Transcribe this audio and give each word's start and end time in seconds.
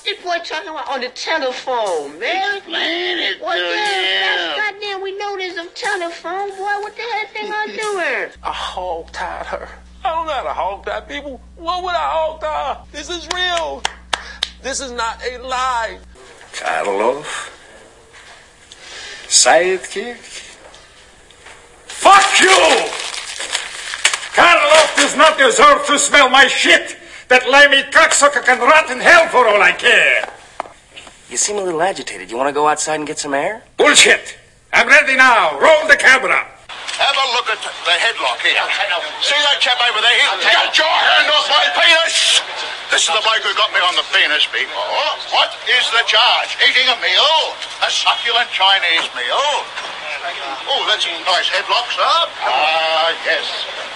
What 0.00 0.16
this 0.16 0.24
boy 0.24 0.38
talking 0.42 0.70
about 0.70 0.88
on 0.88 1.00
the 1.02 1.10
telephone, 1.10 2.18
man? 2.18 2.56
Explain 2.56 3.18
it 3.18 3.42
What 3.42 3.54
to 3.54 3.60
the 3.60 3.66
hell? 3.66 4.56
him. 4.56 4.56
That's 4.56 4.72
goddamn, 4.72 5.02
we 5.02 5.18
know 5.18 5.36
there's 5.36 5.58
a 5.58 5.66
telephone, 5.74 6.48
boy. 6.50 6.56
What 6.56 6.96
the 6.96 7.02
hell 7.02 7.26
thing 7.34 7.52
I 7.52 7.66
doing? 7.66 8.32
I 8.42 8.50
hog 8.50 9.12
tied 9.12 9.44
her. 9.46 9.68
I 10.02 10.14
don't 10.14 10.26
know 10.26 10.32
how 10.32 10.42
to 10.44 10.52
hog 10.54 10.86
tie 10.86 11.00
people. 11.02 11.38
What 11.56 11.82
would 11.84 11.94
I 11.94 12.10
hog 12.12 12.40
tie? 12.40 12.82
This 12.92 13.10
is 13.10 13.28
real. 13.34 13.82
This 14.62 14.80
is 14.80 14.90
not 14.90 15.20
a 15.22 15.36
lie. 15.36 15.98
Karloff. 16.54 17.50
Sidekick. 19.28 20.16
Fuck 21.86 22.40
you! 22.40 22.48
Karloff 24.32 24.96
does 24.96 25.14
not 25.14 25.36
deserve 25.36 25.86
to 25.88 25.98
smell 25.98 26.30
my 26.30 26.46
shit! 26.46 26.96
That 27.30 27.46
limey 27.46 27.86
cocksucker 27.94 28.42
can 28.42 28.58
rot 28.58 28.90
in 28.90 28.98
hell 28.98 29.30
for 29.30 29.46
all 29.46 29.62
I 29.62 29.70
care! 29.70 30.26
You 31.30 31.38
seem 31.38 31.62
a 31.62 31.62
little 31.62 31.78
agitated. 31.78 32.26
You 32.26 32.34
want 32.34 32.50
to 32.50 32.56
go 32.58 32.66
outside 32.66 32.98
and 32.98 33.06
get 33.06 33.22
some 33.22 33.38
air? 33.38 33.62
Bullshit! 33.78 34.34
I'm 34.74 34.90
ready 34.90 35.14
now! 35.14 35.54
Roll 35.62 35.86
the 35.86 35.94
camera! 35.94 36.42
Have 36.42 37.14
a 37.14 37.26
look 37.38 37.46
at 37.54 37.62
the 37.62 37.96
headlock 38.02 38.42
here. 38.42 38.58
See 39.22 39.38
that 39.46 39.62
chap 39.62 39.78
over 39.78 40.02
there? 40.02 40.10
He's 40.42 40.42
got 40.42 40.74
your 40.74 40.90
hand 40.90 41.30
off 41.30 41.46
my 41.46 41.70
penis! 41.78 42.42
This 42.90 43.06
is 43.06 43.14
the 43.14 43.22
bloke 43.22 43.46
who 43.46 43.54
got 43.54 43.70
me 43.70 43.78
on 43.78 43.94
the 43.94 44.06
penis 44.10 44.50
before. 44.50 45.06
What 45.30 45.54
is 45.70 45.86
the 45.94 46.02
charge? 46.10 46.58
Eating 46.66 46.90
a 46.90 46.98
meal? 46.98 47.54
A 47.86 47.88
succulent 47.94 48.50
Chinese 48.50 49.06
meal? 49.14 49.46
Oh, 50.66 50.82
that's 50.90 51.06
a 51.06 51.14
nice 51.22 51.46
headlock, 51.46 51.94
sir. 51.94 52.10
Ah, 52.42 53.14
yes. 53.22 53.46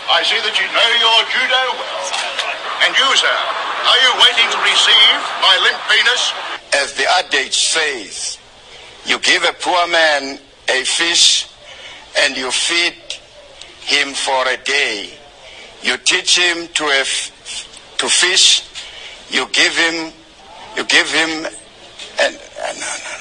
I 0.06 0.22
see 0.22 0.38
that 0.38 0.54
you 0.54 0.70
know 0.70 0.90
your 1.02 1.18
judo 1.34 1.62
well. 1.82 2.63
And 2.82 2.94
you, 2.96 3.16
sir, 3.16 3.28
are 3.28 4.00
you 4.02 4.12
waiting 4.20 4.48
to 4.50 4.58
receive 4.64 5.18
my 5.40 5.54
limp 5.62 5.80
penis? 5.88 6.32
As 6.74 6.92
the 6.94 7.06
adage 7.18 7.54
says, 7.54 8.38
you 9.06 9.18
give 9.20 9.44
a 9.44 9.52
poor 9.60 9.86
man 9.88 10.38
a 10.68 10.84
fish 10.84 11.48
and 12.18 12.36
you 12.36 12.50
feed 12.50 12.94
him 13.82 14.14
for 14.14 14.48
a 14.48 14.56
day. 14.64 15.10
You 15.82 15.96
teach 15.98 16.38
him 16.38 16.68
to 16.74 16.84
a 16.84 17.00
f- 17.00 17.30
to 17.98 18.08
fish. 18.08 18.64
You 19.30 19.46
give 19.52 19.76
him, 19.76 20.12
you 20.76 20.84
give 20.84 21.10
him, 21.10 21.46
and 22.20 22.34
uh, 22.36 22.72
no, 22.72 22.90
no, 23.04 23.14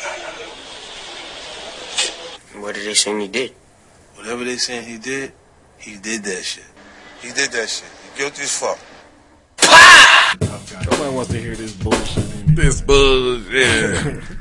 no. 2.56 2.62
What 2.62 2.76
did 2.76 2.86
they 2.86 2.94
say 2.94 3.20
he 3.20 3.28
did? 3.28 3.54
Whatever 4.16 4.44
they 4.46 4.58
saying 4.58 4.86
he 4.88 4.98
did, 4.98 5.34
he 5.78 5.98
did 5.98 6.24
that 6.24 6.44
shit. 6.44 6.64
He 7.22 7.30
did 7.34 7.52
that 7.52 7.70
shit. 7.70 7.90
He 8.14 8.18
guilty 8.20 8.44
as 8.44 8.58
fuck. 8.58 8.80
Nobody 10.90 11.16
wants 11.16 11.32
to 11.32 11.40
hear 11.40 11.56
this 11.56 11.74
bullshit. 11.74 12.24
This 12.56 12.82
bullshit. 12.82 14.24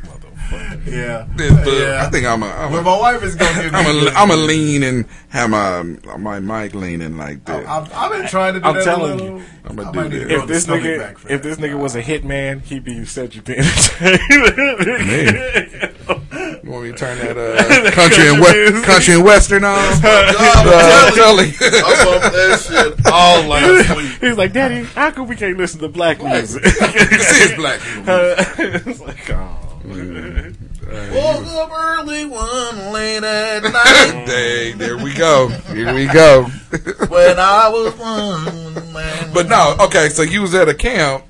Yeah. 0.87 1.27
This 1.35 1.51
bull- 1.65 1.79
Yeah. 1.81 2.05
I 2.07 2.11
think 2.11 2.27
I'm 2.27 2.43
a. 2.43 2.47
I'm 2.47 2.73
Well, 2.73 2.81
a 2.81 2.85
my 2.85 2.99
wife 2.99 3.23
is 3.23 3.37
gonna 3.37 3.63
give 3.63 3.75
I'm 3.75 3.87
a, 3.87 4.01
this. 4.05 4.15
I'm 4.15 4.31
a 4.31 4.37
lean 4.37 4.83
and 4.83 5.07
have 5.31 5.49
my 5.49 5.83
my 6.19 6.41
mic 6.41 6.75
leaning 6.75 7.17
like 7.17 7.43
that. 7.47 7.65
I've, 7.67 7.91
I've 7.95 8.13
been 8.13 8.27
trying 8.29 8.55
to 8.55 8.61
do 8.61 8.67
I'm 8.67 8.75
that. 8.75 8.85
telling 8.85 9.17
little. 9.17 9.39
you. 9.39 9.45
I'm 9.65 9.81
I 9.81 9.85
gonna 9.85 10.11
do 10.11 10.19
need 10.19 10.25
that. 10.29 10.31
If 10.43 10.47
this 10.49 10.67
nigga- 10.67 10.99
back 10.99 11.17
for 11.19 11.31
If 11.31 11.43
this 11.43 11.57
nigga 11.57 11.79
was 11.79 11.95
a 11.97 12.03
hitman, 12.03 12.61
he'd 12.65 12.85
be 12.85 13.03
such 13.07 13.39
a 13.39 13.43
bitch. 13.43 13.93
You 16.73 16.79
want 16.79 16.87
me 16.87 16.93
to 16.93 16.97
turn 16.99 17.19
that 17.19 17.37
uh, 17.87 17.91
country 17.91 18.29
and 18.29 18.41
we- 18.41 18.83
country 18.83 19.13
and 19.13 19.23
western 19.25 19.63
on? 19.63 19.77
Uh, 20.65 21.11
Telly. 21.11 21.53
all 23.13 23.43
last 23.47 23.95
week. 23.97 24.11
He's 24.23 24.39
like, 24.39 24.55
Daddy, 24.55 24.85
how 24.85 25.11
come 25.11 25.29
we 25.29 25.37
can't 25.37 25.59
listen 25.59 25.81
to 25.81 25.89
black 25.89 26.23
music? 26.23 26.63
This 26.63 27.41
is 27.51 27.53
black 27.57 27.79
it's 27.85 29.01
like, 29.01 29.31
oh. 29.31 29.59
Woke 31.13 31.47
up 31.47 31.71
early 31.73 32.25
one 32.25 32.93
late 32.93 33.23
at 33.23 33.63
night 33.65 34.25
Dang, 34.27 34.79
there 34.79 34.97
we 34.97 35.13
go. 35.13 35.49
Here 35.49 35.93
we 35.95 36.07
go. 36.07 36.45
when 37.09 37.39
I 37.39 37.69
was 37.69 37.95
one 37.99 38.93
man. 38.95 39.31
But 39.35 39.49
no, 39.49 39.77
okay. 39.81 40.09
So 40.09 40.23
you 40.23 40.41
was 40.41 40.55
at 40.55 40.71
a 40.71 40.75
camp 40.75 41.25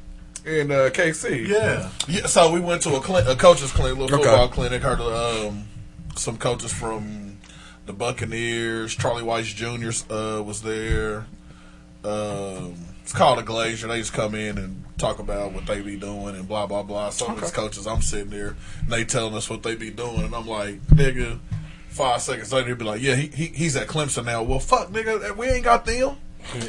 in 0.44 0.70
uh, 0.70 0.90
KC. 0.92 1.46
Yeah. 1.46 1.90
yeah. 2.08 2.26
So 2.26 2.52
we 2.52 2.60
went 2.60 2.82
to 2.82 2.94
a, 2.96 3.00
cli- 3.00 3.24
a 3.26 3.36
coaches 3.36 3.72
clinic, 3.72 3.98
little 3.98 4.16
Okay. 4.20 4.28
football 4.28 4.48
clinic. 4.48 4.82
Heard 4.82 5.00
um, 5.00 5.64
some 6.16 6.36
coaches 6.36 6.72
from 6.72 7.38
the 7.86 7.92
Buccaneers. 7.92 8.94
Charlie 8.94 9.22
Weis 9.22 9.54
Jr. 9.54 10.12
Uh, 10.12 10.42
was 10.42 10.62
there. 10.62 11.26
Um, 12.04 12.74
it's 13.02 13.12
called 13.12 13.38
a 13.38 13.42
Glacier. 13.42 13.88
They 13.88 13.98
just 13.98 14.12
come 14.12 14.34
in 14.34 14.58
and 14.58 14.84
talk 14.98 15.18
about 15.18 15.52
what 15.52 15.66
they 15.66 15.80
be 15.80 15.96
doing 15.96 16.34
and 16.36 16.46
blah 16.48 16.66
blah 16.66 16.82
blah. 16.82 17.10
Some 17.10 17.32
of 17.34 17.40
these 17.40 17.50
coaches, 17.50 17.86
I'm 17.86 18.02
sitting 18.02 18.30
there 18.30 18.56
and 18.80 18.90
they 18.90 19.04
telling 19.04 19.34
us 19.34 19.48
what 19.50 19.62
they 19.62 19.74
be 19.74 19.90
doing, 19.90 20.22
and 20.22 20.34
I'm 20.34 20.46
like, 20.46 20.80
nigga. 20.88 21.38
Five 21.88 22.22
seconds 22.22 22.50
later, 22.54 22.68
he'd 22.70 22.78
be 22.78 22.86
like, 22.86 23.02
"Yeah, 23.02 23.16
he, 23.16 23.26
he 23.26 23.46
he's 23.48 23.76
at 23.76 23.86
Clemson 23.86 24.24
now." 24.24 24.42
Well, 24.42 24.60
fuck, 24.60 24.88
nigga, 24.88 25.36
we 25.36 25.46
ain't 25.48 25.64
got 25.64 25.84
them. 25.84 26.16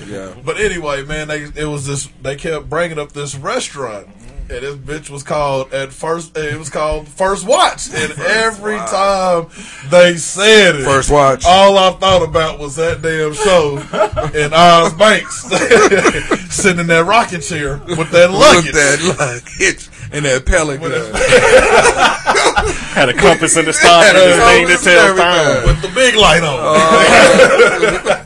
Yeah. 0.08 0.34
But 0.44 0.60
anyway, 0.60 1.04
man, 1.04 1.28
they 1.28 1.44
it 1.44 1.66
was 1.66 1.86
this. 1.88 2.08
They 2.22 2.36
kept 2.36 2.70
bringing 2.70 3.00
up 3.00 3.12
this 3.12 3.36
restaurant, 3.36 4.08
and 4.08 4.50
this 4.50 4.76
bitch 4.76 5.10
was 5.10 5.24
called 5.24 5.74
at 5.74 5.92
first. 5.92 6.38
Eh, 6.38 6.54
it 6.54 6.58
was 6.60 6.70
called 6.70 7.08
First 7.08 7.46
Watch, 7.46 7.90
and 7.94 8.14
every 8.20 8.78
time 8.78 9.48
they 9.90 10.16
said 10.18 10.76
it, 10.78 10.84
First 10.86 11.10
Watch. 11.12 11.44
all 11.46 11.78
I 11.78 11.92
thought 11.92 12.24
about 12.24 12.60
was 12.60 12.76
that 12.78 13.02
damn 13.02 13.34
show 13.34 13.78
and 14.38 14.54
Oz 14.54 14.94
Banks, 14.94 15.42
sitting 16.56 16.80
in 16.82 16.88
that 16.88 17.06
rocking 17.06 17.42
chair 17.42 17.78
with 17.88 18.12
that 18.12 18.32
luggage. 18.32 18.74
With 18.74 19.18
that 19.18 19.44
luggage 19.60 19.90
and 20.14 20.26
that 20.26 20.46
pellet 20.46 20.80
gun. 20.80 20.92
Had 22.94 23.10
a 23.10 23.14
compass 23.14 23.58
in 23.58 23.66
the 23.66 23.74
start 23.74 24.06
and 24.08 24.18
Had 24.18 24.30
a 24.30 24.46
thing 24.46 24.68
that 24.68 24.80
tells 24.84 25.20
time. 25.20 25.66
with 25.68 25.82
the 25.82 25.90
big 25.96 26.16
light 26.16 26.44
on. 26.44 26.60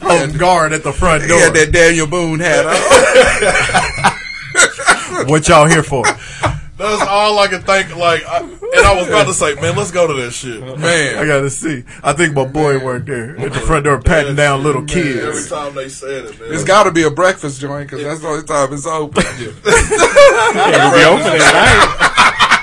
Oh, 0.09 0.23
on 0.23 0.37
guard 0.37 0.73
at 0.73 0.83
the 0.83 0.91
front 0.93 1.23
He 1.23 1.27
door. 1.29 1.39
had 1.39 1.53
that 1.53 1.71
Daniel 1.71 2.07
Boone 2.07 2.39
hat 2.39 2.65
on. 2.65 4.13
What 5.27 5.47
y'all 5.47 5.65
here 5.67 5.83
for? 5.83 6.03
That's 6.05 7.01
all 7.01 7.39
I 7.39 7.47
could 7.47 7.63
think. 7.65 7.95
Like, 7.95 8.23
I, 8.27 8.39
and 8.41 8.85
I 8.85 8.93
was 8.95 9.07
about 9.07 9.25
to 9.25 9.33
say, 9.33 9.55
man, 9.55 9.75
let's 9.75 9.89
go 9.91 10.05
to 10.05 10.13
that 10.21 10.31
shit. 10.31 10.61
Man. 10.61 11.17
I 11.17 11.25
gotta 11.25 11.49
see. 11.49 11.83
I 12.03 12.13
think 12.13 12.35
my 12.35 12.45
boy 12.45 12.77
worked 12.83 13.07
there 13.07 13.35
at 13.39 13.51
the 13.51 13.59
front 13.59 13.85
door 13.85 13.99
patting 13.99 14.35
down 14.35 14.61
little 14.63 14.83
Every 14.83 14.93
kids. 15.03 15.23
Every 15.23 15.49
time 15.49 15.73
they 15.75 15.89
said 15.89 16.25
it, 16.25 16.39
man. 16.39 16.53
It's 16.53 16.63
got 16.63 16.83
to 16.83 16.91
be 16.91 17.01
a 17.03 17.09
breakfast 17.09 17.59
joint 17.59 17.89
because 17.89 18.05
that's 18.05 18.19
the 18.21 18.27
only 18.27 18.43
time 18.45 18.71
it's 18.73 18.85
open. 18.85 19.23
It'll 19.39 19.51
be 20.93 21.03
open 21.03 21.33
at 21.33 21.41
night. 21.41 22.56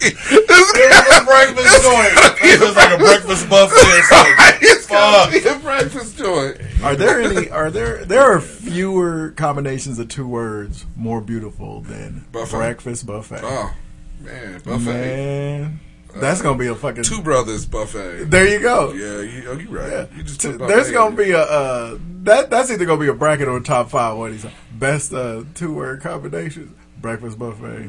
It's 0.00 1.16
a 1.20 1.24
breakfast 1.24 1.82
joint. 1.82 2.12
It's 2.42 2.62
just 2.62 2.76
like 2.76 2.94
a 2.94 2.98
breakfast 2.98 3.48
buffet 3.48 3.76
or. 3.76 4.56
It's 4.62 4.86
Fuck 4.86 5.30
bucks. 5.30 5.42
Be 5.42 5.48
a 5.48 5.58
breakfast 5.58 6.18
joint. 6.18 6.60
Are 6.82 6.94
there 6.96 7.20
any? 7.22 7.50
Are 7.50 7.70
there? 7.70 8.04
There 8.04 8.20
are 8.22 8.40
fewer 8.40 9.30
combinations 9.36 9.98
of 9.98 10.08
two 10.08 10.26
words 10.28 10.84
more 10.96 11.20
beautiful 11.20 11.80
than 11.80 12.24
Buffet. 12.32 12.56
breakfast 12.56 13.06
buffet. 13.06 13.40
Oh 13.42 13.74
man, 14.20 14.60
buffet. 14.64 14.84
Man, 14.84 15.80
that's 16.16 16.42
gonna 16.42 16.58
be 16.58 16.66
a 16.68 16.74
fucking. 16.74 17.02
Two 17.04 17.22
brothers 17.22 17.66
buffet. 17.66 18.30
There 18.30 18.46
you 18.48 18.60
go. 18.60 18.92
Yeah, 18.92 19.20
you, 19.22 19.44
oh, 19.48 19.52
you 19.58 19.68
right. 19.68 19.90
Yeah. 19.90 20.06
You 20.16 20.22
just 20.22 20.40
T- 20.40 20.52
There's 20.52 20.90
gonna 20.90 21.16
be 21.16 21.30
a 21.32 21.40
uh, 21.42 21.98
that. 22.22 22.50
That's 22.50 22.70
either 22.70 22.84
gonna 22.84 23.00
be 23.00 23.08
a 23.08 23.14
bracket 23.14 23.48
or 23.48 23.56
a 23.56 23.62
top 23.62 23.90
five. 23.90 24.16
What 24.16 24.32
he's 24.32 24.46
best 24.72 25.12
uh, 25.12 25.44
two 25.54 25.72
word 25.72 26.00
combinations. 26.02 26.76
Breakfast 26.98 27.38
buffet. 27.38 27.86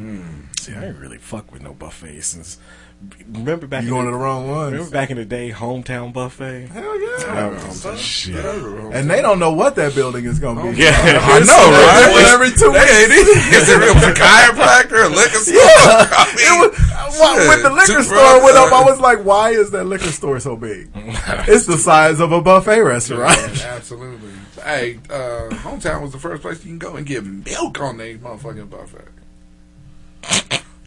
I 0.76 0.86
ain't 0.88 0.98
really 0.98 1.18
fuck 1.18 1.52
with 1.52 1.62
no 1.62 1.74
buffet 1.74 2.22
since. 2.22 2.58
Remember 3.32 3.68
back 3.68 3.84
You 3.84 3.90
in 3.90 3.94
going 3.94 4.06
the, 4.06 4.12
to 4.12 4.18
the 4.18 4.24
wrong 4.24 4.50
ones. 4.50 4.72
Remember 4.72 4.90
back 4.92 5.12
in 5.12 5.18
the 5.18 5.26
day, 5.26 5.52
hometown 5.52 6.12
buffet. 6.12 6.66
Hell 6.70 7.00
yeah. 7.00 7.96
Shit. 7.96 8.44
And 8.44 9.08
they 9.08 9.22
don't 9.22 9.38
know 9.38 9.52
what 9.54 9.76
that 9.76 9.94
building 9.94 10.26
is 10.26 10.40
gonna 10.40 10.72
be. 10.72 10.78
Yeah. 10.82 10.96
I 10.98 11.40
know, 11.40 11.54
right? 11.54 12.10
Well, 12.12 12.34
every 12.34 12.50
two 12.50 12.72
weeks. 12.72 12.86
it. 12.90 13.12
Is 13.12 13.70
it 13.70 13.94
was 13.94 14.04
a 14.04 14.14
chiropractor, 14.20 15.06
a 15.06 15.10
liquor 15.10 15.38
store? 15.46 15.54
Yeah. 15.56 16.10
I 16.10 16.34
mean, 16.36 16.72
It 16.72 16.72
was, 17.20 17.48
when 17.48 17.62
the 17.62 17.70
liquor 17.70 18.02
store 18.04 18.44
went 18.44 18.58
up, 18.58 18.74
I 18.74 18.84
was 18.84 19.00
like, 19.00 19.20
why 19.24 19.52
is 19.52 19.70
that 19.72 19.84
liquor 19.86 20.12
store 20.12 20.40
so 20.40 20.56
big? 20.56 20.90
it's 20.96 21.68
the 21.68 21.78
size 21.78 22.20
of 22.20 22.32
a 22.32 22.42
buffet 22.42 22.82
restaurant. 22.82 23.38
Yeah, 23.58 23.74
absolutely. 23.76 24.32
Hey, 24.64 25.00
uh, 25.12 25.50
hometown 25.62 26.02
was 26.02 26.12
the 26.14 26.20
first 26.20 26.42
place 26.42 26.58
you 26.66 26.72
can 26.72 26.80
go 26.80 26.96
and 26.96 27.06
get 27.06 27.24
milk 27.24 27.80
on 27.80 27.98
that 27.98 28.22
motherfucking 28.22 28.70
buffet. 28.72 29.08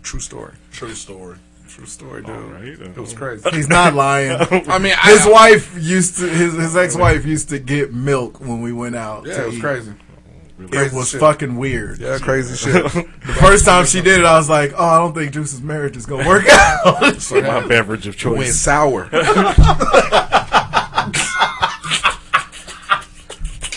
True 0.03 0.21
story. 0.21 0.55
True 0.73 0.95
story. 0.95 1.37
True 1.69 1.87
story, 1.87 2.23
dude. 2.23 2.31
Alright, 2.35 2.81
uh, 2.81 2.85
It 2.85 2.97
was 2.97 3.15
oh. 3.15 3.17
crazy. 3.17 3.49
He's 3.51 3.69
not 3.79 3.95
lying. 3.95 4.33
I 4.33 4.79
mean, 4.79 4.95
his 5.03 5.27
I, 5.27 5.31
wife 5.31 5.73
used 5.81 6.17
to, 6.19 6.29
his, 6.29 6.55
his 6.55 6.77
ex-wife 6.77 7.25
used 7.25 7.49
to 7.51 7.59
get 7.61 7.93
milk 7.95 8.41
when 8.41 8.61
we 8.61 8.73
went 8.73 8.97
out. 8.97 9.25
Yeah, 9.27 9.43
it 9.43 9.47
was 9.47 9.57
eat. 9.57 9.61
crazy. 9.61 9.93
It 10.59 10.71
Crazy 10.73 10.95
was 10.97 11.09
shit. 11.11 11.21
fucking 11.21 11.57
weird. 11.57 12.01
Yeah, 12.01 12.19
crazy 12.19 12.55
shit. 12.71 12.85
The 12.93 13.35
first 13.41 13.65
time 13.65 13.87
she 13.87 14.03
did 14.03 14.21
it, 14.21 14.27
I 14.27 14.37
was 14.37 14.51
like, 14.51 14.75
"Oh, 14.77 14.85
I 14.85 14.99
don't 14.99 15.15
think 15.15 15.33
Juice's 15.33 15.63
marriage 15.63 15.97
is 15.97 16.05
gonna 16.05 16.29
work 16.29 16.45
out." 16.51 17.17
So 17.21 17.41
my 17.41 17.67
beverage 17.67 18.07
of 18.07 18.15
choice 18.19 18.37
Went 18.37 18.53
sour. 18.53 19.09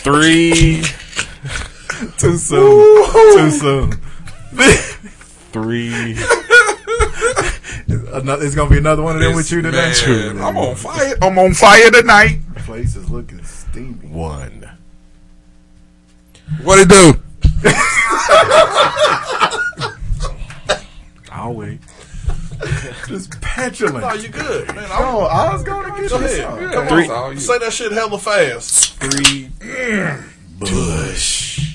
Three, 0.04 0.83
Too 2.18 2.38
soon. 2.38 3.06
Too 3.33 3.51
soon. 3.51 3.92
Three. 5.54 6.18
Another, 8.14 8.46
it's 8.46 8.56
gonna 8.56 8.70
be 8.70 8.78
another 8.78 9.02
one 9.02 9.16
of 9.16 9.22
them 9.22 9.36
with 9.36 9.52
you 9.52 9.62
today. 9.62 9.94
Man, 10.06 10.40
I'm 10.42 10.58
on 10.58 10.76
fire. 10.76 11.16
I'm 11.22 11.38
on 11.40 11.54
fire 11.54 11.90
tonight. 11.90 12.40
The 12.54 12.60
place 12.62 12.96
is 12.96 13.10
looking 13.10 13.44
steamy. 13.44 14.08
One. 14.08 14.70
What 16.62 16.80
it 16.80 16.90
do? 16.90 17.14
I'll 21.32 21.54
wait. 21.54 21.80
Just 23.08 23.42
petulant. 23.42 24.02
No, 24.06 24.14
you 24.14 24.30
good, 24.30 24.68
man. 24.68 24.88
No, 24.90 25.22
I 25.22 25.52
was 25.52 25.64
going 25.64 25.92
to 25.94 26.02
get 26.02 26.10
Go 26.12 26.20
you 26.20 26.26
ahead. 26.26 26.42
some. 26.44 26.72
Come 26.72 26.88
Three. 26.88 27.08
on. 27.10 27.38
Say 27.40 27.58
that 27.58 27.74
shit 27.74 27.92
hella 27.92 28.20
fast. 28.20 28.94
Three. 29.00 29.50
Mm. 29.60 30.24
Bush. 30.60 31.73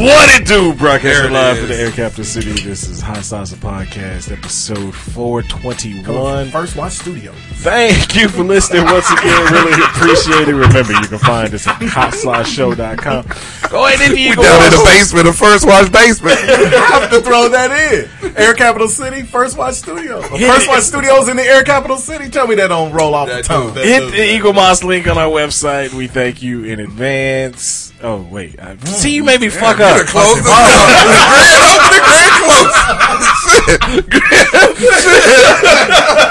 What 0.00 0.40
it 0.40 0.46
do, 0.46 0.72
broadcasting 0.72 1.34
live 1.34 1.58
from 1.58 1.68
the 1.68 1.76
Air 1.76 1.90
Capital 1.90 2.24
City. 2.24 2.52
This 2.52 2.88
is 2.88 3.02
Hot 3.02 3.18
Salsa 3.18 3.56
Podcast, 3.56 4.32
episode 4.32 4.94
421. 4.94 6.48
First 6.48 6.74
Watch 6.74 6.92
Studio. 6.92 7.32
Thank 7.60 8.16
you 8.16 8.30
for 8.30 8.42
listening 8.42 8.84
once 8.84 9.10
again. 9.10 9.52
Really 9.52 9.74
appreciate 9.84 10.48
it. 10.48 10.54
Remember, 10.54 10.94
you 10.94 11.06
can 11.06 11.18
find 11.18 11.52
us 11.52 11.66
at 11.66 11.76
hotslashow.com. 11.76 13.26
Go 13.68 13.86
ahead 13.86 14.00
and 14.08 14.18
Eagle 14.18 14.42
down 14.42 14.64
in 14.64 14.70
the 14.70 14.84
basement, 14.86 15.26
the 15.26 15.34
first 15.34 15.66
watch 15.66 15.92
basement. 15.92 16.38
have 16.40 17.10
to 17.10 17.20
throw 17.20 17.50
that 17.50 17.70
in. 17.70 18.34
Air 18.38 18.54
Capital 18.54 18.88
City, 18.88 19.20
First 19.20 19.58
Watch 19.58 19.74
Studio. 19.74 20.22
First 20.22 20.66
Watch 20.66 20.84
Studios 20.84 21.28
in 21.28 21.36
the 21.36 21.42
Air 21.42 21.62
Capital 21.62 21.98
City. 21.98 22.30
Tell 22.30 22.46
me 22.46 22.54
that 22.54 22.68
don't 22.68 22.90
roll 22.92 23.14
off 23.14 23.28
the 23.28 23.42
tongue. 23.42 23.74
that 23.74 23.84
Hit 23.84 24.12
the 24.12 24.16
Eaglemoss 24.16 24.82
link 24.82 25.06
on 25.06 25.18
our 25.18 25.28
website. 25.28 25.92
We 25.92 26.06
thank 26.06 26.40
you 26.40 26.64
in 26.64 26.80
advance. 26.80 27.92
Oh, 28.02 28.22
wait. 28.22 28.58
I, 28.58 28.76
mm. 28.76 28.88
see, 28.88 29.14
you 29.14 29.24
made 29.24 29.42
me 29.42 29.50
fuck 29.50 29.78
up. 29.78 29.89
Done 29.90 30.06
closed 30.06 30.38
the 30.38 30.50
door. 30.50 30.54
The 30.54 31.18
grand 31.30 31.66
opening, 31.66 32.04
grand 32.06 32.34
close. 32.38 32.74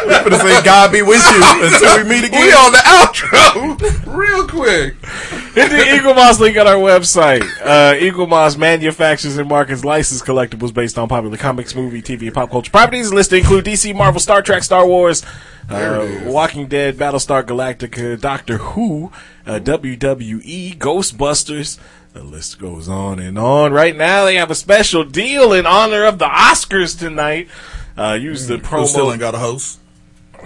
I'm 0.09 0.23
gonna 0.23 0.39
say 0.39 0.63
God 0.63 0.91
be 0.91 1.01
with 1.01 1.23
you 1.31 1.41
until 1.65 1.97
we 1.97 2.03
meet 2.09 2.23
again. 2.25 2.41
We 2.41 2.53
on 2.53 2.71
the 2.71 2.79
outro. 2.79 4.15
Real 4.15 4.47
quick. 4.47 4.95
Hit 5.53 5.69
the 5.69 5.77
Eaglemoss 5.77 6.39
link 6.39 6.57
on 6.57 6.67
our 6.67 6.75
website. 6.75 7.41
Uh, 7.61 7.93
Eaglemoss 7.95 8.57
manufactures 8.57 9.37
and 9.37 9.49
markets 9.49 9.83
licensed 9.83 10.25
collectibles 10.25 10.73
based 10.73 10.97
on 10.97 11.07
popular 11.07 11.37
comics, 11.37 11.75
movie, 11.75 12.01
TV, 12.01 12.23
and 12.27 12.33
pop 12.33 12.49
culture 12.49 12.71
properties. 12.71 13.11
List 13.11 13.33
include 13.33 13.65
DC, 13.65 13.93
Marvel, 13.95 14.19
Star 14.21 14.41
Trek, 14.41 14.63
Star 14.63 14.87
Wars, 14.87 15.25
uh. 15.69 16.07
Walking 16.25 16.67
Dead, 16.67 16.97
Battlestar 16.97 17.43
Galactica, 17.43 18.19
Doctor 18.19 18.57
Who, 18.57 19.11
uh, 19.45 19.59
WWE, 19.59 20.77
Ghostbusters. 20.77 21.77
The 22.13 22.23
list 22.23 22.59
goes 22.59 22.89
on 22.89 23.19
and 23.19 23.37
on. 23.37 23.71
Right 23.71 23.95
now, 23.95 24.25
they 24.25 24.35
have 24.35 24.49
a 24.49 24.55
special 24.55 25.03
deal 25.03 25.53
in 25.53 25.65
honor 25.65 26.05
of 26.05 26.17
the 26.17 26.25
Oscars 26.25 26.97
tonight. 26.97 27.47
Uh, 27.95 28.17
use 28.19 28.47
the 28.47 28.57
Who 28.57 28.87
still 28.87 29.07
promo 29.07 29.11
ain't 29.11 29.19
got 29.19 29.35
a 29.35 29.39
host? 29.39 29.79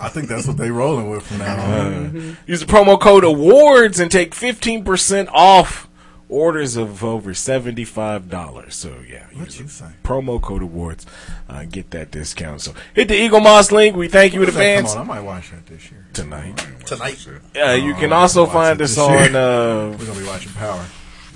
I 0.00 0.08
think 0.08 0.28
that's 0.28 0.46
what 0.46 0.56
they 0.56 0.70
rolling 0.70 1.10
with 1.10 1.22
from 1.24 1.38
now 1.38 1.60
on. 1.60 2.36
Use 2.46 2.60
the 2.60 2.66
promo 2.66 2.98
code 2.98 3.22
awards 3.22 4.00
and 4.00 4.10
take 4.10 4.32
15% 4.32 5.28
off 5.32 5.88
orders 6.28 6.76
of 6.76 7.04
over 7.04 7.30
$75. 7.32 8.72
So 8.72 8.96
yeah, 9.08 9.26
What 9.34 9.58
you 9.58 9.68
say? 9.68 9.86
promo 10.02 10.40
code 10.42 10.62
awards, 10.62 11.06
uh, 11.48 11.64
get 11.64 11.90
that 11.90 12.10
discount. 12.10 12.60
So 12.62 12.74
hit 12.94 13.08
the 13.08 13.14
Eaglemoss 13.14 13.70
link. 13.72 13.94
We 13.96 14.08
thank 14.08 14.34
you 14.34 14.42
in 14.42 14.50
Come 14.50 14.56
on, 14.60 14.98
I 14.98 15.02
might 15.04 15.20
watch 15.20 15.50
that 15.50 15.66
this 15.66 15.90
year. 15.90 16.06
tonight. 16.12 16.56
Tonight. 16.84 17.26
Uh, 17.56 17.70
you 17.72 17.94
can 17.94 18.12
Oh, 18.12 18.16
also 18.16 18.46
find 18.46 18.80
us 18.80 18.90
this 18.96 18.98
on 18.98 19.36
uh, 19.36 19.96
We're 19.98 20.06
gonna 20.06 20.20
be 20.20 20.26
watching 20.26 20.52
Power. 20.52 20.84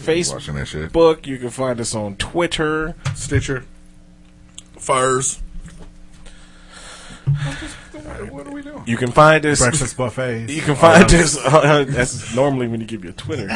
Watching 0.06 0.54
that 0.56 0.66
shit. 0.66 0.90
Facebook. 0.92 1.26
You 1.26 1.36
can 1.38 1.50
find 1.50 1.78
us 1.80 1.94
on 1.94 2.16
Twitter. 2.16 2.94
Stitcher. 3.14 3.64
Furs. 7.40 8.30
What 8.30 8.46
are 8.46 8.50
we 8.52 8.62
doing? 8.62 8.82
You 8.86 8.96
can 8.96 9.10
find 9.12 9.44
us. 9.46 9.60
Breakfast 9.60 9.96
buffets. 9.96 10.52
You 10.52 10.62
can 10.62 10.76
find 10.76 11.04
us. 11.12 11.36
Uh, 11.38 11.84
that's 11.88 12.34
normally 12.34 12.68
when 12.68 12.80
you 12.80 12.86
give 12.86 13.04
your 13.04 13.12
Twitter. 13.14 13.48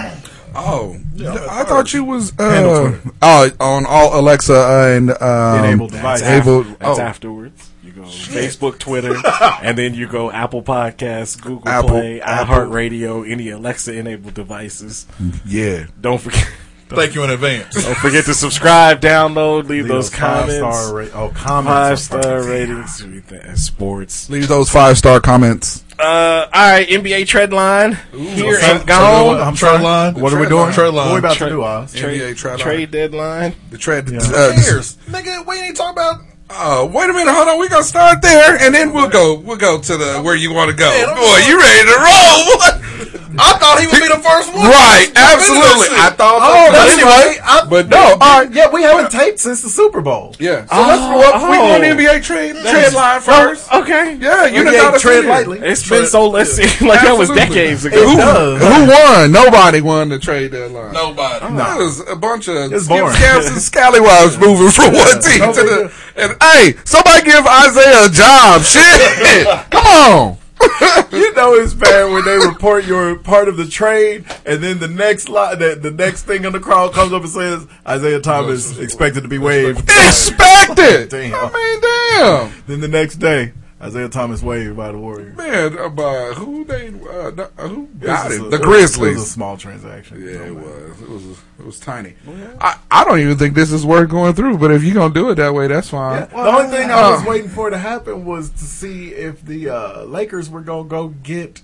Oh, 0.54 0.96
Yeah, 1.14 1.46
I 1.50 1.64
thought 1.64 1.92
you 1.92 2.04
was 2.04 2.30
Handle 2.38 2.94
uh, 3.20 3.48
oh 3.50 3.50
on 3.60 3.86
all 3.86 4.18
Alexa 4.18 4.54
and 4.94 5.10
um, 5.20 5.64
Enabled 5.64 5.92
devices. 5.92 6.26
Able, 6.28 6.62
That's 6.62 6.98
oh, 6.98 7.02
afterwards. 7.02 7.70
You 7.82 7.92
go 7.92 8.02
Facebook, 8.02 8.78
Twitter, 8.78 9.14
and 9.62 9.76
then 9.76 9.94
you 9.94 10.06
go 10.08 10.30
Apple 10.30 10.62
Podcasts, 10.62 11.40
Google 11.40 11.68
Apple- 11.68 11.88
Play, 11.90 12.20
Apple. 12.20 12.54
iHeartRadio, 12.54 13.30
any 13.30 13.50
Alexa 13.50 13.92
enabled 13.92 14.34
devices. 14.34 15.06
yeah. 15.44 15.86
Don't 16.00 16.20
forget. 16.20 16.48
Thank 16.88 17.14
you 17.14 17.24
in 17.24 17.30
advance. 17.30 17.82
Don't 17.82 17.96
forget 17.96 18.24
to 18.26 18.34
subscribe, 18.34 19.00
download, 19.00 19.62
leave, 19.68 19.84
Leave 19.84 19.88
those 19.88 20.10
comments. 20.10 20.58
Five 20.60 20.74
star 20.74 20.94
ra- 20.94 21.06
oh, 21.14 21.28
comments. 21.34 21.66
Five 21.66 21.98
star 22.00 22.22
fucking- 22.22 22.48
ratings, 22.50 23.02
everything, 23.02 23.56
sports. 23.56 24.30
Leave 24.30 24.48
those 24.48 24.70
five 24.70 24.96
star 24.98 25.20
comments. 25.20 25.82
Uh, 25.98 26.46
all 26.52 26.70
right, 26.72 26.88
NBA 26.88 27.26
trade 27.26 27.52
line 27.52 27.92
here 28.12 28.46
What's 28.46 28.62
and 28.64 28.80
that? 28.80 28.86
gone. 28.86 29.40
I'm 29.40 29.54
Trade 29.54 29.80
line. 29.80 30.14
What 30.14 30.32
are 30.32 30.36
we 30.36 30.46
Trade 30.46 30.48
doing? 30.50 30.60
line. 30.62 30.70
What 30.74 30.78
are 30.78 30.90
we 30.92 30.98
line. 30.98 31.18
about 31.18 31.36
Trade- 31.36 31.48
to 31.50 31.54
do, 31.54 31.62
Oz? 31.62 31.92
Trade, 31.94 32.20
NBA 32.20 32.34
trade 32.36 32.50
line. 32.50 32.58
trade 32.58 32.90
deadline. 32.90 33.54
The 33.70 33.78
trade. 33.78 34.10
Yeah. 34.10 34.18
Uh, 34.22 34.52
Years. 34.60 34.96
Nigga, 35.08 35.46
we 35.46 35.60
ain't 35.60 35.76
talking 35.76 35.92
about. 35.92 36.20
uh, 36.50 36.86
wait 36.92 37.08
a 37.10 37.12
minute, 37.12 37.32
hold 37.32 37.48
on. 37.48 37.58
We 37.60 37.68
gonna 37.68 37.84
start 37.84 38.22
there, 38.22 38.56
and 38.60 38.74
then 38.74 38.92
we'll 38.92 39.08
go. 39.08 39.34
We'll 39.38 39.56
go 39.56 39.80
to 39.80 39.96
the 39.96 40.20
where 40.20 40.34
you 40.34 40.52
want 40.52 40.70
to 40.72 40.76
go. 40.76 40.90
Man, 40.90 41.14
Boy, 41.16 41.38
you 41.48 41.58
ready 41.58 41.88
to 41.88 43.14
roll? 43.14 43.20
I 43.38 43.58
thought 43.58 43.80
he 43.80 43.86
would 43.86 44.00
be 44.00 44.08
the 44.08 44.22
first 44.22 44.52
one. 44.54 44.66
right? 44.66 45.08
Absolutely. 45.14 45.94
I 45.96 46.10
thought. 46.10 46.40
Oh, 46.42 46.68
but 46.68 46.72
that's 46.72 46.94
anyway, 46.94 47.10
right. 47.10 47.38
I- 47.42 47.66
but 47.68 47.88
no, 47.88 47.96
no, 47.96 48.12
all 48.20 48.40
right, 48.44 48.52
yeah, 48.52 48.70
we 48.70 48.82
haven't 48.82 49.10
taped 49.10 49.40
since 49.40 49.62
the 49.62 49.70
Super 49.70 50.00
Bowl. 50.00 50.34
yeah. 50.38 50.66
So 50.66 50.76
let's 50.76 51.00
go 51.02 51.20
up. 51.20 51.50
We 51.50 51.56
oh. 51.58 51.74
on 51.74 51.80
NBA 51.80 52.22
trade 52.22 52.56
trade 52.56 52.92
line 52.92 53.20
first. 53.20 53.72
Okay. 53.72 54.16
Yeah, 54.16 54.46
you 54.46 54.60
NBA 54.62 54.64
done 54.64 54.74
got 54.74 54.94
us 54.94 55.02
tread 55.02 55.24
in. 55.24 55.30
lightly. 55.30 55.58
It's 55.60 55.88
been 55.88 56.06
so, 56.06 56.28
let's 56.28 56.52
see, 56.52 56.62
like 56.86 57.00
that 57.02 57.16
was 57.18 57.30
decades 57.30 57.84
ago. 57.84 57.96
Who, 57.96 58.16
who 58.56 58.86
won? 58.88 59.32
Nobody 59.32 59.80
won 59.80 60.08
the 60.08 60.18
trade 60.18 60.52
deadline. 60.52 60.92
Nobody. 60.92 61.54
That 61.56 61.78
was 61.78 62.00
a 62.08 62.16
bunch 62.16 62.48
of 62.48 62.72
It's 62.72 62.84
skip, 62.84 62.98
boring. 63.00 63.14
scabs, 63.16 63.46
and 63.46 63.56
scallywags 63.60 64.38
moving 64.38 64.70
from 64.70 64.92
one 64.92 65.20
team 65.20 65.40
to 65.40 65.52
big 65.54 65.66
the. 65.66 65.92
And 66.16 66.36
hey, 66.40 66.74
somebody 66.84 67.24
give 67.24 67.46
Isaiah 67.46 68.06
a 68.06 68.10
job. 68.10 68.62
Shit, 68.62 69.46
come 69.70 69.86
on. 69.86 70.38
You 71.14 71.32
know 71.34 71.54
it's 71.54 71.74
bad 71.74 72.12
when 72.12 72.24
they 72.24 72.36
report 72.36 72.86
you're 72.86 73.16
part 73.16 73.48
of 73.48 73.56
the 73.56 73.66
trade, 73.66 74.24
and 74.44 74.62
then 74.62 74.80
the 74.80 74.88
next 74.88 75.28
line, 75.28 75.58
the, 75.60 75.76
the 75.76 75.90
next 75.90 76.22
thing 76.24 76.44
on 76.44 76.52
the 76.52 76.58
crowd 76.58 76.92
comes 76.92 77.12
up 77.12 77.22
and 77.22 77.30
says 77.30 77.66
Isaiah 77.86 78.20
Thomas 78.20 78.78
expected 78.78 79.22
to 79.22 79.28
be 79.28 79.38
waived. 79.38 79.80
Expected. 79.80 81.08
Damn. 81.10 81.34
I 81.34 81.52
mean, 81.52 81.80
damn. 81.80 82.62
Then 82.66 82.80
the 82.80 82.88
next 82.88 83.16
day, 83.16 83.52
Isaiah 83.84 84.08
Thomas 84.08 84.42
waived 84.42 84.76
by 84.76 84.90
the 84.92 84.98
Warriors. 84.98 85.36
Man, 85.36 85.78
uh, 85.78 85.88
but 85.90 86.34
who 86.34 86.64
they 86.64 86.88
uh, 86.88 87.30
the- 87.30 87.50
uh, 87.58 87.68
who 87.68 87.84
It 87.84 88.00
got 88.00 88.32
it? 88.32 88.40
a- 88.40 88.44
The 88.48 88.56
it 88.56 88.62
Grizzlies. 88.62 89.12
It 89.12 89.14
was 89.18 89.22
a 89.22 89.30
small 89.30 89.56
transaction. 89.58 90.22
Yeah, 90.22 90.46
it 90.46 90.54
was. 90.54 91.00
It 91.02 91.08
was. 91.10 91.24
It 91.58 91.66
was 91.66 91.78
tiny. 91.80 92.14
I, 92.60 92.78
I 92.90 93.04
don't 93.04 93.20
even 93.20 93.36
think 93.36 93.54
this 93.54 93.70
is 93.72 93.84
worth 93.84 94.08
going 94.08 94.34
through. 94.34 94.56
But 94.58 94.70
if 94.70 94.82
you're 94.82 94.94
gonna 94.94 95.12
do 95.12 95.28
it 95.30 95.34
that 95.36 95.52
way, 95.54 95.66
that's 95.66 95.90
fine. 95.90 96.28
the 96.30 96.36
only 96.36 96.74
thing 96.76 96.90
I 96.90 97.10
was 97.10 97.22
Uh, 97.22 97.28
waiting 97.28 97.50
for 97.50 97.68
to 97.70 97.76
happen 97.78 98.24
was 98.24 98.50
to 98.50 98.64
see 98.64 99.08
if 99.08 99.44
the 99.44 99.68
uh, 99.68 100.02
Lakers 100.04 100.48
were 100.48 100.62
gonna 100.62 100.88
go 100.88 101.08
get 101.08 101.60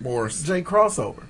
Morris 0.00 0.42
Jay 0.42 0.62
crossover. 0.62 1.24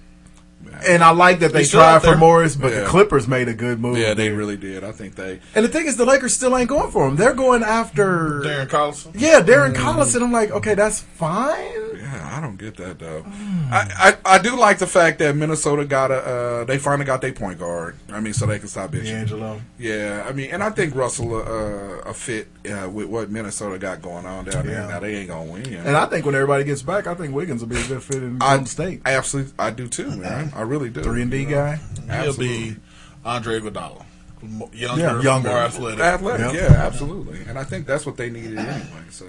And 0.87 1.03
I 1.05 1.11
like 1.11 1.41
that 1.41 1.53
they 1.53 1.61
He's 1.61 1.71
tried 1.71 2.03
for. 2.03 2.17
Morris, 2.17 2.57
but 2.57 2.73
Yeah. 2.73 2.81
the 2.81 2.87
Clippers 2.87 3.27
made 3.29 3.49
a 3.49 3.55
good 3.55 3.81
move. 3.81 3.99
Yeah, 3.99 4.15
they 4.15 4.31
really 4.31 4.57
did. 4.57 4.83
I 4.85 4.93
think 4.93 5.15
they. 5.15 5.41
And 5.55 5.65
the 5.65 5.69
thing 5.69 5.87
is, 5.87 5.97
the 5.97 6.05
Lakers 6.05 6.35
still 6.35 6.57
ain't 6.57 6.69
going 6.69 6.91
for 6.91 7.07
him. 7.07 7.17
They're 7.17 7.35
going 7.35 7.63
after 7.63 8.41
Darren 8.45 8.67
Collison. 8.69 9.13
Yeah, 9.15 9.41
Darren 9.41 9.75
Collison. 9.75 10.23
I'm 10.23 10.33
like, 10.33 10.51
okay, 10.51 10.75
that's 10.75 11.01
fine. 11.01 11.57
Yeah, 11.97 12.33
I 12.37 12.41
don't 12.41 12.57
get 12.57 12.77
that 12.79 12.99
though. 12.99 13.25
I, 13.71 14.17
I 14.27 14.35
I 14.37 14.39
do 14.39 14.57
like 14.57 14.79
the 14.79 14.87
fact 14.87 15.19
that 15.21 15.37
Minnesota 15.37 15.85
got 15.85 16.11
a 16.11 16.15
uh, 16.15 16.65
they 16.65 16.79
finally 16.79 17.05
got 17.05 17.21
their 17.21 17.33
point 17.33 17.59
guard. 17.59 17.97
I 18.13 18.21
mean, 18.21 18.33
so 18.33 18.47
they 18.47 18.59
can 18.59 18.69
stop 18.69 18.91
bitching. 18.91 19.05
D'Angelo. 19.05 19.61
Yeah, 19.79 20.25
I 20.29 20.33
mean, 20.33 20.51
and 20.51 20.63
I 20.63 20.71
think 20.71 20.95
Russell 20.95 21.37
uh, 21.37 22.01
a 22.11 22.15
fit 22.15 22.49
uh, 22.69 22.89
with 22.89 23.07
what 23.07 23.31
Minnesota 23.31 23.79
got 23.79 24.03
going 24.03 24.27
on 24.27 24.47
down 24.47 24.67
there. 24.67 24.81
Yeah. 24.83 24.89
Now 24.89 25.01
they 25.01 25.15
ain't 25.17 25.29
gonna 25.29 25.51
win. 25.53 25.73
And 25.75 25.97
I 25.97 26.07
think 26.07 26.25
when 26.27 26.35
everybody 26.35 26.65
gets 26.65 26.83
back, 26.83 27.07
I 27.07 27.15
think 27.15 27.35
Wiggins 27.35 27.61
will 27.61 27.69
be 27.69 27.81
a 27.81 27.87
good 27.87 28.03
fit 28.03 28.23
in 28.23 28.39
I 28.41 28.51
Golden 28.51 28.67
State. 28.67 29.03
absolutely, 29.05 29.53
I 29.59 29.71
do 29.71 29.87
too, 29.87 30.11
man. 30.17 30.53
I 30.61 30.65
really 30.65 30.91
do. 30.91 31.03
Three 31.03 31.23
and 31.23 31.31
D 31.31 31.47
guy. 31.47 31.81
He'll 32.23 32.37
be 32.37 32.77
Andre 33.25 33.61
Iguodala. 33.61 34.05
Mo- 34.43 34.71
Younger, 34.73 35.03
Yeah, 35.03 35.21
younger. 35.23 35.49
more 35.51 35.59
athletic. 35.59 36.01
Athletic, 36.01 36.53
Yep. 36.55 36.71
yeah, 36.71 36.77
absolutely. 36.87 37.41
And 37.47 37.59
I 37.59 37.65
think 37.65 37.87
that's 37.87 38.07
what 38.07 38.17
they 38.17 38.31
needed 38.31 38.57
anyway. 38.59 38.85
So 39.11 39.25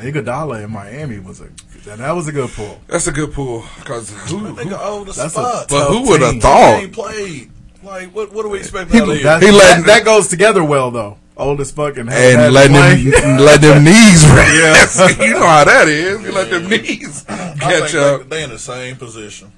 Iguodala 0.00 0.64
in 0.64 0.70
Miami 0.72 1.18
was 1.18 1.40
a 1.40 1.48
that, 1.84 1.98
that 1.98 2.12
was 2.12 2.28
a 2.28 2.32
good 2.32 2.50
pull. 2.50 2.80
that's 2.88 3.06
a 3.08 3.12
good 3.12 3.32
pull 3.32 3.64
because 3.78 4.10
who, 4.30 4.40
Nigga, 4.54 4.76
oh, 4.80 5.04
the 5.04 5.12
That's 5.12 5.36
a 5.36 5.66
but 5.68 5.88
who 5.88 6.08
would 6.08 6.20
have 6.20 6.40
thought? 6.40 6.80
He 6.80 6.86
played. 6.88 7.50
Like, 7.82 8.14
what? 8.14 8.32
What 8.32 8.42
do 8.42 8.48
we 8.50 8.58
expect 8.58 8.92
He- 8.92 9.00
out 9.00 9.08
of? 9.08 9.22
That, 9.22 9.42
He 9.42 9.50
let- 9.50 9.78
that, 9.78 9.86
that 9.86 10.04
goes 10.04 10.28
together 10.28 10.62
well 10.64 10.90
though. 10.90 11.18
Old 11.36 11.60
as 11.60 11.72
fucking 11.72 12.08
and 12.08 12.52
letting 12.54 12.74
them 12.74 13.38
let 13.38 13.60
them 13.62 13.82
knees 13.82 14.24
rest. 14.30 15.18
you 15.18 15.30
know 15.32 15.40
how 15.46 15.64
that 15.64 15.88
is. 15.88 16.22
You 16.22 16.30
let 16.30 16.50
them 16.50 16.68
knees 16.68 17.24
I 17.28 17.54
catch 17.58 17.90
think 17.92 17.94
up. 18.04 18.28
They, 18.28 18.36
they 18.36 18.42
in 18.44 18.50
the 18.50 18.58
same 18.60 18.94
position. 18.96 19.50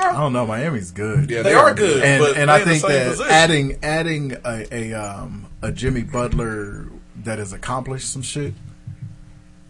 I 0.00 0.12
don't 0.14 0.32
know. 0.32 0.46
Miami's 0.46 0.90
good. 0.90 1.30
Yeah, 1.30 1.42
They 1.42 1.54
are 1.54 1.74
good, 1.74 2.02
and 2.02 2.22
but 2.22 2.36
and 2.36 2.50
I 2.50 2.64
think 2.64 2.82
that 2.82 3.10
position. 3.10 3.30
adding 3.32 3.78
adding 3.82 4.36
a, 4.44 4.66
a 4.72 4.92
um 4.94 5.46
a 5.62 5.70
Jimmy 5.72 6.02
Butler 6.02 6.86
that 7.24 7.38
has 7.38 7.52
accomplished 7.52 8.10
some 8.12 8.22
shit. 8.22 8.54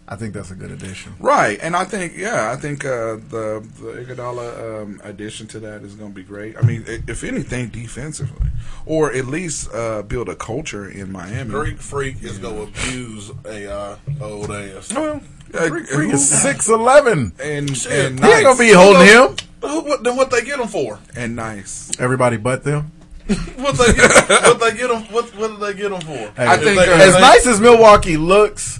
I 0.07 0.17
think 0.17 0.33
that's 0.33 0.51
a 0.51 0.55
good 0.55 0.71
addition. 0.71 1.13
Right, 1.19 1.57
and 1.61 1.73
I 1.73 1.85
think 1.85 2.17
yeah, 2.17 2.51
I 2.51 2.57
think 2.57 2.83
uh, 2.83 3.15
the 3.15 3.65
the 3.79 4.03
Iguodala 4.05 4.81
um, 4.83 5.01
addition 5.05 5.47
to 5.47 5.59
that 5.61 5.83
is 5.83 5.95
going 5.95 6.11
to 6.11 6.15
be 6.15 6.23
great. 6.23 6.57
I 6.57 6.61
mean, 6.63 6.83
if 6.85 7.23
anything, 7.23 7.69
defensively, 7.69 8.47
or 8.85 9.13
at 9.13 9.27
least 9.27 9.69
uh, 9.73 10.01
build 10.01 10.27
a 10.27 10.35
culture 10.35 10.89
in 10.89 11.13
Miami. 11.13 11.49
Greek 11.51 11.77
freak 11.79 12.21
is 12.23 12.39
gonna 12.39 12.63
abuse 12.63 13.31
a 13.45 13.71
uh, 13.73 13.95
old 14.19 14.51
ass. 14.51 14.93
Well, 14.93 15.21
uh, 15.55 15.67
Freak 15.69 15.87
who- 15.89 16.11
is 16.11 16.27
six 16.41 16.67
eleven. 16.69 17.33
and 17.41 17.75
Shit. 17.75 17.91
and 18.11 18.23
He 18.23 18.31
ain't 18.31 18.43
gonna 18.43 18.57
be 18.59 18.71
holding 18.71 19.05
him. 19.07 19.35
Who, 19.61 19.81
what, 19.81 20.03
then 20.03 20.15
what 20.15 20.31
they 20.31 20.41
get 20.43 20.59
him 20.59 20.67
for? 20.67 20.99
and 21.15 21.35
nice. 21.35 21.91
Everybody 21.99 22.37
but 22.37 22.63
them. 22.63 22.91
What 23.57 23.75
they 23.77 23.93
get? 23.93 24.27
what 24.27 24.59
they 24.59 24.71
get 24.75 24.89
him? 24.89 25.03
What, 25.13 25.35
what 25.37 25.51
did 25.51 25.59
they 25.59 25.73
get 25.79 25.91
him 25.91 26.01
for? 26.01 26.31
I 26.41 26.57
think, 26.57 26.77
they- 26.79 26.87
uh, 26.91 26.97
as 26.97 27.13
they- 27.13 27.21
nice 27.21 27.45
as 27.47 27.61
Milwaukee 27.61 28.17
looks, 28.17 28.79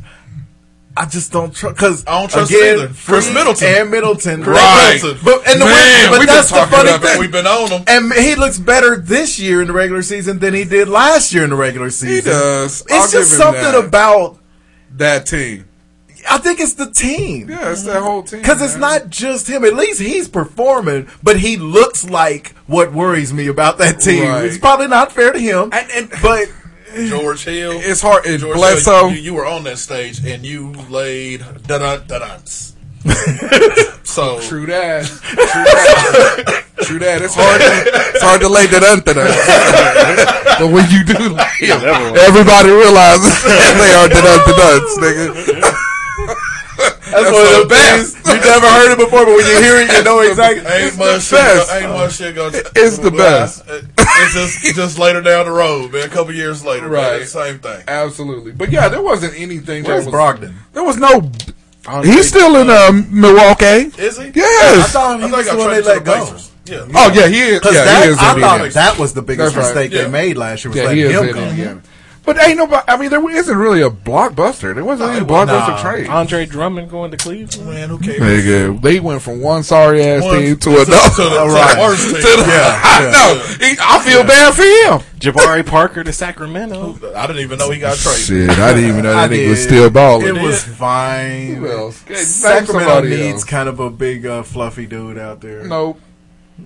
I 0.97 1.05
just 1.05 1.31
don't 1.31 1.55
trust 1.55 1.75
because 1.75 2.03
I 2.05 2.19
don't 2.19 2.29
trust 2.29 2.51
again, 2.51 2.79
either. 2.79 2.87
Khris 2.89 3.33
Middleton. 3.33 3.67
and 3.67 3.91
Middleton, 3.91 4.43
Right. 4.43 4.99
But 5.23 5.47
and 5.47 5.61
the 5.61 5.65
Man, 5.65 6.09
but 6.09 6.19
we've 6.19 6.27
been 6.27 6.35
that's 6.35 6.49
the 6.49 6.55
talking 6.57 6.71
funny 6.71 6.89
about 6.89 7.01
that. 7.03 7.11
thing. 7.11 7.19
We've 7.21 7.31
been 7.31 7.47
on 7.47 7.69
him. 7.69 7.83
And 7.87 8.11
he 8.11 8.35
looks 8.35 8.59
better 8.59 8.97
this 8.97 9.39
year 9.39 9.61
in 9.61 9.67
the 9.67 9.73
regular 9.73 10.01
season 10.01 10.39
than 10.39 10.53
he 10.53 10.65
did 10.65 10.89
last 10.89 11.33
year 11.33 11.45
in 11.45 11.49
the 11.51 11.55
regular 11.55 11.91
season. 11.91 12.15
He 12.15 12.21
does. 12.21 12.83
I'll 12.91 13.03
It's 13.03 13.11
just 13.13 13.31
give 13.31 13.39
him 13.39 13.45
something 13.45 13.61
that. 13.63 13.85
about. 13.85 14.39
that 14.97 15.25
team. 15.27 15.65
I 16.29 16.37
think 16.37 16.59
it's 16.59 16.73
the 16.73 16.89
team. 16.91 17.49
Yeah, 17.49 17.71
it's 17.71 17.83
that 17.83 18.01
whole 18.01 18.23
team. 18.23 18.39
Because 18.41 18.61
it's 18.61 18.75
not 18.75 19.09
just 19.09 19.47
him. 19.47 19.63
At 19.65 19.73
least 19.75 19.99
he's 20.01 20.27
performing, 20.27 21.07
but 21.23 21.39
he 21.39 21.57
looks 21.57 22.03
like 22.09 22.49
what 22.67 22.91
worries 22.93 23.33
me 23.33 23.47
about 23.47 23.77
that 23.79 23.99
team. 23.99 24.23
Right. 24.27 24.45
It's 24.45 24.57
probably 24.57 24.87
not 24.87 25.11
fair 25.11 25.31
to 25.33 25.39
him, 25.39 25.69
And, 25.73 25.89
and 25.91 26.09
but 26.21 26.47
George 26.95 27.45
Hill. 27.45 27.73
it's 27.81 28.01
hard. 28.01 28.25
It's 28.25 28.41
George 28.43 28.55
Bledsoe. 28.57 29.07
Hill, 29.07 29.17
you, 29.17 29.21
you 29.21 29.33
were 29.33 29.45
on 29.45 29.63
that 29.63 29.77
stage 29.77 30.25
and 30.25 30.45
you 30.45 30.71
laid 30.89 31.39
da 31.67 31.77
da 31.77 31.97
da 31.97 32.19
duns. 32.19 32.75
so 34.03 34.39
True 34.41 34.65
that. 34.67 35.05
True 35.05 35.65
that. 35.65 36.65
True 36.83 36.99
that. 36.99 37.21
It's 37.21 37.33
hard. 37.33 37.61
To, 37.61 37.67
it's 38.13 38.21
hard 38.21 38.41
to 38.41 38.49
lay 38.49 38.67
that 38.67 38.83
under 38.83 39.13
that. 39.13 40.57
but 40.59 40.69
when 40.69 40.85
you 40.93 41.01
do, 41.05 41.33
lay 41.33 41.65
'em, 41.65 41.81
everybody 42.17 42.69
realizes 42.69 43.33
they 43.45 43.91
are 43.97 44.05
the 44.05 44.21
nuts, 44.21 44.93
nigga. 45.01 45.60
That's, 47.11 47.31
one 47.31 47.45
of 47.45 47.61
the 47.63 47.67
best. 47.69 48.17
You 48.25 48.39
never 48.39 48.67
heard 48.67 48.91
it 48.93 48.97
before, 48.97 49.25
but 49.25 49.35
when 49.35 49.45
you 49.45 49.57
hear 49.61 49.75
it, 49.77 49.91
you 49.91 50.03
know 50.03 50.19
exactly. 50.21 50.65
ain't 50.71 50.97
much 50.97 51.23
shit. 51.23 51.39
best. 51.39 51.69
Go, 51.69 51.77
ain't 51.77 51.89
much 51.89 52.13
shit 52.15 52.35
going. 52.35 52.53
It's 52.75 52.97
the 52.97 53.11
best. 53.11 53.63
It's 53.67 54.33
just 54.33 54.75
just 54.75 54.99
later 54.99 55.21
down 55.21 55.45
the 55.45 55.51
road, 55.51 55.91
man. 55.93 56.03
A 56.05 56.09
couple 56.09 56.33
years 56.33 56.63
later, 56.65 56.87
Right. 56.89 57.19
Man, 57.19 57.27
same 57.27 57.59
thing. 57.59 57.83
Absolutely. 57.87 58.51
But 58.51 58.71
yeah, 58.71 58.87
there 58.89 59.01
wasn't 59.01 59.33
anything. 59.39 59.83
Where's 59.83 60.05
that 60.05 60.11
was, 60.11 60.39
Brogdon? 60.39 60.53
There 60.73 60.83
was 60.83 60.97
no. 60.97 61.31
He's 62.03 62.27
still 62.27 62.57
in 62.57 62.69
um, 62.69 63.07
Milwaukee. 63.09 63.91
Is 63.99 64.17
he? 64.17 64.31
Yes. 64.35 64.35
I 64.35 64.75
Yes. 64.77 64.91
thought 64.91 65.19
he 65.19 65.25
I 65.25 65.31
was 65.31 65.35
think 65.35 65.45
the 65.45 65.51
I 65.51 65.55
one 65.67 65.69
they 65.71 65.81
let 65.81 66.03
go. 66.05 66.25
Pacers. 66.25 66.51
Yeah. 66.65 66.85
Oh 66.93 67.11
yeah, 67.13 67.27
he 67.27 67.39
is. 67.41 67.59
Because 67.59 67.73
Yeah, 67.75 67.85
that 67.85 68.03
he 68.05 68.09
is 68.11 68.17
I 68.19 68.39
thought 68.39 68.71
that 68.73 68.99
was 68.99 69.13
the 69.13 69.21
biggest 69.23 69.55
That's 69.55 69.67
right. 69.67 69.75
mistake 69.75 69.91
Yeah. 69.91 70.03
they 70.03 70.09
made 70.11 70.37
last 70.37 70.63
year 70.63 70.69
was 70.69 70.77
Yeah, 70.77 70.91
he 70.93 71.05
letting 71.07 71.29
is 71.29 71.35
him 71.35 71.59
in 71.59 71.73
go. 71.75 71.81
Indiana. 72.27 72.37
But 72.37 72.47
ain't 72.47 72.57
nobody. 72.57 72.83
I 72.87 72.97
mean, 72.97 73.09
there 73.09 73.29
isn't 73.31 73.57
really 73.57 73.81
a 73.81 73.89
blockbuster. 73.89 74.75
There 74.75 74.85
wasn't 74.85 75.09
any 75.11 75.19
it 75.21 75.27
was 75.27 75.47
blockbuster 75.49 75.67
not. 75.69 75.81
trade. 75.81 76.07
Andre 76.07 76.45
Drummond 76.45 76.89
going 76.91 77.11
to 77.11 77.17
Cleveland. 77.17 77.67
Man, 77.69 77.89
who 77.89 77.97
cares? 77.97 78.19
Nigga, 78.21 78.81
they 78.81 78.99
went 78.99 79.21
from 79.23 79.41
one 79.41 79.63
sorry 79.63 80.03
ass 80.03 80.23
One- 80.23 80.37
team 80.39 80.55
to 80.57 80.69
to- 80.69 80.69
another. 80.69 80.85
to 80.85 80.91
the- 80.91 81.13
to 81.15 81.29
the 81.29 81.45
Right. 81.47 81.77
worst 81.79 82.03
team. 82.03 82.15
To 82.15 82.21
the- 82.21 82.45
Yeah, 82.47 82.81
I 82.83 83.03
yeah. 83.03 83.11
know. 83.11 83.67
He- 83.67 83.77
I 83.81 83.99
feel 84.03 84.23
bad 84.23 84.53
for 84.53 84.61
him. 84.63 85.07
Jabari 85.19 85.65
Parker 85.65 86.03
to 86.03 86.13
Sacramento. 86.13 86.97
I 87.15 87.27
didn't 87.27 87.41
even 87.41 87.57
know 87.59 87.69
he 87.71 87.79
got 87.79 87.97
traded. 87.97 88.21
Shit, 88.21 88.49
I 88.51 88.73
didn't 88.73 88.89
even 88.89 89.03
know 89.03 89.15
I 89.15 89.27
that 89.27 89.35
nigga 89.35 89.49
was 89.49 89.63
still 89.63 89.89
balling. 89.89 90.27
It 90.35 90.41
was 90.41 90.63
fine. 90.63 91.55
Who 91.55 91.67
else? 91.71 91.97
Sacramento 92.15 93.01
needs 93.01 93.33
else. 93.33 93.43
kind 93.43 93.67
of 93.69 93.79
a 93.79 93.89
big, 93.89 94.25
uh, 94.25 94.43
fluffy 94.43 94.85
dude 94.85 95.17
out 95.17 95.41
there. 95.41 95.63
Nope. 95.63 95.99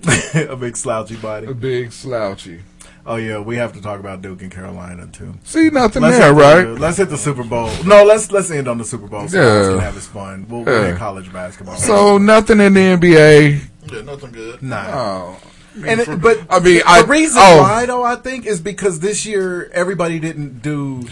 a 0.34 0.56
big 0.56 0.76
slouchy 0.76 1.16
body. 1.16 1.46
A 1.46 1.54
big 1.54 1.92
slouchy. 1.92 2.60
Oh 3.08 3.16
yeah, 3.16 3.38
we 3.38 3.56
have 3.56 3.72
to 3.74 3.80
talk 3.80 4.00
about 4.00 4.20
Duke 4.20 4.42
and 4.42 4.50
Carolina 4.50 5.06
too. 5.06 5.34
See 5.44 5.70
nothing 5.70 6.02
Let's 6.02 6.18
there, 6.18 6.34
right? 6.34 6.64
The, 6.64 6.72
let's 6.72 6.96
hit 6.98 7.08
the 7.08 7.16
Super 7.16 7.44
Bowl. 7.44 7.70
No, 7.84 8.02
let's 8.02 8.32
let's 8.32 8.50
end 8.50 8.66
on 8.66 8.78
the 8.78 8.84
Super 8.84 9.06
Bowl. 9.06 9.28
So 9.28 9.38
Yeah. 9.38 9.62
yeah. 9.62 9.68
can 9.70 9.78
have 9.78 9.94
his 9.94 10.06
fun. 10.08 10.46
We'll, 10.48 10.64
we'll 10.64 10.80
Yeah. 10.82 10.88
hit 10.88 10.96
college 10.98 11.32
basketball. 11.32 11.76
So 11.76 12.18
nothing 12.18 12.58
in 12.60 12.74
the 12.74 12.80
NBA. 12.80 13.60
Yeah, 13.92 14.02
nothing 14.02 14.32
good. 14.32 14.60
nah. 14.60 14.84
Oh, 14.88 15.36
And 15.84 16.00
it, 16.00 16.20
but 16.20 16.40
I 16.48 16.60
mean, 16.60 16.76
the 16.76 16.82
I 16.86 17.00
reason 17.02 17.40
oh, 17.42 17.62
why 17.62 17.86
though 17.86 18.02
I 18.02 18.16
think 18.16 18.46
is 18.46 18.60
because 18.60 19.00
this 19.00 19.26
year 19.26 19.70
everybody 19.72 20.18
didn't 20.18 20.62
do 20.62 21.02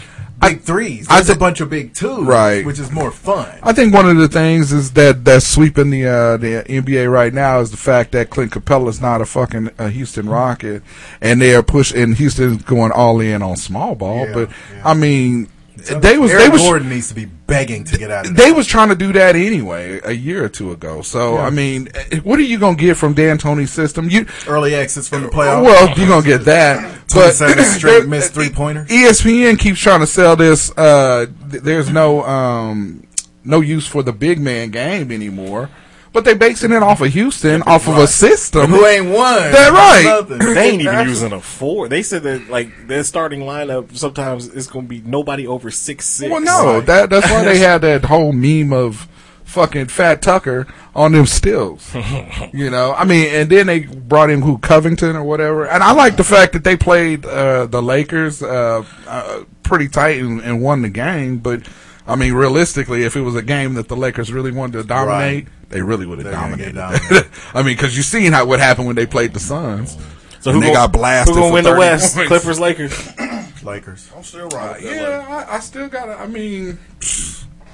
big 0.41 0.61
threes. 0.61 1.07
I 1.09 1.15
There's 1.15 1.27
thi- 1.27 1.33
a 1.33 1.37
bunch 1.37 1.61
of 1.61 1.69
big 1.69 1.93
twos, 1.93 2.25
Right. 2.25 2.65
Which 2.65 2.79
is 2.79 2.91
more 2.91 3.11
fun. 3.11 3.59
I 3.63 3.73
think 3.73 3.93
one 3.93 4.09
of 4.09 4.17
the 4.17 4.27
things 4.27 4.71
is 4.71 4.91
that 4.93 5.25
that's 5.25 5.47
sweeping 5.47 5.89
the 5.89 6.07
uh, 6.07 6.37
the 6.37 6.63
NBA 6.67 7.11
right 7.11 7.33
now 7.33 7.59
is 7.59 7.71
the 7.71 7.77
fact 7.77 8.11
that 8.13 8.29
Clint 8.29 8.51
Capela 8.51 8.89
is 8.89 9.01
not 9.01 9.21
a 9.21 9.25
fucking 9.25 9.71
uh, 9.77 9.87
Houston 9.89 10.27
Rocket, 10.27 10.83
and 11.21 11.41
they 11.41 11.55
are 11.55 11.63
pushing 11.63 12.13
Houston's 12.15 12.63
going 12.63 12.91
all 12.91 13.19
in 13.19 13.41
on 13.41 13.55
small 13.55 13.95
ball. 13.95 14.27
Yeah, 14.27 14.33
but 14.33 14.49
yeah. 14.49 14.81
I 14.83 14.93
mean, 14.93 15.49
they 15.77 16.17
was 16.17 16.31
Eric 16.31 16.43
they 16.43 16.49
was 16.49 16.61
Gordon 16.61 16.89
needs 16.89 17.09
to 17.09 17.15
be 17.15 17.27
begging 17.47 17.83
to 17.83 17.97
get 17.97 18.11
out 18.11 18.25
of 18.27 18.35
they 18.35 18.51
was 18.51 18.65
trying 18.65 18.89
to 18.89 18.95
do 18.95 19.13
that 19.13 19.35
anyway 19.35 19.99
a 20.03 20.11
year 20.11 20.43
or 20.43 20.49
two 20.49 20.71
ago. 20.71 21.01
So 21.01 21.37
I 21.37 21.49
mean, 21.49 21.89
eh, 21.93 22.19
what 22.19 22.39
are 22.39 22.43
you 22.43 22.59
gonna 22.59 22.77
get 22.77 22.97
from 22.97 23.13
D'Antoni's 23.13 23.71
system? 23.71 24.09
You 24.09 24.25
early 24.47 24.73
exits 24.75 25.09
from 25.09 25.23
the 25.23 25.29
playoffs. 25.29 25.63
well, 25.63 25.97
you're 25.97 26.07
gonna 26.07 26.25
get 26.25 26.45
that. 26.45 27.01
But 27.13 27.31
straight 27.63 28.07
missed 28.07 28.33
three 28.33 28.49
pointers. 28.49 28.89
ESPN 28.89 29.57
keeps 29.57 29.79
trying 29.79 30.01
to 30.01 30.07
sell 30.07 30.35
this. 30.35 30.75
Uh, 30.75 31.27
there's 31.45 31.89
no 31.89 32.23
um, 32.25 33.07
no 33.45 33.61
use 33.61 33.87
for 33.87 34.03
the 34.03 34.11
big 34.11 34.39
man 34.39 34.71
game 34.71 35.11
anymore. 35.11 35.69
But 36.15 36.23
they 36.23 36.33
basing 36.33 36.71
it 36.71 36.81
off 36.81 37.01
of 37.01 37.11
Houston, 37.11 37.61
off 37.63 37.89
of 37.89 37.97
a 37.97 38.07
system. 38.07 38.71
Who 38.71 38.85
ain't 38.85 39.07
won? 39.07 39.51
That 39.51 39.73
right. 39.73 40.05
Nothing. 40.05 40.53
They 40.53 40.69
ain't 40.69 40.81
even 40.81 41.09
using 41.09 41.33
a 41.33 41.41
four. 41.41 41.89
They 41.89 42.03
said 42.03 42.23
that 42.23 42.49
like 42.49 42.87
their 42.87 43.03
starting 43.03 43.41
lineup 43.41 43.97
sometimes 43.97 44.47
it's 44.47 44.67
going 44.67 44.85
to 44.85 44.89
be 44.89 45.01
nobody 45.01 45.45
over 45.45 45.69
six 45.69 46.05
six. 46.05 46.31
Well, 46.31 46.39
no, 46.39 46.79
that 46.79 47.09
that's 47.09 47.29
why 47.29 47.43
they 47.43 47.57
had 47.59 47.79
that 47.79 48.05
whole 48.05 48.31
meme 48.31 48.71
of 48.71 49.09
fucking 49.43 49.87
Fat 49.87 50.21
Tucker 50.21 50.67
on 50.95 51.11
them 51.11 51.25
stills. 51.25 51.93
you 52.53 52.69
know, 52.69 52.93
I 52.93 53.03
mean, 53.03 53.27
and 53.35 53.49
then 53.49 53.67
they 53.67 53.81
brought 53.81 54.29
in 54.29 54.41
who 54.41 54.57
Covington 54.59 55.17
or 55.17 55.23
whatever. 55.25 55.67
And 55.67 55.83
I 55.83 55.91
like 55.91 56.15
the 56.15 56.23
fact 56.23 56.53
that 56.53 56.63
they 56.63 56.77
played 56.77 57.25
uh, 57.25 57.65
the 57.65 57.81
Lakers 57.81 58.41
uh, 58.41 58.85
uh, 59.05 59.43
pretty 59.63 59.89
tight 59.89 60.21
and, 60.21 60.39
and 60.39 60.61
won 60.61 60.81
the 60.81 60.89
game, 60.89 61.39
but. 61.39 61.67
I 62.07 62.15
mean, 62.15 62.33
realistically, 62.33 63.03
if 63.03 63.15
it 63.15 63.21
was 63.21 63.35
a 63.35 63.41
game 63.41 63.73
that 63.75 63.87
the 63.87 63.95
Lakers 63.95 64.31
really 64.31 64.51
wanted 64.51 64.81
to 64.81 64.83
dominate, 64.87 65.47
they 65.69 65.81
really 65.81 66.05
would 66.05 66.19
have 66.19 66.25
They're 66.25 66.33
gonna 66.33 66.57
get 66.57 66.75
dominated. 66.75 67.09
dominated. 67.09 67.31
I 67.53 67.63
mean, 67.63 67.75
because 67.75 67.95
you've 67.97 68.05
seen 68.05 68.31
how 68.31 68.45
what 68.45 68.59
happened 68.59 68.87
when 68.87 68.95
they 68.95 69.05
played 69.07 69.33
the 69.33 69.39
Suns. 69.39 69.97
So 70.39 70.51
who 70.51 70.59
they 70.59 70.67
gon- 70.67 70.75
got 70.75 70.91
blasted. 70.93 71.33
Who 71.35 71.41
gonna 71.41 71.53
win 71.53 71.63
the 71.63 71.75
West? 71.75 72.15
points. 72.15 72.27
Clippers, 72.27 72.59
Lakers. 72.59 72.93
Lakers. 73.63 74.11
I'm 74.15 74.21
still 74.23 74.47
right. 74.49 74.79
Yeah, 74.81 75.25
I, 75.27 75.55
I 75.55 75.59
still 75.59 75.87
got 75.89 76.05
to 76.05 76.13
I 76.13 76.27
mean, 76.27 76.77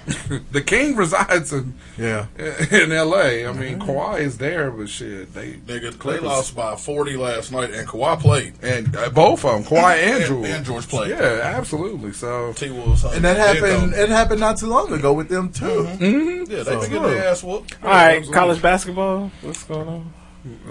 the 0.51 0.62
king 0.62 0.96
resides 0.96 1.53
in 1.53 1.75
Yeah. 1.98 2.25
in 2.72 2.91
L.A. 2.91 3.46
I 3.46 3.53
mean, 3.53 3.79
Kawhi 3.79 4.22
is 4.22 4.38
there, 4.39 4.72
but 4.72 4.89
shit, 4.89 5.34
they 5.34 5.53
Nigga, 5.53 5.91
they 5.91 5.98
Clippers- 5.98 6.24
lost 6.24 6.55
by 6.55 6.75
40 6.75 7.17
last 7.17 7.51
night, 7.51 7.72
and 7.72 7.88
Kawhi 7.88 8.20
played. 8.20 8.53
and 8.63 8.96
uh, 8.96 9.10
both 9.12 9.46
of 9.46 9.63
them, 9.63 9.63
Kawhi 9.63 9.96
and 9.98 10.15
And- 10.17 10.25
George, 10.25 10.50
and 10.50 10.65
George 10.65 10.88
played. 10.88 11.10
Yeah, 11.12 11.41
absolutely. 11.55 12.13
So 12.13 12.53
T 12.53 12.72
Wolves. 12.72 13.03
And 13.03 13.24
that 13.24 13.38
happened. 13.38 13.93
It 13.93 14.10
happened 14.10 14.39
not 14.39 14.58
too 14.58 14.67
long 14.67 14.91
ago 14.91 15.13
with 15.13 15.29
them 15.29 15.51
too. 15.51 15.65
Mm-hmm. 15.65 16.51
Yeah, 16.51 16.58
they 16.58 16.63
So- 16.63 16.79
been 16.81 16.89
getting 16.91 17.03
their 17.03 17.27
ass 17.27 17.43
whooped. 17.43 17.77
All 17.84 17.89
right, 17.91 18.25
college 18.31 18.62
basketball. 18.62 19.31
What's 19.41 19.63
going 19.65 19.88
on? 19.88 20.13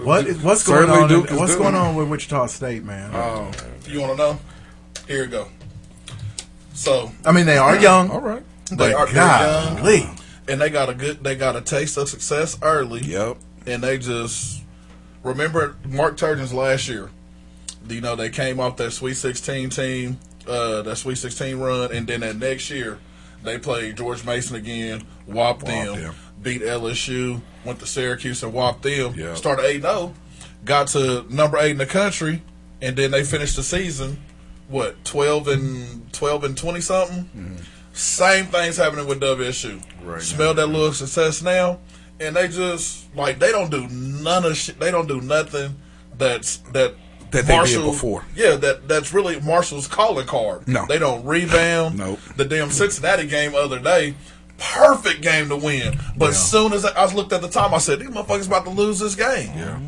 What 0.03 0.27
is, 0.27 0.37
what's 0.39 0.63
going 0.67 0.79
Certainly 0.81 1.03
on? 1.03 1.07
Duke 1.09 1.27
in- 1.29 1.33
is 1.35 1.39
what's 1.39 1.53
doing 1.55 1.63
going 1.71 1.75
on 1.75 1.95
with 1.95 2.09
Wichita 2.09 2.47
State, 2.47 2.83
man? 2.83 3.11
Oh, 3.15 3.49
You 3.87 4.01
want 4.01 4.11
to 4.11 4.17
know? 4.17 4.39
Here 5.07 5.23
you 5.23 5.29
go. 5.29 5.47
So 6.73 7.11
I 7.25 7.31
mean, 7.31 7.45
they 7.45 7.57
are 7.57 7.77
young. 7.77 8.09
all 8.09 8.19
right. 8.19 8.43
They 8.77 8.91
But 8.91 8.93
are 8.93 9.07
young, 9.13 9.83
and 10.47 10.59
they 10.61 10.69
got 10.69 10.89
a 10.89 10.93
good. 10.93 11.23
They 11.23 11.35
got 11.35 11.55
a 11.55 11.61
taste 11.61 11.97
of 11.97 12.09
success 12.09 12.57
early. 12.61 13.01
Yep. 13.01 13.37
and 13.67 13.83
they 13.83 13.97
just 13.97 14.63
remember 15.23 15.75
Mark 15.85 16.17
Turgeon's 16.17 16.53
last 16.53 16.87
year. 16.87 17.09
You 17.87 18.01
know, 18.01 18.15
they 18.15 18.29
came 18.29 18.59
off 18.59 18.77
that 18.77 18.91
Sweet 18.91 19.15
16 19.15 19.69
team, 19.69 20.19
uh, 20.47 20.81
that 20.83 20.95
Sweet 20.97 21.17
16 21.17 21.57
run, 21.57 21.91
and 21.91 22.07
then 22.07 22.21
that 22.21 22.35
next 22.37 22.69
year 22.69 22.99
they 23.43 23.57
played 23.57 23.97
George 23.97 24.23
Mason 24.25 24.55
again, 24.55 25.03
whopped 25.25 25.65
them, 25.65 25.99
them. 25.99 26.15
beat 26.41 26.61
LSU, 26.61 27.41
went 27.65 27.79
to 27.79 27.85
Syracuse 27.87 28.43
and 28.43 28.53
whopped 28.53 28.83
them. 28.83 29.13
Yeah. 29.15 29.33
Started 29.35 29.65
8 29.65 29.81
0, 29.81 30.13
got 30.63 30.87
to 30.89 31.25
number 31.29 31.57
eight 31.57 31.71
in 31.71 31.77
the 31.79 31.85
country, 31.87 32.41
and 32.81 32.95
then 32.95 33.09
they 33.11 33.23
finished 33.23 33.55
the 33.55 33.63
season, 33.63 34.17
what, 34.67 35.03
12 35.05 35.47
and 35.47 36.13
12 36.13 36.43
and 36.43 36.57
20 36.57 36.81
something? 36.81 37.57
Same 37.93 38.45
thing's 38.45 38.77
happening 38.77 39.07
with 39.07 39.21
WSU. 39.21 39.81
Right 40.03 40.21
Smell 40.21 40.53
that 40.53 40.67
little 40.67 40.93
success 40.93 41.41
now, 41.41 41.79
and 42.19 42.35
they 42.35 42.47
just 42.47 43.13
like 43.15 43.39
they 43.39 43.51
don't 43.51 43.69
do 43.69 43.87
none 43.89 44.45
of 44.45 44.55
shit. 44.55 44.79
They 44.79 44.91
don't 44.91 45.07
do 45.07 45.21
nothing 45.21 45.75
that's 46.17 46.57
that 46.73 46.95
That 47.31 47.45
they 47.45 47.65
did 47.65 47.83
before. 47.83 48.25
Yeah, 48.35 48.55
that 48.55 48.87
that's 48.87 49.13
really 49.13 49.39
Marshall's 49.41 49.87
calling 49.87 50.25
card. 50.27 50.67
No. 50.67 50.85
they 50.85 50.99
don't 50.99 51.25
rebound. 51.25 51.97
Nope. 52.01 52.19
The 52.35 52.45
damn 52.45 52.69
Cincinnati 52.69 53.27
game 53.27 53.53
other 53.55 53.79
day, 53.79 54.15
perfect 54.57 55.21
game 55.21 55.49
to 55.49 55.55
win. 55.57 55.99
But 56.17 56.29
as 56.29 56.51
soon 56.51 56.73
as 56.73 56.85
I, 56.85 56.91
I 56.91 57.13
looked 57.13 57.33
at 57.33 57.41
the 57.41 57.49
time, 57.49 57.73
I 57.73 57.79
said 57.79 57.99
these 57.99 58.09
motherfuckers 58.09 58.47
about 58.47 58.63
to 58.65 58.71
lose 58.71 58.99
this 58.99 59.15
game. 59.15 59.51
Yeah. 59.57 59.79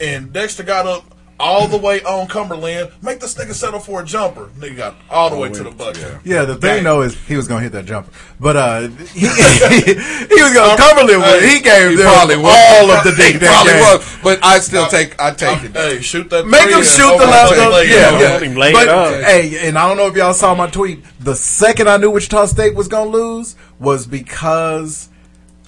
And 0.00 0.32
Dexter 0.32 0.62
got 0.62 0.86
up 0.86 1.14
all 1.38 1.68
the 1.68 1.76
way 1.76 2.02
on 2.02 2.26
Cumberland, 2.28 2.90
make 3.02 3.20
this 3.20 3.34
nigga 3.34 3.52
settle 3.52 3.78
for 3.80 4.00
a 4.00 4.04
jumper. 4.04 4.46
Nigga 4.58 4.76
got 4.76 4.94
all 5.10 5.28
the 5.30 5.36
way 5.36 5.50
to 5.50 5.62
the 5.62 5.70
bucket. 5.70 6.18
Yeah, 6.24 6.44
the 6.46 6.54
thing 6.54 6.76
Dang. 6.76 6.84
though 6.84 7.02
is 7.02 7.14
he 7.26 7.36
was 7.36 7.46
gonna 7.46 7.62
hit 7.62 7.72
that 7.72 7.84
jumper, 7.84 8.10
but 8.40 8.56
uh, 8.56 8.80
he, 8.88 9.20
he 9.20 10.42
was 10.42 10.52
gonna 10.54 10.76
Cumberland. 10.76 11.20
with 11.20 11.42
it. 11.44 11.48
He 11.50 11.60
gave 11.60 11.90
He 11.90 11.96
them 11.96 12.06
probably 12.12 12.36
was. 12.36 12.56
all 12.80 12.90
of 12.90 13.04
the 13.04 13.10
He 13.10 13.32
dick. 13.32 13.40
that 13.40 13.48
probably 13.52 13.72
game. 13.74 13.82
was, 13.82 14.18
but 14.22 14.44
I 14.44 14.58
still 14.60 14.86
take 14.86 15.20
I 15.20 15.32
take 15.32 15.62
it. 15.64 15.72
Hey, 15.72 16.00
shoot 16.00 16.30
that. 16.30 16.46
Make 16.46 16.70
him 16.70 16.82
shoot 16.82 17.16
the 17.18 17.26
last 17.26 17.50
take 17.50 17.58
of- 17.66 17.72
leg 17.72 17.88
Yeah, 17.90 18.10
down. 18.12 18.20
yeah. 18.20 18.38
Him 18.40 18.54
but 18.72 19.24
hey, 19.24 19.68
and 19.68 19.78
I 19.78 19.86
don't 19.88 19.96
know 19.98 20.06
if 20.06 20.16
y'all 20.16 20.32
saw 20.34 20.54
my 20.54 20.68
tweet. 20.68 21.04
The 21.20 21.34
second 21.34 21.88
I 21.88 21.96
knew 21.98 22.10
Wichita 22.10 22.46
State 22.46 22.74
was 22.74 22.88
gonna 22.88 23.10
lose 23.10 23.56
was 23.78 24.06
because 24.06 25.08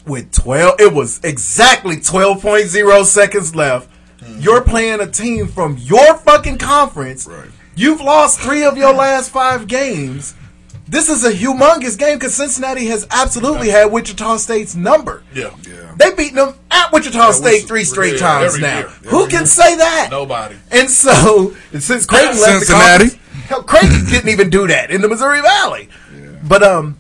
with 0.07 0.33
twelve, 0.33 0.81
it 0.81 0.93
was 0.95 1.21
exactly 1.23 2.01
twelve 2.01 2.41
point 2.41 2.67
zero 2.69 3.03
seconds 3.03 3.55
left. 3.55 3.91
You're 4.39 4.63
playing 4.63 5.01
a 5.01 5.07
team 5.07 5.47
from 5.47 5.77
your 5.79 6.17
fucking 6.19 6.59
conference. 6.59 7.27
Right. 7.27 7.49
You've 7.77 8.01
lost 8.01 8.41
three 8.41 8.65
of 8.65 8.77
your 8.77 8.93
last 8.93 9.31
five 9.31 9.69
games. 9.69 10.35
This 10.89 11.11
is 11.11 11.25
a 11.25 11.31
humongous 11.31 11.99
game 11.99 12.17
because 12.17 12.35
Cincinnati 12.35 12.87
has 12.87 13.07
absolutely 13.11 13.69
had 13.69 13.93
Wichita 13.93 14.39
State's 14.39 14.75
number. 14.75 15.23
Yeah. 15.35 15.55
Yeah. 15.69 15.95
They 15.97 16.15
beaten 16.15 16.37
them 16.37 16.55
at 16.71 16.93
Wichita 16.93 17.33
State 17.33 17.69
three 17.69 17.85
straight 17.85 18.15
yeah, 18.15 18.19
times 18.21 18.59
now. 18.59 18.79
year. 18.79 18.89
Who 18.89 19.29
can 19.29 19.45
say 19.47 19.77
that? 19.77 20.09
Nobody. 20.11 20.57
And 20.71 20.89
so, 20.89 21.55
and 21.73 21.83
since 21.83 22.07
Creighton 22.07 22.41
left 22.41 22.67
Cincinnati. 22.67 23.05
the 23.05 23.11
conference, 23.11 23.45
hell, 23.49 23.63
Creighton 23.65 24.07
didn't 24.07 24.31
even 24.31 24.49
do 24.49 24.67
that 24.67 24.91
in 24.91 25.03
the 25.03 25.09
Missouri 25.09 25.43
Valley. 25.43 25.89
But 26.43 26.63
um, 26.63 26.97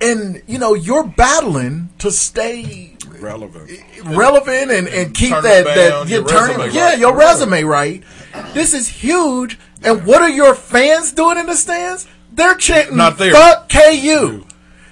and 0.00 0.42
you 0.46 0.58
know, 0.58 0.74
you're 0.74 1.06
battling 1.06 1.88
to 1.98 2.10
stay 2.12 2.89
Relevant. 3.20 3.70
relevant 4.04 4.70
and, 4.70 4.88
and 4.88 5.14
keep 5.14 5.30
Turn 5.30 5.42
that 5.44 5.60
it 5.60 5.64
that 5.66 5.88
down, 5.90 6.08
you're 6.08 6.20
your 6.20 6.28
turning, 6.28 6.56
resume 6.58 6.74
yeah, 6.74 6.88
right. 6.90 6.98
your 6.98 7.16
resume 7.16 7.62
right. 7.64 8.02
This 8.54 8.74
is 8.74 8.88
huge. 8.88 9.58
And 9.82 10.04
what 10.06 10.20
are 10.22 10.28
your 10.30 10.54
fans 10.54 11.12
doing 11.12 11.38
in 11.38 11.46
the 11.46 11.54
stands? 11.56 12.06
They're 12.32 12.54
chanting, 12.54 12.96
Not 12.96 13.18
there. 13.18 13.32
"Fuck 13.32 13.68
KU." 13.70 14.44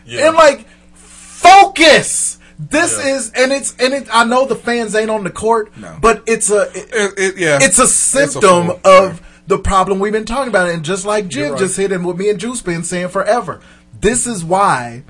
Yeah. 0.07 0.29
And 0.29 0.37
like, 0.37 0.67
focus. 0.95 2.39
This 2.59 2.99
Yeah. 2.99 3.15
is, 3.17 3.31
and 3.37 3.53
it's, 3.53 3.75
and 3.79 3.95
it. 3.95 4.09
I 4.13 4.25
know 4.25 4.45
the 4.45 4.57
fans 4.57 4.95
ain't 4.97 5.11
on 5.11 5.23
the 5.23 5.31
court, 5.31 5.77
No. 5.77 5.97
but 6.01 6.25
it's 6.27 6.51
a, 6.51 6.63
it- 6.75 6.89
It, 6.93 7.19
it, 7.19 7.39
yeah, 7.39 7.59
it's 7.63 7.79
a 7.79 7.87
symptom 7.87 8.67
flaw. 8.67 8.81
of 8.85 9.23
the 9.47 9.59
problem 9.59 10.01
we've 10.01 10.13
been 10.13 10.25
talking 10.25 10.49
about. 10.49 10.69
And 10.69 10.85
just 10.85 11.07
like 11.07 11.29
Jim 11.29 11.53
right. 11.53 11.59
just 11.59 11.77
hit 11.77 11.93
and 11.93 12.05
what 12.05 12.17
me 12.19 12.29
and 12.31 12.41
Juice 12.41 12.61
been 12.61 12.83
saying 12.83 13.09
forever. 13.11 13.61
This 14.01 14.27
is 14.27 14.45
why 14.45 15.05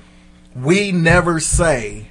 we 0.55 0.91
never 0.91 1.39
say 1.39 2.08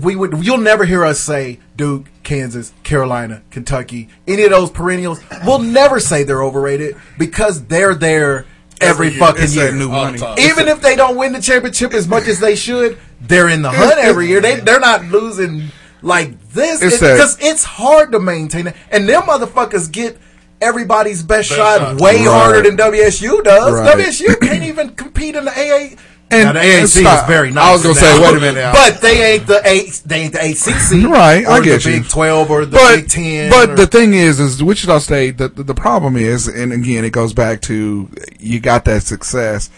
we 0.00 0.14
would 0.16 0.44
you'll 0.44 0.58
never 0.58 0.84
hear 0.84 1.04
us 1.04 1.18
say 1.20 1.58
Duke, 1.76 2.06
Kansas, 2.22 2.72
Carolina, 2.82 3.42
Kentucky, 3.50 4.08
any 4.28 4.44
of 4.44 4.50
those 4.50 4.70
perennials. 4.70 5.20
We'll 5.44 5.58
never 5.60 6.00
say 6.00 6.22
they're 6.24 6.42
overrated 6.44 6.96
because 7.18 7.64
they're 7.66 7.94
there 7.94 8.46
every, 8.80 9.06
Every 9.06 9.08
year. 9.10 9.18
fucking 9.18 9.42
It's 9.44 9.56
year. 9.56 9.72
new 9.72 9.88
money. 9.88 10.18
time. 10.18 10.38
Even 10.38 10.68
if 10.68 10.82
they 10.82 10.96
don't 10.96 11.16
win 11.16 11.32
the 11.32 11.40
championship 11.40 11.94
as 11.94 12.06
much 12.06 12.28
as 12.28 12.40
they 12.40 12.56
should, 12.56 12.98
they're 13.22 13.48
in 13.48 13.62
the 13.62 13.70
hunt 13.70 13.98
every 13.98 14.26
year. 14.28 14.40
They 14.40 14.60
they're 14.60 14.80
not 14.80 15.04
losing 15.06 15.68
like 16.02 16.38
this 16.50 16.82
It's 16.82 17.00
because 17.00 17.38
it's 17.40 17.64
hard 17.64 18.12
to 18.12 18.20
maintain 18.20 18.66
it. 18.66 18.76
And 18.90 19.08
them 19.08 19.22
motherfuckers 19.22 19.90
get 19.90 20.18
everybody's 20.60 21.22
best, 21.22 21.48
Best 21.50 21.58
shot, 21.58 21.78
shot. 21.78 22.00
way 22.00 22.16
Right. 22.16 22.26
harder 22.26 22.62
than 22.62 22.76
WSU 22.76 23.42
does. 23.42 23.72
Right. 23.72 23.96
WSU 23.96 24.38
can't 24.40 24.62
even 24.64 24.90
compete 24.90 25.34
in 25.36 25.44
the 25.46 25.50
AA. 25.50 25.96
And- 26.30 26.44
now, 26.44 26.52
the 26.54 26.58
AAC 26.58 26.96
and 27.04 27.20
is 27.20 27.26
very 27.28 27.50
nice. 27.52 27.64
I 27.64 27.72
was 27.72 27.82
gonna 27.84 27.94
say, 27.94 28.20
wait 28.20 28.36
a 28.36 28.40
minute 28.40 28.72
but 28.72 29.00
they 29.00 29.34
ain't 29.34 29.46
the 29.46 29.60
A, 29.64 29.90
they 30.06 30.22
ain't 30.22 30.32
the 30.32 30.40
ACC, 30.44 31.08
Right, 31.08 31.44
Or 31.46 31.50
I 31.52 31.60
get 31.60 31.82
the 31.82 31.90
you. 31.92 32.00
Big 32.00 32.08
Twelve 32.10 32.50
or 32.50 32.64
the 32.64 32.76
but 32.76 32.96
Big 32.96 33.08
Ten. 33.08 33.50
but 33.50 33.70
or- 33.70 33.76
the 33.76 33.86
thing 33.86 34.12
is, 34.12 34.40
is 34.40 34.60
Wichita 34.62 34.98
State. 34.98 35.38
The, 35.38 35.48
the 35.48 35.62
the 35.62 35.74
problem 35.74 36.16
is, 36.16 36.48
and 36.48 36.72
again, 36.72 37.04
it 37.04 37.10
goes 37.10 37.32
back 37.32 37.60
to 37.62 38.08
you 38.40 38.58
got 38.60 38.84
that 38.86 39.02
success. 39.04 39.70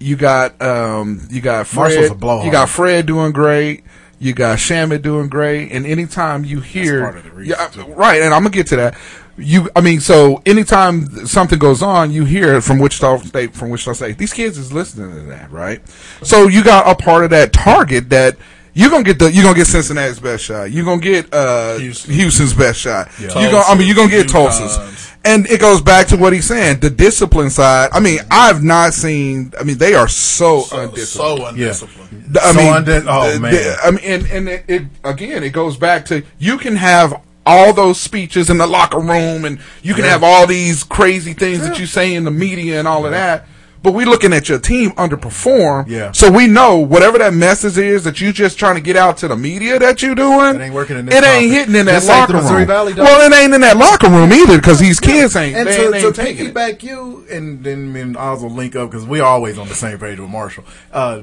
You 0.00 0.16
got 0.16 0.60
um, 0.60 1.26
you 1.30 1.40
got 1.40 1.66
Fred. 1.66 2.10
a. 2.10 2.42
You 2.44 2.50
got 2.52 2.68
Fred 2.68 3.06
doing 3.06 3.32
great. 3.32 3.84
You 4.18 4.32
got 4.34 4.58
Shamet 4.58 5.00
doing 5.02 5.28
great. 5.28 5.72
And 5.72 5.86
anytime 5.86 6.44
you 6.44 6.60
hear, 6.60 7.00
part 7.02 7.16
of 7.16 7.24
the 7.24 7.30
reason, 7.30 7.56
yeah, 7.58 7.68
too. 7.68 7.84
right, 7.94 8.20
and 8.20 8.34
I'm 8.34 8.42
gonna 8.42 8.50
get 8.50 8.66
to 8.68 8.76
that. 8.76 8.98
You, 9.36 9.68
I 9.74 9.80
mean, 9.80 10.00
so 10.00 10.42
anytime 10.46 11.26
something 11.26 11.58
goes 11.58 11.82
on, 11.82 12.12
you 12.12 12.24
hear 12.24 12.54
it 12.54 12.60
from 12.62 12.78
Wichita 12.78 13.18
State. 13.18 13.54
From 13.54 13.70
Wichita 13.70 13.94
State, 13.94 14.18
these 14.18 14.32
kids 14.32 14.58
is 14.58 14.72
listening 14.72 15.10
to 15.12 15.22
that, 15.30 15.50
right? 15.50 15.80
So 16.22 16.46
you 16.46 16.62
got 16.62 16.86
a 16.88 16.94
part 16.94 17.24
of 17.24 17.30
that 17.30 17.52
target 17.52 18.10
that 18.10 18.36
you're 18.74 18.90
gonna 18.90 19.02
get 19.04 19.18
the 19.18 19.32
you're 19.32 19.42
gonna 19.44 19.56
get 19.56 19.66
Cincinnati's 19.66 20.20
best 20.20 20.44
shot. 20.44 20.70
You're 20.70 20.84
gonna 20.84 21.00
get 21.00 21.32
uh, 21.34 21.78
Houston. 21.78 22.14
Houston's 22.14 22.54
best 22.54 22.78
shot. 22.80 23.08
Yeah. 23.20 23.26
You 23.40 23.50
gonna, 23.50 23.64
I 23.66 23.76
mean, 23.76 23.86
you're 23.88 23.96
gonna 23.96 24.08
get 24.10 24.28
Tulsa, 24.28 24.60
Tulsa's. 24.60 25.10
And 25.24 25.46
it 25.46 25.58
goes 25.58 25.80
back 25.80 26.08
to 26.08 26.16
what 26.18 26.32
he's 26.32 26.44
saying, 26.44 26.80
the 26.80 26.90
discipline 26.90 27.48
side. 27.50 27.88
I 27.92 27.98
mean, 28.00 28.18
I've 28.30 28.62
not 28.62 28.92
seen. 28.94 29.52
I 29.58 29.64
mean, 29.64 29.78
they 29.78 29.94
are 29.94 30.06
so, 30.06 30.60
So, 30.62 30.80
undisciplined. 30.80 31.38
so 31.38 31.46
undisciplined. 31.46 32.38
I 32.38 32.52
So 32.52 32.58
mean, 32.58 32.72
undi- 32.72 33.06
oh, 33.08 33.38
man. 33.40 33.52
the- 33.54 33.78
I 33.82 33.90
mean, 33.90 34.00
and, 34.04 34.26
and 34.26 34.48
it, 34.48 34.64
it 34.68 34.82
again, 35.02 35.42
it 35.42 35.50
goes 35.50 35.76
back 35.76 36.04
to 36.06 36.22
you 36.38 36.58
can 36.58 36.76
have 36.76 37.14
all 37.46 37.72
those 37.72 38.00
speeches 38.00 38.48
in 38.50 38.58
the 38.58 38.66
locker 38.66 38.98
room, 39.00 39.44
and 39.44 39.58
you 39.82 39.94
can 39.94 40.04
have 40.04 40.22
all 40.22 40.46
these 40.46 40.82
crazy 40.84 41.32
things 41.34 41.60
that 41.66 41.78
you 41.78 41.86
say 41.86 42.14
in 42.14 42.24
the 42.24 42.30
media 42.30 42.78
and 42.78 42.88
all 42.88 43.04
of 43.04 43.12
that. 43.12 43.46
But 43.82 43.92
we're 43.92 44.06
looking 44.06 44.32
at 44.32 44.48
your 44.48 44.58
team 44.58 44.92
underperform, 44.92 45.88
Yeah. 45.88 46.10
So 46.12 46.30
we 46.32 46.46
know 46.46 46.78
whatever 46.78 47.18
that 47.18 47.34
message 47.34 47.76
is 47.76 48.04
that 48.04 48.18
you 48.18 48.32
just 48.32 48.58
trying 48.58 48.76
to 48.76 48.80
get 48.80 48.96
out 48.96 49.18
to 49.18 49.28
the 49.28 49.36
media 49.36 49.78
that 49.78 50.00
you're 50.00 50.14
doing, 50.14 50.56
It 50.56 50.60
ain't 50.62 50.74
working 50.74 50.96
in 50.96 51.04
this 51.04 51.14
It 51.14 51.18
ain't 51.18 51.24
conference. 51.24 51.52
hitting 51.52 51.74
in 51.74 51.84
that 51.86 51.92
Just 51.92 52.08
like 52.08 52.28
locker 52.30 52.32
the 52.48 52.54
room. 52.54 52.66
Valley 52.66 52.94
well, 52.94 53.30
it 53.30 53.34
ain't 53.36 53.52
in 53.52 53.60
that 53.60 53.76
locker 53.76 54.08
room 54.08 54.32
either 54.32 54.56
because 54.56 54.78
these 54.80 54.98
kids 54.98 55.36
ain't. 55.36 55.54
and 55.54 55.68
they 55.68 55.76
to, 55.76 55.94
ain't, 55.96 56.18
ain't 56.18 56.40
it. 56.40 56.54
piggyback 56.54 56.82
you, 56.82 57.26
and 57.30 57.62
then 57.62 57.94
and 57.94 58.16
Oz 58.16 58.42
will 58.42 58.48
link 58.48 58.74
up 58.74 58.90
because 58.90 59.04
we're 59.04 59.22
always 59.22 59.58
on 59.58 59.68
the 59.68 59.74
same 59.74 59.98
page 59.98 60.18
with 60.18 60.30
Marshall. 60.30 60.64
Uh, 60.90 61.20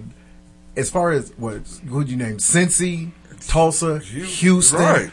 as 0.77 0.91
far 0.91 1.09
as 1.09 1.33
what 1.37 1.61
who'd 1.89 2.09
you 2.09 2.15
name? 2.17 2.37
Cincy, 2.37 3.09
Tulsa, 3.47 3.97
Houston. 3.99 4.79
Right. 4.79 5.09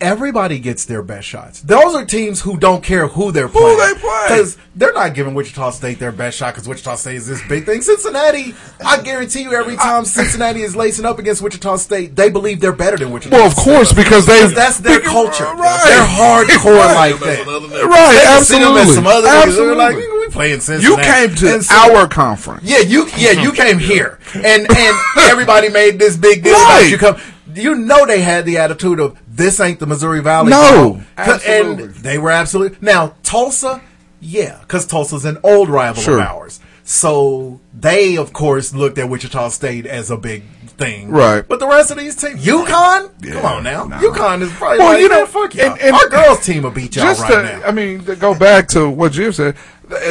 Everybody 0.00 0.58
gets 0.58 0.84
their 0.84 1.02
best 1.02 1.26
shots. 1.26 1.60
Those 1.62 1.94
are 1.94 2.04
teams 2.04 2.40
who 2.40 2.56
don't 2.56 2.82
care 2.82 3.08
who 3.08 3.32
they're 3.32 3.48
playing. 3.48 3.78
they 3.78 3.94
play. 4.00 4.24
Because 4.28 4.56
they're 4.76 4.92
not 4.92 5.14
giving 5.14 5.34
Wichita 5.34 5.70
State 5.70 5.98
their 5.98 6.12
best 6.12 6.36
shot 6.38 6.54
because 6.54 6.68
Wichita 6.68 6.94
State 6.96 7.16
is 7.16 7.26
this 7.26 7.46
big 7.48 7.64
thing. 7.66 7.82
Cincinnati, 7.82 8.54
I 8.84 9.00
guarantee 9.02 9.42
you, 9.42 9.52
every 9.54 9.76
time 9.76 10.04
Cincinnati 10.04 10.62
is 10.62 10.76
lacing 10.76 11.04
up 11.04 11.18
against 11.18 11.42
Wichita 11.42 11.76
State, 11.76 12.14
they 12.16 12.30
believe 12.30 12.60
they're 12.60 12.72
better 12.72 12.96
than 12.96 13.10
Wichita 13.10 13.34
Well, 13.36 13.46
of 13.46 13.52
State. 13.52 13.64
course, 13.64 13.92
because 13.92 14.26
they 14.26 14.46
that's 14.48 14.78
their 14.78 15.00
culture. 15.00 15.44
Right. 15.44 15.82
They're 15.84 16.56
hardcore 16.58 16.94
like 16.94 17.18
that. 17.20 17.46
Right, 17.46 18.14
They 18.14 18.22
can 18.24 18.44
see 18.44 18.58
them 18.60 18.76
as 18.76 18.88
absolutely. 18.88 18.94
some 18.94 19.06
other 19.06 19.28
niggas. 19.28 19.56
They're 19.56 19.74
like, 19.74 19.94
Absolutely. 19.96 20.18
we 20.18 20.28
playing 20.32 20.60
Cincinnati. 20.60 20.84
You 20.84 21.12
came 21.12 21.34
to 21.36 21.54
And 21.54 21.64
so- 21.64 21.96
our 21.96 22.06
conference. 22.22 22.62
yeah, 22.64 22.78
you 22.80 23.08
yeah 23.16 23.32
you 23.32 23.52
came 23.52 23.78
here, 23.78 24.18
and 24.34 24.44
and 24.70 24.96
everybody 25.22 25.68
made 25.70 25.98
this 25.98 26.16
big 26.16 26.42
deal 26.44 26.54
Right. 26.54 26.80
about 26.82 26.90
you 26.90 26.98
come. 26.98 27.20
You 27.62 27.74
know 27.74 28.06
they 28.06 28.20
had 28.20 28.44
the 28.44 28.58
attitude 28.58 29.00
of 29.00 29.18
this 29.28 29.60
ain't 29.60 29.78
the 29.80 29.86
Missouri 29.86 30.20
Valley. 30.20 30.50
No, 30.50 31.02
absolutely. 31.16 31.84
and 31.84 31.94
they 31.96 32.18
were 32.18 32.30
absolutely 32.30 32.78
now 32.80 33.14
Tulsa. 33.22 33.80
Yeah, 34.20 34.58
because 34.62 34.84
Tulsa's 34.86 35.24
an 35.24 35.38
old 35.44 35.68
rival 35.68 36.02
Sure. 36.02 36.18
of 36.20 36.26
ours, 36.26 36.60
so 36.84 37.60
they 37.78 38.16
of 38.16 38.32
course 38.32 38.74
looked 38.74 38.98
at 38.98 39.08
Wichita 39.08 39.50
State 39.50 39.86
as 39.86 40.10
a 40.10 40.16
big 40.16 40.42
thing, 40.76 41.10
Right. 41.10 41.46
But 41.46 41.58
the 41.58 41.66
rest 41.66 41.90
of 41.90 41.98
these 41.98 42.14
teams, 42.14 42.44
UConn, 42.44 43.10
come 43.32 43.44
on 43.44 43.62
now, 43.64 43.84
UConn 43.86 44.42
is 44.42 44.52
probably 44.52 44.78
Well, 44.78 44.88
like, 44.92 45.00
you 45.00 45.08
know, 45.08 45.18
man, 45.18 45.26
fuck 45.26 45.54
y'all. 45.54 45.72
and- 45.72 45.80
and- 45.80 45.94
Our 45.94 46.08
girls 46.08 46.44
team 46.46 46.62
will 46.62 46.70
beat 46.70 46.94
y'all 46.94 47.04
Just 47.06 47.22
right 47.22 47.30
to, 47.32 47.42
now. 47.42 47.66
I 47.66 47.72
mean, 47.72 48.04
to 48.04 48.14
go 48.14 48.32
back 48.34 48.68
to 48.68 48.88
what 48.88 49.10
Jim 49.12 49.32
said, 49.32 49.56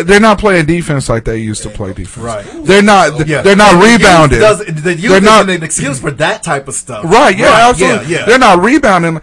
they're 0.04 0.20
not 0.20 0.40
playing 0.40 0.66
defense 0.66 1.08
like 1.10 1.24
they 1.26 1.38
used 1.38 1.63
to 1.63 1.70
play 1.70 1.94
defense. 1.94 2.18
Right. 2.18 2.46
They're 2.66 2.82
not. 2.82 3.12
Oh, 3.13 3.24
yeah. 3.26 3.42
They're 3.42 3.56
not 3.56 3.76
And 3.76 3.84
rebounding. 3.84 4.40
Does, 4.40 4.60
the 4.60 4.96
they're 4.96 5.22
not 5.22 5.50
an 5.50 5.62
excuse 5.63 6.00
for 6.00 6.12
that 6.12 6.42
type 6.44 6.68
of 6.68 6.74
stuff. 6.74 7.04
Right, 7.06 7.38
yeah, 7.38 7.70
absolutely. 7.70 8.08
Yeah, 8.13 8.20
yeah. 8.20 8.26
They're 8.26 8.40
not 8.40 8.60
rebounding. 8.63 9.22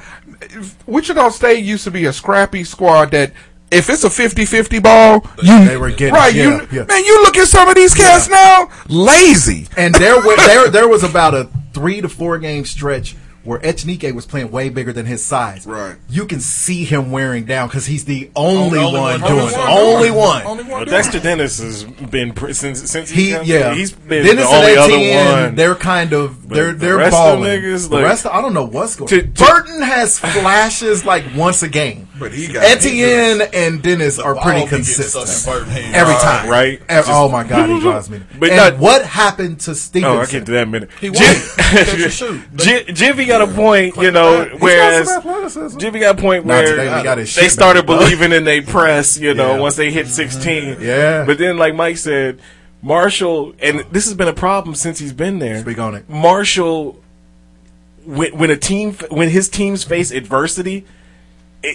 Wichita 0.86 1.30
State 1.30 1.64
used 1.64 1.84
to 1.84 1.90
be 1.90 2.04
a 2.06 2.12
scrappy 2.12 2.64
squad 2.64 3.10
that 3.12 3.32
if 3.70 3.90
it's 3.90 4.04
a 4.04 4.08
50-50 4.08 4.82
ball, 4.82 5.26
you 5.42 5.64
They 5.66 5.76
were 5.76 5.90
getting- 5.90 6.14
right. 6.14 6.32
yeah, 6.32 6.44
you 6.60 6.68
yeah. 6.70 6.84
man, 6.84 7.04
you 7.04 7.22
look 7.22 7.36
at 7.36 7.48
some 7.48 7.68
of 7.68 7.74
these 7.74 7.94
cats 7.94 8.28
now, 8.28 8.68
lazy. 8.88 9.68
And 9.76 9.94
there 9.94 10.16
was 10.20 10.36
there 10.46 10.68
there 10.68 10.86
was 10.88 11.02
about 11.02 11.34
a 11.34 11.48
three 11.72 12.00
to 12.00 12.08
four 12.08 12.38
game 12.38 12.64
stretch 12.64 13.16
where 13.44 13.58
Echenique 13.60 14.12
was 14.14 14.26
playing 14.26 14.50
way 14.50 14.68
bigger 14.70 14.92
than 14.92 15.06
his 15.06 15.24
size. 15.24 15.66
Right. 15.66 15.96
You 16.08 16.26
can 16.26 16.40
see 16.40 16.84
him 16.84 17.10
wearing 17.10 17.44
down 17.44 17.68
because 17.68 17.86
he's 17.86 18.04
the 18.04 18.30
only, 18.34 18.78
Only 18.78 18.98
one, 18.98 19.20
one 19.20 19.20
doing 19.20 19.32
doing 19.34 19.48
it. 19.48 19.52
it. 19.52 19.68
Only 19.68 20.10
one. 20.10 20.42
Only 20.46 20.64
one. 20.64 20.86
Dexter 20.86 21.20
Dennis 21.20 21.58
has 21.58 21.84
been 21.84 22.32
pr- 22.32 22.52
since 22.52 22.90
since 22.90 23.10
he, 23.10 23.26
He 23.26 23.32
come- 23.32 23.44
yeah. 23.46 23.74
he's 23.74 23.92
been 23.92 24.24
Dennis 24.24 24.48
the 24.48 24.56
only 24.56 24.70
and 25.10 25.28
other 25.28 25.42
one. 25.46 25.54
They're 25.56 25.74
kind 25.74 26.12
of 26.12 26.48
But 26.48 26.54
they're 26.54 26.72
the 26.72 26.78
they're 26.78 26.96
rest 26.96 27.16
of 27.16 27.38
balling. 27.38 27.42
niggas, 27.60 27.90
the 27.90 28.02
rest 28.02 28.26
of, 28.26 28.32
I 28.32 28.40
don't 28.40 28.54
know 28.54 28.64
what's 28.64 28.96
going. 28.96 29.08
To- 29.08 29.22
to- 29.22 29.44
Burton 29.44 29.82
has 29.82 30.18
flashes 30.18 31.04
like 31.04 31.24
once 31.36 31.62
a 31.62 31.68
game. 31.68 32.08
But 32.18 32.32
he 32.32 32.52
got 32.52 32.64
Etienne 32.64 33.42
and 33.52 33.82
Dennis 33.82 34.18
are 34.18 34.36
pretty 34.36 34.66
consistent 34.66 35.26
stuck 35.26 35.58
in 35.58 35.64
Burton 35.64 35.72
hands. 35.72 35.96
every 35.96 36.14
uh, 36.14 36.20
time. 36.20 36.48
right. 36.48 36.80
Ev- 36.88 37.06
oh 37.08 37.28
my 37.28 37.42
god, 37.44 37.68
he 37.68 37.80
drives 37.80 38.08
me. 38.08 38.20
But 38.38 38.50
and 38.50 38.56
not- 38.56 38.78
what 38.78 39.04
happened 39.04 39.60
to 39.60 39.72
oh, 39.72 39.74
Stevenson? 39.74 40.16
Oh, 40.16 40.20
I 40.20 40.26
get 40.26 40.46
to 40.46 40.52
that 40.52 40.68
minute. 40.68 40.90
He 41.00 41.10
Jim- 41.10 41.22
won't 41.24 41.56
catch 41.56 41.94
and 41.94 42.12
shoot. 42.12 42.40
J- 42.56 42.84
Jimmy 42.92 43.24
got 43.24 43.42
a 43.42 43.52
point, 43.52 43.96
you 43.96 44.10
know, 44.12 44.44
whereas 44.58 45.08
got. 45.08 45.78
Jimmy 45.78 45.98
got 46.00 46.18
a 46.18 46.22
point 46.22 46.46
Not 46.46 46.64
where 46.64 46.76
today, 46.76 47.02
got 47.02 47.16
they 47.16 47.24
started 47.48 47.86
back, 47.86 47.98
believing 47.98 48.32
in 48.32 48.44
they 48.44 48.60
press, 48.60 49.18
you 49.18 49.34
know, 49.34 49.54
Yeah. 49.54 49.60
once 49.60 49.76
they 49.76 49.90
hit 49.90 50.06
mm-hmm. 50.06 50.12
16. 50.14 50.76
Yeah. 50.80 51.24
But 51.24 51.38
then, 51.38 51.58
like 51.58 51.74
Mike 51.74 51.96
said, 51.96 52.40
Marshall, 52.80 53.54
and 53.60 53.80
this 53.90 54.04
has 54.04 54.14
been 54.14 54.28
a 54.28 54.34
problem 54.34 54.74
since 54.74 54.98
he's 54.98 55.12
been 55.12 55.38
there. 55.40 55.60
Speak 55.62 55.78
on 55.78 55.94
it. 55.94 56.08
Marshall, 56.08 57.02
when, 58.04 58.36
when 58.36 58.50
a 58.50 58.56
team, 58.56 58.92
when 59.10 59.30
his 59.30 59.48
teams 59.48 59.82
face 59.84 60.10
adversity, 60.10 60.78
it- 60.78 60.86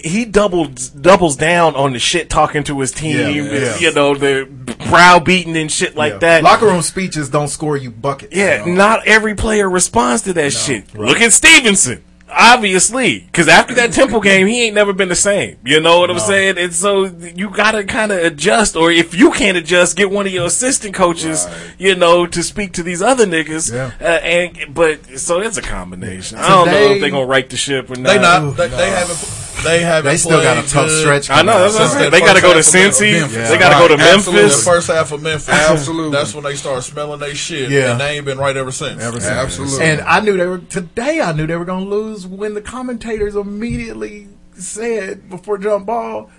he 0.04 0.26
doubles 0.26 0.90
doubles 0.90 1.36
down 1.36 1.76
on 1.76 1.94
the 1.94 2.00
shit 2.00 2.30
talking 2.30 2.64
to 2.66 2.80
his 2.80 2.92
team, 2.92 3.18
Yeah, 3.18 3.52
yeah. 3.52 3.78
you 3.80 3.94
know, 3.94 4.14
the 4.16 4.48
browbeating 4.90 5.58
and 5.58 5.72
shit 5.72 5.96
like 5.96 6.14
Yeah. 6.14 6.20
that. 6.20 6.44
Locker 6.44 6.66
room 6.68 6.82
speeches 6.82 7.30
don't 7.30 7.48
score 7.48 7.78
you 7.78 7.92
buckets. 7.92 8.36
Yeah, 8.36 8.66
you 8.66 8.72
know? 8.72 8.78
not 8.78 9.08
every 9.08 9.36
player 9.36 9.70
responds 9.70 10.22
to 10.24 10.34
that 10.34 10.52
shit. 10.54 10.96
Look 10.96 11.22
at 11.22 11.34
Stevenson. 11.34 12.04
Obviously, 12.32 13.22
because 13.22 13.48
after 13.48 13.74
that 13.74 13.92
Temple 13.92 14.20
game, 14.22 14.46
he 14.46 14.66
ain't 14.66 14.76
never 14.76 14.94
been 14.94 15.10
the 15.10 15.16
same. 15.16 15.58
You 15.66 15.80
know 15.80 16.00
what 16.00 16.12
I'm 16.12 16.20
saying? 16.20 16.60
And 16.60 16.72
so 16.72 17.06
you 17.06 17.50
gotta 17.50 17.84
kind 17.84 18.12
of 18.12 18.20
adjust, 18.20 18.76
or 18.76 18.92
if 18.92 19.16
you 19.16 19.32
can't 19.32 19.58
adjust, 19.58 19.98
get 19.98 20.12
one 20.12 20.28
of 20.28 20.32
your 20.32 20.46
assistant 20.46 20.94
coaches, 20.94 21.48
you 21.80 21.96
know, 21.96 22.28
to 22.28 22.44
speak 22.44 22.74
to 22.74 22.84
these 22.84 23.02
other 23.02 23.26
niggas. 23.26 23.74
Yeah. 23.74 23.92
Uh, 24.00 24.20
and 24.22 24.74
but 24.76 25.04
so 25.20 25.42
it's 25.42 25.58
a 25.58 25.62
combination. 25.64 26.38
I 26.38 26.50
don't 26.50 26.68
know 26.68 26.92
if 26.92 27.02
they're 27.02 27.10
gonna 27.10 27.26
right 27.26 27.50
the 27.50 27.58
ship 27.58 27.90
or 27.90 27.96
not. 27.96 28.10
They 28.10 28.20
not. 28.20 28.56
They, 28.58 28.68
they 28.68 28.90
haven't. 28.92 29.49
They 29.64 29.82
haven't. 29.82 30.10
They 30.12 30.18
still 30.18 30.42
got 30.42 30.58
a 30.64 30.68
tough 30.68 30.88
good. 30.88 31.02
stretch. 31.02 31.30
I 31.30 31.42
know. 31.42 31.60
That's 31.60 31.74
what 31.74 31.82
I'm 31.84 31.88
Since 31.90 31.92
saying. 32.00 32.12
that 32.12 32.12
They 32.12 32.20
gotta 32.26 32.42
go 32.42 32.50
to 32.50 32.56
half 32.56 32.66
Cincy. 32.66 33.20
Memphis. 33.20 33.50
They 33.50 33.58
gotta 33.58 33.76
go 33.76 33.88
to 33.90 33.96
Right, 34.02 34.14
absolutely. 34.14 34.42
Memphis. 34.44 34.64
The 34.66 34.72
first 34.72 34.88
half 34.88 35.12
of 35.12 35.22
Memphis. 35.22 35.50
Absolutely. 35.50 36.12
That's 36.12 36.34
when 36.34 36.44
they 36.44 36.56
start 36.56 36.84
smelling 36.84 37.20
their 37.20 37.36
shit. 37.36 37.70
Yeah. 37.70 37.92
And 37.92 38.00
they 38.02 38.16
ain't 38.18 38.26
been 38.26 38.38
right 38.38 38.56
ever 38.56 38.72
since. 38.72 39.02
Ever 39.02 39.20
since. 39.20 39.26
Absolutely. 39.32 39.86
And 39.86 40.02
I 40.02 40.20
knew 40.22 40.38
they 40.38 40.48
were 40.48 40.60
today. 40.60 41.22
I 41.22 41.32
knew 41.34 41.46
they 41.48 41.56
were 41.58 41.66
going 41.66 41.84
to 41.86 41.90
lose 41.90 42.26
when 42.26 42.54
the 42.54 42.62
commentators 42.62 43.36
immediately 43.36 44.28
said 44.54 45.30
before 45.30 45.58
jump 45.58 45.86
ball. 45.86 46.30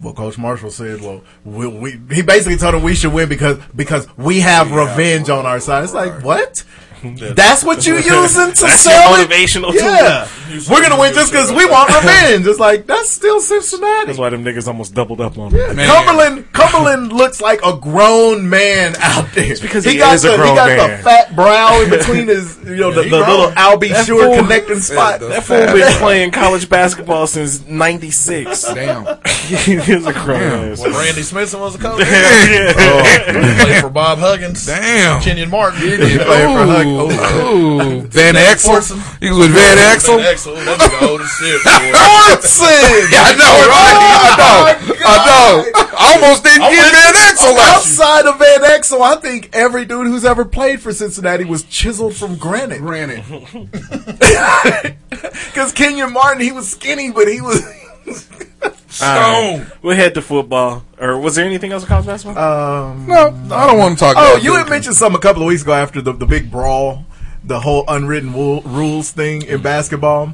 Well, 0.00 0.12
Coach 0.12 0.36
Marshall 0.36 0.70
said, 0.70 1.00
"Well, 1.00 1.22
we, 1.44 1.66
we, 1.68 1.90
he 2.12 2.20
basically 2.22 2.56
told 2.56 2.74
him 2.74 2.82
we 2.82 2.94
should 2.96 3.12
win 3.12 3.28
because 3.28 3.58
because 3.74 4.06
we 4.16 4.40
have 4.40 4.70
revenge 4.72 5.30
on 5.30 5.46
our 5.46 5.60
side." 5.60 5.84
It's 5.84 5.94
like 5.94 6.22
what? 6.22 6.64
That's 7.34 7.62
what 7.62 7.86
you 7.86 7.94
using 7.96 8.52
to 8.52 8.60
That's 8.62 8.80
sell 8.80 9.16
your 9.18 9.24
it? 9.24 9.28
motivational 9.30 9.70
tool. 9.72 9.80
Yeah, 9.80 10.28
we're 10.70 10.82
gonna 10.82 10.98
win 10.98 11.12
just 11.14 11.30
because 11.32 11.50
we 11.52 11.66
want 11.66 11.88
revenge. 11.94 12.46
It's 12.46 12.58
like 12.58 12.86
that's 12.86 13.10
still 13.10 13.40
Cincinnati. 13.40 14.06
That's 14.06 14.18
why 14.18 14.30
them 14.30 14.44
niggas 14.44 14.66
almost 14.68 14.94
doubled 14.94 15.20
up 15.20 15.36
on 15.38 15.52
him. 15.52 15.76
Cumberland, 15.76 16.52
Cumberland 16.52 17.12
looks 17.12 17.40
like 17.40 17.60
a 17.64 17.76
grown 17.76 18.48
man 18.48 18.94
out 19.00 19.26
there. 19.34 19.50
It's 19.50 19.60
because 19.60 19.84
he, 19.84 19.92
he 19.92 19.98
got 19.98 20.14
is 20.14 20.24
a 20.24 20.28
the 20.28 20.36
he 20.36 20.54
got 20.54 20.68
man. 20.68 20.90
the 20.90 21.02
fat 21.02 21.34
brow 21.34 21.80
in 21.82 21.90
between 21.90 22.28
his, 22.28 22.58
you 22.64 22.76
know, 22.76 22.92
the, 22.92 23.02
the 23.02 23.08
grown. 23.08 23.28
little 23.28 23.50
Albie 23.52 23.90
That 23.90 24.06
Shore 24.06 24.24
fool- 24.24 24.36
connecting 24.42 24.80
spot. 24.80 25.20
That 25.20 25.42
fool 25.44 25.58
been 25.60 25.92
playing 25.98 26.30
college 26.30 26.68
basketball 26.68 27.26
since 27.26 27.66
'96. 27.66 28.74
Damn. 28.74 29.04
He's 29.24 30.06
a 30.06 30.12
grown 30.12 30.72
ass. 30.72 30.80
When 30.80 30.92
Randy 30.92 31.22
Smithson 31.22 31.60
was 31.60 31.74
a 31.74 31.78
coach. 31.78 32.00
Yeah. 32.00 32.72
Oh. 32.76 33.22
He 33.26 33.64
played 33.64 33.80
for 33.82 33.90
Bob 33.90 34.18
Huggins. 34.18 34.66
Damn. 34.66 35.20
Kenyon 35.22 35.50
Martin. 35.50 35.80
He 35.80 35.96
played 35.96 36.20
for 36.20 36.64
Huck- 36.66 36.86
Ooh, 36.94 37.10
ooh. 37.10 38.00
Van 38.08 38.34
Van 38.34 38.34
Exel. 38.34 38.98
He 39.20 39.28
was 39.30 39.38
with 39.38 39.52
Van 39.52 39.76
Exel. 39.78 40.16
Van 40.16 40.34
Exel. 40.34 40.54
That 40.64 40.78
nigga 40.80 41.08
old 41.08 41.20
as 41.20 41.30
shit. 41.30 41.62
boy. 41.62 41.92
Fortson! 41.94 43.10
Yeah, 43.12 43.22
I 43.22 43.32
know, 43.38 43.54
right? 43.70 43.96
Oh 43.96 44.14
I 44.14 44.32
know. 44.38 44.58
I 45.04 45.16
know. 45.26 45.50
I 45.96 46.14
almost 46.14 46.42
didn't 46.44 46.70
get 46.70 46.92
Van 46.92 47.14
Exel 47.14 47.54
last 47.56 48.00
Outside 48.00 48.26
of 48.26 48.38
Van 48.38 48.60
Exel, 48.60 49.00
I 49.00 49.16
think 49.16 49.50
every 49.52 49.84
dude 49.84 50.06
who's 50.06 50.24
ever 50.24 50.44
played 50.44 50.80
for 50.80 50.92
Cincinnati 50.92 51.44
was 51.44 51.64
chiseled 51.64 52.14
from 52.14 52.36
granite. 52.36 52.80
Granted. 52.80 53.22
Because 55.10 55.72
Kenyon 55.74 56.12
Martin, 56.12 56.42
he 56.42 56.52
was 56.52 56.70
skinny, 56.70 57.10
but 57.10 57.28
he 57.28 57.40
was. 57.40 57.62
All 58.06 58.14
right. 59.00 59.66
We'll 59.82 59.96
head 59.96 60.14
to 60.14 60.22
football. 60.22 60.84
Or 60.98 61.18
was 61.18 61.34
there 61.34 61.44
anything 61.44 61.72
else 61.72 61.82
in 61.82 61.88
college 61.88 62.06
basketball? 62.06 62.38
Um, 62.38 63.06
No, 63.06 63.28
I 63.54 63.66
don't 63.66 63.78
want 63.78 63.98
to 63.98 64.04
talk 64.04 64.12
about 64.14 64.36
it. 64.36 64.40
Oh, 64.40 64.42
you 64.42 64.54
had 64.54 64.68
mentioned 64.68 64.94
something 64.96 65.18
a 65.18 65.20
couple 65.22 65.42
of 65.42 65.48
weeks 65.48 65.62
ago 65.62 65.72
after 65.72 66.00
the, 66.00 66.12
the 66.12 66.26
big 66.26 66.50
brawl, 66.50 67.04
the 67.42 67.60
whole 67.60 67.84
unwritten 67.88 68.32
rules 68.32 69.10
thing 69.10 69.42
in 69.42 69.62
basketball. 69.62 70.32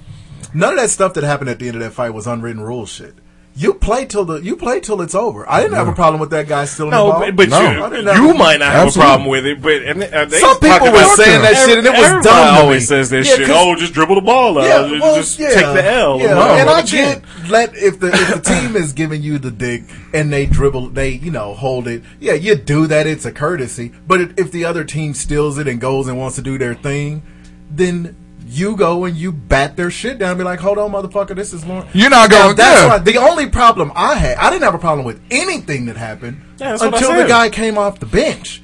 None 0.52 0.74
of 0.74 0.78
that 0.78 0.90
stuff 0.90 1.14
that 1.14 1.24
happened 1.24 1.48
at 1.50 1.58
the 1.58 1.68
end 1.68 1.76
of 1.76 1.82
that 1.82 1.92
fight 1.92 2.10
was 2.10 2.26
unwritten 2.26 2.60
rules 2.60 2.90
shit. 2.90 3.14
You 3.60 3.74
play 3.74 4.06
till 4.06 4.24
the 4.24 4.36
you 4.40 4.56
play 4.56 4.80
till 4.80 5.02
it's 5.02 5.14
over. 5.14 5.46
I 5.46 5.60
didn't 5.60 5.74
have 5.74 5.86
a 5.86 5.92
problem 5.92 6.18
with 6.18 6.30
that 6.30 6.48
guy 6.48 6.64
stealing 6.64 6.92
the 6.92 6.96
no, 6.96 7.10
ball. 7.12 7.20
but, 7.20 7.36
but 7.36 7.48
No. 7.50 7.58
I 7.58 8.16
you, 8.16 8.28
you 8.28 8.34
might 8.34 8.58
not 8.58 8.72
have 8.72 8.86
Absolutely. 8.86 8.88
a 8.88 9.04
problem 9.04 9.28
with 9.28 9.44
it. 9.46 9.60
But 9.60 9.82
and, 9.82 10.02
uh, 10.02 10.24
they 10.24 10.38
Some 10.38 10.58
people 10.60 10.86
were 10.86 10.88
about- 11.04 11.16
saying 11.18 11.42
that 11.42 11.56
shit, 11.66 11.76
and 11.76 11.86
it 11.86 11.92
was 11.92 12.00
Everybody 12.04 12.24
dumb 12.24 12.54
always 12.56 12.88
says 12.88 13.10
that 13.10 13.26
Yeah, 13.26 13.34
shit. 13.36 13.46
'cause- 13.48 13.56
Oh, 13.58 13.74
just 13.76 13.92
dribble 13.92 14.14
the 14.14 14.20
ball 14.22 14.58
out. 14.58 14.64
Yeah, 14.64 14.88
just 14.88 15.02
well, 15.02 15.16
just 15.16 15.38
yeah, 15.38 15.48
take 15.50 15.74
the 15.74 15.84
L. 15.92 16.18
Yeah, 16.20 16.26
No, 16.34 16.40
and 16.54 16.70
I 16.70 16.80
but 16.80 16.90
you- 16.90 16.98
get 17.00 17.22
let 17.50 17.76
if 17.76 18.00
the 18.00 18.06
if 18.14 18.42
the 18.42 18.50
team 18.50 18.76
is 18.76 18.94
giving 18.94 19.20
you 19.22 19.38
the 19.38 19.50
dick 19.50 19.82
and 20.14 20.32
they 20.32 20.46
dribble, 20.46 20.88
they 20.90 21.10
you 21.10 21.30
know 21.30 21.52
hold 21.52 21.86
it. 21.86 22.02
Yeah, 22.18 22.32
you 22.32 22.54
do 22.54 22.86
that. 22.86 23.06
It's 23.06 23.26
a 23.26 23.30
courtesy. 23.30 23.92
But 24.08 24.22
if- 24.22 24.38
if 24.38 24.52
the 24.52 24.64
other 24.64 24.84
team 24.84 25.12
steals 25.12 25.58
it 25.58 25.68
and 25.68 25.78
goes 25.78 26.08
and 26.08 26.16
wants 26.18 26.36
to 26.36 26.42
do 26.42 26.56
their 26.56 26.72
thing, 26.72 27.22
then 27.70 28.16
you 28.50 28.76
go 28.76 29.04
and 29.04 29.16
you 29.16 29.30
bat 29.32 29.76
their 29.76 29.90
shit 29.90 30.18
down 30.18 30.30
and 30.30 30.38
be 30.38 30.44
like, 30.44 30.58
hold 30.60 30.76
on, 30.78 30.90
motherfucker, 30.90 31.36
this 31.36 31.52
is 31.52 31.64
Lauren. 31.64 31.86
You're 31.94 32.10
not 32.10 32.30
Now, 32.30 32.44
going 32.46 32.56
That's 32.56 32.80
yeah. 32.82 32.88
why 32.88 32.98
the 32.98 33.16
only 33.18 33.46
problem 33.48 33.92
I 33.94 34.14
had, 34.16 34.36
I 34.38 34.50
didn't 34.50 34.64
have 34.64 34.74
a 34.74 34.78
problem 34.78 35.06
with 35.06 35.20
anything 35.30 35.86
that 35.86 35.96
happened 35.96 36.42
Yeah, 36.58 36.70
that's 36.70 36.82
what 36.82 36.94
I 36.94 36.96
until 36.98 37.14
the 37.22 37.28
guy 37.28 37.48
came 37.48 37.78
off 37.78 38.00
the 38.00 38.06
bench. 38.06 38.62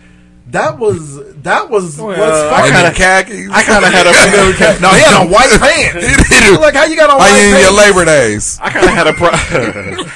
That 0.49 0.79
was 0.79 1.17
that 1.43 1.71
was 1.71 1.99
Well, 1.99 2.09
what's 2.09 2.21
I 2.23 2.71
kinda- 2.71 2.93
khakis. 2.95 3.51
I 3.51 3.63
kind 3.65 3.85
of 3.85 3.93
had 3.93 4.07
a. 4.07 4.13
no, 4.81 4.91
he 4.93 5.01
had 5.03 5.15
on 5.21 5.29
white 5.29 5.51
pants. 5.59 6.61
like 6.61 6.75
how 6.75 6.85
you 6.85 6.95
got 6.95 7.11
on 7.11 7.17
Are 7.17 7.19
white 7.19 7.31
you 7.35 7.47
in 7.47 7.53
pants? 7.53 7.67
your 7.67 7.75
Labor 7.77 8.05
Days? 8.05 8.59
I 8.63 8.71
kind 8.71 8.87
of 8.87 8.93
had 8.95 9.07
a 9.09 9.13
problem. 9.13 10.07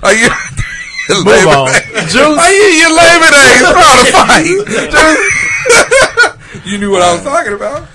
Are 0.02 0.14
you? 0.14 0.28
Move 1.10 1.26
Labor 1.26 1.50
on. 1.50 1.68
Juice. 2.08 2.38
Are 2.40 2.52
you 2.52 2.64
in 2.72 2.78
your 2.80 2.94
Labor 2.96 3.28
Days? 3.36 3.60
Proud 3.68 4.00
to 4.00 4.12
fight. 4.16 4.48
Juice. 6.62 6.72
you 6.72 6.78
knew 6.78 6.90
what 6.90 7.02
I 7.02 7.14
was 7.14 7.22
talking 7.22 7.52
about. 7.54 7.88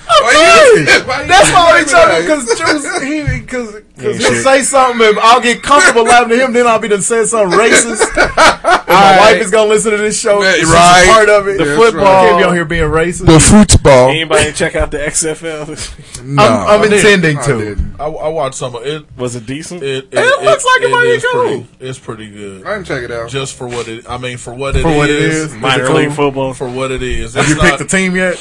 funny. 1.06 1.28
That's 1.28 1.52
why 1.52 1.80
we 1.80 1.90
talking 1.90 2.22
because 2.22 2.46
Juice 2.58 3.42
because 3.42 3.82
because 3.96 4.18
he'll 4.18 4.44
say 4.44 4.62
something 4.62 5.08
and 5.08 5.20
I'll 5.20 5.42
get 5.42 5.64
comfortable 5.64 6.04
laughing 6.04 6.34
at 6.34 6.46
him. 6.46 6.54
Then 6.54 6.68
I'll 6.68 6.80
be 6.80 6.88
done 6.88 7.02
saying 7.02 7.28
something 7.28 7.58
racist. 7.58 8.74
And 8.90 8.96
my 8.96 9.18
wife 9.20 9.42
is 9.42 9.52
gonna 9.52 9.70
listen 9.70 9.92
to 9.92 9.98
this 9.98 10.18
show. 10.20 10.40
Man, 10.40 10.56
She's 10.60 10.66
right. 10.70 11.06
part 11.10 11.28
of 11.30 11.48
it. 11.50 11.58
The 11.58 11.74
I 11.74 11.76
football. 11.76 12.26
can't 12.26 12.38
be 12.40 12.44
on 12.46 12.54
here 12.56 12.64
being 12.64 12.84
racist. 12.90 13.26
The 13.26 13.38
football. 13.40 14.10
Anybody 14.10 14.54
check 14.54 14.76
out 14.76 14.92
the 14.92 14.98
XFL? 15.00 16.24
No, 16.24 16.42
I'm, 16.42 16.82
I'm 16.82 16.92
I 16.92 16.96
intending 16.96 17.38
to. 17.44 17.76
I, 18.00 18.06
I 18.08 18.28
watched 18.30 18.56
some 18.56 18.76
of 18.76 18.86
it. 18.86 19.06
Was 19.18 19.36
it 19.36 19.46
decent? 19.46 19.84
It, 19.84 20.08
It 20.12 20.44
looks 20.44 20.64
like 20.66 20.82
it 20.84 20.90
might 20.92 21.16
be 21.16 21.22
cool. 21.32 21.42
Pretty, 21.44 21.86
it's 21.90 22.00
pretty 22.00 22.30
good. 22.32 22.66
I 22.66 22.76
can 22.76 22.86
check 22.86 23.04
it 23.04 23.12
out. 23.12 23.30
Just 23.30 23.56
for 23.58 23.68
what 23.68 23.88
it, 23.90 24.10
I 24.10 24.18
mean, 24.18 24.38
for 24.38 24.54
what 24.54 24.76
it 24.78 24.84
For 24.84 24.96
what 24.96 25.10
it 25.10 25.18
is, 25.22 25.54
is. 25.54 25.56
Minor 25.56 25.84
Is 25.84 25.90
it 25.90 25.94
league 25.94 26.12
football. 26.14 26.54
for 26.54 26.70
what 26.70 26.92
it 26.92 27.04
is. 27.04 27.34
Have 27.34 27.50
you 27.50 27.56
not- 27.56 27.66
picked 27.66 27.80
the 27.80 27.86
team 27.86 28.16
yet? 28.16 28.36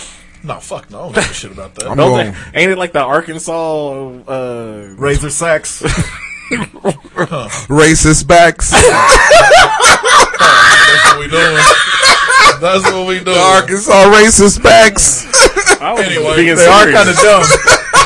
No, 0.45 0.61
fuck 0.61 0.89
no. 0.93 0.99
I 0.99 1.03
don't 1.07 1.15
give 1.17 1.31
a 1.31 1.35
shit 1.35 1.51
about 1.51 1.75
that. 1.75 1.89
I'm 1.89 1.97
going. 1.97 2.33
they, 2.53 2.61
ain't 2.61 2.71
it 2.71 2.79
like 2.79 2.93
the 2.93 3.01
Arkansas? 3.03 4.11
Uh, 4.29 4.95
Razor 4.97 5.31
Sacks. 5.31 5.83
Racist 7.69 8.29
backs. 8.29 8.71
That's 11.31 11.43
what 11.43 11.87
we 11.87 11.99
doing. 12.49 12.61
That's 12.61 12.85
what 12.93 13.07
we 13.07 13.19
doing. 13.21 13.37
Arkansas 13.39 14.11
racist 14.13 14.63
backs. 14.63 15.25
Anyway, 15.81 16.37
being 16.37 16.57
They 16.57 16.67
are 16.67 16.91
kind 16.91 17.09
of 17.09 17.17
dumb. 17.17 17.45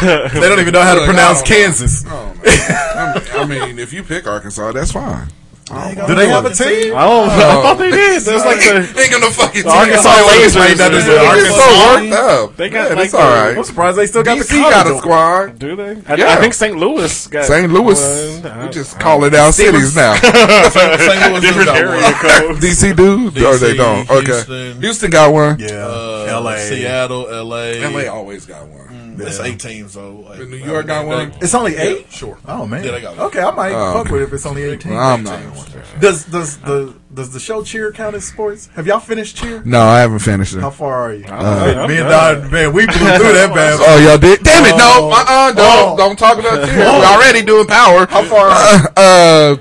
they 0.40 0.48
don't 0.48 0.58
even 0.60 0.72
know 0.72 0.82
how 0.82 0.94
to 0.94 1.00
Look, 1.00 1.08
pronounce 1.08 1.40
I 1.40 1.44
don't 1.44 1.50
know. 1.50 1.56
Kansas. 1.66 2.04
Oh, 2.06 2.34
man. 2.42 3.22
I 3.38 3.44
mean, 3.46 3.78
if 3.78 3.92
you 3.92 4.02
pick 4.02 4.26
Arkansas, 4.26 4.72
that's 4.72 4.92
fine. 4.92 5.28
Do 5.70 6.14
they 6.16 6.28
have 6.28 6.44
a 6.44 6.50
team? 6.52 6.96
I 6.96 7.06
don't 7.06 7.28
know. 7.28 7.34
I 7.34 7.62
thought 7.62 7.78
they 7.78 7.90
did. 7.90 8.22
There's 8.22 8.44
like 8.44 8.58
the 8.58 9.00
ain't 9.00 9.12
gonna 9.12 9.30
fucking 9.30 9.62
The 9.62 9.70
Arkansas 9.70 10.10
Lasers. 10.10 10.68
Ain't 10.68 10.78
nothing 10.78 10.98
to 10.98 11.04
do. 11.06 11.06
They're 11.06 11.30
Arkansas. 11.30 11.54
so 11.54 11.94
worked 11.94 12.12
up. 12.12 12.56
They 12.56 12.68
got 12.68 12.88
Man, 12.88 12.96
like 12.98 13.04
it's 13.06 13.14
all 13.14 13.20
right. 13.20 13.56
I'm 13.56 13.62
surprised 13.64 13.96
they 13.98 14.06
still 14.06 14.24
got 14.24 14.38
the 14.38 14.44
DC 14.44 14.60
got 14.68 14.86
a 14.90 14.98
squad. 14.98 15.58
Do 15.60 15.76
they? 15.76 16.02
I, 16.08 16.14
Yeah. 16.16 16.34
I 16.34 16.36
think 16.36 16.54
St. 16.54 16.76
Louis 16.76 17.26
got 17.28 17.44
St. 17.44 17.70
Louis. 17.72 18.42
one. 18.42 18.66
We 18.66 18.68
just 18.72 18.98
call 18.98 19.22
it 19.24 19.34
out 19.34 19.54
cities 19.54 19.94
now. 19.94 20.14
St. 20.70 21.30
Louis 21.30 21.40
different 21.40 21.68
area 21.70 22.12
code. 22.18 22.56
DC 22.58 22.96
do? 22.96 23.28
or 23.46 23.56
they 23.56 23.76
don't? 23.76 24.10
Okay. 24.10 24.26
Houston. 24.26 24.80
Houston 24.80 25.10
got 25.10 25.32
one. 25.32 25.58
Yeah, 25.60 25.86
Uh, 25.86 26.40
LA. 26.42 26.56
Seattle, 26.56 27.26
LA. 27.30 27.78
LA 27.88 28.10
always 28.12 28.44
got 28.44 28.66
one. 28.66 28.79
It's 29.28 29.40
eight 29.40 29.58
teams 29.60 29.94
though. 29.94 30.16
Like, 30.28 30.40
New 30.48 30.56
York 30.56 30.86
got 30.86 31.06
one? 31.06 31.32
It's 31.40 31.54
only 31.54 31.76
eight. 31.76 32.06
Yeah, 32.06 32.10
sure. 32.16 32.38
Oh 32.46 32.66
man. 32.66 32.84
Yeah, 32.84 32.92
they 32.92 33.00
got 33.00 33.16
one. 33.16 33.26
okay, 33.26 33.40
I 33.42 33.50
might 33.50 33.72
Oh, 33.72 33.94
fuck 34.02 34.12
with 34.12 34.22
it 34.22 34.24
if 34.24 34.32
it's 34.32 34.46
only 34.46 34.62
eighteen. 34.62 34.92
Well, 34.92 35.00
I'm 35.00 35.22
not. 35.24 35.40
gonna 35.42 35.54
watch 35.56 35.72
that. 35.72 36.00
Does 36.00 36.24
does 36.26 36.58
the 36.58 36.94
does 37.12 37.32
the 37.32 37.40
show 37.40 37.62
Cheer 37.64 37.92
count 37.92 38.14
as 38.14 38.24
sports? 38.24 38.68
Have 38.74 38.86
y'all 38.86 39.00
finished 39.00 39.36
Cheer? 39.36 39.62
No, 39.64 39.80
I 39.82 40.00
haven't 40.00 40.20
finished 40.20 40.54
it. 40.54 40.60
How 40.60 40.70
far 40.70 40.94
are 40.94 41.14
you? 41.14 41.24
Uh, 41.26 41.86
me 41.88 41.98
and 41.98 42.08
Don, 42.08 42.50
man, 42.50 42.72
we 42.72 42.86
blew 42.86 42.94
through 42.94 43.32
that 43.32 43.52
bad. 43.54 43.78
Oh, 43.80 43.98
y'all 43.98 44.18
did? 44.18 44.42
Damn 44.42 44.64
it! 44.66 44.72
Oh. 44.74 44.76
No, 44.76 45.10
uh-uh, 45.16 45.52
don't 45.52 45.92
Oh. 45.92 45.96
don't 45.96 46.18
talk 46.18 46.38
about 46.38 46.66
cheer. 46.68 46.78
We're 46.78 47.04
already 47.04 47.42
doing 47.42 47.66
power. 47.66 48.06
How 48.06 48.22
far? 48.24 48.48
Uh, 48.50 48.86
uh, 48.96 49.56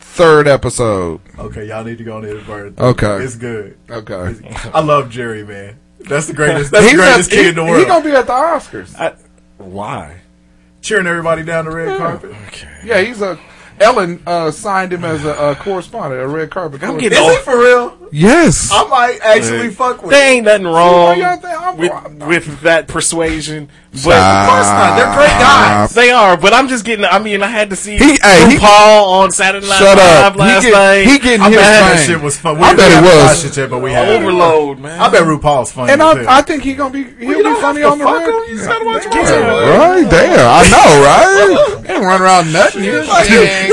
third 0.00 0.46
episode. 0.48 1.20
Okay, 1.38 1.68
y'all 1.68 1.84
need 1.84 1.98
to 1.98 2.04
go 2.04 2.16
on 2.18 2.24
it, 2.24 2.46
Bird. 2.46 2.78
Okay. 2.78 3.24
it's 3.24 3.36
good. 3.36 3.78
Okay. 3.90 4.34
I 4.74 4.80
love 4.80 5.08
Jerry, 5.10 5.44
man. 5.44 5.78
That's 6.08 6.26
the 6.26 6.32
greatest. 6.34 6.70
That's 6.72 6.84
He's 6.84 6.92
the 6.92 6.98
greatest 6.98 7.32
at- 7.32 7.34
kid 7.36 7.46
in 7.46 7.54
the 7.54 7.64
world. 7.64 7.78
He 7.80 7.84
gonna 7.86 8.04
be 8.04 8.10
at 8.12 8.26
the 8.26 8.32
Oscars. 8.32 8.94
I, 8.98 9.14
why? 9.58 10.18
cheering 10.80 11.06
everybody 11.06 11.44
down 11.44 11.64
the 11.64 11.70
red 11.70 11.96
carpet. 11.96 12.34
Yeah, 12.84 13.00
he's 13.00 13.22
a. 13.22 13.38
Ellen 13.82 14.22
uh, 14.26 14.50
signed 14.50 14.92
him 14.92 15.04
as 15.04 15.24
a, 15.24 15.32
uh 15.38 15.54
correspondent, 15.56 16.20
a 16.22 16.28
red 16.28 16.50
carpet. 16.50 16.82
I'm 16.82 16.96
Is 16.96 17.02
getting 17.02 17.18
correspondent. 17.18 17.38
he 17.38 17.44
for 17.44 17.58
real? 17.58 17.98
Yes. 18.12 18.70
I 18.72 18.84
might 18.88 19.18
actually 19.22 19.70
fuck 19.70 20.02
with. 20.02 20.10
There 20.12 20.32
ain't 20.34 20.44
nothing 20.44 20.66
wrong 20.66 21.18
y'all 21.18 21.36
think 21.36 21.60
I'm- 21.60 22.18
with 22.18 22.26
with 22.28 22.60
that 22.60 22.86
persuasion, 22.86 23.70
but 24.04 24.12
Of 24.12 24.48
course 24.48 24.68
not. 24.68 24.96
They're 24.96 25.14
great 25.16 25.30
guys. 25.40 25.94
they 25.94 26.10
are. 26.10 26.36
But 26.36 26.52
I'm 26.52 26.68
just 26.68 26.84
getting. 26.84 27.06
I 27.06 27.18
mean, 27.18 27.42
I 27.42 27.46
had 27.46 27.70
to 27.70 27.76
see 27.76 27.96
He- 27.96 28.18
hey, 28.22 28.50
he- 28.50 28.58
Paul 28.58 29.10
on 29.22 29.30
Saturday 29.30 29.66
Night 29.66 29.78
Shut 29.78 29.96
Live 29.96 30.24
up. 30.32 30.36
last 30.36 30.64
he 30.64 30.70
get, 30.70 30.76
night. 30.76 31.06
He 31.10 31.18
getting 31.18 31.40
I 31.40 31.48
his 31.48 31.56
bet 31.56 31.64
that 31.64 31.96
thing. 31.98 32.06
shit 32.08 32.20
was 32.22 32.36
fun. 32.38 32.58
We 32.58 32.64
I 32.64 32.74
didn't 32.74 32.78
bet 32.78 32.90
it 32.90 32.94
have 32.94 33.04
to 33.04 33.16
was. 33.16 33.42
watch 33.44 33.44
it 33.50 33.56
yet, 33.56 33.70
but 33.70 33.78
we 33.80 33.92
had 33.92 34.08
Overload, 34.10 34.78
man. 34.80 35.00
I 35.00 35.08
bet 35.08 35.22
RuPaul's 35.22 35.72
funny. 35.72 35.92
And 35.92 36.02
as 36.02 36.16
hell. 36.18 36.28
I, 36.28 36.38
I 36.38 36.42
think 36.42 36.62
he 36.64 36.74
gonna 36.74 36.92
be 36.92 37.04
he'll 37.04 37.38
you 37.38 37.44
be 37.44 37.60
funny 37.62 37.82
on 37.82 37.98
the 37.98 38.04
fuck 38.04 38.18
red. 38.20 38.48
him. 38.50 38.66
Gotta 38.66 38.84
watch 38.84 39.04
Yeah, 39.10 39.78
Right 39.78 40.10
there, 40.10 40.46
I 40.46 40.62
know, 40.68 40.88
right? 41.00 41.82
They 41.82 41.88
don't 41.94 42.04
run 42.04 42.20
around 42.20 42.52
nothing. 42.52 42.84
You 42.84 43.00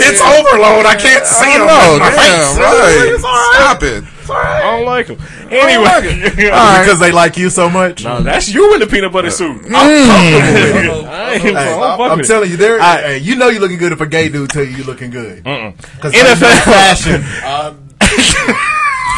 It's 0.02 0.22
overload. 0.22 0.86
I 0.86 0.96
can't 0.96 1.26
see 1.26 1.46
I 1.46 1.60
him. 1.60 1.68
know, 1.68 2.00
damn, 2.00 2.58
right? 2.58 3.14
It's 3.14 3.24
all 3.24 3.32
right. 3.32 3.56
Stop 3.56 3.84
it. 3.84 4.04
I 4.32 4.62
don't 4.78 4.86
like 4.86 5.08
him. 5.08 5.18
Anyway, 5.50 6.30
Because 6.36 7.00
they 7.00 7.12
like 7.12 7.36
you 7.36 7.50
so 7.50 7.68
much. 7.68 8.04
no, 8.04 8.22
that's 8.22 8.48
you 8.48 8.74
in 8.76 8.80
the 8.80 8.86
peanut 8.88 9.12
butter 9.12 9.32
suit. 9.32 9.66
I'm 9.66 10.06
comfortable 10.06 11.02
with 11.02 11.04
it. 11.04 11.06
I 11.10 11.34
ain't, 11.34 11.42
Hey, 11.42 11.56
I 11.56 11.66
don't 11.66 11.98
fuck 11.98 12.12
I'm 12.12 12.24
telling 12.24 12.50
you, 12.52 12.58
there. 12.58 12.80
I- 12.80 13.02
hey, 13.02 13.18
you 13.18 13.36
know 13.36 13.50
you're 13.50 13.60
looking 13.62 13.80
good 13.80 13.92
if 13.92 14.02
a 14.02 14.06
gay 14.08 14.30
dude 14.30 14.52
tell 14.52 14.64
you 14.64 14.78
you're 14.78 14.86
looking 14.86 15.10
good. 15.10 15.44
Because 15.44 16.14
NFL. 16.14 16.64
fashion. 16.64 17.24
Um, 17.44 17.90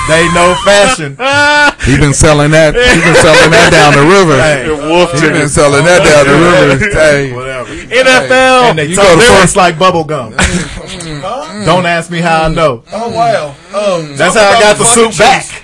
they 0.07 0.27
know 0.33 0.55
fashion. 0.65 1.17
He 1.81 1.97
been 1.97 2.13
selling 2.13 2.51
that. 2.51 2.75
He 2.77 3.01
been 3.01 3.15
selling 3.17 3.49
that 3.49 3.73
down 3.73 3.97
the 3.97 4.05
river. 4.05 4.37
Hey, 4.37 4.69
He 4.69 5.33
been 5.33 5.49
selling 5.49 5.83
that 5.83 6.05
down 6.05 6.29
the 6.29 6.37
river. 6.37 6.93
Hey, 7.01 7.33
whatever. 7.33 7.69
NFL. 7.73 8.69
And 8.69 8.77
they 8.77 8.85
You 8.85 8.95
talk 8.95 9.05
go 9.05 9.19
to 9.19 9.33
lyrics 9.33 9.55
like 9.55 9.79
bubble 9.79 10.03
gum. 10.03 10.31
Don't 11.65 11.85
ask 11.85 12.11
me 12.11 12.19
how 12.19 12.43
I 12.43 12.47
know. 12.49 12.83
Oh 12.91 13.09
wow. 13.09 13.55
Um, 13.73 14.15
That's 14.15 14.35
how 14.35 14.49
I 14.49 14.59
got 14.59 14.77
the 14.77 14.85
fucking 14.85 15.11
suit 15.11 15.17
back. 15.17 15.60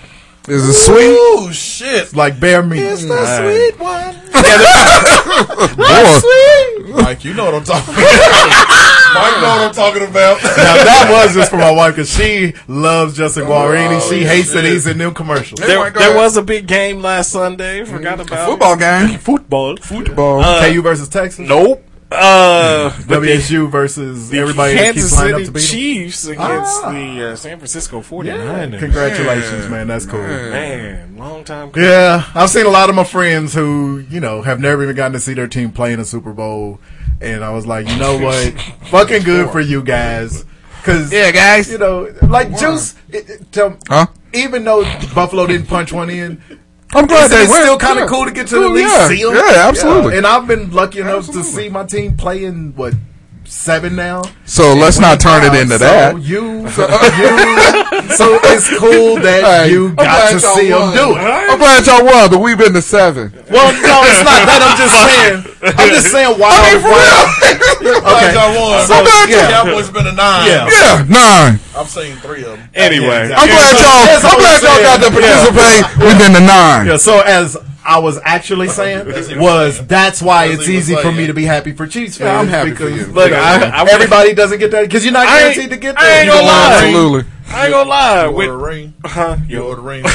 Cheese. 0.48 0.64
is 0.64 0.70
it 0.70 0.74
sweet? 0.74 1.10
Ooh 1.16 1.54
shit. 1.54 2.04
It's 2.04 2.16
like 2.16 2.40
bear 2.40 2.64
meat. 2.64 2.80
It's 2.82 3.04
the 3.04 3.10
Nah. 3.16 3.38
sweet 3.42 3.80
one. 3.80 4.16
Boy, 5.78 7.04
Mike, 7.04 7.24
you 7.26 7.34
know 7.34 7.46
what 7.46 7.56
I'm 7.56 7.64
talking 7.64 7.94
about. 7.94 8.74
Mike 9.14 9.42
know 9.42 9.48
what 9.48 9.68
I'm 9.70 9.74
talking 9.74 10.04
about. 10.04 10.42
Now 10.44 10.84
that 10.84 11.08
was 11.12 11.34
just 11.34 11.50
for 11.50 11.58
my 11.58 11.72
wife 11.72 11.96
because 11.96 12.10
she 12.14 12.54
loves 12.68 13.16
Justin 13.18 13.46
Guarini. 13.46 14.02
she 14.10 14.24
hates 14.24 14.54
that 14.54 14.64
he's 14.64 14.86
in 14.88 14.98
new 14.98 15.12
commercials. 15.12 15.60
There, 15.60 15.70
Anyway, 15.72 15.92
go 15.92 16.00
there 16.00 16.16
was 16.16 16.38
a 16.38 16.42
big 16.42 16.68
game 16.68 17.02
last 17.02 17.32
Sunday. 17.32 17.84
Forgot 17.86 18.20
about 18.20 18.48
football 18.50 18.76
game. 18.76 19.18
football. 19.20 19.78
Football. 19.78 20.42
Uh, 20.42 20.68
KU 20.72 20.82
versus 20.82 21.10
Texas. 21.10 21.48
Nope. 21.48 21.84
Uh, 22.10 22.90
but 23.08 23.20
the, 23.20 23.28
WSU 23.28 23.70
versus 23.70 24.30
the 24.30 24.40
everybody 24.40 24.74
that 24.76 24.84
Kansas 24.96 25.04
keeps 25.12 25.18
lining 25.18 25.34
up 25.34 25.40
City 25.40 25.46
to 25.48 25.52
beat 25.52 25.60
them. 25.60 25.70
Chiefs 25.70 26.26
against 26.28 26.84
Ah. 26.84 26.92
the 26.92 27.32
uh, 27.32 27.36
San 27.36 27.58
Francisco 27.58 28.00
49ers. 28.02 28.72
Yeah, 28.74 28.80
congratulations, 28.80 29.70
man. 29.70 29.88
That's 29.88 30.06
cool. 30.06 30.22
Man, 30.22 31.18
long 31.18 31.44
time. 31.44 31.70
coming. 31.72 31.88
Yeah, 31.90 32.24
I've 32.34 32.50
seen 32.50 32.66
a 32.66 32.70
lot 32.70 32.90
of 32.90 32.96
my 32.96 33.04
friends 33.04 33.54
who, 33.54 34.06
you 34.10 34.22
know, 34.22 34.42
have 34.42 34.60
never 34.62 34.84
even 34.84 34.96
gotten 34.96 35.14
to 35.14 35.20
see 35.20 35.34
their 35.34 35.48
team 35.50 35.72
play 35.72 35.92
in 35.92 36.00
a 36.00 36.06
Super 36.06 36.32
Bowl, 36.32 36.80
and 37.20 37.44
I 37.44 37.50
was 37.52 37.68
like, 37.68 37.90
you 37.90 37.98
know 37.98 38.18
what, 38.18 38.54
fucking 38.86 39.24
good 39.24 39.50
for 39.52 39.60
you 39.60 39.84
guys, 39.84 40.46
because 40.78 41.12
Yeah, 41.12 41.32
guys. 41.32 41.70
you 41.70 41.78
know, 41.78 42.14
like 42.22 42.58
Juice, 42.58 42.96
it, 43.10 43.30
it, 43.30 43.52
tell, 43.52 43.78
Huh? 43.90 44.06
even 44.34 44.64
though 44.64 44.84
Buffalo 45.14 45.46
didn't 45.46 45.68
punch 45.68 45.92
one 45.92 46.10
in. 46.10 46.42
I'm 46.96 47.06
glad 47.06 47.30
they 47.30 47.44
it 47.44 47.50
went. 47.50 47.64
still 47.64 47.78
kind 47.78 48.00
of 48.00 48.04
Yeah. 48.06 48.08
cool 48.16 48.26
to 48.26 48.32
get 48.32 48.48
to 48.48 48.64
at 48.64 48.72
least 48.72 48.96
yeah. 48.96 49.08
see 49.08 49.24
them? 49.24 49.36
Yeah, 49.36 49.68
absolutely. 49.68 50.18
And 50.18 50.26
I've 50.26 50.48
been 50.48 50.72
lucky 50.72 51.00
enough 51.02 51.26
to 51.28 51.44
see 51.44 51.70
my 51.70 51.84
team 51.86 52.16
playing 52.16 52.74
what 52.76 52.94
seven 53.58 53.96
now. 53.96 54.22
So 54.46 54.74
let's 54.74 55.00
not 55.00 55.20
turn 55.20 55.44
it 55.44 55.58
into 55.58 55.78
So 55.82 55.86
that. 55.90 56.22
You, 56.22 56.70
you, 56.70 56.70
so 58.14 58.38
it's 58.54 58.70
cool 58.78 59.18
that 59.26 59.42
Hey, 59.66 59.72
you 59.74 59.92
got 59.98 60.32
to 60.32 60.40
see 60.40 60.70
them 60.70 60.94
won. 60.94 60.96
do 60.96 61.06
it. 61.18 61.20
I'm 61.20 61.58
glad 61.58 61.82
y'all 61.90 62.06
won, 62.06 62.30
but 62.30 62.40
we've 62.40 62.58
been 62.58 62.74
to 62.78 62.82
seven. 62.86 63.34
Well, 63.50 63.74
no, 63.82 63.96
it's 64.06 64.22
not 64.24 64.40
that. 64.46 64.62
I'm 64.62 64.78
just 64.78 64.96
saying. 64.96 65.38
I'm 65.74 65.90
just 65.90 66.08
saying 66.14 66.34
why. 66.38 66.54
I 66.54 66.62
mean, 66.70 66.80
for 66.86 66.94
why- 66.94 67.98
Glad 68.08 68.34
y'all 68.38 68.54
won. 68.56 68.86
So, 68.86 68.94
I'm 68.94 69.04
glad 69.04 69.30
yeah. 69.30 69.50
Cowboys 69.52 69.90
been 69.90 70.08
a 70.08 70.14
nine. 70.16 70.48
Yeah. 70.48 70.70
Yeah, 70.70 71.04
nine. 71.10 71.60
I've 71.76 71.90
seen 71.90 72.16
three 72.22 72.46
of 72.46 72.56
them. 72.58 72.70
Anyway, 72.78 73.34
I'm 73.34 73.48
glad 73.50 73.74
y'all. 73.74 74.32
I'm 74.32 74.38
glad 74.38 74.58
y'all 74.64 74.82
got 74.86 74.98
to 75.02 75.10
saying. 75.10 75.18
participate. 75.18 75.84
We've 76.06 76.20
been 76.22 76.34
to 76.38 76.44
nine. 76.46 76.88
Yeah, 76.88 76.98
so 76.98 77.20
as 77.26 77.58
I 77.88 78.00
was 78.00 78.20
actually 78.24 78.68
saying 78.68 79.08
was 79.40 79.86
that's 79.88 80.22
why 80.22 80.50
That's 80.50 80.60
it's 80.60 80.68
what 80.68 80.72
he 80.72 80.78
easy 80.78 80.96
for 80.96 81.02
saying. 81.04 81.16
me 81.18 81.28
to 81.28 81.34
be 81.34 81.46
happy 81.46 81.72
for 81.72 81.88
Chiefs 81.88 82.18
fans. 82.18 82.28
Yeah, 82.28 82.40
I'm 82.40 82.48
happy 82.48 82.72
because, 82.72 82.92
for 82.92 82.98
you. 82.98 83.06
Look, 83.14 83.32
I- 83.32 83.58
know, 83.60 83.66
I- 83.74 83.88
everybody 83.90 84.34
doesn't 84.34 84.60
get 84.60 84.72
that 84.72 84.82
because 84.84 85.04
you're 85.06 85.14
not 85.14 85.26
guaranteed 85.28 85.70
to 85.70 85.78
get 85.78 85.98
I 85.98 86.04
there. 86.04 86.22
ain't 86.24 86.30
gonna 86.32 86.46
lie. 86.46 86.82
Absolutely. 86.84 87.32
I 87.50 87.64
ain't 87.64 87.72
gonna 87.74 87.90
lie. 87.90 88.26
You 88.26 88.32
With, 88.34 88.50
order 88.50 88.60
a 88.60 88.68
ring. 88.68 88.94
huh? 89.06 89.38
You 89.48 89.64
order 89.64 89.80
a 89.82 89.84
ring. 89.86 90.04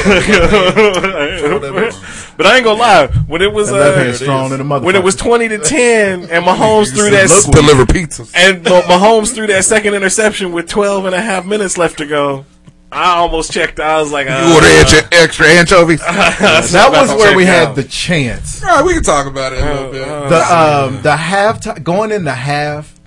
but 2.37 2.47
I 2.47 2.57
ain't 2.57 2.65
gonna 2.65 2.79
lie. 2.79 3.07
When 3.27 3.41
it 3.43 3.53
was 3.53 3.71
That 3.71 3.81
uh, 3.81 3.97
hand 3.97 4.17
strong 4.17 4.53
in 4.53 4.59
the 4.69 4.79
when 4.81 4.95
it 4.97 5.03
was 5.03 5.17
twenty 5.17 5.49
to 5.49 5.59
ten, 5.59 6.23
and 6.25 6.45
Mahomes 6.45 6.95
threw 6.95 7.11
that 7.11 7.31
look 7.31 7.55
Deliver 7.55 7.87
pizzas. 7.87 8.33
and 8.35 8.65
Mahomes 8.65 9.35
threw 9.35 9.47
that 9.47 9.65
second 9.65 9.95
interception 9.95 10.53
with 10.53 10.69
12 10.69 11.07
and 11.07 11.15
a 11.15 11.21
half 11.23 11.47
minutes 11.47 11.79
left 11.79 11.99
to 11.99 12.07
go. 12.07 12.45
I 12.93 13.17
almost 13.17 13.53
checked. 13.53 13.81
I 13.81 14.01
was 14.01 14.13
like, 14.13 14.29
uh, 14.29 14.45
You 14.47 14.55
order 14.55 14.67
extra, 14.67 15.09
extra 15.13 15.47
anchovies. 15.47 16.01
that 16.01 16.89
was 16.93 17.09
where 17.11 17.35
we 17.37 17.45
check 17.45 17.55
had 17.55 17.69
out. 17.69 17.77
the 17.77 17.85
chance. 17.85 18.63
All 18.63 18.69
right, 18.69 18.85
we 18.85 18.93
can 18.93 19.03
talk 19.03 19.27
about 19.27 19.53
it 19.55 19.63
a 19.63 19.65
little 19.65 19.91
bit. 19.93 20.07
The 20.29 20.55
um 20.55 21.03
the 21.03 21.17
half 21.17 21.61
time 21.63 21.83
going 21.83 22.13
in 22.13 22.25
the 22.25 22.35
half 22.35 22.99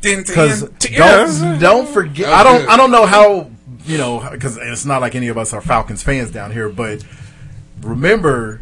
because 0.00 0.62
don't 0.78 1.58
don't 1.60 1.88
forget. 1.88 2.28
I 2.32 2.42
don't 2.42 2.60
good. 2.60 2.68
I 2.68 2.76
don't 2.76 2.90
know 2.90 3.06
how 3.06 3.50
you 3.84 3.98
know 3.98 4.26
because 4.32 4.56
it's 4.56 4.86
not 4.86 5.00
like 5.02 5.14
any 5.14 5.28
of 5.28 5.36
us 5.36 5.52
are 5.52 5.60
Falcons 5.60 6.02
fans 6.02 6.30
down 6.30 6.50
here, 6.50 6.68
but 6.70 7.04
remember 7.82 8.60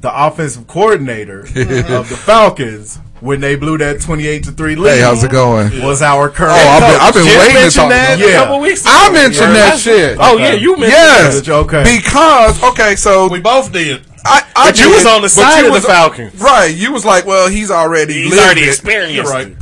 the 0.00 0.26
offensive 0.26 0.66
coordinator 0.66 1.40
of 1.40 2.08
the 2.08 2.18
Falcons 2.24 2.98
when 3.24 3.40
they 3.40 3.56
blew 3.56 3.78
that 3.78 4.00
twenty-eight 4.00 4.44
to 4.44 4.52
three 4.52 4.76
lead. 4.76 4.96
Hey, 4.96 5.00
how's 5.00 5.24
it 5.24 5.30
going? 5.30 5.82
Was 5.82 6.02
our 6.02 6.28
current 6.28 6.52
Oh, 6.54 6.68
I've 6.68 6.80
been. 6.82 7.00
I've 7.00 7.14
been 7.14 7.24
Jim 7.26 7.38
waiting 7.38 7.54
to 7.54 7.60
mentioned 7.62 7.80
talk 7.82 7.90
that 7.90 8.18
about 8.20 8.28
a 8.28 8.32
couple 8.34 8.60
weeks 8.60 8.80
ago. 8.82 8.90
I 8.92 9.12
mentioned 9.12 9.34
Yeah, 9.34 9.52
that 9.52 9.54
that's- 9.54 9.80
shit. 9.80 10.18
Oh 10.20 10.36
yeah, 10.36 10.52
you 10.52 10.70
mentioned 10.76 10.90
Yes, 10.92 11.40
that. 11.40 11.48
Okay. 11.52 11.96
because 11.96 12.62
okay, 12.62 12.96
so 12.96 13.28
We 13.28 13.40
both 13.40 13.72
did. 13.72 14.02
I, 14.26 14.42
I 14.56 14.70
But 14.70 14.80
you 14.80 14.90
was 14.90 15.04
on 15.06 15.22
the 15.22 15.28
side 15.28 15.60
you 15.62 15.68
of 15.74 15.82
the 15.82 15.86
Falcons. 15.88 16.34
right? 16.40 16.74
You 16.74 16.92
was 16.92 17.04
like, 17.04 17.26
well, 17.26 17.48
he's 17.48 17.70
already 17.70 18.22
He's 18.22 18.30
lived 18.30 18.42
already 18.42 18.60
it. 18.62 18.68
experienced. 18.68 19.14
You're 19.14 19.24
right. 19.24 19.54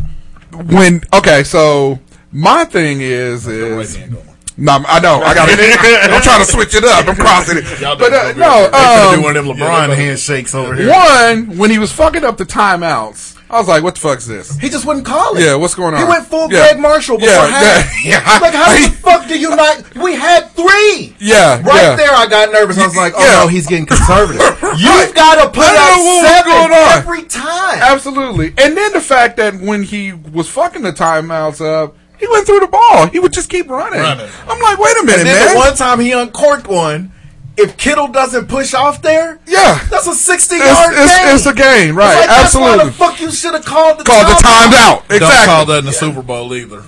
when 0.53 1.01
okay, 1.15 1.43
so 1.45 1.99
my 2.31 2.65
thing 2.65 3.01
is 3.01 3.47
is 3.47 3.97
Right 3.97 4.01
hand 4.09 4.17
no, 4.59 4.73
I 4.87 5.01
know 5.01 5.23
I 5.23 5.33
got. 5.35 5.47
to 5.49 5.53
I'm 6.15 6.21
trying 6.23 6.45
to 6.45 6.51
switch 6.51 6.75
it 6.75 6.85
up. 6.85 7.09
I'm 7.09 7.17
crossing 7.25 7.57
it, 7.57 7.81
Y'all 7.81 7.97
but 7.97 8.11
did 8.11 8.15
uh, 8.15 8.33
no. 8.35 8.69
good. 8.71 8.73
They 8.75 8.79
Um, 8.79 9.15
do 9.17 9.23
one 9.23 9.37
of 9.39 9.47
them 9.47 9.57
LeBron 9.57 9.89
they- 9.89 9.97
handshakes 9.97 10.55
over 10.55 10.75
here. 10.75 10.91
one 10.91 11.57
when 11.57 11.71
he 11.71 11.79
was 11.79 11.91
fucking 11.91 12.23
up 12.23 12.37
the 12.37 12.45
timeouts, 12.45 13.35
I 13.53 13.59
was 13.59 13.69
like, 13.69 13.83
what 13.83 13.95
the 13.95 14.01
fuck's 14.01 14.27
this? 14.27 14.57
He 14.59 14.71
just 14.71 14.87
wouldn't 14.87 15.05
call 15.05 15.37
it. 15.37 15.43
Yeah, 15.45 15.57
what's 15.57 15.75
going 15.75 15.93
on? 15.95 16.01
He 16.01 16.09
went 16.09 16.27
full 16.27 16.51
Yeah. 16.51 16.61
Greg 16.73 16.81
Marshall 16.81 17.19
before 17.19 17.31
Yeah, 17.35 17.47
half. 17.49 18.05
yeah, 18.05 18.11
yeah. 18.25 18.39
Like, 18.41 18.55
how 18.55 18.73
the 18.73 18.89
fuck 19.03 19.29
do 19.29 19.39
you 19.39 19.51
not? 19.51 19.95
We 19.97 20.15
had 20.15 20.49
three. 20.53 21.15
Yeah, 21.21 21.61
Right 21.61 21.83
yeah. 21.83 21.97
there, 21.97 22.11
I 22.13 22.27
got 22.29 22.51
nervous. 22.51 22.79
I 22.79 22.87
was 22.87 22.97
like, 22.97 23.13
oh 23.15 23.41
no, 23.43 23.49
he's 23.49 23.67
getting 23.67 23.85
conservative. 23.87 24.41
You've 24.79 25.15
got 25.15 25.37
to 25.45 25.51
put 25.51 25.65
I 25.69 25.77
don't 25.77 25.99
know 25.99 26.05
what 26.05 26.25
out 26.25 26.45
seven 26.45 26.73
on. 26.73 26.99
every 26.99 27.23
time. 27.29 27.79
Absolutely. 27.93 28.49
And 28.57 28.75
then 28.77 28.93
the 28.93 29.01
fact 29.03 29.37
that 29.37 29.55
when 29.61 29.83
he 29.83 30.13
was 30.15 30.49
fucking 30.49 30.81
the 30.83 30.93
timeouts 30.93 31.61
up, 31.61 31.95
he 32.19 32.27
went 32.31 32.47
through 32.47 32.61
the 32.61 32.69
ball. 32.69 33.07
He 33.09 33.19
would 33.19 33.33
just 33.35 33.51
keep 33.51 33.69
running. 33.69 34.01
Running. 34.01 34.31
I'm 34.49 34.61
like, 34.63 34.79
wait 34.79 34.97
a 34.97 35.05
minute, 35.05 35.19
And 35.21 35.27
then 35.27 35.45
man. 35.47 35.55
the 35.55 35.59
one 35.59 35.75
time 35.77 36.01
he 36.01 36.13
uncorked 36.13 36.69
one, 36.69 37.13
if 37.57 37.77
Kittle 37.77 38.09
doesn't 38.09 38.49
push 38.49 38.75
off 38.75 39.03
there, 39.03 39.41
yeah. 39.47 39.79
that's 39.91 40.07
a 40.07 40.15
sixty-yard 40.15 40.95
it's, 40.95 41.19
game. 41.19 41.35
it's 41.35 41.47
a 41.47 41.55
game, 41.55 41.97
right? 41.97 42.15
Like, 42.21 42.29
that's 42.29 42.55
why 42.55 42.73
Absolutely. 42.73 42.85
the 42.87 42.93
fuck 42.93 43.21
you 43.21 43.31
should 43.31 43.55
have 43.55 43.65
called 43.65 43.99
the 43.99 44.05
Called 44.05 44.27
the 44.27 44.41
times 44.43 44.75
out. 44.77 45.09
Don't 45.09 45.17
Exactly. 45.23 45.47
call 45.47 45.67
that 45.67 45.79
in 45.81 45.85
the 45.87 45.93
Super 45.93 46.23
Bowl 46.23 46.55
either. 46.55 46.83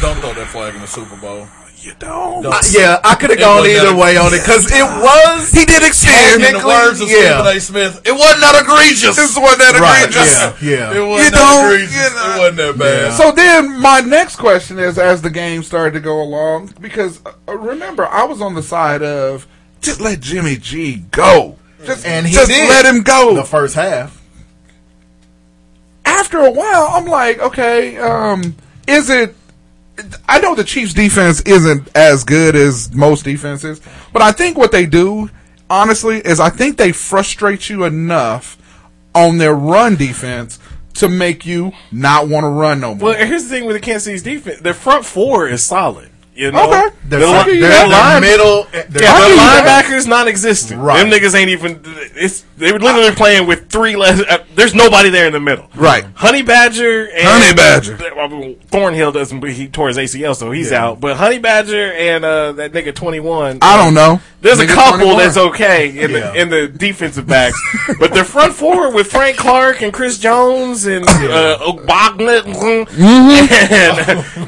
Don't 0.00 0.16
throw 0.18 0.32
that 0.34 0.48
flag 0.50 0.74
in 0.74 0.80
the 0.80 0.86
Super 0.86 1.16
Bowl. 1.16 1.46
You 1.80 1.94
don't. 2.00 2.44
Uh, 2.44 2.58
yeah, 2.72 2.98
I 3.04 3.14
could 3.14 3.30
have 3.30 3.38
gone 3.38 3.64
either 3.64 3.94
way 3.94 4.16
on 4.16 4.34
it 4.34 4.40
because 4.42 4.66
it 4.66 4.82
was. 4.82 5.52
He 5.52 5.64
did 5.64 5.84
extend. 5.84 6.42
In 6.42 6.58
the 6.60 6.66
words 6.66 7.00
of 7.00 7.08
yeah. 7.08 7.38
Stephen 7.38 7.56
A. 7.56 7.60
Smith, 7.60 8.02
it 8.04 8.10
wasn't 8.10 8.40
that 8.40 8.60
egregious. 8.62 9.14
This 9.14 9.38
wasn't 9.38 9.60
that 9.60 9.78
Right, 9.78 10.08
egregious. 10.08 10.60
yeah, 10.60 10.90
yeah. 10.90 10.98
It 10.98 11.06
wasn't 11.06 11.24
You 11.26 11.30
that 11.30 11.38
don't- 11.38 11.64
egregious. 11.72 11.94
you 11.94 12.16
know. 12.16 12.34
it 12.34 12.38
wasn't 12.40 12.56
that 12.56 12.78
bad. 12.78 13.12
So 13.12 13.30
then, 13.30 13.78
my 13.78 14.00
next 14.00 14.36
question 14.36 14.80
is: 14.80 14.98
as 14.98 15.22
the 15.22 15.30
game 15.30 15.62
started 15.62 15.92
to 15.92 16.00
go 16.00 16.20
along, 16.20 16.74
because 16.80 17.20
uh, 17.24 17.56
remember, 17.56 18.08
I 18.08 18.24
was 18.24 18.42
on 18.42 18.54
the 18.54 18.62
side 18.62 19.04
of 19.04 19.46
just 19.80 20.00
let 20.00 20.20
Jimmy 20.20 20.56
G 20.56 20.96
go, 21.10 21.56
just 21.84 22.04
And 22.06 22.26
he 22.26 22.34
just 22.34 22.48
did. 22.48 22.68
let 22.68 22.84
him 22.84 23.02
go. 23.02 23.34
The 23.34 23.44
first 23.44 23.74
half. 23.74 24.20
After 26.04 26.38
a 26.38 26.50
while, 26.50 26.88
I'm 26.90 27.04
like, 27.06 27.38
okay, 27.38 27.98
um, 27.98 28.56
is 28.86 29.10
it? 29.10 29.34
I 30.28 30.38
know 30.40 30.54
the 30.54 30.64
Chiefs' 30.64 30.94
defense 30.94 31.40
isn't 31.42 31.88
as 31.96 32.22
good 32.24 32.54
as 32.54 32.94
most 32.94 33.24
defenses, 33.24 33.80
but 34.12 34.22
I 34.22 34.30
think 34.32 34.56
what 34.56 34.70
they 34.70 34.86
do, 34.86 35.28
honestly, 35.68 36.18
is 36.18 36.38
I 36.38 36.50
think 36.50 36.76
they 36.76 36.92
frustrate 36.92 37.68
you 37.68 37.84
enough 37.84 38.56
on 39.14 39.38
their 39.38 39.54
run 39.54 39.96
defense 39.96 40.58
to 40.94 41.08
make 41.08 41.44
you 41.44 41.72
not 41.90 42.28
want 42.28 42.44
to 42.44 42.48
run 42.48 42.80
no 42.80 42.94
more. 42.94 43.10
Well, 43.10 43.26
here's 43.26 43.44
the 43.44 43.50
thing 43.50 43.64
with 43.66 43.76
the 43.76 43.80
Kansas 43.80 44.04
City's 44.04 44.22
defense: 44.22 44.60
their 44.60 44.74
front 44.74 45.04
four 45.04 45.48
is 45.48 45.62
solid. 45.62 46.10
You 46.38 46.52
know, 46.52 46.68
Okay. 46.68 46.96
Their, 47.08 47.18
Their, 47.18 47.18
their, 47.20 47.44
li- 47.46 47.60
their, 47.60 47.68
their 47.70 47.88
line- 47.88 48.20
middle. 48.20 48.58
yeah, 48.66 48.70
Their 48.70 48.82
their 48.82 49.00
give 49.00 49.00
you 49.30 49.36
that. 49.36 49.84
linebackers 49.90 50.06
non-existent. 50.06 50.80
Right. 50.80 51.02
Them 51.02 51.10
niggas 51.10 51.34
ain't 51.34 51.50
even. 51.50 51.80
It's 52.14 52.44
they 52.56 52.70
were 52.70 52.78
literally 52.78 53.12
playing 53.14 53.46
with 53.48 53.68
three 53.70 53.96
less. 53.96 54.20
Uh, 54.20 54.44
there's 54.54 54.74
nobody 54.74 55.10
there 55.10 55.26
in 55.26 55.32
the 55.32 55.40
middle. 55.40 55.68
Right. 55.74 56.04
Honey 56.14 56.42
Badger. 56.42 57.06
And, 57.10 57.26
Honey 57.26 57.54
Badger. 57.56 57.98
I 58.16 58.28
mean, 58.28 58.56
Thornhill 58.68 59.10
doesn't. 59.10 59.40
But 59.40 59.50
he 59.50 59.68
tore 59.68 59.88
his 59.88 59.96
ACL, 59.96 60.36
so 60.36 60.52
he's 60.52 60.70
out. 60.70 61.00
But 61.00 61.16
Honey 61.16 61.38
Badger 61.38 61.92
and 61.92 62.24
uh, 62.24 62.52
that 62.52 62.72
nigga 62.72 62.94
21. 62.94 63.58
I 63.62 63.76
don't 63.82 63.94
know. 63.94 64.20
There's 64.40 64.60
a 64.60 64.66
couple 64.68 64.98
21. 64.98 65.18
that's 65.18 65.36
okay 65.36 65.88
in 65.98 66.10
Yeah. 66.12 66.30
the 66.32 66.40
in 66.40 66.50
the 66.50 66.68
defensive 66.68 67.26
backs, 67.26 67.60
but 67.98 68.14
the 68.14 68.22
front 68.22 68.54
four 68.54 68.92
with 68.92 69.08
Frank 69.10 69.36
Clark 69.36 69.82
and 69.82 69.92
Chris 69.92 70.18
Jones 70.18 70.86
and 70.86 71.04
uh, 71.08 71.58
Ogbonna 71.60 72.44
and, 72.46 72.88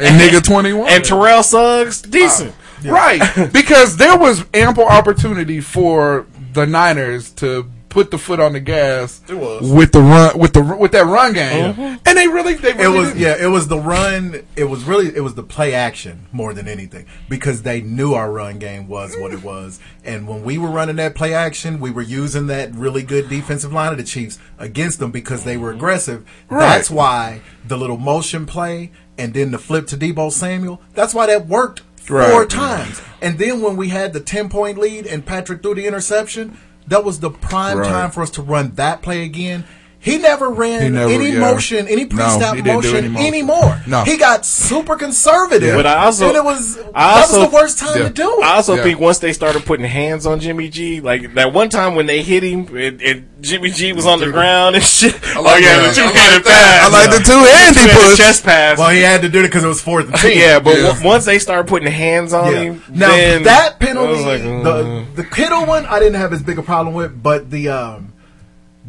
and 0.00 0.20
nigga 0.20 0.42
21. 0.42 0.88
and 0.88 1.04
Terrell 1.04 1.42
Suggs, 1.42 1.79
Uh, 1.88 1.92
decent. 2.10 2.54
Right. 2.84 3.20
because 3.52 3.96
there 3.96 4.16
was 4.18 4.44
ample 4.54 4.84
opportunity 4.86 5.60
for 5.60 6.26
the 6.52 6.66
Niners 6.66 7.30
to 7.32 7.70
put 7.90 8.12
the 8.12 8.18
foot 8.18 8.38
on 8.38 8.52
the 8.52 8.60
gas 8.60 9.20
It 9.28 9.34
was. 9.34 9.68
with 9.68 9.90
the 9.90 10.00
run 10.00 10.38
with 10.38 10.52
the 10.52 10.62
with 10.62 10.92
that 10.92 11.06
run 11.06 11.32
game. 11.32 11.70
Uh-huh. 11.70 11.98
And 12.06 12.16
they 12.16 12.28
really 12.28 12.54
they 12.54 12.70
It 12.70 12.76
really 12.76 12.98
was 13.00 13.08
didn't. 13.08 13.20
yeah. 13.20 13.44
It 13.44 13.48
was 13.48 13.66
the 13.66 13.78
run. 13.80 14.46
It 14.54 14.64
was 14.64 14.84
really 14.84 15.08
it 15.14 15.22
was 15.22 15.34
the 15.34 15.42
play 15.42 15.74
action 15.74 16.26
more 16.30 16.54
than 16.54 16.68
anything 16.68 17.06
because 17.28 17.62
they 17.62 17.80
knew 17.80 18.14
our 18.14 18.30
run 18.30 18.60
game 18.60 18.86
was 18.86 19.16
what 19.18 19.32
it 19.32 19.42
was. 19.42 19.80
And 20.04 20.28
when 20.28 20.44
we 20.44 20.56
were 20.56 20.70
running 20.70 20.96
that 20.96 21.16
play 21.16 21.34
action, 21.34 21.80
we 21.80 21.90
were 21.90 22.00
using 22.02 22.46
that 22.46 22.72
really 22.76 23.02
good 23.02 23.28
defensive 23.28 23.72
line 23.72 23.90
of 23.90 23.98
the 23.98 24.04
Chiefs 24.04 24.38
against 24.58 25.00
them 25.00 25.10
because 25.10 25.42
they 25.42 25.56
were 25.56 25.72
aggressive. 25.72 26.24
That's 26.48 26.90
why 26.90 27.40
the 27.66 27.76
little 27.76 27.98
motion 27.98 28.46
play 28.46 28.92
and 29.20 29.34
then 29.34 29.50
the 29.50 29.58
flip 29.58 29.86
to 29.88 29.96
Deebo 29.96 30.32
Samuel. 30.32 30.80
That's 30.94 31.14
why 31.14 31.26
that 31.26 31.46
worked 31.46 31.82
four 32.02 32.16
Right. 32.16 32.48
times. 32.48 33.00
And 33.20 33.38
then 33.38 33.60
when 33.60 33.76
we 33.76 33.88
had 33.90 34.12
the 34.12 34.20
ten 34.20 34.48
point 34.48 34.78
lead 34.78 35.06
and 35.06 35.24
Patrick 35.24 35.62
threw 35.62 35.74
the 35.74 35.86
interception, 35.86 36.56
that 36.86 37.04
was 37.04 37.20
the 37.20 37.30
prime 37.30 37.78
Right. 37.78 37.88
time 37.88 38.10
for 38.10 38.22
us 38.22 38.30
to 38.30 38.42
run 38.42 38.72
that 38.76 39.02
play 39.02 39.22
again. 39.22 39.64
He 40.02 40.16
never 40.16 40.48
ran 40.48 40.80
He 40.82 40.88
never- 40.88 41.12
any 41.12 41.28
yeah. 41.32 41.40
motion, 41.40 41.86
any 41.86 42.06
pre-snap 42.06 42.56
he 42.56 42.62
motion, 42.62 43.14
any 43.16 43.26
anymore. 43.28 43.82
No. 43.86 44.02
he 44.02 44.16
got 44.16 44.46
super 44.46 44.96
conservative. 44.96 45.74
But 45.76 45.84
I 45.86 46.06
also- 46.06 46.28
and 46.28 46.36
it 46.38 46.42
was 46.44 46.78
I 46.94 47.20
that 47.20 47.28
was 47.30 47.50
the 47.50 47.54
worst 47.54 47.78
time 47.78 47.98
Yeah. 47.98 48.08
to 48.08 48.10
do 48.10 48.38
it. 48.40 48.42
I 48.44 48.54
also 48.54 48.76
Yeah. 48.76 48.82
think 48.82 48.98
once 48.98 49.18
they 49.18 49.34
started 49.34 49.66
putting 49.66 49.84
hands 49.84 50.24
on 50.24 50.40
Jimmy 50.40 50.70
G, 50.70 51.00
like 51.02 51.34
that 51.34 51.52
one 51.52 51.68
time 51.68 51.96
when 51.96 52.06
they 52.06 52.22
hit 52.22 52.42
him 52.42 52.66
and, 52.74 53.02
and 53.02 53.26
Jimmy 53.42 53.70
G 53.70 53.92
was 53.92 54.06
on 54.06 54.20
the 54.20 54.30
ground 54.30 54.74
and 54.76 54.82
shit. 54.84 55.14
oh 55.36 55.42
like 55.42 55.62
yeah, 55.62 55.86
the 55.86 55.92
two 55.94 56.00
handed 56.00 56.16
like 56.36 56.44
that. 56.44 56.80
pass. 56.80 56.88
I 56.88 56.88
like 56.88 57.10
the 57.18 57.24
two-handed 57.24 57.74
two-handed 57.80 58.08
push. 58.08 58.16
chest 58.16 58.42
pass. 58.44 58.78
well, 58.78 58.88
he 58.88 59.00
had 59.02 59.20
to 59.20 59.28
do 59.28 59.40
it 59.40 59.48
because 59.48 59.64
it 59.64 59.68
was 59.68 59.82
fourth 59.82 60.06
and 60.06 60.14
ten. 60.16 60.34
yeah, 60.38 60.60
but 60.60 60.76
Yeah. 60.78 60.86
w- 60.88 61.06
once 61.06 61.26
they 61.26 61.38
started 61.38 61.68
putting 61.68 61.92
hands 61.92 62.32
on 62.32 62.52
Yeah. 62.54 62.58
him, 62.60 62.82
Now 62.88 63.08
then 63.10 63.42
that 63.42 63.74
I 63.78 63.84
penalty, 63.84 64.12
was 64.12 64.24
like, 64.24 64.42
the 64.42 64.48
mm. 64.82 65.14
the 65.14 65.24
Kittle 65.24 65.66
one, 65.66 65.84
I 65.84 65.98
didn't 65.98 66.18
have 66.18 66.32
as 66.32 66.42
big 66.42 66.58
a 66.58 66.62
problem 66.62 66.94
with, 66.94 67.22
but 67.22 67.50
the 67.50 67.68
um, 67.68 68.12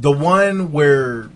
the 0.02 0.12
one 0.12 0.72
where 0.72 1.30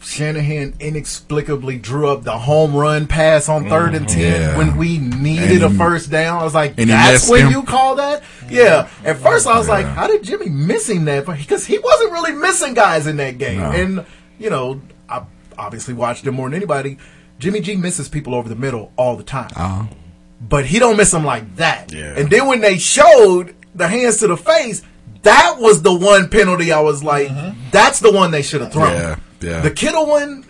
Shanahan 0.00 0.74
inexplicably 0.80 1.78
drew 1.78 2.08
up 2.08 2.24
the 2.24 2.38
home 2.38 2.74
run 2.76 3.06
pass 3.06 3.48
on 3.48 3.68
third 3.70 3.94
and 3.94 4.06
ten 4.06 4.40
Yeah. 4.40 4.58
when 4.58 4.76
we 4.76 4.98
needed 4.98 5.62
And 5.62 5.74
a 5.74 5.78
first 5.78 6.10
down. 6.10 6.40
I 6.40 6.44
was 6.44 6.54
like, 6.54 6.76
"That's 6.76 7.28
when 7.28 7.46
him. 7.46 7.52
you 7.52 7.62
call 7.62 7.94
that?" 7.96 8.22
Yeah. 8.50 8.88
At 9.02 9.16
first, 9.18 9.46
I 9.46 9.56
was 9.58 9.66
like, 9.68 9.86
"How 9.86 10.06
did 10.06 10.22
Jimmy 10.22 10.50
missing 10.50 11.06
that?" 11.06 11.24
Because 11.26 11.64
he 11.64 11.78
wasn't 11.78 12.12
really 12.12 12.32
missing 12.32 12.74
guys 12.74 13.06
in 13.06 13.16
that 13.16 13.38
game, 13.38 13.60
No. 13.60 13.70
and 13.70 14.04
you 14.38 14.50
know, 14.50 14.80
I 15.08 15.22
obviously 15.56 15.94
watched 15.94 16.26
him 16.26 16.34
more 16.34 16.48
than 16.50 16.56
anybody. 16.56 16.98
Jimmy 17.38 17.60
G 17.60 17.74
misses 17.76 18.08
people 18.08 18.34
over 18.34 18.48
the 18.48 18.54
middle 18.56 18.92
all 18.96 19.16
the 19.16 19.22
time 19.24 19.50
Uh-huh. 19.56 19.84
but 20.40 20.66
he 20.66 20.78
don't 20.78 20.96
miss 20.98 21.10
them 21.12 21.24
like 21.24 21.56
that. 21.56 21.92
Yeah. 21.92 22.14
And 22.16 22.28
then 22.30 22.46
when 22.46 22.60
they 22.60 22.76
showed 22.78 23.54
the 23.74 23.88
hands 23.88 24.18
to 24.18 24.26
the 24.28 24.36
face, 24.36 24.82
that 25.24 25.56
was 25.58 25.82
the 25.82 25.92
one 25.94 26.28
penalty 26.28 26.72
I 26.72 26.80
was 26.80 27.02
like, 27.04 27.28
that's 27.70 28.00
the 28.00 28.12
one 28.12 28.30
they 28.30 28.42
should 28.42 28.60
have 28.62 28.72
thrown. 28.72 28.92
Yeah, 28.94 29.16
yeah. 29.40 29.60
The 29.60 29.70
Kittle 29.70 30.06
one, 30.06 30.44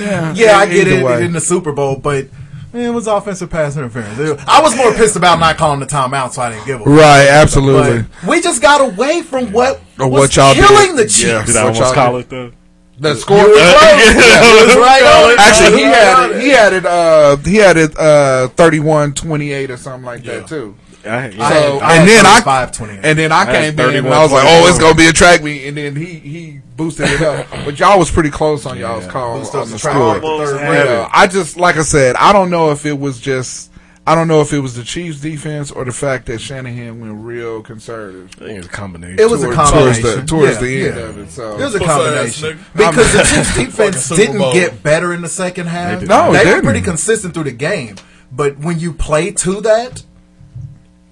Yeah, 0.00 0.32
yeah, 0.34 0.56
I 0.58 0.66
get 0.66 0.88
it 0.88 1.04
way. 1.04 1.24
in 1.24 1.32
the 1.32 1.40
Super 1.40 1.72
Bowl, 1.72 1.96
but 1.96 2.28
man, 2.72 2.86
it 2.86 2.90
was 2.94 3.06
offensive 3.06 3.50
pass 3.50 3.76
interference. 3.76 4.18
I 4.48 4.60
was 4.60 4.76
more 4.76 4.92
pissed 4.92 5.16
about 5.16 5.38
not 5.38 5.56
calling 5.56 5.78
the 5.80 5.86
timeout, 5.86 6.32
so 6.32 6.42
I 6.42 6.50
didn't 6.52 6.66
give 6.66 6.80
a 6.80 6.84
Right, 6.84 7.28
absolutely. 7.28 8.02
But 8.22 8.28
we 8.28 8.40
just 8.40 8.60
got 8.62 8.80
away 8.80 9.22
from 9.22 9.52
what 9.52 9.80
Or 10.00 10.08
was 10.08 10.20
what 10.20 10.36
y'all 10.36 10.54
killing 10.54 10.96
did. 10.96 11.06
the 11.06 11.10
Chiefs. 11.10 11.22
Yeah. 11.24 11.44
did 11.46 11.56
I 11.56 11.64
What 11.64 11.74
almost 11.76 11.80
y'all 11.80 11.94
call 11.94 12.12
did. 12.14 12.20
it 12.20 12.28
though? 12.30 12.52
The 12.96 13.16
score 13.16 13.38
You 13.38 13.48
were 13.48 13.54
close. 13.54 14.14
You 14.14 14.66
was 14.66 14.76
right. 14.76 15.34
Actually, 15.38 15.78
he 15.78 15.82
You 15.84 15.88
was 15.90 15.96
right 15.96 16.04
had 16.04 16.30
it. 16.30 16.42
He 16.42 16.48
had 16.50 16.72
it. 16.72 16.86
Uh, 16.86 17.36
he 17.38 17.56
had 17.56 17.76
it. 17.76 17.98
Uh, 17.98 18.48
31-28 18.56 19.70
or 19.70 19.76
something 19.76 20.04
like 20.04 20.22
that 20.24 20.46
too. 20.46 20.76
I, 21.06 21.08
I 21.08 21.28
yeah. 21.28 21.48
had- 21.48 21.52
So 21.52 21.78
I 21.78 21.96
and 21.96 22.08
then 22.08 22.26
I 22.26 23.08
and 23.08 23.18
then 23.18 23.32
I 23.32 23.44
had 23.44 23.76
came 23.76 23.80
in 23.88 23.96
and 24.04 24.08
I 24.14 24.22
was 24.22 24.32
like, 24.32 24.44
oh, 24.46 24.66
it's 24.68 24.78
gonna 24.78 24.94
be 24.94 25.06
a 25.06 25.12
track 25.12 25.42
meet, 25.42 25.66
and 25.66 25.76
then 25.76 25.94
he 25.96 26.04
he 26.18 26.60
boosted 26.76 27.08
it 27.10 27.20
up. 27.22 27.46
But 27.64 27.78
y'all 27.78 27.98
was 27.98 28.10
pretty 28.10 28.30
close 28.30 28.66
on 28.66 28.78
y'all's 28.78 29.06
call 29.06 29.38
Boosted 29.38 29.60
on 29.60 29.66
the 29.66 29.72
the 29.74 29.78
score. 29.78 30.14
with 30.14 30.22
the 30.22 30.56
third 30.58 30.86
Yeah. 30.86 31.10
I 31.12 31.26
just 31.26 31.56
like 31.56 31.76
I 31.76 31.82
said, 31.82 32.16
I 32.16 32.32
don't 32.32 32.50
know 32.50 32.70
if 32.70 32.84
it 32.86 32.98
was 32.98 33.20
just. 33.20 33.70
I 34.06 34.14
don't 34.14 34.28
know 34.28 34.42
if 34.42 34.52
it 34.52 34.58
was 34.58 34.74
the 34.74 34.84
Chiefs' 34.84 35.18
defense 35.20 35.70
or 35.70 35.86
the 35.86 35.90
fact 35.92 36.26
that 36.26 36.38
Shanahan 36.38 37.00
went 37.00 37.14
real 37.24 37.62
conservative. 37.62 38.28
I 38.36 38.44
think 38.44 38.58
it's 38.58 38.66
a 38.66 38.70
combination. 38.70 39.18
It 39.18 39.30
was 39.30 39.42
a 39.42 39.50
combination. 39.50 40.02
towards 40.02 40.16
the, 40.20 40.26
towards 40.26 40.52
Yeah, 40.56 40.60
the 40.60 40.86
end 40.88 40.96
yeah. 40.96 41.02
of 41.04 41.18
it. 41.20 41.30
So 41.30 41.58
It 41.58 41.64
was 41.64 41.74
a 41.74 41.78
combination 41.80 42.60
because 42.76 43.12
the 43.14 43.18
Chiefs 43.34 43.56
defense 43.56 44.08
didn't 44.10 44.36
Bowl. 44.36 44.52
get 44.52 44.82
better 44.82 45.14
in 45.14 45.22
the 45.22 45.28
second 45.30 45.68
half. 45.68 46.00
They 46.00 46.06
No, 46.06 46.32
they 46.32 46.40
it 46.40 46.44
were 46.44 46.50
didn't. 46.50 46.64
pretty 46.64 46.80
consistent 46.82 47.32
through 47.32 47.44
the 47.44 47.52
game. 47.52 47.96
But 48.30 48.58
when 48.58 48.78
you 48.78 48.92
play 48.92 49.30
to 49.30 49.62
that, 49.62 50.02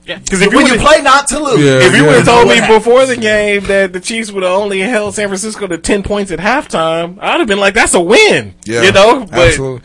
Because 0.05 0.40
when 0.53 0.66
you 0.66 0.78
play 0.78 1.00
not 1.03 1.28
to 1.28 1.38
lose, 1.38 1.61
if 1.61 1.94
you 1.96 2.05
would 2.05 2.16
have 2.16 2.24
told 2.26 2.48
me 2.48 2.61
before 2.66 3.07
the 3.07 3.16
game 3.16 3.64
that 3.64 3.92
the 3.92 4.00
Chiefs 4.00 4.32
would 4.32 4.42
have 4.42 4.53
only 4.53 4.80
held 4.80 5.14
San 5.14 5.28
Francisco 5.28 5.66
to 5.68 5.78
ten 5.78 6.03
points 6.03 6.30
at 6.32 6.38
halftime, 6.40 7.18
I'd 7.20 7.38
have 7.38 7.46
been 7.48 7.61
like, 7.61 7.74
"That's 7.74 7.94
a 7.94 8.00
win." 8.00 8.55
Yeah, 8.64 8.82
you 8.82 8.92
know. 8.92 9.20
But 9.30 9.48
absolutely. 9.48 9.82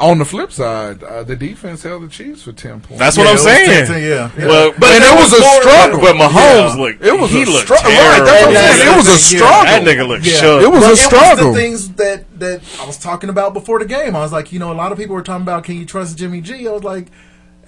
On 0.00 0.16
the 0.16 0.24
flip 0.24 0.50
side, 0.50 1.02
uh, 1.04 1.22
the 1.24 1.36
defense 1.36 1.82
held 1.82 2.02
the 2.02 2.08
Chiefs 2.08 2.42
for 2.44 2.52
ten 2.52 2.80
points. 2.80 2.98
that's 2.98 3.18
what 3.18 3.26
I'm 3.26 3.36
saying. 3.36 4.02
Yeah. 4.02 4.30
Well, 4.38 4.72
but 4.78 4.92
and 4.94 5.04
it 5.04 5.14
was 5.14 5.30
a 5.30 5.42
struggle. 5.60 6.00
But 6.00 6.16
Mahomes 6.16 6.74
Yeah. 6.74 6.80
looked. 6.80 7.04
It 7.04 7.20
was 7.20 7.30
he 7.30 7.42
a 7.42 7.46
looked 7.46 7.64
struggle. 7.66 7.90
Right, 7.90 8.16
terrible. 8.16 8.24
that's 8.24 8.46
what 8.46 8.56
I'm 8.56 8.76
saying. 8.78 8.92
It 8.92 8.96
was 8.96 9.08
a 9.08 9.18
struggle. 9.18 9.64
That 9.64 9.82
nigga 9.84 10.08
looked 10.08 10.24
Yeah. 10.26 10.40
shook. 10.40 10.62
It 10.62 10.72
was 10.72 10.80
But 10.84 10.92
a 10.92 10.96
struggle. 10.96 11.46
was 11.48 11.54
the 11.54 11.60
things 11.62 11.88
that 11.96 12.24
that 12.40 12.60
I 12.82 12.86
was 12.86 12.96
talking 12.96 13.28
about 13.28 13.52
before 13.52 13.78
the 13.78 13.84
game. 13.84 14.16
I 14.16 14.20
was 14.20 14.32
like, 14.32 14.52
you 14.52 14.58
know, 14.58 14.72
a 14.72 14.74
lot 14.74 14.90
of 14.90 14.96
people 14.96 15.14
were 15.14 15.22
talking 15.22 15.42
about, 15.42 15.64
can 15.64 15.76
you 15.76 15.84
trust 15.84 16.16
Jimmy 16.16 16.40
G? 16.40 16.66
I 16.66 16.72
was 16.72 16.82
like, 16.82 17.08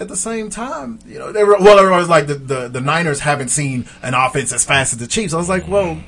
at 0.01 0.09
the 0.09 0.17
same 0.17 0.51
time, 0.51 0.99
you 1.07 1.19
know, 1.19 1.33
they 1.33 1.45
were 1.45 1.57
well, 1.59 1.79
everyone 1.79 2.01
was 2.01 2.09
like, 2.09 2.27
the, 2.27 2.35
the 2.35 2.69
the 2.69 2.81
Niners 2.81 3.21
haven't 3.21 3.49
seen 3.49 3.87
an 4.03 4.15
offense 4.15 4.53
as 4.53 4.65
fast 4.65 4.93
as 4.93 4.99
the 4.99 5.07
Chiefs. 5.07 5.35
I 5.35 5.37
was 5.37 5.49
like, 5.49 5.69
well. 5.69 6.03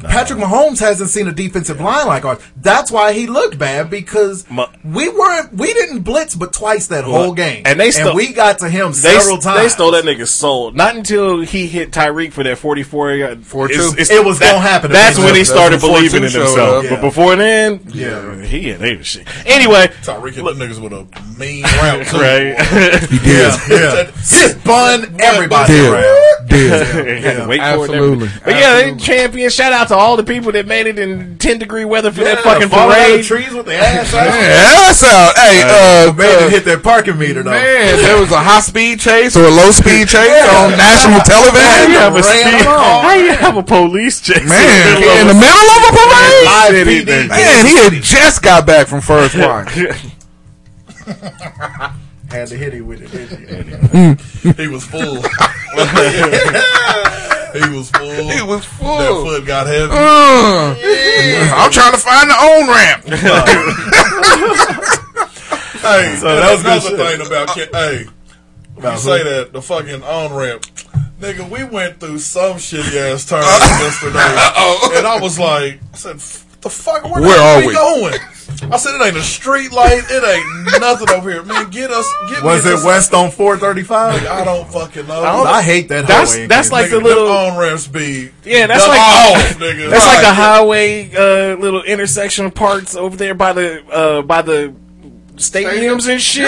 Patrick 0.00 0.38
Mahomes 0.38 0.78
hasn't 0.80 1.10
seen 1.10 1.28
a 1.28 1.32
defensive 1.32 1.80
line 1.80 2.06
like 2.06 2.24
ours. 2.24 2.38
That's 2.56 2.90
why 2.90 3.12
he 3.12 3.26
looked 3.26 3.58
bad 3.58 3.90
because 3.90 4.46
we 4.84 5.08
weren't 5.08 5.52
we 5.54 5.72
didn't 5.74 6.00
blitz 6.02 6.34
but 6.34 6.52
twice 6.52 6.86
that 6.88 7.04
whole 7.04 7.32
game, 7.32 7.62
and 7.66 7.78
they 7.78 7.90
stole, 7.90 8.14
we 8.14 8.32
got 8.32 8.58
to 8.60 8.68
him 8.68 8.88
they, 8.88 8.98
several 9.18 9.38
times. 9.38 9.60
They 9.62 9.68
stole 9.68 9.90
that 9.92 10.04
nigga's 10.04 10.30
soul. 10.30 10.70
Not 10.72 10.96
until 10.96 11.40
he 11.40 11.66
hit 11.66 11.90
Tyreek 11.92 12.32
for 12.32 12.44
that 12.44 12.58
forty-four. 12.58 13.12
yard- 13.12 13.44
Four-two. 13.46 13.74
it's- 13.74 13.92
it's- 13.92 14.10
It 14.10 14.24
was 14.24 14.38
that- 14.38 14.52
gonna 14.52 14.60
happen 14.66 14.92
That's 14.92 15.18
when 15.18 15.34
he 15.34 15.44
started 15.44 15.80
believing 15.80 16.24
in 16.24 16.30
himself. 16.30 16.84
up. 16.84 16.90
But 16.90 17.00
before 17.00 17.36
then, 17.36 17.80
Yeah. 17.92 18.42
he 18.42 18.68
had 18.70 18.80
they 18.80 18.96
was 18.96 19.06
shit. 19.06 19.26
Anyway, 19.46 19.88
Tyreek 20.02 20.34
hit 20.34 20.44
niggas 20.44 20.80
with 20.80 20.92
a 20.92 21.06
mean 21.38 21.62
route, 21.64 22.06
too. 22.06 22.16
right? 22.18 23.00
He 23.10 23.18
did. 23.18 23.54
Yeah. 23.68 24.10
Just 24.16 24.62
bun 24.64 25.14
everybody 25.18 25.72
Did. 25.72 25.92
around. 25.92 26.48
Did. 26.48 26.70
Had 27.24 27.36
to 27.42 27.48
wait 27.48 27.58
for 27.60 27.64
it 27.64 27.80
Absolutely. 27.80 28.28
But 28.44 28.54
yeah, 28.54 28.74
they 28.74 28.94
champion. 28.96 29.50
Shout 29.50 29.72
out 29.72 29.88
to 29.90 29.96
all 29.96 30.16
the 30.16 30.24
people 30.24 30.50
that 30.52 30.66
made 30.66 30.86
it 30.86 30.98
in 30.98 31.36
ten 31.38 31.58
degree 31.58 31.84
weather 31.84 32.10
for 32.10 32.24
that 32.24 32.38
fucking 32.40 32.68
falling 32.70 32.96
out 32.96 33.02
of 33.02 33.06
parade. 33.20 33.24
trees 33.26 33.52
with 33.52 33.66
their 33.66 33.82
ass 33.82 34.14
out. 34.14 34.26
Ass 34.26 35.02
out. 35.04 35.36
Hey, 35.36 35.60
uh, 35.62 36.12
man, 36.14 36.42
uh, 36.42 36.46
it 36.46 36.50
hit 36.50 36.64
that 36.64 36.82
parking 36.82 37.18
meter 37.18 37.42
though. 37.42 37.50
Man, 37.50 37.96
there 37.98 38.18
was 38.18 38.30
a 38.32 38.40
high 38.40 38.60
speed 38.60 38.98
chase 39.00 39.36
or 39.36 39.44
a 39.44 39.50
low 39.50 39.70
speed 39.70 40.08
chase 40.08 40.26
on 40.56 40.72
national 40.72 41.20
How 41.20 41.44
you 41.44 41.52
television. 41.52 41.90
have 42.00 42.16
a 42.16 42.22
speed- 42.22 42.64
How 42.66 43.14
you 43.14 43.32
have 43.34 43.56
a 43.56 43.62
police 43.62 44.20
chase 44.20 44.48
Man, 44.48 45.02
in 45.20 45.26
the 45.28 45.34
middle 45.34 45.68
of 45.76 45.82
a 45.84 45.92
parade? 45.92 46.44
Live 46.48 46.70
Shit, 46.72 46.86
he 46.86 47.00
PD. 47.02 47.06
did. 47.06 47.28
Man, 47.28 47.66
he 47.66 47.76
had 47.76 47.92
just 48.02 48.42
got 48.42 48.66
back 48.66 48.86
from 48.88 49.00
first 49.02 49.36
watch. 49.38 49.76
Had 52.30 52.46
to 52.48 52.56
hit 52.56 52.72
him 52.74 52.86
with 52.86 53.02
it. 53.02 53.10
didn't 53.10 54.20
he? 54.20 54.52
He 54.62 54.68
was 54.68 54.84
full. 54.84 55.00
he 55.00 55.06
was 57.76 57.90
full. 57.90 58.30
He 58.30 58.42
was 58.42 58.64
full. 58.64 58.98
That 58.98 59.12
foot 59.24 59.44
got 59.46 59.66
heavy. 59.66 59.90
Uh, 59.92 60.74
I'm 61.56 61.70
trying 61.72 61.92
to 61.92 61.98
find 61.98 62.30
the 62.30 62.34
on 62.34 62.68
ramp. 62.68 63.04
Hey, 65.80 66.14
So 66.16 66.26
that 66.36 66.52
was 66.52 66.60
another 66.60 66.80
shit. 66.90 66.98
thing 66.98 67.20
about 67.26 67.48
Ke- 67.48 67.72
hey. 67.74 68.04
About 68.76 68.84
you 68.84 68.90
who? 68.90 68.98
say 68.98 69.22
that 69.24 69.52
the 69.54 69.62
fucking 69.62 70.02
on 70.02 70.34
ramp, 70.34 70.62
nigga. 71.20 71.48
We 71.48 71.64
went 71.64 72.00
through 72.00 72.18
some 72.18 72.58
shitty 72.58 72.96
ass 72.96 73.24
turns 73.24 73.46
yesterday, 73.46 74.18
and 74.98 75.06
I 75.06 75.18
was 75.22 75.38
like, 75.38 75.80
I 75.94 75.96
said, 75.96 76.16
"F- 76.16 76.44
"The 76.62 76.70
fuck, 76.70 77.04
where, 77.04 77.22
Where 77.22 77.36
the 77.36 77.42
are 77.42 77.60
fuck 77.60 77.66
we?" 77.68 77.74
going?" 77.74 78.20
I 78.72 78.76
said, 78.76 78.94
"It 79.00 79.06
ain't 79.06 79.16
a 79.16 79.22
street 79.22 79.72
light. 79.72 80.02
It 80.10 80.22
ain't 80.24 80.80
nothing 80.80 81.08
over 81.10 81.30
here, 81.30 81.42
man. 81.44 81.70
Get 81.70 81.90
us. 81.90 82.06
Get 82.30 82.42
Was 82.42 82.64
me 82.64 82.72
it 82.72 82.84
west 82.84 83.14
on 83.14 83.30
435? 83.30 84.26
I 84.26 84.44
don't 84.44 84.70
fucking 84.70 85.06
know. 85.06 85.22
I 85.22 85.62
hate 85.62 85.88
that 85.88 86.06
That's 86.06 86.32
highway. 86.32 86.42
in 86.44 86.48
that's 86.48 86.70
like 86.72 86.90
Kansas. 86.90 86.98
the 86.98 87.04
little 87.04 87.28
on 87.30 87.58
ramps 87.58 87.86
be 87.86 88.30
Yeah, 88.44 88.66
that's 88.66 88.86
like 88.86 88.98
off, 89.00 89.56
nigga. 89.58 89.88
that's 89.88 90.06
like 90.06 90.16
Right. 90.16 90.20
the 90.22 90.34
highway 90.34 91.10
uh, 91.14 91.56
little 91.56 91.82
intersection 91.82 92.44
of 92.46 92.54
parts 92.54 92.94
over 92.96 93.16
there 93.16 93.34
by 93.34 93.52
the 93.52 93.82
uh, 93.90 94.22
by 94.22 94.42
the 94.42 94.74
stadiums 95.40 96.08
and 96.08 96.20
shit. 96.20 96.46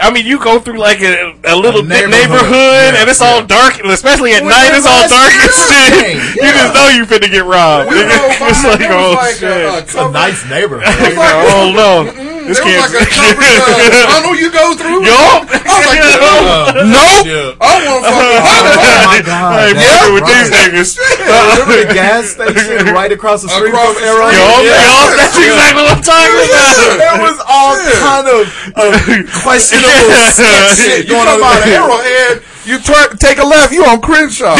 I 0.00 0.10
mean, 0.12 0.26
you 0.26 0.38
go 0.38 0.60
through 0.60 0.78
like 0.78 1.00
a, 1.00 1.34
a 1.44 1.56
little 1.56 1.80
A 1.80 1.84
neighborhood, 1.84 2.10
neighborhood. 2.10 2.52
Yeah, 2.94 3.00
and 3.00 3.08
it's 3.10 3.20
all 3.20 3.44
dark, 3.44 3.80
especially 3.80 4.32
at 4.34 4.42
With 4.44 4.52
night. 4.52 4.70
It's 4.72 4.86
all 4.86 5.08
dark 5.08 5.32
and 5.32 5.50
shit. 5.50 5.92
thing, 5.98 6.16
You 6.44 6.52
just 6.52 6.74
know 6.74 6.88
you 6.94 7.04
finna 7.04 7.30
get 7.30 7.44
robbed. 7.44 7.90
We 7.90 7.96
nigga. 7.96 8.12
drove 8.16 8.38
by, 8.40 8.48
It's 8.50 8.64
like 8.64 8.78
there 8.78 8.96
was 8.96 9.06
oh 9.06 9.14
like 9.16 9.34
a- 9.34 9.38
shit. 9.38 9.50
a 9.50 9.78
It's 9.78 9.94
a 9.94 10.10
nice 10.10 10.40
neighborhood. 10.50 10.86
Like, 11.16 11.32
oh 11.50 11.72
no, 11.74 11.92
this 12.46 12.58
There 12.62 12.78
was 12.78 12.94
like 12.94 13.02
a 13.02 13.10
covered 13.10 13.42
uh, 13.42 14.06
tunnel 14.10 14.34
you 14.38 14.48
go 14.50 14.74
through. 14.78 15.02
Yup. 15.06 15.46
I 15.50 15.76
was 15.76 15.86
like, 15.90 16.02
uh, 16.16 16.86
nope. 16.86 17.26
Yeah. 17.26 17.58
I 17.58 17.72
want 17.86 18.02
fucking 18.06 18.42
oh 18.86 19.02
my 19.06 19.18
god. 19.22 19.50
I 19.52 19.70
ain't 19.70 19.78
that's 19.78 20.10
with 20.14 20.22
right. 20.22 20.32
these 20.32 20.50
niggas. 20.54 20.90
Remember 20.96 21.76
the 21.82 21.88
gas 21.92 22.34
station 22.38 22.94
right 22.94 23.10
across 23.10 23.42
the 23.42 23.50
street 23.50 23.74
Across 23.74 23.98
from 23.98 24.02
the 24.02 24.10
Arrow? 24.14 24.30
Yup, 24.30 24.62
Yeah. 24.62 24.78
yup, 24.78 25.08
that's 25.18 25.36
exactly 25.36 25.82
what 25.82 25.92
I'm 25.98 26.04
talking 26.06 26.38
about. 26.46 26.96
There 26.96 27.18
was 27.22 27.36
all 27.46 27.74
kind 28.02 28.26
of, 28.30 28.42
of 28.78 28.92
questionable 29.42 30.14
sketch 30.30 30.78
shit 30.78 31.06
You 31.10 31.18
going 31.18 31.26
talking 31.26 31.42
on 31.42 31.50
about 31.50 31.66
there. 31.66 31.82
Arrowhead? 31.82 32.42
You 32.66 32.78
turn, 32.80 33.16
take 33.18 33.38
a 33.38 33.46
left. 33.46 33.72
You 33.72 33.84
on 33.86 34.00
Crenshaw? 34.00 34.56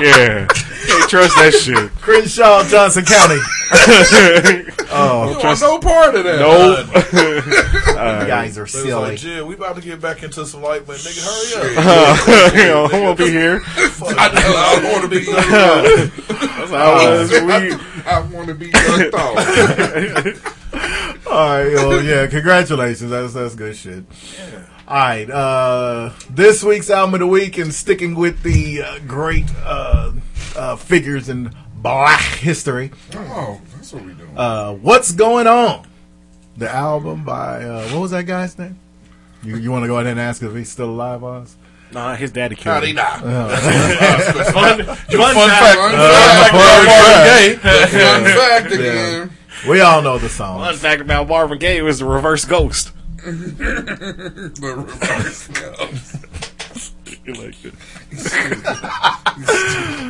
Yeah, 0.00 0.46
can't 0.46 1.10
trust 1.10 1.34
that 1.36 1.52
shit. 1.54 1.90
Crenshaw, 2.00 2.64
Johnson 2.64 3.04
County. 3.04 3.38
Oh, 4.92 5.30
you 5.30 5.38
want 5.38 5.60
no 5.60 5.78
part 5.78 6.16
of 6.16 6.24
that. 6.24 6.40
Nope. 6.40 6.86
You 8.00 8.26
guys 8.26 8.58
are 8.58 8.66
silly. 8.66 8.92
like, 8.92 9.18
Jill, 9.18 9.46
we 9.46 9.54
about 9.54 9.76
to 9.76 9.82
get 9.82 10.00
back 10.00 10.22
into 10.22 10.44
some 10.46 10.62
light, 10.62 10.86
but 10.86 10.96
nigga, 10.96 11.22
hurry 11.54 11.76
up. 11.76 11.84
Uh, 11.86 12.50
you 12.56 12.64
know, 12.64 12.84
I 12.86 13.00
won't 13.00 13.18
be 13.18 13.30
here. 13.30 13.60
I, 13.66 14.80
I 14.82 14.92
want 14.92 15.02
to 15.04 15.08
be. 15.08 15.24
That's 15.24 16.70
how 16.70 16.98
it 16.98 17.18
was. 17.18 17.30
We, 17.30 18.04
I 18.04 18.20
want 18.32 18.48
to 18.48 18.54
be 18.54 18.70
ducked 18.70 19.14
off. 19.14 19.36
All 21.26 21.36
right, 21.36 21.74
well, 21.74 22.02
yeah, 22.02 22.26
congratulations. 22.26 23.10
That's 23.10 23.34
that's 23.34 23.54
good 23.54 23.76
shit. 23.76 24.04
All 24.88 24.96
right, 24.96 25.30
uh, 25.30 26.10
this 26.30 26.64
week's 26.64 26.90
album 26.90 27.14
of 27.14 27.20
the 27.20 27.26
week, 27.26 27.58
and 27.58 27.72
sticking 27.72 28.14
with 28.16 28.42
the 28.42 28.82
uh, 28.82 28.98
great 29.06 29.46
uh, 29.64 30.12
uh, 30.56 30.76
figures 30.76 31.28
in 31.28 31.54
Black 31.82 32.20
history. 32.20 32.90
Oh, 33.14 33.60
that's 33.74 33.92
what 33.92 34.04
we 34.04 34.12
doing. 34.14 34.36
Uh, 34.36 34.72
What's 34.74 35.12
going 35.12 35.46
on? 35.46 35.86
The 36.56 36.70
album 36.70 37.24
by 37.24 37.62
uh, 37.64 37.88
what 37.90 38.00
was 38.00 38.10
that 38.10 38.26
guy's 38.26 38.58
name? 38.58 38.78
You 39.42 39.56
you 39.56 39.70
want 39.72 39.84
to 39.84 39.88
go 39.88 39.94
ahead 39.96 40.06
and 40.08 40.20
ask 40.20 40.42
if 40.42 40.54
he's 40.54 40.68
still 40.68 40.90
alive, 40.90 41.24
Oz? 41.24 41.56
nah, 41.92 42.14
his 42.14 42.30
daddy 42.30 42.54
killed 42.54 42.74
Howdy 42.74 42.88
him. 42.90 42.96
now. 42.96 43.16
Fun, 43.18 44.84
fun, 44.84 44.84
Fun 44.84 44.96
fact. 44.96 45.06
fact. 45.08 45.78
Uh, 45.78 46.44
Fun 46.50 46.50
fun 46.50 46.86
fact. 46.86 46.94
Marvin 46.94 47.24
Gaye. 47.26 47.56
Fun 47.86 48.24
fact 48.24 48.72
again. 48.72 49.30
We 49.68 49.80
all 49.80 50.00
know 50.02 50.18
the 50.18 50.28
song. 50.28 50.60
Fun 50.60 50.76
fact 50.76 51.00
about 51.00 51.28
Marvin 51.28 51.58
Gaye 51.58 51.80
was 51.82 51.98
the 52.00 52.04
reverse 52.04 52.44
ghost. 52.44 52.92
The 53.24 54.60
reverse 54.62 55.48
goes. 55.48 56.16
You 57.24 57.34
like 57.34 57.64
it. 57.64 57.74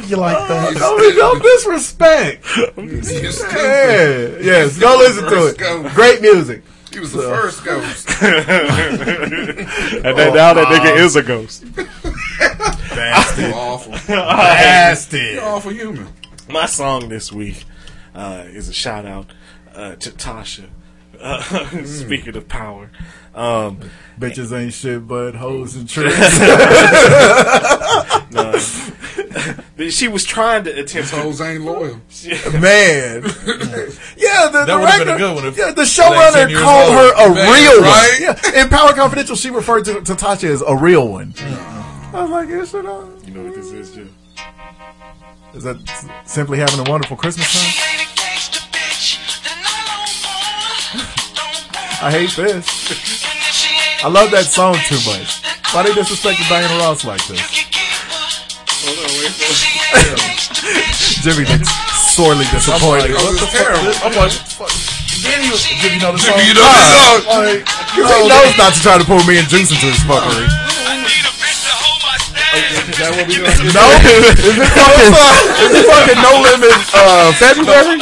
You 0.09 0.17
like 0.17 0.49
that? 0.49 0.75
No, 0.81 0.97
no 0.97 1.39
disrespect. 1.39 2.45
You 2.77 3.03
stupid. 3.03 3.55
Yeah, 3.55 4.45
yes, 4.45 4.79
go 4.79 4.97
listen 4.99 5.25
to 5.29 5.47
it. 5.49 5.59
ghost. 5.59 5.95
Great 5.95 6.21
music. 6.23 6.63
He 6.93 6.99
was 6.99 7.13
the 7.13 7.23
first 7.23 7.65
ghost. 7.65 8.09
And 10.03 10.17
then 10.19 10.35
now 10.35 10.55
that 10.55 10.67
nigga 10.69 10.97
is 10.99 11.15
a 11.17 11.23
ghost. 11.23 11.65
Bastard. 11.77 13.53
awful. 13.55 13.93
Bastard. 14.09 15.35
You're 15.35 15.45
awful 15.45 15.73
human. 15.73 16.09
My 16.49 16.67
song 16.67 17.09
this 17.09 17.31
week 17.33 17.65
uh, 18.15 18.45
is 18.49 18.69
a 18.69 18.73
shout 18.73 19.07
out 19.07 19.31
uh, 19.75 19.95
to 19.97 20.11
Tasha. 20.11 20.69
Uh, 21.21 21.85
speaking 21.85 22.35
of 22.35 22.49
power, 22.49 22.91
um, 23.35 23.81
Bitches 24.19 24.53
ain't 24.57 24.73
shit 24.75 25.07
but 25.07 25.35
hoes 25.35 25.77
and 25.77 25.89
trees. 25.89 26.15
no, 28.33 29.89
she 29.89 30.09
was 30.09 30.25
trying 30.25 30.65
to 30.65 30.79
attempt. 30.81 31.11
Hoes 31.11 31.41
ain't 31.41 31.65
loyal. 31.65 31.95
Man. 32.53 33.23
Yeah, 34.17 34.49
the 34.49 34.65
That 34.67 34.79
would've 34.79 34.99
been 35.07 35.15
a 35.15 35.19
good 35.19 35.35
one 35.35 35.45
yeah, 35.57 35.71
the 35.73 35.83
showrunner 35.83 36.61
called 36.63 36.93
her 36.93 37.13
a 37.15 37.35
Man, 37.35 37.53
real 37.53 37.81
right? 37.83 38.19
one. 38.21 38.37
Yeah, 38.55 38.63
in 38.63 38.69
Power 38.69 38.93
Confidential, 38.93 39.37
she 39.37 39.51
referred 39.51 39.85
to, 39.87 39.95
to 40.03 40.13
Tasha 40.15 40.51
as 40.51 40.63
a 40.63 40.77
real 40.77 41.09
one. 41.09 41.35
I 42.13 42.23
was 42.23 42.31
like, 42.31 42.49
is 42.49 42.75
it? 42.75 42.85
Uh, 42.85 43.07
You 43.25 43.33
know 43.35 43.45
what 43.45 43.55
this 43.55 43.71
is, 43.73 43.93
Jim? 43.95 44.15
is 45.55 45.65
that 45.65 45.77
simply 46.27 46.59
having 46.59 46.79
a 46.87 46.91
wonderful 46.91 47.17
Christmas 47.17 47.53
time? 47.53 48.07
I 52.01 52.09
hate 52.09 52.33
this. 52.33 52.65
I 54.01 54.09
love 54.09 54.33
that 54.33 54.49
song 54.49 54.73
too 54.89 54.97
much. 55.05 55.45
Why 55.77 55.85
they 55.85 55.93
disrespecting 55.93 56.49
Diana 56.49 56.73
Ross 56.81 57.05
like 57.05 57.21
this? 57.29 57.37
Hold 58.81 59.05
on, 59.05 59.13
wait 59.21 59.37
for 59.37 59.53
Jimmy 61.21 61.45
looks 61.45 61.69
sorely 62.17 62.49
disappointed. 62.49 63.13
What 63.13 63.37
the 63.37 63.45
fuck? 63.53 63.77
I'm 64.01 64.17
like, 64.17 64.33
fuck. 64.33 64.73
Then 65.21 65.45
you, 65.45 65.53
did 65.53 65.93
you 65.93 66.01
know 66.01 66.17
the 66.17 66.25
song? 66.25 66.41
You 66.41 66.57
know 66.57 66.65
the 66.65 66.89
song. 66.89 67.45
Like, 67.45 67.69
He 67.93 68.01
knows 68.01 68.57
not 68.57 68.73
to 68.73 68.81
try 68.81 68.97
to 68.97 69.05
pull 69.05 69.21
me 69.29 69.37
and 69.37 69.45
Juice 69.53 69.69
into 69.69 69.93
his 69.93 70.01
fuckery. 70.09 70.49
Is 72.89 72.97
that 72.97 73.13
what 73.13 73.29
we 73.29 73.45
doing? 73.45 73.53
No, 73.77 73.85
is 74.09 74.57
it 74.57 74.73
fucking, 74.73 75.13
is 75.69 75.73
it 75.77 75.85
fucking 75.85 76.21
No 76.25 76.33
Limit 76.49 76.73
uh, 76.97 77.29
February? 77.37 78.01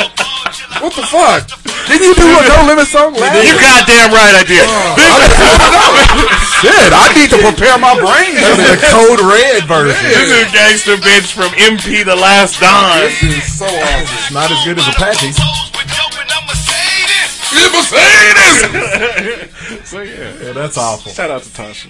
What 0.79 0.95
the 0.95 1.03
fuck? 1.11 1.68
Didn't 1.89 2.05
you 2.05 2.15
do 2.15 2.29
a 2.29 2.45
No 2.45 2.69
Limit 2.69 2.87
song 2.87 3.17
last 3.17 3.33
You 3.49 3.57
goddamn 3.57 4.13
right 4.13 4.37
I 4.37 4.45
did. 4.45 4.65
Oh. 4.69 4.95
Shit, 6.61 6.93
I 6.93 7.09
need 7.17 7.33
to 7.33 7.41
prepare 7.41 7.79
my 7.81 7.97
brain 7.97 8.37
for 8.37 8.61
the 8.61 8.77
Code 8.93 9.25
Red 9.25 9.65
version. 9.65 9.97
This 10.05 10.29
is 10.29 10.45
a 10.45 10.53
Gangster 10.53 10.97
Bitch 11.01 11.33
from 11.33 11.49
MP 11.57 12.05
The 12.05 12.17
Last 12.17 12.61
Don. 12.61 13.01
This 13.01 13.23
is 13.23 13.59
so 13.59 13.67
awesome. 13.67 14.19
It's 14.21 14.33
not 14.33 14.51
as 14.51 14.61
good 14.65 14.77
as 14.79 14.87
Apache's. 14.89 15.41
so 19.89 20.01
yeah. 20.03 20.35
Yeah, 20.41 20.53
that's 20.53 20.77
awful. 20.77 21.13
Shout 21.13 21.31
out 21.31 21.43
to 21.43 21.49
Tasha. 21.49 21.89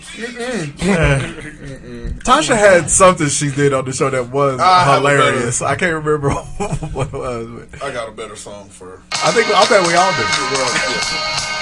Tasha 2.24 2.57
had 2.57 2.90
something 2.90 3.28
she 3.28 3.51
did 3.51 3.72
on 3.72 3.84
the 3.84 3.92
show 3.92 4.11
that 4.11 4.30
was 4.30 4.61
I 4.61 4.84
have 4.84 4.94
a 5.05 5.09
hilarious. 5.11 5.62
I 5.62 5.74
can't 5.76 5.94
remember 6.05 6.30
what 6.94 7.09
it 7.09 7.12
was. 7.12 7.66
but 7.70 7.82
I 7.82 7.92
got 7.92 8.09
a 8.09 8.12
better 8.12 8.36
song 8.36 8.68
for. 8.68 9.03
I 9.12 9.30
think 9.32 9.49
I 9.49 9.66
bet 9.68 9.86
we 9.86 9.94
all 9.94 10.12
do. 10.12 10.22
Well, 10.22 10.72
yeah. 10.74 11.57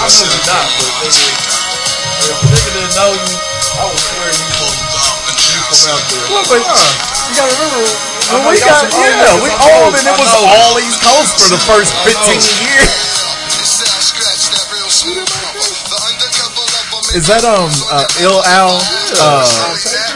I'm 0.00 0.08
really 0.08 0.40
not, 0.48 0.64
but 0.80 0.88
nigga, 1.04 1.28
if 2.24 2.32
a 2.32 2.48
nigga 2.48 2.72
didn't 2.72 2.96
know 2.96 3.12
you, 3.12 3.36
I 3.36 3.84
would 3.84 4.00
swear 4.00 4.32
you 4.32 4.48
from, 4.56 4.72
you 5.36 5.60
from 5.60 5.92
out 5.92 6.00
there. 6.08 6.24
Look, 6.32 6.48
but, 6.48 6.64
you 6.64 7.36
gotta 7.36 7.52
remember 7.52 7.84
I 7.84 8.32
when 8.32 8.48
we 8.48 8.56
y'all 8.64 8.80
got 8.80 8.88
some 8.88 8.96
yeah, 8.96 9.36
we 9.44 9.52
ones. 9.52 9.60
Old 9.60 9.92
and 10.00 10.08
it 10.08 10.16
was 10.16 10.32
all 10.40 10.80
East 10.80 11.04
Coast 11.04 11.36
for 11.36 11.52
the 11.52 11.60
first 11.68 11.92
fifteen 12.00 12.40
years. 12.64 12.88
Is 17.10 17.26
that 17.26 17.42
um 17.42 17.66
uh, 17.90 18.06
Ill 18.22 18.38
Al? 18.46 18.78
Uh, 19.18 19.42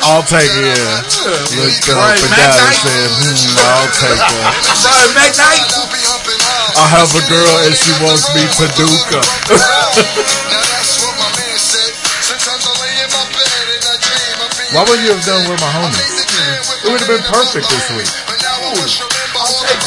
I'll 0.07 0.23
take 0.23 0.47
it. 0.47 0.63
Yeah. 0.63 1.03
Looked 1.59 1.91
up 1.91 1.99
Brian 1.99 2.23
and 2.23 2.31
down 2.39 2.55
and 2.55 2.71
said, 2.79 3.11
hmm, 3.19 3.35
"I'll 3.67 3.91
take 3.99 4.15
her." 4.15 4.47
Brian 4.87 5.11
McKnight. 5.13 5.67
I 6.75 6.87
have 6.91 7.07
a 7.15 7.23
girl 7.31 7.55
and 7.63 7.75
she 7.75 7.95
wants 8.03 8.27
me 8.35 8.43
to 8.43 8.67
duke 8.75 9.07
her. 9.15 9.23
Why 14.75 14.83
would 14.83 14.99
you 15.07 15.15
have 15.15 15.23
done 15.23 15.47
with 15.47 15.61
my 15.63 15.71
homies? 15.71 16.03
It 16.83 16.91
would 16.91 16.99
have 16.99 17.07
been 17.07 17.23
perfect 17.31 17.71
this 17.71 17.87
week. 17.95 18.11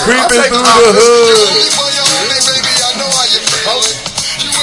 Creeping 0.08 0.48
through 0.48 0.64
the 0.64 0.96
hood. 0.96 1.38
Oh. 3.68 3.84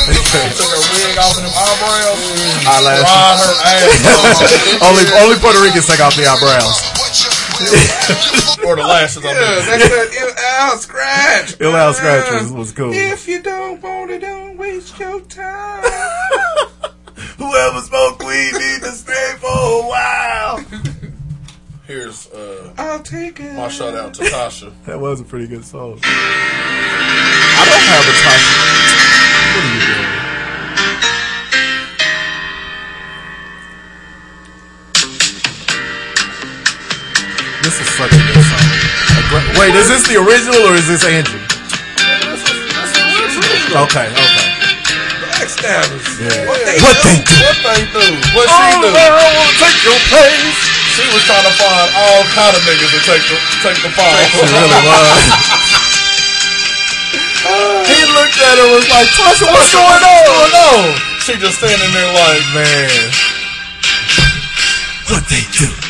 Took 0.04 0.70
her 0.72 0.80
wig 0.96 1.18
off 1.20 1.36
and 1.36 1.44
them 1.44 1.52
eyebrows. 1.52 2.20
Eyelashes. 2.64 3.04
Her 3.04 3.56
ass. 3.68 4.80
only 4.88 5.04
only 5.24 5.36
Puerto 5.40 5.60
Ricans 5.60 5.86
take 5.88 6.00
off 6.00 6.16
the 6.16 6.24
eyebrows. 6.24 6.93
Or 8.66 8.76
the 8.76 8.82
lashes 8.82 9.18
on 9.18 9.24
Yeah, 9.24 9.34
there. 9.34 9.78
that's 9.78 9.88
that 9.88 10.08
Ill 10.20 10.34
Al 10.38 10.76
Skratch. 10.78 11.60
Ill 11.60 11.76
Al 11.76 11.92
Skratch 11.94 12.32
was, 12.40 12.52
was 12.52 12.72
cool. 12.72 12.92
If 12.92 13.28
you 13.28 13.42
don't 13.42 13.80
want 13.82 14.10
it, 14.10 14.20
don't 14.20 14.56
waste 14.56 14.98
your 14.98 15.20
time. 15.22 15.82
Whoever 17.38 17.80
smoked 17.80 18.22
weed 18.24 18.52
need 18.54 18.80
to 18.82 18.90
stay 18.92 19.34
for 19.38 19.46
a 19.48 19.86
while. 19.86 20.64
Here's 21.86 22.26
uh, 22.32 22.72
I'll 22.78 23.00
take 23.02 23.38
it. 23.40 23.52
my 23.54 23.68
shout 23.68 23.94
out 23.94 24.14
to 24.14 24.22
Tasha. 24.24 24.72
That 24.86 24.98
was 24.98 25.20
a 25.20 25.24
pretty 25.24 25.46
good 25.46 25.64
song. 25.64 26.00
I 26.02 27.64
don't 27.68 27.86
have 27.92 28.04
a 28.08 28.14
Tasha. 28.24 28.50
What 29.54 29.64
are 29.64 29.74
you 29.74 29.80
doing? 29.94 30.23
This 37.74 37.90
is 37.90 37.98
such 37.98 38.14
a 38.14 38.22
good 38.22 38.38
song. 38.38 38.70
A 39.34 39.58
Wait, 39.58 39.74
is 39.74 39.90
this 39.90 40.06
the 40.06 40.14
original 40.14 40.62
or 40.62 40.78
is 40.78 40.86
this 40.86 41.02
Angie? 41.02 41.42
Okay, 43.74 44.06
okay. 44.14 44.46
Backstabbers. 45.34 46.06
Yeah. 46.22 46.46
What 46.46 46.62
they 46.62 46.78
What 46.78 46.94
do? 47.02 47.10
they 47.10 47.18
do? 47.18 47.34
What 47.34 47.58
they 47.66 47.82
do? 47.90 48.06
What 48.30 48.46
she 48.46 48.62
oh, 48.62 48.78
do? 48.78 48.94
I 48.94 49.10
will 49.10 49.50
take 49.58 49.74
your 49.82 49.98
place. 50.06 50.54
She 50.94 51.02
was 51.10 51.26
trying 51.26 51.42
to 51.50 51.54
find 51.58 51.90
all 51.98 52.22
kind 52.38 52.54
of 52.54 52.62
niggas 52.62 52.94
to 52.94 53.00
take 53.10 53.26
the 53.26 53.42
take 53.66 53.82
the 53.82 53.90
fall. 53.90 54.06
She 54.22 54.38
really 54.54 54.70
was. 54.86 55.18
he 57.90 57.98
looked 58.06 58.38
at 58.38 58.54
her 58.54 58.70
and 58.70 58.78
was 58.78 58.86
like, 58.86 59.10
Tasha, 59.18 59.50
what's 59.50 59.74
going 59.74 59.98
on? 60.62 60.94
She 61.26 61.34
just 61.42 61.58
standing 61.58 61.90
there 61.90 62.06
like, 62.22 62.46
Man. 62.54 63.10
What 65.10 65.26
they 65.26 65.42
do? 65.50 65.83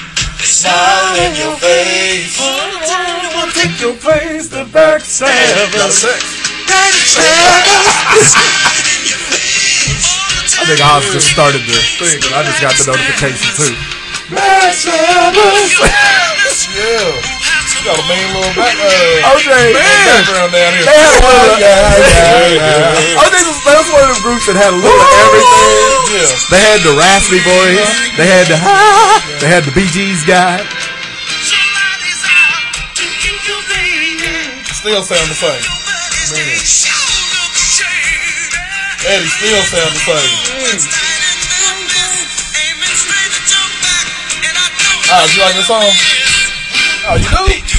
Smile 0.55 1.19
in 1.19 1.35
your 1.35 1.59
face. 1.59 2.39
will 2.39 3.51
take 3.51 3.75
your 3.81 3.95
place, 3.99 4.47
the 4.49 4.65
backstabbers. 4.71 5.75
Got 5.75 5.91
sex. 5.91 6.23
I 10.55 10.63
think 10.67 10.79
Oz 10.81 11.05
just 11.13 11.29
started 11.31 11.61
the 11.67 11.75
thing, 11.99 12.23
and 12.25 12.35
I 12.35 12.43
just 12.47 12.61
got 12.63 12.77
the 12.79 12.85
notification 12.87 13.51
too. 13.59 13.75
Yeah. 16.75 17.54
You 17.85 17.93
got 17.93 18.01
a 18.01 18.09
mean 18.09 18.32
little 18.32 18.57
back, 18.57 18.72
uh, 18.80 19.37
OJ, 19.37 19.76
background 19.76 20.57
down 20.57 20.72
here. 20.72 20.89
They 20.89 20.97
had 20.97 21.05
a 21.05 21.20
little, 21.20 21.61
yeah, 21.61 22.01
yeah, 22.01 22.57
yeah. 22.57 23.20
OJ 23.20 23.35
was 23.45 23.61
that's 23.61 23.93
one 23.93 24.09
of 24.09 24.16
the 24.16 24.24
groups 24.24 24.49
that 24.49 24.57
had 24.57 24.72
a 24.72 24.80
little 24.80 24.89
of 24.89 25.12
everything. 25.20 26.16
Yeah. 26.16 26.32
They 26.49 26.64
had 26.64 26.80
the 26.80 26.97
raspy 26.97 27.45
boys. 27.45 27.85
They 28.16 28.24
had 28.24 28.49
the 28.49 28.57
they 29.37 29.53
had 29.53 29.68
the 29.68 29.74
BG's 29.76 30.24
guy. 30.24 30.64
Still 34.72 35.05
sound 35.05 35.28
the 35.28 35.37
same. 35.37 35.61
Man. 36.32 36.57
Eddie 39.12 39.28
still 39.28 39.61
sound 39.68 39.93
the 39.93 40.01
same. 40.09 40.32
Ah, 45.12 45.28
you 45.37 45.45
like 45.45 45.53
the 45.53 45.68
song? 45.68 45.93
Oh, 47.07 47.16
you 47.20 47.28
do? 47.28 47.74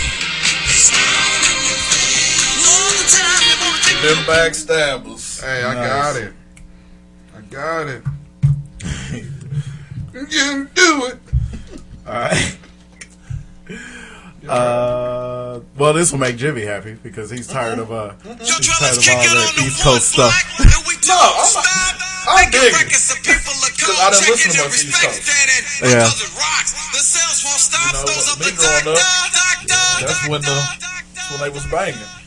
Them 4.05 4.17
backstabbers. 4.25 5.41
Hey, 5.41 5.63
I 5.63 5.73
got 5.73 6.15
it. 6.15 6.33
I 7.35 7.41
got 7.49 7.87
it. 7.87 8.03
you 10.13 10.25
can 10.27 10.69
do 10.75 11.05
it. 11.09 11.17
All 12.07 12.13
right. 12.13 12.57
Uh, 14.47 15.59
well, 15.75 15.93
this 15.93 16.11
will 16.11 16.19
make 16.19 16.37
Jimmy 16.37 16.61
happy 16.61 16.93
because 17.01 17.31
he's 17.31 17.47
tired 17.47 17.79
of 17.79 17.91
uh, 17.91 18.13
he's 18.21 18.59
tired 18.61 19.25
of 19.25 19.41
all 19.41 19.53
the 19.57 19.63
East 19.65 19.81
Coast 19.83 20.13
stuff. 20.13 20.37
No, 20.59 21.17
I'm 21.17 21.53
not. 21.55 21.97
I'm 22.29 22.51
big. 22.51 22.73
Because 22.77 23.09
I 23.09 24.13
didn't 24.13 24.29
listen 24.29 24.51
to 24.53 24.69
much 24.69 24.85
East 24.85 25.01
Coast. 25.01 25.25
Yeah. 25.81 26.05
You 27.81 27.93
know, 27.93 28.05
me 28.37 28.53
growing 28.53 28.85
up, 28.85 29.01
that's 30.05 30.29
when 30.29 30.41
the 30.41 30.53
that's 31.15 31.31
when 31.31 31.41
they 31.41 31.49
was 31.49 31.65
banging. 31.71 32.24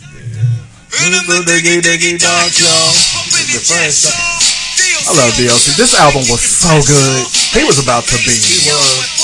I 5.09 5.13
love 5.17 5.33
DLC. 5.39 5.77
This 5.79 5.95
album 5.95 6.23
was 6.29 6.43
so 6.43 6.69
good. 6.85 7.23
He 7.55 7.65
was 7.65 7.79
about 7.79 8.05
to 8.11 8.17
be 8.27 8.35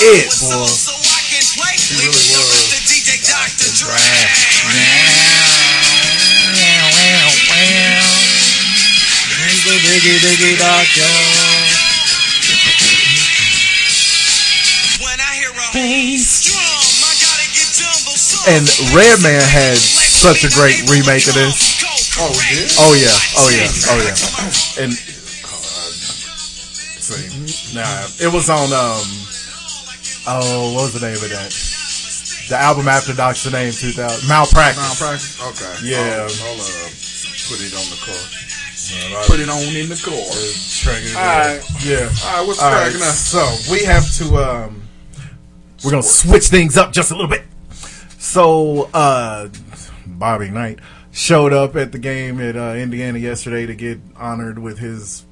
it, 0.01 0.31
boy. 0.41 0.65
He 1.77 1.97
really 2.01 2.15
was. 2.31 2.55
And 18.47 18.69
Redman 18.95 19.41
had 19.41 19.77
such 20.25 20.49
a 20.49 20.53
great 20.57 20.81
remake 20.89 21.29
of 21.29 21.37
this. 21.37 21.85
Oh, 22.17 22.33
we? 22.33 22.65
Oh 22.81 22.97
yeah, 22.97 23.13
oh 23.37 23.53
yeah, 23.53 23.69
oh 23.93 24.01
yeah. 24.01 24.17
And 24.81 24.97
see, 26.97 27.77
nah, 27.77 28.09
it 28.17 28.33
was 28.33 28.49
on 28.49 28.73
um. 28.73 29.05
Oh, 30.27 30.73
what 30.73 30.89
was 30.89 30.97
the 30.97 31.05
name 31.05 31.21
of 31.21 31.29
that? 31.29 31.53
The 32.49 32.57
album 32.57 32.89
after 32.89 33.13
Doc's 33.13 33.45
da 33.45 33.51
Name 33.51 33.73
2000, 33.73 34.27
Malpractice. 34.27 34.81
Malpractice? 34.81 35.37
Okay. 35.45 35.93
Yeah. 35.93 36.25
I'll, 36.25 36.33
I'll 36.33 36.57
uh, 36.57 36.89
put 37.45 37.61
it 37.61 37.77
on 37.77 37.85
the 37.93 38.01
car. 38.01 38.17
Put 39.29 39.41
it 39.41 39.53
on 39.53 39.61
in 39.77 39.93
the 39.93 40.01
car. 40.01 40.17
All 40.17 41.21
right. 41.21 41.61
Yeah. 41.85 42.09
All 42.25 42.41
right, 42.41 42.47
what's 42.49 42.63
All 42.63 42.73
right, 42.73 42.89
cracking 42.89 43.03
up? 43.03 43.13
So 43.13 43.45
we 43.71 43.85
have 43.85 44.09
to. 44.17 44.41
um 44.41 44.83
We're 45.85 45.91
gonna 45.91 46.03
switch 46.03 46.49
things 46.49 46.79
up 46.79 46.93
just 46.95 47.11
a 47.11 47.15
little 47.15 47.29
bit. 47.29 47.45
So 48.19 48.89
uh 48.95 49.49
Bobby 50.19 50.51
Knight 50.51 50.79
showed 51.13 51.53
up 51.53 51.77
at 51.77 51.93
the 51.93 51.99
game 51.99 52.41
at 52.41 52.57
uh, 52.57 52.75
Indiana 52.75 53.19
yesterday 53.19 53.67
to 53.67 53.75
get 53.75 53.99
honored 54.17 54.59
with 54.59 54.79
his 54.79 55.25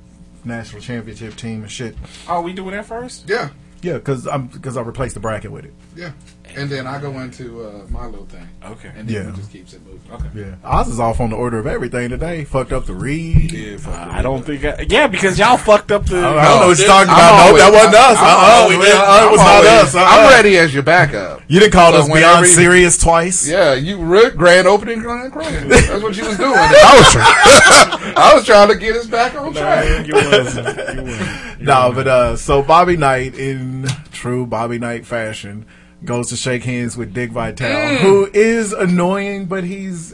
national 0.45 0.81
championship 0.83 1.37
team 1.37 1.63
and 1.63 1.71
shit. 1.71 1.97
Oh, 2.29 2.41
we 2.41 2.53
doing 2.53 2.73
that 2.73 2.87
first? 2.87 3.29
Yeah, 3.29 3.51
Yeah, 3.83 3.95
because 3.95 4.27
I'm 4.27 4.47
because 4.49 4.77
I 4.77 4.83
replaced 4.83 5.15
the 5.15 5.21
bracket 5.21 5.51
with 5.53 5.65
it. 5.65 5.75
yeah. 5.97 6.13
And 6.55 6.69
then 6.69 6.87
I 6.87 7.01
go 7.01 7.19
into 7.21 7.65
uh, 7.65 7.87
my 7.89 8.05
little 8.07 8.27
thing. 8.27 8.47
Okay. 8.63 8.91
And 8.95 9.09
then 9.09 9.15
Yeah. 9.27 9.31
he 9.31 9.37
just 9.39 9.51
keeps 9.53 9.73
it 9.73 9.81
moving. 9.87 10.01
Okay. 10.13 10.27
Yeah, 10.35 10.55
Oz 10.63 10.89
is 10.89 11.01
off 11.01 11.19
on 11.19 11.31
the 11.31 11.37
order 11.37 11.59
of 11.59 11.67
everything 11.67 12.11
today. 12.11 12.45
Fucked 12.45 12.73
up 12.73 12.85
the 12.85 12.93
read. 12.93 13.53
Yeah, 13.53 13.79
fuck 13.79 13.95
it. 14.09 14.13
I 14.13 14.21
don't 14.21 14.45
think. 14.45 14.63
I, 14.65 14.85
yeah, 14.87 15.07
because 15.07 15.39
y'all 15.39 15.57
fucked 15.57 15.91
up 15.93 16.05
the. 16.05 16.19
I 16.19 16.45
don't 16.45 16.61
know 16.61 16.67
what 16.67 16.79
you're 16.79 16.87
talking 16.89 17.09
I'm 17.09 17.17
about. 17.17 17.37
No, 17.39 17.47
always- 17.47 17.63
that 17.63 17.73
wasn't 17.73 17.95
us. 17.95 18.19
I'm 18.19 18.25
Uh-uh, 18.27 18.63
always- 18.63 18.77
uh, 18.77 18.81
it 18.83 19.31
was 19.33 19.41
I'm 19.41 19.47
not 19.47 19.65
us. 19.65 19.95
Uh-uh. 19.95 20.05
I'm 20.05 20.31
ready 20.31 20.59
as 20.59 20.75
your 20.75 20.83
backup. 20.83 21.41
You 21.49 21.59
didn't 21.61 21.73
call 21.73 21.93
So 21.93 21.99
us 22.01 22.05
whenever 22.09 22.21
beyond 22.21 22.47
you- 22.47 22.53
serious 22.53 22.99
twice. 22.99 23.49
Yeah, 23.49 23.73
you 23.75 23.97
re- 23.99 24.31
grand 24.31 24.67
opening, 24.67 24.99
grand 25.01 25.33
closing. 25.33 25.69
That's 25.69 25.89
what 26.03 26.15
you 26.17 26.27
was 26.27 26.37
doing. 26.37 26.53
I 26.57 26.97
was 26.99 27.13
trying. 27.13 28.15
I 28.17 28.35
was 28.35 28.45
trying 28.45 28.69
to 28.69 28.77
get 28.77 28.95
us 28.97 29.07
back 29.07 29.35
on 29.41 29.55
track. 29.55 30.07
you 30.07 30.13
wasn't. 30.15 30.67
You 30.97 31.03
wasn't. 31.05 31.61
No, 31.63 31.93
but 31.95 32.07
uh, 32.09 32.37
so 32.37 32.63
Bobby 32.63 32.97
Knight, 32.99 33.35
in 33.37 33.87
true 34.13 34.45
Bobby 34.45 34.79
Knight 34.79 35.07
fashion, 35.07 35.65
goes 36.05 36.29
to 36.31 36.37
shake 36.37 36.65
hands 36.65 36.97
with 36.97 37.13
Dick 37.15 37.31
Vitale, 37.31 37.69
Mm. 37.69 37.97
who 37.99 38.29
is 38.33 38.73
annoying, 38.73 39.47
but 39.47 39.65
he's 39.65 40.13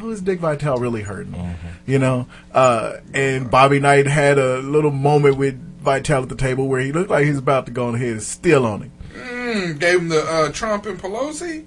who 0.00 0.10
is 0.10 0.20
Dick 0.20 0.40
Vitale 0.40 0.78
really 0.78 1.02
hurting? 1.02 1.56
You 1.86 1.98
know, 1.98 2.26
uh, 2.52 2.94
and 3.14 3.50
Bobby 3.50 3.80
Knight 3.80 4.06
had 4.06 4.38
a 4.38 4.58
little 4.58 4.90
moment 4.90 5.36
with 5.36 5.58
Vitale 5.80 6.22
at 6.24 6.28
the 6.28 6.34
table 6.36 6.68
where 6.68 6.80
he 6.80 6.92
looked 6.92 7.10
like 7.10 7.24
he's 7.26 7.38
about 7.38 7.64
to 7.66 7.72
go 7.72 7.88
on 7.88 7.94
ahead 7.94 8.08
and 8.08 8.22
steal 8.22 8.66
on 8.66 8.82
him. 8.82 8.92
Mm, 9.16 9.78
gave 9.78 9.98
him 10.00 10.08
the 10.10 10.20
uh, 10.22 10.52
Trump 10.52 10.86
and 10.86 11.00
Pelosi. 11.00 11.64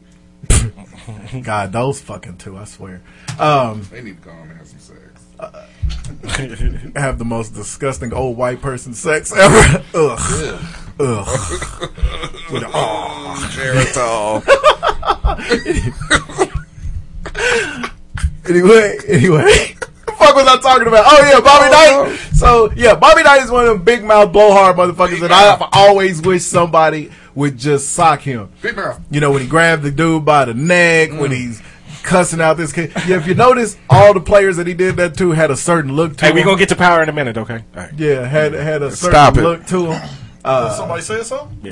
God, 1.43 1.71
those 1.71 2.01
fucking 2.01 2.37
two, 2.37 2.57
I 2.57 2.65
swear. 2.65 3.01
Um, 3.39 3.87
They 3.91 4.01
need 4.01 4.21
to 4.21 4.29
go 4.29 4.31
on 4.31 4.49
and 4.49 4.57
have 4.57 4.67
some 4.67 4.79
sex. 4.79 4.99
have 6.95 7.17
the 7.19 7.25
most 7.25 7.53
disgusting 7.53 8.13
old 8.13 8.37
white 8.37 8.61
person 8.61 8.93
sex 8.93 9.35
ever. 9.35 9.83
Ugh. 9.93 10.59
Ugh. 10.99 11.27
With 12.51 12.63
a- 12.63 12.69
oh. 12.73 14.43
anyway, 18.47 18.97
anyway. 19.07 19.75
What 20.05 20.17
fuck 20.17 20.35
was 20.35 20.47
I 20.47 20.61
talking 20.61 20.87
about? 20.87 21.05
Oh 21.07 21.25
yeah, 21.25 21.39
Bobby 21.41 21.69
Knight. 21.71 22.17
So 22.33 22.71
yeah, 22.75 22.95
Bobby 22.95 23.23
Knight 23.23 23.41
is 23.43 23.51
one 23.51 23.65
of 23.65 23.73
them 23.73 23.83
big 23.83 24.03
mouth 24.03 24.31
blowhard 24.31 24.77
motherfuckers 24.77 25.19
that 25.21 25.31
I've 25.31 25.67
always 25.73 26.21
wished 26.21 26.47
somebody 26.49 27.11
would 27.35 27.57
just 27.57 27.89
sock 27.93 28.21
him. 28.21 28.49
You 29.11 29.19
know, 29.19 29.31
when 29.31 29.41
he 29.41 29.47
grabbed 29.47 29.83
the 29.83 29.91
dude 29.91 30.25
by 30.25 30.45
the 30.45 30.53
neck, 30.53 31.11
when 31.11 31.31
he's 31.31 31.61
cussing 32.03 32.41
out 32.41 32.57
this 32.57 32.73
kid. 32.73 32.91
Yeah, 33.07 33.17
if 33.17 33.27
you 33.27 33.33
notice, 33.33 33.77
all 33.89 34.13
the 34.13 34.19
players 34.21 34.57
that 34.57 34.67
he 34.67 34.73
did 34.73 34.97
that 34.97 35.17
to 35.17 35.31
had 35.31 35.51
a 35.51 35.55
certain 35.57 35.93
look 35.95 36.17
to 36.17 36.25
Hey, 36.25 36.31
him. 36.31 36.35
we 36.35 36.43
gonna 36.43 36.57
get 36.57 36.69
to 36.69 36.75
power 36.75 37.01
in 37.01 37.09
a 37.09 37.13
minute, 37.13 37.37
okay? 37.37 37.63
All 37.75 37.81
right. 37.83 37.93
Yeah, 37.97 38.25
had 38.25 38.53
had 38.53 38.81
a 38.81 38.91
certain 38.91 39.11
Stop 39.13 39.37
it. 39.37 39.41
look 39.41 39.65
to 39.67 39.91
him. 39.93 40.09
Uh, 40.45 40.75
Somebody 40.75 41.01
said 41.01 41.25
something? 41.25 41.71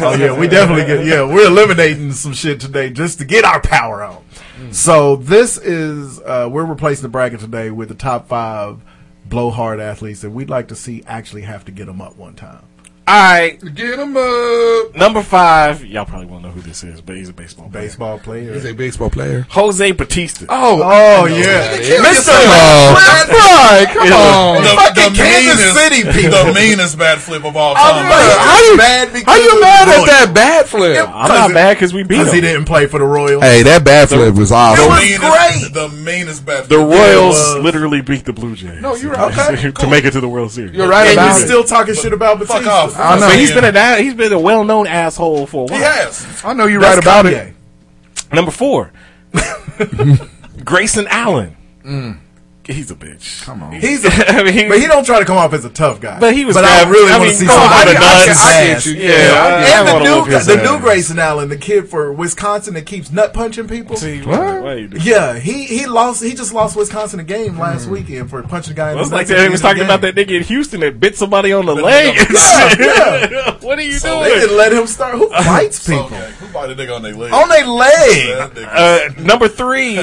oh 0.00 0.14
yeah, 0.14 0.38
we 0.38 0.46
definitely 0.46 0.84
get. 0.84 1.04
Yeah, 1.04 1.24
we're 1.24 1.48
eliminating 1.48 2.12
some 2.12 2.32
shit 2.32 2.60
today 2.60 2.88
just 2.88 3.18
to 3.18 3.24
get 3.24 3.44
our 3.44 3.60
power 3.60 4.04
on. 4.04 4.24
So 4.70 5.16
this 5.16 5.58
is 5.58 6.20
uh, 6.20 6.48
we're 6.48 6.64
replacing 6.64 7.02
the 7.02 7.08
bracket 7.08 7.40
today 7.40 7.70
with 7.70 7.88
the 7.88 7.96
top 7.96 8.28
five 8.28 8.78
blowhard 9.26 9.80
athletes 9.80 10.20
that 10.20 10.30
we'd 10.30 10.48
like 10.50 10.68
to 10.68 10.76
see 10.76 11.02
actually 11.08 11.42
have 11.42 11.64
to 11.64 11.72
get 11.72 11.86
them 11.86 12.00
up 12.00 12.16
one 12.16 12.34
time. 12.34 12.62
All 13.06 13.18
right. 13.20 13.58
Get 13.74 13.98
him 13.98 14.16
up. 14.16 14.94
Number 14.94 15.22
five. 15.22 15.84
Y'all 15.84 16.04
probably 16.04 16.26
won't 16.26 16.42
know 16.44 16.50
who 16.50 16.60
this 16.60 16.84
is, 16.84 17.00
but 17.00 17.16
he's 17.16 17.28
a 17.28 17.32
baseball 17.32 17.68
player. 17.68 17.82
Baseball 17.84 18.18
player. 18.18 18.54
He's 18.54 18.64
a 18.64 18.72
baseball 18.72 19.10
player. 19.10 19.46
Jose 19.50 19.90
Bautista. 19.92 20.46
Oh, 20.48 20.80
Oh 20.84 21.26
yeah, 21.26 21.76
Mr. 21.78 22.30
Oh. 22.30 22.94
Right, 23.32 23.86
come 23.92 24.12
on. 24.12 24.62
The, 24.62 24.68
Fucking 24.68 25.12
the 25.12 25.18
Kansas 25.18 25.58
meanest, 25.58 25.76
City 25.76 26.02
people. 26.22 26.44
The 26.44 26.52
meanest 26.54 26.98
bad 26.98 27.18
flip 27.18 27.44
of 27.44 27.56
all 27.56 27.72
oh, 27.72 27.74
time. 27.74 28.08
like, 28.08 28.38
How 28.38 28.60
you- 28.64 28.76
mad 28.76 29.12
because 29.12 29.24
How 29.24 29.36
you 29.36 29.60
mad 29.60 29.88
at 29.88 30.06
that 30.06 30.34
bat 30.34 30.68
flip? 30.68 31.08
I'm 31.08 31.28
not 31.28 31.50
mad 31.52 31.74
because 31.74 31.92
we 31.92 32.02
beat 32.02 32.18
Because 32.18 32.32
he 32.32 32.40
didn't 32.40 32.66
play 32.66 32.86
for 32.86 32.98
the 32.98 33.04
Royals. 33.04 33.42
Hey, 33.42 33.62
that 33.62 33.84
bat 33.84 34.08
flip 34.10 34.34
was 34.34 34.50
The 34.50 34.54
awesome. 34.54 34.86
was 34.88 35.02
meanest, 35.02 35.20
great. 35.22 35.72
The 35.74 35.88
meanest 35.96 36.46
bad 36.46 36.64
flip. 36.66 36.68
The. 36.68 36.78
Royals 36.78 37.36
was. 37.36 37.64
literally 37.64 38.00
beat 38.02 38.24
the 38.24 38.32
Blue 38.32 38.54
Jays. 38.54 38.80
No, 38.80 38.94
you're 38.94 39.12
right. 39.12 39.32
Okay, 39.52 39.70
to 39.70 39.86
make 39.88 40.04
it 40.04 40.12
to 40.12 40.20
the 40.20 40.28
World 40.28 40.50
Series. 40.52 40.72
You're 40.74 40.88
right 40.88 41.06
and 41.08 41.14
about 41.18 41.34
you're 41.34 41.42
it. 41.44 41.46
still 41.46 41.64
talking 41.64 41.94
shit 41.94 42.12
about 42.12 42.38
Bautista. 42.38 42.62
Fuck 42.62 42.72
off. 42.72 42.91
I 42.96 43.18
know. 43.18 43.28
But 43.28 43.38
he's 43.38 43.52
been 43.52 43.64
a 43.64 43.96
he's 44.02 44.14
been 44.14 44.32
a 44.32 44.38
well 44.38 44.64
known 44.64 44.86
asshole 44.86 45.46
for 45.46 45.62
a 45.62 45.66
while. 45.66 45.78
He 45.78 45.84
has. 45.84 46.42
I 46.44 46.52
know 46.52 46.66
you're 46.66 46.80
That's 46.80 46.96
right 47.04 47.04
about 47.04 47.26
Kanye. 47.26 47.48
it. 47.50 48.32
Number 48.32 48.50
four, 48.50 48.92
Grayson 50.64 51.06
Allen. 51.08 51.56
Mm. 51.84 52.18
He's 52.72 52.90
a 52.90 52.94
bitch. 52.94 53.44
Come 53.44 53.62
on. 53.62 53.72
He's 53.72 54.04
a, 54.04 54.10
I 54.28 54.42
mean, 54.42 54.68
but 54.68 54.78
he 54.80 54.86
don't 54.86 55.04
try 55.04 55.18
to 55.18 55.24
come 55.24 55.36
off 55.36 55.52
as 55.52 55.64
a 55.64 55.70
tough 55.70 56.00
guy. 56.00 56.18
But 56.20 56.34
he 56.34 56.44
was 56.44 56.54
But 56.56 56.64
I 56.64 56.88
really 56.88 57.10
I 57.12 57.18
want 57.18 57.30
to 57.30 57.36
mean, 57.36 57.38
see 57.38 57.46
come 57.46 57.60
on, 57.60 57.68
somebody 57.70 57.96
I- 57.96 58.00
I- 58.00 58.26
knock 58.26 58.36
I 58.36 58.64
get 58.66 58.86
you. 58.86 58.92
Yeah, 58.94 59.08
Yeah, 59.08 59.42
I- 59.42 59.48
I 59.48 59.78
and 59.80 59.92
wanna 59.92 60.04
the 60.08 60.14
new, 60.14 60.24
his 60.24 60.46
the 60.46 60.56
new 60.56 60.78
Grayson 60.80 61.18
Allen, 61.18 61.48
the 61.48 61.56
kid 61.56 61.88
for 61.88 62.12
Wisconsin 62.12 62.74
that 62.74 62.86
keeps 62.86 63.10
nut 63.12 63.32
punching 63.34 63.68
people. 63.68 63.96
See, 63.96 64.20
What? 64.22 64.38
what? 64.40 64.62
what 64.62 64.78
you 64.78 64.88
do? 64.88 64.98
Yeah, 64.98 65.38
he 65.38 65.64
he 65.64 65.86
lost. 65.86 66.22
He 66.22 66.34
just 66.34 66.52
lost 66.52 66.76
Wisconsin 66.76 67.20
a 67.20 67.24
game 67.24 67.58
last 67.58 67.86
weekend 67.88 68.30
for 68.30 68.42
punching 68.42 68.72
a 68.72 68.76
guy. 68.76 68.90
in 68.90 68.94
Well, 68.96 69.02
it's 69.02 69.10
the 69.10 69.16
like 69.16 69.28
nuts 69.28 69.30
at 69.32 69.36
that. 69.38 69.42
He 69.44 69.48
was 69.50 69.60
talking 69.60 69.78
the 69.78 69.84
about 69.84 70.00
that 70.02 70.14
nigga 70.14 70.36
in 70.38 70.42
Houston 70.44 70.80
that 70.80 70.98
bit 71.00 71.16
somebody 71.16 71.52
on 71.52 71.66
the 71.66 71.74
leg. 71.74 72.16
and 72.18 72.28
Yeah, 72.30 72.68
shit. 72.68 72.80
yeah. 73.32 73.54
what 73.60 73.78
are 73.78 73.82
you 73.82 73.98
They 73.98 74.08
doing? 74.08 74.24
didn't 74.40 74.56
let 74.56 74.72
him 74.72 74.86
start. 74.86 75.14
Who 75.16 75.28
bites 75.30 75.86
people. 75.86 76.08
Who 76.08 76.52
bought 76.52 76.70
a 76.70 76.74
nigga 76.74 76.96
on 76.96 77.02
their 77.02 77.14
leg? 77.14 77.32
on 77.32 77.48
their 77.48 77.66
leg? 77.66 78.38
That 78.38 78.54
nigga. 78.54 79.18
Uh, 79.18 79.22
number 79.22 79.48
three, 79.48 79.96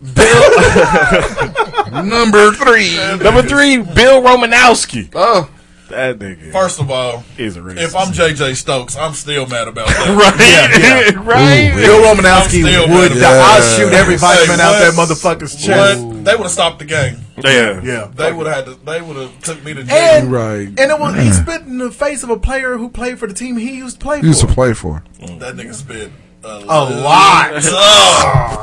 Bill 0.00 0.12
number 2.04 2.52
three. 2.52 2.96
number 3.22 3.42
three, 3.42 3.78
Bill 3.78 4.20
Romanowski. 4.22 5.10
Oh, 5.14 5.50
That 5.88 6.18
nigga 6.18 6.52
First 6.52 6.80
of 6.80 6.90
all, 6.90 7.24
is 7.38 7.56
a 7.56 7.60
racist. 7.60 7.78
if 7.82 7.96
I'm 7.96 8.08
JJ 8.12 8.56
Stokes, 8.56 8.96
I'm 8.96 9.14
still 9.14 9.46
mad 9.46 9.68
about 9.68 9.88
that. 9.88 11.14
right, 11.16 11.16
right. 11.24 11.72
Bill 11.74 12.02
Romanowski 12.14 12.62
would. 12.88 13.12
mad. 13.12 13.20
die. 13.20 13.54
I'll 13.56 13.62
shoot 13.78 13.92
every 13.94 14.16
vitamin 14.16 14.56
Hey, 14.58 14.62
out 14.64 14.72
that 14.80 14.94
what- 14.96 15.08
motherfucker's 15.08 15.54
What? 15.54 15.62
chest. 15.62 16.00
They 16.24 16.34
would 16.34 16.42
have 16.42 16.50
stopped 16.50 16.78
the 16.80 16.84
game. 16.84 17.18
Yeah, 17.44 17.80
Yeah, 17.82 18.10
They 18.14 18.32
would 18.32 18.46
have 18.46 18.56
had 18.56 18.64
to. 18.66 18.74
They 18.84 19.00
would 19.00 19.16
have 19.16 19.40
took 19.42 19.62
me 19.64 19.74
to 19.74 19.84
jail. 19.84 19.96
and 20.22 20.32
right. 20.32 20.66
and 20.68 20.78
it 20.78 20.98
was 20.98 21.14
he 21.16 21.30
spit 21.32 21.62
in 21.62 21.78
the 21.78 21.90
face 21.90 22.22
of 22.22 22.30
a 22.30 22.38
player 22.38 22.76
who 22.78 22.88
played 22.88 23.18
for 23.18 23.26
the 23.26 23.34
team 23.34 23.56
he 23.56 23.76
used 23.76 23.98
to 24.00 24.04
play 24.04 24.20
He 24.20 24.26
used 24.28 24.40
to 24.40 24.46
for. 24.48 24.54
play 24.54 24.72
for. 24.74 25.04
that 25.20 25.54
nigga 25.54 25.74
spit 25.74 26.10
a, 26.42 26.48
A 26.48 26.80
lot. 27.02 27.50
Oh, 27.54 28.62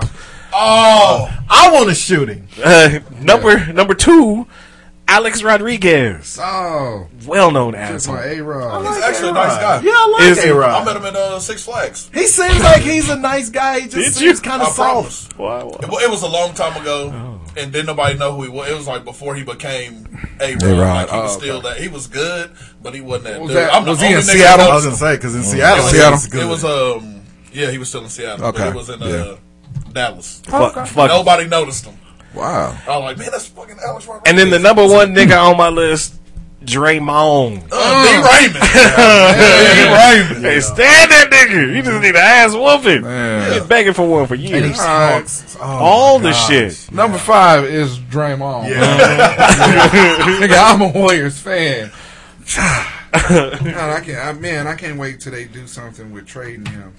oh. 0.54 1.30
I 1.49 1.72
want 1.72 1.89
to 1.89 1.95
shoot 1.95 2.30
him. 2.30 2.47
Uh, 2.64 2.99
number 3.20 3.72
number 3.74 3.93
two, 3.93 4.47
Alex 5.08 5.43
Rodriguez, 5.43 6.39
Oh, 6.41 7.08
well 7.26 7.51
known 7.51 7.74
that's 7.74 8.08
asshole. 8.08 8.16
my 8.16 8.24
A 8.24 8.41
Rod. 8.41 8.86
he's 8.95 9.04
actually 9.04 9.30
a 9.30 9.34
nice 9.34 9.58
guy. 9.58 9.82
Yeah, 9.82 9.91
I 9.91 10.10
like 10.20 10.32
Is 10.32 10.43
he- 10.43 10.51
I 10.51 10.84
met 10.86 10.95
him 10.97 11.06
at 11.06 11.16
uh, 11.16 11.39
Six 11.39 11.64
Flags. 11.66 12.10
He 12.14 12.26
seems 12.28 12.60
like 12.64 12.82
he's 12.82 13.10
a 13.10 13.16
nice 13.18 13.49
guy. 13.49 13.82
He 13.82 13.88
just 13.89 14.16
seems 14.18 14.39
kind 14.39 14.62
of 14.62 14.70
soft. 14.70 14.78
promise. 14.78 15.30
Wow, 15.38 15.66
wow. 15.68 15.97
It, 15.99 16.04
it 16.06 16.10
was 16.10 16.24
a 16.24 16.28
long 16.30 16.54
time 16.54 16.80
ago, 16.82 17.12
Oh. 17.14 17.41
and 17.58 17.72
didn't 17.72 17.88
nobody 17.88 18.18
know 18.18 18.34
who 18.36 18.43
he 18.43 18.49
was. 18.49 18.70
It 18.70 18.76
was 18.76 18.88
like 18.88 19.04
before 19.04 19.36
he 19.36 19.43
became 19.43 20.08
a 20.39 20.56
Rod. 20.56 20.62
Like 20.62 21.10
he 21.10 21.18
was 21.18 21.36
Oh, 21.36 21.39
still 21.39 21.62
that. 21.62 21.78
He 21.78 21.89
was 21.89 22.08
good, 22.08 22.51
but 22.82 22.95
he 22.95 23.01
wasn't 23.01 23.26
that. 23.26 23.41
Was 23.41 23.49
dude. 23.49 23.58
that- 23.58 23.74
I'm 23.74 23.84
the 23.84 23.91
was 23.91 24.01
he 24.01 24.14
in 24.14 24.22
Seattle? 24.22 24.68
I 24.72 24.74
was 24.76 24.86
gonna 24.86 24.95
say 24.95 25.16
because 25.18 25.36
in 25.36 25.43
Seattle, 25.43 25.80
It 25.88 26.12
was, 26.12 26.24
Seattle. 26.24 26.41
It 26.41 26.49
was 26.49 26.64
um 26.64 27.22
yeah, 27.51 27.70
he 27.70 27.78
was 27.78 27.89
still 27.89 28.04
in 28.04 28.10
Seattle. 28.10 28.45
Okay. 28.47 28.58
But 28.60 28.68
it 28.70 28.76
was 28.76 28.89
in 28.89 29.04
uh, 29.04 29.06
Yeah. 29.08 29.36
Dallas. 29.94 30.41
Fuck, 30.46 30.88
fuck. 30.88 31.10
Nobody 31.10 31.48
noticed 31.48 31.86
him. 31.86 31.98
Wow. 32.34 32.76
I 32.88 32.98
was 32.98 33.04
like, 33.04 33.18
man, 33.20 33.30
that's 33.32 33.48
fucking 33.48 33.78
Alex 33.86 34.08
Rodriguez. 34.08 34.30
And 34.30 34.38
then 34.38 34.50
the 34.50 34.60
number 34.60 34.82
one 34.88 35.14
nigga 35.14 35.39
on 35.52 35.56
my 35.56 35.70
list, 35.70 36.16
Draymond. 36.64 37.68
uh, 37.72 38.04
D. 38.04 38.10
Raymond. 38.18 38.64
D. 40.34 40.34
Raymond. 40.34 40.46
Hey, 40.46 40.60
stand 40.62 41.12
that 41.12 41.28
nigga. 41.30 41.76
He 41.76 41.82
just 41.82 42.02
need 42.02 42.10
an 42.10 42.16
ass 42.16 42.54
whooping. 42.54 43.02
Man. 43.04 43.60
Been 43.60 43.68
begging 43.68 43.94
for 43.94 44.08
one 44.08 44.26
for 44.28 44.34
and 44.34 44.44
he 44.44 44.50
years. 44.50 44.78
talks 44.78 45.58
oh 45.60 45.64
All 45.64 46.20
the 46.20 46.34
shit. 46.34 46.91
Number 46.91 47.18
five 47.18 47.66
is 47.66 48.00
Draymond. 48.00 48.70
Yeah. 48.70 48.78
Nigga, 50.39 50.58
I'm 50.58 50.82
a 50.82 50.88
Warriors 50.88 51.38
fan. 51.39 51.91
God, 53.30 53.89
I 53.89 54.01
can't. 54.03 54.18
I, 54.18 54.34
man, 54.34 54.66
I 54.66 54.74
can't 54.76 54.97
wait 54.97 55.20
till 55.20 55.32
they 55.34 55.45
do 55.45 55.68
something 55.68 56.11
with 56.11 56.26
trading 56.26 56.66
him. 56.66 56.93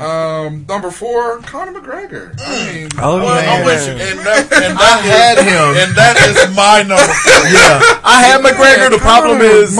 Um, 0.00 0.66
number 0.68 0.90
four, 0.90 1.38
Conor 1.42 1.78
McGregor. 1.80 2.34
I 2.40 2.72
mean, 2.72 2.88
Oh, 2.98 3.18
Well, 3.18 3.58
I'm 3.58 3.64
with 3.64 3.86
you. 3.86 3.92
And 3.92 4.18
that, 4.26 4.52
and 4.52 4.76
I 4.78 4.98
had 4.98 5.38
is- 5.38 5.44
him. 5.44 5.86
And 5.86 5.96
that 5.96 6.16
is 6.26 6.56
my 6.56 6.82
number 6.82 7.06
four. 7.06 7.48
yeah, 7.54 8.00
I 8.02 8.22
had 8.24 8.40
McGregor. 8.42 8.90
The 8.90 8.98
problem 8.98 9.40
is 9.42 9.70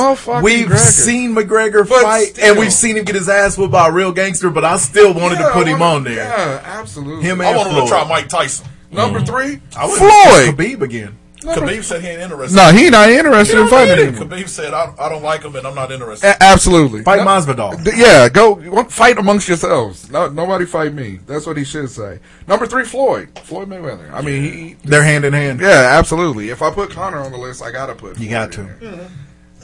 we've 0.42 0.66
McGregor. 0.68 0.78
seen 0.78 1.34
McGregor 1.34 1.88
But 1.88 2.02
fight, 2.02 2.26
still. 2.28 2.50
and 2.50 2.58
we've 2.58 2.72
seen 2.72 2.96
him 2.96 3.04
get 3.04 3.16
his 3.16 3.28
ass 3.28 3.58
whooped 3.58 3.72
by 3.72 3.88
a 3.88 3.92
real 3.92 4.12
gangster. 4.12 4.50
But 4.50 4.64
I 4.64 4.76
still 4.76 5.12
wanted 5.12 5.40
yeah, 5.40 5.46
to 5.48 5.52
put 5.54 5.66
I 5.66 5.70
him 5.72 5.80
wanna- 5.80 5.94
on 5.96 6.04
there. 6.04 6.14
Yeah, 6.14 6.62
absolutely. 6.64 7.24
Him 7.24 7.40
I 7.40 7.46
and 7.48 7.56
want 7.56 7.70
him 7.72 7.82
to 7.82 7.88
try 7.88 8.06
Mike 8.08 8.28
Tyson. 8.28 8.68
Number 8.92 9.20
three, 9.20 9.60
I 9.76 9.88
Floyd. 9.88 10.54
Khabib 10.56 10.82
again. 10.82 11.18
Khabib 11.45 11.84
said 11.84 12.01
he 12.03 12.09
ain't 12.09 12.22
interested. 12.22 12.57
No, 12.57 12.70
he 12.72 12.90
not 12.90 13.09
interested 13.11 13.59
in 13.61 13.68
fighting 13.68 13.99
anymore. 14.09 14.26
Khabib 14.26 14.49
said, 14.49 14.72
I, 14.74 14.92
I 14.99 15.09
don't 15.09 15.22
like 15.22 15.42
him 15.42 15.55
and 15.57 15.66
I'm 15.66 15.74
not 15.74 15.92
interested. 15.92 16.26
A- 16.26 16.42
absolutely. 16.42 17.03
Fight 17.03 17.18
No- 17.18 17.26
Masvidal. 17.26 17.84
D- 17.84 17.90
Yeah, 17.97 18.28
go 18.28 18.55
what- 18.55 18.90
fight 18.90 19.18
amongst 19.18 19.49
yourselves. 19.49 20.11
No, 20.11 20.28
nobody 20.28 20.64
fight 20.66 20.95
me. 20.95 21.20
That's 21.26 21.47
what 21.47 21.57
he 21.57 21.64
should 21.64 21.90
say. 21.90 22.18
Number 22.47 22.66
three, 22.66 22.84
Floyd. 22.84 23.28
Floyd 23.45 23.68
Mayweather. 23.68 24.11
I 24.12 24.22
mean, 24.22 24.42
he. 24.42 24.76
They're 24.84 25.03
hand 25.05 25.24
in 25.24 25.32
hand. 25.32 25.61
Yeah, 25.61 25.88
absolutely. 25.99 26.51
If 26.51 26.62
I 26.62 26.70
put 26.70 26.90
Conor 26.90 27.18
on 27.18 27.32
the 27.32 27.38
list, 27.38 27.62
I 27.62 27.70
gotta 27.70 27.95
put. 27.95 28.18
You 28.18 28.28
Floyd 28.28 28.30
got 28.30 28.53
in 28.59 28.68
to. 28.80 29.11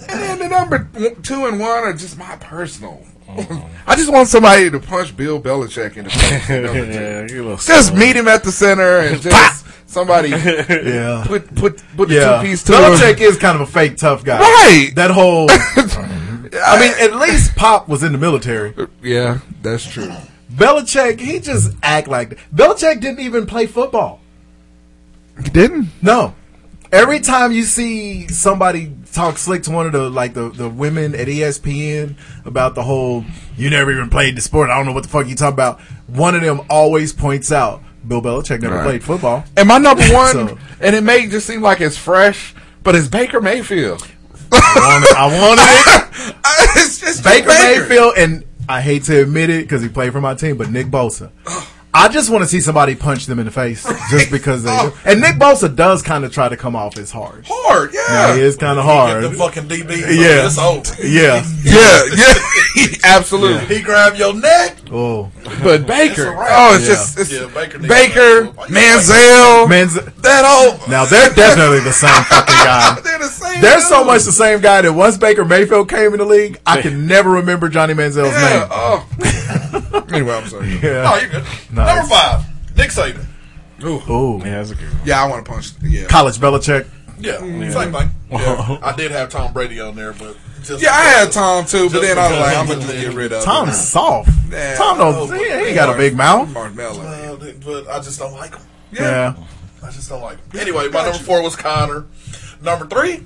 And 0.09 0.21
then 0.21 0.39
the 0.39 0.49
number 0.49 0.89
two 1.23 1.47
and 1.47 1.59
one 1.61 1.85
are 1.85 1.93
just 1.93 2.19
my 2.19 2.37
personal. 2.37 3.05
Mm-hmm. 3.29 3.67
I 3.87 3.95
just 3.97 4.13
want 4.13 4.29
somebody 4.29 4.71
to 4.71 4.81
punch 4.81 5.17
Bill 5.17 5.41
Belichick 5.41 5.97
in 5.97 6.05
the 6.05 6.11
face. 6.11 6.49
Yeah, 7.71 7.75
just 7.75 7.95
meet 7.95 8.17
him 8.17 8.27
at 8.27 8.43
the 8.43 8.51
center 8.51 8.99
and 8.99 9.21
just 9.23 9.65
somebody 9.87 10.29
Yeah. 10.31 11.25
put 11.27 11.55
put 11.55 11.83
put 11.97 12.09
the 12.09 12.15
Yeah. 12.17 12.41
two 12.43 12.49
piece 12.49 12.65
to 12.65 12.73
Belichick 12.73 13.19
him. 13.19 13.29
is 13.31 13.37
kind 13.37 13.55
of 13.61 13.69
a 13.69 13.71
fake 13.71 13.97
tough 13.99 14.25
guy. 14.25 14.39
Right. 14.41 14.91
That 14.97 15.11
whole. 15.13 15.47
I 15.51 16.81
mean, 16.81 16.93
at 16.99 17.15
least 17.17 17.55
Pop 17.55 17.89
was 17.89 18.03
in 18.03 18.11
the 18.13 18.19
military. 18.19 18.75
Yeah, 19.03 19.39
that's 19.63 19.87
true. 19.89 20.11
Belichick, 20.53 21.21
he 21.21 21.39
just 21.39 21.77
act 21.85 22.09
like 22.09 22.37
Belichick 22.53 23.01
didn't 23.01 23.21
even 23.21 23.47
play 23.47 23.67
football. 23.67 24.21
He 25.45 25.49
didn't. 25.51 25.89
No. 26.03 26.35
Every 26.93 27.21
time 27.21 27.53
you 27.53 27.63
see 27.63 28.27
somebody 28.29 28.93
talk 29.13 29.39
slick 29.39 29.63
to 29.65 29.71
one 29.71 29.87
of 29.87 29.93
the 29.93 30.11
like 30.11 30.35
the, 30.35 30.51
the 30.51 30.69
women 30.69 31.15
at 31.15 31.29
ESPN 31.29 32.17
about 32.45 32.75
the 32.75 32.83
whole 32.83 33.25
you 33.57 33.71
never 33.71 33.93
even 33.93 34.11
played 34.11 34.37
the 34.37 34.41
sport, 34.41 34.71
I 34.71 34.77
don't 34.77 34.87
know 34.87 34.93
what 34.93 35.05
the 35.05 35.09
fuck 35.09 35.29
you 35.29 35.37
talk 35.37 35.53
about. 35.55 35.81
One 36.09 36.35
of 36.35 36.43
them 36.43 36.63
always 36.69 37.13
points 37.13 37.53
out 37.53 37.83
Bill 38.07 38.21
Belichick 38.21 38.61
never 38.63 38.77
Right. 38.77 38.85
played 38.85 39.05
football. 39.05 39.45
And 39.57 39.69
my 39.69 39.79
number 39.79 40.03
one, 40.13 40.33
So- 40.33 40.59
and 40.81 40.97
it 40.97 41.03
may 41.05 41.29
just 41.29 41.47
seem 41.47 41.63
like 41.63 41.81
it's 41.81 41.97
fresh, 41.97 42.55
but 42.83 42.97
it's 42.97 43.07
Baker 43.09 43.41
Mayfield. 43.41 44.07
I 44.53 45.29
wanted 45.41 45.63
it. 46.29 46.77
it's 46.77 46.99
just 46.99 47.23
Baker, 47.23 47.47
Baker. 47.49 47.81
Mayfield, 47.89 48.15
and 48.17 48.45
I 48.69 48.81
hate 48.81 49.05
to 49.05 49.23
admit 49.23 49.49
it 49.51 49.63
because 49.63 49.81
he 49.83 49.89
played 49.89 50.11
for 50.13 50.21
my 50.21 50.35
team, 50.35 50.57
but 50.57 50.71
Nick 50.71 50.89
Bosa. 50.89 51.31
Oh. 51.47 51.73
I 51.93 52.09
just 52.09 52.31
want 52.31 52.43
to 52.45 52.49
see 52.49 52.61
somebody 52.61 52.95
punch 52.95 53.27
them 53.27 53.41
in 53.41 53.47
the 53.47 53.51
face 53.51 53.83
just 54.11 54.31
because 54.31 54.63
they 54.63 54.71
oh. 54.71 54.91
do. 54.91 54.97
And 55.11 55.21
Nick 55.21 55.37
Bosa 55.37 55.75
does 55.75 56.03
kind 56.03 56.25
of 56.25 56.33
try 56.33 56.49
to 56.49 56.57
come 56.57 56.77
off 56.77 56.97
as 56.97 57.11
hard. 57.11 57.45
Hard, 57.49 57.93
yeah. 57.93 58.01
Yeah, 58.09 58.37
he 58.37 58.43
is 58.43 58.57
kind 58.57 58.79
of 58.79 58.85
Get 58.85 58.93
hard. 58.93 59.25
the 59.25 59.31
fucking 59.33 59.65
DB. 59.65 59.99
Yeah. 59.99 60.47
It's 60.47 60.57
over. 60.59 60.81
Yeah. 61.03 61.45
yeah, 61.65 62.03
yeah, 62.77 62.85
absolutely. 63.05 63.75
He 63.77 63.83
grab 63.83 64.15
your 64.15 64.35
neck. 64.35 64.77
Oh, 64.93 65.31
But 65.63 65.87
Baker, 65.87 66.13
It's 66.13 66.19
a 66.21 66.31
wrap. 66.31 66.49
oh, 66.53 66.75
it's 66.77 66.85
Yeah. 66.89 66.95
just 66.95 67.19
it's 67.19 67.33
Yeah, 67.33 67.47
Baker 67.53 67.79
Baker, 67.81 68.45
needs 68.45 69.07
to- 69.09 69.13
Manziel, 69.69 70.23
that 70.23 70.45
old. 70.45 70.89
now 70.89 71.05
they're 71.07 71.31
definitely 71.35 71.81
the 71.81 71.93
same 71.93 72.11
fucking 72.25 72.55
guy. 72.55 73.01
They're 73.03 73.19
the 73.19 73.25
same. 73.29 73.61
They're 73.61 73.81
so 73.81 74.05
much 74.05 74.23
the 74.25 74.33
same 74.33 74.61
guy 74.61 74.83
that 74.83 74.93
once 74.93 75.17
Baker 75.17 75.45
Mayfield 75.45 75.89
came 75.89 76.13
in 76.13 76.19
the 76.19 76.25
league, 76.25 76.61
I 76.67 76.81
can 76.81 77.07
never 77.07 77.31
remember 77.31 77.69
Johnny 77.69 77.95
Manziel's 77.95 78.33
Yeah. 78.33 78.59
name. 78.61 78.69
Oh. 78.71 79.60
Anyway, 80.13 80.35
I'm 80.35 80.47
sorry. 80.49 80.69
Yeah. 80.83 81.03
No, 81.03 81.17
you're 81.17 81.31
good. 81.31 81.45
Nice. 81.73 81.97
Number 81.97 82.03
five, 82.09 82.77
Nick 82.77 82.91
Saban. 82.91 83.27
Ooh. 83.83 84.39
Yeah, 84.45 84.57
that's 84.59 84.71
a 84.71 84.75
good 84.75 84.89
one. 84.93 85.01
Yeah, 85.07 85.23
I 85.25 85.29
want 85.29 85.45
to 85.45 85.51
punch. 85.51 85.71
Yeah, 85.83 86.07
College 86.07 86.37
Belichick. 86.39 86.87
Yeah, 87.19 87.39
same 87.39 87.93
thing. 87.93 88.11
Yeah. 88.31 88.79
I 88.83 88.95
did 88.97 89.11
have 89.11 89.29
Tom 89.29 89.53
Brady 89.53 89.79
on 89.81 89.95
there, 89.95 90.13
but 90.15 90.37
just 90.63 90.83
yeah, 90.83 90.93
I 90.93 91.03
had 91.05 91.33
Tom 91.33 91.65
too, 91.67 91.91
but 91.91 92.01
then 92.01 92.19
I 92.19 92.31
was 92.31 92.39
like, 92.41 92.57
I'm 92.57 92.67
gonna 92.67 92.79
was 92.79 92.93
get 92.93 93.15
rid 93.15 93.33
of 93.33 93.45
Tom's 93.45 93.71
him. 93.71 93.75
soft. 93.77 94.31
Yeah. 94.51 94.75
Tom 94.77 94.99
don't. 94.99 95.33
He, 95.39 95.45
he 95.45 95.51
ain't 95.51 95.75
got 95.75 95.95
a 95.95 95.99
big 95.99 96.17
mouth. 96.17 96.51
Mark 96.51 96.75
Mellon. 96.75 97.07
Uh, 97.07 97.53
but 97.65 97.89
I 97.89 98.01
just 98.01 98.19
don't 98.19 98.33
like 98.33 98.55
him. 98.55 98.63
Yeah. 98.93 99.35
I 99.83 99.91
just 99.91 100.09
don't 100.09 100.23
like 100.23 100.39
him. 100.39 100.61
Anyway, 100.61 100.89
my 100.89 101.03
number 101.05 101.19
four 101.19 101.43
was 101.43 101.57
Conor. 101.57 102.07
Number 102.63 102.87
three, 102.87 103.25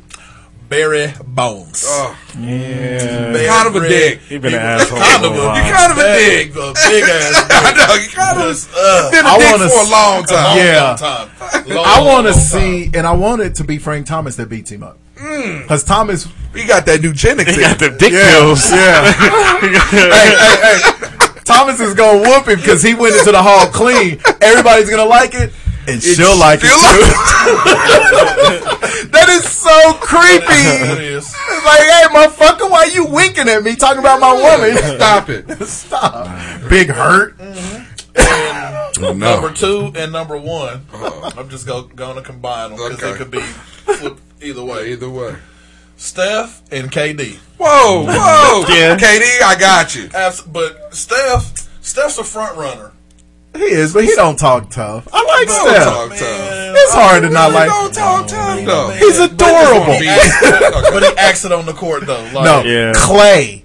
Barry 0.69 1.12
Bonds. 1.25 1.85
Oh, 1.87 2.17
Yeah. 2.41 3.33
Barry- 3.33 3.47
kind 3.47 3.69
of 3.69 3.77
a 3.83 3.89
dick. 3.89 4.21
He 4.23 4.39
been 4.39 4.55
an 4.55 4.61
asshole. 4.61 4.99
kind 4.99 5.21
for 5.23 5.27
of 5.31 5.37
a 5.37 5.41
a- 5.41 5.47
while. 5.47 5.57
you 5.57 5.73
kind 5.73 5.93
of 5.93 5.99
a 5.99 6.03
dick. 6.03 6.49
is 6.51 6.57
A 6.57 6.73
big 6.91 7.05
ass. 7.05 7.47
I 7.51 7.87
know 7.87 7.95
you 7.95 8.09
kind 8.09 8.39
of 8.41 8.45
Just, 8.49 8.71
uh, 8.77 9.11
been 9.11 9.25
a 9.25 9.29
I 9.29 9.39
dick 9.39 9.51
wanna 9.53 9.69
for 9.69 9.75
a 9.77 9.83
s- 9.83 9.91
long 9.91 10.25
time. 10.25 10.57
Yeah. 10.59 10.87
long 10.89 10.97
time. 10.97 11.29
Long, 11.69 11.85
I 11.87 12.01
want 12.03 12.27
to 12.27 12.33
long 12.33 12.41
see, 12.41 12.91
and 12.95 13.07
I 13.07 13.12
want 13.12 13.43
it 13.43 13.55
to 13.57 13.65
be 13.65 13.79
Frank 13.79 14.07
Thomas 14.07 14.37
that 14.37 14.49
beats 14.49 14.71
him 14.71 14.83
up. 14.83 14.99
Because 15.15 15.85
Thomas, 15.85 16.27
He 16.55 16.65
got 16.65 16.87
that 16.87 17.03
eugenics. 17.03 17.55
He 17.55 17.61
got 17.61 17.81
in. 17.83 17.89
them 17.91 17.99
dick 17.99 18.12
Yeah. 18.12 18.31
pills. 18.31 18.71
Yeah. 18.71 19.12
hey, 19.61 19.99
hey, 20.01 20.81
hey. 20.81 21.41
Thomas 21.45 21.79
is 21.81 21.95
gonna 21.95 22.21
whoop 22.21 22.49
him 22.49 22.59
because 22.59 22.83
he 22.83 22.95
went 22.95 23.15
into 23.17 23.31
the 23.33 23.43
hall 23.43 23.67
clean. 23.67 24.19
Everybody's 24.41 24.89
gonna 24.91 25.05
like 25.05 25.35
it, 25.35 25.53
and 25.89 26.03
she'll 26.03 26.37
like 26.39 26.61
it 26.62 26.66
she'll 26.68 26.78
too. 26.78 26.85
that 29.11 29.28
is 29.30 29.49
so 29.49 29.93
creepy. 29.95 30.45
It 30.95 31.01
is. 31.03 31.26
It's 31.26 31.64
like, 31.64 31.80
hey, 31.80 32.07
motherfucker, 32.11 32.70
why 32.70 32.85
you 32.85 33.07
winking 33.07 33.49
at 33.49 33.62
me 33.62 33.74
talking 33.76 33.99
about 34.01 34.20
my 34.20 34.32
woman? 34.32 34.76
Stop 34.97 35.28
it. 35.30 35.64
Stop. 35.66 36.28
Big 36.68 36.89
hurt. 36.89 37.37
Oh, 38.16 39.12
Number 39.16 39.53
two 39.53 39.93
and 39.97 40.12
number 40.12 40.37
one. 40.39 40.87
Uh-huh. 40.93 41.30
I'm 41.37 41.49
just 41.49 41.66
go, 41.66 41.82
going 41.82 42.14
to 42.16 42.22
combine 42.22 42.70
them 42.70 42.78
because 42.78 43.03
Okay. 43.03 43.12
they 43.12 43.18
could 43.18 43.30
be 43.30 43.41
flipped 43.41 44.20
either 44.43 44.64
way. 44.64 44.93
Either 44.93 45.11
way. 45.11 45.37
Steph 45.97 46.62
and 46.72 46.91
KD. 46.91 47.37
Whoa, 47.59 48.05
whoa. 48.07 48.64
Yeah. 48.68 48.97
KD, 48.97 49.43
I 49.43 49.57
got 49.59 49.95
you. 49.95 50.09
Abs- 50.14 50.43
but 50.43 50.95
Steph, 50.95 51.68
Steph's 51.82 52.18
a 52.18 52.24
front 52.24 52.57
runner. 52.57 52.93
He 53.57 53.63
is, 53.65 53.93
but 53.95 54.05
he 54.05 54.15
don't 54.15 54.37
talk 54.39 54.69
tough. 54.71 55.09
I 55.13 55.23
like 55.25 55.49
Don't 55.49 55.69
Steph. 55.71 55.85
talk 55.85 56.09
tough. 56.11 56.75
It's 56.77 56.93
hard 56.95 57.23
to 57.23 57.31
not 57.31 57.53
like. 57.53 57.69
Don't 57.69 57.95
talk 57.95 58.27
tough, 58.27 58.65
though. 58.65 58.91
He's 58.91 59.19
adorable. 59.19 59.95
But 60.95 61.03
he 61.03 61.17
acts 61.17 61.45
it 61.45 61.51
on 61.53 61.67
the 61.67 61.73
court 61.73 62.07
though. 62.07 62.23
Like, 62.33 62.45
No, 62.45 62.63
Yeah. 62.63 62.93
Clay 62.95 63.64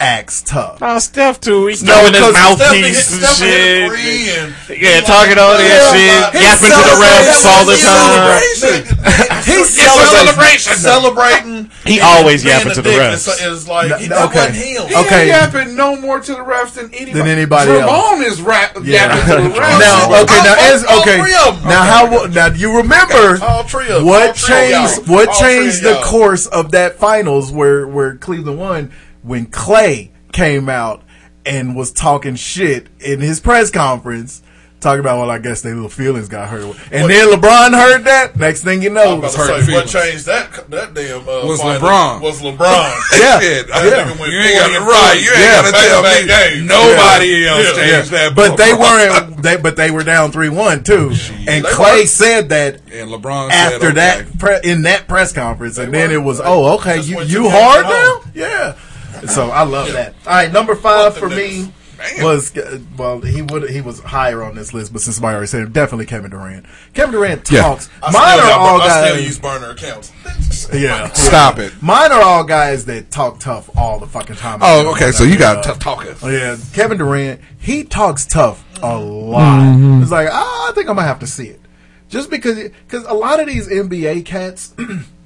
acts 0.00 0.42
tough. 0.42 0.78
Oh, 0.80 0.98
Steph 0.98 1.40
too. 1.40 1.66
He's 1.66 1.82
No, 1.82 1.92
throwing 1.92 2.14
his 2.14 2.32
mouthpiece 2.32 3.06
Steph, 3.06 3.20
and 3.20 3.36
shit. 3.36 4.56
three 4.66 4.80
Yeah, 4.80 5.00
talking 5.02 5.36
all 5.38 5.52
that 5.52 5.60
Yeah, 5.60 5.92
shit, 5.92 6.24
uh, 6.24 6.40
yapping 6.40 6.72
to 6.72 6.82
the 6.88 6.96
refs 6.96 7.44
all 7.44 7.64
the 7.68 7.76
time. 7.76 9.44
He's 9.44 9.68
celebrating. 9.70 10.58
Celebrating. 10.58 11.70
He 11.84 12.00
always 12.00 12.44
yapping 12.44 12.72
to 12.72 12.82
the 12.82 12.90
refs. 12.90 13.28
Is, 13.28 13.40
is 13.62 13.68
like 13.68 13.94
he, 14.00 14.08
No, 14.08 14.24
okay. 14.26 14.46
him. 14.52 14.88
He 14.88 14.94
Okay. 14.96 15.26
yapping 15.28 15.76
no 15.76 15.96
more 15.96 16.20
to 16.20 16.32
the 16.32 16.38
refs 16.38 16.74
than 16.74 16.86
anybody. 16.94 17.12
Than 17.12 17.28
anybody 17.28 17.70
Ramon 17.72 18.22
is 18.24 18.40
rap, 18.40 18.76
Yeah. 18.82 19.06
yapping 19.14 19.36
to 19.36 19.42
the 19.48 19.54
refs. 19.60 19.78
Now, 19.80 20.22
okay, 20.22 20.40
now, 20.44 20.88
all 20.88 21.00
okay, 21.02 21.20
three 21.20 21.34
of 21.46 21.62
'em. 21.62 21.68
now 21.68 21.82
how? 21.84 22.26
Now 22.26 22.46
you 22.48 22.76
remember 22.76 23.38
All 23.42 23.62
three 23.64 23.86
of 23.88 24.02
'em. 24.02 24.02
All 24.02 24.08
what 24.08 24.36
three 24.36 24.54
of 24.64 24.70
y'all. 24.70 24.86
changed? 24.88 25.08
What 25.08 25.32
changed 25.34 25.82
the 25.82 26.00
course 26.04 26.46
of 26.46 26.72
that 26.72 26.98
finals 26.98 27.50
where 27.52 27.86
where 27.86 28.14
Cleveland 28.16 28.58
won 28.58 28.90
when 29.22 29.46
Clay 29.46 30.12
came 30.32 30.68
out 30.68 31.02
and 31.46 31.74
was 31.76 31.90
talking 31.92 32.34
shit 32.36 32.88
in 33.00 33.20
his 33.20 33.40
press 33.40 33.70
conference. 33.70 34.42
Talking 34.80 35.00
about, 35.00 35.18
well, 35.18 35.30
I 35.30 35.36
guess 35.38 35.60
their 35.60 35.74
little 35.74 35.90
feelings 35.90 36.26
got 36.30 36.48
hurt. 36.48 36.64
And 36.90 37.10
then 37.10 37.28
LeBron 37.28 37.74
heard 37.74 38.04
that. 38.04 38.34
Next 38.36 38.64
thing 38.64 38.80
you 38.82 38.88
know, 38.88 39.16
was 39.16 39.36
was 39.36 39.36
hurt 39.36 39.56
to 39.58 39.64
say, 39.66 39.72
what 39.74 39.86
changed 39.88 40.24
that 40.24 40.70
that 40.70 40.94
damn 40.94 41.20
uh, 41.28 41.44
Was 41.44 41.60
final 41.60 41.86
LeBron. 41.86 42.22
Was 42.22 42.40
LeBron? 42.40 42.94
Yeah, 43.20 43.40
Shit, 43.40 43.66
That 43.68 43.84
yeah. 43.84 44.10
nigga 44.10 44.30
You 44.32 44.38
ain't 44.40 44.56
40 44.56 44.56
got 44.56 44.70
and 44.70 44.74
to 44.86 44.90
right. 44.90 45.20
You 45.22 45.30
ain't 45.32 45.38
Yeah, 45.38 45.60
got 45.60 45.66
to 45.66 45.72
tell 45.84 46.02
me 46.02 46.26
games. 46.56 46.66
nobody 46.66 47.46
else 47.46 47.66
Yeah. 47.76 47.84
changed 47.98 48.10
that. 48.12 48.34
But 48.34 48.56
they 48.56 48.72
weren't. 48.72 49.42
They 49.42 49.56
but 49.58 49.76
they 49.76 49.90
were 49.90 50.02
down 50.02 50.32
three 50.32 50.48
one 50.48 50.82
too. 50.82 51.12
And 51.46 51.62
They 51.62 51.70
Clay 51.72 52.00
were. 52.00 52.06
said 52.06 52.48
that 52.48 52.76
And 52.90 53.10
LeBron 53.10 53.50
after 53.50 53.80
said, 53.80 53.84
okay. 53.88 53.94
that 53.96 54.38
pre- 54.38 54.60
in 54.70 54.80
that 54.82 55.06
press 55.08 55.34
conference, 55.34 55.76
and 55.76 55.92
then 55.92 56.08
were. 56.08 56.14
it 56.14 56.20
was, 56.22 56.38
They 56.38 56.44
oh, 56.46 56.76
okay, 56.78 57.02
you 57.02 57.16
went 57.16 57.28
you 57.28 57.50
hard 57.50 57.84
now, 57.84 58.22
yeah. 58.34 58.76
So 59.28 59.50
I 59.50 59.62
love 59.62 59.92
that. 59.92 60.14
All 60.26 60.32
right, 60.34 60.52
number 60.52 60.74
five 60.74 61.16
for 61.16 61.28
me 61.28 61.72
Damn. 62.16 62.24
was 62.24 62.56
uh, 62.56 62.78
well, 62.96 63.20
he 63.20 63.42
would 63.42 63.68
he 63.68 63.80
was 63.82 64.00
higher 64.00 64.42
on 64.42 64.54
this 64.54 64.72
list, 64.72 64.92
but 64.92 65.02
since 65.02 65.16
somebody 65.16 65.34
already 65.34 65.48
said 65.48 65.62
it, 65.62 65.72
definitely 65.74 66.06
Kevin 66.06 66.30
Durant. 66.30 66.64
Kevin 66.94 67.12
Durant 67.12 67.44
talks. 67.44 67.90
I 68.02 68.10
Mine 68.10 68.38
still, 68.38 68.46
are 68.46 68.48
got- 68.48 68.58
all 68.60 68.80
I 68.80 68.88
still 69.04 69.16
guys. 69.16 69.24
use 69.26 69.38
burner 69.38 69.70
accounts. 69.70 70.12
Yeah, 70.72 71.08
Stop 71.14 71.58
it. 71.58 71.72
Mine 71.82 72.12
are 72.12 72.22
all 72.22 72.44
guys 72.44 72.84
that 72.84 73.10
talk 73.10 73.40
tough 73.40 73.68
all 73.76 73.98
the 73.98 74.06
fucking 74.06 74.36
time. 74.36 74.60
Oh, 74.62 74.92
okay. 74.92 75.10
So 75.10 75.24
you 75.24 75.36
got 75.36 75.64
tough 75.64 75.80
talking. 75.80 76.14
Oh, 76.22 76.28
yeah, 76.28 76.56
Kevin 76.72 76.96
Durant, 76.98 77.40
he 77.58 77.82
talks 77.82 78.24
tough 78.24 78.64
a 78.80 78.96
lot. 78.96 80.00
It's 80.00 80.12
like, 80.12 80.28
ah, 80.30 80.68
I 80.68 80.72
think 80.72 80.88
I'm 80.88 80.94
gonna 80.94 81.08
have 81.08 81.18
to 81.20 81.26
see 81.26 81.48
it, 81.48 81.60
just 82.08 82.30
because 82.30 82.56
because 82.86 83.04
a 83.06 83.14
lot 83.14 83.40
of 83.40 83.46
these 83.48 83.66
NBA 83.68 84.24
cats, 84.26 84.74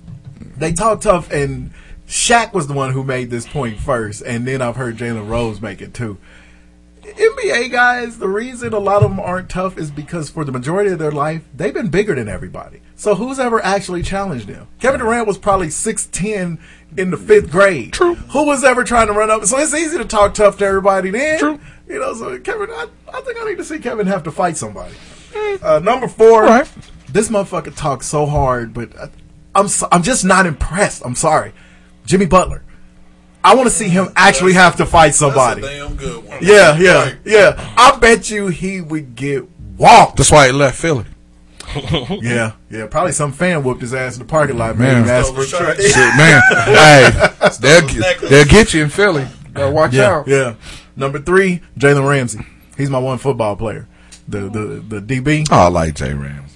they 0.57 0.72
talk 0.72 1.01
tough, 1.03 1.30
and 1.30 1.72
Shaq 2.09 2.53
was 2.53 2.67
the 2.67 2.75
one 2.75 2.93
who 2.93 3.03
made 3.05 3.31
this 3.31 3.47
point 3.47 3.79
first, 3.79 4.23
and 4.23 4.47
then 4.47 4.61
I've 4.63 4.77
heard 4.77 4.97
Jalen 4.97 5.29
Rose 5.29 5.61
make 5.61 5.81
it 5.81 5.95
too. 5.95 6.19
NBA 7.03 7.71
guys, 7.71 8.19
the 8.19 8.29
reason 8.29 8.73
a 8.73 8.79
lot 8.79 9.03
of 9.03 9.11
them 9.11 9.21
aren't 9.21 9.51
tough 9.51 9.77
is 9.77 9.91
because 9.91 10.31
for 10.31 10.45
the 10.45 10.53
majority 10.53 10.91
of 10.91 10.99
their 10.99 11.13
life, 11.13 11.43
they've 11.55 11.75
been 11.75 11.89
bigger 11.89 12.15
than 12.15 12.29
everybody. 12.29 12.81
So 12.97 13.15
who's 13.15 13.39
ever 13.39 13.63
actually 13.63 14.03
challenged 14.03 14.47
them? 14.49 14.67
Kevin 14.81 15.01
Durant 15.01 15.27
was 15.27 15.37
probably 15.37 15.67
6'10 15.69 16.59
in 16.97 17.11
the 17.11 17.17
fifth 17.19 17.51
grade. 17.51 17.93
True. 17.93 18.15
Who 18.15 18.47
was 18.47 18.65
ever 18.65 18.85
trying 18.85 19.09
to 19.09 19.13
run 19.13 19.31
up? 19.31 19.45
So 19.45 19.59
it's 19.59 19.75
easy 19.75 19.99
to 19.99 20.05
talk 20.07 20.33
tough 20.35 20.57
to 20.59 20.65
everybody 20.65 21.11
then. 21.11 21.39
True. 21.39 21.61
You 21.87 21.99
know, 22.01 22.15
so 22.15 22.39
Kevin, 22.39 22.71
I, 22.71 22.87
I 23.13 23.21
think 23.21 23.39
I 23.39 23.45
need 23.45 23.59
to 23.59 23.65
see 23.65 23.79
Kevin 23.79 24.07
have 24.07 24.23
to 24.23 24.31
fight 24.33 24.57
somebody. 24.57 24.95
Uh, 25.63 25.81
number 25.85 26.09
four, 26.09 26.47
this 27.11 27.29
motherfucker 27.29 27.75
talks 27.77 28.07
so 28.07 28.25
hard, 28.25 28.73
but 28.73 28.97
I- 28.99 29.11
I'm 29.57 29.69
so, 29.69 29.87
I'm 29.93 30.03
just 30.03 30.25
not 30.25 30.47
impressed. 30.47 31.03
I'm 31.05 31.15
sorry, 31.15 31.53
Jimmy 32.05 32.27
Butler. 32.27 32.63
I 33.43 33.55
want 33.55 33.69
to 33.69 33.75
see 33.75 33.89
him 33.89 34.09
actually 34.17 34.55
have 34.55 34.77
to 34.77 34.87
fight 34.87 35.15
somebody. 35.15 35.61
That's 35.61 35.75
a 35.75 35.79
damn 35.89 35.97
good 35.97 36.25
one. 36.25 36.39
Yeah, 36.41 36.79
yeah, 36.79 37.15
yeah. 37.25 37.75
I 37.77 37.97
bet 37.99 38.31
you 38.31 38.47
he 38.47 38.81
would 38.81 39.15
get 39.15 39.45
walked. 39.77 40.17
That's 40.17 40.31
why 40.31 40.47
he 40.47 40.53
left 40.53 40.79
Philly. 40.79 41.05
Yeah, 42.23 42.53
yeah. 42.71 42.87
Probably 42.87 43.13
some 43.13 43.33
fan 43.33 43.65
whooped 43.65 43.81
his 43.81 43.93
ass 43.95 44.15
in 44.15 44.21
the 44.21 44.25
parking 44.27 44.57
lot, 44.57 44.79
Man. 44.79 45.07
man. 45.07 45.11
Asked 45.11 45.35
for 45.35 45.43
a 45.43 45.47
trade. 45.47 45.81
Shit, 45.83 45.97
man. 46.17 46.41
hey, 46.51 47.11
they'll, 47.61 47.87
get- 47.89 48.21
they'll 48.21 48.45
get 48.45 48.73
you 48.73 48.85
in 48.85 48.91
Philly. 48.91 49.27
Gotta 49.53 49.73
watch 49.73 49.93
yeah, 49.93 50.11
out. 50.11 50.29
yeah. 50.29 50.55
Number 50.95 51.19
three, 51.19 51.63
Jalen 51.79 52.09
Ramsey. 52.09 52.41
He's 52.77 52.91
my 52.91 52.99
one 52.99 53.19
football 53.19 53.57
player. 53.57 53.89
The 54.29 54.49
the 54.49 55.01
the 55.01 55.21
DB. 55.21 55.47
Oh, 55.51 55.57
I 55.57 55.69
like 55.69 55.95
Jay 55.95 56.15
Rams. 56.15 56.54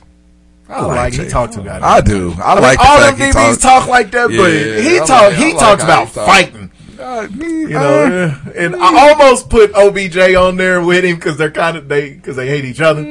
I 0.68 0.84
like 0.84 1.12
he 1.14 1.18
Jay. 1.20 1.28
talk 1.28 1.50
too 1.50 1.62
goddamn. 1.62 1.84
I 1.84 2.00
do. 2.00 2.32
I, 2.42 2.54
mean, 2.54 2.62
like 2.62 2.78
the 2.78 2.84
all 2.86 2.98
fact 2.98 3.18
them 3.18 3.26
he 3.28 3.32
DBs 3.32 3.60
talk- 3.62 3.80
talk 3.80 3.88
like 3.88 4.10
that, 4.10 4.28
but 4.28 4.34
Yeah, 4.34 4.80
he 4.80 4.96
I 4.96 4.98
talk 5.06 5.22
like- 5.22 5.34
he 5.36 5.44
like 5.52 5.58
talks 5.58 5.82
how 5.82 5.88
about 6.02 6.08
he 6.08 6.14
fighting. 6.14 6.70
Uh, 7.00 7.28
You 7.38 7.68
know, 7.70 8.34
and 8.56 8.76
I 8.76 9.08
almost 9.10 9.48
put 9.50 9.72
OBJ 9.74 10.34
on 10.34 10.56
there 10.56 10.82
with 10.82 11.04
him 11.04 11.14
because 11.16 11.36
they're 11.36 11.50
kind 11.50 11.76
of 11.76 11.88
they 11.88 12.10
because 12.12 12.36
they 12.36 12.48
hate 12.48 12.64
each 12.64 12.80
other. 12.80 13.02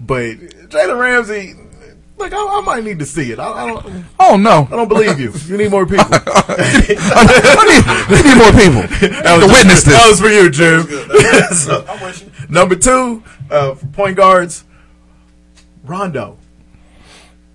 But 0.00 0.38
Jalen 0.68 0.98
Ramsey, 0.98 1.54
like 2.18 2.32
I, 2.34 2.58
I 2.58 2.60
might 2.62 2.82
need 2.84 2.98
to 2.98 3.06
see 3.06 3.30
it. 3.32 3.38
I, 3.38 3.48
I 3.48 3.66
don't. 3.68 4.04
Oh 4.18 4.36
no, 4.36 4.66
I 4.70 4.76
don't 4.76 4.88
believe 4.88 5.18
you. 5.20 5.32
You 5.46 5.56
need 5.56 5.70
more 5.70 5.86
people. 5.86 6.04
we 6.10 6.16
need 6.16 6.26
more 8.36 8.52
people 8.52 8.82
That 9.22 9.38
to 9.40 9.46
was- 9.46 9.52
witness 9.52 9.82
this. 9.84 9.94
That 9.94 10.06
was 10.10 10.20
for 10.20 10.28
you, 10.28 10.50
Jim. 10.50 10.86
So, 11.54 11.84
number 12.50 12.74
two, 12.76 13.22
uh, 13.50 13.74
for 13.74 13.86
point 13.86 14.16
guards, 14.16 14.64
Rondo. 15.84 16.36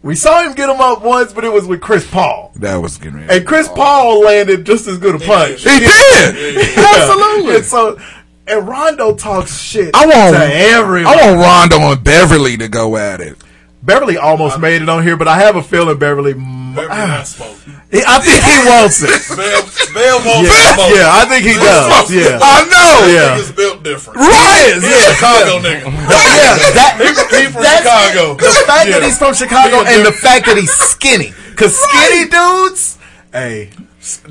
We 0.03 0.15
saw 0.15 0.43
him 0.43 0.53
get 0.53 0.69
him 0.69 0.81
up 0.81 1.01
once, 1.01 1.31
but 1.31 1.45
it 1.45 1.53
was 1.53 1.65
with 1.65 1.79
Chris 1.79 2.05
Paul. 2.09 2.51
That 2.57 2.75
was 2.75 2.97
getting 2.97 3.21
ready. 3.21 3.37
And 3.37 3.47
Chris 3.47 3.69
Paul 3.69 4.19
landed 4.21 4.65
just 4.65 4.85
as 4.85 4.97
good 4.97 5.15
a 5.15 5.19
punch. 5.19 5.63
He 5.63 5.79
did. 5.79 6.77
Absolutely. 6.77 7.55
And 7.55 7.65
so, 7.65 7.97
and 8.45 8.67
Rondo 8.67 9.15
talks 9.15 9.57
shit 9.57 9.95
I 9.95 10.05
want 10.05 10.35
to 10.35 10.43
everyone. 10.43 11.07
I 11.07 11.33
want 11.33 11.71
Rondo 11.71 11.93
and 11.93 12.03
Beverley 12.03 12.57
to 12.57 12.67
go 12.67 12.97
at 12.97 13.21
it. 13.21 13.37
Beverley 13.81 14.17
almost 14.17 14.59
made 14.59 14.81
it 14.81 14.89
on 14.89 15.03
here, 15.03 15.15
but 15.15 15.29
I 15.29 15.37
have 15.39 15.55
a 15.55 15.63
feeling 15.63 15.97
Beverley. 15.97 16.33
Beverley 16.75 16.97
not 17.07 17.21
ah. 17.21 17.23
smoke. 17.23 17.57
I 17.93 18.17
think 18.19 18.41
he 18.41 18.57
wants 18.73 18.97
it. 19.05 19.13
Bell, 19.37 19.61
Bell 19.93 20.17
wants 20.25 20.49
Yeah, 20.49 20.73
smoke. 20.75 20.91
yeah, 20.97 21.19
I 21.19 21.23
think 21.29 21.43
he 21.45 21.53
does. 21.53 22.09
Yeah, 22.09 22.39
I 22.41 22.65
know. 22.65 22.93
Yeah. 23.07 23.37
Niggas 23.37 23.55
built 23.55 23.83
different. 23.83 24.19
Right. 24.19 24.73
He's 24.75 24.83
Yeah. 24.83 24.97
a 24.97 25.13
Chicago 25.13 25.53
nigga. 25.61 25.85
yeah, 25.93 26.57
that, 26.73 26.91
He, 26.99 27.07
he 27.37 27.45
from 27.53 27.63
Chicago. 27.63 28.33
The 28.35 28.51
fact 28.65 28.89
that 28.89 29.01
he's 29.03 29.17
from 29.17 29.33
Chicago 29.33 29.83
He 29.85 29.95
and 29.95 30.05
the 30.05 30.11
fact 30.11 30.45
that 30.47 30.57
he's 30.57 30.71
skinny, 30.73 31.33
because 31.51 31.77
skinny 31.77 32.29
dudes, 32.29 32.97
hey, 33.31 33.69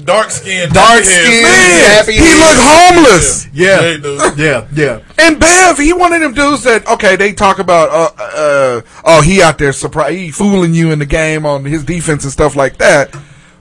dark 0.04 0.30
skin, 0.30 0.68
dark 0.70 1.02
skin, 1.04 1.42
Man, 1.42 2.04
he 2.06 2.16
head. 2.18 2.38
looked 2.38 2.60
homeless. 2.60 3.46
Yeah, 3.52 3.96
do. 3.96 4.32
yeah, 4.36 4.66
yeah. 4.74 5.00
And 5.18 5.40
Bev, 5.40 5.78
he 5.78 5.92
one 5.92 6.12
of 6.12 6.20
them 6.20 6.34
dudes 6.34 6.64
that 6.64 6.86
okay, 6.88 7.16
they 7.16 7.32
talk 7.32 7.58
about 7.58 7.88
uh 7.90 8.10
uh 8.18 8.80
oh 9.04 9.22
he 9.22 9.42
out 9.42 9.58
there 9.58 9.72
surprise 9.72 10.14
he 10.14 10.30
fooling 10.30 10.74
you 10.74 10.90
in 10.90 10.98
the 10.98 11.06
game 11.06 11.46
on 11.46 11.64
his 11.64 11.84
defense 11.84 12.24
and 12.24 12.32
stuff 12.32 12.54
like 12.56 12.76
that. 12.78 13.14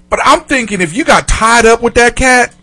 But 0.09 0.19
I'm 0.25 0.41
thinking 0.41 0.81
if 0.81 0.95
you 0.95 1.05
got 1.05 1.27
tied 1.27 1.65
up 1.65 1.81
with 1.81 1.93
that 1.93 2.15
cat 2.17 2.53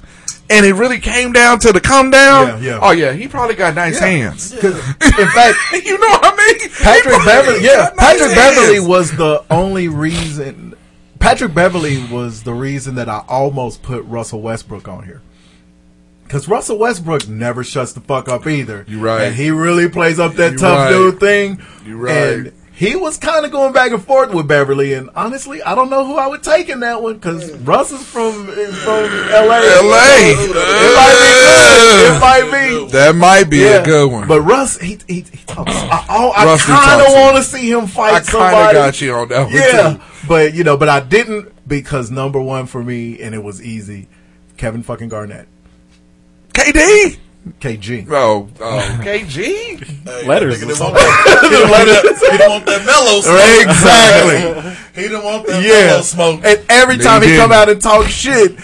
and 0.51 0.65
it 0.67 0.75
really 0.75 0.99
came 0.99 1.33
down 1.33 1.59
to 1.61 1.73
the 1.73 1.81
come 1.81 2.11
down, 2.11 2.63
Yeah, 2.63 2.71
yeah. 2.73 2.79
oh 2.83 2.91
yeah, 2.91 3.13
he 3.13 3.29
probably 3.29 3.55
got 3.55 3.75
nice 3.75 3.99
hands. 3.99 4.53
In 4.65 4.73
fact, 4.73 5.59
you 5.85 5.99
know 5.99 6.09
what 6.09 6.21
I 6.25 6.37
mean? 6.37 6.71
Patrick 6.71 7.25
Beverley, 7.25 7.65
yeah, 7.65 7.91
nice 7.97 8.19
Patrick 8.19 8.35
Beverley 8.35 8.81
was 8.81 9.11
the 9.17 9.45
only 9.51 9.89
reason. 9.89 10.75
Patrick 11.19 11.55
Beverley 11.55 12.05
was 12.11 12.45
the 12.45 12.55
reason 12.55 12.95
that 12.95 13.09
I 13.09 13.25
almost 13.29 13.83
put 13.83 14.05
Russell 14.05 14.41
Westbrook 14.41 14.89
on 14.89 15.05
here. 15.05 15.21
Because 16.25 16.47
Russell 16.47 16.79
Westbrook 16.79 17.27
never 17.27 17.65
shuts 17.65 17.95
the 17.95 18.01
fuck 18.01 18.29
up 18.29 18.47
either. 18.47 18.85
You 18.87 19.01
right. 19.01 19.23
And 19.23 19.35
he 19.35 19.51
really 19.51 19.89
plays 19.89 20.19
up 20.19 20.35
that 20.35 20.53
You 20.53 20.59
tough 20.59 20.79
right. 20.79 20.91
dude 20.91 21.19
thing. 21.21 21.63
You 21.87 21.97
right. 21.97 22.17
And 22.17 22.53
he 22.79 22.95
was 22.95 23.17
kind 23.19 23.45
of 23.45 23.51
going 23.51 23.73
back 23.73 23.91
and 23.91 24.01
forth 24.05 24.33
with 24.33 24.47
Beverley. 24.47 24.93
And 24.95 25.11
honestly, 25.17 25.61
I 25.63 25.75
don't 25.75 25.91
know 25.91 26.07
who 26.07 26.17
I 26.17 26.29
would 26.29 26.45
take 26.45 26.69
in 26.69 26.79
that 26.81 27.03
one 27.03 27.15
because 27.15 27.51
Russ 27.59 27.91
is 27.91 28.07
from, 28.07 28.49
is 28.51 28.73
from 28.85 29.03
LA. 29.03 29.59
LA. 29.83 30.15
It 30.31 30.95
might 30.95 31.19
be 31.19 31.33
good. 31.43 32.15
It 32.15 32.21
might 32.21 32.51
be. 32.87 32.93
That 32.93 33.15
might 33.17 33.51
be 33.51 33.57
Yeah. 33.59 33.83
a 33.83 33.85
good 33.85 34.13
one. 34.13 34.29
But 34.29 34.43
Russ, 34.43 34.79
he 34.81 34.99
he, 35.09 35.15
he 35.23 35.39
talks. 35.47 35.73
I, 35.75 36.05
I, 36.09 36.55
I 36.55 36.59
kind 36.59 37.01
of 37.03 37.13
want 37.15 37.37
to 37.39 37.43
see 37.43 37.69
him 37.71 37.89
fight 37.89 38.11
I 38.15 38.21
kind 38.21 38.21
of 38.21 38.27
somebody. 38.31 38.75
got 38.75 39.01
you 39.01 39.13
on 39.15 39.29
that 39.29 39.45
one 39.47 39.53
Yeah, 39.55 39.95
too. 39.95 40.01
but 40.29 40.55
you 40.55 40.63
know, 40.63 40.77
but 40.77 40.89
I 40.89 41.01
didn't 41.01 41.53
because 41.67 42.11
number 42.13 42.41
one 42.41 42.67
for 42.67 42.83
me, 42.85 43.21
and 43.21 43.35
it 43.35 43.43
was 43.43 43.61
easy. 43.61 44.07
Kevin 44.57 44.83
fucking 44.85 45.09
Garnett, 45.09 45.49
KD. 46.53 47.19
KG. 47.61 48.07
Oh, 48.11 48.49
oh 48.61 48.99
KG. 49.03 50.05
Hey, 50.05 50.27
Letters 50.27 50.57
Nigga 50.63 50.69
didn't 50.69 50.81
want 50.81 50.95
that, 50.95 51.39
he 51.43 51.49
didn't 51.49 51.71
want 51.71 51.87
that, 51.89 52.05
he 52.33 52.39
didn't 52.39 52.51
want 52.51 52.67
that 52.67 52.87
mellow 52.87 53.21
smoke. 53.21 53.63
Exactly. 53.69 55.03
He 55.03 55.09
didn't 55.09 55.25
want 55.25 55.47
that 55.47 55.63
Yeah. 55.63 55.87
mellow 55.87 56.03
smoke. 56.03 56.41
And 56.45 56.61
every 56.69 56.99
time 56.99 57.23
he 57.23 57.29
did. 57.29 57.39
come 57.41 57.53
out 57.53 57.69
and 57.69 57.81
talk 57.81 58.07
shit, 58.07 58.57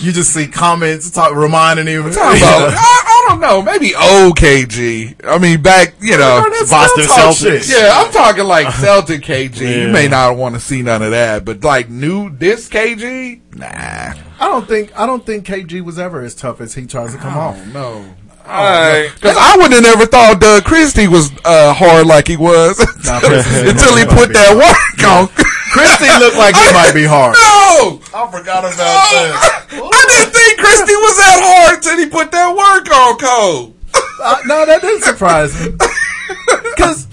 you 0.00 0.12
just 0.12 0.32
see 0.34 0.46
comments 0.46 1.10
talk 1.10 1.34
reminding 1.34 1.86
him. 1.86 2.02
Talking 2.04 2.16
about, 2.42 2.74
I, 2.76 2.76
I 2.76 3.26
don't 3.28 3.40
know, 3.40 3.62
maybe 3.62 3.94
old 3.94 4.36
KG. 4.36 5.14
I 5.24 5.38
mean, 5.38 5.62
back, 5.62 5.94
you 6.00 6.16
know, 6.16 6.44
Boston 6.70 7.04
Celtics. 7.04 7.62
shit. 7.64 7.68
Yeah, 7.68 7.90
I'm 7.94 8.12
talking 8.12 8.44
like 8.44 8.72
Celtic 8.74 9.22
KG. 9.22 9.82
You 9.86 9.88
may 9.88 10.08
not 10.08 10.36
want 10.36 10.54
to 10.54 10.60
see 10.60 10.82
none 10.82 11.02
of 11.02 11.10
that, 11.12 11.44
but 11.44 11.62
like 11.64 11.88
new 11.88 12.30
this 12.30 12.68
KG, 12.68 13.40
nah. 13.54 13.66
I 14.38 14.48
don't 14.48 14.68
think 14.68 14.98
I 14.98 15.06
don't 15.06 15.24
think 15.24 15.46
KG 15.46 15.80
was 15.82 15.98
ever 15.98 16.20
as 16.22 16.34
tough 16.34 16.60
as 16.60 16.74
he 16.74 16.86
tries 16.86 17.12
to 17.12 17.18
come 17.18 17.36
off. 17.36 17.56
No. 17.68 18.04
Because 18.46 19.36
I 19.36 19.56
wouldn't 19.56 19.74
have 19.74 19.82
never 19.82 20.06
thought 20.06 20.40
Doug 20.40 20.62
Christie 20.64 21.08
was 21.08 21.32
uh, 21.44 21.74
hard 21.74 22.06
like 22.06 22.28
he 22.28 22.36
was 22.36 22.78
Nah, 23.04 23.16
until 23.24 23.96
he 23.96 24.04
put 24.04 24.32
that 24.34 24.54
work 24.54 25.02
on. 25.08 25.28
Christie 25.72 26.10
looked 26.18 26.36
like 26.36 26.54
he 26.56 26.72
might 26.72 26.92
be 26.94 27.04
hard. 27.04 27.36
No, 27.76 28.00
I 28.14 28.30
forgot 28.30 28.60
about 28.64 28.76
that. 28.76 29.66
I 29.70 30.04
didn't 30.08 30.32
think 30.32 30.58
Christie 30.58 30.94
was 30.96 31.16
that 31.18 31.38
hard 31.44 31.76
until 31.76 31.98
he 31.98 32.06
put 32.06 32.30
that 32.32 32.48
work 32.56 32.88
on 32.90 33.18
Cole. 33.18 33.74
Uh, 34.22 34.36
no, 34.46 34.64
that 34.64 34.80
didn't 34.80 35.02
surprise 35.02 35.52
me. 35.60 35.72
Because 36.48 37.06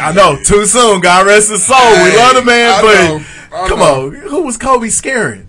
I 0.00 0.12
know 0.12 0.36
too 0.44 0.64
soon. 0.66 1.00
God 1.00 1.26
rest 1.26 1.50
his 1.50 1.64
soul. 1.64 1.76
we 2.04 2.16
love 2.16 2.36
the 2.36 2.42
man, 2.44 2.70
I 2.70 2.82
but 2.82 2.94
know, 2.94 3.68
come 3.68 3.78
know. 3.80 4.06
on, 4.06 4.14
who 4.14 4.42
was 4.42 4.56
Kobe 4.56 4.88
scaring? 4.88 5.46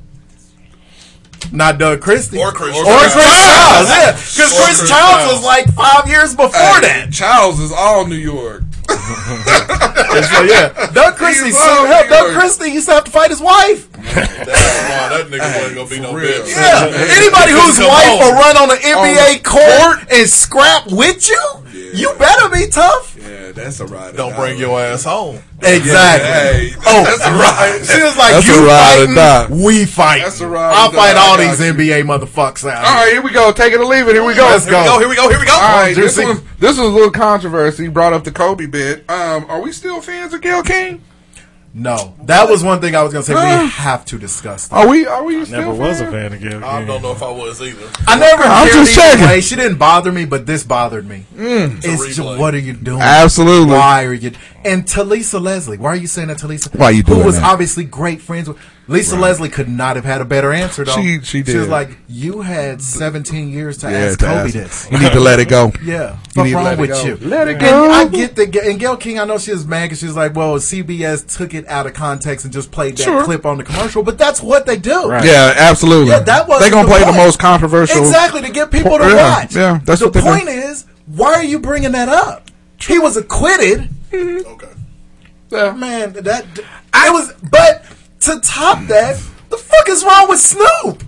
Not 1.52 1.78
Doug 1.78 2.02
Christie 2.02 2.38
Or 2.40 2.52
Chris 2.52 2.76
or 2.76 2.84
Childs. 2.84 3.14
Chris 3.14 3.24
Childs. 3.24 3.90
Yeah, 3.90 4.12
because 4.12 4.40
Or 4.40 4.64
Chris 4.66 4.78
Chris 4.80 4.90
Childs 4.90 4.90
Childs. 4.90 5.34
was 5.36 5.46
like 5.46 5.66
five 5.74 6.08
years 6.10 6.36
before 6.36 6.50
Hey, 6.52 6.82
that. 6.82 7.10
Charles 7.14 7.60
is 7.60 7.72
all 7.72 8.06
New 8.08 8.16
York. 8.16 8.64
And 10.16 10.24
so 10.26 10.44
yeah, 10.44 10.92
Doug 10.94 11.16
Christie. 11.18 11.46
He's 11.48 11.58
So, 11.58 11.64
all 11.70 11.86
hell, 11.88 12.08
Doug 12.08 12.34
Christie 12.40 12.72
used 12.72 12.88
to 12.88 12.94
have 12.94 13.04
to 13.04 13.12
fight 13.12 13.32
his 13.32 13.42
wife. 13.42 13.92
That's 13.92 14.16
why 14.16 15.10
that 15.12 15.28
nigga 15.28 15.60
wasn't 15.60 15.76
gonna 15.76 15.90
be 15.90 16.00
no 16.00 16.14
real. 16.16 16.32
bitch. 16.44 16.56
Yeah, 16.56 16.88
anybody 17.20 17.52
whose 17.52 17.80
wife 17.80 18.08
on. 18.08 18.20
will 18.24 18.34
run 18.40 18.56
on 18.56 18.70
the 18.70 18.76
NBA 18.80 19.44
the 19.44 19.50
court 19.50 20.08
and 20.14 20.30
scrap 20.30 20.88
with 20.90 21.28
you, 21.28 21.44
you 21.94 22.14
better 22.18 22.48
be 22.48 22.68
tough. 22.72 23.18
Yeah, 23.20 23.52
that's 23.52 23.82
a 23.82 23.88
ride. 23.88 24.16
Don't 24.16 24.34
bring 24.38 24.58
your 24.58 24.80
ass 24.80 25.04
home. 25.04 25.40
Exactly. 25.62 26.70
Hey, 26.70 26.76
Oh, 26.86 27.04
that's 27.04 27.26
a 27.26 27.32
ride. 27.32 27.82
She 27.86 28.02
was 28.04 28.16
like, 28.18 28.34
That's 28.36 28.48
"You 28.48 28.66
ride 28.66 29.04
or 29.10 29.16
die. 29.16 29.48
fighting, 29.48 29.64
we 29.64 29.86
fight. 29.86 30.22
That's 30.24 30.40
a 30.40 30.48
ride 30.48 30.74
I'll 30.76 30.92
fight 30.92 31.18
all 31.18 31.38
these 31.38 31.60
got 31.60 31.76
NBA 31.76 32.04
motherfuckers 32.06 32.70
out." 32.70 32.86
All 32.86 32.94
right, 33.04 33.12
here 33.12 33.22
we 33.22 33.32
go. 33.32 33.52
Take 33.52 33.74
it 33.74 33.80
or 33.82 33.86
leave 33.86 34.08
it. 34.08 34.14
Here 34.14 34.24
we 34.24 34.34
go. 34.36 34.44
Let's 34.46 34.66
go. 34.66 34.98
Here 35.00 35.10
we 35.10 35.16
go. 35.18 35.28
Here 35.30 35.40
we 35.40 35.46
go. 35.46 35.54
All 35.54 35.60
right, 35.60 35.94
this 35.96 36.16
Juicy. 36.16 36.26
was 36.26 36.42
this 36.60 36.78
was 36.78 36.88
a 36.88 36.92
little 36.92 37.12
controversy. 37.12 37.90
Brought 37.90 38.14
up 38.14 38.24
the 38.24 38.32
Kobe 38.32 38.66
bit. 38.68 38.95
Um, 39.10 39.46
are 39.50 39.62
we 39.62 39.72
still 39.72 40.02
fans 40.02 40.34
of 40.34 40.42
Gayle 40.42 40.64
King? 40.64 41.02
No, 41.78 42.16
that 42.24 42.50
was 42.50 42.64
one 42.64 42.80
thing 42.80 42.96
I 42.96 43.04
was 43.04 43.12
gonna 43.12 43.26
say. 43.26 43.34
We 43.34 43.70
have 43.70 44.06
to 44.06 44.18
discuss. 44.18 44.70
That. 44.70 44.78
Are 44.78 44.88
we? 44.88 45.06
Are 45.06 45.26
we 45.26 45.44
still 45.44 45.60
Never 45.60 45.74
was 45.74 46.00
a 46.00 46.06
fans? 46.06 46.14
fan 46.14 46.34
of 46.34 46.40
Gayle 46.40 46.64
I 46.64 46.86
don't 46.86 47.02
know 47.02 47.12
if 47.12 47.22
I 47.22 47.30
was 47.30 47.62
either. 47.62 47.90
I 48.08 48.18
never. 48.18 48.44
I'm 48.44 48.68
just 48.68 48.98
either 48.98 49.12
checking. 49.12 49.26
way. 49.26 49.42
She 49.42 49.58
didn't 49.58 49.78
bother 49.78 50.10
me, 50.10 50.24
but 50.24 50.46
this 50.46 50.64
bothered 50.64 51.06
me. 51.06 51.26
Mm. 51.36 51.84
It's 51.84 51.86
a 51.86 52.08
just, 52.08 52.40
what 52.40 52.56
are 52.56 52.60
you 52.60 52.72
doing? 52.72 53.02
Absolutely. 53.02 53.74
Why 53.74 54.06
are 54.06 54.14
you? 54.14 54.32
And 54.64 54.86
Talisa 54.86 55.42
Leslie, 55.42 55.78
why 55.78 55.90
are 55.90 55.98
you 55.98 56.08
saying 56.08 56.30
that 56.30 56.38
Talisa? 56.38 56.74
Why 56.80 56.92
you 56.92 57.04
Who 57.04 57.22
was 57.26 57.36
that? 57.36 57.44
obviously 57.44 57.84
great 57.84 58.22
friends 58.22 58.48
with 58.48 58.58
Lisa 58.88 59.16
Leslie 59.16 59.50
could 59.50 59.68
not 59.68 59.96
have 59.96 60.06
had 60.06 60.22
a 60.22 60.26
better 60.26 60.54
answer 60.54 60.86
though. 60.86 60.96
She- 60.96 61.20
she 61.24 61.44
She 61.44 61.58
was 61.58 61.68
like, 61.68 61.98
you 62.08 62.42
had 62.42 62.82
17 62.84 63.50
years 63.50 63.78
to 63.80 63.90
Yeah, 63.90 63.98
ask 63.98 64.20
to 64.20 64.26
Kobe 64.26 64.36
ask- 64.44 64.54
this. 64.54 64.88
You 64.92 65.00
need 65.00 65.12
to 65.14 65.20
let 65.20 65.40
it 65.40 65.50
go. 65.50 65.72
Yeah, 65.84 66.12
You 66.12 66.18
what's 66.34 66.36
need 66.36 66.50
to 66.52 66.56
wrong 66.56 66.64
let 66.66 66.74
it 66.74 66.82
with 66.82 66.90
go. 66.92 67.04
you? 67.04 67.18
Let 67.22 67.48
it 67.48 67.52
And 67.54 67.62
go. 67.62 67.92
I 67.92 68.06
get 68.08 68.36
the 68.36 68.44
And 68.70 68.80
Gayle 68.80 68.96
King, 68.98 69.20
I 69.20 69.26
know 69.26 69.40
she 69.40 69.52
was 69.52 69.66
mad 69.66 69.86
because 69.86 70.00
she 70.00 70.06
was 70.06 70.16
like, 70.16 70.36
"Well, 70.36 70.56
CBS 70.60 71.24
took 71.36 71.54
it 71.56 71.68
out 71.68 71.88
of 71.88 71.94
context 71.96 72.46
and 72.46 72.54
just 72.54 72.70
played 72.72 72.98
that 72.98 73.04
Sure. 73.04 73.24
clip 73.24 73.46
on 73.46 73.58
the 73.58 73.64
commercial." 73.64 74.04
But 74.04 74.18
that's 74.20 74.42
what 74.42 74.66
they 74.68 74.78
do. 74.78 75.10
Right. 75.10 75.26
Yeah, 75.26 75.54
absolutely. 75.58 76.12
Yeah, 76.12 76.20
that 76.20 76.48
was 76.48 76.62
they 76.62 76.70
gonna 76.70 76.88
the 76.88 76.94
play 76.94 77.04
point. 77.04 77.16
the 77.16 77.22
most 77.24 77.40
controversial. 77.40 77.98
Exactly 78.00 78.42
to 78.44 78.52
get 78.52 78.70
people 78.70 78.98
to 79.00 79.06
Yeah, 79.08 79.40
watch. 79.40 79.56
yeah, 79.56 79.80
that's 79.84 80.00
the 80.02 80.08
what 80.08 80.14
they 80.14 80.22
do. 80.22 80.26
point 80.28 80.48
is. 80.50 80.86
Why 81.08 81.34
are 81.34 81.44
you 81.44 81.60
bringing 81.60 81.92
that 81.94 82.10
up? 82.10 82.50
He 82.80 83.00
was 83.00 83.18
acquitted. 83.18 83.90
Okay. 84.14 84.68
Man, 85.52 86.14
that 86.14 86.46
I 86.94 87.10
was. 87.12 87.32
But 87.50 87.85
to 88.26 88.40
top 88.42 88.80
that, 88.88 89.18
the 89.50 89.58
fuck 89.58 89.90
is 89.90 90.04
wrong 90.04 90.30
with 90.30 90.40
Snoop? 90.40 91.04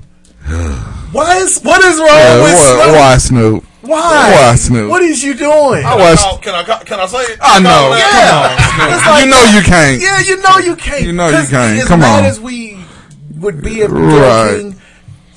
Why 1.12 1.38
is 1.38 1.60
what 1.62 1.84
is 1.84 1.98
wrong 2.00 2.08
Yeah, 2.10 2.44
with 2.44 2.54
why, 2.54 2.58
Snoop? 2.58 2.96
why 2.96 3.18
Snoop? 3.18 3.64
Why? 3.82 4.32
Why 4.36 4.56
Snoop? 4.56 4.90
What 4.90 5.02
is 5.04 5.24
you 5.24 5.34
doing? 5.34 5.86
I 5.86 5.96
watched- 5.96 6.22
Call- 6.24 6.38
Can 6.40 6.56
I 6.56 6.64
ca- 6.64 6.84
can 6.84 7.00
I 7.00 7.06
say 7.06 7.20
it? 7.20 7.40
I 7.42 7.60
know. 7.60 7.96
Yeah. 7.98 8.96
It's 8.96 9.06
like- 9.08 9.24
You 9.26 9.32
know 9.32 9.44
you 9.58 9.62
can't. 9.64 10.02
Yeah, 10.02 10.20
you 10.20 10.42
know 10.42 10.58
you 10.60 10.76
can't. 10.76 11.04
You 11.04 11.14
know 11.14 11.28
you 11.30 11.48
can't. 11.48 11.80
As 11.80 11.88
Come 11.88 12.04
on. 12.04 12.26
as 12.26 12.40
we 12.40 12.78
would 13.40 13.62
be 13.62 13.82
at 13.84 13.90
Right. 13.92 14.52
joking, 14.52 14.76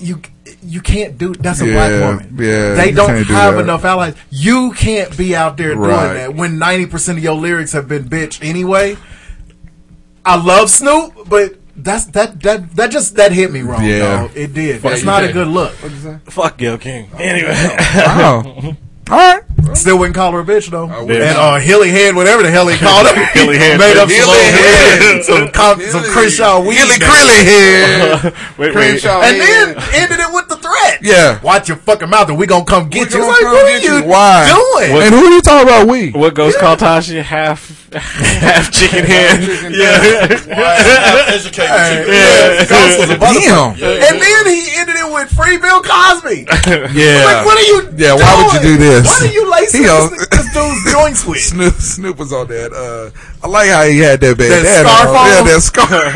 you 0.01 0.20
you 0.62 0.81
can't 0.81 1.16
do. 1.16 1.33
That's 1.39 1.61
a 1.62 1.66
Yeah, 1.66 1.72
black 1.72 1.91
woman. 2.03 2.37
yeah, 2.39 2.74
they 2.74 2.91
don't 2.93 3.16
do 3.26 3.33
have 3.33 3.55
that. 3.55 3.61
enough 3.62 3.85
allies. 3.85 4.14
You 4.31 4.72
can't 4.72 5.16
be 5.16 5.35
out 5.37 5.57
there 5.57 5.74
doing 5.74 5.89
that 5.89 6.35
when 6.35 6.59
ninety 6.59 6.87
percent 6.87 7.18
of 7.18 7.24
your 7.24 7.35
lyrics 7.37 7.72
have 7.72 7.89
been 7.89 8.05
bitch 8.05 8.39
anyway. 8.43 8.97
I 10.24 10.37
love 10.37 10.68
Snoop, 10.70 11.12
but 11.28 11.55
that's 11.77 12.07
that 12.07 12.41
that 12.43 12.75
that 12.77 12.91
just 12.91 13.16
that 13.16 13.33
hit 13.33 13.51
me 13.53 13.62
wrong. 13.62 13.85
Yeah. 13.85 14.23
dog. 14.23 14.31
it 14.37 14.53
did. 14.55 14.81
Fuck 14.81 14.91
That's 14.91 15.03
you, 15.03 15.07
not 15.07 15.25
a 15.25 15.33
good 15.33 15.49
look. 15.49 15.73
Fuck 16.27 16.59
Gayle 16.59 16.79
King. 16.79 17.11
Anyway. 17.18 17.55
Wow. 17.97 18.77
All 19.11 19.16
right. 19.18 19.43
Still 19.77 19.99
wouldn't 19.99 20.14
call 20.14 20.31
her 20.33 20.39
a 20.41 20.45
bitch 20.45 20.71
though. 20.71 20.87
wouldn't. 20.87 21.11
And 21.11 21.37
uh, 21.37 21.57
Hilly 21.59 21.91
Head, 21.91 22.14
whatever 22.14 22.45
the 22.45 22.51
hell 22.51 22.68
he 22.68 22.77
called 22.79 23.09
her, 23.09 23.25
Hilly 23.35 23.59
Head. 23.59 23.77
made 23.81 23.97
up 23.97 24.09
some, 24.09 24.16
Hilly 24.16 24.29
old 24.29 24.55
Head. 24.55 25.03
head, 25.03 25.25
some, 25.31 25.49
com- 25.51 25.81
some 25.81 26.05
Crenshaw 26.05 26.61
weed. 26.61 26.77
Hilly 26.77 26.91
name. 26.91 27.09
Crilly 27.09 27.45
head. 27.45 28.35
wait, 28.57 28.75
wait. 28.75 29.05
And 29.05 29.41
then 29.41 29.68
ended 29.95 30.21
it 30.21 30.33
with 30.33 30.47
the 30.49 30.57
threat. 30.59 30.99
Yeah. 31.03 31.41
Watch 31.43 31.66
your 31.68 31.77
fucking 31.79 32.09
mouth, 32.09 32.29
and 32.29 32.39
we 32.39 32.47
gonna 32.47 32.64
come 32.64 32.89
get 32.89 33.12
We 33.12 33.18
you. 33.18 33.27
like, 33.27 33.43
what 33.43 33.64
are 33.64 33.79
you. 33.79 33.95
you 33.97 34.05
Why? 34.05 34.47
doing? 34.79 35.03
And 35.03 35.12
who 35.14 35.25
are 35.27 35.31
you 35.33 35.41
talking 35.43 35.68
about? 35.68 35.89
We. 35.89 36.11
What 36.12 36.35
Ghost 36.35 36.59
called 36.61 36.79
Tasha? 36.79 37.21
Half, 37.23 37.80
half 37.93 38.70
chicken 38.70 39.05
head. 39.05 39.43
Educated 39.43 40.47
chicken. 41.51 42.07
Yeah, 42.07 42.62
Ghost 42.66 42.70
Damn. 42.70 43.18
motherfucker. 43.18 43.82
And 43.82 44.22
then 44.22 44.47
he 44.47 44.70
ended 44.78 44.95
it 44.97 45.11
with 45.12 45.28
free 45.30 45.59
Bill 45.59 45.82
Cosby. 45.82 46.47
Yeah. 46.95 47.24
Like, 47.24 47.45
what 47.47 47.59
are 47.59 47.66
you? 47.66 47.82
Yeah, 47.97 48.14
why 48.14 48.34
would 48.43 48.53
you 48.55 48.61
do 48.61 48.76
this? 48.76 49.07
Why 49.07 49.26
are 49.28 49.32
you 49.32 49.51
lacing 49.51 49.80
He 49.82 49.86
this, 49.86 49.93
on- 49.93 50.11
this 50.11 50.28
dude's 50.55 50.84
joints 50.93 51.24
with? 51.26 51.41
Snoop, 51.41 51.74
Snoop 51.74 52.18
was 52.18 52.32
on 52.32 52.47
that. 52.49 52.72
Uh, 52.72 53.11
I 53.43 53.47
like 53.49 53.68
how 53.70 53.82
he 53.84 53.99
had 53.99 54.20
that 54.20 54.36
bad 54.38 54.51
That 54.51 54.62
dad 54.62 54.86
scarf 54.86 55.09
on. 55.09 55.16
on? 55.16 55.26
Yeah, 55.26 55.43
that 55.43 55.61
scarf. 55.61 56.14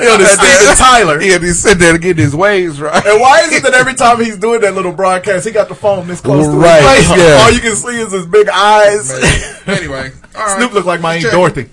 Yeah, 0.00 0.16
the 0.16 0.26
Steven 0.26 0.76
Tyler. 0.76 1.20
Yeah, 1.22 1.38
he's 1.38 1.58
sitting 1.58 1.78
there 1.78 1.92
to 1.92 1.98
get 1.98 2.16
his 2.18 2.34
waves 2.36 2.80
right. 2.80 3.04
And 3.06 3.20
why 3.20 3.40
is 3.40 3.52
it 3.52 3.62
that 3.64 3.74
every 3.74 3.94
time 3.94 4.20
he's 4.22 4.36
doing 4.36 4.60
that 4.62 4.74
little 4.74 4.92
broadcast, 4.92 5.44
he 5.46 5.52
got 5.52 5.68
the 5.68 5.74
phone 5.74 6.06
this 6.06 6.20
close 6.20 6.46
to 6.46 6.52
Right, 6.52 6.82
his 6.98 7.08
face? 7.08 7.18
yeah. 7.18 7.40
All 7.42 7.50
you 7.52 7.60
can 7.60 7.74
see 7.76 7.98
is 8.00 8.12
his 8.12 8.26
big 8.26 8.48
eyes. 8.48 9.10
anyway, 9.66 10.12
all 10.38 10.46
right. 10.46 10.58
Snoop 10.58 10.72
looked 10.72 10.86
like 10.86 11.00
my 11.00 11.14
Aunt 11.14 11.22
Checking. 11.22 11.38
Dorothy. 11.38 11.68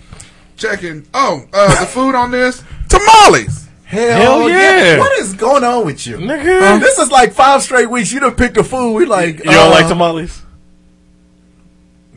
Checking. 0.57 1.07
Oh, 1.13 1.45
uh, 1.53 1.80
the 1.80 1.86
food 1.86 2.16
on 2.16 2.32
this 2.32 2.63
tamales. 2.89 3.68
Hell, 3.84 4.20
Hell 4.20 4.49
yeah. 4.49 4.97
What 4.97 5.20
is 5.20 5.34
going 5.34 5.63
on 5.63 5.86
with 5.86 6.07
you? 6.07 6.18
Nigga. 6.18 6.80
this 6.80 6.97
is 6.97 7.11
like 7.11 7.34
five 7.34 7.61
straight 7.61 7.89
weeks. 7.89 8.11
You 8.11 8.20
done 8.20 8.36
picked 8.36 8.57
a 8.57 8.63
food. 8.63 8.93
We 8.93 9.05
like. 9.05 9.38
You 9.39 9.51
don't 9.51 9.68
uh, 9.68 9.72
like 9.72 9.88
tamales? 9.88 10.41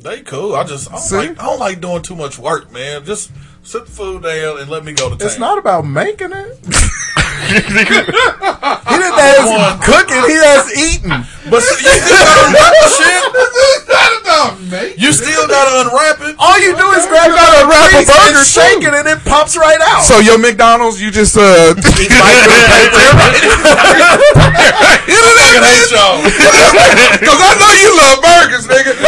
They 0.01 0.23
cool. 0.23 0.55
I 0.55 0.65
just 0.65 0.89
I 0.89 0.93
don't, 0.93 1.01
See? 1.01 1.17
like, 1.17 1.31
I 1.41 1.47
don't 1.47 1.59
like 1.59 1.81
doing 1.81 2.03
too 2.03 2.17
much 2.17 2.39
work, 2.39 2.73
man. 2.73 3.05
Just 3.05 3.33
sit 3.63 3.85
the 3.87 3.91
food 3.91 4.23
down 4.23 4.61
and 4.61 4.71
let 4.71 4.85
me 4.85 4.93
go 4.93 5.11
to 5.11 5.17
town. 5.17 5.27
It's 5.27 5.39
not 5.39 5.59
about 5.59 5.85
making 5.85 6.33
it. 6.33 6.59
he 7.49 7.55
didn't 7.55 7.95
ask 9.19 9.85
cooking. 9.85 10.23
He 10.25 10.37
has 10.39 10.73
eaten. 10.77 11.11
But 11.51 11.63
you 11.63 11.77
still 11.77 12.17
gotta 12.17 12.47
unwrap 12.47 12.73
the 12.73 12.89
shit. 12.97 13.23
Not 14.39 14.55
about 14.55 14.71
me. 14.71 14.95
You 14.97 15.11
still 15.13 15.47
gotta 15.49 15.83
unwrap 15.83 16.21
it. 16.23 16.37
All 16.39 16.59
you 16.59 16.77
do 16.77 16.87
is 16.95 17.07
grab 17.07 17.31
gotta 17.35 17.67
out 17.67 17.67
a 17.67 17.69
wrap 17.69 17.91
a 17.91 18.07
burger, 18.07 18.39
and 18.39 18.47
shake 18.47 18.83
it, 18.87 18.95
and 18.95 19.09
it 19.09 19.19
pops 19.27 19.57
right 19.57 19.81
out. 19.83 20.03
So 20.03 20.19
your 20.21 20.39
McDonald's, 20.39 21.01
you 21.03 21.11
just 21.11 21.37
uh, 21.37 21.75
Fucking 21.75 22.07
hate 25.67 25.91
y'all. 25.91 26.23
Cause 26.23 27.41
I 27.43 27.53
know 27.59 27.73
you 27.83 27.91
love 27.99 28.23
burgers, 28.23 28.67
nigga. 28.71 28.95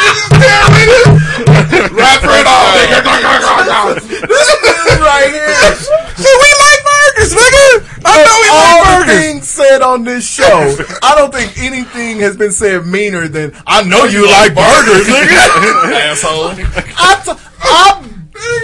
You 0.00 0.16
just 0.16 0.32
tell 0.32 0.66
me 0.72 0.82
this. 0.88 1.92
Wrap 1.92 2.24
it 2.24 2.46
all, 2.48 2.72
nigga. 2.72 3.04
right 5.04 5.28
here. 5.28 5.74
So 6.16 6.24
we 6.24 6.24
like 6.24 6.24
burgers, 6.24 6.40
nigga. 6.40 6.49
I 8.04 8.24
know 8.24 8.36
we 8.40 8.48
all 8.48 8.80
like 8.80 9.06
the 9.06 9.06
burgers. 9.06 9.20
things 9.24 9.48
said 9.48 9.82
on 9.82 10.04
this 10.04 10.26
show, 10.26 10.76
I 11.02 11.14
don't 11.16 11.32
think 11.32 11.58
anything 11.58 12.18
has 12.20 12.36
been 12.36 12.52
said 12.52 12.86
meaner 12.86 13.28
than 13.28 13.52
"I 13.66 13.82
know 13.82 14.04
you 14.04 14.26
like 14.30 14.54
burgers, 14.54 15.06
nigga." 15.06 15.36
Asshole. 16.10 16.54
I, 16.96 17.20
t- 17.24 17.32
I 17.62 18.06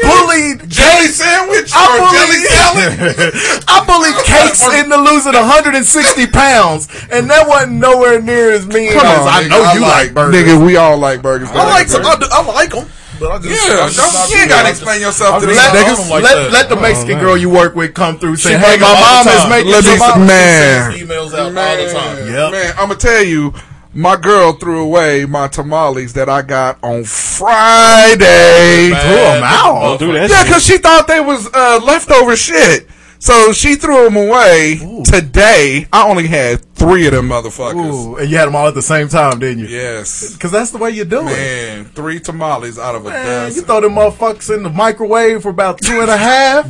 bullied 0.02 0.68
Jelly 0.70 1.06
Cakes. 1.06 1.16
sandwich 1.16 1.70
I 1.74 1.84
or 1.84 1.98
jelly 2.12 2.40
bullied, 2.40 2.48
salad? 3.28 3.62
I 3.68 3.84
bullied 3.84 4.16
Cakes 4.24 4.64
into 4.72 4.96
losing 4.96 5.34
160 5.34 6.26
pounds, 6.28 6.88
and 7.10 7.28
that 7.30 7.46
wasn't 7.46 7.72
nowhere 7.74 8.20
near 8.22 8.52
as 8.52 8.66
mean 8.66 8.92
Come 8.92 9.04
as 9.06 9.18
on, 9.20 9.28
I 9.28 9.42
nigga. 9.44 9.48
know 9.50 9.72
you 9.74 9.80
like, 9.80 10.14
burgers. 10.14 10.34
Nigga, 10.34 10.66
we 10.66 10.76
all 10.76 10.96
like 10.98 11.22
burgers. 11.22 11.48
I 11.50 11.64
like 11.68 11.88
some. 11.88 12.04
I, 12.04 12.16
do, 12.16 12.26
I 12.30 12.44
like 12.46 12.70
them, 12.70 12.88
but 13.18 13.30
I 13.30 13.38
just 13.38 13.48
Yeah, 13.68 13.82
I'm 13.84 13.90
just 13.92 13.98
don't, 13.98 14.30
you 14.30 14.42
ain't 14.42 14.50
gotta 14.50 14.70
explain 14.70 15.00
yourself 15.00 15.42
to 15.42 15.46
I'm 15.46 15.48
these 15.48 15.58
niggas. 15.58 15.90
on 15.90 15.96
them 16.00 16.08
like 16.10 16.22
let, 16.24 16.34
that. 16.34 16.52
let 16.52 16.68
the 16.68 16.76
Mexican 16.76 17.18
girl 17.18 17.36
you 17.36 17.50
work 17.50 17.74
with 17.74 17.94
come 17.94 18.18
through 18.18 18.36
saying, 18.36 18.60
make 18.60 18.76
"Hey, 18.76 18.76
my 18.80 18.88
them 18.88 18.96
all 19.04 19.24
mom 19.24 19.24
the 19.26 19.32
is 19.32 19.48
making 19.48 19.72
Let 19.72 19.84
me- 19.84 19.96
some 19.98 20.26
man. 20.26 20.92
Sends 20.92 21.02
emails 21.10 21.34
out 21.34 21.56
all 21.56 21.76
the 21.76 21.92
time. 21.92 22.32
Yep. 22.32 22.52
Man, 22.52 22.70
I'm 22.78 22.88
gonna 22.88 22.94
tell 22.96 23.22
you, 23.22 23.54
my 23.94 24.16
girl 24.16 24.52
threw 24.52 24.80
away 24.82 25.24
my 25.24 25.48
tamales 25.48 26.12
that 26.14 26.28
I 26.28 26.42
got 26.42 26.78
on 26.82 27.04
Friday. 27.04 28.90
Man. 28.90 29.00
Threw 29.00 29.16
'em 29.16 29.42
out. 29.42 29.80
Don't 29.80 29.98
do 30.00 30.12
that 30.12 30.28
Yeah, 30.30 30.42
because 30.44 30.64
she 30.64 30.78
thought 30.78 31.06
they 31.06 31.20
was 31.20 31.48
uh, 31.52 31.80
leftover 31.82 32.36
shit. 32.36 32.88
So 33.18 33.52
she 33.52 33.76
threw 33.76 34.04
them 34.04 34.16
away 34.16 35.02
today. 35.04 35.86
I 35.92 36.08
only 36.08 36.26
had 36.26 36.60
three 36.74 37.06
of 37.06 37.12
them 37.12 37.28
motherfuckers. 37.28 37.74
Ooh, 37.92 38.16
and 38.16 38.30
you 38.30 38.36
had 38.36 38.46
them 38.46 38.56
all 38.56 38.68
at 38.68 38.74
the 38.74 38.82
same 38.82 39.08
time, 39.08 39.38
didn't 39.38 39.60
you? 39.60 39.66
Yes. 39.68 40.34
Because 40.34 40.50
that's 40.50 40.70
the 40.70 40.78
way 40.78 40.90
you 40.90 41.04
do 41.04 41.20
it. 41.20 41.24
Man, 41.24 41.84
three 41.86 42.20
tamales 42.20 42.78
out 42.78 42.94
of 42.94 43.06
a 43.06 43.10
Man, 43.10 43.54
you 43.54 43.62
throw 43.62 43.80
them 43.80 43.94
motherfuckers 43.94 44.54
in 44.54 44.62
the 44.62 44.70
microwave 44.70 45.42
for 45.42 45.48
about 45.48 45.80
two 45.80 46.00
and 46.00 46.10
a 46.10 46.16
half. 46.16 46.66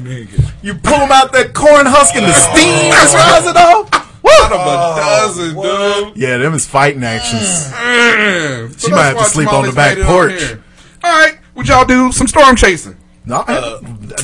You 0.63 0.75
pull 0.75 0.99
them 0.99 1.13
out 1.13 1.33
that 1.33 1.53
corn 1.55 1.87
husk 1.87 2.15
and 2.15 2.25
the 2.25 2.33
steam 2.33 2.93
is 2.93 3.15
rising 3.15 3.57
off. 3.57 4.07
Out 4.29 4.53
of 4.53 4.61
a 4.61 5.01
dozen, 5.01 5.55
dude. 5.55 6.17
Yeah, 6.17 6.39
them 6.39 6.55
is 6.55 6.67
fighting 6.67 7.05
actions. 7.05 7.71
Mm. 7.73 8.73
She 8.73 8.87
So 8.87 8.91
might 8.91 9.05
have 9.05 9.19
to 9.19 9.25
sleep 9.25 9.53
on 9.53 9.67
the 9.67 9.73
back 9.73 9.99
porch. 9.99 10.57
All 11.05 11.13
right, 11.13 11.39
would 11.55 11.69
y'all 11.69 11.85
do 11.85 12.11
some 12.11 12.27
storm 12.27 12.57
chasing? 12.57 12.97
No, 13.27 13.43
uh, 13.43 13.81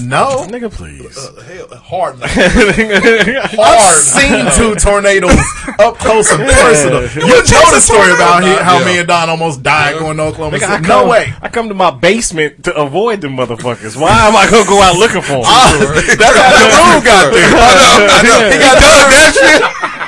no. 0.06 0.46
Nigga, 0.46 0.70
please. 0.70 1.18
Uh, 1.18 1.42
hell, 1.42 1.66
uh, 1.72 1.76
hard 1.76 2.20
now. 2.20 2.26
I've 3.58 3.98
seen 3.98 4.46
two 4.54 4.76
tornadoes 4.78 5.34
up 5.82 5.98
close 5.98 6.30
and 6.30 6.46
personal. 6.46 7.02
You 7.10 7.26
know 7.26 7.42
the 7.42 7.80
story 7.82 8.14
about 8.14 8.44
he, 8.44 8.54
how 8.62 8.78
Yeah. 8.78 8.84
me 8.86 8.98
and 9.00 9.08
Don 9.08 9.28
almost 9.28 9.64
died 9.64 9.98
going 9.98 10.18
to 10.18 10.22
Oklahoma 10.30 10.56
Nigga, 10.56 10.70
City. 10.78 10.84
come, 10.86 11.06
No 11.06 11.10
way. 11.10 11.34
I 11.42 11.48
come 11.48 11.66
to 11.68 11.74
my 11.74 11.90
basement 11.90 12.62
to 12.64 12.74
avoid 12.76 13.22
them 13.22 13.36
motherfuckers. 13.36 13.96
Why 13.98 14.28
am 14.28 14.36
I 14.36 14.46
gonna 14.48 14.68
go 14.70 14.80
out 14.80 14.94
looking 14.94 15.20
for 15.22 15.42
them? 15.42 15.50
Ah, 15.50 15.74
that's 15.82 16.38
how 16.38 16.54
the 16.54 16.70
room 16.70 17.02
got 17.02 17.26
there. 17.34 17.50
i 17.58 18.22
know 18.22 18.38
He 18.54 18.58
got 18.62 18.78
that 18.78 19.34
shit. 19.34 19.62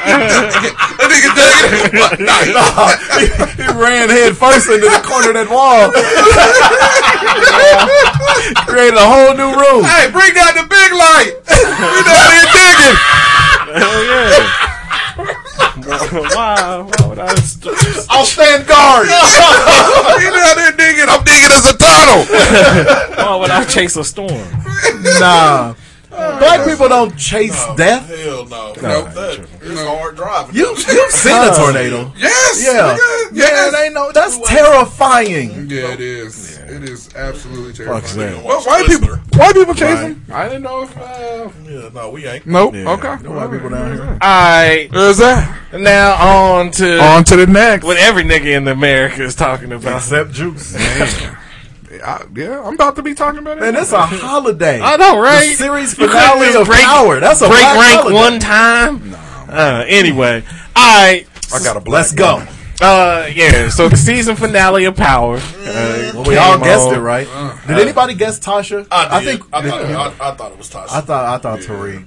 That 0.04 1.08
nigga 1.10 1.34
dug 1.34 1.50
it. 2.22 3.58
he 3.58 3.66
ran 3.74 4.08
head 4.08 4.36
first 4.36 4.68
into 4.70 4.86
the 4.86 5.02
corner 5.02 5.30
of 5.30 5.34
that 5.34 5.50
wall. 5.50 5.90
Created 8.66 8.98
a 8.98 9.06
whole 9.06 9.34
new 9.34 9.52
room. 9.54 9.84
Hey, 9.84 10.10
bring 10.10 10.34
down 10.34 10.54
the 10.54 10.66
big 10.68 10.90
light. 10.92 11.32
We 11.44 12.00
down 12.04 12.26
here 12.32 12.48
digging. 12.54 12.96
Hell 13.74 14.04
yeah. 14.04 14.64
why? 16.34 16.82
Why 16.82 17.06
would 17.08 17.18
I? 17.18 17.34
St- 17.36 17.74
I'll 18.10 18.24
stand 18.24 18.66
guard. 18.66 19.06
We 19.06 20.24
down 20.30 20.56
there 20.56 20.72
digging. 20.72 21.08
I'm 21.08 21.22
digging 21.24 21.52
as 21.52 21.66
a 21.70 21.76
tunnel. 21.76 22.24
why 23.16 23.36
would 23.36 23.50
I 23.50 23.64
chase 23.64 23.96
a 23.96 24.04
storm? 24.04 24.30
Nah. 25.20 25.74
Black 26.14 26.66
people 26.68 26.88
don't 26.88 27.16
chase 27.16 27.64
death. 27.76 28.08
Hell 28.08 28.46
no. 28.46 28.72
No. 28.80 29.02
That, 29.04 29.46
it's 29.62 29.80
hard 29.82 30.16
driving. 30.16 30.54
You 30.54 30.68
you've 30.68 31.10
seen 31.10 31.32
a 31.36 31.54
tornado. 31.54 32.12
Yes. 32.16 32.62
Yeah. 32.64 32.96
nigga, 32.96 33.36
Yeah, 33.36 33.44
Yes. 33.46 33.72
they 33.72 33.90
know 33.90 34.12
that's 34.12 34.38
terrifying. 34.48 35.68
Yeah, 35.70 35.92
it 35.92 36.00
is. 36.00 36.58
It 36.58 36.84
is 36.84 37.14
absolutely 37.14 37.72
terrifying. 37.72 38.42
Well, 38.44 38.62
white 38.62 38.86
people, 38.86 39.08
white 39.34 39.54
people 39.54 39.74
chase 39.74 39.98
them. 40.00 40.24
I 40.32 40.44
didn't 40.48 40.62
know 40.62 40.82
if. 40.82 40.96
Uh, 40.96 41.48
Yeah, 41.68 41.88
no, 41.92 42.10
we 42.10 42.26
ain't. 42.26 42.46
nope. 42.46 42.74
Yeah. 42.74 42.90
Okay. 42.92 43.16
No 43.22 43.32
white 43.32 43.50
people 43.50 43.70
down 43.70 43.92
here. 43.92 44.18
Alright, 44.22 44.90
There's 44.92 45.18
that. 45.18 45.56
now 45.72 46.14
on 46.14 46.70
to 46.72 47.00
On 47.00 47.24
to 47.24 47.36
the 47.36 47.46
next. 47.46 47.84
what 47.84 47.96
every 47.96 48.22
nigga 48.24 48.56
in 48.56 48.68
America 48.68 49.22
is 49.24 49.34
talking 49.34 49.72
about. 49.72 49.96
Except 49.96 50.30
juice. 50.32 50.76
I, 52.02 52.24
yeah, 52.34 52.62
I'm 52.64 52.74
about 52.74 52.96
to 52.96 53.02
be 53.02 53.14
talking 53.14 53.38
about 53.40 53.58
it. 53.58 53.60
Man, 53.60 53.76
it's 53.76 53.92
a 53.92 54.00
holiday. 54.04 54.80
I 54.80 54.96
know, 54.96 55.18
right? 55.20 55.48
The 55.48 55.54
series 55.54 55.98
You 55.98 56.06
finale 56.08 56.54
of 56.54 56.66
break- 56.66 56.80
Power. 56.82 57.20
That's 57.20 57.40
a 57.42 57.48
break 57.48 57.60
black 57.60 57.76
rank 57.76 58.00
holiday. 58.00 58.14
one 58.16 58.40
time. 58.40 59.14
Uh, 59.48 59.84
anyway, 59.86 60.42
all 60.74 61.02
right. 61.02 61.26
I 61.54 61.62
got 61.62 61.76
a 61.76 61.80
black 61.80 62.02
Let's 62.02 62.12
go. 62.12 62.34
woman. 62.36 62.48
Uh, 62.80 63.28
yeah. 63.32 63.68
So 63.68 63.88
the 63.88 63.96
season 63.96 64.34
finale 64.36 64.84
of 64.86 64.96
Power. 64.96 65.36
Uh, 65.36 66.10
Well, 66.14 66.24
we 66.24 66.36
all 66.36 66.58
guessed 66.58 66.88
on. 66.88 66.94
it, 66.94 66.98
right? 66.98 67.26
Did 67.66 67.76
Uh, 67.78 67.80
anybody 67.80 68.14
guess 68.14 68.40
Tasha? 68.40 68.86
I, 68.90 69.20
did. 69.22 69.38
think 69.40 69.48
I, 69.54 69.62
thought, 69.68 69.84
I, 70.20 70.28
I 70.30 70.34
thought 70.34 70.52
it 70.52 70.58
was 70.58 70.70
Tasha. 70.70 70.90
I 70.90 71.00
thought 71.00 71.24
I 71.24 71.38
thought 71.38 71.60
Tariq. 71.60 72.06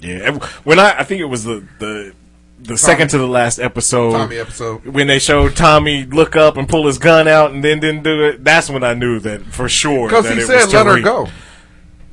Yeah, 0.00 0.32
when 0.64 0.78
I 0.78 0.98
I 1.00 1.04
think 1.04 1.20
it 1.20 1.24
was 1.26 1.44
the 1.44 1.64
the 1.78 2.12
the 2.60 2.76
second 2.78 3.08
to 3.10 3.18
the 3.18 3.26
last 3.28 3.58
episode, 3.58 4.12
Tommy 4.12 4.36
episode. 4.38 4.84
when 4.86 5.06
they 5.06 5.18
showed 5.18 5.56
Tommy 5.56 6.04
look 6.04 6.36
up 6.36 6.56
and 6.56 6.68
pull 6.68 6.86
his 6.86 6.98
gun 6.98 7.28
out 7.28 7.52
and 7.52 7.62
then 7.64 7.80
didn't 7.80 8.02
do 8.02 8.24
it. 8.24 8.42
That's 8.44 8.68
when 8.70 8.82
I 8.84 8.94
knew 8.94 9.18
that 9.20 9.42
for 9.46 9.68
sure. 9.68 10.08
Because 10.08 10.28
he 10.28 10.34
it 10.38 10.46
said, 10.46 10.64
was 10.64 10.74
"Let 10.74 10.86
her 10.86 11.00
go." 11.00 11.28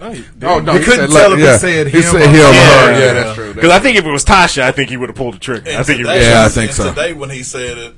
Oh, 0.01 0.11
he. 0.11 0.23
Oh 0.43 0.59
no, 0.59 0.73
He 0.73 0.79
he 0.79 0.85
couldn't 0.85 1.09
said, 1.11 1.17
tell 1.19 1.29
let- 1.29 1.31
if 1.33 1.37
he 1.39 1.43
yeah. 1.45 1.57
said 1.57 1.87
He 1.87 1.97
him 1.97 2.03
said 2.03 2.21
or 2.21 2.27
him 2.29 2.35
or 2.35 2.43
her. 2.43 2.93
her. 2.93 2.99
Yeah, 2.99 3.13
that's 3.13 3.35
true. 3.35 3.53
Because 3.53 3.71
I 3.71 3.79
think 3.79 3.97
if 3.97 4.05
it 4.05 4.11
was 4.11 4.25
Tasha, 4.25 4.61
I 4.61 4.71
think 4.71 4.89
he 4.89 4.97
would 4.97 5.09
have 5.09 5.15
pulled 5.15 5.35
the 5.35 5.39
trigger. 5.39 5.69
I 5.71 5.83
think 5.83 5.97
he 5.97 6.03
today, 6.03 6.19
would. 6.19 6.21
Yeah, 6.25 6.45
I 6.45 6.49
think 6.49 6.69
and 6.71 6.75
so. 6.77 6.89
Today 6.89 7.13
when 7.13 7.29
he 7.29 7.43
said 7.43 7.77
it, 7.77 7.95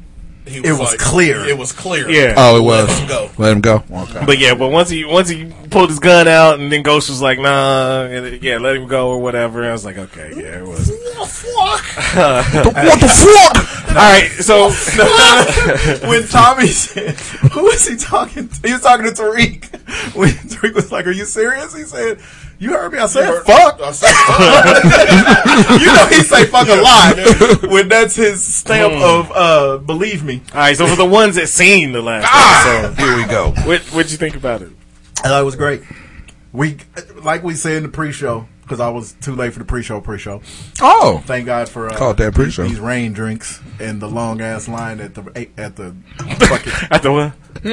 he 0.48 0.62
was 0.62 0.70
It 0.70 0.74
was 0.74 0.92
like, 0.92 1.00
clear. 1.00 1.46
It 1.46 1.58
was 1.58 1.72
clear. 1.72 2.10
Yeah. 2.10 2.34
Oh, 2.38 2.58
it 2.58 2.62
was. 2.64 2.88
Let 2.90 3.00
him 3.00 3.08
go. 3.08 3.30
Let 3.38 3.52
him 3.54 3.62
go. 3.62 3.84
Okay. 3.92 4.26
But 4.26 4.40
yeah, 4.40 4.56
but 4.56 4.70
once 4.70 4.90
he 4.90 5.06
once 5.06 5.30
he 5.30 5.52
pulled 5.70 5.90
his 5.90 6.00
gun 6.00 6.28
out 6.28 6.60
and 6.60 6.72
then 6.72 6.84
Ghost 6.84 7.10
was 7.10 7.22
like, 7.22 7.40
nah, 7.40 8.04
and 8.04 8.26
it- 8.26 8.42
yeah, 8.44 8.58
let 8.58 8.76
him 8.76 8.88
go 8.88 9.10
or 9.10 9.20
whatever. 9.20 9.64
I 9.68 9.72
was 9.72 9.86
like, 9.86 9.98
okay, 9.98 10.32
yeah, 10.36 10.60
it 10.60 10.66
was. 10.66 10.90
what 10.90 11.20
the 11.20 11.26
fuck? 11.26 11.84
What 12.88 13.00
the 13.00 13.08
fuck? 13.08 13.88
All 13.90 13.96
right, 13.96 14.30
so 14.40 14.70
when 16.10 16.28
Tommy 16.28 16.68
said, 16.68 17.16
"Who 17.52 17.68
is 17.70 17.88
he 17.88 17.96
talking 17.98 18.48
to?" 18.48 18.68
He 18.68 18.74
was 18.74 18.82
talking 18.82 19.06
to 19.06 19.12
Tariq. 19.12 20.16
When 20.16 20.30
Tariq 20.30 20.74
was 20.76 20.92
like, 20.92 21.08
"Are 21.08 21.12
you 21.12 21.26
serious?" 21.26 21.74
He 21.76 21.84
said, 21.84 22.20
"You 22.60 22.72
heard 22.72 22.92
me. 22.94 23.00
I 23.00 23.06
said 23.08 23.26
heard- 23.26 23.46
fuck." 23.46 23.80
I 23.82 23.92
said, 23.92 24.10
fuck. 24.28 24.84
you 25.82 25.88
know 25.88 26.06
he 26.08 26.24
say 26.24 26.46
fuck 26.46 26.68
a 26.68 26.82
lot 26.82 27.72
when 27.72 27.88
that's 27.90 28.16
his 28.16 28.44
stamp 28.44 28.94
of 28.94 29.32
uh 29.34 29.78
believe 29.78 30.24
me. 30.24 30.42
all 30.54 30.60
right, 30.60 30.76
so 30.78 30.88
for 30.88 30.96
the 30.96 31.06
ones 31.06 31.36
that 31.36 31.48
seen 31.48 31.92
the 31.92 32.02
last 32.02 32.26
Ah! 32.30 32.86
episode, 32.86 33.02
Here 33.04 33.16
we 33.18 33.26
go. 33.26 33.52
what 33.68 33.82
what'd 33.94 34.12
you 34.12 34.18
think 34.18 34.36
about 34.36 34.62
it? 34.62 34.72
I 35.24 35.30
thought 35.30 35.42
it 35.42 35.46
was 35.46 35.56
great. 35.56 35.82
We 36.54 36.78
like 37.24 37.44
we 37.44 37.54
said 37.56 37.74
in 37.78 37.84
the 37.84 37.90
pre-show 37.90 38.48
because 38.68 38.82
I 38.82 38.90
was 38.90 39.14
too 39.22 39.34
late 39.34 39.54
for 39.54 39.60
the 39.60 39.66
pre-show. 39.66 40.02
Pre-show. 40.02 40.42
Oh, 40.82 41.24
Thank 41.26 41.46
God 41.46 41.70
for 41.70 41.88
uh, 41.90 41.96
Called 41.96 42.18
that 42.18 42.34
pre-show. 42.36 42.68
These 42.68 42.82
rain 42.82 43.14
drinks 43.14 43.62
and 43.80 44.02
the 44.02 44.10
long 44.10 44.42
ass 44.42 44.68
line 44.68 45.00
at 45.00 45.16
the 45.16 45.48
at 45.58 45.78
the 45.78 45.96
fucking 46.50 46.74
At 46.92 47.02
the 47.02 47.12
what? 47.14 47.34
at 47.56 47.64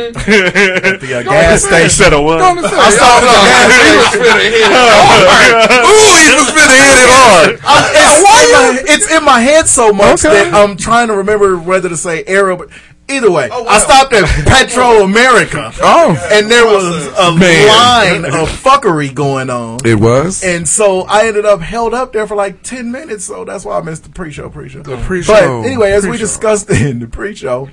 the 1.01 1.15
uh, 1.19 1.23
gas 1.25 1.65
station. 1.65 1.91
Said 1.91 2.13
a 2.13 2.23
what? 2.23 2.41
I 2.41 2.55
saw 2.55 3.21
the 3.21 3.27
gas 3.27 3.75
He 3.75 3.97
was 3.97 4.29
finna 4.29 4.41
hit 4.41 4.55
it 4.55 4.63
hard. 4.71 5.85
Ooh, 5.91 6.15
he 6.23 6.35
was 6.39 6.49
finna 6.55 6.79
hit 6.79 6.99
it 7.03 7.11
hard. 7.11 7.59
it's, 7.95 8.19
in 8.23 8.53
my, 8.53 8.93
it's 8.95 9.11
in 9.13 9.25
my 9.25 9.41
head 9.41 9.67
so 9.67 9.93
much 9.93 10.25
Okay. 10.25 10.51
that 10.51 10.55
I'm 10.55 10.77
trying 10.77 11.09
to 11.09 11.15
remember 11.17 11.59
whether 11.59 11.89
to 11.89 11.97
say 11.97 12.23
Arrow, 12.25 12.57
but 12.57 12.71
either 13.17 13.31
way, 13.31 13.49
Oh, 13.53 13.63
wow. 13.63 13.71
I 13.71 13.79
stopped 13.79 14.13
at 14.13 14.25
Petro 14.47 15.03
America. 15.05 15.73
Oh, 15.81 16.29
And 16.33 16.51
there 16.51 16.65
was 16.67 17.07
a 17.19 17.37
Man. 17.39 18.23
line 18.23 18.25
of 18.27 18.49
fuckery 18.49 19.15
going 19.15 19.51
on. 19.51 19.79
it 19.85 19.95
was. 19.99 20.43
And 20.45 20.69
so 20.69 21.03
I 21.03 21.27
ended 21.27 21.45
up 21.47 21.61
held 21.61 21.95
up 21.95 22.13
there 22.13 22.27
for 22.27 22.35
like 22.37 22.63
10 22.63 22.91
minutes, 22.93 23.25
so 23.25 23.45
that's 23.45 23.65
why 23.65 23.79
I 23.79 23.83
missed 23.83 24.05
the 24.05 24.11
pre-show, 24.11 24.51
pre-show. 24.51 24.83
The 24.83 24.97
pre-show. 24.99 25.33
But 25.63 25.67
anyway, 25.67 25.93
as 25.93 26.05
we 26.05 26.11
Pre-show. 26.11 26.25
discussed 26.25 26.71
in 26.71 26.99
the 27.01 27.07
pre-show, 27.07 27.69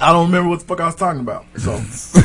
I 0.00 0.12
don't 0.12 0.26
remember 0.26 0.50
what 0.50 0.60
the 0.60 0.66
fuck 0.66 0.80
I 0.80 0.86
was 0.86 0.94
talking 0.94 1.20
about. 1.20 1.46
So, 1.56 1.72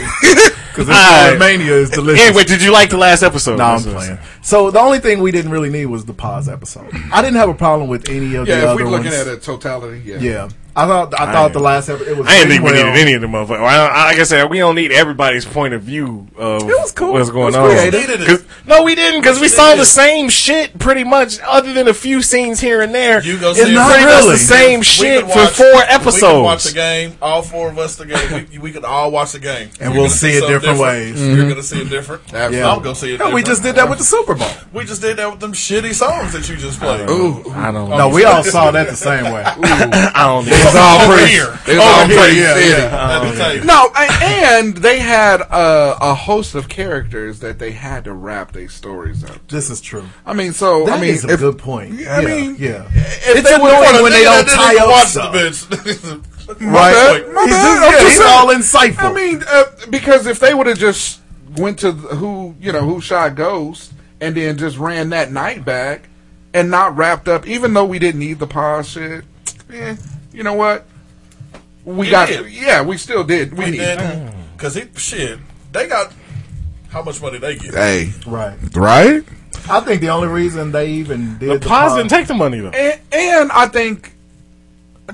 because 0.71 0.89
Alright. 0.89 1.39
Mania 1.39 1.73
is 1.73 1.89
delicious. 1.89 2.25
Anyway, 2.27 2.43
did 2.43 2.61
you 2.61 2.71
like 2.71 2.89
the 2.89 2.97
last 2.97 3.23
episode? 3.23 3.57
No, 3.57 3.63
I'm 3.65 3.81
This 3.83 3.93
playing. 3.93 4.17
So 4.41 4.71
the 4.71 4.79
only 4.79 4.99
thing 4.99 5.21
we 5.21 5.31
didn't 5.31 5.51
really 5.51 5.69
need 5.69 5.85
was 5.85 6.05
the 6.05 6.13
Paz 6.13 6.49
episode. 6.49 6.89
I 7.11 7.21
didn't 7.21 7.37
have 7.37 7.49
a 7.49 7.53
problem 7.53 7.89
with 7.89 8.09
any 8.09 8.35
of 8.35 8.45
the 8.47 8.51
Yeah, 8.51 8.57
if 8.59 8.63
other 8.69 8.83
we're 8.85 8.89
looking 8.89 9.11
ones. 9.11 9.27
at 9.27 9.27
a 9.27 9.37
totality, 9.37 10.01
yeah. 10.03 10.17
Yeah, 10.19 10.49
I 10.75 10.87
thought 10.87 11.13
I 11.19 11.31
thought 11.31 11.53
the 11.53 11.59
last 11.59 11.89
episode 11.89 12.07
it 12.07 12.17
was. 12.17 12.25
I 12.27 12.37
didn't 12.43 12.47
pretty 12.47 12.59
think 12.59 12.63
we 12.63 12.71
needed 12.91 13.01
any 13.01 13.13
of 13.13 13.21
them 13.21 13.31
motherfuckers. 13.33 13.61
Well, 13.61 13.89
I- 13.91 14.05
like 14.05 14.19
I 14.19 14.23
said, 14.23 14.49
we 14.49 14.57
don't 14.57 14.75
need 14.75 14.91
everybody's 14.91 15.45
point 15.45 15.73
of 15.73 15.83
view 15.83 16.27
of 16.37 16.63
It 16.63 16.65
was 16.65 16.91
cool. 16.91 17.13
what's 17.13 17.29
going 17.29 17.53
It 17.53 17.59
was 17.61 17.83
on. 17.83 17.89
creative. 17.91 18.25
'Cause- 18.27 18.43
No, 18.65 18.83
we 18.83 18.95
didn't 18.95 19.21
because 19.21 19.39
we 19.39 19.47
saw 19.47 19.75
the 19.75 19.85
same 19.85 20.29
shit 20.29 20.77
pretty 20.79 21.03
much, 21.03 21.39
other 21.47 21.73
than 21.73 21.87
a 21.87 21.93
few 21.93 22.21
scenes 22.21 22.59
here 22.61 22.81
and 22.81 22.95
there. 22.95 23.21
You 23.23 23.37
go 23.37 23.49
it's 23.51 23.57
see 23.59 23.63
it. 23.63 23.65
pretty 23.65 23.75
Not 23.75 23.89
much 23.89 24.05
really. 24.05 24.31
the 24.33 24.37
same 24.37 24.79
We 24.79 24.85
shit 24.85 25.21
could 25.25 25.31
for 25.33 25.39
watch- 25.39 25.51
four 25.53 25.65
We 26.05 26.11
could 26.21 26.43
watch 26.43 26.63
the 26.63 26.71
game. 26.73 27.13
All 27.21 27.41
four 27.41 27.69
of 27.69 27.77
us 27.77 27.95
together. 27.97 28.45
We, 28.51 28.57
we 28.59 28.71
could 28.71 28.85
all 28.85 29.11
watch 29.11 29.33
the 29.33 29.39
game, 29.39 29.69
And 29.79 29.93
You're 29.93 30.03
we'll 30.03 30.09
see 30.09 30.29
it 30.29 30.39
something 30.39 30.59
different 30.59 30.79
ways. 30.79 31.19
You're 31.21 31.29
mm-hmm. 31.35 31.43
going 31.43 31.55
to 31.55 31.63
see 31.63 31.81
it 31.81 31.89
different. 31.89 32.21
Absolutely. 32.33 32.61
I'm 32.63 32.81
going 32.81 32.95
to 32.95 32.99
see 33.01 33.07
it. 33.07 33.17
Hell, 33.17 33.27
Different. 33.27 33.33
we 33.35 33.43
just 33.43 33.63
did 33.63 33.75
that 33.75 33.89
with 33.89 33.97
the 33.99 34.05
Super 34.05 34.30
Bowl. 34.35 34.47
We 34.73 34.85
just 34.85 35.01
did 35.01 35.17
that 35.17 35.29
with 35.29 35.41
them 35.41 35.51
shitty 35.51 35.93
songs 35.93 36.31
that 36.31 36.47
you 36.47 36.55
just 36.55 36.79
played. 36.79 37.09
Ooh, 37.09 37.43
I 37.51 37.71
don't 37.71 37.91
Oh, 37.91 37.97
No, 37.97 38.09
we 38.09 38.23
all 38.23 38.41
saw 38.41 38.71
that 38.71 38.87
the 38.87 38.95
same 38.95 39.25
way. 39.25 39.43
I 39.45 39.55
don't 40.25 40.45
know. 40.45 40.51
it's 40.55 40.75
all 40.77 41.05
pretty. 41.09 41.31
here. 41.33 41.59
It's 41.67 41.69
Over 41.71 41.81
all 41.81 42.05
pretty 42.05 42.39
yeah, 42.39 42.53
city. 42.53 42.69
yeah. 42.69 43.07
Let 43.19 43.29
me 43.31 43.37
tell 43.37 43.55
you. 43.55 43.63
No, 43.65 43.91
and 43.97 44.77
they 44.77 44.99
had 44.99 45.41
uh, 45.41 45.97
a 45.99 46.15
host 46.15 46.55
of 46.55 46.69
characters 46.69 47.39
that 47.41 47.59
they 47.59 47.71
had 47.71 48.05
to 48.05 48.13
wrap 48.13 48.53
their 48.53 48.69
stories 48.69 49.25
up. 49.25 49.45
This 49.49 49.69
is 49.69 49.81
true. 49.81 50.05
I 50.25 50.33
mean, 50.33 50.53
so 50.53 50.85
That 50.85 50.99
I 50.99 51.01
mean, 51.01 51.15
is 51.15 51.25
a 51.25 51.33
if, 51.33 51.39
good 51.41 51.57
point. 51.57 51.91
I 52.07 52.21
Yeah, 52.21 52.21
mean, 52.21 52.55
yeah. 52.57 52.87
It's 52.95 53.49
they 53.49 53.55
annoying 53.55 53.61
would've 53.75 53.91
put 53.91 53.99
a 53.99 54.03
when 54.03 54.11
they 54.13 54.23
nigga 54.23 54.45
don't 54.45 54.49
tie 54.49 54.77
up 54.77 54.89
watch 54.89 55.13
the 55.13 55.21
bitch. 55.35 56.27
Right? 56.61 57.23
My 57.33 57.43
He's, 57.43 57.51
bad, 57.51 57.63
just, 57.63 57.83
I'm 57.83 57.91
yeah, 57.93 58.09
he's 58.09 58.19
all 58.21 58.47
insightful. 58.47 59.09
I 59.09 59.13
mean, 59.13 59.43
uh, 59.47 59.63
because 59.89 60.27
if 60.27 60.39
they 60.39 60.53
would 60.53 60.67
have 60.67 60.77
just 60.77 61.19
went 61.57 61.79
to 61.79 61.91
the, 61.91 62.15
who 62.15 62.55
you 62.59 62.71
know 62.71 62.81
who 62.81 62.99
shot 63.01 63.35
Ghost 63.35 63.91
and 64.21 64.35
then 64.35 64.57
just 64.57 64.77
ran 64.77 65.09
that 65.09 65.31
night 65.31 65.65
back 65.65 66.07
and 66.53 66.69
not 66.71 66.95
wrapped 66.95 67.27
up, 67.27 67.47
even 67.47 67.73
though 67.73 67.85
we 67.85 67.99
didn't 67.99 68.19
need 68.19 68.39
the 68.39 68.47
Paz 68.47 68.87
shit, 68.89 69.25
eh, 69.73 69.95
you 70.31 70.43
know 70.43 70.53
what? 70.53 70.85
We 71.83 72.05
You 72.05 72.11
got 72.11 72.27
did. 72.27 72.51
yeah, 72.51 72.83
we 72.83 72.97
still 72.97 73.23
did. 73.23 73.51
We, 73.57 73.65
We 73.65 73.71
need. 73.71 73.77
did. 73.79 74.33
Because 74.55 74.75
he, 74.75 74.83
shit, 74.95 75.39
they 75.71 75.87
got, 75.87 76.13
how 76.89 77.01
much 77.01 77.19
money 77.21 77.39
they 77.39 77.55
get? 77.55 77.73
Hey, 77.73 78.13
right. 78.27 78.55
right? 78.75 79.23
I 79.69 79.79
think 79.79 80.01
the 80.01 80.09
only 80.09 80.27
reason 80.27 80.71
they 80.71 80.91
even 80.91 81.37
did 81.39 81.49
The 81.49 81.53
the 81.57 81.59
Paz 81.67 81.91
Paz, 81.91 81.95
didn't 81.97 82.09
take 82.11 82.27
the 82.27 82.33
money 82.35 82.59
though. 82.59 82.69
And, 82.69 82.99
and 83.11 83.51
I 83.51 83.67
think 83.67 84.13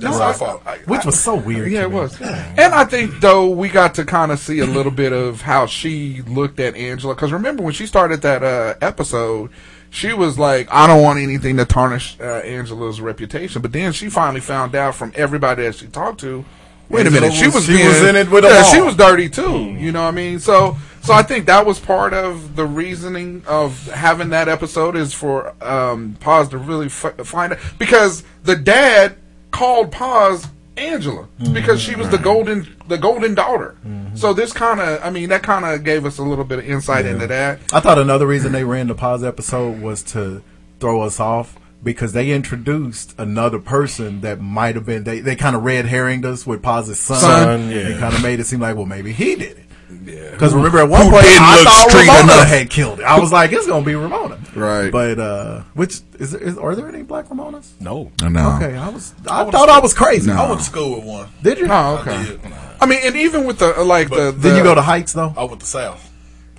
That's 0.02 0.18
No, 0.18 0.24
our 0.24 0.30
I- 0.30 0.34
fault. 0.34 0.64
which 0.86 1.06
was 1.06 1.20
so 1.20 1.36
weird. 1.36 1.72
Yeah, 1.72 1.82
it 1.84 1.92
was. 1.92 2.20
And 2.22 2.74
I 2.74 2.86
think 2.86 3.20
though 3.20 3.48
we 3.50 3.70
got 3.70 3.96
to 3.96 4.06
kind 4.06 4.32
of 4.32 4.40
see 4.40 4.60
a 4.60 4.66
little 4.66 4.92
bit 4.92 5.14
of 5.14 5.42
how 5.42 5.66
she 5.66 6.22
looked 6.28 6.60
at 6.60 6.76
Angela 6.76 7.16
because 7.16 7.32
remember 7.32 7.64
when 7.64 7.74
she 7.74 7.86
started 7.86 8.22
that 8.22 8.44
uh, 8.44 8.76
episode, 8.82 9.50
she 9.90 10.14
was 10.14 10.38
like, 10.38 10.68
"I 10.72 10.86
don't 10.88 11.02
want 11.02 11.20
anything 11.20 11.58
to 11.58 11.66
tarnish 11.66 12.18
uh, 12.20 12.24
Angela's 12.24 13.00
reputation." 13.02 13.62
But 13.62 13.72
then 13.74 13.92
she 13.94 14.10
finally 14.10 14.42
found 14.42 14.76
out 14.76 14.96
from 14.96 15.12
everybody 15.16 15.64
that 15.64 15.76
she 15.76 15.88
talked 15.88 16.20
to. 16.22 16.44
Wait 16.90 17.06
a 17.06 17.12
minute, 17.12 17.34
she 17.34 17.46
was- 17.48 17.56
was 17.56 17.66
she 17.66 17.74
being- 17.74 17.88
was 17.88 18.02
in 18.02 18.16
it 18.16 18.30
with 18.32 18.46
yeah, 18.46 18.58
all. 18.60 18.64
she 18.64 18.80
was 18.82 18.96
dirty 18.96 19.28
too. 19.30 19.76
You 19.78 19.92
know 19.92 20.04
what 20.04 20.08
I 20.08 20.12
mean? 20.12 20.40
So, 20.40 20.78
so 21.04 21.14
I 21.14 21.22
think 21.22 21.46
that 21.48 21.66
was 21.66 21.80
part 21.80 22.14
of 22.14 22.56
the 22.56 22.66
reasoning 22.66 23.44
of 23.46 23.88
having 23.92 24.30
that 24.30 24.48
episode 24.48 24.96
is 24.96 25.14
for 25.14 25.54
um, 25.62 26.16
Paz 26.22 26.48
to 26.50 26.58
really 26.58 26.86
f- 26.86 27.14
find 27.26 27.52
out 27.54 27.60
because 27.78 28.24
the 28.44 28.56
dad 28.56 29.18
called 29.58 29.92
Paz 29.92 30.48
Angela 30.78 31.28
mm-hmm. 31.40 31.52
because 31.54 31.82
she 31.82 31.96
was 31.96 32.08
the 32.10 32.20
golden 32.20 32.76
the 32.88 32.98
golden 32.98 33.34
daughter. 33.34 33.76
Mm-hmm. 33.86 34.16
So 34.16 34.32
this 34.34 34.54
kind 34.54 34.80
of 34.80 35.04
I 35.04 35.10
mean 35.10 35.30
that 35.30 35.42
kind 35.42 35.66
of 35.66 35.84
gave 35.84 36.06
us 36.06 36.20
a 36.20 36.24
little 36.24 36.46
bit 36.46 36.60
of 36.60 36.70
insight 36.70 37.06
Yeah. 37.06 37.12
into 37.12 37.28
that. 37.28 37.60
I 37.74 37.80
thought 37.80 37.98
another 37.98 38.28
reason 38.28 38.52
they 38.52 38.64
ran 38.64 38.88
the 38.88 38.94
Paz 38.96 39.24
episode 39.24 39.82
was 39.82 40.04
to 40.14 40.44
throw 40.80 41.02
us 41.02 41.20
off 41.20 41.58
because 41.84 42.14
they 42.14 42.30
introduced 42.32 43.16
another 43.18 43.58
person 43.58 44.22
that 44.22 44.40
might 44.40 44.76
have 44.76 44.86
been 44.86 45.04
they, 45.04 45.22
they 45.22 45.36
kind 45.36 45.56
of 45.56 45.64
red 45.64 45.86
herringed 45.86 46.26
us 46.26 46.46
with 46.46 46.62
Paz's 46.62 47.00
son. 47.00 47.20
Son, 47.20 47.72
yeah. 47.72 47.84
They 47.90 47.98
kind 47.98 48.14
of 48.14 48.22
made 48.22 48.40
it 48.40 48.46
seem 48.46 48.60
like 48.60 48.76
well 48.76 48.86
maybe 48.86 49.12
he 49.12 49.36
did 49.36 49.58
it. 49.58 49.66
Because 49.90 50.54
remember 50.54 50.80
at 50.80 50.90
one 50.90 51.06
Who 51.06 51.12
point 51.12 51.24
didn't 51.24 51.42
I 51.42 51.64
thought 51.64 51.90
street 51.90 52.08
Ramona 52.08 52.34
enough. 52.34 52.48
had 52.48 52.70
killed 52.70 53.00
it. 53.00 53.04
I 53.04 53.20
was 53.20 53.32
like 53.32 53.54
it's 53.54 53.68
gonna 53.68 53.86
be 53.86 53.96
Ramona. 53.96 54.38
Right. 54.54 54.92
But 54.92 55.18
uh 55.20 55.62
which 55.74 56.02
is, 56.20 56.32
there, 56.32 56.42
is 56.42 56.58
are 56.58 56.76
there 56.76 56.88
any 56.90 57.04
black 57.04 57.28
Ramonas? 57.28 57.72
No. 57.80 58.12
No. 58.22 58.56
Okay, 58.58 58.76
I 58.76 58.90
was 58.90 59.14
I, 59.30 59.50
thought 59.50 59.70
I 59.70 59.80
was 59.80 59.94
crazy. 59.94 60.30
I 60.30 60.48
went 60.48 60.60
to 60.60 60.66
school 60.66 60.98
with 60.98 61.06
one. 61.06 61.30
Did 61.42 61.60
you? 61.60 61.68
Oh, 61.68 61.70
I 61.70 62.02
okay. 62.02 62.26
did. 62.26 62.42
I 62.82 62.86
mean, 62.86 63.00
and 63.04 63.16
even 63.16 63.46
with 63.46 63.60
the 63.60 63.84
like 63.84 64.10
the, 64.10 64.32
the 64.32 64.50
Did 64.50 64.58
you 64.58 64.64
go 64.64 64.76
to 64.76 64.82
Heights 64.82 65.14
though? 65.14 65.34
I 65.38 65.46
went 65.46 65.62
to 65.62 65.66
South. 65.66 66.04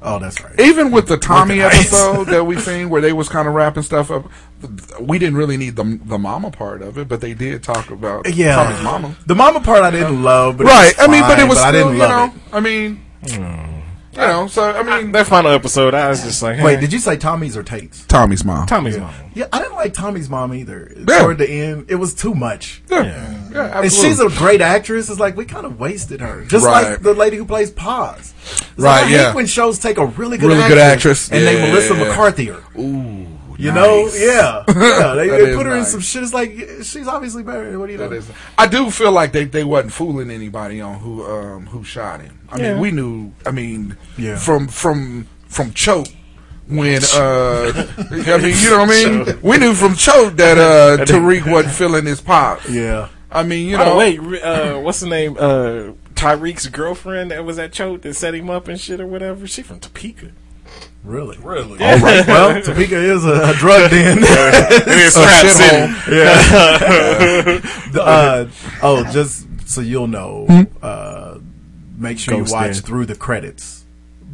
Oh, 0.01 0.19
that's 0.21 0.41
right. 0.43 0.59
even 0.61 0.93
with 0.93 1.09
the 1.09 1.17
Tommy 1.17 1.61
episode 1.61 2.29
that 2.29 2.45
we 2.45 2.57
seen 2.61 2.89
where 2.89 3.01
they 3.01 3.13
was 3.13 3.29
kind 3.29 3.49
of 3.49 3.55
wrapping 3.55 3.83
stuff 3.83 4.11
up, 4.13 4.31
we 5.01 5.19
didn't 5.19 5.37
really 5.37 5.57
need 5.57 5.75
the 5.77 5.99
the 6.05 6.19
mama 6.19 6.51
part 6.51 6.83
of 6.83 6.99
it, 6.99 7.09
but 7.09 7.21
they 7.21 7.35
did 7.35 7.63
talk 7.65 7.91
about 7.91 8.33
Yeah, 8.33 8.55
Tommy's 8.55 8.83
mama. 8.83 9.17
The 9.27 9.35
mama 9.35 9.61
part 9.61 9.83
I 9.83 9.91
didn't 9.91 10.23
love, 10.23 10.57
but 10.59 10.67
it 10.67 10.71
right. 10.71 10.97
was 10.97 11.09
I 11.09 11.11
mean, 11.11 11.23
but 11.23 11.39
it 11.41 11.49
was 11.49 11.59
I 11.59 11.71
still, 11.71 11.89
didn't 11.89 11.93
you 11.95 11.99
know, 11.99 12.09
love 12.09 12.55
I 12.55 12.61
mean, 12.61 13.01
you 13.27 13.39
know, 14.17 14.47
so 14.49 14.63
I 14.71 14.83
mean, 14.83 15.13
That 15.13 15.27
final 15.27 15.51
episode, 15.53 15.95
I 15.95 16.09
was 16.09 16.23
just 16.23 16.43
like, 16.43 16.59
it. 16.59 16.65
Wait, 16.65 16.77
eh. 16.79 16.81
did 16.81 16.93
you 16.93 16.99
say 16.99 17.17
Tommy's 17.17 17.57
or 17.57 17.63
Tate's? 17.63 18.05
Tommy's 18.07 18.45
mom. 18.45 18.67
Tommy's 18.67 18.99
mom. 18.99 19.15
Yeah, 19.35 19.47
I 19.53 19.59
didn't 19.61 19.75
like 19.75 19.93
Tommy's 19.95 20.29
mom 20.29 20.55
either. 20.55 20.93
Yeah. 20.97 21.19
Toward 21.21 21.39
the 21.39 21.49
end, 21.49 21.87
it 21.89 21.97
was 21.97 22.15
too 22.15 22.35
much. 22.35 22.83
Yeah, 22.91 23.49
yeah, 23.53 23.81
And 23.81 23.93
she's 23.93 24.19
a 24.19 24.29
great 24.29 24.61
actress. 24.61 25.09
It's 25.11 25.21
like 25.21 25.37
we 25.37 25.45
kind 25.45 25.67
of 25.67 25.79
wasted 25.79 26.21
her, 26.21 26.45
just 26.47 26.65
Right. 26.67 26.91
like 26.93 27.03
the 27.03 27.15
lady 27.15 27.37
who 27.37 27.45
plays 27.45 27.71
Paz. 27.71 28.35
It's 28.43 28.63
Right, 28.77 29.03
like, 29.03 29.05
I 29.05 29.09
yeah. 29.11 29.27
hate 29.29 29.35
when 29.37 29.47
shows 29.47 29.79
take 29.79 29.99
a 29.99 30.07
really 30.07 30.37
good 30.39 30.49
Really 30.49 30.63
actress, 30.63 30.69
good 30.69 30.79
actress. 30.79 31.31
and 31.31 31.43
Yeah, 31.45 31.53
they 31.53 31.69
Melissa 31.71 31.95
yeah, 31.95 32.01
yeah. 32.03 32.09
McCarthy 32.09 32.45
her. 32.47 32.63
Ooh, 32.81 33.27
You 33.59 33.73
know, 33.73 34.09
yeah, 34.15 34.63
yeah. 34.69 35.15
They, 35.17 35.29
they 35.29 35.55
put 35.57 35.67
her 35.67 35.77
in 35.77 35.85
some 35.85 36.01
shit. 36.01 36.23
It's 36.23 36.33
like 36.33 36.53
she's 36.83 37.09
obviously 37.09 37.43
married. 37.43 37.77
What 37.77 37.87
do 37.87 37.93
you 37.93 37.99
know? 37.99 38.09
That 38.09 38.17
is. 38.17 38.31
I 38.57 38.69
do 38.69 38.89
feel 38.91 39.11
like 39.11 39.33
they, 39.33 39.45
they 39.47 39.65
wasn't 39.65 39.93
fooling 39.93 40.31
anybody 40.31 40.81
on 40.81 41.01
who 41.01 41.25
um 41.27 41.67
who 41.67 41.83
shot 41.83 42.21
him. 42.21 42.39
I 42.51 42.59
Yeah. 42.59 42.73
mean, 42.75 42.81
we 42.81 42.91
knew. 42.93 43.33
I 43.45 43.51
mean, 43.51 43.97
Yeah. 44.17 44.37
from 44.37 44.69
from 44.69 45.27
from 45.49 45.73
Choke 45.73 46.07
when 46.69 47.03
uh 47.15 47.73
I 47.99 48.39
mean, 48.39 48.55
you 48.57 48.71
know 48.71 48.79
what 48.85 48.91
I 48.91 49.25
mean. 49.25 49.39
We 49.43 49.59
knew 49.59 49.75
from 49.75 49.97
Choke 49.97 50.37
that 50.37 50.57
uh 50.57 51.05
Tariq 51.11 51.51
wasn't 51.51 51.75
feeling 51.75 52.07
his 52.07 52.21
pop. 52.21 52.61
Yeah. 52.69 53.09
I 53.31 53.43
mean, 53.43 53.69
you 53.69 53.77
oh, 53.77 53.85
know, 53.85 53.97
wait, 53.99 54.21
uh, 54.43 54.79
what's 54.79 55.01
the 55.01 55.07
name? 55.09 55.37
Uh, 55.39 55.93
Tariq's 56.15 56.67
girlfriend 56.69 57.31
that 57.31 57.45
was 57.45 57.59
at 57.59 57.73
Choke 57.73 58.03
that 58.03 58.15
set 58.15 58.35
him 58.35 58.49
up 58.49 58.69
and 58.69 58.81
shit 58.81 59.01
or 59.01 59.07
whatever. 59.07 59.47
She 59.47 59.63
from 59.63 59.81
Topeka. 59.81 60.31
Really? 61.05 61.39
Really? 61.39 61.81
All 61.83 61.99
right. 62.01 62.27
Well, 62.27 62.61
Topeka 62.63 62.97
is 62.97 63.25
a, 63.25 63.51
a 63.51 63.55
drug 63.55 63.91
den. 63.91 64.19
It 64.21 64.89
is 64.89 65.17
A 65.17 65.21
Scrap 65.23 65.47
shithole. 65.47 66.05
City. 66.05 66.17
Yeah. 66.17 67.61
The, 67.93 68.03
uh, 68.03 68.51
oh, 68.83 69.05
just 69.13 69.47
so 69.67 69.81
you'll 69.81 70.09
know, 70.09 70.47
uh, 70.83 71.39
make 71.97 72.19
sure 72.19 72.37
Ghost 72.39 72.51
you 72.51 72.55
watch 72.55 72.73
Den. 72.75 72.83
through 72.83 73.07
the 73.07 73.15
credits 73.15 73.87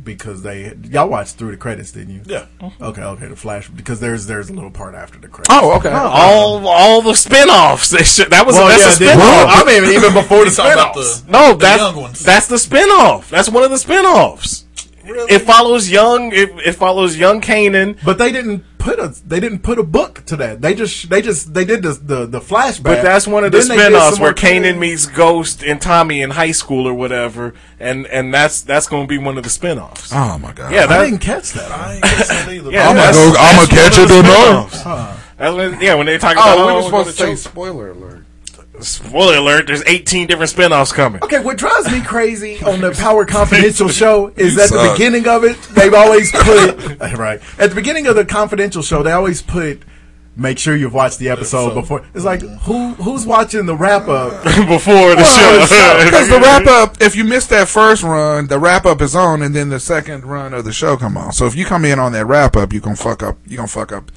because 0.03 0.43
they 0.43 0.74
y'all 0.91 1.09
watched 1.09 1.36
through 1.36 1.53
the 1.53 1.57
credits, 1.57 1.93
didn't 1.93 2.15
you? 2.15 2.20
Yeah. 2.27 2.47
Okay. 2.82 3.03
Okay. 3.03 3.27
The 3.28 3.36
flash 3.36 3.69
because 3.69 4.01
there's 4.01 4.27
there's 4.27 4.51
a 4.51 4.53
little 4.53 4.73
part 4.73 4.97
after 4.97 5.19
the 5.20 5.28
credits. 5.28 5.51
Oh, 5.53 5.77
okay. 5.77 5.91
all 5.91 6.66
all 6.66 7.01
the 7.03 7.15
spin-offs. 7.15 7.91
They 7.91 8.03
should, 8.03 8.31
that 8.31 8.45
was 8.45 8.57
Well, 8.57 8.66
that's 8.66 8.82
yeah, 8.82 8.89
a 8.89 8.99
they- 8.99 9.20
spin-off. 9.20 9.49
I 9.49 9.65
mean, 9.65 9.85
even 9.97 10.12
before 10.15 10.39
the 10.41 10.45
He's 10.47 10.57
talking 10.57 10.73
about 10.73 10.95
spin-offs. 10.97 11.20
the- 11.20 11.31
no, 11.32 11.53
the 11.53 11.59
that's 11.59 11.81
young 11.82 11.97
ones. 11.97 12.24
that's 12.24 12.47
the 12.49 12.59
spin-off. 12.59 13.31
That's 13.31 13.49
one 13.49 13.62
of 13.62 13.70
the 13.70 13.78
spin-offs. 13.78 14.65
It 15.06 15.40
follows 15.40 15.90
young. 15.90 16.32
It, 16.32 16.51
it 16.66 16.72
follows 16.72 17.16
young 17.16 17.40
Kanan. 17.40 17.98
But 18.05 18.18
they 18.18 18.32
didn't 18.32 18.64
put 18.78 18.98
a 18.98 19.09
they 19.26 19.40
didn't 19.40 19.60
put 19.60 19.78
a 19.78 19.82
book 19.82 20.24
to 20.26 20.36
that. 20.36 20.60
They 20.60 20.74
just 20.74 21.09
they 21.09 21.22
just 21.22 21.55
they 21.55 21.64
did 21.64 21.82
the 21.82 21.93
the, 21.93 22.26
the 22.26 22.40
flashback. 22.40 22.82
But 22.85 23.02
that's 23.02 23.26
one 23.26 23.44
of 23.44 23.52
the 23.52 23.59
Then 23.59 23.68
they 23.68 23.76
did 23.76 23.82
spin-offs 23.85 24.18
where 24.20 24.31
more 24.31 24.35
Kanan 24.35 24.74
Kanan- 24.74 24.78
meets 24.78 25.06
Ghost 25.06 25.62
and 25.62 25.81
Tommy 25.81 26.22
in 26.22 26.31
high 26.31 26.52
school 26.52 26.86
or 26.86 26.94
whatever, 26.94 27.55
and 27.81 28.06
and 28.06 28.32
that's 28.32 28.60
that's 28.60 28.86
going 28.86 29.05
to 29.05 29.09
be 29.09 29.18
one 29.18 29.36
of 29.39 29.44
the 29.44 29.51
spin-offs. 29.51 30.12
oh 30.12 30.39
my 30.39 30.52
god. 30.52 30.72
Yeah, 30.72 30.86
that, 30.86 31.01
I 31.01 31.05
didn't 31.05 31.20
catch 31.20 31.52
that. 31.52 31.70
I 31.70 31.94
ain't 31.94 32.02
catch 32.05 32.28
that 32.28 32.48
either. 32.52 32.70
Yeah, 32.70 32.89
I'm 32.89 32.97
gonna 32.97 33.12
go. 33.12 33.35
I'm 33.39 33.56
gonna 33.56 33.68
catch 33.68 33.98
it 33.98 34.02
of 34.02 34.09
the 34.09 34.22
tonight. 34.22 35.20
That's 35.36 35.56
when, 35.56 35.81
yeah, 35.81 35.94
when 35.94 36.06
they 36.06 36.18
talk 36.18 36.36
oh, 36.36 36.40
about 36.40 36.59
Oh, 36.59 36.66
we 36.66 36.72
oh, 36.72 36.74
were 36.76 36.81
we're 36.81 36.86
supposed 36.86 37.18
to 37.18 37.24
say 37.24 37.35
spoiler 37.35 37.90
alert. 37.90 38.23
Spoiler 38.80 39.36
alert! 39.36 39.66
There's 39.68 39.84
18 39.86 40.26
different 40.26 40.51
spin-offs 40.51 40.92
coming. 40.92 41.22
Okay, 41.22 41.40
what 41.42 41.56
drives 41.56 41.90
me 41.90 42.01
crazy 42.02 42.62
on 42.64 42.80
the 42.80 42.90
Power 42.92 43.24
Confidential 43.26 43.88
show 43.88 44.32
is 44.36 44.56
You 44.56 44.62
at 44.62 44.70
the 44.70 44.90
beginning 44.92 45.28
of 45.28 45.44
it, 45.44 45.56
they've 45.74 45.94
always 45.94 46.30
put 46.32 46.98
right 47.16 47.40
at 47.59 47.70
the 47.70 47.74
beginning 47.74 48.06
of 48.09 48.16
the 48.16 48.24
Confidential 48.24 48.82
show, 48.82 49.02
they 49.02 49.12
always 49.12 49.42
put. 49.42 49.82
Make 50.36 50.59
sure 50.59 50.74
you've 50.74 50.92
watched 50.92 51.20
the 51.20 51.28
episode 51.28 51.66
Episode. 51.66 51.80
before. 51.80 52.05
It's 52.12 52.24
like 52.24 52.40
who 52.40 52.94
who's 52.94 53.24
watching 53.24 53.66
the 53.66 53.76
wrap 53.76 54.09
up? 54.09 54.42
Before 54.66 55.10
the 55.10 55.22
Well, 55.22 55.66
show, 55.68 56.05
Because 56.05 56.28
the 56.28 56.40
wrap 56.40 56.66
up, 56.66 57.01
if 57.01 57.14
you 57.14 57.22
missed 57.22 57.51
that 57.51 57.68
first 57.68 58.02
run, 58.02 58.48
the 58.48 58.59
wrap 58.59 58.84
up 58.84 59.01
is 59.01 59.14
on, 59.14 59.42
and 59.42 59.55
then 59.55 59.68
the 59.68 59.78
second 59.78 60.24
run 60.24 60.52
of 60.52 60.64
the 60.64 60.72
show 60.72 60.96
come 60.96 61.16
on. 61.16 61.32
So 61.32 61.46
if 61.46 61.55
you 61.55 61.64
come 61.64 61.84
in 61.84 62.01
on 62.01 62.10
that 62.14 62.26
wrap 62.26 62.56
up, 62.56 62.72
you 62.72 62.80
gonna 62.80 62.96
fuck 62.96 63.22
up. 63.22 63.38
You 63.46 63.56
gonna 63.59 63.68
fuck 63.68 63.92
up 63.92 64.10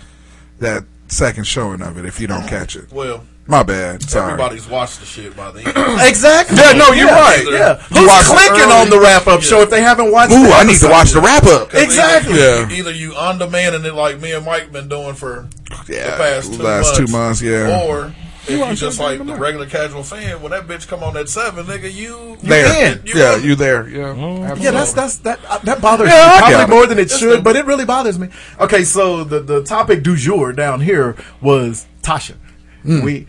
that 0.57 0.85
second 1.07 1.43
showing 1.43 1.83
of 1.83 1.99
it 1.99 2.05
if 2.05 2.19
you 2.19 2.25
don't 2.25 2.47
catch 2.47 2.75
it. 2.75 2.91
Well, 2.91 3.23
My 3.49 3.63
bad. 3.63 4.03
Sorry. 4.03 4.33
everybody's 4.33 4.67
watched 4.67 4.99
the 4.99 5.05
shit 5.05 5.35
by 5.35 5.51
then. 5.51 5.63
Exactly. 6.07 6.57
Yeah, 6.57 6.73
no, 6.73 6.91
you're 6.91 7.07
right. 7.07 7.43
Yeah, 7.49 7.77
You 7.91 8.01
who's 8.01 8.07
watched 8.07 8.25
clicking 8.27 8.63
early. 8.63 8.73
on 8.73 8.89
the 8.89 8.99
wrap 8.99 9.27
up 9.27 9.41
show 9.41 9.61
if 9.61 9.69
they 9.69 9.81
haven't 9.81 10.11
watched? 10.11 10.33
Ooh, 10.33 10.43
the 10.43 10.51
I 10.51 10.63
need 10.63 10.79
to 10.79 10.89
watch 10.89 11.11
the 11.11 11.21
wrap 11.21 11.43
up. 11.45 11.73
Exactly. 11.73 12.39
Yeah. 12.39 12.69
Either 12.69 12.91
you 12.91 13.13
on 13.15 13.37
demand 13.37 13.75
and 13.75 13.85
it 13.85 13.93
like 13.93 14.19
me 14.21 14.33
and 14.33 14.45
Mike 14.45 14.71
been 14.71 14.89
doing 14.89 15.15
for 15.15 15.47
Yeah, 15.87 16.11
the 16.11 16.17
past 16.17 16.53
two 16.53 16.61
last 16.61 16.85
months, 16.85 16.97
two 16.97 17.07
months, 17.17 17.41
yeah. 17.41 17.81
Or 17.85 18.13
if 18.43 18.49
you, 18.51 18.59
watch 18.59 18.77
just 18.79 18.99
like 18.99 19.17
the 19.19 19.23
the 19.25 19.35
regular 19.35 19.65
casual 19.65 20.03
fan, 20.03 20.41
when 20.41 20.51
that 20.51 20.67
bitch 20.67 20.87
come 20.87 21.01
on 21.03 21.15
at 21.17 21.27
seven, 21.29 21.65
nigga, 21.65 21.91
you 21.93 22.37
There, 22.43 22.91
in. 22.93 23.05
You 23.05 23.13
yeah, 23.15 23.35
in. 23.37 23.43
you 23.43 23.55
there, 23.55 23.87
yeah. 23.89 24.55
Yeah, 24.55 24.71
that's 24.71 24.93
that's 24.93 25.17
that 25.19 25.39
uh, 25.47 25.57
that 25.59 25.81
bothers 25.81 26.07
Yeah, 26.09 26.15
me 26.15 26.39
got 26.39 26.39
probably 26.39 26.63
it. 26.63 26.69
more 26.69 26.85
than 26.87 26.99
it 26.99 27.09
should, 27.11 27.43
but 27.43 27.55
it 27.55 27.65
really 27.65 27.85
bothers 27.85 28.17
me. 28.19 28.29
Okay, 28.59 28.83
so 28.83 29.23
the 29.23 29.39
the 29.41 29.63
topic 29.63 30.03
du 30.03 30.15
jour 30.17 30.51
down 30.53 30.79
here 30.81 31.15
was 31.41 31.87
Tasha. 32.01 32.35
Hmm. 32.83 33.01
We 33.01 33.27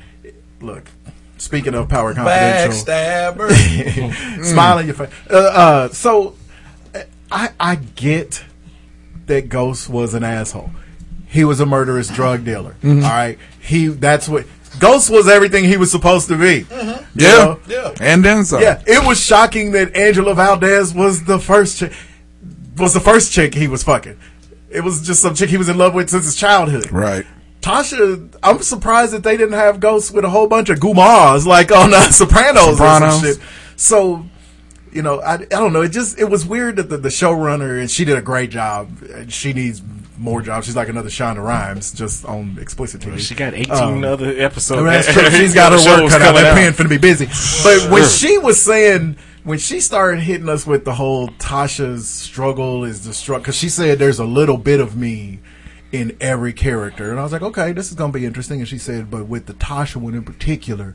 look. 0.60 0.90
Speaking 1.38 1.74
of 1.74 1.88
Power 1.88 2.14
Confidential, 2.14 2.84
Backstabber. 2.84 4.44
smile 4.44 4.78
in 4.78 4.86
your 4.86 4.94
face. 4.94 5.10
Uh, 5.30 5.36
uh, 5.36 5.88
so 5.90 6.34
I 7.30 7.50
I 7.60 7.76
get 7.76 8.44
that 9.26 9.48
Ghost 9.48 9.88
was 9.88 10.14
an 10.14 10.24
asshole. 10.24 10.70
He 11.28 11.44
was 11.44 11.60
a 11.60 11.66
murderous 11.66 12.08
drug 12.08 12.44
dealer. 12.44 12.74
Mm-hmm. 12.82 13.04
all 13.04 13.10
right, 13.10 13.38
he 13.60 13.88
that's 13.88 14.28
what 14.28 14.46
Ghost 14.78 15.10
was 15.10 15.28
everything 15.28 15.64
he 15.64 15.76
was 15.76 15.90
supposed 15.90 16.28
to 16.28 16.36
be. 16.36 16.66
You 17.18 17.26
yeah, 17.26 17.30
know? 17.30 17.60
Yeah. 17.66 17.94
and 18.00 18.24
then 18.24 18.44
some. 18.44 18.62
Yeah, 18.62 18.82
it 18.86 19.06
was 19.06 19.20
shocking 19.20 19.72
that 19.72 19.94
Angela 19.96 20.34
Valdez 20.34 20.94
was 20.94 21.24
the 21.24 21.38
first 21.38 21.78
chick, 21.78 21.92
was 22.76 22.94
the 22.94 23.00
first 23.00 23.32
chick 23.32 23.54
he 23.54 23.68
was 23.68 23.82
fucking. 23.82 24.18
It 24.70 24.82
was 24.82 25.06
just 25.06 25.20
some 25.20 25.34
chick 25.34 25.50
he 25.50 25.56
was 25.56 25.68
in 25.68 25.78
love 25.78 25.94
with 25.94 26.10
since 26.10 26.24
his 26.24 26.36
childhood. 26.36 26.90
right. 26.92 27.26
Tasha, 27.60 28.32
I'm 28.42 28.62
surprised 28.62 29.12
that 29.12 29.22
they 29.24 29.36
didn't 29.36 29.54
have 29.58 29.80
ghosts 29.80 30.10
with 30.10 30.24
a 30.24 30.30
whole 30.30 30.46
bunch 30.46 30.68
of 30.70 30.78
gumas 30.78 31.44
like 31.46 31.72
on 31.72 31.92
uh, 31.92 32.10
Sopranos, 32.10 32.76
Sopranos. 32.78 33.14
or 33.16 33.18
some 33.18 33.24
shit. 33.34 33.40
So, 33.76 34.24
you 34.92 35.02
know, 35.02 35.20
I, 35.20 35.34
I 35.34 35.38
don't 35.46 35.72
know. 35.72 35.82
It 35.82 35.90
just 35.90 36.18
it 36.18 36.30
was 36.30 36.46
weird 36.46 36.76
that 36.76 36.88
the, 36.88 36.96
the 36.96 37.08
showrunner 37.08 37.80
and 37.80 37.90
she 37.90 38.04
did 38.04 38.16
a 38.16 38.22
great 38.22 38.50
job. 38.50 38.90
and 39.12 39.32
She 39.32 39.52
needs 39.52 39.82
more 40.16 40.40
jobs. 40.42 40.66
She's 40.66 40.76
like 40.76 40.88
another 40.88 41.10
Shonda 41.10 41.44
Rhimes, 41.44 41.92
just 41.92 42.24
on 42.24 42.58
explicit 42.60 43.00
TV. 43.00 43.18
she 43.18 43.34
got 43.34 43.54
18 43.54 43.70
Um, 43.72 44.04
other 44.04 44.30
episodes. 44.40 44.82
That's 44.84 45.12
true. 45.12 45.30
She's 45.30 45.54
got 45.54 45.72
her 45.72 45.78
work 46.02 46.10
cut 46.10 46.22
out. 46.22 46.34
That 46.34 46.54
pen 46.56 46.72
finna 46.72 46.88
be 46.88 46.98
busy. 46.98 47.26
But 47.62 47.90
when 47.90 48.08
she 48.08 48.38
was 48.38 48.60
saying, 48.60 49.16
when 49.44 49.58
she 49.58 49.80
started 49.80 50.20
hitting 50.20 50.48
us 50.48 50.66
with 50.66 50.84
the 50.84 50.94
whole 50.94 51.28
Tasha's 51.28 52.08
struggle 52.08 52.84
is 52.84 53.04
the 53.04 53.12
struggle, 53.14 53.42
because 53.42 53.56
she 53.56 53.68
said 53.68 53.98
there's 53.98 54.18
a 54.18 54.24
little 54.24 54.56
bit 54.58 54.80
of 54.80 54.96
me 54.96 55.38
in 55.92 56.16
every 56.20 56.52
character, 56.52 57.10
and 57.10 57.18
I 57.18 57.22
was 57.22 57.32
like, 57.32 57.42
okay, 57.42 57.72
this 57.72 57.88
is 57.88 57.94
gonna 57.94 58.12
be 58.12 58.26
interesting. 58.26 58.60
And 58.60 58.68
she 58.68 58.78
said, 58.78 59.10
but 59.10 59.26
with 59.26 59.46
the 59.46 59.54
Tasha 59.54 59.96
one 59.96 60.14
in 60.14 60.22
particular, 60.22 60.94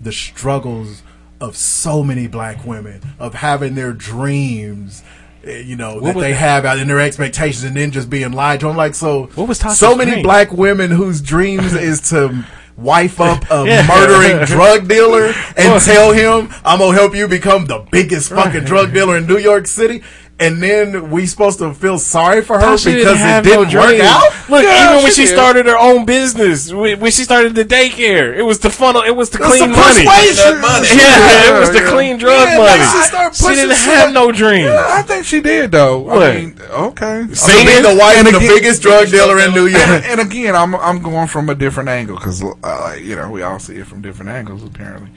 the 0.00 0.12
struggles 0.12 1.02
of 1.40 1.56
so 1.56 2.02
many 2.02 2.26
black 2.28 2.64
women 2.64 3.00
of 3.18 3.34
having 3.34 3.74
their 3.74 3.92
dreams. 3.92 5.02
eh, 5.44 5.58
You 5.58 5.76
know 5.76 6.00
that 6.00 6.14
they 6.14 6.30
that? 6.32 6.36
have 6.38 6.64
out 6.64 6.78
in 6.78 6.88
their 6.88 7.00
expectations, 7.00 7.64
and 7.64 7.76
then 7.76 7.90
just 7.90 8.08
being 8.08 8.32
lied 8.32 8.60
to. 8.60 8.68
I'm 8.68 8.76
like, 8.76 8.94
so 8.94 9.24
What 9.34 9.48
was 9.48 9.60
Tasha's 9.60 9.78
so 9.78 9.94
many 9.96 10.12
dream? 10.12 10.22
black 10.22 10.52
women 10.52 10.90
whose 10.90 11.20
dreams 11.20 11.74
is 11.74 12.00
to 12.10 12.44
wife 12.76 13.20
up 13.20 13.44
a 13.50 13.64
Yeah. 13.66 13.86
murdering 13.86 14.46
drug 14.46 14.88
dealer 14.88 15.32
and 15.58 15.82
tell 15.82 16.12
him 16.12 16.48
I'm 16.64 16.78
gonna 16.78 16.96
help 16.96 17.14
you 17.14 17.28
become 17.28 17.66
the 17.66 17.84
biggest 17.90 18.30
fucking 18.30 18.64
drug 18.64 18.94
dealer 18.94 19.18
in 19.18 19.26
New 19.26 19.36
York 19.36 19.66
City. 19.66 20.02
And 20.40 20.60
then 20.60 21.10
we 21.12 21.26
supposed 21.26 21.60
to 21.60 21.72
feel 21.72 21.98
sorry 22.00 22.42
for 22.42 22.58
her 22.58 22.66
Tasha 22.74 22.84
didn't 22.86 22.98
because 22.98 23.20
it 23.22 23.44
didn't 23.44 23.72
no 23.72 23.80
work 23.80 24.00
out. 24.00 24.50
Look, 24.50 24.64
Yeah, 24.64 24.90
even 24.90 25.02
when 25.04 25.12
she 25.12 25.22
she 25.22 25.26
did. 25.28 25.34
started 25.36 25.66
her 25.66 25.78
own 25.78 26.04
business, 26.04 26.72
when 26.72 26.98
when 26.98 27.12
she 27.12 27.22
started 27.22 27.54
the 27.54 27.64
daycare, 27.64 28.34
it 28.36 28.42
was 28.42 28.58
to 28.60 28.70
funnel, 28.70 29.02
it 29.02 29.14
was 29.14 29.30
to 29.30 29.38
It's 29.38 29.46
clean 29.46 29.60
the 29.70 29.76
money. 29.76 30.04
money. 30.04 30.88
Yeah, 30.98 31.56
it 31.56 31.60
was 31.60 31.70
to 31.70 31.78
Yeah. 31.84 31.90
clean 31.90 32.18
drug 32.18 32.48
Yeah, 32.48 32.58
money. 32.58 32.80
like 33.22 33.34
she 33.34 33.44
She 33.44 33.54
didn't 33.54 33.76
shit. 33.76 33.94
have 33.94 34.12
no 34.12 34.32
dreams. 34.32 34.70
I 34.74 35.02
think 35.02 35.26
she 35.26 35.40
did 35.40 35.70
though. 35.70 35.98
What? 35.98 36.22
I 36.24 36.34
mean, 36.34 36.56
okay. 36.70 37.22
To 37.22 37.64
be 37.64 37.80
the 37.80 37.94
wife 37.98 38.16
And 38.18 38.26
of 38.28 38.32
the 38.34 38.40
biggest 38.40 38.82
drug 38.82 39.10
dealer 39.10 39.38
in 39.38 39.52
New 39.54 39.66
and, 39.66 39.76
York. 39.76 40.04
and 40.06 40.20
again, 40.20 40.56
I'm 40.56 40.74
I'm 40.74 41.00
going 41.02 41.28
from 41.28 41.50
a 41.50 41.54
different 41.54 41.88
angle 41.88 42.16
because 42.16 42.42
uh, 42.42 42.96
you 43.00 43.14
know 43.14 43.30
we 43.30 43.42
all 43.42 43.60
see 43.60 43.76
it 43.76 43.86
from 43.86 44.00
different 44.02 44.30
angles 44.32 44.64
apparently. 44.64 45.10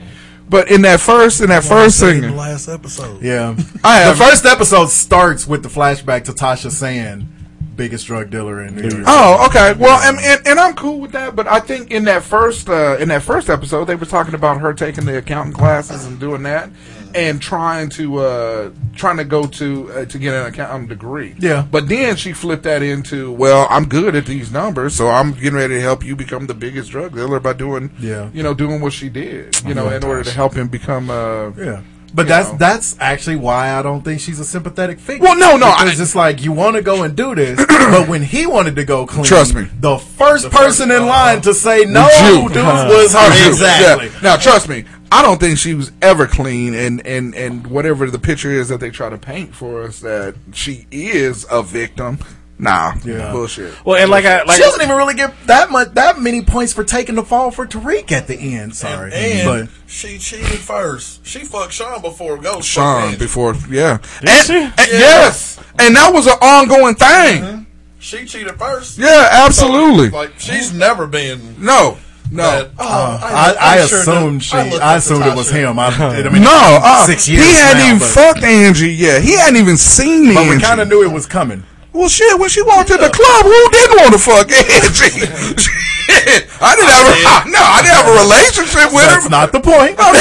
But 0.48 0.70
in 0.70 0.82
that 0.82 1.00
first, 1.00 1.40
in 1.40 1.48
that 1.48 1.64
first 1.64 2.02
in 2.02 2.20
the 2.20 2.30
last 2.30 2.68
episode. 2.68 3.20
Yeah, 3.22 3.56
I 3.82 4.08
the 4.10 4.16
first 4.16 4.44
episode 4.44 4.88
starts 4.90 5.46
with 5.46 5.62
the 5.62 5.68
flashback 5.68 6.24
to 6.24 6.32
Tasha 6.32 6.70
saying, 6.70 7.28
"Biggest 7.74 8.06
drug 8.06 8.30
dealer 8.30 8.62
in 8.62 8.76
New 8.76 8.88
York." 8.88 9.04
Oh, 9.06 9.46
okay. 9.46 9.72
Well, 9.72 10.00
and, 10.08 10.18
and, 10.18 10.46
and 10.46 10.60
I'm 10.60 10.74
cool 10.74 11.00
with 11.00 11.12
that. 11.12 11.34
But 11.34 11.48
I 11.48 11.58
think 11.58 11.90
in 11.90 12.04
that 12.04 12.22
first 12.22 12.68
uh, 12.68 12.96
in 12.98 13.08
that 13.08 13.22
first 13.22 13.50
episode, 13.50 13.86
they 13.86 13.96
were 13.96 14.06
talking 14.06 14.34
about 14.34 14.60
her 14.60 14.72
taking 14.72 15.04
the 15.04 15.18
accounting 15.18 15.52
classes 15.52 16.06
and 16.06 16.20
doing 16.20 16.44
that, 16.44 16.70
and 17.16 17.40
trying 17.40 17.88
to 17.90 18.18
uh, 18.18 18.70
trying 18.94 19.16
to 19.16 19.24
go 19.24 19.46
to 19.46 19.90
uh, 19.92 20.04
to 20.04 20.18
get 20.18 20.34
an 20.34 20.46
accounting 20.46 20.86
degree. 20.88 21.34
Yeah. 21.38 21.66
But 21.70 21.88
then 21.88 22.16
she 22.16 22.32
flipped 22.32 22.64
that 22.64 22.82
into, 22.82 23.32
well, 23.32 23.66
I'm 23.70 23.86
good 23.88 24.14
at 24.14 24.26
these 24.26 24.52
numbers, 24.52 24.94
so 24.94 25.08
I'm 25.08 25.32
getting 25.32 25.54
ready 25.54 25.74
to 25.74 25.80
help 25.80 26.04
you 26.04 26.14
become 26.16 26.46
the 26.46 26.54
biggest 26.54 26.90
drug 26.90 27.14
dealer 27.14 27.40
by 27.40 27.54
doing, 27.54 27.90
Yeah. 27.98 28.28
you 28.32 28.42
know, 28.42 28.54
doing 28.54 28.80
what 28.80 28.92
she 28.92 29.08
did, 29.08 29.60
you 29.64 29.74
know, 29.74 29.88
Yeah, 29.90 29.96
in 29.96 30.04
order 30.04 30.22
to 30.24 30.30
help 30.30 30.54
him 30.54 30.68
become. 30.68 31.10
Uh, 31.10 31.50
Yeah. 31.56 31.80
But 32.14 32.28
that's 32.28 32.50
know. 32.52 32.56
that's 32.58 32.96
actually 32.98 33.36
why 33.36 33.72
I 33.76 33.82
don't 33.82 34.02
think 34.02 34.20
she's 34.20 34.40
a 34.40 34.44
sympathetic 34.44 34.98
figure. 35.00 35.22
Well, 35.24 35.36
no, 35.38 35.58
no, 35.58 35.66
I- 35.66 35.84
it's 35.90 36.14
like 36.14 36.42
you 36.42 36.50
want 36.52 36.76
to 36.76 36.80
go 36.82 37.02
and 37.02 37.14
do 37.14 37.34
this, 37.34 37.62
but 37.68 38.08
when 38.08 38.22
he 38.22 38.46
wanted 38.46 38.76
to 38.76 38.84
go 38.84 39.06
clean, 39.06 39.24
Trust 39.24 39.54
me. 39.54 39.66
the 39.80 39.98
first 39.98 40.48
person 40.50 40.90
in 40.90 41.04
line 41.04 41.42
to 41.42 41.52
say 41.52 41.84
no, 41.84 42.08
dude, 42.48 42.56
was 42.64 43.12
her. 43.18 43.48
Exactly. 43.48 44.06
Yeah. 44.06 44.20
Now, 44.22 44.36
trust 44.36 44.66
me, 44.68 44.84
I 45.12 45.22
don't 45.22 45.38
think 45.38 45.58
she 45.58 45.74
was 45.74 45.92
ever 46.02 46.26
clean, 46.26 46.74
and, 46.74 47.06
and, 47.06 47.34
and 47.34 47.66
whatever 47.66 48.10
the 48.10 48.18
picture 48.18 48.50
is 48.50 48.68
that 48.68 48.80
they 48.80 48.90
try 48.90 49.08
to 49.08 49.18
paint 49.18 49.54
for 49.54 49.82
us 49.84 50.00
that 50.00 50.34
she 50.52 50.86
is 50.90 51.46
a 51.50 51.62
victim. 51.62 52.18
Nah, 52.58 52.94
Yeah. 53.04 53.32
bullshit. 53.32 53.74
Well, 53.84 53.96
and 54.00 54.10
like 54.10 54.24
I 54.24 54.42
like 54.44 54.56
she 54.56 54.62
doesn't 54.62 54.80
even 54.80 54.96
really 54.96 55.12
get 55.12 55.34
that 55.46 55.70
much, 55.70 55.92
that 55.92 56.18
many 56.18 56.40
points 56.42 56.72
for 56.72 56.84
taking 56.84 57.14
the 57.14 57.22
fall 57.22 57.50
for 57.50 57.66
Tariq 57.66 58.10
at 58.12 58.26
the 58.28 58.34
end. 58.56 58.74
Sorry, 58.74 59.12
And 59.12 59.46
but 59.68 59.68
she 59.86 60.16
cheated 60.16 60.58
first. 60.58 61.26
She 61.26 61.40
fucked 61.40 61.74
Sean 61.74 62.00
before 62.00 62.38
Ghost. 62.38 62.66
Sean 62.66 63.18
before, 63.18 63.54
yeah, 63.68 63.98
Did 64.20 64.28
and, 64.30 64.46
she? 64.46 64.54
and- 64.54 64.72
yes, 64.90 65.60
and 65.78 65.94
that 65.96 66.10
was 66.14 66.26
an 66.26 66.38
ongoing 66.40 66.94
thing. 66.94 67.42
Mm-hmm. 67.42 67.62
She 67.98 68.24
cheated 68.24 68.54
first. 68.58 68.96
Yeah, 68.98 69.28
absolutely. 69.32 70.08
So, 70.08 70.16
like 70.16 70.32
she's 70.38 70.72
never 70.72 71.06
been. 71.06 71.62
No, 71.62 71.98
no. 72.30 72.42
that- 72.42 72.70
oh, 72.78 73.18
I, 73.22 73.54
I, 73.58 73.78
I'm 73.80 73.88
sure 73.88 73.98
assumed 74.00 74.40
that- 74.40 74.44
she. 74.44 74.56
I 74.56 74.60
I 74.60 74.92
up 74.94 74.98
assumed 74.98 75.26
it 75.26 75.36
was 75.36 75.50
him. 75.50 75.78
I, 75.78 75.86
I 75.88 76.28
mean, 76.30 76.42
no, 76.42 76.50
uh, 76.52 77.06
six 77.06 77.28
years. 77.28 77.44
he 77.44 77.52
hadn't 77.54 77.78
now, 77.78 77.86
even 77.88 77.98
but, 77.98 78.08
fucked 78.08 78.42
Angie 78.44 78.92
yet. 78.94 79.22
He 79.22 79.32
hadn't 79.36 79.56
even 79.56 79.76
seen 79.76 80.34
but 80.34 80.40
Angie. 80.44 80.56
we 80.56 80.62
kind 80.62 80.80
of 80.80 80.88
knew 80.88 81.02
it 81.04 81.12
was 81.12 81.26
coming. 81.26 81.62
Well, 81.92 82.08
shit, 82.10 82.38
when 82.38 82.50
she 82.50 82.60
walked 82.62 82.90
in 82.90 83.00
the 83.00 83.08
club, 83.08 83.44
who 83.44 83.70
didn't 83.72 83.96
want 83.96 84.12
to 84.12 84.18
fuck 84.20 84.52
Angie? 84.52 85.24
I 86.06 86.72
didn't 86.76 86.92
have 86.92 87.08
a, 87.08 87.50
no, 87.56 87.60
I 87.60 87.80
didn't 87.82 87.96
have 87.96 88.08
a 88.12 88.16
relationship 88.20 88.92
with 88.92 89.04
That's 89.08 89.24
her. 89.24 89.28
That's 89.28 89.30
not 89.32 89.52
the 89.52 89.60
point. 89.60 89.96
Oh, 89.98 90.12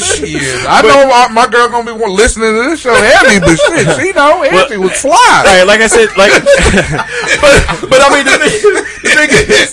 shit. 0.00 0.40
I 0.66 0.82
know 0.82 1.06
my, 1.08 1.28
my 1.28 1.46
girl 1.52 1.68
gonna 1.68 1.84
be 1.84 1.92
listening 2.06 2.52
to 2.52 2.62
this 2.70 2.80
show 2.80 2.94
heavy, 2.94 3.40
but 3.40 3.56
shit, 3.60 3.86
she 4.00 4.12
know 4.12 4.42
Angie 4.42 4.76
was 4.78 4.96
fly. 5.00 5.14
Right, 5.44 5.64
like 5.64 5.80
I 5.80 5.86
said, 5.86 6.08
like 6.16 6.32
but, 7.40 7.52
but 7.92 8.00
I 8.00 8.08
mean, 8.12 8.24
the 8.24 8.36
thing, 8.40 8.56
the 9.04 9.10
thing 9.14 9.30
is, 9.52 9.68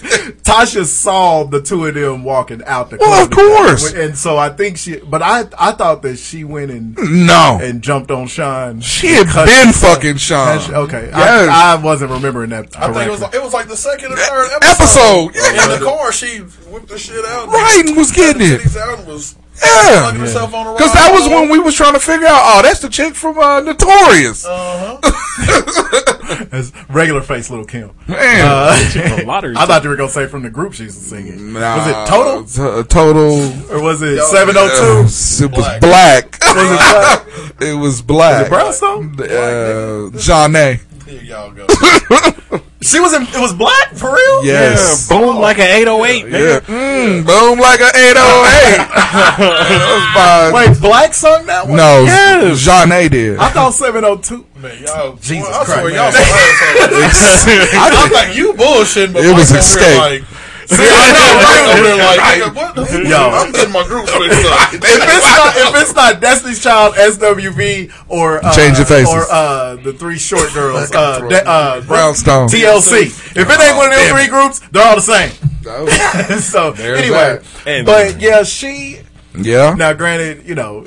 Tasha 0.47 0.85
saw 0.85 1.43
the 1.43 1.61
two 1.61 1.85
of 1.85 1.93
them 1.95 2.23
walking 2.23 2.63
out 2.65 2.89
the 2.89 2.97
club. 2.97 3.09
Well, 3.09 3.23
of 3.25 3.31
course. 3.31 3.93
and 3.93 4.17
so 4.17 4.37
I 4.37 4.49
think 4.49 4.77
she. 4.77 4.97
But 4.97 5.21
I, 5.21 5.41
I 5.59 5.73
thought 5.73 6.01
that 6.03 6.17
she 6.17 6.43
went 6.43 6.71
and 6.71 6.95
No. 7.27 7.59
and 7.61 7.81
jumped 7.81 8.11
on 8.11 8.27
Sean. 8.27 8.79
She 8.81 9.07
had 9.07 9.27
Cut 9.27 9.47
been 9.47 9.73
fucking 9.73 10.17
Sean. 10.17 10.47
Has 10.47 10.65
she- 10.65 10.73
Okay, 10.73 11.07
Yes. 11.07 11.49
I, 11.49 11.73
I 11.73 11.75
wasn't 11.83 12.11
remembering 12.11 12.51
that. 12.51 12.77
I 12.77 12.93
think 12.93 13.07
it 13.07 13.11
was 13.11 13.21
like, 13.21 13.33
it 13.35 13.41
was 13.43 13.53
like 13.53 13.67
the 13.67 13.75
second 13.77 14.13
or 14.13 14.15
third 14.17 14.49
Episode, 14.55 15.31
episode. 15.31 15.35
yeah. 15.35 15.73
In 15.73 15.79
the 15.79 15.85
car, 15.85 16.11
she 16.11 16.37
whipped 16.71 16.87
the 16.89 16.97
shit 16.97 17.25
out. 17.25 17.47
Right, 17.47 17.83
and 17.85 17.97
was 17.97 18.11
getting 18.11 18.41
it. 18.43 18.75
Out 18.77 18.99
and 18.99 19.07
was 19.07 19.35
Yeah. 19.63 20.01
fucking 20.05 20.19
herself 20.19 20.53
on 20.53 20.65
the 20.67 20.73
Because 20.73 20.93
that 20.93 21.11
was 21.11 21.27
when 21.29 21.49
we 21.49 21.57
was 21.59 21.73
trying 21.75 21.93
to 21.93 21.99
figure 21.99 22.27
out, 22.27 22.39
oh, 22.43 22.61
that's 22.61 22.79
the 22.79 22.89
chick 22.89 23.15
from 23.15 23.37
uh, 23.39 23.59
Notorious. 23.61 24.45
As 26.51 26.71
regular 26.89 27.21
face, 27.21 27.49
little 27.49 27.65
Kim. 27.65 27.91
Man. 28.07 28.47
Uh, 28.47 29.21
A 29.21 29.25
lottery 29.25 29.55
I 29.57 29.65
thought 29.65 29.83
you 29.83 29.89
were 29.89 29.95
gonna 29.95 30.09
say 30.09 30.27
from 30.27 30.43
the 30.43 30.49
group 30.49 30.73
she's 30.73 30.95
singing. 30.95 31.53
Nah, 31.53 31.77
was 31.77 31.87
it 31.87 32.07
total 32.07 32.43
t- 32.83 32.87
total. 32.89 33.71
or 33.73 33.81
was 33.81 34.01
it 34.01 34.21
seven 34.23 34.55
oh 34.57 34.67
two? 34.67 35.05
It 35.45 35.51
was 35.51 35.67
black. 35.79 36.37
Was 36.41 36.41
it 36.57 36.91
black? 36.91 37.25
it 37.61 37.73
was 37.75 38.01
black. 38.01 38.39
Was 38.39 38.47
it 38.47 38.49
Brownstone? 38.49 39.15
Uh, 39.21 40.09
John 40.19 40.55
A. 40.55 40.79
Here 41.07 41.21
y'all 41.23 41.51
go. 41.51 41.65
She 42.79 42.99
was 43.01 43.11
in. 43.13 43.23
It 43.23 43.39
was 43.41 43.53
black 43.53 43.95
for 43.95 44.13
real. 44.13 44.45
Yes. 44.45 45.09
boom 45.09 45.37
like 45.37 45.57
an 45.57 45.65
808. 45.81 46.25
Yeah. 46.27 46.29
nigga. 46.29 46.61
Mm, 46.61 47.25
boom 47.25 47.57
like 47.59 47.81
an 47.81 47.89
808. 47.91 50.53
Wait, 50.69 50.77
Blaque 50.77 51.13
sung 51.13 51.45
that 51.47 51.67
one? 51.67 51.75
no, 51.75 52.03
Yes. 52.03 52.59
Jean 52.59 52.91
A 52.91 53.09
did. 53.09 53.39
I 53.39 53.49
thought 53.49 53.73
seven 53.73 54.05
oh 54.05 54.17
two. 54.17 54.45
Man, 54.55 54.77
y'all, 54.83 55.15
Jesus 55.17 55.49
well, 55.49 55.61
I 55.61 55.65
Christ, 55.65 55.79
swear 55.81 55.91
man. 55.91 55.97
y'all. 55.97 56.11
I'm 58.07 58.11
like, 58.13 58.35
you 58.37 58.53
bullshitting, 58.53 59.11
but 59.13 59.25
It 59.25 59.33
was 59.35 59.49
Mike 59.51 59.59
escape. 59.59 59.97
Like, 59.97 60.23
see, 60.75 60.83
I 60.83 61.07
know, 61.15 61.39
Mike 61.43 61.67
over 61.73 61.83
there 61.83 61.97
like, 61.97 62.19
nigga, 62.19 62.55
what 62.55 63.07
Yo. 63.09 63.29
I'm 63.29 63.51
getting 63.51 63.71
my 63.73 63.83
group 63.87 64.05
mixed 64.05 64.45
up. 64.45 64.73
If 64.73 64.83
it's 64.83 65.35
not, 65.37 65.55
if 65.57 65.81
it's 65.81 65.95
not 65.95 66.21
Destiny's 66.21 66.61
Child, 66.61 66.95
SWV, 66.95 67.91
or 68.09 68.43
uh, 68.45 68.53
Change 68.55 68.77
your 68.77 68.85
faces. 68.85 69.13
or 69.13 69.25
uh, 69.31 69.75
the 69.77 69.93
three 69.93 70.17
short 70.17 70.53
girls, 70.53 70.91
uh, 70.91 71.19
de- 71.27 71.47
uh, 71.47 71.81
Brownstone. 71.81 72.47
TLC. 72.49 73.03
If 73.05 73.37
it 73.37 73.61
ain't 73.61 73.77
one 73.77 73.87
of 73.87 73.91
them 73.93 74.07
Damn 74.07 74.15
three 74.15 74.27
groups, 74.27 74.59
they're 74.71 74.85
all 74.85 74.95
the 74.95 75.01
same. 75.01 75.31
Oh, 75.67 75.87
so 76.39 76.71
There's 76.71 76.99
anyway, 77.01 77.39
And- 77.65 77.85
but 77.85 78.19
yeah, 78.21 78.43
she. 78.43 78.99
yeah. 79.37 79.73
Now, 79.77 79.93
granted, 79.93 80.45
you 80.47 80.55
know, 80.55 80.85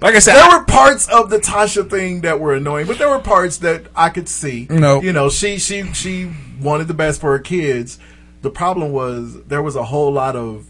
Like 0.00 0.14
I 0.16 0.18
said, 0.18 0.34
there 0.34 0.44
I- 0.50 0.58
were 0.58 0.64
parts 0.64 1.08
of 1.08 1.30
the 1.30 1.38
Tasha 1.38 1.88
thing 1.88 2.22
that 2.22 2.40
were 2.40 2.54
annoying, 2.54 2.86
but 2.86 2.98
there 2.98 3.08
were 3.10 3.20
parts 3.20 3.58
that 3.58 3.84
I 3.94 4.08
could 4.10 4.28
see. 4.28 4.66
No. 4.70 5.00
you 5.02 5.12
know, 5.12 5.28
she 5.30 5.58
she 5.58 5.84
she 5.92 6.30
wanted 6.60 6.88
the 6.88 6.94
best 6.94 7.20
for 7.20 7.32
her 7.32 7.38
kids. 7.38 7.98
The 8.42 8.50
problem 8.50 8.92
was 8.92 9.42
there 9.44 9.62
was 9.62 9.76
a 9.76 9.84
whole 9.84 10.12
lot 10.12 10.36
of 10.36 10.66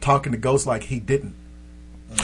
talking 0.00 0.32
to 0.32 0.38
ghosts 0.38 0.66
like 0.66 0.82
he 0.84 1.00
didn't 1.00 1.34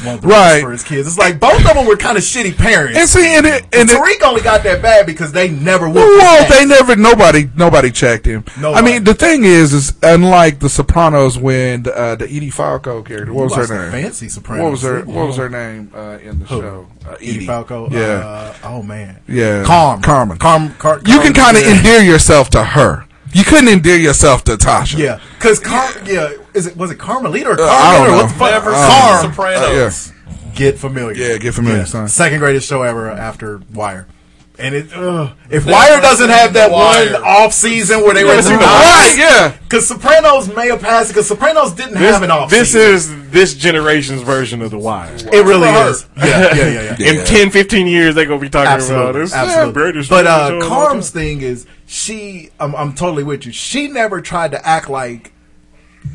want 0.04 0.20
the 0.22 0.28
Right. 0.28 0.60
for 0.62 0.70
his 0.70 0.82
kids. 0.84 1.08
It's 1.08 1.18
like 1.18 1.40
both 1.40 1.64
of 1.66 1.74
them 1.74 1.86
were 1.86 1.96
kind 1.96 2.16
of 2.18 2.22
shitty 2.22 2.56
parents. 2.56 2.98
And 2.98 3.08
see, 3.08 3.34
and 3.36 3.46
it, 3.46 3.62
and 3.72 3.88
it, 3.90 3.96
Tariq 3.96 4.22
only 4.22 4.40
got 4.42 4.62
that 4.64 4.82
bad 4.82 5.06
because 5.06 5.32
they 5.32 5.48
never 5.48 5.88
would. 5.88 5.94
well, 5.94 6.48
they 6.48 6.64
never, 6.66 6.94
nobody, 6.96 7.48
nobody 7.56 7.90
checked 7.90 8.26
him. 8.26 8.44
I 8.62 8.82
mean, 8.82 9.04
the 9.04 9.14
thing 9.14 9.44
is, 9.44 9.72
is 9.72 9.94
unlike 10.02 10.58
The 10.60 10.68
Sopranos, 10.68 11.38
when 11.38 11.86
uh, 11.88 12.16
the 12.16 12.24
Edie 12.26 12.50
Falco 12.50 13.02
character, 13.02 13.32
what 13.32 13.56
was 13.56 13.68
her 13.68 13.82
name? 13.90 14.02
Fancy 14.02 14.28
Sopranos. 14.28 14.62
What 14.62 14.70
was 14.72 14.82
her 14.82 15.00
What 15.04 15.26
was 15.28 15.36
her 15.38 15.48
name 15.48 15.90
uh, 15.94 16.18
in 16.22 16.40
the 16.40 16.46
Who? 16.46 16.60
show? 16.60 16.86
Uh, 17.08 17.14
Edie 17.14 17.46
Falco. 17.46 17.88
Yeah, 17.90 17.98
Uh, 18.00 18.54
oh 18.64 18.82
man. 18.82 19.20
yeah. 19.26 19.64
Carm. 19.64 20.02
Carmen. 20.02 20.36
Carm. 20.38 20.74
Car- 20.74 21.00
You 21.06 21.20
can 21.20 21.32
kind 21.32 21.56
of 21.56 21.62
yeah. 21.64 21.76
endear 21.78 22.02
yourself 22.02 22.50
to 22.50 22.62
her. 22.62 23.06
You 23.32 23.44
couldn't 23.44 23.68
endear 23.68 23.96
yourself 23.96 24.44
to 24.44 24.52
Tasha. 24.56 24.98
Yeah, 24.98 25.20
because 25.38 25.60
Car- 25.60 25.92
yeah, 26.04 26.30
is 26.54 26.66
it 26.66 26.76
was 26.76 26.90
it 26.90 26.96
Carmelita 26.98 27.50
or 27.50 27.60
Uh, 27.60 27.64
I 27.64 27.66
don't 27.66 27.68
Carmelita? 27.68 28.02
or 28.02 28.08
know. 28.08 28.16
what 28.16 28.28
the 28.28 28.34
fuck? 28.38 28.50
Never 28.50 28.70
Uh, 28.72 28.88
Carm. 28.88 29.30
Sopranos. 29.30 30.12
Get 30.54 30.78
familiar. 30.78 31.14
Yeah, 31.14 31.38
get 31.38 31.54
familiar, 31.54 31.86
son. 31.86 32.08
Second 32.08 32.40
greatest 32.40 32.68
show 32.68 32.82
ever 32.82 33.08
after 33.10 33.60
Wire. 33.72 34.06
And 34.60 34.74
it, 34.74 34.92
ugh. 34.94 35.30
if 35.50 35.64
Never 35.66 35.72
Wire 35.72 36.00
doesn't 36.00 36.28
have 36.30 36.52
that 36.52 36.70
Wire. 36.70 37.12
one 37.14 37.22
off 37.24 37.52
season 37.52 38.00
where 38.02 38.14
they 38.14 38.24
were 38.24 38.34
Never 38.36 38.48
The 38.50 38.56
Right, 38.56 39.14
yeah. 39.18 39.56
because 39.62 39.88
Sopranos 39.88 40.54
may 40.54 40.68
have 40.68 40.80
passed 40.80 41.08
because 41.08 41.26
Sopranos 41.28 41.72
didn't 41.72 41.96
have 41.96 42.22
an 42.22 42.30
off. 42.30 42.50
this 42.50 42.74
is 42.74 43.08
this 43.30 43.54
generation's 43.54 44.22
version 44.22 44.60
of 44.62 44.70
The 44.70 44.78
Wire. 44.78 45.14
it 45.14 45.44
really 45.46 45.66
For 45.68 45.72
her. 45.72 45.90
is. 45.90 46.06
Yeah, 46.16 46.26
yeah, 46.54 46.54
yeah, 46.54 46.96
yeah. 46.98 47.20
In 47.20 47.24
10, 47.26 47.50
15 47.50 47.86
years, 47.86 48.14
they're 48.14 48.26
going 48.26 48.38
to 48.40 48.44
be 48.44 48.50
talking 48.50 48.66
about 48.68 48.80
Absolutely, 48.80 49.20
this. 49.22 49.34
absolutely. 49.34 49.72
greatest 49.72 50.10
But 50.10 50.26
uh, 50.26 50.60
Carm's 50.68 51.10
thing 51.10 51.40
is 51.40 51.66
she. 51.86 52.50
I'm, 52.60 52.74
I'm 52.76 52.94
totally 52.94 53.24
with 53.24 53.46
you. 53.46 53.52
She 53.52 53.88
never 53.88 54.20
tried 54.20 54.50
to 54.52 54.66
act 54.66 54.88
like 54.90 55.32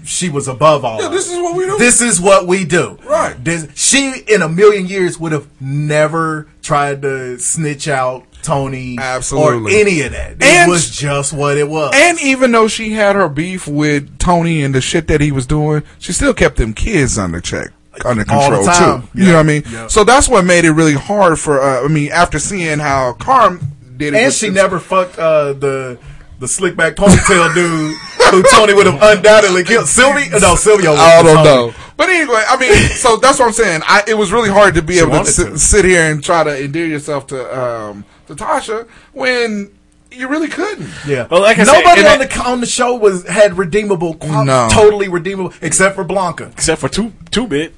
she 0.03 0.29
was 0.29 0.47
above 0.47 0.83
all. 0.83 1.01
Yeah, 1.01 1.09
this 1.09 1.29
it. 1.31 1.35
is 1.35 1.41
what 1.41 1.55
we 1.55 1.65
do. 1.65 1.77
This 1.77 2.01
is 2.01 2.19
what 2.19 2.47
we 2.47 2.65
do. 2.65 2.97
Right. 3.05 3.35
This, 3.43 3.67
she 3.75 4.13
in 4.27 4.41
a 4.41 4.49
million 4.49 4.87
years 4.87 5.19
would 5.19 5.31
have 5.31 5.47
never 5.61 6.47
tried 6.63 7.01
to 7.03 7.37
snitch 7.37 7.87
out 7.87 8.25
Tony 8.45 8.97
Absolutely. 8.99 9.75
or 9.75 9.79
any 9.79 10.01
of 10.01 10.11
that. 10.11 10.31
It 10.33 10.43
And- 10.43 10.71
was 10.71 10.89
just 10.89 11.33
what 11.33 11.57
it 11.57 11.67
was. 11.67 11.91
And 11.95 12.19
even 12.21 12.51
though 12.51 12.67
she 12.67 12.91
had 12.93 13.15
her 13.15 13.27
beef 13.27 13.67
with 13.67 14.17
Tony 14.19 14.63
and 14.63 14.73
the 14.75 14.81
shit 14.81 15.07
that 15.07 15.19
he 15.21 15.31
was 15.31 15.45
doing, 15.47 15.83
she 15.99 16.13
still 16.13 16.33
kept 16.33 16.57
them 16.57 16.73
kids 16.73 17.17
under 17.17 17.41
check, 17.41 17.69
under 18.05 18.23
All 18.29 18.51
the 18.51 18.57
control 18.57 18.65
time. 18.65 19.01
too. 19.01 19.07
You 19.15 19.25
know 19.27 19.33
what 19.33 19.39
I 19.39 19.43
mean? 19.43 19.63
Yeah. 19.71 19.87
So 19.87 20.03
that's 20.03 20.27
what 20.29 20.45
made 20.45 20.65
it 20.65 20.71
really 20.71 20.93
hard 20.93 21.39
for. 21.39 21.59
Uh, 21.61 21.83
I 21.83 21.87
mean, 21.87 22.11
after 22.11 22.37
seeing 22.39 22.79
how 22.79 23.13
Carm 23.13 23.59
did 23.97 24.13
it, 24.13 24.17
And 24.17 24.33
she 24.33 24.47
this- 24.47 24.55
never 24.55 24.79
fucked 24.79 25.17
uh, 25.17 25.53
the 25.53 25.97
the 26.37 26.49
slick 26.49 26.75
back 26.75 26.97
ponytail 26.97 27.53
dude 27.55 27.95
who 28.29 28.43
Tony 28.51 28.73
would 28.73 28.85
have 28.85 29.01
undoubtedly 29.01 29.63
killed. 29.63 29.87
Sylvie? 29.87 30.27
No, 30.37 30.55
Silvio. 30.55 30.91
was 30.91 30.99
I 30.99 31.23
don't 31.23 31.35
Tony. 31.37 31.45
know. 31.47 31.73
But 31.95 32.09
anyway, 32.09 32.43
I 32.45 32.57
mean, 32.57 32.73
so 32.89 33.15
that's 33.15 33.39
what 33.39 33.45
I'm 33.45 33.53
saying. 33.53 33.81
I, 33.87 34.03
it 34.05 34.15
was 34.15 34.33
really 34.33 34.49
hard 34.49 34.75
to 34.75 34.81
be 34.81 34.99
able 34.99 35.11
to 35.19 35.25
sit, 35.25 35.51
to. 35.51 35.57
sit 35.57 35.85
here 35.85 36.11
and 36.11 36.21
try 36.21 36.43
to 36.43 36.61
endear 36.61 36.85
yourself 36.87 37.27
to 37.27 37.57
um, 37.57 38.03
to 38.27 38.35
Tasha 38.35 38.87
when 39.13 39.71
you 40.11 40.27
really 40.27 40.47
couldn't. 40.47 40.89
Yeah. 41.07 41.27
Well, 41.29 41.41
like 41.41 41.59
I 41.59 41.63
said, 41.63 41.73
Nobody 41.81 42.01
and 42.01 42.07
on 42.09 42.19
that- 42.19 42.31
the 42.31 42.41
on 42.41 42.59
the 42.61 42.67
show 42.67 42.95
was 42.95 43.27
had 43.27 43.57
redeemable, 43.57 44.13
qual- 44.15 44.45
No. 44.45 44.67
totally 44.71 45.07
redeemable, 45.09 45.53
except 45.61 45.95
for 45.95 46.03
Blanca. 46.03 46.49
Except 46.53 46.79
for 46.81 46.87
two, 46.89 47.11
two 47.31 47.47
bit. 47.47 47.73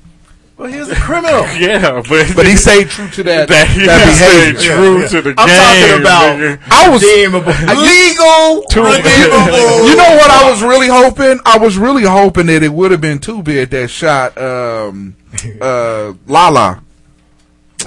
Well, 0.57 0.72
he 0.72 0.80
was 0.80 0.90
a 0.90 0.95
criminal. 0.95 1.45
Yeah, 1.60 2.02
but 2.10 2.36
But 2.36 2.48
he 2.48 2.56
stayed 2.56 2.90
true 2.90 3.07
to 3.10 3.24
that 3.24 3.48
that, 3.49 3.68
that, 3.68 3.86
that 3.86 4.06
behavior. 4.06 4.56
stayed 4.56 4.76
true 4.76 4.95
Yeah, 4.95 5.02
yeah. 5.02 5.07
to 5.07 5.22
the 5.22 5.34
I'm 5.38 5.48
game. 5.48 5.57
talking 5.57 6.02
about 6.02 6.36
nigga. 6.40 6.60
I 6.72 6.90
was 6.90 7.03
redeemable, 7.03 7.52
legal, 7.86 8.64
Two- 8.69 8.82
redeemable. 8.82 9.90
You 9.90 9.95
know 9.95 10.15
what 10.18 10.32
I 10.32 10.49
was 10.49 10.61
really 10.64 10.88
hoping? 10.88 11.40
I 11.45 11.57
was 11.60 11.78
really 11.78 12.03
hoping 12.03 12.48
that 12.48 12.64
it 12.64 12.74
would 12.74 12.90
have 12.91 13.02
been 13.02 13.19
Two 13.19 13.44
Bit 13.44 13.69
that 13.72 13.88
shot 13.90 14.36
um, 14.40 15.15
uh, 15.61 16.14
Lala. 16.28 16.82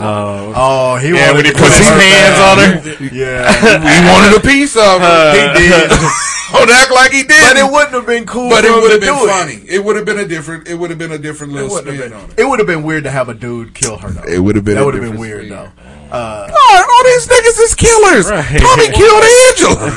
Oh, 0.00 0.52
Oh, 0.56 0.96
he 0.96 1.08
yeah, 1.10 1.32
wanted 1.32 1.36
when 1.36 1.44
he 1.46 1.52
put 1.52 1.70
his 1.72 1.88
hands 1.88 2.38
down. 2.38 2.58
on 2.58 2.58
her. 2.58 3.14
Yeah, 3.14 3.52
He 3.84 3.98
wanted 4.08 4.36
a 4.36 4.40
piece 4.40 4.76
of 4.76 5.00
her. 5.00 5.32
he 5.32 5.60
did, 5.68 5.90
Don't 6.52 6.68
act 6.70 6.90
like 6.90 7.12
he 7.12 7.22
did. 7.22 7.40
but 7.46 7.56
it 7.56 7.70
wouldn't 7.70 7.92
have 7.94 8.06
been 8.06 8.26
cool. 8.26 8.50
But 8.50 8.64
it 8.64 8.72
would 8.72 8.90
have 8.90 9.00
been 9.00 9.14
do 9.14 9.24
it. 9.24 9.28
funny. 9.30 9.60
It 9.68 9.84
would 9.84 9.94
have 9.96 10.04
been 10.04 10.18
a 10.18 10.26
different. 10.26 10.66
It 10.66 10.74
would 10.74 10.90
have 10.90 10.98
been 10.98 11.12
a 11.12 11.18
different 11.18 11.52
little 11.52 11.70
spin 11.70 11.94
have 11.94 12.12
on 12.12 12.30
it. 12.30 12.40
It 12.40 12.44
would 12.44 12.58
have 12.58 12.66
been 12.66 12.82
weird 12.82 13.04
to 13.04 13.10
have 13.10 13.28
a 13.28 13.34
dude 13.34 13.72
kill 13.72 13.98
her. 13.98 14.10
Though. 14.10 14.24
It 14.24 14.40
would 14.40 14.56
have 14.56 14.64
been. 14.64 14.74
That 14.74 14.84
would 14.84 14.94
have 14.94 15.02
been 15.04 15.18
weird 15.20 15.46
spin. 15.46 15.50
though. 15.56 15.70
Uh, 16.10 16.48
God, 16.50 16.84
all 16.90 17.04
these 17.04 17.28
niggas 17.28 17.60
is 17.62 17.74
killers. 17.76 18.26
Right. 18.28 18.58
Tommy 18.60 18.90
killed 18.90 19.22
Angela. 19.46 19.94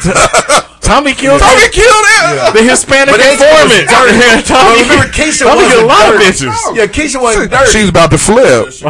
Tommy 0.94 1.14
killed 1.18 1.42
Tommy 1.42 1.66
him. 1.66 1.72
killed 1.74 2.06
him. 2.06 2.54
the 2.54 2.62
Hispanic 2.70 3.10
But 3.14 3.18
they 3.18 3.34
said 3.36 3.50
it 3.50 3.66
informant. 3.66 3.82
was 3.82 3.98
dirty. 3.98 4.14
Yeah, 4.14 4.42
Tommy, 4.46 4.70
But 4.70 4.78
remember, 4.86 5.10
Keisha 5.10 5.44
Tommy 5.50 5.66
killed 5.66 5.84
a 5.84 5.88
wasn't 5.88 5.88
lot 5.90 6.06
of 6.06 6.22
dirty. 6.22 6.26
bitches. 6.30 6.76
Yeah, 6.78 6.86
Keisha 6.88 7.20
wasn't 7.22 7.50
dirty. 7.52 7.72
She's 7.74 7.90
about 7.90 8.12
to 8.12 8.18
flip. 8.22 8.64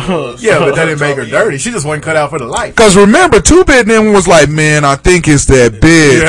yeah, 0.44 0.60
but 0.60 0.76
that 0.76 0.86
didn't 0.92 1.00
make 1.00 1.16
her 1.16 1.26
dirty. 1.26 1.58
She 1.58 1.72
just 1.72 1.86
wasn't 1.86 2.04
cut 2.04 2.16
out 2.18 2.30
for 2.30 2.40
the 2.40 2.46
life. 2.46 2.76
Cause 2.76 2.98
remember, 2.98 3.40
Two 3.40 3.64
Bit 3.64 3.88
then 3.88 4.12
was 4.12 4.28
like, 4.28 4.50
"Man, 4.50 4.84
I 4.84 4.96
think 4.96 5.28
it's 5.28 5.46
that 5.46 5.80
bitch." 5.80 6.28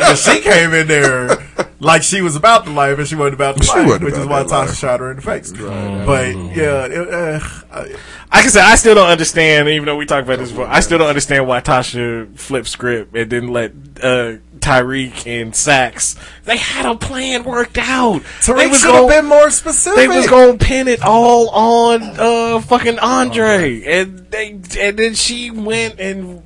But 0.00 0.16
she 0.16 0.40
came 0.40 0.72
in 0.72 0.86
there 0.88 1.36
like 1.82 2.02
she 2.02 2.22
was 2.22 2.36
about 2.36 2.64
the 2.64 2.70
life, 2.70 2.98
and 2.98 3.06
she 3.06 3.14
wasn't 3.16 3.34
about 3.34 3.56
the 3.56 3.64
She 3.64 3.72
life, 3.72 4.00
which 4.00 4.14
is 4.14 4.26
why 4.26 4.44
Tasha 4.44 4.74
shot 4.78 5.00
her 5.00 5.10
in 5.10 5.16
the 5.16 5.22
face. 5.22 5.52
But 5.52 6.34
yeah, 6.56 6.86
it, 6.86 7.08
uh, 7.12 7.40
I- 7.72 7.94
I 8.34 8.46
said, 8.46 8.62
I 8.64 8.76
still 8.76 8.94
don't 8.94 9.10
understand. 9.10 9.68
Even 9.68 9.84
though 9.84 9.96
we 9.96 10.06
talked 10.06 10.26
about 10.26 10.38
this 10.38 10.48
before, 10.50 10.66
I 10.66 10.80
still 10.80 10.96
don't 10.98 11.08
understand 11.08 11.46
why 11.46 11.60
Tasha 11.60 12.34
flipped 12.38 12.68
script 12.68 13.14
and 13.14 13.28
didn't 13.28 13.52
let 13.52 13.72
uh, 14.02 14.36
Tariq 14.58 15.26
and 15.26 15.54
Saxe. 15.54 16.16
They 16.44 16.56
had 16.56 16.86
a 16.86 16.94
plan 16.94 17.44
worked 17.44 17.76
out. 17.76 18.22
they 18.46 18.66
was 18.68 18.80
should 18.80 18.94
have 18.94 19.02
gonna- 19.02 19.08
been 19.20 19.26
more 19.26 19.50
specific. 19.50 19.96
They 19.98 20.08
was 20.08 20.26
gonna 20.30 20.56
pin 20.56 20.88
it 20.88 21.02
all 21.02 21.50
on 21.50 22.02
uh 22.02 22.60
fucking 22.62 22.98
Andre, 23.00 23.82
and 23.82 24.18
they 24.30 24.52
and 24.80 24.96
then 24.98 25.14
she 25.14 25.50
went 25.50 26.00
and 26.00 26.42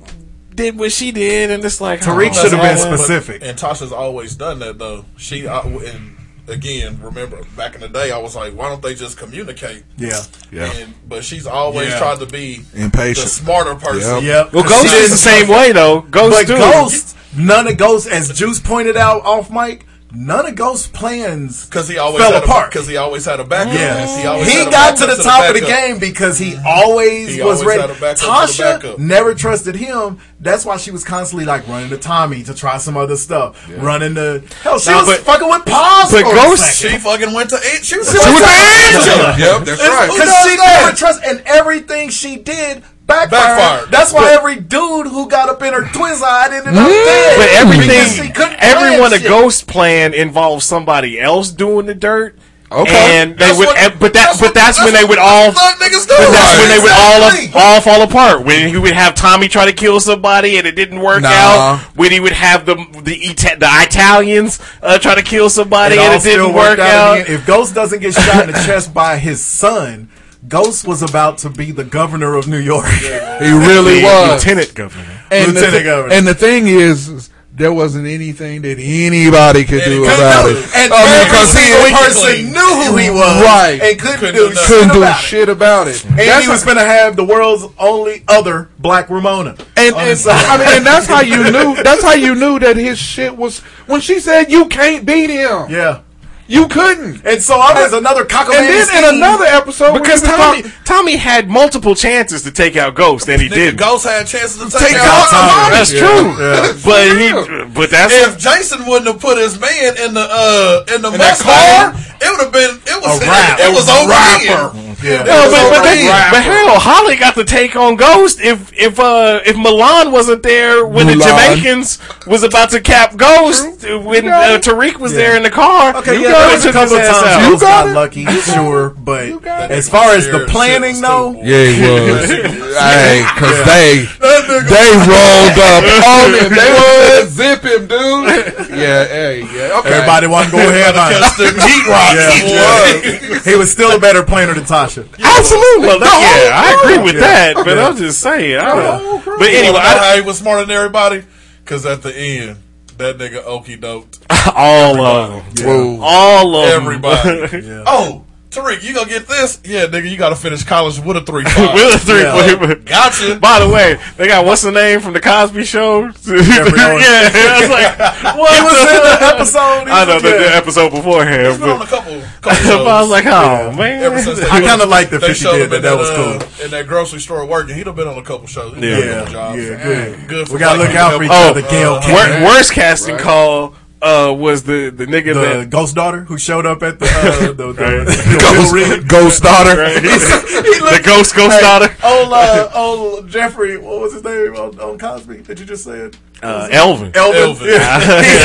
did 0.57 0.77
what 0.77 0.91
she 0.91 1.11
did, 1.13 1.49
and 1.51 1.63
it's 1.63 1.79
like 1.79 2.01
Tariq 2.01 2.31
oh, 2.31 2.33
should 2.33 2.51
have 2.51 2.61
been 2.61 2.89
But- 2.89 2.97
specific. 2.97 3.41
And 3.43 3.57
Tasha's 3.57 3.93
always 3.93 4.35
done 4.35 4.59
that 4.59 4.77
though. 4.77 5.05
She 5.15 5.47
uh, 5.47 5.61
and 5.61 6.17
again, 6.47 6.99
remember 7.01 7.43
back 7.55 7.75
in 7.75 7.81
the 7.81 7.87
day, 7.89 8.11
I 8.11 8.17
was 8.17 8.35
like, 8.35 8.53
why 8.53 8.69
don't 8.69 8.81
they 8.81 8.95
just 8.95 9.17
communicate? 9.17 9.83
Yeah. 9.97 10.21
Yeah. 10.51 10.71
And, 10.73 10.93
but 11.07 11.23
she's 11.23 11.47
always 11.47 11.89
Yeah. 11.89 11.97
tried 11.99 12.19
to 12.19 12.25
be 12.25 12.61
Impatient. 12.73 13.25
the 13.25 13.29
smarter 13.31 13.75
person. 13.75 14.23
Yeah. 14.23 14.43
Yep. 14.43 14.53
Well, 14.53 14.63
'Cause 14.63 14.71
Ghost 14.83 14.93
she 14.93 14.99
is 15.01 15.11
the 15.11 15.17
same 15.17 15.47
way 15.47 15.71
though. 15.71 16.01
Ghost 16.01 16.47
But. 16.47 16.57
Ghost, 16.57 17.15
none 17.37 17.67
of 17.67 17.77
Ghost, 17.77 18.07
as 18.07 18.29
Juice 18.37 18.59
pointed 18.59 18.97
out 18.97 19.25
off 19.25 19.49
mic, 19.49 19.85
none 20.13 20.45
of 20.45 20.55
Ghost's 20.55 20.87
plans 20.87 21.65
Because 21.65 21.87
he 21.87 21.97
always 21.97 22.23
fell 22.23 22.33
had 22.33 22.43
apart. 22.43 22.71
Because 22.71 22.87
he 22.87 22.97
always 22.97 23.25
had 23.25 23.39
a 23.39 23.43
backup. 23.43 23.73
Yeah, 23.73 24.05
he, 24.21 24.25
always 24.27 24.47
he 24.51 24.57
had 24.59 24.67
a 24.67 24.71
got 24.71 24.97
to 24.97 25.01
backup 25.05 25.17
the 25.17 25.23
top 25.23 25.47
of 25.49 25.53
the 25.59 25.61
game 25.67 25.99
because 25.99 26.37
he 26.39 26.55
always 26.65 27.35
He 27.35 27.41
was 27.43 27.61
always 27.61 27.77
ready. 27.77 27.81
had 27.81 27.89
a 27.89 27.93
backup 27.99 28.17
to 28.17 28.57
the 28.57 28.87
Tasha 28.93 28.97
never 28.99 29.33
trusted 29.35 29.75
him. 29.75 30.19
That's 30.39 30.65
why 30.65 30.77
she 30.77 30.91
was 30.91 31.03
constantly 31.03 31.45
like 31.45 31.67
running 31.67 31.89
to 31.89 31.97
Tommy 31.97 32.43
to 32.43 32.53
try 32.53 32.77
some 32.77 32.95
other 32.97 33.17
stuff. 33.17 33.67
Running 33.77 34.15
to 34.15 34.43
hell, 34.61 34.79
she 34.79 34.91
Nah, 34.91 34.99
was 34.99 35.07
but- 35.07 35.19
fucking 35.25 35.49
with 35.49 35.65
Paz. 35.65 36.11
but 36.11 36.23
for 36.23 36.33
Ghost- 36.35 36.77
She 36.79 36.97
fucking 36.97 37.33
went 37.33 37.49
to 37.51 37.57
eight. 37.57 37.83
She 37.83 37.97
was, 37.97 38.09
She 38.11 38.17
was 38.17 38.25
with 38.27 38.37
to 38.43 38.49
Angela. 38.49 39.31
Angela. 39.33 39.37
Yep, 39.57 39.65
that's 39.65 39.81
It's- 39.81 39.89
right. 39.89 40.09
Because 40.11 40.43
she 40.43 40.49
does 40.49 40.57
that? 40.57 40.81
never 40.85 40.95
trust, 40.97 41.21
and 41.25 41.41
everything 41.45 42.09
she 42.09 42.37
did 42.37 42.83
backfired. 43.07 43.31
Backfired. 43.31 43.91
That's 43.91 44.13
why 44.13 44.33
every 44.33 44.57
dude 44.57 45.07
who 45.07 45.27
got 45.29 45.49
up 45.49 45.61
in 45.63 45.73
her 45.73 45.87
twins 45.93 46.21
eye 46.21 46.45
ended 46.45 46.67
up 46.67 46.73
dead. 46.75 47.37
Mm. 47.37 47.37
But 47.37 47.49
everything, 47.55 48.57
everyone 48.59 49.13
a 49.13 49.17
shit. 49.19 49.27
ghost 49.27 49.67
plan 49.67 50.13
involves 50.13 50.65
somebody 50.65 51.19
else 51.19 51.49
doing 51.51 51.85
the 51.85 51.95
dirt. 51.95 52.37
Okay. 52.69 52.91
and 53.21 53.31
they 53.37 53.45
That's 53.45 53.57
would, 53.59 53.67
what- 53.67 53.93
but 53.97 54.11
that, 54.13 54.25
that's 54.25 54.39
but 54.41 54.45
what- 54.47 54.53
that's, 54.53 54.77
when 54.83 54.91
that's 54.91 54.97
they 55.05 55.07
would 55.07 55.17
what 55.19 55.19
all, 55.19 55.51
niggas 55.53 56.05
do. 56.05 56.15
but 56.17 56.31
that's 56.33 56.57
when 56.59 56.67
they 56.67 56.79
would 56.83 56.91
all, 56.91 57.27
Exactly. 57.29 57.61
all 57.61 57.79
fall 57.79 58.01
apart. 58.01 58.43
When 58.43 58.67
he 58.67 58.77
would 58.77 58.91
have 58.91 59.15
Tommy 59.15 59.47
try 59.47 59.63
to 59.63 59.71
kill 59.71 60.01
somebody 60.01 60.57
and 60.57 60.67
it 60.67 60.75
didn't 60.75 60.99
work 60.99 61.21
Nah. 61.21 61.29
out. 61.29 61.79
When 61.95 62.11
he 62.11 62.19
would 62.19 62.33
have 62.33 62.65
the 62.65 62.75
the 62.75 63.15
Ita- 63.29 63.55
the 63.59 63.69
Italians 63.71 64.59
uh, 64.83 64.97
try 64.99 65.15
to 65.15 65.21
kill 65.21 65.49
somebody 65.49 65.95
It 65.95 66.01
and 66.01 66.13
it 66.15 66.23
didn't 66.23 66.47
work 66.53 66.77
worked 66.77 66.81
out. 66.81 67.19
in 67.19 67.23
the 67.23 67.29
end. 67.31 67.39
If 67.39 67.47
Ghost 67.47 67.73
doesn't 67.73 67.99
get 68.01 68.13
shot 68.13 68.43
in 68.49 68.51
the 68.51 68.61
chest 68.65 68.93
by 68.93 69.17
his 69.17 69.39
son, 69.41 70.09
Ghost 70.47 70.87
was 70.87 71.01
about 71.01 71.39
to 71.39 71.49
be 71.49 71.71
the 71.71 71.83
governor 71.83 72.35
of 72.35 72.47
New 72.47 72.59
York. 72.59 72.85
He 72.87 73.07
really 73.51 74.01
The 74.01 74.03
was. 74.05 74.45
lieutenant 74.45 74.73
governor. 74.75 75.21
And 75.31 75.49
the, 75.49 75.53
Lieutenant 75.53 75.73
thi- 75.77 75.83
Governor. 75.83 76.13
and 76.13 76.27
the 76.27 76.33
thing 76.35 76.67
is, 76.67 77.09
is 77.09 77.29
there 77.53 77.73
wasn't 77.73 78.07
anything 78.07 78.61
that 78.61 78.77
anybody 78.79 79.65
could 79.65 79.83
do 79.83 80.03
about 80.03 80.43
do 80.45 80.51
it. 80.51 80.57
it. 80.57 80.75
And 80.75 80.93
I 80.93 80.97
mean, 81.03 81.13
every 81.25 81.37
'cause 81.37 81.53
he- 81.53 81.59
single 81.59 81.97
person 81.97 82.53
knew 82.53 82.83
who 82.85 82.97
he 82.97 83.09
was, 83.09 83.43
Right. 83.43 83.79
And 83.81 83.99
couldn't, 83.99 84.19
Couldn't 84.19 84.35
do 84.35 84.49
do 84.49 84.55
shit 84.55 84.65
couldn't 84.67 84.89
do 84.93 84.97
about 84.99 85.19
it. 85.19 85.23
shit 85.23 85.49
about 85.49 85.87
it. 85.87 86.05
And 86.05 86.19
That's 86.19 86.45
he 86.45 86.49
was 86.51 86.63
going 86.63 86.77
to 86.77 86.83
have 86.85 87.15
the 87.15 87.23
world's 87.25 87.65
only 87.79 88.23
other 88.27 88.69
Black 88.79 89.09
Ramona. 89.09 89.55
and, 89.75 89.95
and. 89.95 90.19
I 90.29 90.57
mean, 90.57 90.67
and 90.77 90.85
that's 90.85 91.07
how 91.07 91.21
you 91.21 91.51
knew. 91.51 91.75
That's 91.83 92.03
how 92.03 92.13
you 92.13 92.35
knew 92.35 92.59
that 92.59 92.77
his 92.77 92.97
shit 92.99 93.35
was 93.35 93.59
when 93.87 94.01
she 94.01 94.19
said 94.19 94.49
you 94.51 94.67
can't 94.67 95.05
beat 95.05 95.29
him. 95.29 95.65
yeah. 95.69 95.99
You 96.47 96.67
couldn't. 96.69 97.25
And 97.25 97.41
so 97.41 97.55
I 97.59 97.73
was 97.83 97.91
another 97.93 98.23
cockamamie 98.23 98.55
And 98.57 98.67
then 98.89 99.03
in 99.03 99.15
another 99.17 99.43
episode, 99.45 99.93
Because 99.99 100.21
Tommy, 100.21 100.61
talk- 100.63 100.71
Tommy 100.85 101.15
had 101.17 101.49
multiple 101.49 101.93
chances 101.93 102.43
to 102.43 102.51
take 102.51 102.77
out 102.77 102.95
Ghost 102.95 103.27
and 103.27 103.41
he 103.41 103.49
didn't. 103.49 103.75
Ghost 103.77 104.05
had 104.05 104.25
chances 104.27 104.57
to 104.63 104.69
take, 104.79 104.89
Take 104.93 104.97
out 104.97 105.07
out 105.07 105.29
Tommy. 105.29 105.51
Tommy. 105.51 105.75
That's 105.75 105.91
Yeah, 105.91 105.99
true. 105.99 106.27
yeah. 106.39 106.73
But 106.85 107.07
For 107.11 107.65
he, 107.65 107.73
but 107.73 107.89
that's 107.89 108.13
If 108.13 108.37
Jason 108.39 108.85
wouldn't 108.85 109.07
have 109.07 109.19
put 109.19 109.37
his 109.37 109.59
man 109.59 109.97
in 109.97 110.13
the 110.13 110.25
uh 110.29 110.85
in 110.95 111.01
the 111.01 111.11
In 111.11 111.17
that 111.19 111.37
Mustang, 111.43 112.03
it 112.21 112.31
would 112.31 112.41
have 112.45 112.53
been 112.53 112.79
it 112.95 113.01
was 113.03 113.21
A 113.21 113.27
rap. 113.27 113.59
it 113.59 113.73
was 113.75 113.89
over 113.89 114.09
rapper. 114.09 114.77
Yeah. 115.03 115.21
No, 115.23 115.51
but, 115.51 115.69
but, 115.69 115.83
they- 115.83 116.07
but 116.31 116.41
hell, 116.41 116.79
Holly 116.79 117.17
got 117.17 117.35
the 117.35 117.43
take 117.43 117.75
on 117.75 117.97
Ghost. 117.97 118.39
If 118.41 118.71
if 118.73 118.99
uh 118.99 119.41
if 119.45 119.55
Milan 119.57 120.11
wasn't 120.11 120.41
there 120.43 120.85
when 120.87 121.07
the 121.07 121.13
Jamaicans 121.13 121.99
was 122.25 122.43
about 122.43 122.69
to 122.71 122.79
cap 122.81 123.15
Ghost, 123.17 123.65
when 123.83 124.27
uh. 124.29 124.57
Tariq 124.59 124.97
was 124.97 125.11
Yeah. 125.11 125.17
there 125.19 125.37
in 125.37 125.43
the 125.43 125.51
car, 125.51 125.95
Okay, 125.97 126.15
you 126.15 126.21
yeah, 126.23 126.31
got 126.37 126.51
it, 126.51 126.55
was 126.55 126.65
a 126.65 126.71
couple 126.71 126.95
of 126.97 127.01
times 127.05 127.23
out. 127.23 127.41
You 127.43 127.49
Ghost 127.51 127.61
got 127.61 127.83
got 127.85 127.87
it. 127.89 127.93
lucky, 127.93 128.25
sure, 128.41 128.89
but 128.91 129.41
got 129.41 129.71
as 129.71 129.89
far 129.89 130.11
as 130.15 130.25
the 130.29 130.45
planning, 130.49 131.01
though, 131.01 131.31
was 131.31 131.45
Yeah, 131.47 131.65
he 131.65 131.81
was. 132.13 132.29
hey, 132.29 133.25
cause 133.37 133.59
they 133.65 134.05
oh, 134.21 134.45
oh, 134.49 134.61
they 134.67 134.87
rolled 135.09 135.59
up 135.59 135.83
on 136.05 136.27
him. 136.37 136.49
They 136.53 136.71
would 136.77 137.29
zip 137.29 137.63
him, 137.63 137.87
dude. 137.87 138.69
Yeah, 138.77 139.05
hey, 139.07 139.41
yeah. 139.41 139.79
Okay. 139.79 139.89
everybody 139.93 140.27
wanted 140.27 140.51
to 140.51 140.57
go 140.57 140.69
ahead 140.69 140.95
on 140.95 141.11
it. 141.11 141.19
Catch 141.19 141.37
them 141.37 141.55
heat 141.67 141.85
rocks. 141.87 142.15
Yeah, 142.15 142.31
he 142.31 142.39
he 142.39 143.29
was. 143.29 143.29
was. 143.29 143.45
He 143.45 143.55
was 143.55 143.71
still 143.71 143.95
a 143.95 143.99
better 143.99 144.23
planner 144.23 144.53
than 144.53 144.63
Tasha. 144.65 145.03
Absolutely. 145.19 145.87
Well, 145.87 145.99
The 145.99 146.05
that, 146.05 146.13
whole 146.13 146.45
yeah, 146.45 146.53
I 146.53 146.93
agree 146.93 147.03
with 147.03 147.15
Yeah. 147.15 147.53
that, 147.53 147.55
but 147.65 147.77
Yeah. 147.77 147.87
I'm 147.87 147.97
just 147.97 148.19
saying. 148.19 148.57
I 148.57 148.75
don't, 148.75 149.21
crew. 149.21 149.37
but 149.39 149.47
anyway, 149.49 149.73
wanna 149.73 149.87
I, 150.01 150.15
he 150.15 150.21
was 150.21 150.37
smarter 150.37 150.65
than 150.65 150.75
everybody? 150.75 151.23
Because 151.63 151.85
at 151.85 152.01
the 152.03 152.15
end, 152.15 152.57
that 152.97 153.17
nigga 153.17 153.43
okey 153.45 153.77
doked 153.77 154.19
all 154.55 154.99
of 155.05 155.55
them, 155.55 155.65
Whoa. 155.67 155.99
all 156.01 156.55
of 156.55 156.69
everybody. 156.69 157.83
Oh, 157.87 158.23
Tariq, 158.49 158.81
you 158.81 158.93
gonna 158.95 159.09
get 159.09 159.27
this? 159.27 159.59
Yeah, 159.65 159.87
nigga, 159.87 160.09
you 160.09 160.15
gotta 160.17 160.35
finish 160.35 160.63
college 160.63 160.99
with 160.99 161.17
a 161.17 161.21
three. 161.21 161.43
With 161.73 161.95
a 161.95 161.99
three 161.99 162.21
Yeah. 162.21 162.55
point. 162.57 162.85
Gotcha. 162.85 163.35
By 163.39 163.59
the 163.59 163.67
way, 163.67 163.99
they 164.15 164.27
got 164.27 164.45
what's 164.45 164.61
the 164.61 164.71
name 164.71 165.01
from 165.01 165.11
the 165.13 165.19
Cosby 165.19 165.65
Show? 165.65 165.99
yeah, 166.05 166.11
I 166.15 167.59
was 167.59 167.69
like, 167.69 168.37
what 168.37 168.55
He 168.55 168.63
was 168.63 168.73
the- 168.73 168.95
in 168.95 169.03
the 169.03 169.35
episode. 169.35 169.83
He 169.85 169.91
I 169.91 170.05
know 170.05 170.13
was- 170.15 170.23
the, 170.23 170.29
the 170.29 170.55
episode 170.55 170.89
beforehand, 170.91 171.47
He's 171.47 171.57
been 171.59 171.69
on 171.69 171.75
a 171.75 171.79
but, 171.79 171.89
couple, 171.89 172.21
couple 172.41 172.77
but. 172.85 172.87
I 172.87 173.01
was 173.01 173.09
like, 173.11 173.25
oh 173.25 173.67
Ever 173.69 173.75
man, 173.75 174.49
I 174.49 174.61
kinda 174.61 174.85
like 174.85 175.09
the 175.09 175.19
they 175.19 175.27
50 175.27 175.43
showed 175.43 175.51
did 175.57 175.63
him 175.63 175.69
that. 175.71 175.81
That 175.81 175.97
was 175.97 176.09
uh, 176.09 176.15
cool. 176.15 176.65
In 176.65 176.71
that 176.71 176.87
grocery 176.87 177.19
store 177.19 177.45
working, 177.45 177.75
he'd 177.75 177.85
have 177.87 177.97
been 177.97 178.07
on 178.07 178.17
a 178.17 178.23
couple 178.23 178.47
shows. 178.47 178.75
He'd 178.75 178.83
Yeah. 178.85 178.97
yeah, 178.97 179.29
Yeah, 179.29 179.55
yeah, 179.55 179.73
And 179.73 179.83
good. 179.83 180.27
good. 180.29 180.47
For 180.47 180.53
We 180.53 180.59
gotta 180.59 180.79
look 180.79 180.95
out 180.95 181.17
for 181.17 181.23
each. 181.23 181.29
Oh, 181.33 181.49
other. 181.49 181.61
Gail 181.63 181.99
uh, 182.01 182.43
worst 182.45 182.71
casting 182.71 183.17
call 183.17 183.75
uh, 184.01 184.31
was 184.37 184.63
the 184.63 184.89
the 184.91 185.05
nigga 185.05 185.33
the 185.33 185.39
that 185.63 185.69
ghost 185.69 185.95
daughter 185.95 186.21
who 186.23 186.37
showed 186.37 186.65
up 186.67 186.83
at 186.83 186.99
the 186.99 187.05
uh, 187.07 187.47
the, 187.53 187.53
the, 187.53 187.73
Right. 187.73 188.05
the 188.05 188.37
Ghost, 188.55 188.73
rig. 188.73 189.07
ghost 189.07 189.41
daughter. 189.43 189.75
the 189.75 191.01
ghost 191.03 191.35
ghost 191.35 191.59
daughter, 191.59 191.89
Old, 192.03 192.31
uh, 192.33 192.69
old 192.75 193.27
Geoffrey, 193.27 193.77
what 193.77 193.99
was 194.01 194.13
his 194.13 194.23
name 194.23 194.55
on, 194.55 194.79
on 194.79 194.97
Cosby 194.99 195.37
that 195.37 195.59
you 195.59 195.65
just 195.65 195.83
said? 195.83 196.15
uh, 196.43 196.67
Elvin. 196.71 197.11
Elvin. 197.15 197.41
Elvin. 197.41 197.67
Yeah. 197.67 197.99
he, 198.21 198.37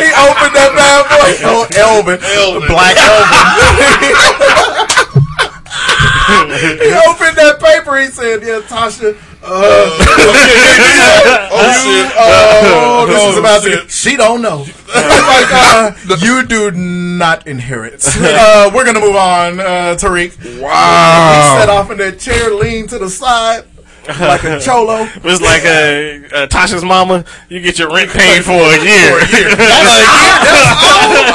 he 0.00 0.10
opened 0.16 0.54
that 0.56 0.72
bad 0.74 1.04
boy. 1.12 1.36
Oh, 1.44 1.66
Elvin. 1.76 2.18
Black 2.66 2.96
Elvin. 2.96 4.48
he 6.80 6.92
opened 7.08 7.36
that 7.36 7.58
paper. 7.60 7.96
He 8.00 8.06
said, 8.08 8.42
"Yeah, 8.42 8.60
Tasha." 8.60 9.16
Uh, 9.50 9.98
Oh 11.50 11.72
shit! 11.82 12.12
oh, 12.16 13.06
this 13.06 13.20
Oh, 13.20 13.32
is 13.32 13.38
about 13.38 13.62
shit. 13.62 13.82
to. 13.84 13.88
She 13.88 14.16
don't 14.16 14.42
know. 14.42 14.58
like, 14.58 15.52
uh, 15.52 15.92
you 16.20 16.46
do 16.46 16.70
not 16.70 17.46
inherit. 17.46 18.04
Uh, 18.16 18.70
we're 18.74 18.84
gonna 18.84 19.00
move 19.00 19.16
on, 19.16 19.58
uh, 19.60 19.96
Tariq. 19.98 20.60
Wow. 20.60 21.54
He 21.54 21.60
sat 21.60 21.68
off 21.68 21.90
in 21.90 21.98
that 21.98 22.18
chair, 22.20 22.54
leaned 22.54 22.90
to 22.90 22.98
the 22.98 23.08
side 23.10 23.64
like 24.08 24.44
a 24.44 24.60
cholo. 24.60 25.04
It 25.16 25.22
was 25.24 25.40
like 25.40 25.62
uh, 25.64 25.68
uh, 25.68 26.46
Tasha's 26.48 26.84
mama. 26.84 27.24
You 27.48 27.60
get 27.60 27.78
your 27.78 27.90
rent 27.92 28.10
paid 28.10 28.44
for 28.44 28.52
a 28.52 28.78
year. 28.82 29.20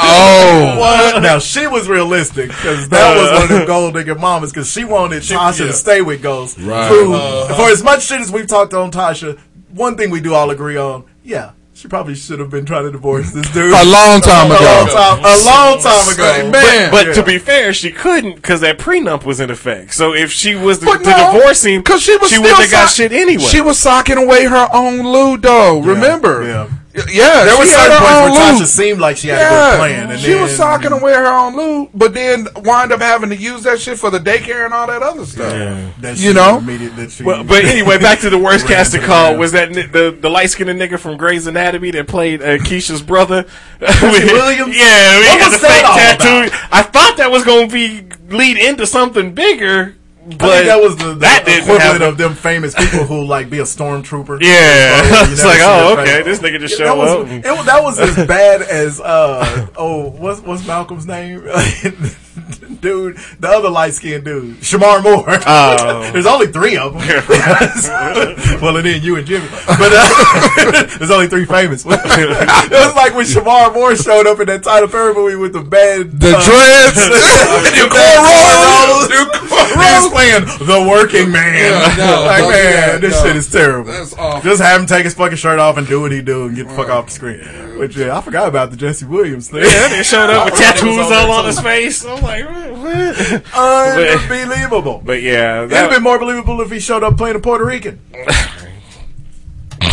Oh. 0.06 0.76
What? 0.78 1.22
Now 1.22 1.38
she 1.38 1.66
was 1.66 1.88
realistic 1.88 2.48
because 2.48 2.88
that 2.90 3.16
was 3.16 3.30
one 3.32 3.42
of 3.52 3.60
the 3.60 3.66
gold 3.66 3.94
digger 3.94 4.14
mamas 4.14 4.52
because 4.52 4.70
she 4.70 4.84
wanted 4.84 5.22
Tasha 5.22 5.60
yeah. 5.60 5.66
to 5.66 5.72
stay 5.72 6.00
with 6.02 6.22
Ghost. 6.22 6.58
Right. 6.58 6.88
Who, 6.88 7.14
Uh-huh. 7.14 7.54
for 7.54 7.70
as 7.70 7.82
much 7.82 8.04
shit 8.04 8.20
as 8.20 8.30
we've 8.30 8.46
talked 8.46 8.74
on 8.74 8.90
Tasha, 8.90 9.38
one 9.72 9.96
thing 9.96 10.10
we 10.10 10.20
do 10.20 10.34
all 10.34 10.50
agree 10.50 10.76
on, 10.76 11.04
yeah, 11.24 11.52
she 11.84 11.88
probably 11.88 12.14
should 12.14 12.38
have 12.38 12.48
been 12.48 12.64
trying 12.64 12.84
to 12.84 12.90
divorce 12.92 13.30
this 13.32 13.46
dude 13.50 13.70
A 13.70 13.84
long 13.84 14.18
time 14.22 14.50
a 14.50 14.54
ago. 14.54 14.64
long 14.64 14.86
time, 14.88 15.18
a 15.18 15.44
long 15.44 15.78
time 15.82 16.00
Say, 16.14 16.40
ago. 16.40 16.50
man. 16.50 16.90
But 16.90 17.08
Yeah. 17.08 17.12
to 17.12 17.22
be 17.22 17.36
fair, 17.36 17.74
she 17.74 17.90
couldn't 17.90 18.36
because 18.36 18.62
that 18.62 18.78
prenup 18.78 19.26
was 19.26 19.38
in 19.38 19.50
effect. 19.50 19.92
So 19.92 20.14
if 20.14 20.32
she 20.32 20.54
was 20.54 20.78
to, 20.78 20.86
But 20.86 21.04
to 21.04 21.10
no, 21.10 21.32
divorce 21.34 21.62
him, 21.62 21.82
Cause 21.82 22.00
she 22.00 22.16
was 22.16 22.30
she 22.30 22.36
still 22.36 22.44
wouldn't 22.44 22.62
have 22.62 22.70
got 22.70 22.88
shit 22.90 23.12
anyway. 23.12 23.42
She 23.44 23.60
was 23.60 23.78
socking 23.78 24.16
away 24.16 24.44
her 24.46 24.66
own 24.72 25.00
Ludo. 25.06 25.80
Remember? 25.80 26.42
Yeah. 26.46 26.66
Yeah, 26.94 27.44
There 27.44 27.58
were 27.58 27.64
she 27.66 27.72
had 27.72 27.88
certain 27.90 27.98
points 27.98 28.12
own 28.14 28.30
where 28.30 28.40
Tasha 28.52 28.58
loop. 28.60 28.68
seemed 28.68 29.00
like 29.00 29.16
she 29.16 29.26
had 29.28 29.38
a 29.40 29.48
good 29.72 29.78
plan, 29.78 30.10
and 30.12 30.20
she 30.20 30.34
was 30.34 30.50
then- 30.50 30.56
socking 30.58 30.92
away 30.92 31.12
her 31.12 31.26
own 31.26 31.56
loot, 31.56 31.90
but 31.92 32.14
then 32.14 32.46
wind 32.56 32.92
up 32.92 33.00
having 33.00 33.30
to 33.30 33.36
use 33.36 33.64
that 33.64 33.80
shit 33.80 33.98
for 33.98 34.10
the 34.10 34.20
daycare 34.20 34.64
and 34.64 34.72
all 34.72 34.86
that 34.86 35.02
other 35.02 35.26
stuff. 35.26 35.52
That 36.00 36.16
You 36.18 36.32
know? 36.34 36.58
immediate- 36.58 36.94
that 36.96 37.10
she- 37.10 37.24
Well, 37.24 37.42
but 37.42 37.64
anyway, 37.64 37.98
back 37.98 38.20
to 38.20 38.30
the 38.30 38.38
worst 38.38 38.66
cast 38.68 38.92
casting 38.92 39.00
to 39.00 39.06
call 39.08 39.34
was 39.36 39.50
that 39.52 39.72
ni- 39.72 39.82
the 39.82 40.16
the 40.20 40.30
light 40.30 40.50
skinned 40.50 40.70
nigga 40.80 40.98
from 40.98 41.16
Grey's 41.16 41.46
Anatomy 41.48 41.90
that 41.90 42.06
played 42.06 42.40
uh, 42.42 42.58
Keisha's 42.58 43.02
brother. 43.02 43.44
Jesse 43.80 44.06
Williams? 44.32 44.76
Yeah, 44.76 45.14
he 45.14 45.18
What 45.18 45.40
had 45.40 45.50
was 45.50 45.60
the 45.60 45.66
fake 45.68 45.84
all 45.84 45.96
tattoo. 45.96 46.56
I 46.70 46.82
thought 46.82 47.16
that 47.16 47.30
was 47.30 47.44
going 47.44 47.68
to 47.68 47.72
be 47.74 48.06
lead 48.30 48.56
into 48.56 48.86
something 48.86 49.32
bigger, 49.34 49.96
I 49.96 50.03
but 50.26 50.38
think 50.38 50.66
that 50.66 50.80
was 50.80 50.96
the, 50.96 51.08
the 51.08 51.14
that 51.16 51.42
equivalent 51.42 51.82
happen. 51.82 52.02
of 52.02 52.16
them 52.16 52.34
famous 52.34 52.74
people 52.74 53.04
who 53.04 53.24
like 53.24 53.50
be 53.50 53.58
a 53.58 53.64
stormtrooper. 53.64 54.40
Yeah. 54.40 55.02
It's 55.34 55.44
like, 55.44 55.60
oh, 55.62 55.96
okay, 55.98 56.22
this 56.22 56.38
nigga 56.38 56.60
just 56.60 56.78
that 56.78 56.86
show 56.86 56.96
was, 56.96 57.10
up. 57.10 57.28
It, 57.28 57.42
that 57.42 57.82
was 57.82 57.98
as 57.98 58.26
bad 58.26 58.62
as 58.62 59.00
uh 59.00 59.66
oh 59.76 60.10
what's 60.10 60.40
what's 60.40 60.66
Malcolm's 60.66 61.06
name? 61.06 61.46
dude, 62.80 63.16
the 63.38 63.48
other 63.48 63.70
light 63.70 63.94
skinned 63.94 64.24
dude, 64.24 64.56
Shemar 64.56 65.02
Moore. 65.02 65.38
Oh. 65.46 66.10
There's 66.12 66.26
only 66.26 66.48
three 66.48 66.76
of 66.76 66.92
them. 66.94 67.02
well, 68.60 68.76
and 68.76 68.86
then 68.86 69.02
you 69.02 69.16
and 69.16 69.26
Jimmy, 69.26 69.46
but 69.66 69.92
uh, 69.92 70.86
there's 70.98 71.10
only 71.10 71.28
three 71.28 71.44
famous. 71.44 71.84
it 71.84 72.70
was 72.70 72.94
like 72.94 73.14
when 73.14 73.26
Shemar 73.26 73.72
Moore 73.72 73.96
showed 73.96 74.26
up 74.26 74.40
in 74.40 74.46
that 74.46 74.62
Tyler 74.62 74.88
Perry 74.88 75.14
movie 75.14 75.36
with 75.36 75.52
the 75.52 75.62
bad 75.62 76.18
The 76.20 76.36
uh, 76.36 76.44
dreads, 76.44 77.06
the 77.06 77.86
cornrows, 77.88 79.08
He 79.10 79.76
was 79.76 80.10
playing 80.10 80.44
the 80.66 80.88
working 80.88 81.30
man. 81.30 81.54
Yeah, 81.54 81.94
no, 81.96 82.24
like 82.26 82.42
man, 82.42 82.50
that, 82.50 83.00
this 83.00 83.14
no. 83.14 83.26
shit 83.26 83.36
is 83.36 83.50
terrible. 83.50 83.90
That's 83.90 84.14
awful. 84.14 84.50
Just 84.50 84.62
have 84.62 84.80
him 84.80 84.86
take 84.86 85.04
his 85.04 85.14
fucking 85.14 85.36
shirt 85.36 85.58
off 85.58 85.76
and 85.76 85.86
do 85.86 86.00
what 86.00 86.12
he 86.12 86.22
do 86.22 86.46
and 86.46 86.56
get 86.56 86.68
the 86.68 86.74
fuck 86.74 86.88
off 86.88 87.06
the 87.06 87.12
screen. 87.12 87.40
Which 87.78 87.96
yeah, 87.96 88.16
I 88.16 88.20
forgot 88.20 88.48
about 88.48 88.70
the 88.70 88.76
Jesse 88.76 89.06
Williams 89.06 89.50
thing. 89.50 89.62
Yeah, 89.62 89.88
they 89.88 90.02
showed 90.02 90.30
up 90.30 90.46
with 90.46 90.54
I 90.60 90.72
forgot 90.72 90.80
he 90.80 90.86
was 90.86 90.96
tattoos 90.96 91.08
there 91.08 91.26
all 91.26 91.32
on 91.32 91.44
his 91.46 91.60
face. 91.60 92.04
I'm 92.04 92.22
like, 92.22 92.44
what? 92.44 93.54
Unbelievable. 94.30 95.02
But 95.04 95.22
yeah, 95.22 95.58
It'd 95.58 95.70
that, 95.70 95.82
have 95.82 95.90
been 95.90 96.02
more 96.02 96.18
believable 96.18 96.60
if 96.60 96.70
he 96.70 96.80
showed 96.80 97.02
up 97.02 97.16
playing 97.16 97.36
a 97.36 97.40
Puerto 97.40 97.64
Rican. 97.64 98.00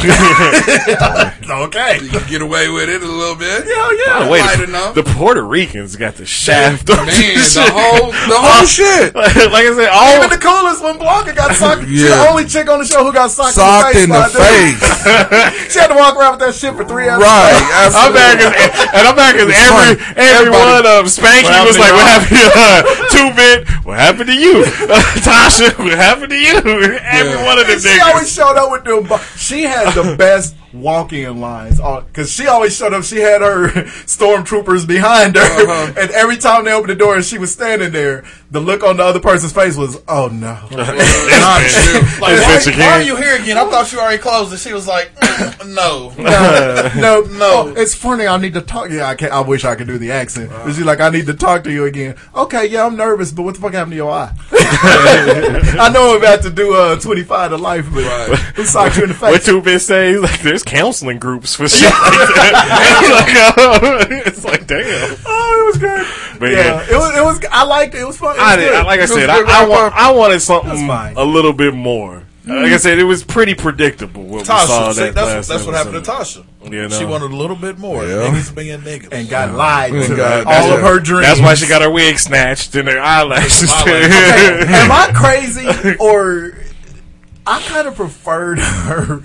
okay. 1.68 2.00
You 2.02 2.10
can 2.10 2.28
get 2.30 2.42
away 2.42 2.70
with 2.70 2.90
it 2.90 3.02
a 3.02 3.06
little 3.06 3.36
bit. 3.36 3.64
Hell 3.66 3.94
yeah. 3.98 4.26
Oh, 4.26 4.30
wait, 4.32 4.42
light 4.42 4.58
the, 4.58 4.64
enough. 4.66 4.96
the 4.96 5.04
Puerto 5.04 5.44
Ricans 5.44 5.96
got 5.96 6.16
the 6.16 6.26
shaft. 6.26 6.88
Man, 6.90 7.06
the 7.06 7.70
whole 7.74 8.12
the 8.12 8.38
whole 8.42 8.66
shit. 8.66 9.14
like 9.16 9.36
I 9.68 9.74
said, 9.76 9.90
all 9.94 10.18
Even 10.18 10.30
the 10.30 10.42
coolest 10.42 10.82
one, 10.84 10.98
Blanca 10.98 11.34
got 11.34 11.56
socked. 11.56 11.84
She 11.88 12.04
Yeah. 12.08 12.24
the 12.24 12.30
only 12.30 12.46
chick 12.46 12.70
on 12.70 12.80
the 12.80 12.86
show 12.86 13.04
who 13.04 13.14
got 13.14 13.32
socked, 13.32 13.54
Socked 13.56 13.96
in 13.96 14.04
in 14.06 14.10
the 14.10 14.22
the 14.32 14.40
face. 14.40 14.80
by 14.80 14.98
a 14.98 15.52
dude. 15.62 15.72
she 15.72 15.80
had 15.80 15.88
to 15.88 15.96
walk 15.96 16.16
around 16.16 16.40
with 16.40 16.48
that 16.48 16.56
shit 16.56 16.74
for 16.76 16.84
three 16.86 17.10
hours. 17.10 17.22
Right, 17.22 17.92
I'm 17.96 18.14
back 18.14 18.40
as, 18.40 18.52
and 18.94 19.04
I'm 19.08 19.16
back 19.16 19.36
as 19.36 19.48
It's 19.48 19.58
every 19.58 20.02
funny. 20.02 20.18
every 20.18 20.50
Everybody- 20.52 20.82
one 20.82 20.86
of 20.88 21.06
Spanky 21.12 21.44
What 21.52 21.68
was 21.68 21.78
like, 21.80 21.94
"What 21.94 22.08
happened 22.08 22.38
to 22.38 22.42
you? 22.42 22.50
Two 23.12 23.28
bit? 23.36 23.68
What 23.86 23.98
happened 24.00 24.30
to 24.30 24.38
you? 24.38 24.64
Tasha, 25.22 25.78
what 25.78 25.94
happened 25.98 26.30
to 26.32 26.38
you? 26.40 26.56
Every 26.58 27.38
one 27.44 27.60
of 27.60 27.68
them 27.68 27.76
And 27.76 27.82
she 27.82 28.00
always 28.00 28.32
showed 28.32 28.56
up 28.58 28.72
with 28.72 28.84
them. 28.86 29.08
She 29.38 29.64
had 29.64 29.91
the 29.96 30.16
best 30.18 30.56
walking 30.74 31.24
in 31.24 31.40
lines 31.42 31.78
because 31.78 32.32
she 32.32 32.48
always 32.48 32.76
showed 32.76 32.94
up. 32.94 33.04
She 33.04 33.18
had 33.20 33.42
her 33.42 33.68
stormtroopers 34.06 34.88
behind 34.88 35.36
her, 35.36 35.42
Uh-huh. 35.42 35.94
and 36.00 36.12
every 36.12 36.38
time 36.38 36.66
they 36.66 36.72
opened 36.74 36.92
the 36.92 36.96
door 36.96 37.16
and 37.16 37.26
she 37.26 37.38
was 37.38 37.52
standing 37.52 37.92
there, 37.92 38.24
the 38.52 38.60
look 38.60 38.84
on 38.84 38.98
the 38.98 39.04
other 39.04 39.20
person's 39.20 39.54
face 39.54 39.76
was, 39.78 40.02
"Oh 40.08 40.28
no." 40.28 40.60
Like, 42.22 42.36
This 42.36 42.46
why, 42.46 42.54
bitch 42.54 42.68
why 42.68 42.74
again. 42.74 42.92
are 43.00 43.02
you 43.02 43.16
here 43.16 43.36
again? 43.36 43.58
I 43.58 43.68
thought 43.70 43.92
you 43.92 44.00
already 44.00 44.20
closed. 44.22 44.52
And 44.52 44.60
she 44.60 44.74
was 44.74 44.88
like, 44.88 45.14
mm, 45.16 45.68
no. 45.76 46.10
no, 47.02 47.22
No. 47.32 47.52
Oh, 47.70 47.74
it's 47.76 47.96
funny. 47.96 48.28
I 48.28 48.38
need 48.38 48.54
to 48.54 48.62
talk. 48.62 48.90
Yeah, 48.92 49.08
I 49.08 49.16
can 49.16 49.30
not 49.30 49.46
I 49.46 49.48
wish 49.48 49.66
I 49.66 49.76
could 49.76 49.88
do 49.88 49.98
the 49.98 50.12
accent. 50.12 50.50
But 50.52 50.74
she's 50.74 50.84
like, 50.84 51.00
I 51.00 51.10
need 51.10 51.26
to 51.26 51.34
talk 51.34 51.64
to 51.64 51.72
you 51.72 51.86
again. 51.86 52.16
Okay, 52.36 52.68
yeah, 52.68 52.86
I'm 52.86 52.96
nervous, 52.96 53.32
but 53.32 53.44
what 53.44 53.56
the 53.56 53.62
fuck 53.62 53.74
happened 53.74 53.94
to 53.94 53.98
your 53.98 54.12
eye? 54.12 54.32
I 54.52 55.90
know 55.94 56.12
I'm 56.12 56.18
about 56.20 56.44
to 56.44 56.50
do 56.52 56.76
uh, 56.76 57.00
25 57.00 57.52
to 57.52 57.58
life, 57.58 57.88
but 57.94 58.04
who 58.56 58.64
socked 58.66 58.98
you 58.98 59.04
in 59.04 59.10
the 59.10 59.16
face? 59.16 59.32
What 59.32 59.42
two 59.44 59.62
bit 59.62 59.80
say? 59.80 60.18
Like, 60.18 60.42
there's 60.42 60.64
counseling 60.64 61.18
groups 61.20 61.56
for 61.56 61.68
shit 61.68 61.90
like 61.90 62.00
that. 62.36 62.94
It's 63.02 63.10
like, 63.10 63.58
oh, 63.58 64.06
it's 64.28 64.44
like, 64.46 64.68
damn. 64.68 65.18
Oh, 65.26 65.62
it 65.62 65.66
was 65.66 65.78
good. 65.78 66.06
But 66.42 66.54
yeah, 66.54 66.58
yeah. 66.58 66.96
it 66.96 66.98
was. 66.98 67.18
It 67.18 67.24
was. 67.24 67.46
I 67.52 67.64
liked 67.66 67.94
it. 67.94 68.02
It 68.02 68.08
was 68.08 68.18
fun. 68.18 68.36
It 68.36 68.40
was 68.40 68.48
I 68.48 68.56
did, 68.56 68.72
good. 68.72 68.86
like 68.88 69.00
I 69.00 69.06
said, 69.06 69.30
I, 69.30 69.62
I, 69.64 69.68
want. 69.68 69.94
I 69.94 70.12
wanted 70.12 70.40
something 70.40 70.90
a 70.90 71.24
little 71.24 71.54
bit 71.54 71.76
more. 71.76 72.24
Like 72.44 72.58
I 72.58 72.64
mm-hmm. 72.64 72.78
said, 72.78 72.98
it 72.98 73.04
was 73.04 73.24
pretty 73.24 73.54
predictable 73.54 74.24
what 74.24 74.40
we 74.40 74.46
saw 74.46 74.66
Tasha. 74.66 74.94
See, 74.94 75.02
that 75.02 75.14
that's, 75.14 75.28
last 75.28 75.48
that's 75.48 75.64
what 75.64 75.76
happened 75.76 76.04
to. 76.04 76.12
Tasha. 76.12 76.44
You 76.64 76.88
know? 76.88 76.90
She 76.90 77.06
wanted 77.06 77.30
a 77.30 77.36
little 77.36 77.56
bit 77.56 77.78
more. 77.78 78.04
Yeah. 78.04 78.32
Niggas 78.32 78.56
being 78.56 78.80
niggas. 78.80 79.10
and 79.12 79.30
got 79.30 79.54
lied 79.54 79.94
And 79.94 80.08
to 80.08 80.16
got- 80.16 80.48
all 80.48 80.52
that's 80.52 80.74
of 80.74 80.82
her 80.82 81.00
dreams. 81.00 81.28
That's 81.28 81.40
why 81.40 81.54
she 81.54 81.68
got 81.68 81.84
her 81.84 81.92
wig 81.92 82.18
snatched 82.18 82.74
and 82.74 82.90
her 82.90 83.00
eyelashes. 83.00 83.72
Okay, 83.82 84.06
Am 84.68 84.92
I 84.92 85.12
crazy 85.14 85.96
or? 86.00 86.58
I 87.48 87.60
kind 87.64 87.88
of 87.88 87.96
preferred 87.96 88.60
her 88.60 89.22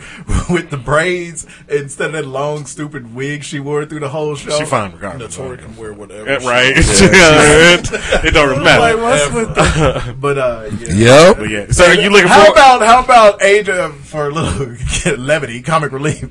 with 0.51 0.71
the 0.71 0.77
braids 0.79 1.47
instead 1.69 2.07
of 2.07 2.13
that 2.15 2.27
long, 2.27 2.65
stupid 2.67 3.15
wig 3.15 3.43
she 3.45 3.61
wore 3.61 3.85
through 3.85 4.01
the 4.01 4.09
whole 4.09 4.35
show. 4.37 4.59
she 4.59 4.65
fine 4.65 4.93
regardless. 4.93 5.37
Naturi 5.37 5.59
can 5.59 5.77
wear 5.77 5.93
whatever. 5.93 6.27
Yeah, 6.31 6.49
right? 6.49 6.75
she- 6.85 7.05
it 8.27 8.33
don't 8.33 8.49
really 8.51 8.65
Like, 8.65 8.97
matter. 8.97 9.03
what's 9.03 9.33
with 9.35 9.55
the, 9.55 10.17
but 10.19 10.39
uh, 10.39 10.71
yeah. 10.79 11.27
Yep. 11.29 11.37
But 11.37 11.51
yeah. 11.51 11.67
So 11.71 11.85
are 11.85 11.95
you 11.95 12.09
looking 12.11 12.29
How 12.29 12.47
for? 12.47 12.53
about 12.53 12.83
how 12.87 13.03
about 13.05 13.43
Ada 13.43 13.91
for 13.91 14.29
a 14.29 14.31
little 14.33 14.77
levity, 15.19 15.61
comic 15.63 15.93
relief? 15.93 16.29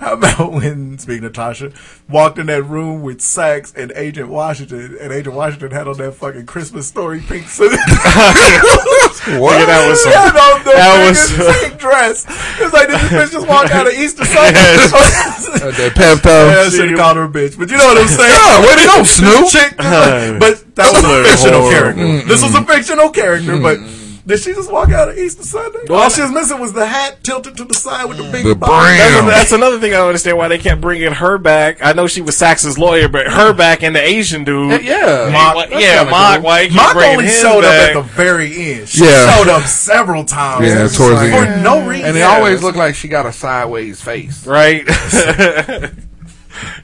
How 0.00 0.14
about 0.14 0.50
when 0.52 0.98
speaking 0.98 1.24
of 1.24 1.32
Tasha 1.32 1.72
walked 2.08 2.38
in 2.38 2.46
that 2.46 2.64
room 2.64 3.00
with 3.02 3.20
Saxe 3.20 3.72
and 3.76 3.92
Agent 3.94 4.28
Washington, 4.28 4.96
and 5.00 5.12
Agent 5.12 5.36
Washington 5.36 5.70
had 5.70 5.86
on 5.86 5.96
that 5.98 6.12
fucking 6.14 6.46
Christmas 6.46 6.88
story 6.88 7.20
pink 7.20 7.46
suit. 7.46 7.70
Yeah, 7.70 7.78
that 9.66 9.86
was 9.88 10.02
some, 10.02 10.12
He 10.78 10.86
had 10.86 10.94
on 10.94 11.10
the 11.10 11.18
that 11.18 11.42
was 11.42 11.58
pink 11.58 11.74
dress. 11.78 12.16
It's 12.62 12.72
like 12.72 12.88
this 12.88 13.02
bitch 13.10 13.32
just 13.34 13.48
walk 13.48 13.70
out 13.74 13.86
of 13.86 13.92
Easter 13.98 14.24
Sunday? 14.24 14.54
Uh, 14.54 15.74
that 15.74 15.92
pep 15.98 16.22
Yeah, 16.24 16.62
I 16.62 16.68
should 16.70 16.90
have 16.90 16.98
called 16.98 17.16
her 17.18 17.24
a 17.24 17.28
bitch, 17.28 17.58
but 17.58 17.66
you 17.70 17.76
know 17.76 17.86
what 17.90 17.98
I'm 17.98 18.06
saying. 18.08 18.30
Yeah, 18.30 18.62
way 18.62 18.74
to 18.78 18.86
go, 18.86 19.02
Snoop. 19.02 19.48
Chick, 19.50 19.74
but 19.78 20.54
that 20.78 20.88
was 20.94 21.02
a 21.02 21.24
fictional 21.26 21.66
horrible. 21.66 21.94
character. 21.98 22.28
This 22.28 22.42
was 22.42 22.54
a 22.54 22.62
fictional 22.64 23.10
character, 23.10 23.58
but 23.58 23.78
did 24.28 24.40
she 24.40 24.52
just 24.52 24.70
walk 24.70 24.90
out 24.90 25.08
of 25.08 25.16
Easter 25.16 25.42
Sunday? 25.42 25.86
All 25.88 26.10
she 26.10 26.20
was 26.20 26.30
missing 26.30 26.60
was 26.60 26.74
the 26.74 26.84
hat 26.84 27.24
tilted 27.24 27.56
to 27.56 27.64
the 27.64 27.72
side 27.72 28.04
with 28.04 28.18
the 28.18 28.24
mm. 28.24 28.32
big 28.32 28.44
The 28.44 28.54
bow. 28.54 28.66
brim. 28.66 28.98
That's, 28.98 29.26
that's 29.26 29.52
another 29.52 29.80
thing 29.80 29.94
I 29.94 29.96
don't 29.96 30.08
understand 30.08 30.36
why 30.36 30.48
they 30.48 30.58
kept 30.58 30.82
bringing 30.82 31.12
her 31.12 31.38
back. 31.38 31.78
I 31.82 31.94
know 31.94 32.06
she 32.06 32.20
was 32.20 32.36
Saxe's 32.36 32.78
lawyer, 32.78 33.08
but 33.08 33.26
her 33.26 33.54
back 33.54 33.82
and 33.82 33.96
the 33.96 34.02
Asian 34.02 34.44
dude. 34.44 34.72
Uh, 34.72 34.78
yeah. 34.80 35.30
Mock, 35.32 35.70
Mock- 35.70 35.80
yeah, 35.80 36.04
Mock. 36.04 36.34
cool. 36.36 36.44
Why 36.44 36.68
Mock 36.68 36.96
only 36.96 37.24
him 37.24 37.30
showed 37.30 37.62
back? 37.62 37.96
up 37.96 37.96
at 37.96 38.02
the 38.02 38.12
very 38.14 38.72
end. 38.74 38.88
She 38.90 39.04
Yeah. 39.06 39.34
showed 39.34 39.48
up 39.48 39.62
several 39.62 40.26
times. 40.26 40.66
Yeah, 40.66 40.88
towards 40.88 40.98
like, 40.98 41.30
the 41.30 41.54
for 41.54 41.60
no 41.62 41.86
reason. 41.88 42.08
And 42.08 42.16
it 42.18 42.20
always 42.20 42.62
looked 42.62 42.76
like 42.76 42.96
she 42.96 43.08
got 43.08 43.24
a 43.24 43.32
sideways 43.32 44.02
face. 44.02 44.46
right? 44.46 44.86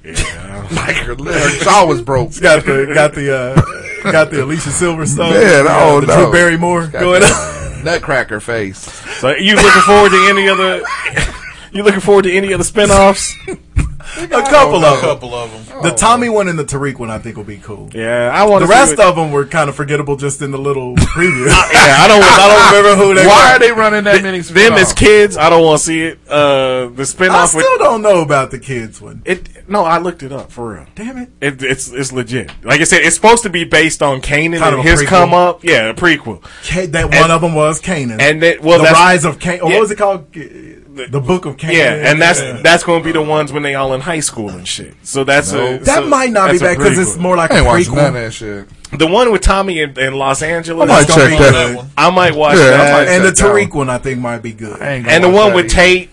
Yeah, 0.05 0.68
like 0.72 0.96
her, 0.96 1.14
her 1.14 1.64
jaw 1.64 1.86
was 1.86 2.02
broke. 2.02 2.32
got 2.40 2.64
the 2.64 2.90
got 2.94 3.14
the 3.14 3.34
uh, 3.36 4.10
got 4.12 4.30
the 4.30 4.42
Alicia 4.44 4.70
Silverstone. 4.70 5.30
Man, 5.32 5.66
uh, 5.66 5.70
oh 5.80 6.01
the 6.01 6.06
no. 6.06 6.16
Drew 6.24 6.32
Barrymore 6.32 6.86
Got 6.88 7.01
going 7.01 7.20
that 7.20 7.76
on. 7.78 7.84
Nutcracker 7.84 8.40
face. 8.40 8.78
so 9.20 9.34
you 9.36 9.55
looking 9.56 9.82
forward 9.82 10.10
to 10.10 10.26
any 10.28 10.48
other? 10.48 10.82
You 11.74 11.82
looking 11.82 11.98
forward 11.98 12.22
to 12.22 12.32
any 12.32 12.55
other 12.55 12.62
spinoffs? 12.62 13.32
A 14.16 14.27
couple 14.28 14.77
of 14.77 14.82
them. 14.82 15.01
couple 15.01 15.35
of 15.35 15.66
them. 15.69 15.82
The 15.82 15.91
Tommy 15.91 16.28
one 16.28 16.49
and 16.49 16.59
the 16.59 16.65
Tariq 16.65 16.99
one, 16.99 17.11
I 17.11 17.19
think, 17.19 17.36
will 17.36 17.45
be 17.45 17.57
cool. 17.59 17.91
Yeah, 17.95 18.31
I 18.32 18.45
want 18.45 18.62
The 18.62 18.69
rest 18.69 18.99
of 19.01 19.16
them 19.16 19.32
were 19.32 19.45
kind 19.47 19.69
of 19.69 19.74
forgettable 19.77 20.16
just 20.16 20.41
in 20.43 20.51
the 20.51 20.59
little 20.59 20.95
preview. 20.97 21.47
Yeah, 21.47 21.97
I 21.99 22.07
don't. 22.09 22.23
I 22.24 22.49
don't 22.49 22.85
remember 22.85 23.05
who 23.05 23.15
they. 23.15 23.27
Why 23.27 23.51
were. 23.51 23.57
are 23.57 23.59
they 23.59 23.73
running 23.73 24.05
that 24.05 24.23
many? 24.23 24.41
Them 24.41 24.74
as 24.74 24.93
kids, 24.93 25.36
I 25.36 25.51
don't 25.51 25.65
want 25.65 25.81
to 25.81 25.85
see 25.85 26.03
it. 26.03 26.19
Uh, 26.28 26.89
the 26.89 27.03
I 27.03 27.05
spinoff 27.05 27.55
with 27.55 27.65
still 27.65 27.78
don't 27.78 28.03
know 28.03 28.20
about 28.23 28.51
the 28.51 28.59
kids 28.59 29.01
one. 29.01 29.23
it. 29.24 29.49
No, 29.69 29.82
I 29.85 29.99
looked 29.99 30.23
it 30.23 30.31
up 30.32 30.53
for 30.53 30.74
real. 30.74 30.86
Damn 30.95 31.16
it. 31.19 31.31
It, 31.41 31.62
it's 31.62 31.91
it's 31.91 32.12
legit. 32.12 32.51
Like 32.65 32.81
I 32.81 32.85
said, 32.85 33.01
it's 33.03 33.16
supposed 33.16 33.43
to 33.45 33.51
be 33.51 33.65
based 33.65 34.03
on 34.03 34.20
Kanan 34.20 34.59
Kind 34.59 34.62
and 34.62 34.74
of 34.74 34.78
a 34.81 34.82
his 34.82 35.03
prequel. 35.03 35.07
come 35.07 35.35
up. 35.35 35.65
Yeah, 35.65 35.89
a 35.91 35.95
prequel. 35.95 36.43
Ka- 36.43 36.86
that 36.91 37.07
And- 37.07 37.15
one 37.15 37.31
of 37.31 37.41
them 37.41 37.55
was 37.55 37.81
Kanan. 37.81 38.20
And 38.20 38.43
then, 38.43 38.59
well, 38.62 38.78
the 38.78 38.85
that's, 38.85 38.95
Rise 38.95 39.24
of 39.24 39.39
Kanan. 39.39 39.57
Yeah. 39.59 39.65
What 39.65 39.81
was 39.81 39.91
it 39.91 39.97
called? 39.99 40.27
The 40.94 41.20
Book 41.20 41.44
of 41.46 41.56
Kanan. 41.56 41.72
Yeah, 41.76 42.10
and 42.10 42.20
that's 42.22 42.40
Yeah. 42.40 42.60
that's 42.62 42.84
going 42.84 43.00
to 43.02 43.04
be 43.04 43.12
the 43.12 43.22
ones 43.22 43.52
when 43.52 43.62
they 43.62 43.74
all 43.74 43.92
in 43.94 44.00
high 44.00 44.20
school 44.20 44.50
and 44.50 44.66
shit. 44.66 44.94
So 45.02 45.24
that's 45.24 45.52
a, 45.52 45.78
that 45.78 45.86
so 46.02 46.06
might 46.06 46.30
not 46.30 46.52
be 46.52 46.58
bad 46.58 46.78
because 46.78 46.98
it's 46.98 47.16
more 47.16 47.36
like 47.36 47.50
I 47.50 47.56
a 47.56 47.58
ain't 47.58 47.66
watching 47.66 47.94
none 47.94 48.06
of 48.06 48.12
prequel. 48.14 48.24
that 48.26 48.32
shit. 48.32 48.98
the 48.98 49.06
one 49.06 49.32
with 49.32 49.40
Tommy 49.42 49.80
in, 49.80 49.98
in 49.98 50.14
Los 50.14 50.42
Angeles. 50.42 50.88
I 50.88 50.92
might 50.94 51.08
check 51.08 51.30
be 51.30 51.36
that. 51.38 51.74
good. 51.76 51.86
I 51.96 52.10
might 52.10 52.34
watch 52.34 52.58
Yeah, 52.58 52.70
that. 52.70 52.92
might 52.92 53.08
And 53.14 53.24
the 53.24 53.32
check 53.32 53.46
Tariq 53.46 53.68
one. 53.70 53.88
one, 53.88 53.90
I 53.90 53.98
think, 53.98 54.20
might 54.20 54.38
be 54.42 54.52
good. 54.52 54.80
I 54.80 54.92
ain't 54.94 55.04
gonna 55.04 55.14
and 55.16 55.24
the 55.24 55.30
one 55.30 55.52
with 55.54 55.64
either. 55.66 55.74
Tate, 55.74 56.10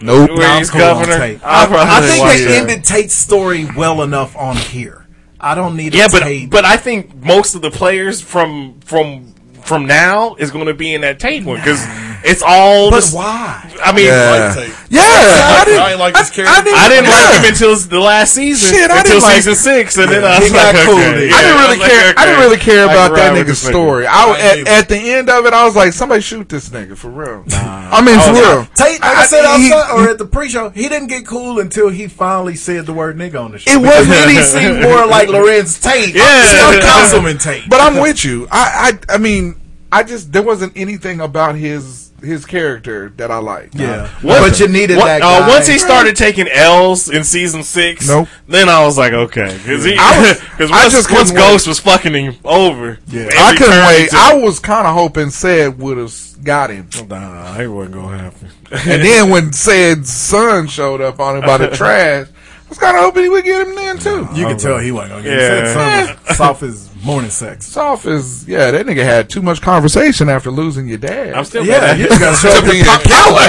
Nope. 0.00 0.30
where 0.36 0.48
I'm 0.48 0.58
he's 0.58 0.70
governor. 0.70 1.16
Tate. 1.18 1.40
I'll 1.44 1.72
I, 1.72 2.00
think 2.00 2.20
watch 2.22 2.36
they 2.38 2.44
that. 2.46 2.60
ended 2.62 2.84
Tate's 2.84 3.14
story 3.14 3.66
well 3.76 4.02
enough 4.02 4.36
on 4.36 4.56
here. 4.56 5.06
I 5.40 5.54
don't 5.54 5.76
need 5.76 5.94
a 5.94 5.98
Yeah, 5.98 6.08
but 6.10 6.22
Tate. 6.24 6.50
but 6.50 6.64
I 6.64 6.76
think 6.76 7.14
most 7.22 7.54
of 7.54 7.62
the 7.62 7.70
players 7.70 8.20
from 8.20 8.80
from 8.80 9.32
from 9.62 9.86
now 9.86 10.34
is 10.34 10.50
going 10.50 10.66
to 10.66 10.74
be 10.74 10.92
in 10.94 11.02
that 11.02 11.18
Tate 11.20 11.44
one 11.44 11.56
because 11.58 11.80
It's 12.24 12.42
all. 12.42 12.90
But 12.90 13.04
the- 13.04 13.16
why? 13.16 13.70
I 13.84 13.92
mean, 13.92 14.06
Yeah. 14.06 14.54
Like, 14.56 14.72
Yeah, 14.88 15.00
I 15.02 15.62
didn't, 15.66 15.80
I 15.82 15.90
ain't 15.90 15.98
like 16.00 16.14
this 16.14 16.30
I, 16.30 16.34
character. 16.34 16.62
didn't, 16.64 16.78
I 16.78 16.88
didn't 16.88 17.10
like 17.10 17.34
him 17.36 17.44
until 17.52 17.76
the 17.76 18.00
last 18.00 18.32
season. 18.34 18.74
Shit, 18.74 18.90
I 18.90 18.98
until 19.00 19.14
didn't 19.20 19.22
like- 19.24 19.34
season 19.36 19.54
six, 19.56 19.96
and 19.98 20.08
then 20.10 20.24
I 20.24 20.36
He 20.36 20.42
was 20.44 20.52
got 20.52 20.74
like, 20.74 20.84
cool 20.86 20.94
okay. 20.94 21.12
then. 21.12 21.28
Yeah, 21.28 21.34
I 21.36 21.42
didn't 21.42 21.56
really 21.60 21.68
was 21.68 21.78
like, 21.80 21.90
care. 21.90 22.14
I 22.16 22.24
didn't 22.26 22.40
really 22.40 22.56
care 22.56 22.84
about 22.84 23.14
that 23.16 23.32
nigga's 23.36 23.58
story. 23.60 24.06
I, 24.06 24.14
I 24.14 24.38
at, 24.40 24.68
at 24.68 24.88
the 24.88 24.96
end 24.98 25.28
of 25.28 25.44
it, 25.46 25.52
I 25.52 25.64
was 25.64 25.74
like, 25.76 25.92
somebody 25.92 26.22
shoot 26.22 26.48
this 26.48 26.68
nigga 26.70 26.96
for 26.96 27.10
real. 27.10 27.44
Nah. 27.48 27.90
I 27.92 28.00
mean, 28.00 28.16
oh, 28.18 28.22
for 28.22 28.30
Oh, 28.38 28.56
real. 28.60 28.66
Tate, 28.74 29.00
like 29.00 29.16
I, 29.16 29.26
said 29.26 29.42
he- 29.58 29.72
outside 29.72 29.94
or 29.96 30.08
at 30.10 30.18
the 30.18 30.26
pre-show, 30.26 30.70
he 30.70 30.88
didn't 30.88 31.08
get 31.08 31.26
cool 31.26 31.58
until 31.60 31.88
he 31.90 32.06
finally 32.08 32.54
said 32.56 32.86
the 32.86 32.94
word 32.94 33.16
nigga 33.18 33.42
on 33.44 33.52
the 33.52 33.58
show. 33.58 33.70
It 33.72 33.78
wasn't- 33.82 34.08
then 34.10 34.28
he 34.30 34.40
seemed 34.42 34.80
more 34.80 35.04
like 35.06 35.28
Larenz 35.28 35.82
Tate. 35.82 36.14
Yeah. 36.14 36.44
Still 36.44 36.80
Councilman 36.80 37.38
Tate. 37.38 37.68
But 37.68 37.80
I'm 37.80 38.00
with 38.00 38.24
you. 38.24 38.46
I, 38.50 38.92
I, 39.10 39.14
I 39.14 39.18
mean, 39.18 39.60
I 39.92 40.02
just 40.04 40.32
there 40.32 40.42
wasn't 40.42 40.72
anything 40.76 41.20
about 41.20 41.54
his 41.56 42.03
his 42.22 42.46
character 42.46 43.12
that 43.16 43.30
I 43.30 43.38
like. 43.38 43.70
yeah, 43.74 44.08
What- 44.22 44.40
but 44.40 44.58
you 44.60 44.68
needed 44.68 44.96
What- 44.96 45.06
that 45.06 45.22
uh, 45.22 45.46
once 45.48 45.66
he 45.66 45.78
started 45.78 46.16
taking 46.16 46.48
L's 46.48 47.08
in 47.10 47.22
season 47.24 47.62
six, 47.62 48.08
Nope. 48.08 48.28
then 48.48 48.68
I 48.68 48.84
was 48.84 48.96
like, 48.96 49.12
okay, 49.12 49.54
because 49.62 49.84
he, 49.84 49.96
I 49.98 50.20
was- 50.20 50.40
because 50.56 50.70
I 50.70 50.82
once, 50.84 50.92
just 50.94 51.10
once 51.12 51.30
Ghost 51.32 51.66
was 51.66 51.80
fucking 51.80 52.14
him 52.14 52.36
over, 52.44 52.98
Yeah. 53.08 53.28
I 53.36 53.54
couldn't 53.56 53.86
wait. 53.86 54.10
took- 54.10 54.18
I 54.18 54.34
was 54.34 54.58
kind 54.60 54.86
of 54.86 54.94
hoping 54.94 55.30
said 55.30 55.78
would 55.78 55.98
have 55.98 56.14
got 56.42 56.70
him, 56.70 56.88
Nah, 57.08 57.58
it 57.60 57.66
wasn't 57.68 57.94
gonna 57.94 58.18
happen. 58.18 58.48
and 58.70 59.02
then 59.02 59.30
when 59.30 59.52
said's 59.52 60.10
son 60.12 60.66
showed 60.66 61.00
up 61.00 61.20
on 61.20 61.36
him 61.36 61.42
by 61.44 61.58
the 61.58 61.68
trash, 61.76 62.26
I 62.28 62.68
was 62.70 62.78
kind 62.78 62.96
of 62.96 63.04
hoping 63.04 63.24
he 63.24 63.28
would 63.28 63.44
get 63.44 63.66
him 63.66 63.74
then 63.74 63.98
too. 63.98 64.28
you 64.34 64.46
could 64.46 64.58
tell 64.58 64.78
he 64.78 64.90
wasn't 64.92 65.12
gonna 65.12 65.22
get 65.24 65.38
Yeah. 65.38 65.48
yeah. 65.64 65.64
Said 66.06 66.06
son 66.06 66.16
was 66.28 66.36
soft 66.38 66.62
as 66.62 66.90
morning 67.04 67.30
sex. 67.30 67.66
Soft 67.66 68.06
is 68.06 68.46
yeah. 68.48 68.70
That 68.70 68.86
nigga 68.86 69.04
had 69.04 69.28
too 69.30 69.42
much 69.42 69.60
conversation 69.62 70.28
after 70.28 70.50
losing 70.50 70.86
your 70.88 70.98
dad. 70.98 71.34
I'm 71.34 71.44
still 71.44 71.64
Yeah, 71.64 71.80
mad. 71.80 71.98
you 71.98 72.06
just 72.08 72.20
gotta 72.20 72.36
show 72.40 72.54
to 72.54 72.62
be 72.70 72.80
a 72.80 72.98
killer. 73.04 73.48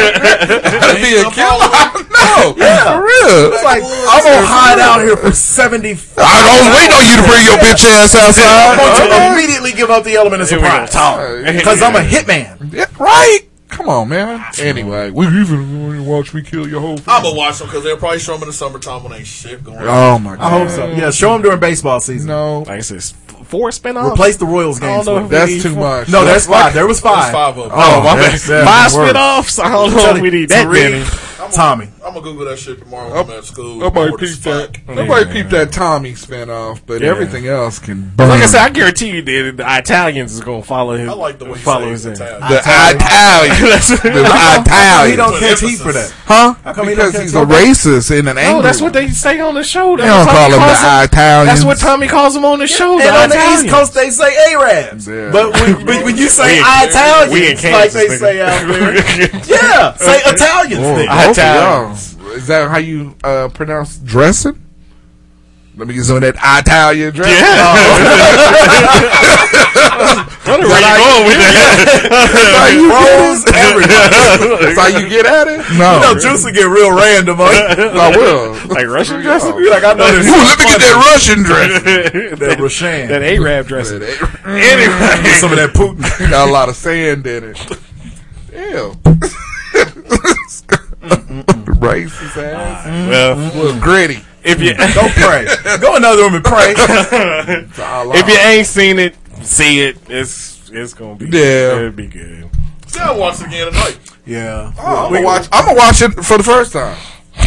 to 0.60 0.96
be 1.02 1.16
a 1.18 1.30
killer. 1.32 1.70
No, 2.16 2.54
for 2.56 3.04
real. 3.04 3.54
It's 3.54 3.64
like 3.64 3.84
I'm 3.84 4.24
gonna 4.24 4.46
hide 4.48 4.80
out 4.80 5.02
here 5.02 5.18
for 5.18 5.32
seventy. 5.32 5.92
I 6.18 6.38
don't 6.46 6.68
wait 6.76 6.90
on 6.92 7.04
you 7.10 7.16
to 7.22 7.26
bring 7.28 7.44
your 7.46 7.58
bitch 7.60 7.84
ass 7.86 8.16
outside. 8.16 8.44
I'm 8.44 8.80
outside. 8.80 9.10
going 9.10 9.22
to 9.22 9.34
immediately 9.40 9.72
give 9.74 9.90
up 9.90 10.04
the 10.04 10.16
element 10.16 10.42
of 10.42 10.50
Here 10.50 10.58
we 10.60 10.64
go. 10.64 10.70
surprise 10.86 10.92
Talk. 10.92 11.56
because 11.56 11.82
I'm 11.82 11.96
a 11.96 12.00
hitman. 12.00 12.74
Yeah, 12.74 12.86
right. 13.00 13.40
Come 13.68 13.90
on, 13.90 14.08
man. 14.10 14.44
Anyway, 14.60 15.10
we 15.10 15.26
even 15.28 15.88
want 15.88 16.06
watch 16.06 16.34
me 16.34 16.42
kill 16.44 16.68
your 16.68 16.80
whole 16.82 16.98
I'm 17.08 17.24
gonna 17.24 17.36
watch 17.36 17.58
them 17.60 17.68
because 17.68 17.84
they'll 17.84 17.98
probably 17.98 18.20
show 18.20 18.34
them 18.34 18.44
in 18.44 18.48
the 18.50 18.54
summertime 18.54 19.04
when 19.04 19.14
ain't 19.14 19.28
shit 19.28 19.64
going 19.64 19.80
on. 19.80 19.88
Oh 19.88 20.20
my 20.20 20.36
god. 20.36 20.42
I 20.44 20.50
hope 20.60 20.70
so. 20.70 20.88
Yeah, 20.92 21.10
show 21.12 21.34
them 21.34 21.42
during 21.42 21.60
baseball 21.60 22.00
season. 22.00 22.28
No, 22.30 22.60
Like 22.60 22.70
I 22.70 22.80
said, 22.82 22.98
it's 22.98 23.14
f- 23.14 23.25
four 23.46 23.70
spinoffs. 23.70 24.12
Replace 24.14 24.38
the 24.38 24.46
Royals 24.46 24.82
I 24.82 25.04
don't 25.04 25.06
games. 25.06 25.22
with 25.24 25.32
that's 25.32 25.64
too 25.64 25.70
need 25.70 25.80
much. 25.80 26.10
No, 26.10 26.26
that's 26.26 26.46
five. 26.48 26.74
There 26.74 26.88
was 26.88 27.02
There's 27.02 27.14
five. 27.16 27.32
five 27.32 27.58
of 27.58 27.70
them. 27.70 27.72
Oh, 27.74 28.02
my 28.02 28.16
bad. 28.16 28.24
that's- 28.24 28.48
that's 28.48 28.94
Five 28.96 29.16
spinoffs. 29.16 29.64
I 29.64 29.70
don't 29.70 29.92
know 29.92 29.98
Tell 30.02 30.16
if 30.16 30.22
we 30.22 30.30
need 30.32 30.50
that 30.50 30.68
Tariq, 30.68 30.92
many. 30.92 31.06
Tommy. 31.54 31.88
I'm 32.04 32.14
gonna 32.14 32.22
Google 32.22 32.46
that 32.46 32.58
shit 32.58 32.80
tomorrow 32.80 33.10
when 33.14 33.18
I'm 33.24 33.30
at 33.38 33.46
school. 33.46 33.76
Nobody 33.78 34.10
Bored 34.10 34.24
as 34.24 34.32
peeped 34.32 34.44
that. 34.46 34.78
fuck. 34.88 34.96
Nobody 34.96 35.26
peeped 35.32 35.50
that 35.52 35.72
Tommy 35.72 36.14
spinoff, 36.14 36.80
but 36.88 37.02
Yeah. 37.02 37.10
everything 37.10 37.48
else 37.48 37.78
can 37.78 38.12
burn. 38.16 38.30
Like 38.30 38.42
I 38.42 38.46
said, 38.48 38.62
I 38.62 38.70
guarantee 38.70 39.10
you 39.10 39.22
that 39.22 39.58
the 39.58 39.78
Italians 39.78 40.34
is 40.34 40.40
gonna 40.42 40.64
follow 40.64 40.98
him. 40.98 41.08
I 41.08 41.14
like 41.14 41.38
the 41.38 41.46
way 41.46 41.52
you 41.52 41.58
follow 41.58 41.86
say 41.86 41.92
his. 41.92 42.20
Italian. 42.20 42.40
the 42.50 42.58
Italian, 42.58 43.56
the 43.60 44.24
How 44.28 44.64
come 44.64 45.10
he 45.10 45.16
don't 45.16 45.40
catch 45.40 45.62
heat 45.62 45.78
for 45.78 45.92
that? 45.92 46.14
huh? 46.26 46.54
Come 46.74 46.88
he 46.88 46.96
Because 46.96 47.14
he's 47.20 47.36
a 47.36 47.46
racist 47.46 48.18
and 48.18 48.28
an 48.30 48.38
angry. 48.38 48.54
No, 48.56 48.62
that's 48.62 48.82
what 48.82 48.94
they 48.94 49.10
say 49.10 49.40
on 49.40 49.54
the 49.54 49.64
show. 49.64 49.96
They 49.98 50.04
That's 50.04 50.26
don't 50.26 50.36
call 50.36 50.52
him 50.52 50.60
calls 50.60 50.82
the 50.82 51.04
Italians. 51.04 51.50
That's 51.50 51.64
what 51.66 51.78
Tommy 51.80 52.08
calls 52.08 52.36
him 52.36 52.46
on 52.46 52.60
the 52.60 52.68
show. 52.68 53.00
And 53.00 53.10
on 53.16 53.30
the 53.30 53.35
Italians. 53.36 53.64
East 53.66 53.74
Coast, 53.74 53.94
they 53.94 54.10
say 54.10 54.54
Arabs. 54.54 55.08
Yeah. 55.08 55.32
But 55.32 55.54
when, 55.54 55.86
when, 55.86 56.04
when 56.06 56.18
you 56.18 56.28
say 56.28 56.58
We 56.58 56.60
Italians, 56.90 57.34
we 57.34 57.52
in 57.52 57.72
like 57.74 57.92
they 57.92 58.08
nigga. 58.08 58.18
say 58.20 58.42
out 58.42 58.68
there, 58.68 58.94
yeah, 59.46 59.94
say 59.96 60.18
Italians. 60.26 60.82
Then. 60.82 61.08
both 61.08 61.28
of 61.28 61.32
Italians. 61.32 62.18
Is 62.36 62.48
that 62.48 62.70
how 62.70 62.78
you 62.78 63.16
uh, 63.24 63.50
pronounce 63.50 63.98
dressing? 63.98 64.62
Let 65.78 65.88
me 65.88 65.94
get 65.94 66.06
some 66.06 66.16
of 66.16 66.22
that 66.22 66.36
Italian 66.36 67.14
dressing. 67.14 67.36
Oh. 67.36 67.76
Where 70.46 70.56
are 70.56 70.62
you 70.62 70.96
going 70.96 71.26
with 71.28 71.36
that? 71.36 71.52
That's 72.16 72.56
how 72.56 72.68
you 72.72 73.82
get. 73.84 74.62
That's 74.62 74.80
how 74.80 74.88
you 74.88 75.10
get 75.10 75.26
at 75.26 75.48
it? 75.48 75.60
No. 75.78 75.96
You 75.96 76.00
know, 76.00 76.14
Juice 76.20 76.46
will 76.46 76.54
get 76.54 76.66
real 76.70 76.96
random. 76.96 77.38
Huh? 77.40 77.50
I 77.50 78.16
will. 78.16 78.54
like 78.70 78.88
Russian 78.88 79.22
dressing? 79.22 79.56
You're 79.58 79.72
like, 79.72 79.84
I 79.84 79.94
know 79.94 80.08
this. 80.16 80.28
Ooh, 80.28 80.32
let 80.32 80.60
me 80.60 80.66
get 80.66 80.80
that 80.80 80.96
Russian 81.12 81.44
dressing. 81.44 82.40
That 82.40 82.60
Roshan. 82.60 83.08
That 83.10 83.24
Arab 83.24 83.68
dressing. 83.68 84.02
anyway, 84.04 85.24
Get 85.24 85.40
some 85.42 85.52
of 85.52 85.58
that 85.58 85.72
Putin. 85.74 86.30
got 86.30 86.48
a 86.48 86.52
lot 86.52 86.70
of 86.70 86.76
sand 86.76 87.26
in 87.28 87.44
it. 87.44 87.60
Ew. 88.54 88.96
Racist 91.82 92.38
ass. 92.38 92.86
Well, 93.10 93.36
Little 93.36 93.82
gritty. 93.82 94.24
If 94.46 94.62
you 94.62 94.74
Go 94.76 95.08
pray. 95.16 95.46
Go 95.80 95.96
another 95.96 96.22
room 96.22 96.36
and 96.36 96.44
pray. 96.44 96.74
if 96.78 98.28
you 98.28 98.38
ain't 98.38 98.68
seen 98.68 99.00
it, 99.00 99.16
see 99.42 99.82
it. 99.82 99.98
It's 100.10 100.70
it's 100.72 100.94
gonna 100.94 101.16
be 101.16 101.26
Yeah. 101.26 101.78
It'll 101.78 101.92
be 101.92 102.08
good. 102.08 102.50
See, 102.88 103.00
I'll 103.00 103.20
watch 103.20 103.42
it 103.42 103.48
again 103.48 103.68
tonight. 103.68 104.00
Yeah. 104.26 104.72
I'm 104.80 105.12
gonna 105.14 105.22
watch. 105.26 105.48
I'm 105.52 105.66
gonna 105.66 105.78
watch 105.78 106.02
it 106.02 106.12
for 106.24 106.38
the 106.38 106.44
first 106.44 106.74
time. 106.74 106.98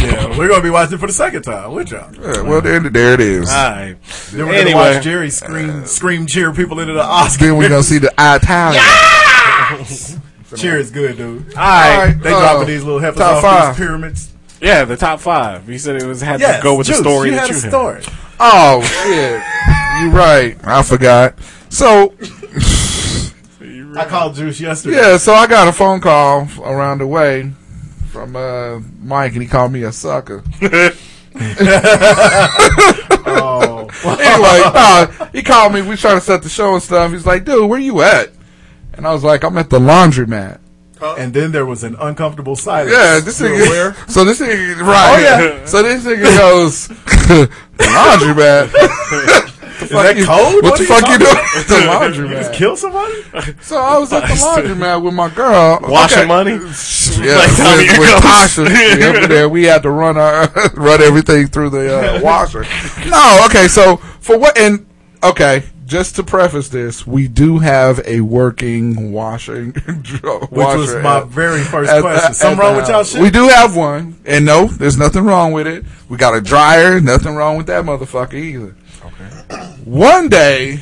Yeah, 0.01 0.37
we're 0.37 0.47
gonna 0.47 0.61
be 0.63 0.69
watching 0.69 0.97
for 0.97 1.07
the 1.07 1.13
second 1.13 1.41
time 1.41 1.71
with 1.73 1.91
y'all. 1.91 2.13
Yeah, 2.15 2.41
well, 2.43 2.61
there, 2.61 2.79
there 2.79 3.13
it 3.15 3.19
is. 3.19 3.49
All 3.49 3.55
right. 3.55 3.95
Then 4.31 4.45
we're 4.47 4.53
Anyway. 4.53 4.71
gonna 4.73 4.93
watch 4.95 5.03
Jerry 5.03 5.29
scream, 5.29 5.85
scream, 5.85 6.25
cheer 6.27 6.53
people 6.53 6.79
into 6.79 6.93
the 6.93 7.03
Oscar. 7.03 7.45
Then 7.45 7.57
we're 7.57 7.69
gonna 7.69 7.83
see 7.83 7.97
the 7.97 8.13
Italian. 8.17 8.83
cheer 10.55 10.77
is 10.77 10.91
good, 10.91 11.17
dude. 11.17 11.53
All 11.55 11.63
right. 11.63 12.13
They 12.13 12.31
uh, 12.31 12.39
dropping 12.39 12.67
these 12.67 12.83
little 12.83 12.99
heifers 12.99 13.19
off 13.19 13.41
five. 13.41 13.75
these 13.75 13.85
pyramids. 13.85 14.31
Yeah, 14.61 14.83
the 14.85 14.97
top 14.97 15.19
five. 15.21 15.67
He 15.67 15.77
said 15.77 15.95
it 15.95 16.05
was 16.05 16.21
had 16.21 16.39
Yes, 16.39 16.57
to 16.57 16.63
go 16.63 16.75
with 16.75 16.87
Juice, 16.87 16.97
the 16.97 17.03
story 17.03 17.29
You 17.29 17.35
that 17.35 17.41
had 17.41 17.49
you 17.49 17.57
a 17.57 17.61
had. 17.61 17.69
story. 17.71 18.03
Oh 18.39 18.81
shit! 18.83 19.41
You're 20.01 20.11
right. 20.11 20.57
I 20.63 20.83
forgot. 20.83 21.35
So 21.69 22.13
I 23.97 24.05
called 24.05 24.35
Juice 24.35 24.59
yesterday. 24.59 24.97
yeah, 24.97 25.17
so 25.17 25.33
I 25.33 25.47
got 25.47 25.67
a 25.67 25.71
phone 25.73 25.99
call 26.01 26.47
around 26.63 26.99
the 26.99 27.07
way 27.07 27.51
from 28.11 28.35
uh, 28.35 28.79
Mike, 29.01 29.33
and 29.33 29.41
he 29.41 29.47
called 29.47 29.71
me 29.71 29.83
a 29.83 29.91
sucker. 29.91 30.43
Oh, 33.31 33.87
anyway, 34.19 34.61
no, 34.73 35.27
he 35.31 35.41
called 35.43 35.73
me. 35.73 35.81
We 35.81 35.95
trying 35.95 36.15
to 36.17 36.21
set 36.21 36.41
the 36.41 36.49
show 36.49 36.73
and 36.73 36.83
stuff. 36.83 37.11
He's 37.11 37.25
like, 37.25 37.45
"Dude, 37.45 37.69
where 37.69 37.79
you 37.79 38.01
at?" 38.01 38.31
And 38.93 39.05
I 39.07 39.13
was 39.13 39.23
like, 39.23 39.43
"I'm 39.43 39.57
at 39.57 39.69
the 39.69 39.79
laundromat." 39.79 40.59
And 41.01 41.33
then 41.33 41.51
there 41.51 41.65
was 41.65 41.83
an 41.83 41.95
uncomfortable 41.99 42.55
silence. 42.55 42.91
Yeah, 42.91 43.19
this 43.19 43.39
You 43.39 43.53
where? 43.69 43.93
So 44.07 44.23
this 44.25 44.39
nigga, 44.39 44.81
right? 44.81 45.15
Oh, 45.15 45.21
yeah. 45.21 45.65
So 45.65 45.83
this 45.83 46.03
nigga 46.05 46.37
goes, 46.37 46.87
"The 46.87 47.49
laundromat." 47.79 49.55
Is 49.81 49.89
that 49.91 50.15
cold? 50.25 50.61
What, 50.63 50.77
the 50.77 50.83
are 50.83 50.87
fuck 50.87 51.09
you 51.09 51.17
doing? 51.17 51.31
about? 51.31 52.03
at 52.03 52.13
the 52.13 52.21
You 52.21 52.29
just 52.35 52.53
kill 52.53 52.75
somebody? 52.75 53.13
So 53.61 53.77
I 53.79 53.97
was 53.97 54.11
at 54.11 54.27
the 54.27 54.35
laundry 54.43 54.75
laundromat 54.75 55.01
with 55.03 55.13
my 55.13 55.29
girl. 55.29 55.79
Washing 55.83 56.19
Okay. 56.19 56.27
money? 56.27 56.51
Yeah, 56.51 57.37
Like 57.37 57.49
with, 57.57 57.99
with. 57.99 58.09
Tasha. 58.21 59.27
There, 59.29 59.47
we 59.47 59.63
had 59.63 59.83
to 59.83 59.89
run 59.89 60.17
our 60.17 60.47
run 60.73 61.01
everything 61.01 61.47
through 61.47 61.69
the 61.69 62.17
uh, 62.17 62.19
washer. 62.21 62.65
No, 63.07 63.45
okay. 63.45 63.67
So 63.69 63.97
for 64.19 64.37
what? 64.37 64.57
And 64.57 64.85
okay, 65.23 65.63
just 65.89 66.15
to 66.15 66.23
preface 66.23 66.69
this, 66.69 67.05
we 67.05 67.27
do 67.27 67.57
have 67.59 67.99
a 68.05 68.21
working 68.21 69.11
washing 69.11 69.71
Which 69.73 70.21
was 70.21 70.95
my 71.03 71.17
at- 71.17 71.27
very 71.27 71.61
first 71.63 71.91
at- 71.91 72.01
question. 72.01 72.29
at 72.29 72.35
Something 72.35 72.59
wrong 72.59 72.75
with 72.77 72.87
y'all 72.87 73.03
shit? 73.03 73.21
We 73.21 73.29
do 73.29 73.49
have 73.49 73.75
one, 73.75 74.17
and 74.25 74.45
no, 74.45 74.65
there's 74.67 74.97
nothing 74.97 75.25
wrong 75.25 75.51
with 75.51 75.67
it. 75.67 75.83
We 76.07 76.15
got 76.17 76.35
a 76.35 76.41
dryer, 76.41 77.01
nothing 77.01 77.35
wrong 77.35 77.57
with 77.57 77.67
that 77.67 77.83
motherfucker 77.83 78.35
either. 78.35 78.75
Okay. 79.03 79.65
One 79.83 80.29
day, 80.29 80.79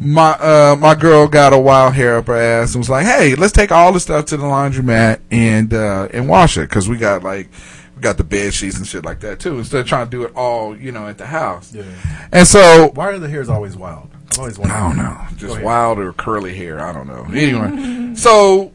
my 0.00 0.30
uh, 0.32 0.76
my 0.78 0.94
girl 0.94 1.26
got 1.26 1.52
a 1.52 1.58
wild 1.58 1.94
hair 1.94 2.18
up 2.18 2.26
her 2.28 2.36
ass 2.36 2.74
and 2.74 2.80
was 2.80 2.88
like, 2.90 3.04
"Hey, 3.06 3.34
let's 3.34 3.52
take 3.52 3.72
all 3.72 3.92
the 3.92 3.98
stuff 4.00 4.26
to 4.26 4.36
the 4.36 4.44
laundromat 4.44 5.20
and 5.30 5.74
uh, 5.74 6.08
and 6.12 6.28
wash 6.28 6.56
it 6.56 6.68
because 6.68 6.88
we 6.88 6.96
got 6.98 7.22
like." 7.24 7.48
We 7.96 8.02
got 8.02 8.16
the 8.16 8.22
bed 8.22 8.54
sheets 8.54 8.76
and 8.78 8.86
shit 8.86 9.04
like 9.04 9.18
that 9.22 9.40
too. 9.40 9.58
Instead 9.58 9.80
of 9.80 9.88
trying 9.88 10.06
to 10.06 10.10
do 10.12 10.22
it 10.22 10.32
all, 10.36 10.76
you 10.76 10.92
know, 10.92 11.08
at 11.08 11.18
the 11.18 11.26
house. 11.26 11.74
Yeah. 11.74 11.82
And 12.30 12.46
so 12.46 12.92
Why 12.94 13.08
are 13.08 13.18
the 13.18 13.28
hairs 13.28 13.48
always 13.48 13.76
wild? 13.76 14.08
I've 14.30 14.38
always 14.38 14.58
wondered. 14.58 14.74
I 14.74 14.88
don't 14.88 14.96
know. 14.96 15.26
Just 15.36 15.60
wild 15.60 15.98
or 15.98 16.12
curly 16.12 16.54
hair. 16.54 16.80
I 16.80 16.92
don't 16.92 17.06
know. 17.06 17.26
Anyway, 17.32 18.14
so 18.14 18.72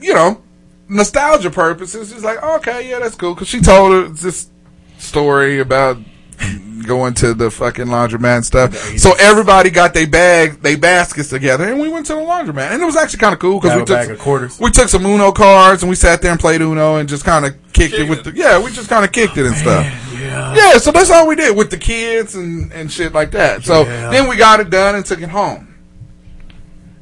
you 0.00 0.14
know, 0.14 0.42
nostalgia 0.88 1.50
purposes, 1.50 2.12
it's 2.12 2.24
like 2.24 2.42
okay, 2.42 2.88
yeah, 2.88 2.98
that's 2.98 3.14
cool. 3.14 3.34
Because 3.34 3.48
she 3.48 3.60
told 3.60 3.92
her 3.92 4.08
this 4.08 4.48
story 4.98 5.60
about 5.60 5.98
going 6.86 7.14
to 7.14 7.34
the 7.34 7.50
fucking 7.50 7.86
laundromat 7.86 8.36
and 8.36 8.44
stuff. 8.44 8.74
So 8.98 9.12
everybody 9.18 9.70
got 9.70 9.94
their 9.94 10.06
bag, 10.06 10.60
their 10.62 10.78
baskets 10.78 11.28
together, 11.28 11.64
and 11.64 11.80
we 11.80 11.88
went 11.88 12.06
to 12.06 12.14
the 12.14 12.20
laundromat, 12.20 12.72
and 12.72 12.82
it 12.82 12.84
was 12.84 12.96
actually 12.96 13.18
kind 13.18 13.32
of 13.32 13.38
cool 13.38 13.60
because 13.60 13.76
we 13.76 13.84
took 13.84 13.96
bag 13.96 14.10
of 14.10 14.18
quarters. 14.18 14.58
we 14.58 14.70
took 14.70 14.88
some 14.88 15.04
Uno 15.06 15.32
cards 15.32 15.82
and 15.82 15.90
we 15.90 15.96
sat 15.96 16.22
there 16.22 16.30
and 16.30 16.40
played 16.40 16.60
Uno 16.60 16.96
and 16.96 17.08
just 17.08 17.24
kind 17.24 17.46
of 17.46 17.54
kicked 17.72 17.94
it 17.94 18.08
with 18.08 18.24
the 18.24 18.32
yeah, 18.32 18.62
we 18.62 18.70
just 18.70 18.88
kind 18.88 19.04
of 19.04 19.12
kicked 19.12 19.36
it 19.36 19.46
and 19.46 19.54
oh, 19.54 19.58
stuff. 19.58 20.09
Yeah. 20.30 20.54
Yeah, 20.54 20.78
so 20.78 20.92
that's 20.92 21.10
all 21.10 21.26
we 21.26 21.34
did 21.36 21.56
with 21.56 21.70
the 21.70 21.76
kids 21.78 22.34
and, 22.36 22.72
and 22.72 22.90
shit 22.90 23.12
like 23.12 23.32
that. 23.32 23.64
So 23.64 23.82
Yeah. 23.82 24.10
then 24.10 24.28
we 24.28 24.36
got 24.36 24.60
it 24.60 24.70
done 24.70 24.94
and 24.94 25.04
took 25.04 25.20
it 25.20 25.28
home. 25.28 25.66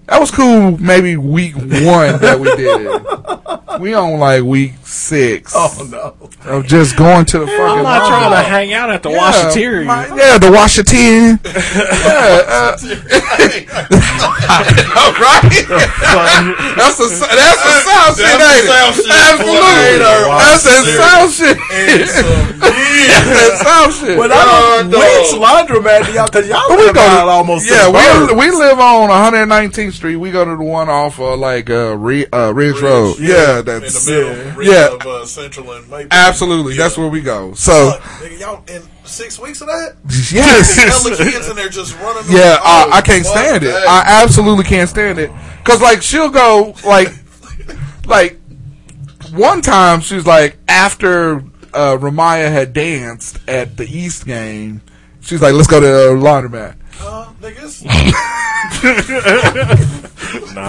That 0.09 0.21
was 0.21 0.31
cool. 0.31 0.79
Maybe 0.79 1.17
week 1.17 1.55
one 1.55 2.19
that 2.21 2.39
we 2.41 2.55
did 2.57 2.87
it. 2.87 3.03
We 3.79 3.95
on 3.95 4.19
like 4.19 4.43
week 4.43 4.73
six. 4.83 5.53
Oh 5.55 5.71
no! 5.89 6.29
Of 6.51 6.67
just 6.67 6.97
going 6.97 7.27
to 7.27 7.39
the 7.39 7.47
fucking. 7.47 7.61
I'm 7.63 7.85
not 7.85 8.09
trying 8.09 8.33
to 8.33 8.43
hang 8.43 8.73
out 8.73 8.91
at 8.91 9.05
the 9.05 9.11
Yeah, 9.11 9.31
washateria. 9.31 10.17
Yeah, 10.19 10.39
the 10.39 10.51
Washington. 10.51 11.39
yeah, 11.47 12.43
uh, 12.49 12.75
right? 15.23 15.47
that's 16.75 16.99
the 16.99 17.07
that's 17.07 17.63
the 17.63 17.75
South 17.87 18.17
shit, 18.19 18.27
That's 18.39 18.43
ain't 18.43 18.67
the 18.67 18.73
South 18.73 18.99
it? 18.99 19.07
shit. 19.07 19.15
Absolutely. 19.15 19.99
That's 20.03 20.63
that 20.65 20.83
South 20.99 21.31
shit. 21.35 21.57
And 21.71 22.03
That's 22.03 22.75
that 23.31 23.53
South 23.63 23.95
shit. 23.95 24.17
But 24.19 24.33
I 24.33 24.43
don't 24.43 24.91
which 24.91 25.31
laundromat 25.39 26.07
do 26.07 26.13
y'all? 26.13 26.27
Because 26.27 26.49
y'all 26.49 26.67
we 26.71 26.77
live 26.77 26.95
go 26.95 27.01
out 27.01 27.27
to, 27.27 27.31
almost. 27.31 27.71
yeah, 27.71 27.87
we, 27.87 28.35
we 28.35 28.51
live 28.51 28.79
on 28.81 29.09
119th 29.11 29.93
Street. 29.99 30.17
We 30.17 30.31
go 30.31 30.45
to 30.45 30.57
the 30.57 30.63
one 30.63 30.89
off 30.89 31.21
of 31.21 31.39
like 31.39 31.69
uh, 31.69 31.97
Re, 31.97 32.27
uh, 32.27 32.53
Ridge, 32.53 32.81
Road. 32.81 33.19
Yeah, 33.19 33.59
in 33.59 33.65
the 33.65 33.81
that's 33.81 34.09
middle, 34.09 34.63
yeah. 34.65 34.89
yeah. 34.89 34.95
of 34.95 35.03
uh, 35.03 35.27
Central 35.27 35.71
and 35.73 35.89
Maple. 35.91 36.09
Absolutely, 36.11 36.77
that's 36.77 36.97
where 36.97 37.09
we 37.09 37.21
go. 37.21 37.55
So 37.55 37.99
nigga, 38.21 38.41
y'all 38.41 38.65
in 38.69 38.83
six 39.05 39.39
weeks 39.39 39.61
of 39.61 39.67
that? 39.67 39.97
Yes. 40.33 40.77
Hella 40.77 41.17
kids 41.17 41.49
in 41.49 41.57
there 41.57 41.69
just 41.69 41.99
running. 41.99 42.25
yeah. 42.31 42.59
I, 42.63 42.91
I 42.95 43.01
can't 43.01 43.25
stand 43.25 43.65
it. 43.65 43.69
that. 43.69 43.89
I 43.89 44.23
absolutely 44.23 44.65
can't 44.65 44.89
stand 44.89 45.19
it. 45.19 45.31
Cause 45.65 45.81
like 45.81 46.03
she'll 46.03 46.29
go 46.29 46.75
like 46.85 47.09
like 48.07 48.39
one 49.33 49.63
time 49.63 50.01
she 50.01 50.15
was 50.15 50.27
like 50.27 50.59
after 50.69 51.39
uh, 51.75 51.97
Ramaya 51.97 52.51
had 52.51 52.73
danced 52.73 53.39
at 53.49 53.77
the 53.77 53.85
East 53.85 54.27
game. 54.27 54.83
She's 55.21 55.43
like, 55.43 55.55
let's 55.55 55.67
go 55.67 55.81
to 55.81 55.87
the 55.87 56.21
laundromat. 56.21 56.77
Uh, 57.01 57.31
niggas, 57.41 57.85
No. 60.53 60.67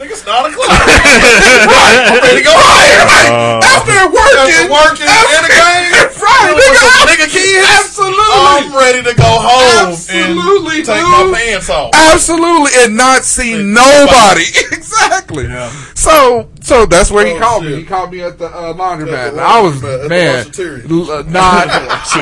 niggas, 0.00 0.24
nine 0.26 0.50
o'clock. 0.50 0.72
right, 0.72 2.08
I'm 2.10 2.18
ready 2.24 2.38
to 2.40 2.44
go 2.44 2.54
higher. 2.56 3.60
After 3.62 3.92
working, 4.08 4.40
After 4.40 4.72
working 4.72 5.06
in 5.06 5.42
the 5.46 5.52
game, 5.52 5.92
right, 6.16 6.52
with 6.56 6.64
nigga, 6.64 6.80
some 6.80 7.06
nigga 7.06 7.28
kids. 7.28 7.68
Absolutely. 7.84 8.24
I'm 8.24 8.72
ready 8.74 9.02
to 9.04 9.14
go 9.14 9.28
home 9.28 9.92
Absolutely, 9.92 10.76
and 10.80 10.86
take 10.86 10.96
dude. 10.96 11.12
my 11.12 11.38
pants 11.38 11.68
off. 11.70 11.90
Absolutely, 11.94 12.72
and 12.82 12.96
not 12.96 13.22
see 13.24 13.52
nobody. 13.62 14.48
exactly. 14.72 15.46
So, 15.94 16.48
so 16.62 16.86
that's 16.86 17.10
where 17.10 17.26
he 17.26 17.32
Oh, 17.34 17.38
called 17.38 17.64
me. 17.64 17.76
He 17.76 17.84
called 17.84 18.10
me 18.12 18.22
at 18.22 18.38
the 18.38 18.46
uh, 18.46 18.72
laundromat. 18.74 19.12
At 19.28 19.34
the 19.34 19.42
I 19.42 19.60
was 19.60 19.76
laundromat, 19.76 19.94
at 19.94 20.02
the 20.02 20.08
man, 20.08 20.44
washateria. 20.46 20.90
l- 20.90 21.10
uh, 21.12 21.22
not 21.30 21.68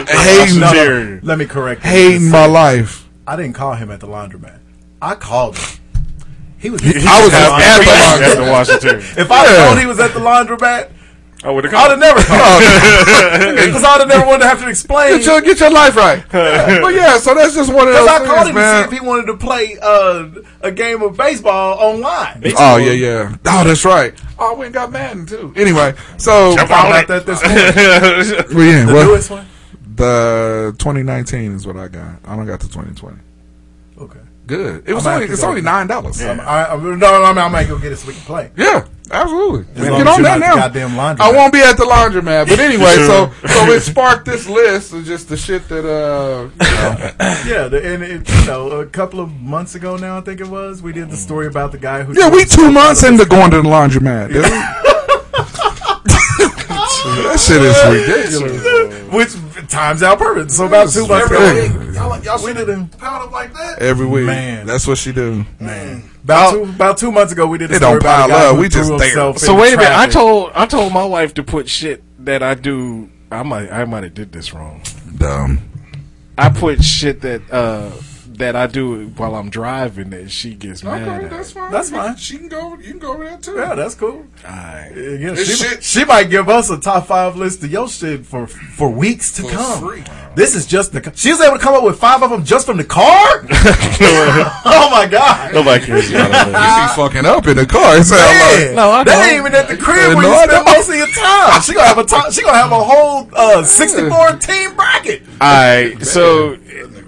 hating, 0.09 0.61
No, 0.61 0.73
no, 0.73 1.21
Let 1.23 1.39
me 1.39 1.47
correct. 1.47 1.83
hating 1.83 2.29
my 2.31 2.47
life. 2.47 3.04
I 3.27 3.37
didn't 3.37 3.55
call 3.55 3.75
him 3.75 3.91
at 3.91 4.01
the 4.01 4.07
laundromat. 4.07 4.59
I 5.01 5.15
called 5.15 5.57
him. 5.59 5.81
He 6.59 6.71
was. 6.71 6.81
I 6.83 7.25
was 7.25 7.33
at 7.35 7.53
At 7.61 7.79
the 7.79 8.41
the 8.41 8.47
laundromat. 8.47 8.51
Washington. 8.53 8.97
If 9.23 9.31
I 9.31 9.45
Yeah. 9.45 9.65
known 9.71 9.79
he 9.81 9.87
was 9.87 10.01
at 10.01 10.13
the 10.15 10.21
laundromat, 10.21 10.91
I 11.43 11.51
would 11.51 11.65
have 11.65 11.75
I'd 11.75 11.91
have 11.91 12.01
called. 12.01 12.01
never 12.01 12.23
called. 12.23 12.63
Because 13.67 13.85
I'd 13.85 14.01
have 14.01 14.09
never 14.09 14.25
wanted 14.27 14.41
to 14.45 14.49
have 14.49 14.61
to 14.63 14.69
explain. 14.71 15.19
Get 15.19 15.27
your, 15.27 15.41
get 15.43 15.61
your 15.61 15.71
life 15.71 15.95
right. 15.95 16.25
but 16.33 16.95
yeah, 16.95 17.19
so 17.19 17.35
that's 17.35 17.55
just 17.55 17.71
one 17.73 17.87
of 17.89 17.93
Because 17.93 18.07
those 18.07 18.09
I 18.09 18.19
things, 18.19 18.31
called 18.31 18.49
him 18.49 18.55
man. 18.55 18.83
to 18.85 18.89
see 18.91 18.95
if 18.97 19.01
he 19.03 19.07
wanted 19.07 19.27
to 19.27 19.37
play 19.37 19.77
uh, 19.83 20.29
a 20.63 20.71
game 20.73 21.03
of 21.03 21.17
baseball 21.19 21.79
online. 21.79 22.43
Oh 22.57 22.77
yeah, 22.79 22.93
yeah. 22.93 23.37
Oh, 23.47 23.65
that's 23.65 23.85
right. 23.85 24.15
Oh, 24.39 24.55
we 24.55 24.65
ain't 24.67 24.75
got 24.75 24.91
Madden 24.91 25.27
too. 25.27 25.53
Anyway, 25.57 25.93
so 26.17 26.57
Talk 26.57 26.67
about 26.67 27.09
that 27.09 27.27
this 27.27 27.43
morning. 27.43 28.57
well, 28.57 28.67
yeah, 28.67 28.87
The 28.87 28.93
well, 28.95 29.07
newest 29.09 29.31
one. 29.31 29.47
The 29.95 30.75
2019 30.79 31.53
is 31.53 31.67
what 31.67 31.77
I 31.77 31.89
got. 31.89 32.19
I 32.25 32.37
don't 32.37 32.47
got 32.47 32.61
the 32.61 32.69
2020. 32.69 33.19
Okay. 33.99 34.19
Good. 34.47 34.87
It 34.87 34.93
was 34.93 35.07
I'm 35.07 35.23
only 35.23 35.33
it's 35.33 35.43
only 35.43 35.63
nine 35.63 35.87
dollars. 35.87 36.21
I'm, 36.23 36.39
I, 36.41 36.73
I'm, 36.73 36.83
no, 36.83 36.95
no, 36.97 37.23
I 37.23 37.29
mean, 37.31 37.39
I 37.39 37.49
might 37.49 37.67
go 37.67 37.79
get 37.79 37.93
it 37.93 37.97
so 37.97 38.09
we 38.09 38.13
can 38.13 38.23
play. 38.25 38.51
Yeah, 38.57 38.87
absolutely. 39.11 39.65
As 39.75 39.89
long 39.89 39.99
Get 40.01 40.07
on 40.07 40.23
that 40.23 40.39
now. 40.39 40.57
goddamn 40.57 40.91
laundromat. 40.91 41.21
I 41.21 41.33
won't 41.33 41.51
be 41.51 41.61
at 41.61 41.79
the 41.79 41.85
laundromat, 41.85 42.49
but 42.49 42.59
anyway, 42.61 42.95
so 43.07 43.33
so 43.49 43.73
it 43.73 43.81
sparked 43.81 44.27
this 44.27 44.47
list 44.47 44.93
of 44.93 45.07
just 45.07 45.31
the 45.31 45.39
shit 45.39 45.67
that 45.69 45.87
uh, 45.87 46.43
you 46.43 46.59
know. 46.59 47.15
Yeah, 47.47 47.69
the, 47.69 47.81
and 47.95 48.03
it, 48.03 48.29
you 48.29 48.47
know, 48.47 48.71
a 48.73 48.87
couple 48.87 49.19
of 49.21 49.33
months 49.41 49.77
ago 49.77 49.97
now, 49.97 50.19
I 50.19 50.21
think 50.21 50.41
it 50.41 50.49
was, 50.49 50.83
we 50.83 50.93
did 50.93 51.09
the 51.09 51.17
story 51.17 51.47
about 51.47 51.73
the 51.73 51.79
guy 51.79 52.03
who. 52.03 52.19
yeah, 52.19 52.29
we 52.29 52.45
two 52.45 52.71
months 52.71 53.03
into 53.03 53.25
going 53.25 53.51
to 53.53 53.63
the 53.63 53.69
laundromat. 53.69 54.81
dude. 57.15 57.25
that 57.27 57.41
shit 57.41 57.63
is 57.63 57.77
ridiculous. 57.89 59.13
Which 59.13 59.69
times 59.71 60.03
out 60.03 60.19
perfect. 60.19 60.51
So 60.51 60.67
about 60.67 60.91
two 60.91 61.07
months 61.07 61.31
Every 61.31 61.37
ago. 61.71 61.79
week. 61.87 61.95
Y'all, 61.95 62.23
y'all 62.25 62.37
We 62.45 62.53
should 62.53 62.57
did 62.67 62.69
have 62.69 62.93
it. 62.93 63.03
up 63.03 63.31
like 63.33 63.53
that. 63.55 63.79
Every 63.81 64.07
week, 64.07 64.27
Man. 64.27 64.67
That's 64.67 64.87
what 64.87 64.99
she 64.99 65.13
do. 65.13 65.45
Man. 65.61 66.03
About 66.25 66.53
two, 66.53 66.63
about 66.65 66.99
two 66.99 67.13
months 67.13 67.33
ago, 67.33 67.47
we 67.47 67.59
did 67.59 67.71
a 67.71 67.75
It 67.75 67.77
story 67.77 67.93
don't 67.93 68.03
about 68.03 68.31
a 68.31 68.33
pile 68.33 68.55
up. 68.55 68.59
We 68.61 68.69
just 68.69 68.89
threw 68.89 68.99
there. 68.99 69.11
So 69.11 69.53
into 69.53 69.55
wait 69.55 69.75
a 69.75 69.77
minute. 69.77 69.93
I 69.93 70.07
told 70.09 70.53
I 70.55 70.67
told 70.67 70.93
my 70.93 71.05
wife 71.05 71.35
to 71.35 71.43
put 71.43 71.69
shit 71.69 72.03
that 72.25 72.43
I 72.43 72.55
do. 72.55 73.11
I 73.31 73.43
might 73.43 73.71
I 73.71 73.85
might 73.85 74.05
have 74.05 74.15
did 74.15 74.33
this 74.33 74.53
wrong. 74.55 74.83
Dumb. 75.17 75.61
I 76.39 76.49
put 76.49 76.83
shit 76.83 77.21
that 77.21 77.43
uh 77.53 77.91
that 78.39 78.57
I 78.57 78.67
do 78.67 79.07
while 79.17 79.35
I'm 79.35 79.49
driving 79.51 80.11
that 80.11 80.31
she 80.31 80.55
gets 80.55 80.83
mad 80.83 81.03
Okay, 81.03 81.25
at. 81.27 81.31
that's 81.31 81.53
fine. 81.53 81.71
That's 81.73 81.91
fine. 81.91 82.17
She 82.17 82.39
can 82.39 82.49
go. 82.49 82.75
You 82.77 82.91
can 82.91 82.99
go 82.99 83.13
over 83.15 83.25
there 83.25 83.39
too. 83.39 83.55
Yeah, 83.57 83.75
that's 83.75 83.95
cool. 83.95 84.25
Alright. 84.45 84.97
Yeah, 84.97 85.35
she, 85.35 85.45
shit- 85.45 85.83
she 85.83 86.05
might 86.05 86.31
give 86.31 86.49
us 86.49 86.71
a 86.71 86.79
top 86.79 87.07
five 87.07 87.37
list 87.37 87.63
of 87.65 87.71
your 87.71 87.89
shit 87.89 88.25
for 88.27 88.47
for 88.47 88.91
weeks 88.91 89.33
to 89.37 89.43
For 89.43 89.51
come. 89.51 89.81
free. 89.81 90.05
This 90.35 90.55
is 90.57 90.67
just 90.67 90.93
the. 90.93 91.13
She 91.15 91.31
was 91.31 91.41
able 91.41 91.57
to 91.59 91.63
come 91.63 91.75
up 91.75 91.85
with 91.85 91.99
five 91.99 92.23
of 92.23 92.31
them 92.31 92.45
just 92.45 92.67
from 92.67 92.77
the 92.77 92.85
car. 92.85 93.47
oh 93.51 94.89
my 94.91 95.07
god! 95.07 95.55
Nobody 95.55 95.85
cares 95.85 96.11
You 96.11 96.17
be 96.19 96.23
fucking 96.97 97.25
up 97.25 97.47
in 97.47 97.57
the 97.57 97.67
car. 97.67 97.97
It 97.97 98.05
sound 98.05 98.21
like 98.21 98.75
No, 98.75 98.91
I 98.91 99.05
that 99.05 99.13
don't. 99.15 99.25
ain't 99.29 99.39
even 99.39 99.55
at 99.55 99.69
the 99.69 99.77
crib 99.77 100.15
where 100.17 100.23
no, 100.23 100.35
you 100.43 100.49
spend 100.51 100.65
most 100.67 100.89
of 100.89 100.97
your 100.97 101.07
time. 101.09 101.63
She 101.63 101.73
gonna 101.75 101.87
have 101.87 101.99
a 101.99 102.05
time. 102.05 102.33
She 102.33 102.43
gonna 102.43 102.57
have 102.59 102.73
a 102.73 102.83
whole 102.83 103.29
uh, 103.33 103.63
sixty-four 103.63 104.33
team 104.39 104.75
bracket. 104.75 105.23
Alright, 105.41 106.03
so 106.05 106.57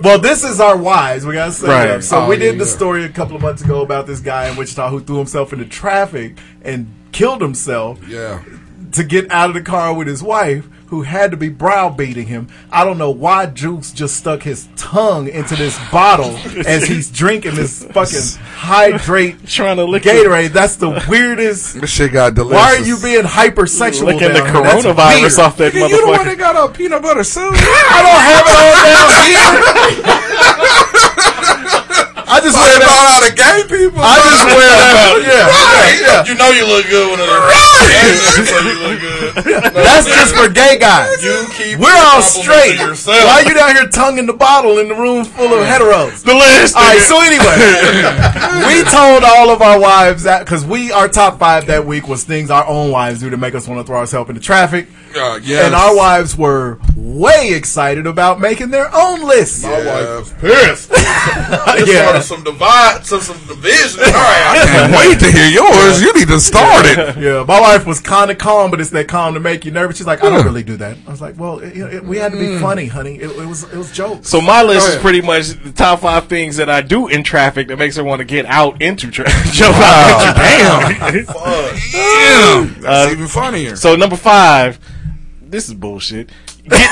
Well, 0.03 0.19
this 0.19 0.45
is 0.45 0.61
our 0.61 0.77
wives. 0.77 1.25
We 1.25 1.35
gotta 1.35 1.53
say 1.53 1.69
Right. 1.69 1.87
that. 1.87 2.05
So 2.05 2.21
Oh, 2.21 2.29
we 2.29 2.37
did 2.37 2.55
yeah, 2.55 2.59
the 2.61 2.67
story 2.67 3.05
a 3.05 3.09
couple 3.09 3.37
of 3.37 3.43
months 3.43 3.63
ago 3.63 3.81
about 3.83 4.07
this 4.07 4.21
guy 4.21 4.49
in 4.49 4.57
Wichita 4.57 4.91
who 4.91 5.01
threw 5.01 5.17
himself 5.19 5.53
into 5.53 5.65
traffic 5.65 6.37
and 6.63 6.87
killed 7.13 7.41
himself 7.41 7.99
yeah. 8.07 8.41
to 8.93 9.05
get 9.05 9.31
out 9.31 9.49
of 9.49 9.55
the 9.55 9.63
car 9.63 9.95
with 9.95 10.07
his 10.07 10.23
wife, 10.23 10.69
who 10.89 11.03
had 11.03 11.31
to 11.31 11.37
be 11.37 11.49
browbeating 11.49 12.27
him. 12.27 12.49
I 12.71 12.85
don't 12.85 12.99
know 12.99 13.11
why 13.11 13.47
Juice 13.47 13.93
just 13.93 14.17
stuck 14.17 14.43
his 14.43 14.69
tongue 14.77 15.29
into 15.29 15.57
this 15.57 15.79
bottle 15.91 16.37
as 16.67 16.85
he's 16.87 17.11
drinking 17.11 17.55
this 17.55 17.85
fucking 17.85 18.43
hydrate 18.55 19.47
trying 19.47 19.77
to 19.77 19.85
lick 19.85 20.05
Gatorade. 20.05 20.53
That's 20.53 20.77
the 20.77 21.05
weirdest. 21.09 21.77
This 21.87 21.91
shit 21.91 22.13
got 22.13 22.35
delicious. 22.35 22.57
Why 22.57 22.77
are 22.77 22.85
you 22.85 22.99
being 22.99 23.25
hypersexual? 23.25 24.07
licking 24.07 24.33
the 24.33 24.41
down 24.41 24.55
here? 24.55 24.63
That's 24.63 24.85
coronavirus 24.87 25.39
off 25.39 25.57
that 25.59 25.73
Nigga, 25.73 25.89
you 25.91 26.01
the 26.01 26.11
one 26.11 26.27
that 26.27 26.39
got 26.39 26.57
a 26.57 26.73
peanut 26.73 27.03
butter 27.03 27.25
soup? 27.25 27.53
I 27.55 28.01
don't 28.03 28.23
have 28.27 28.47
it 28.47 28.57
all 28.57 28.77
down 28.87 30.83
here. 30.83 30.86
I 32.37 32.41
just 32.45 32.53
wear 32.53 32.69
Talking 32.69 32.85
that. 32.85 32.93
about 32.93 33.09
all 33.09 33.23
the 33.25 33.33
gay 33.33 33.61
people. 33.65 34.01
I 34.05 34.17
just 34.21 34.45
wear 34.45 34.69
that. 34.69 34.93
Yeah, 35.27 35.49
yeah, 35.49 36.07
yeah. 36.07 36.29
You 36.29 36.35
know 36.37 36.51
you 36.53 36.67
look 36.69 36.85
good 36.87 37.09
when 37.11 37.19
it's 37.19 37.33
right. 37.33 38.45
so 38.47 38.57
you 38.61 38.77
look 38.85 39.01
good. 39.01 39.73
That's 39.75 40.07
just 40.07 40.35
for 40.37 40.49
gay 40.53 40.79
guys. 40.79 41.23
You 41.25 41.47
keep 41.57 41.79
We're 41.79 41.97
all 42.13 42.21
straight. 42.23 42.79
Why 42.79 43.43
are 43.43 43.49
you 43.49 43.55
down 43.55 43.75
here 43.75 43.89
tongue 43.89 44.19
in 44.19 44.27
the 44.27 44.33
bottle 44.33 44.79
in 44.79 44.89
the 44.89 44.95
room 44.95 45.25
full 45.25 45.47
of 45.53 45.67
heteros? 45.67 46.23
The 46.23 46.35
list. 46.35 46.77
All 46.77 46.83
right. 46.83 47.01
So 47.01 47.21
anyway, 47.25 47.57
we 48.69 48.85
told 48.91 49.25
all 49.25 49.51
of 49.51 49.63
our 49.63 49.81
wives 49.81 50.25
that 50.25 50.41
because 50.45 50.65
we 50.67 50.93
our 50.93 51.09
top 51.09 51.39
five 51.39 51.67
that 51.67 51.87
week 51.87 52.07
was 52.09 52.25
things 52.25 52.51
our 52.51 52.67
own 52.67 52.91
wives 52.91 53.21
do 53.21 53.31
to 53.31 53.37
make 53.37 53.55
us 53.55 53.67
want 53.67 53.81
to 53.81 53.85
throw 53.87 53.99
ourselves 53.99 54.29
into 54.29 54.41
traffic. 54.43 54.89
Uh, 55.17 55.41
yes. 55.43 55.65
And 55.67 55.75
our 55.75 55.97
wives 55.97 56.37
were 56.37 56.79
way 56.95 57.53
excited 57.55 58.07
about 58.07 58.41
making 58.41 58.71
their 58.71 58.89
own 58.95 59.23
lists. 59.27 59.63
My 59.65 59.71
wife 59.85 60.09
was 60.19 60.33
pissed. 60.35 60.91
It 60.93 60.99
Yeah. 61.89 62.03
started 62.03 62.23
some 62.23 62.45
divide, 62.45 63.07
some 63.07 63.21
some 63.21 63.39
division. 63.47 64.01
All 64.05 64.13
right, 64.13 64.63
I 64.63 64.67
Can't 64.67 64.93
wait 64.93 65.19
to 65.21 65.31
hear 65.33 65.49
yours. 65.49 66.03
You 66.03 66.13
need 66.15 66.29
to 66.29 66.41
start 66.41 66.85
it. 66.87 67.17
Yeah, 67.27 67.45
my 67.49 67.61
wife 67.61 67.87
was 67.87 67.99
kind 68.01 68.31
of 68.31 68.37
calm, 68.39 68.71
but 68.71 68.81
it's 68.81 68.91
that 68.91 69.09
calm 69.09 69.35
to 69.35 69.41
make 69.41 69.65
you 69.65 69.71
nervous. 69.71 69.97
She's 69.97 70.07
like, 70.07 70.23
I 70.23 70.29
don't 70.31 70.45
really 70.45 70.63
do 70.63 70.77
that. 70.77 70.97
I 71.07 71.11
was 71.11 71.21
like, 71.21 71.39
well, 71.39 71.59
it, 71.61 71.77
it, 71.77 72.05
we 72.05 72.19
had 72.19 72.33
to 72.33 72.39
be 72.39 72.59
funny, 72.59 72.87
honey. 72.87 73.17
It, 73.17 73.31
it 73.31 73.47
was 73.47 73.63
it 73.65 73.77
was 73.77 73.91
jokes. 73.93 74.29
So 74.29 74.41
my 74.41 74.63
list 74.63 74.87
Go 74.89 74.93
is 74.95 75.01
pretty 75.01 75.21
much 75.23 75.49
the 75.63 75.73
top 75.73 76.01
five 76.01 76.27
things 76.29 76.57
that 76.59 76.69
I 76.69 76.83
do 76.83 77.09
in 77.09 77.23
traffic 77.23 77.69
that 77.69 77.79
makes 77.79 77.97
her 77.97 78.05
want 78.05 78.19
to 78.21 78.25
get 78.25 78.45
out 78.47 78.81
into 78.83 79.11
traffic. 79.11 79.53
Jump 79.53 79.77
out 79.79 81.15
into 81.15 81.25
Damn. 81.33 82.75
Uh, 82.79 82.81
That's 82.83 83.13
even 83.13 83.27
funnier. 83.29 83.77
So 83.77 83.97
number 83.97 84.17
five, 84.17 84.79
this 85.51 85.69
is 85.69 85.75
bullshit. 85.75 86.31
Getting, 86.65 86.87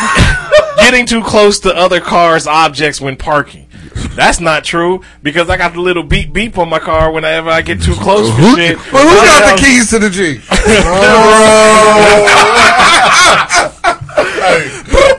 getting 0.76 1.06
too 1.06 1.22
close 1.22 1.60
to 1.60 1.74
other 1.74 2.00
cars' 2.00 2.46
objects 2.46 3.00
when 3.00 3.16
parking. 3.16 3.66
That's 4.14 4.40
not 4.40 4.64
true 4.64 5.02
because 5.22 5.50
I 5.50 5.56
got 5.56 5.72
the 5.74 5.80
little 5.80 6.02
beep 6.02 6.32
beep 6.32 6.56
on 6.58 6.68
my 6.68 6.78
car 6.78 7.10
whenever 7.10 7.50
I 7.50 7.62
get 7.62 7.82
too 7.82 7.94
close 7.94 8.28
for 8.30 8.36
Who, 8.36 8.56
shit. 8.56 8.76
well, 8.92 9.08
who 9.08 9.16
got 9.16 9.46
the 9.46 9.52
um, 9.54 9.58
keys 9.58 9.90
to 9.90 9.98
the 9.98 10.10
Jeep? 10.10 10.40
hey, 14.44 14.68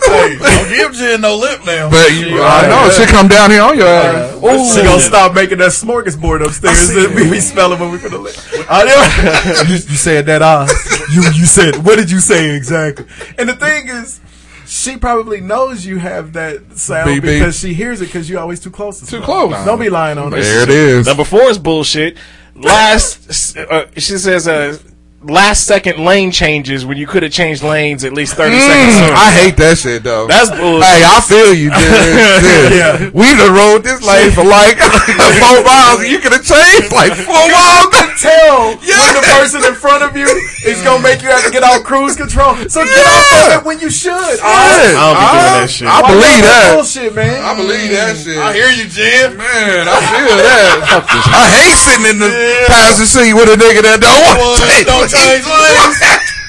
hey, 0.06 0.38
don't 0.40 0.70
give 0.70 0.94
Jen 0.94 1.22
no 1.22 1.36
lip 1.36 1.66
now. 1.66 1.90
But 1.90 2.14
you, 2.14 2.42
I 2.42 2.68
know 2.68 2.90
she 2.92 3.06
come 3.12 3.28
down 3.28 3.52
here 3.52 3.62
on 3.62 3.78
your 3.78 3.88
ass. 3.88 4.35
Ooh. 4.54 4.74
She 4.74 4.82
gonna 4.84 5.00
stop 5.00 5.34
making 5.34 5.58
that 5.60 5.72
smorgasbord 5.72 6.46
upstairs 6.46 6.90
and 6.90 7.16
we 7.16 7.30
be 7.30 7.40
spelling 7.40 7.80
when 7.80 7.92
we 7.92 7.98
finna 7.98 8.22
live. 8.22 8.66
I 8.70 8.84
know. 8.86 9.64
you, 9.68 9.74
you 9.76 9.80
said 9.98 10.26
that 10.28 10.42
uh 10.42 10.68
you 11.12 11.22
you 11.34 11.46
said 11.46 11.78
what 11.86 11.98
did 11.98 12.12
you 12.12 12.20
say 12.20 12.56
exactly? 12.56 13.06
And 13.38 13.48
the 13.50 13.56
thing 13.56 13.88
is, 13.88 14.20
she 14.68 14.98
probably 14.98 15.42
knows 15.42 15.86
you 15.86 16.00
have 16.00 16.34
that 16.34 16.78
sound 16.78 17.06
Beep, 17.08 17.24
beep. 17.24 17.40
because 17.40 17.60
she 17.60 17.74
hears 17.74 18.02
it 18.02 18.06
because 18.06 18.30
you're 18.30 18.40
always 18.40 18.60
too 18.60 18.72
close. 18.72 19.00
To 19.00 19.06
Too 19.06 19.20
her. 19.20 19.24
close. 19.24 19.66
Don't 19.66 19.80
be 19.80 19.90
lying 19.90 20.18
on 20.18 20.34
us. 20.34 20.44
There 20.44 20.64
it 20.64 20.70
is. 20.70 21.06
Number 21.08 21.24
four 21.24 21.44
is 21.50 21.58
bullshit. 21.60 22.18
Last, 22.56 23.58
uh, 23.58 23.86
she 23.96 24.18
says, 24.18 24.48
uh, 24.48 24.78
last 25.26 25.66
second 25.66 25.98
lane 26.04 26.32
changes 26.32 26.86
when 26.86 26.98
you 26.98 27.08
could 27.08 27.24
have 27.24 27.32
changed 27.32 27.64
lanes 27.64 28.04
at 28.04 28.14
least 28.14 28.36
30 28.36 28.60
seconds 28.60 28.96
Mm, 28.96 29.00
sooner. 29.02 29.16
I 29.18 29.30
hate 29.32 29.58
that 29.58 29.78
shit 29.78 30.04
though. 30.04 30.28
That's 30.28 30.50
bullshit. 30.54 30.86
Hey, 30.86 31.02
I 31.02 31.18
feel 31.26 31.50
you, 31.54 31.70
dude. 31.76 32.78
Yeah. 32.78 33.10
We 33.10 33.26
done 33.34 33.54
rode 33.54 33.82
this 33.84 34.02
lane 34.06 34.30
for 34.32 34.46
like 34.46 34.78
four 35.42 35.60
miles. 35.66 36.06
and 36.06 36.10
You 36.14 36.20
could 36.22 36.34
have 36.34 36.46
changed 36.46 36.94
like 36.94 37.14
four 37.18 37.34
miles. 37.50 37.94
Tell 38.16 38.80
when 38.80 39.12
the 39.18 39.26
person 39.36 39.60
in 39.68 39.76
front 39.76 40.00
of 40.02 40.16
you 40.16 40.24
is 40.64 40.80
gonna 40.88 41.04
make 41.04 41.22
you 41.22 41.28
have 41.28 41.44
to 41.44 41.52
get 41.52 41.64
off 41.68 41.84
cruise 41.84 42.16
control. 42.16 42.56
So 42.72 42.80
get 42.86 43.04
off 43.06 43.28
of 43.36 43.60
it 43.60 43.66
when 43.68 43.80
you 43.84 43.90
should. 43.92 44.14
Yeah. 44.40 44.46
I 44.46 45.04
don't 45.04 45.20
be 45.20 45.28
doing 45.36 45.56
that 45.60 45.70
shit. 45.70 45.88
I 45.92 46.00
Why 46.00 46.10
believe 46.16 46.40
y'all 46.40 46.56
that. 46.56 46.74
bullshit, 46.80 47.12
man. 47.14 47.44
I 47.44 47.52
believe 47.60 47.90
that 47.92 48.16
shit. 48.16 48.40
I 48.40 48.54
hear 48.56 48.72
you, 48.72 48.88
Jim. 48.88 49.36
Man, 49.36 49.84
I 49.92 49.98
feel 50.16 50.32
that. 50.32 51.04
I 51.04 51.44
hate 51.60 51.76
sitting 51.76 52.08
in 52.08 52.18
the 52.24 52.32
passenger 52.68 53.06
seat 53.06 53.34
with 53.34 53.50
a 53.50 53.58
nigga 53.58 53.82
that 53.86 54.00
don't 54.02 54.38
want 54.38 54.60
to 54.60 54.66
change. 54.66 54.86
Don't 54.86 55.10
change 55.10 55.46
lanes. 55.46 56.00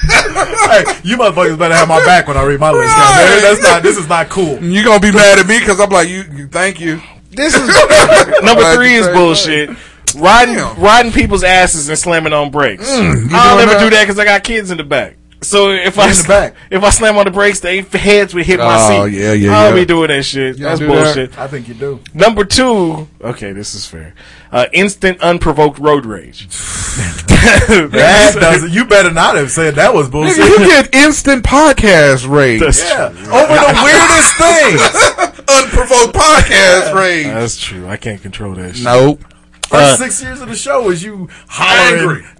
hey, 0.07 0.83
you 1.03 1.17
motherfuckers 1.17 1.57
better 1.57 1.75
have 1.75 1.87
my 1.87 2.03
back 2.05 2.27
when 2.27 2.37
I 2.37 2.43
read 2.43 2.59
my 2.59 2.71
list. 2.71 2.95
Now, 2.95 3.15
man. 3.15 3.41
That's 3.41 3.61
not. 3.61 3.83
This 3.83 3.97
is 3.97 4.07
not 4.07 4.29
cool. 4.29 4.61
You 4.63 4.83
gonna 4.83 4.99
be 4.99 5.11
mad 5.11 5.39
at 5.39 5.47
me 5.47 5.59
because 5.59 5.79
I'm 5.79 5.89
like 5.89 6.07
you, 6.07 6.23
you. 6.33 6.47
Thank 6.47 6.79
you. 6.79 7.01
This 7.31 7.53
is 7.53 7.67
number 8.43 8.73
three 8.73 8.95
is 8.95 9.05
said 9.05 9.13
bullshit. 9.13 9.69
Riding 10.15 10.55
Damn. 10.55 10.79
riding 10.81 11.11
people's 11.11 11.43
asses 11.43 11.89
and 11.89 11.97
slamming 11.99 12.33
on 12.33 12.49
brakes. 12.49 12.89
Mm, 12.89 13.31
I 13.31 13.49
don't 13.49 13.61
ever 13.61 13.73
that? 13.73 13.83
do 13.83 13.89
that 13.89 14.03
because 14.03 14.17
I 14.17 14.25
got 14.25 14.43
kids 14.43 14.71
in 14.71 14.77
the 14.77 14.83
back. 14.83 15.17
So 15.41 15.69
if 15.69 15.99
I 15.99 16.07
the 16.11 16.53
if 16.71 16.83
I 16.83 16.89
slam 16.89 17.15
on 17.17 17.25
the 17.25 17.31
brakes, 17.31 17.59
they 17.59 17.81
heads 17.81 18.33
would 18.33 18.45
hit 18.45 18.57
my 18.59 18.77
seat. 18.87 18.97
Oh, 18.97 19.05
yeah, 19.05 19.33
yeah, 19.33 19.55
I 19.57 19.63
don't 19.67 19.75
yeah. 19.77 19.81
be 19.81 19.85
doing 19.85 20.07
that 20.07 20.23
shit. 20.23 20.57
That's 20.57 20.79
don't 20.79 20.89
that? 20.89 21.03
bullshit. 21.03 21.37
I 21.37 21.47
think 21.47 21.67
you 21.67 21.73
do. 21.75 21.99
Number 22.13 22.43
two, 22.43 23.07
okay, 23.21 23.51
this 23.51 23.75
is 23.75 23.85
fair. 23.85 24.15
Uh, 24.51 24.65
instant 24.73 25.21
unprovoked 25.21 25.79
road 25.79 26.05
rage. 26.05 26.47
That 27.37 28.35
doesn't. 28.39 28.71
You 28.71 28.85
better 28.85 29.11
not 29.11 29.35
have 29.35 29.51
said 29.51 29.75
that 29.75 29.93
was 29.93 30.07
Nigga, 30.07 30.11
bullshit. 30.11 30.37
you 30.37 30.57
get 30.57 30.95
instant 30.95 31.43
podcast 31.45 32.27
rage. 32.27 32.59
That's 32.59 32.81
Yeah, 32.83 33.09
true. 33.09 33.31
over 33.31 33.53
the 33.53 33.73
weirdest 33.83 34.33
things. 34.41 34.81
Unprovoked 35.47 36.15
podcast 36.15 36.93
rage. 36.95 37.27
That's 37.27 37.57
true. 37.59 37.87
I 37.87 37.97
can't 37.97 38.21
control 38.21 38.55
that 38.55 38.75
shit. 38.75 38.85
Nope. 38.85 39.23
First 39.67 40.01
Uh, 40.01 40.05
six 40.05 40.21
years 40.23 40.41
of 40.41 40.47
the 40.49 40.55
show 40.55 40.81
was 40.83 41.03
you 41.03 41.29
hollering. 41.47 42.23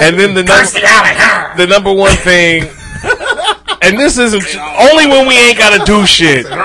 And 0.00 0.18
then 0.18 0.34
the 0.34 0.42
number, 0.42 1.56
the 1.56 1.66
number 1.68 1.92
one 1.92 2.16
thing, 2.16 2.62
and 3.82 3.98
this 3.98 4.16
isn't 4.18 4.56
only 4.78 5.06
when 5.06 5.26
we 5.26 5.36
ain't 5.36 5.58
gotta 5.58 5.84
do 5.84 6.06
shit. 6.06 6.46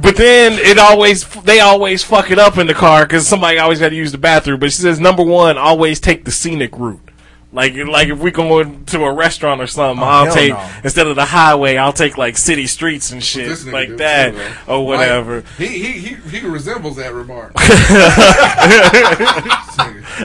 But 0.00 0.16
then 0.16 0.54
it 0.54 0.78
always 0.78 1.26
they 1.42 1.60
always 1.60 2.02
fuck 2.02 2.30
it 2.30 2.38
up 2.38 2.56
in 2.56 2.66
the 2.66 2.72
car 2.72 3.04
because 3.04 3.26
somebody 3.28 3.58
always 3.58 3.78
got 3.78 3.90
to 3.90 3.94
use 3.94 4.10
the 4.10 4.16
bathroom. 4.16 4.58
But 4.58 4.72
she 4.72 4.80
says 4.80 4.98
number 4.98 5.22
one, 5.22 5.58
always 5.58 6.00
take 6.00 6.24
the 6.24 6.30
scenic 6.30 6.78
route. 6.78 7.11
Like 7.54 7.74
like 7.76 8.08
if 8.08 8.18
we 8.18 8.30
going 8.30 8.86
to 8.86 9.04
a 9.04 9.12
restaurant 9.12 9.60
or 9.60 9.66
something, 9.66 10.02
Oh, 10.02 10.06
I'll 10.06 10.32
take 10.32 10.54
no. 10.54 10.70
instead 10.84 11.06
of 11.06 11.16
the 11.16 11.26
highway, 11.26 11.76
I'll 11.76 11.92
take 11.92 12.16
like 12.16 12.38
city 12.38 12.66
streets 12.66 13.12
and 13.12 13.22
shit 13.22 13.46
nigga 13.50 13.70
like 13.72 13.96
that 13.98 14.32
too, 14.34 14.72
or 14.72 14.86
whatever. 14.86 15.42
Like, 15.42 15.46
he, 15.58 15.66
he 15.66 15.92
he 15.92 16.14
he 16.38 16.46
resembles 16.46 16.96
that 16.96 17.12
remark. 17.12 17.52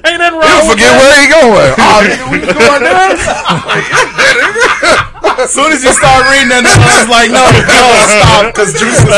Ain't 0.06 0.20
nothing 0.20 0.40
wrong. 0.40 0.48
He'll 0.48 0.68
with 0.68 0.72
forget 0.72 0.88
that. 0.88 1.00
where 1.04 1.20
he 1.20 1.28
going. 1.36 1.74
Oh, 1.80 2.02
nigga, 2.08 2.26
we 2.32 2.38
was 2.40 2.54
going 2.56 2.84
there. 2.84 3.08
As 5.38 5.54
soon 5.54 5.72
as 5.72 5.84
you 5.84 5.94
start 5.94 6.26
reading 6.30 6.50
that, 6.50 6.66
I 6.66 6.98
was 6.98 7.10
like, 7.10 7.30
no, 7.30 7.46
no, 7.46 7.88
stop, 8.10 8.50
because 8.50 8.74
juice 8.74 8.98
is 8.98 9.10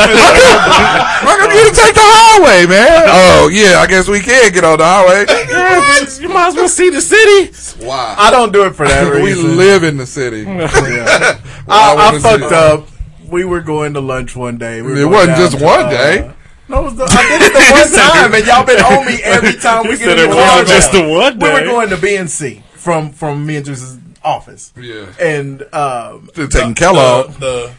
Why 1.24 1.34
don't 1.40 1.52
you 1.56 1.72
take 1.72 1.96
the 1.96 2.04
highway, 2.04 2.68
man? 2.68 3.08
Oh 3.08 3.48
yeah, 3.48 3.80
I 3.80 3.88
guess 3.88 4.08
we 4.08 4.20
can 4.20 4.52
get 4.52 4.64
on 4.64 4.78
the 4.78 4.86
highway. 4.86 5.26
Yeah, 5.28 6.06
you 6.20 6.30
might 6.30 6.50
as 6.50 6.56
well 6.56 6.70
see 6.70 6.90
the 6.90 7.02
city. 7.02 7.52
Why? 7.86 8.16
I 8.18 8.32
don't 8.32 8.52
do 8.52 8.66
it 8.66 8.76
for 8.76 8.88
that 8.88 9.04
reason. 9.08 9.24
we 9.24 9.32
reason. 9.32 9.58
live 9.58 9.84
in 9.84 9.98
the 9.98 10.06
city. 10.06 10.46
I, 10.48 11.36
I 11.68 12.16
I 12.16 12.20
fucked 12.20 12.52
up. 12.52 12.88
We 13.30 13.46
were 13.46 13.62
going 13.62 13.94
to 13.94 14.02
lunch 14.02 14.36
one 14.36 14.58
day. 14.58 14.82
We 14.82 15.02
It 15.02 15.06
wasn't 15.06 15.38
just 15.38 15.60
to, 15.60 15.64
one 15.64 15.86
uh, 15.86 15.90
day. 15.90 16.34
No, 16.68 16.84
was 16.84 16.96
the, 16.96 17.06
I 17.06 17.28
did 17.30 17.42
it 17.42 17.54
the 17.54 17.66
one 17.74 17.92
time, 17.92 18.34
and 18.34 18.46
y'all 18.46 18.66
been 18.66 18.80
on 18.84 19.06
me 19.06 19.22
every 19.24 19.54
time 19.54 19.84
we 19.84 19.98
get 19.98 20.00
said 20.00 20.20
in 20.20 20.30
it 20.30 20.34
the 20.34 20.66
just 20.68 20.92
the 20.92 21.08
one 21.08 21.40
We 21.40 21.50
were 21.50 21.64
going 21.64 21.90
to 21.90 21.96
BNC 21.96 22.64
from 22.74 23.12
from 23.12 23.46
me 23.46 23.58
and 23.58 23.66
Juice's 23.66 23.98
office. 24.24 24.72
Yeah. 24.78 25.12
And 25.20 25.64
um, 25.74 26.30
They're 26.36 26.48
taking 26.48 26.76
Kellogg. 26.76 27.34
The, 27.40 27.40
the 27.40 27.72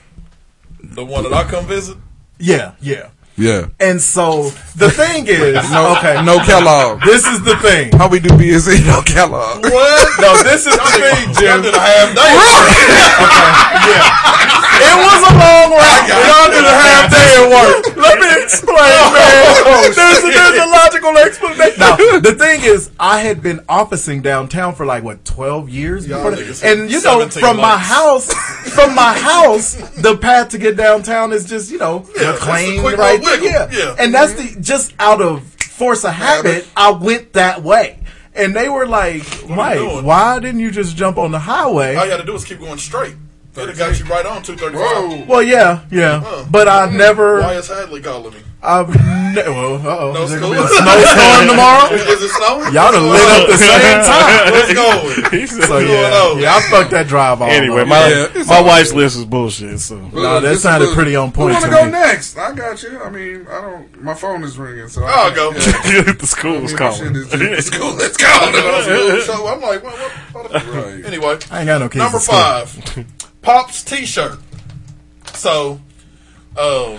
the 0.94 1.04
one 1.04 1.22
that 1.24 1.32
I 1.32 1.44
come 1.44 1.66
visit. 1.66 1.96
yeah, 2.38 2.72
yeah. 2.80 3.10
Yeah. 3.36 3.68
And 3.78 4.00
so 4.02 4.50
the 4.76 4.90
thing 4.90 5.26
is, 5.26 5.54
No, 5.70 5.92
okay, 5.96 6.20
no 6.24 6.38
Kellogg. 6.44 7.02
this 7.04 7.24
is 7.26 7.40
the 7.42 7.56
thing. 7.56 7.92
How 7.92 8.08
we 8.08 8.18
do 8.20 8.28
BSC? 8.30 8.84
No 8.86 9.00
Kellogg. 9.02 9.62
What? 9.62 10.20
No, 10.20 10.36
this 10.42 10.66
is 10.66 10.76
the 10.76 10.82
thing, 11.00 11.34
Jim. 11.40 11.62
did 11.62 11.74
a 11.74 11.80
half 11.80 12.14
day. 12.14 12.36
It 14.80 14.96
was 14.96 15.20
a 15.28 15.32
long 15.36 15.68
route. 15.76 16.08
Y'all 16.08 16.50
did 16.50 16.64
a 16.64 16.74
half 16.74 17.10
day 17.10 17.28
at 17.36 17.46
work. 17.48 17.96
Let 17.96 18.18
me 18.18 18.42
explain, 18.42 18.76
oh, 18.78 19.12
man. 19.12 19.92
There's 19.94 20.24
a, 20.24 20.30
there's 20.30 20.58
a 20.58 20.66
logical 20.66 21.16
explanation. 21.18 21.80
Now, 21.80 21.96
the 22.20 22.34
thing 22.38 22.62
is, 22.62 22.90
I 22.98 23.20
had 23.20 23.42
been 23.42 23.60
officing 23.68 24.22
downtown 24.22 24.74
for 24.74 24.86
like 24.86 25.02
what 25.02 25.24
twelve 25.24 25.68
years 25.68 26.06
before, 26.06 26.30
that. 26.32 26.64
and 26.64 26.90
you 26.90 27.00
know, 27.02 27.20
17 27.28 27.40
from 27.40 27.56
my 27.56 27.76
house, 27.76 28.32
from 28.74 28.94
my 28.94 29.12
house, 29.18 29.74
the 30.00 30.16
path 30.16 30.50
to 30.50 30.58
get 30.58 30.76
downtown 30.76 31.32
is 31.32 31.44
just 31.44 31.70
you 31.70 31.78
know 31.78 32.06
Yeah, 32.16 32.32
McLean 32.32 32.84
it's 32.84 32.98
right 32.98 33.20
there. 33.22 33.42
Yeah. 33.42 33.68
Yeah. 33.70 33.96
and 33.98 34.12
that's 34.14 34.34
the 34.34 34.60
just 34.60 34.94
out 34.98 35.20
of 35.20 35.42
force 35.80 36.04
of 36.04 36.12
habit, 36.12 36.68
I 36.76 36.90
went 36.90 37.32
that 37.34 37.62
way. 37.62 37.98
And 38.34 38.54
they 38.54 38.68
were 38.68 38.86
like, 38.86 39.42
you 39.42 39.54
"Mike, 39.54 40.04
why 40.04 40.38
didn't 40.38 40.60
you 40.60 40.70
just 40.70 40.96
jump 40.96 41.18
on 41.18 41.32
the 41.32 41.38
highway?" 41.40 41.96
All 41.96 42.04
you 42.04 42.10
had 42.12 42.18
to 42.18 42.26
do 42.26 42.32
was 42.32 42.44
keep 42.44 42.60
going 42.60 42.78
straight. 42.78 43.14
It'd 43.56 43.68
have 43.70 43.78
got 43.78 43.98
you 43.98 44.04
right 44.06 44.24
on 44.26 44.42
235. 44.42 45.28
Well, 45.28 45.42
yeah, 45.42 45.84
yeah, 45.90 46.20
Huh. 46.24 46.44
but 46.50 46.68
I 46.68 46.86
hmm. 46.88 46.96
never. 46.96 47.40
Why 47.40 47.54
is 47.54 47.68
Hadley 47.68 48.00
calling 48.00 48.32
me? 48.34 48.40
I've 48.62 48.88
ne- 48.94 49.48
well, 49.48 49.76
uh-oh. 49.76 50.12
No 50.12 50.22
Is 50.24 50.30
there 50.30 50.38
school? 50.38 50.52
gonna 50.54 50.68
be 50.68 50.74
a 50.74 50.76
snowstorm 50.76 51.48
tomorrow? 51.48 51.94
Is 51.94 52.22
it 52.22 52.28
snowing? 52.28 52.74
Y'all 52.74 52.92
done 52.92 53.08
lit 53.08 53.22
up 53.22 53.48
the 53.48 53.56
same 53.56 54.04
time. 54.04 54.52
What's 54.52 54.74
going? 54.74 55.22
go. 55.22 55.30
He 55.38 55.46
said- 55.46 55.64
So 55.64 55.78
yeah, 55.78 56.10
going 56.10 56.42
yeah, 56.42 56.56
I 56.56 56.60
fucked 56.70 56.90
that 56.90 57.08
drive 57.08 57.40
off. 57.40 57.48
Anyway, 57.48 57.80
up. 57.82 57.88
my 57.88 58.06
Yeah, 58.08 58.44
my 58.44 58.60
wife's 58.60 58.90
good. 58.92 58.98
list 58.98 59.16
is 59.16 59.24
bullshit. 59.24 59.80
So 59.80 59.96
No, 59.98 60.40
that 60.40 60.58
sounded 60.58 60.86
was- 60.88 60.94
pretty 60.94 61.16
on 61.16 61.32
point 61.32 61.54
Who 61.54 61.60
want 61.60 61.64
to 61.64 61.70
go 61.70 61.84
me. 61.86 61.90
next? 61.92 62.36
I 62.36 62.52
got 62.54 62.82
you. 62.82 63.00
I 63.02 63.08
mean, 63.08 63.46
I 63.50 63.60
don't. 63.62 64.02
My 64.02 64.12
phone 64.14 64.44
is 64.44 64.58
ringing, 64.58 64.88
so 64.88 65.04
I 65.04 65.10
I'll 65.10 65.26
can- 65.32 65.36
go. 65.36 65.52
Yeah. 65.88 66.12
the 66.20 66.26
school 66.26 66.60
was 66.60 66.74
I 66.74 66.74
mean, 66.74 66.74
my 66.74 66.78
calling. 66.78 67.14
shit 67.14 67.16
is 67.16 67.64
just- 67.70 67.72
School, 67.72 67.94
let's 67.94 68.16
go. 68.18 69.20
So 69.24 69.46
I'm 69.48 69.60
like, 69.62 69.82
what, 69.82 69.94
what, 70.34 70.52
what 70.52 70.66
Right. 70.66 71.02
Anyway, 71.06 71.38
I 71.50 71.60
ain't 71.60 71.66
got 71.66 71.78
no 71.80 71.88
kids. 71.88 71.96
number 72.02 72.18
five, 72.18 72.68
Pop's 73.42 73.82
T-shirt. 73.82 74.38
So, 75.34 75.80
um, 76.58 76.98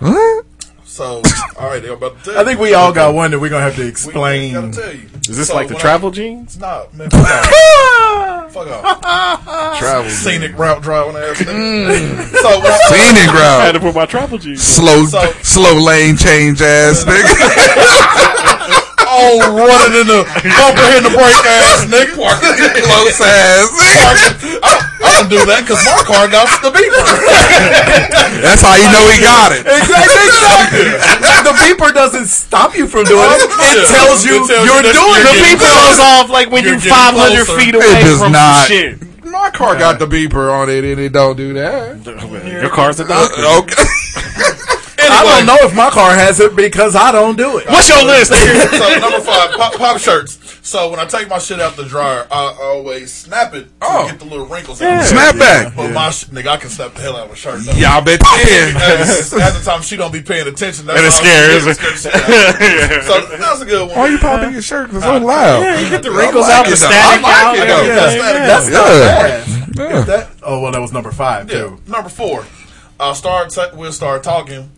What? 0.00 0.44
so 0.84 1.22
all 1.58 1.68
right, 1.68 1.80
they're 1.82 1.92
about 1.92 2.18
to 2.18 2.24
tell 2.24 2.34
you. 2.34 2.40
I 2.40 2.44
think 2.44 2.58
we 2.60 2.74
all 2.74 2.92
got 2.92 3.14
one 3.14 3.30
that 3.30 3.38
we're 3.38 3.50
gonna 3.50 3.64
have 3.64 3.76
to 3.76 3.82
We 3.82 3.88
explain. 3.88 4.54
gotta 4.54 4.72
tell 4.72 4.92
you. 4.94 5.08
Is 5.28 5.36
this 5.36 5.48
So 5.48 5.54
like 5.54 5.68
the 5.68 5.74
when 5.74 5.80
travel 5.80 6.10
jeans? 6.10 6.56
I, 6.60 6.60
nah, 6.60 6.86
man, 6.94 7.10
fuck 7.10 7.22
off. 7.28 8.52
fuck 8.52 8.68
off. 8.68 9.78
Travel. 9.78 10.10
Scenic 10.10 10.56
route 10.58 10.82
driving 10.82 11.16
ass. 11.16 11.38
nigga. 11.42 12.26
So 12.36 12.48
when 12.58 12.66
I, 12.66 12.78
Scenic 12.88 13.28
I 13.28 13.60
had 13.60 13.66
route. 13.66 13.72
to 13.74 13.80
put 13.80 13.94
my 13.94 14.06
travel 14.06 14.38
jeans. 14.38 14.62
Slow, 14.62 15.04
So- 15.06 15.32
slow 15.42 15.74
lane 15.74 16.16
change 16.16 16.62
ass 16.62 17.04
nigga. 17.06 18.75
Oh, 19.16 19.40
running 19.56 19.94
in 20.00 20.06
the 20.06 20.20
bumper 20.28 20.84
hitting 20.92 21.08
the 21.08 21.14
brake 21.16 21.40
ass 21.48 21.88
nigga. 21.88 22.12
Close 22.86 23.18
ass. 23.24 23.66
nigga. 23.72 24.60
I, 24.60 24.72
I 25.00 25.08
don't 25.16 25.30
do 25.32 25.40
that 25.48 25.64
because 25.64 25.80
my 25.88 26.04
car 26.04 26.28
got 26.28 26.44
the 26.60 26.68
beeper. 26.72 27.00
That's 28.44 28.60
how 28.60 28.76
you 28.76 28.88
know 28.92 29.04
he 29.08 29.18
got 29.24 29.52
it. 29.56 29.64
Exactly. 29.64 30.28
exactly. 30.28 31.48
the 31.48 31.54
beeper 31.64 31.90
doesn't 31.94 32.26
stop 32.28 32.76
you 32.76 32.86
from 32.86 33.04
doing 33.08 33.24
it. 33.24 33.40
It 33.44 33.88
Yeah. 33.88 34.04
tells 34.04 34.24
you 34.24 34.44
It 34.44 34.48
tells 34.52 34.64
you 34.66 34.72
you're 34.72 34.84
that 34.84 34.92
doing 34.92 35.20
you're 35.24 35.32
The 35.32 35.40
beeper 35.40 35.68
goes 35.72 36.00
off 36.00 36.28
like 36.30 36.50
when 36.50 36.64
You're 36.64 36.76
you're 36.80 36.92
500 36.92 37.44
closer. 37.46 37.56
feet 37.60 37.74
It 37.74 37.80
away 37.80 38.00
does 38.04 38.20
from 38.20 38.32
not. 38.32 38.66
shit. 38.68 39.00
My 39.24 39.50
car 39.50 39.76
got 39.76 39.98
the 39.98 40.06
beeper 40.06 40.52
on 40.52 40.70
it, 40.70 40.84
and 40.84 41.00
it 41.00 41.10
don't 41.12 41.36
do 41.36 41.52
that. 41.54 42.04
Your 42.60 42.70
car's 42.70 43.00
a 43.00 43.04
doctor. 43.06 43.42
Uh, 43.42 43.58
okay. 43.60 43.84
I 45.16 45.24
don't 45.38 45.46
know 45.46 45.56
if 45.66 45.74
my 45.74 45.90
car 45.90 46.14
has 46.14 46.40
it 46.40 46.54
because 46.56 46.94
I 46.96 47.12
don't 47.12 47.36
do 47.36 47.58
it. 47.58 47.66
What's 47.68 47.88
your 47.88 48.04
list? 48.04 48.32
so 48.32 48.98
number 49.00 49.20
five, 49.20 49.50
pop, 49.56 49.74
pop 49.74 49.98
shirts. 49.98 50.38
So 50.66 50.90
when 50.90 50.98
I 50.98 51.04
take 51.06 51.28
my 51.28 51.38
shit 51.38 51.60
out 51.60 51.76
the 51.76 51.84
dryer, 51.84 52.26
I 52.30 52.56
always 52.62 53.12
snap 53.12 53.54
it 53.54 53.64
to 53.64 53.70
Oh. 53.82 54.06
get 54.08 54.18
the 54.18 54.24
little 54.24 54.46
wrinkles. 54.46 54.80
Yeah. 54.80 54.98
out. 55.00 55.06
Snap 55.06 55.38
back. 55.38 55.76
But 55.76 55.92
my 55.92 56.10
sh- 56.10 56.24
nigga, 56.26 56.48
I 56.48 56.56
can 56.56 56.70
snap 56.70 56.94
the 56.94 57.00
hell 57.02 57.16
out 57.16 57.26
of 57.26 57.32
a 57.32 57.36
shirt. 57.36 57.60
Though. 57.64 57.72
Yeah, 57.72 57.96
I 57.96 58.00
bet 58.00 58.20
you 58.20 58.26
can. 58.26 58.74
Half 58.76 59.30
the 59.30 59.62
time 59.64 59.82
she 59.82 59.96
don't 59.96 60.12
be 60.12 60.22
paying 60.22 60.48
attention. 60.48 60.86
That's 60.86 60.98
And 60.98 61.06
it 61.06 61.64
all 61.64 61.64
she 61.64 61.64
scares 61.64 61.64
her. 61.64 61.74
scared 61.74 61.94
the 61.94 61.98
shit 61.98 62.14
out 62.14 62.54
of 62.54 62.60
me. 62.60 63.02
So 63.06 63.36
that's 63.36 63.60
a 63.60 63.64
good 63.64 63.86
one. 63.88 63.96
Why 63.96 64.02
are 64.02 64.10
you 64.10 64.18
popping 64.18 64.52
your 64.52 64.62
shirt? 64.62 64.88
Because 64.88 65.04
it's 65.04 65.06
so 65.06 65.18
loud. 65.24 65.60
Yeah, 65.62 65.80
you 65.80 65.88
get 65.90 66.02
the 66.02 66.10
wrinkles 66.10 66.46
like 66.48 66.54
out, 66.54 66.66
it, 66.66 66.70
the 66.70 66.76
static 66.76 67.24
I 67.24 67.28
like 67.28 67.42
out. 67.42 67.54
it. 67.54 67.58
Yeah, 67.86 67.94
That's 67.94 68.14
yeah, 68.16 68.22
not- 68.22 68.46
That's 68.46 68.68
not 68.68 68.84
bad. 68.86 69.48
Yeah. 69.76 70.00
If 70.00 70.06
that, 70.06 70.30
oh 70.42 70.60
well, 70.62 70.72
that 70.72 70.80
was 70.80 70.92
number 70.92 71.12
five 71.12 71.48
Yeah. 71.50 71.58
too. 71.60 71.78
Number 71.86 72.08
four, 72.08 72.44
I'll 72.98 73.14
start. 73.14 73.50
ta- 73.50 73.70
we'll 73.74 73.92
start 73.92 74.22
talking. 74.24 74.70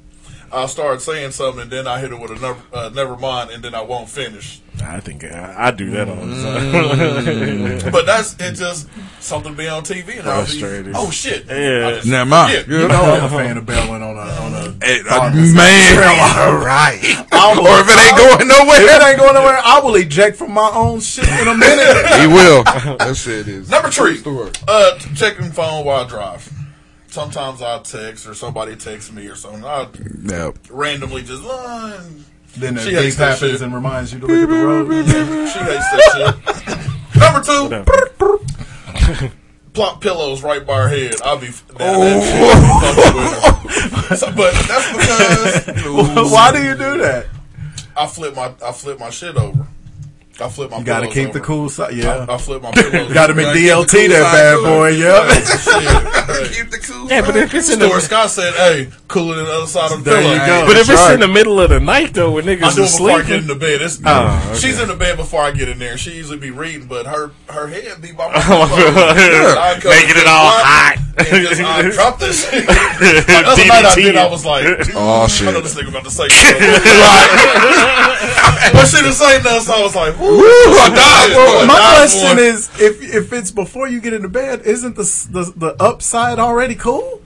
I'll 0.52 0.68
start 0.68 1.00
saying 1.02 1.32
something, 1.32 1.62
and 1.62 1.70
then 1.70 1.86
I 1.86 1.98
hit 1.98 2.12
it 2.12 2.18
with 2.20 2.30
a 2.30 2.34
never, 2.40 2.58
uh, 2.72 2.90
never 2.94 3.16
mind, 3.16 3.50
and 3.50 3.62
then 3.62 3.74
I 3.74 3.82
won't 3.82 4.08
finish. 4.08 4.60
I 4.82 5.00
think 5.00 5.24
I, 5.24 5.54
I 5.58 5.70
do 5.72 5.90
that 5.90 6.08
all 6.08 6.14
the 6.16 6.22
Mm. 6.34 7.80
time. 7.82 7.92
But 7.92 8.06
that's 8.06 8.34
it. 8.38 8.54
Just 8.54 8.88
something 9.20 9.52
to 9.52 9.58
be 9.58 9.66
on 9.68 9.82
TV, 9.82 10.18
and 10.20 10.28
I'll 10.28 10.46
be, 10.46 10.92
oh 10.94 11.10
shit. 11.10 11.46
Yeah. 11.48 11.88
I 11.88 11.92
just 11.96 12.06
Never 12.06 12.28
mind. 12.30 12.64
Yeah. 12.68 12.78
You 12.82 12.88
know 12.88 12.94
I'm 12.94 13.24
a 13.24 13.28
fan 13.28 13.56
of 13.56 13.66
bailing 13.66 14.02
on 14.02 14.16
a 14.16 14.20
on 14.20 14.54
a 14.54 14.84
Hey, 14.86 15.00
uh, 15.10 15.20
August. 15.20 15.54
man, 15.56 15.98
all 16.38 16.56
right. 16.64 17.00
I 17.32 17.52
will- 17.54 17.66
Or 17.66 17.80
if 17.80 17.88
it 17.88 17.98
ain't 17.98 18.16
going 18.16 18.48
nowhere, 18.48 18.82
If 18.82 18.90
it 18.90 19.02
ain't 19.06 19.18
going 19.18 19.34
nowhere, 19.34 19.58
I 19.64 19.80
will 19.80 19.96
eject 19.96 20.36
from 20.36 20.52
my 20.52 20.70
own 20.72 21.00
shit 21.00 21.28
in 21.28 21.48
a 21.48 21.56
minute. 21.56 22.06
he 22.20 22.26
will. 22.28 22.62
That 22.64 23.16
shit 23.16 23.48
is 23.48 23.68
Number 23.70 23.90
three, 23.90 24.18
Story. 24.18 24.50
uh, 24.68 24.96
checking 25.16 25.50
phone 25.50 25.84
while 25.84 26.04
I 26.04 26.08
drive. 26.08 26.52
Sometimes 27.10 27.62
I'll 27.62 27.80
text 27.82 28.26
or 28.26 28.34
somebody 28.34 28.76
texts 28.76 29.10
me 29.12 29.26
or 29.28 29.34
something. 29.34 29.64
I 29.64 29.88
Yep. 30.24 30.58
randomly 30.70 31.22
just. 31.22 31.42
Uh, 31.44 32.00
then 32.56 32.74
the 32.74 32.82
She 32.82 32.90
beep 32.90 32.98
hates 32.98 33.16
that 33.16 33.32
happens 33.34 33.52
shit. 33.52 33.60
and 33.62 33.74
reminds 33.74 34.12
you 34.12 34.20
to 34.20 34.26
look 34.26 34.42
at 34.42 34.48
the 34.48 34.54
road. 34.54 34.88
she 35.06 35.58
hates 35.58 35.90
that 35.90 36.02
shit. 36.14 37.20
Number 37.20 37.40
two, 39.18 39.28
plop 39.72 40.00
pillows 40.00 40.42
right 40.42 40.66
by 40.66 40.82
her 40.82 40.88
head. 40.88 41.14
I'll 41.24 41.38
be. 41.38 41.46
That, 41.46 41.78
that 41.78 42.22
shit 42.24 42.42
be 42.58 42.68
fucking 42.82 43.14
with 43.14 44.10
her. 44.10 44.16
So, 44.16 44.32
but 44.32 44.52
that's 44.66 44.90
because 44.92 46.32
Why 46.32 46.52
do 46.52 46.62
you 46.62 46.72
do 46.74 46.98
that? 46.98 47.26
I 47.96 48.06
flip 48.06 48.34
my 48.34 48.52
I 48.64 48.72
flip 48.72 48.98
my 48.98 49.10
shit 49.10 49.36
over. 49.36 49.66
I 50.40 50.48
flip 50.48 50.70
my. 50.70 50.78
You 50.78 50.84
got 50.84 51.00
to 51.00 51.08
pillows 51.08 51.14
keep 51.14 51.32
the 51.32 51.40
cool 51.40 51.68
side. 51.68 51.94
Yeah, 51.96 52.24
I, 52.28 52.34
I 52.34 52.38
flip 52.38 52.62
my 52.62 52.70
pillows. 52.70 53.12
got 53.14 53.26
to 53.26 53.34
make 53.34 53.46
keep 53.52 53.54
the 53.54 53.68
DLT 53.70 53.90
cool 53.90 54.08
that 54.08 54.32
bad 54.32 54.54
cool. 54.56 54.64
boy. 54.64 54.88
Yeah. 54.90 55.34
Shit. 55.34 56.56
Keep 56.56 56.70
the 56.70 56.78
cool. 56.78 57.08
Yeah, 57.08 57.22
but 57.26 57.34
if 57.36 57.52
it's 57.54 57.70
in 57.72 57.78
the 57.80 57.88
Stuart 57.88 58.00
Scott 58.02 58.30
said, 58.30 58.54
"Hey, 58.54 58.88
cooler 59.08 59.34
than 59.36 59.46
the 59.46 59.52
other 59.52 59.66
side 59.66 59.90
of 59.90 60.04
the 60.04 60.10
There 60.10 60.20
pillow." 60.20 60.32
you 60.34 60.38
go. 60.38 60.66
but 60.66 60.76
if 60.76 60.86
That's 60.86 60.90
it's 60.90 61.00
right. 61.08 61.14
in 61.14 61.20
the 61.20 61.28
middle 61.28 61.58
of 61.60 61.70
the 61.70 61.80
night 61.80 62.14
though, 62.14 62.30
when 62.32 62.48
I 62.48 62.54
niggas 62.54 62.76
do 62.76 62.82
are 62.82 62.84
it 62.84 62.90
before 62.92 63.10
I 63.10 63.16
get 63.18 63.26
sleeping, 63.26 63.42
into 63.42 63.54
bed. 63.56 63.82
It's, 63.82 63.98
Oh, 64.04 64.48
okay. 64.50 64.58
She's 64.60 64.78
in 64.80 64.86
the 64.88 64.94
bed 64.96 65.16
before 65.16 65.42
I 65.42 65.50
get 65.50 65.68
in 65.68 65.78
there. 65.80 65.96
She 65.98 66.12
usually 66.14 66.38
be 66.38 66.50
reading, 66.52 66.86
but 66.86 67.06
her 67.06 67.32
her 67.48 67.66
head 67.66 68.00
be 68.00 68.12
by 68.12 68.28
my 68.28 68.34
Oh, 68.46 68.68
pillow. 68.70 69.90
Making 69.90 70.22
it 70.22 70.26
all 70.28 70.50
hot. 70.54 70.96
And 71.18 71.26
just, 71.48 71.60
I 71.60 71.82
dropped 71.90 72.20
this 72.20 72.48
shit. 72.48 72.62
Like, 72.68 72.98
the 73.00 73.42
other 73.44 73.66
night 73.66 73.84
I 73.84 73.94
did, 73.96 74.14
I 74.14 74.28
was 74.30 74.44
like, 74.46 74.64
Oh, 74.94 75.26
shit!" 75.26 75.48
I 75.48 75.52
know 75.52 75.60
this 75.62 75.74
nigga 75.74 75.88
about 75.88 76.04
to 76.04 76.10
say 76.12 76.28
something. 76.28 76.62
but 78.72 78.86
she 78.86 78.96
didn't 78.98 79.12
say 79.14 79.38
nothing, 79.42 79.60
so 79.66 79.74
I 79.74 79.82
was 79.82 79.96
like, 79.96 80.14
Woo, 80.28 80.42
I 80.44 80.88
died 80.94 81.32
for 81.32 81.62
I 81.62 81.64
My 81.66 81.94
question 81.96 82.36
for 82.36 82.42
is, 82.42 82.68
if 82.80 83.02
if 83.14 83.32
it's 83.32 83.50
before 83.50 83.88
you 83.88 84.00
get 84.00 84.12
into 84.12 84.28
bed, 84.28 84.62
isn't 84.62 84.96
the 84.96 85.02
the, 85.30 85.52
the 85.56 85.82
upside 85.82 86.38
already 86.38 86.74
cool? 86.74 87.22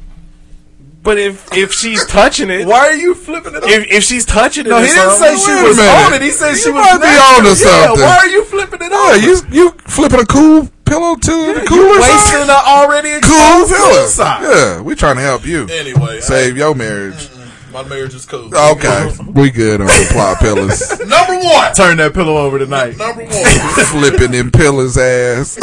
but 1.03 1.19
if 1.19 1.53
if 1.53 1.73
she's 1.73 2.07
touching 2.07 2.49
it, 2.49 2.65
Why 2.67 2.87
are 2.87 2.95
you 2.95 3.15
flipping 3.17 3.55
it? 3.57 3.65
Up? 3.65 3.69
if 3.69 3.91
if 3.91 4.05
she's 4.05 4.25
touching 4.25 4.67
it, 4.67 4.69
no, 4.71 4.79
he 4.81 4.87
didn't 4.87 5.11
say 5.19 5.35
she 5.37 5.51
was 5.67 5.79
on 5.79 6.15
it. 6.15 6.23
He 6.23 6.31
said 6.31 6.55
she 6.55 6.71
was 6.71 6.85
might 6.87 6.99
be 6.99 7.07
natural. 7.11 7.51
on 7.51 7.57
to 7.57 7.65
Yeah, 7.65 8.07
why 8.07 8.17
are 8.19 8.29
you 8.29 8.45
flipping 8.45 8.79
it 8.83 8.91
oh, 8.95 9.15
Yeah, 9.15 9.27
you 9.27 9.37
you 9.51 9.71
flipping 9.87 10.21
a 10.21 10.27
cool 10.27 10.69
pillow 10.85 11.17
to 11.17 11.31
the 11.55 11.61
you 11.63 11.67
cooler 11.67 11.99
wasting 12.01 12.47
side? 12.47 12.51
an 12.51 12.51
already 12.51 13.19
Cool 13.21 13.67
pillow. 13.67 14.07
side. 14.07 14.43
Yeah, 14.43 14.81
we 14.81 14.95
trying 14.95 15.17
to 15.17 15.23
help 15.23 15.45
you 15.45 15.67
Anyway, 15.71 16.21
save 16.21 16.57
your 16.57 16.73
marriage. 16.77 17.29
I- 17.75 17.83
my 17.83 17.89
marriage 17.89 18.15
is 18.15 18.27
cool. 18.27 18.55
Okay, 18.55 19.11
we 19.33 19.51
good 19.51 19.81
on 19.81 19.87
the 19.87 20.09
plot 20.13 20.39
pillows. 20.39 20.79
Number 21.09 21.37
one. 21.41 21.73
Turn 21.75 21.97
that 21.99 22.13
pillow 22.13 22.37
over 22.37 22.59
tonight. 22.59 22.99
Number 22.99 23.25
one. 23.25 23.33
Flipping 23.89 24.33
them 24.33 24.51
pillars 24.51 24.99
ass. 24.99 25.57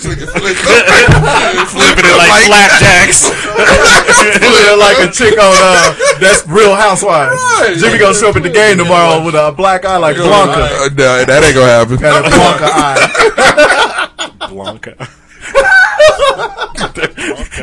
flipping 0.00 0.24
it 0.24 2.16
like 2.16 2.42
flapjacks. 2.48 3.28
Flipping 3.28 4.78
like 4.80 4.98
a 5.04 5.12
chick 5.12 5.38
on 5.38 5.52
uh, 5.60 5.94
that's 6.20 6.46
Real 6.48 6.74
Housewives. 6.74 7.40
Jimmy 7.80 7.98
gonna 7.98 8.14
show 8.14 8.30
up 8.30 8.36
at 8.36 8.42
the 8.42 8.50
game 8.50 8.78
tomorrow 8.78 9.22
with 9.24 9.34
a 9.34 9.52
black 9.52 9.84
eye 9.84 9.98
like 9.98 10.16
Blanca. 10.16 10.64
Uh, 10.64 10.88
no, 10.96 11.24
that 11.24 11.44
ain't 11.44 11.54
gonna 11.54 11.66
happen. 11.68 11.96
Got 11.96 12.24
a 12.24 12.30
Blanca 12.30 12.68
eye. 12.72 14.48
Blanca. 14.48 15.08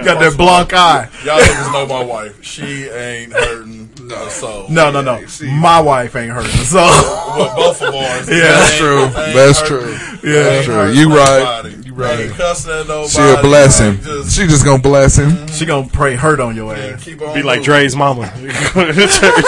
Got 0.03 0.19
that 0.19 0.35
Blanc 0.37 0.73
eye. 0.73 1.09
Y'all 1.23 1.39
niggas 1.39 1.71
know 1.73 1.85
my 1.87 2.03
wife. 2.03 2.43
She 2.43 2.83
ain't 2.89 3.31
hurting 3.33 3.89
No, 4.01 4.27
soul. 4.29 4.67
No, 4.69 4.91
no, 4.91 5.01
no. 5.01 5.19
My 5.59 5.79
wife 5.79 6.15
ain't 6.15 6.31
hurting. 6.31 6.51
So 6.51 6.77
Well, 6.77 7.55
both 7.55 7.81
of 7.81 7.93
ours. 7.93 8.29
Yeah, 8.35 8.41
That's 8.41 8.77
true. 8.77 9.07
That's 9.07 9.61
true. 9.61 9.91
Yeah. 10.29 10.43
That's 10.43 10.65
true. 10.65 10.91
You 10.91 11.09
right. 11.15 11.63
You 11.85 11.93
right. 11.93 12.29
Cussing 12.31 12.87
nobody. 12.87 13.07
She 13.09 13.21
a 13.21 13.41
blessing. 13.41 13.91
Like, 13.95 14.03
just 14.03 14.35
She 14.37 14.47
just 14.47 14.65
gonna 14.65 14.81
bless 14.81 15.17
him. 15.17 15.31
Mm-hmm. 15.31 15.47
she 15.47 15.65
gonna 15.65 15.87
pray 15.87 16.15
hurt 16.15 16.39
on 16.39 16.55
your 16.55 16.75
ass. 16.75 17.03
keep 17.03 17.21
on 17.21 17.33
Be 17.33 17.41
like 17.43 17.59
moving. 17.59 17.63
Dre's 17.73 17.95
mama. 17.95 18.31
Going 18.73 18.93
to 18.93 19.07
church. 19.07 19.45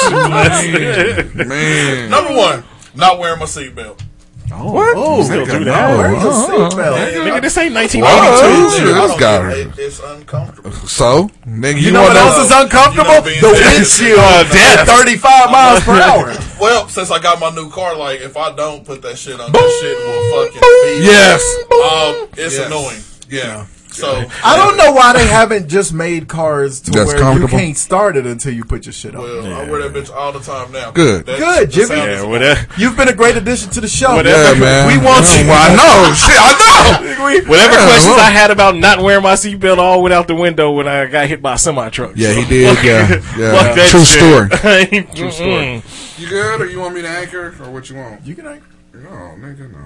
Man. 1.47 2.09
Number 2.09 2.34
one, 2.35 2.64
not 2.95 3.19
wearing 3.19 3.39
my 3.39 3.45
seatbelt. 3.45 4.01
What? 4.49 4.95
Oh, 4.98 5.24
still 5.24 5.45
nigga, 5.45 5.60
do 5.60 5.64
that? 5.65 5.91
no. 5.91 5.98
Where's 5.98 6.24
your 6.24 6.34
seatbelt? 6.34 7.14
Nigga, 7.28 7.41
this 7.41 7.57
ain't 7.57 7.74
Whoa. 7.74 7.82
1982. 7.82 8.78
Shit, 8.78 8.86
this 8.86 8.95
don't 8.95 9.19
got 9.19 9.19
get- 9.19 9.41
her. 9.44 9.52
it- 9.52 9.80
It's 9.80 9.99
uncomfortable. 9.99 10.72
So, 10.88 11.30
nigga, 11.48 11.76
you, 11.76 11.80
You 11.88 11.91
know 11.91 12.02
wanna 12.03 12.14
what 12.15 12.38
else 12.38 12.45
is 12.45 12.52
uncomfortable? 12.52 13.30
You 13.30 13.41
know, 13.41 13.53
the 13.53 13.61
windshield 13.76 14.19
Uh, 14.19 14.44
at 14.48 14.52
death. 14.52 14.88
35 14.88 15.52
miles 15.52 15.80
per 15.84 15.99
hour. 16.02 16.34
Well, 16.60 16.88
since 16.90 17.11
I 17.11 17.19
got 17.19 17.40
my 17.40 17.49
new 17.52 17.69
car, 17.69 17.95
like 17.95 18.22
if 18.22 18.36
I 18.38 18.52
don't 18.56 18.86
put 18.86 19.02
that 19.03 19.18
shit 19.18 19.40
on, 19.40 19.52
that 19.52 19.69
shit 19.82 19.98
will 19.99 20.45
fucking 20.45 20.61
be. 20.61 21.06
Yes. 21.06 21.41
Um, 21.72 22.28
it's 22.38 22.56
Yes. 22.57 22.65
annoying. 22.68 23.03
Yeah. 23.30 23.65
So 23.98 24.26
I 24.44 24.56
don't 24.56 24.78
know 24.78 24.91
why 24.91 25.14
they 25.14 25.26
haven't 25.28 25.68
just 25.69 25.94
made 25.94 26.28
cars 26.28 26.80
to 26.82 26.91
That's 26.91 27.07
where 27.07 27.18
you 27.18 27.22
comfortable. 27.24 27.57
can't 27.57 27.76
start 27.78 28.15
it 28.18 28.26
until 28.26 28.53
you 28.53 28.64
put 28.64 28.86
your 28.86 28.94
shit 28.94 29.15
on. 29.15 29.22
Well, 29.24 29.53
I 29.53 29.69
wear 29.69 29.88
that 29.88 29.94
bitch 29.94 30.14
all 30.15 30.32
the 30.32 30.40
time 30.40 30.72
now. 30.72 30.91
Good. 30.91 31.26
That- 31.26 31.40
Good, 31.40 31.68
the 31.69 31.72
Jimmy. 31.72 31.88
sound 31.88 32.11
Yeah, 32.11 32.24
whatever. 32.24 32.68
You've 32.78 32.95
been 32.98 33.10
a 33.10 33.14
great 33.15 33.38
addition 33.38 33.69
to 33.72 33.82
the 33.82 33.88
show. 33.88 34.15
Whatever. 34.15 34.53
Yeah, 34.53 34.60
man. 34.60 34.88
We 34.88 34.98
want 35.03 35.26
you. 35.38 35.45
I 35.49 35.76
know. 35.76 36.14
Shit, 36.14 36.36
I 36.38 36.52
know. 36.53 37.48
Whatever 37.49 37.74
Yeah, 37.74 37.86
questions 37.86 38.06
well. 38.15 38.19
I 38.19 38.30
had 38.30 38.52
about 38.52 38.76
not 38.76 39.02
wearing 39.02 39.24
my 39.24 39.34
seatbelt 39.34 39.78
all 39.78 40.02
went 40.03 40.14
out 40.14 40.28
the 40.28 40.36
window 40.36 40.72
when 40.72 40.88
I 40.88 41.06
got 41.07 41.28
hit 41.28 41.41
by 41.41 41.56
a 41.56 41.57
semi 41.57 41.90
truck. 41.90 42.14
Yeah, 42.15 42.34
he 42.34 42.45
did. 42.45 42.78
Yeah, 42.84 43.10
yeah. 43.38 43.52
Fuck 43.57 43.76
that 43.76 43.88
True 43.90 44.03
shit. 44.06 44.19
story. 44.19 45.03
True 45.15 45.32
story. 45.32 45.84
You 46.18 46.30
good, 46.30 46.61
or 46.61 46.65
you 46.65 46.80
want 46.80 46.95
me 46.95 47.02
to 47.02 47.10
anchor, 47.10 47.53
or 47.61 47.72
what 47.72 47.90
you 47.90 47.95
want? 47.98 48.26
You 48.26 48.36
can 48.36 48.48
anchor. 48.48 48.65
No, 48.94 49.10
nigga, 49.10 49.72
no. 49.72 49.78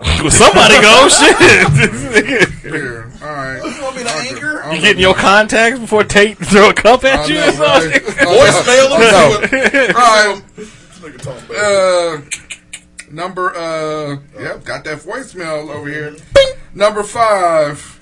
Well, 0.00 0.30
somebody 0.30 0.74
go 0.80 1.08
shit. 1.08 1.36
Here, 2.62 3.10
all 3.22 3.28
right. 3.28 3.56
You 3.64 3.82
want 3.82 3.96
me 3.96 4.02
to 4.04 4.10
anchor? 4.10 4.72
you 4.74 4.80
getting 4.80 5.00
your 5.02 5.14
contacts 5.14 5.78
before 5.78 6.04
Tate 6.04 6.38
throw 6.38 6.70
a 6.70 6.74
cup 6.74 7.04
at 7.04 7.20
I 7.20 7.26
you? 7.26 7.34
know, 7.34 7.48
or 7.48 7.52
something? 7.52 7.90
right? 7.90 8.02
Voicemail 8.28 8.90
I 8.92 9.00
them 9.00 9.00
know. 9.00 9.46
to 9.48 9.56
it. 9.88 9.96
All 9.96 10.00
right. 10.34 10.42
This 10.56 10.68
nigga 11.00 11.20
talking 11.22 11.50
about- 11.50 11.64
Uh, 11.64 13.10
number 13.10 13.54
uh, 13.56 14.18
yep, 14.40 14.64
got 14.64 14.84
that 14.84 14.98
voicemail 14.98 15.72
over 15.74 15.88
here. 15.88 16.14
Number 16.74 17.02
five. 17.02 17.94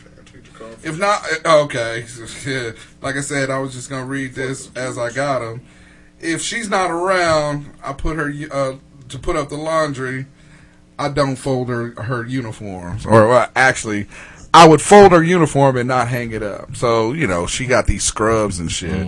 If 0.82 0.98
not, 0.98 1.22
uh, 1.44 1.62
okay. 1.64 2.04
Yeah. 2.46 2.72
Like 3.02 3.16
I 3.16 3.20
said, 3.20 3.50
I 3.50 3.58
was 3.58 3.72
just 3.72 3.88
gonna 3.88 4.04
read 4.04 4.34
this 4.34 4.70
as 4.76 4.98
I 4.98 5.10
got 5.12 5.38
them. 5.40 5.62
If 6.20 6.40
she's 6.42 6.68
not 6.68 6.90
around, 6.90 7.72
I 7.82 7.92
put 7.92 8.16
her 8.16 8.32
uh, 8.50 8.76
to 9.08 9.18
put 9.18 9.36
up 9.36 9.48
the 9.48 9.56
laundry. 9.56 10.26
I 10.98 11.08
don't 11.10 11.36
fold 11.36 11.68
her 11.68 11.90
her 12.02 12.24
uniforms, 12.26 13.04
or 13.04 13.32
uh, 13.32 13.48
actually, 13.54 14.06
I 14.54 14.66
would 14.66 14.80
fold 14.80 15.12
her 15.12 15.22
uniform 15.22 15.76
and 15.76 15.88
not 15.88 16.08
hang 16.08 16.32
it 16.32 16.42
up. 16.42 16.76
So 16.76 17.12
you 17.12 17.26
know, 17.26 17.46
she 17.46 17.66
got 17.66 17.86
these 17.86 18.04
scrubs 18.04 18.58
and 18.58 18.70
shit. 18.70 19.06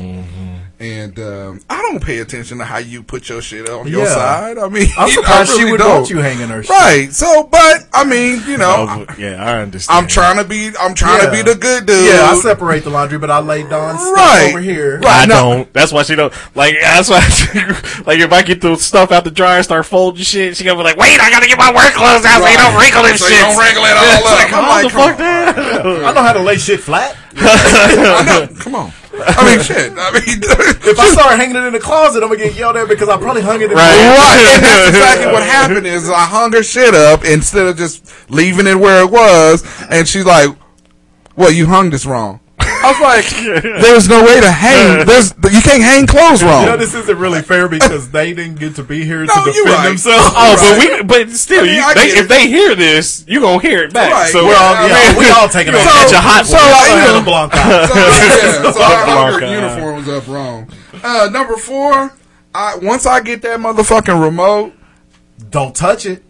And 0.81 1.19
um, 1.19 1.61
I 1.69 1.83
don't 1.83 2.01
pay 2.01 2.21
attention 2.21 2.59
to 2.59 2.65
how 2.65 2.79
you 2.79 3.03
put 3.03 3.29
your 3.29 3.43
shit 3.43 3.69
on 3.69 3.89
your 3.89 4.05
Yeah. 4.05 4.15
side. 4.15 4.59
I 4.59 4.69
mean, 4.69 4.87
I'm 4.97 5.09
I 5.09 5.11
surprised 5.11 5.51
she 5.57 5.65
would 5.65 5.79
don't. 5.79 5.91
want 5.91 6.11
you 6.11 6.19
hanging 6.19 6.47
her 6.51 6.63
shit. 6.63 6.71
Right. 6.71 7.13
So, 7.13 7.43
but 7.51 7.89
I 7.93 8.05
mean, 8.05 8.41
you 8.47 8.59
know, 8.59 8.87
Oh, 8.89 9.07
yeah, 9.19 9.43
I 9.45 9.59
understand. 9.59 9.99
I'm 9.99 10.07
trying 10.07 10.37
to 10.37 10.45
be. 10.45 10.71
I'm 10.79 10.95
trying 10.95 11.25
to 11.25 11.33
be 11.33 11.43
the 11.43 11.57
good 11.59 11.85
dude. 11.87 12.07
Yeah, 12.07 12.31
I 12.31 12.37
separate 12.39 12.85
the 12.85 12.91
laundry, 12.91 13.19
but 13.19 13.29
I 13.29 13.41
lay 13.41 13.65
Dawn's 13.65 14.01
stuff 14.01 14.51
over 14.51 14.61
here. 14.61 15.01
Right, 15.01 15.23
I 15.23 15.27
no. 15.27 15.35
don't. 15.35 15.73
That's 15.73 15.91
why 15.91 16.05
she 16.05 16.15
don't. 16.15 16.33
Like 16.55 16.77
that's 16.81 17.11
why. 17.11 17.19
like 18.07 18.21
if 18.21 18.33
I 18.33 18.43
get 18.43 18.61
the 18.61 18.77
stuff 18.77 19.11
out 19.11 19.25
the 19.25 19.33
dryer, 19.33 19.61
start 19.65 19.85
folding 19.85 20.23
shit, 20.23 20.57
she 20.57 20.63
gonna 20.63 20.79
be 20.79 20.85
like, 20.85 20.97
"Wait, 20.97 21.19
I 21.19 21.29
gotta 21.29 21.49
get 21.49 21.59
my 21.59 21.75
work 21.75 21.93
clothes 21.95 22.25
out 22.25 22.41
so 22.41 22.49
you 22.49 22.57
don't 22.57 22.79
wrinkle 22.81 23.03
this 23.03 23.19
So 23.19 23.27
shit." 23.27 23.41
don't 23.41 23.59
wrinkle 23.59 23.83
it 23.85 23.97
all 23.97 24.05
up. 24.15 24.25
like, 24.25 24.53
I'm 24.53 24.69
like, 24.69 24.85
the 24.85 24.91
come 24.91 25.09
fuck 25.09 25.19
that? 25.19 25.59
I 26.07 26.13
know 26.13 26.23
how 26.23 26.33
to 26.35 26.41
lay 26.43 26.57
shit 26.57 26.79
flat. 26.79 27.17
I 27.35 28.47
know. 28.49 28.55
Come 28.61 28.75
on. 28.77 28.93
I 29.27 29.57
mean, 29.57 29.65
shit. 29.65 29.93
I 29.97 30.11
mean, 30.13 30.41
If 30.89 30.99
I 30.99 31.09
start 31.11 31.39
hanging 31.39 31.57
it 31.57 31.65
in 31.65 31.73
the 31.73 31.81
closet, 31.81 32.23
I'm 32.23 32.29
gonna 32.31 32.41
get 32.41 32.55
yelled 32.57 32.77
at 32.77 32.89
because 32.89 33.09
I 33.09 33.17
probably 33.17 33.43
hung 33.43 33.61
it 33.61 33.71
in 33.71 33.77
Right. 33.77 33.91
And 34.55 34.65
that's 34.65 34.89
exactly 34.97 35.33
what 35.33 35.43
happened 35.43 35.87
is 35.87 36.09
I 36.09 36.25
hung 36.25 36.53
her 36.53 36.63
shit 36.63 36.95
up 36.95 37.25
instead 37.25 37.67
of 37.67 37.77
just 37.77 38.13
leaving 38.31 38.67
it 38.67 38.77
where 38.77 39.03
it 39.03 39.11
was. 39.11 39.65
And 39.91 40.07
she's 40.09 40.25
like, 40.25 40.51
well, 41.37 41.51
you 41.51 41.67
hung 41.67 41.91
this 41.91 42.07
wrong. 42.07 42.41
I 42.81 42.93
was 42.93 43.01
like, 43.01 43.27
there's 43.83 44.09
no 44.09 44.23
way 44.25 44.41
to 44.41 44.51
hang. 44.51 45.05
There's 45.07 45.33
you 45.51 45.61
can't 45.61 45.83
hang 45.83 46.07
clothes 46.07 46.43
wrong. 46.43 46.63
You 46.65 46.71
know, 46.71 46.77
this 46.77 46.95
isn't 46.95 47.19
really 47.19 47.43
fair 47.43 47.69
because 47.69 48.11
they 48.11 48.33
didn't 48.35 48.59
get 48.59 48.77
to 48.77 48.83
be 48.85 49.05
here 49.05 49.25
No, 49.25 49.35
to 49.35 49.41
defend 49.45 49.67
right. 49.67 49.89
themselves. 49.89 50.27
Oh, 50.37 50.55
Right. 50.55 51.07
but 51.07 51.19
we, 51.19 51.25
but 51.27 51.37
still, 51.37 51.65
I 51.65 51.67
mean, 51.67 51.75
you, 51.75 51.95
they, 51.95 52.09
if 52.21 52.29
they 52.29 52.47
hear 52.49 52.75
this, 52.75 53.25
you 53.27 53.41
gonna 53.41 53.61
hear 53.61 53.83
it 53.85 53.93
back. 53.93 54.13
Right. 54.13 54.31
So 54.33 54.45
We're 54.47 54.55
all, 54.57 54.75
I 54.75 54.87
yeah, 54.87 55.11
mean, 55.11 55.19
we 55.19 55.31
all 55.31 55.49
taking 55.49 55.75
a 55.75 55.79
so- 55.79 55.85
catch 55.91 56.13
a 56.13 56.21
hot 56.21 56.47
so, 56.47 56.57
one. 56.57 56.65
I- 56.65 57.05
Santa 57.05 57.25
Blanca. 57.25 57.57
So, 57.57 57.95
yeah, 57.95 58.73
so 58.73 58.81
I 58.81 59.05
hung 59.05 59.33
her 59.33 59.39
Blanca. 59.41 59.55
uniform 59.55 59.97
was 59.97 60.09
up 60.09 60.29
wrong. 60.29 60.71
Uh, 61.03 61.29
number 61.33 61.57
four, 61.57 62.13
I 62.55 62.77
once 62.77 63.07
I 63.07 63.21
get 63.21 63.43
that 63.43 63.59
motherfucking 63.61 64.23
remote, 64.23 64.73
Don't 65.51 65.75
touch 65.75 66.07
it. 66.07 66.23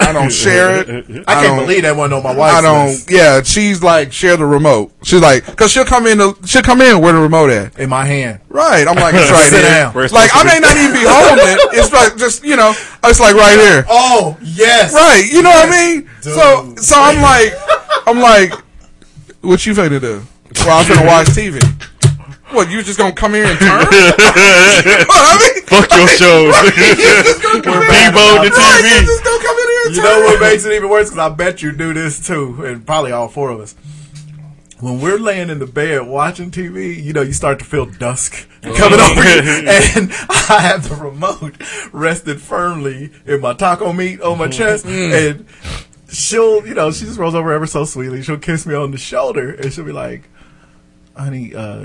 I 0.00 0.12
don't 0.12 0.30
share 0.44 0.80
it. 0.80 0.88
I, 1.26 1.34
can't 1.34 1.46
don't- 1.46 1.58
believe 1.60 1.82
that 1.82 1.96
wasn't 1.96 2.14
on 2.14 2.22
my 2.22 2.34
wife. 2.34 2.52
I 2.54 2.60
don't. 2.60 2.86
list. 2.88 3.10
Yeah, 3.10 3.42
she's 3.42 3.82
like 3.82 4.12
share 4.12 4.36
the 4.36 4.44
remote. 4.46 4.92
She's 5.02 5.20
like, 5.20 5.44
cause 5.56 5.70
she'll 5.72 5.84
come 5.84 6.06
in. 6.06 6.18
The, 6.18 6.34
she'll 6.46 6.62
come 6.62 6.80
in 6.80 7.00
where 7.00 7.12
the 7.12 7.18
remote 7.20 7.50
at. 7.50 7.78
In 7.78 7.88
my 7.88 8.04
hand. 8.04 8.40
Right. 8.48 8.86
I'm 8.86 8.96
like, 8.96 9.14
it's 9.18 9.30
right 9.30 9.42
Sit 9.48 9.60
here. 9.64 9.90
down. 9.90 9.94
Like 9.94 10.30
I 10.34 10.44
may 10.44 10.58
not 10.60 10.76
even 10.76 10.92
be 10.92 11.04
holding 11.06 11.46
it. 11.48 11.58
It's 11.78 11.92
like 11.92 12.16
just 12.16 12.44
you 12.44 12.56
know, 12.56 12.72
it's 13.04 13.20
like 13.20 13.34
right 13.34 13.58
here. 13.58 13.84
Oh 13.88 14.36
yes. 14.42 14.92
Right. 14.94 15.24
You 15.30 15.42
know 15.42 15.50
what 15.50 15.68
I 15.68 15.70
mean? 15.70 16.10
Dude. 16.22 16.34
So 16.34 16.74
so 16.76 16.94
I'm 16.98 17.20
like, 17.22 17.52
I'm 18.06 18.20
like, 18.20 18.52
what 19.40 19.64
you 19.66 19.72
finna 19.74 20.00
do? 20.00 20.22
Well, 20.66 20.78
I'm 20.80 20.84
finna 20.84 21.06
watch 21.06 21.28
TV. 21.28 21.58
What 22.50 22.68
you 22.68 22.82
just 22.82 22.98
gonna 22.98 23.12
come 23.14 23.32
here 23.34 23.44
and 23.46 23.56
turn? 23.60 23.86
I 23.86 25.38
mean, 25.54 25.62
Fuck 25.70 25.86
your 25.94 26.08
shows. 26.08 26.50
you 26.66 27.22
just 27.22 27.42
gonna 27.42 27.62
come 27.62 27.78
in- 27.78 27.86
Deebo 27.86 28.42
the 28.42 28.50
Right, 28.50 28.82
TV. 28.82 28.90
You 28.90 29.06
just 29.06 29.22
gonna 29.22 29.38
come 29.38 29.54
in 29.54 29.66
here 29.69 29.69
and 29.69 29.69
You 29.88 29.94
turn. 29.96 30.04
know 30.04 30.20
what 30.20 30.40
makes 30.40 30.64
it 30.64 30.72
even 30.72 30.88
worse? 30.88 31.10
Because 31.10 31.30
I 31.30 31.34
bet 31.34 31.62
you 31.62 31.72
do 31.72 31.92
this 31.94 32.24
too, 32.24 32.64
and 32.64 32.84
probably 32.86 33.12
all 33.12 33.28
four 33.28 33.50
of 33.50 33.60
us. 33.60 33.74
When 34.80 35.00
we're 35.00 35.18
laying 35.18 35.50
in 35.50 35.58
the 35.58 35.66
bed 35.66 36.06
watching 36.06 36.50
TV, 36.50 37.02
you 37.02 37.12
know, 37.12 37.20
you 37.20 37.34
start 37.34 37.58
to 37.58 37.64
feel 37.66 37.84
dusk 37.84 38.48
coming 38.62 38.98
over 38.98 39.22
you. 39.22 39.68
And 39.96 40.10
I 40.48 40.60
have 40.62 40.88
the 40.88 40.96
remote 40.96 41.54
rested 41.92 42.40
firmly 42.40 43.10
in 43.26 43.40
my 43.42 43.52
taco 43.52 43.92
meat 43.92 44.22
on 44.22 44.38
my 44.38 44.48
chest. 44.48 44.86
And 44.86 45.44
she'll, 46.08 46.66
you 46.66 46.72
know, 46.74 46.90
she 46.92 47.04
just 47.04 47.18
rolls 47.18 47.34
over 47.34 47.52
ever 47.52 47.66
so 47.66 47.84
sweetly. 47.84 48.22
She'll 48.22 48.38
kiss 48.38 48.64
me 48.64 48.74
on 48.74 48.90
the 48.90 48.98
shoulder 48.98 49.50
and 49.52 49.70
she'll 49.70 49.84
be 49.84 49.92
like, 49.92 50.30
honey, 51.14 51.54
uh, 51.54 51.84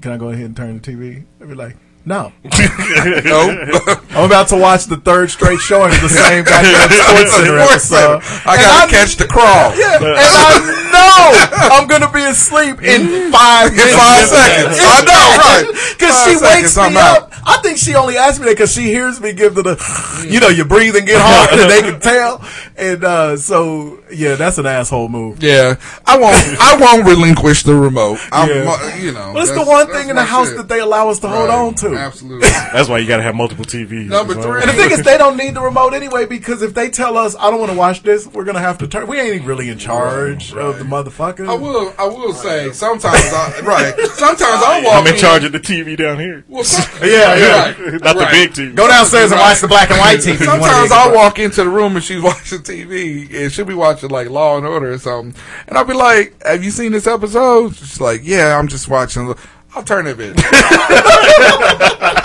can 0.00 0.12
I 0.12 0.16
go 0.16 0.28
ahead 0.28 0.44
and 0.46 0.56
turn 0.56 0.78
the 0.80 0.92
TV? 0.92 1.24
I'll 1.40 1.48
be 1.48 1.54
like, 1.56 1.76
no. 2.08 2.32
No. 3.24 3.40
I'm 4.16 4.24
about 4.24 4.48
to 4.48 4.56
watch 4.56 4.86
the 4.86 4.96
third 4.96 5.30
straight 5.30 5.60
showing 5.60 5.92
of 5.94 6.00
the 6.00 6.08
same 6.08 6.42
goddamn 6.44 6.88
SportsCenter 6.88 7.60
episode. 7.60 8.20
I 8.48 8.56
gotta 8.56 8.90
catch 8.90 9.16
the 9.16 9.26
crawl. 9.26 9.76
Yeah, 9.76 9.98
and 10.00 10.16
I 10.16 10.52
know 10.90 11.76
I'm 11.76 11.86
gonna 11.86 12.10
be 12.10 12.22
asleep 12.24 12.82
in 12.82 13.30
five 13.30 13.72
In 13.72 13.78
five 13.94 14.24
seconds. 14.26 14.78
I 14.80 15.04
know, 15.04 15.26
right. 15.38 15.94
Because 15.98 16.24
she 16.24 16.30
wakes 16.42 16.72
seconds, 16.72 16.76
me 16.76 16.82
I'm 16.82 16.96
up. 16.96 17.32
out. 17.32 17.40
I 17.46 17.60
think 17.62 17.78
she 17.78 17.94
only 17.94 18.16
asked 18.16 18.40
me 18.40 18.46
that 18.46 18.52
because 18.52 18.72
she 18.72 18.82
hears 18.84 19.20
me 19.20 19.32
give 19.32 19.54
to 19.54 19.62
the, 19.62 20.26
you 20.28 20.40
know, 20.40 20.48
you 20.48 20.64
breathe 20.64 20.96
and 20.96 21.06
get 21.06 21.20
hard, 21.20 21.58
and 21.60 21.70
they 21.70 21.82
can 21.82 22.00
tell. 22.00 22.44
And 22.76 23.04
uh, 23.04 23.36
so, 23.36 23.97
yeah, 24.12 24.34
that's 24.34 24.58
an 24.58 24.66
asshole 24.66 25.08
move. 25.08 25.42
Yeah, 25.42 25.76
I 26.06 26.18
won't. 26.18 26.36
I 26.60 26.76
won't 26.80 27.06
relinquish 27.06 27.62
the 27.62 27.74
remote. 27.74 28.18
I'm, 28.32 28.48
Yeah. 28.48 28.96
you 28.96 29.12
know, 29.12 29.32
But 29.34 29.42
it's 29.42 29.52
the 29.52 29.64
one 29.64 29.86
thing 29.88 30.08
in 30.08 30.16
the 30.16 30.24
house 30.24 30.48
shit. 30.48 30.56
that 30.58 30.68
they 30.68 30.80
allow 30.80 31.08
us 31.08 31.18
to 31.20 31.28
hold 31.28 31.50
on 31.50 31.74
to. 31.76 31.94
Absolutely. 31.96 32.48
That's 32.72 32.88
why 32.88 32.98
you 32.98 33.06
gotta 33.08 33.22
have 33.22 33.34
multiple 33.34 33.64
TVs. 33.64 34.06
Number 34.08 34.32
as 34.32 34.38
well. 34.38 34.46
three. 34.52 34.60
And 34.62 34.70
the 34.70 34.74
thing 34.74 34.90
is, 34.90 35.02
they 35.02 35.18
don't 35.18 35.36
need 35.36 35.54
the 35.54 35.60
remote 35.60 35.94
anyway 35.94 36.26
because 36.26 36.62
if 36.62 36.74
they 36.74 36.90
tell 36.90 37.16
us, 37.16 37.34
I 37.36 37.50
don't 37.50 37.60
want 37.60 37.72
to 37.72 37.78
watch 37.78 38.02
this, 38.02 38.26
we're 38.26 38.44
going 38.44 38.54
to 38.56 38.60
have 38.60 38.78
to 38.78 38.88
turn. 38.88 39.06
We 39.06 39.18
ain't 39.20 39.44
really 39.44 39.68
in 39.68 39.78
charge 39.78 40.52
of 40.54 40.78
the 40.78 40.84
motherfucker. 40.84 41.48
I 41.48 41.54
will. 41.54 41.92
I 41.98 42.04
will 42.06 42.32
say 42.32 42.70
sometimes. 42.72 43.16
I, 43.32 43.60
right. 43.64 43.94
Sometimes 44.10 44.40
I 44.64 44.82
walk. 44.84 44.94
I'm 44.94 45.06
in 45.06 45.16
charge 45.18 45.44
of 45.44 45.52
the 45.52 45.60
TV 45.60 45.96
down 45.96 46.18
here. 46.18 46.44
Well, 46.48 46.64
some, 46.64 46.84
Yeah, 47.02 47.36
yeah. 47.36 47.64
Right. 47.80 48.02
Not 48.02 48.16
Right. 48.16 48.30
the 48.30 48.30
big 48.30 48.50
TV. 48.52 48.74
Go 48.74 48.88
downstairs 48.88 49.30
and 49.32 49.40
watch 49.40 49.60
the 49.60 49.68
black 49.68 49.90
and 49.90 49.98
white 49.98 50.18
TV. 50.18 50.44
Sometimes 50.44 50.90
I'll 50.92 51.14
walk 51.14 51.38
into 51.38 51.64
the 51.64 51.70
room 51.70 51.96
and 51.96 52.04
she's 52.04 52.20
watching 52.22 52.60
TV 52.60 53.32
and 53.34 53.52
she'll 53.52 53.64
be 53.64 53.74
watching 53.74 53.97
like 54.06 54.28
Law 54.30 54.56
and 54.56 54.66
Order 54.66 54.92
or 54.92 54.98
something. 54.98 55.40
And 55.66 55.76
I'll 55.76 55.84
be 55.84 55.94
like, 55.94 56.40
Have 56.44 56.62
you 56.62 56.70
seen 56.70 56.92
this 56.92 57.06
episode? 57.06 57.74
She's 57.74 58.00
like, 58.00 58.20
Yeah, 58.22 58.56
I'm 58.56 58.68
just 58.68 58.88
watching. 58.88 59.34
I'll 59.74 59.82
turn 59.82 60.06
it 60.06 60.16
bitch. 60.16 60.36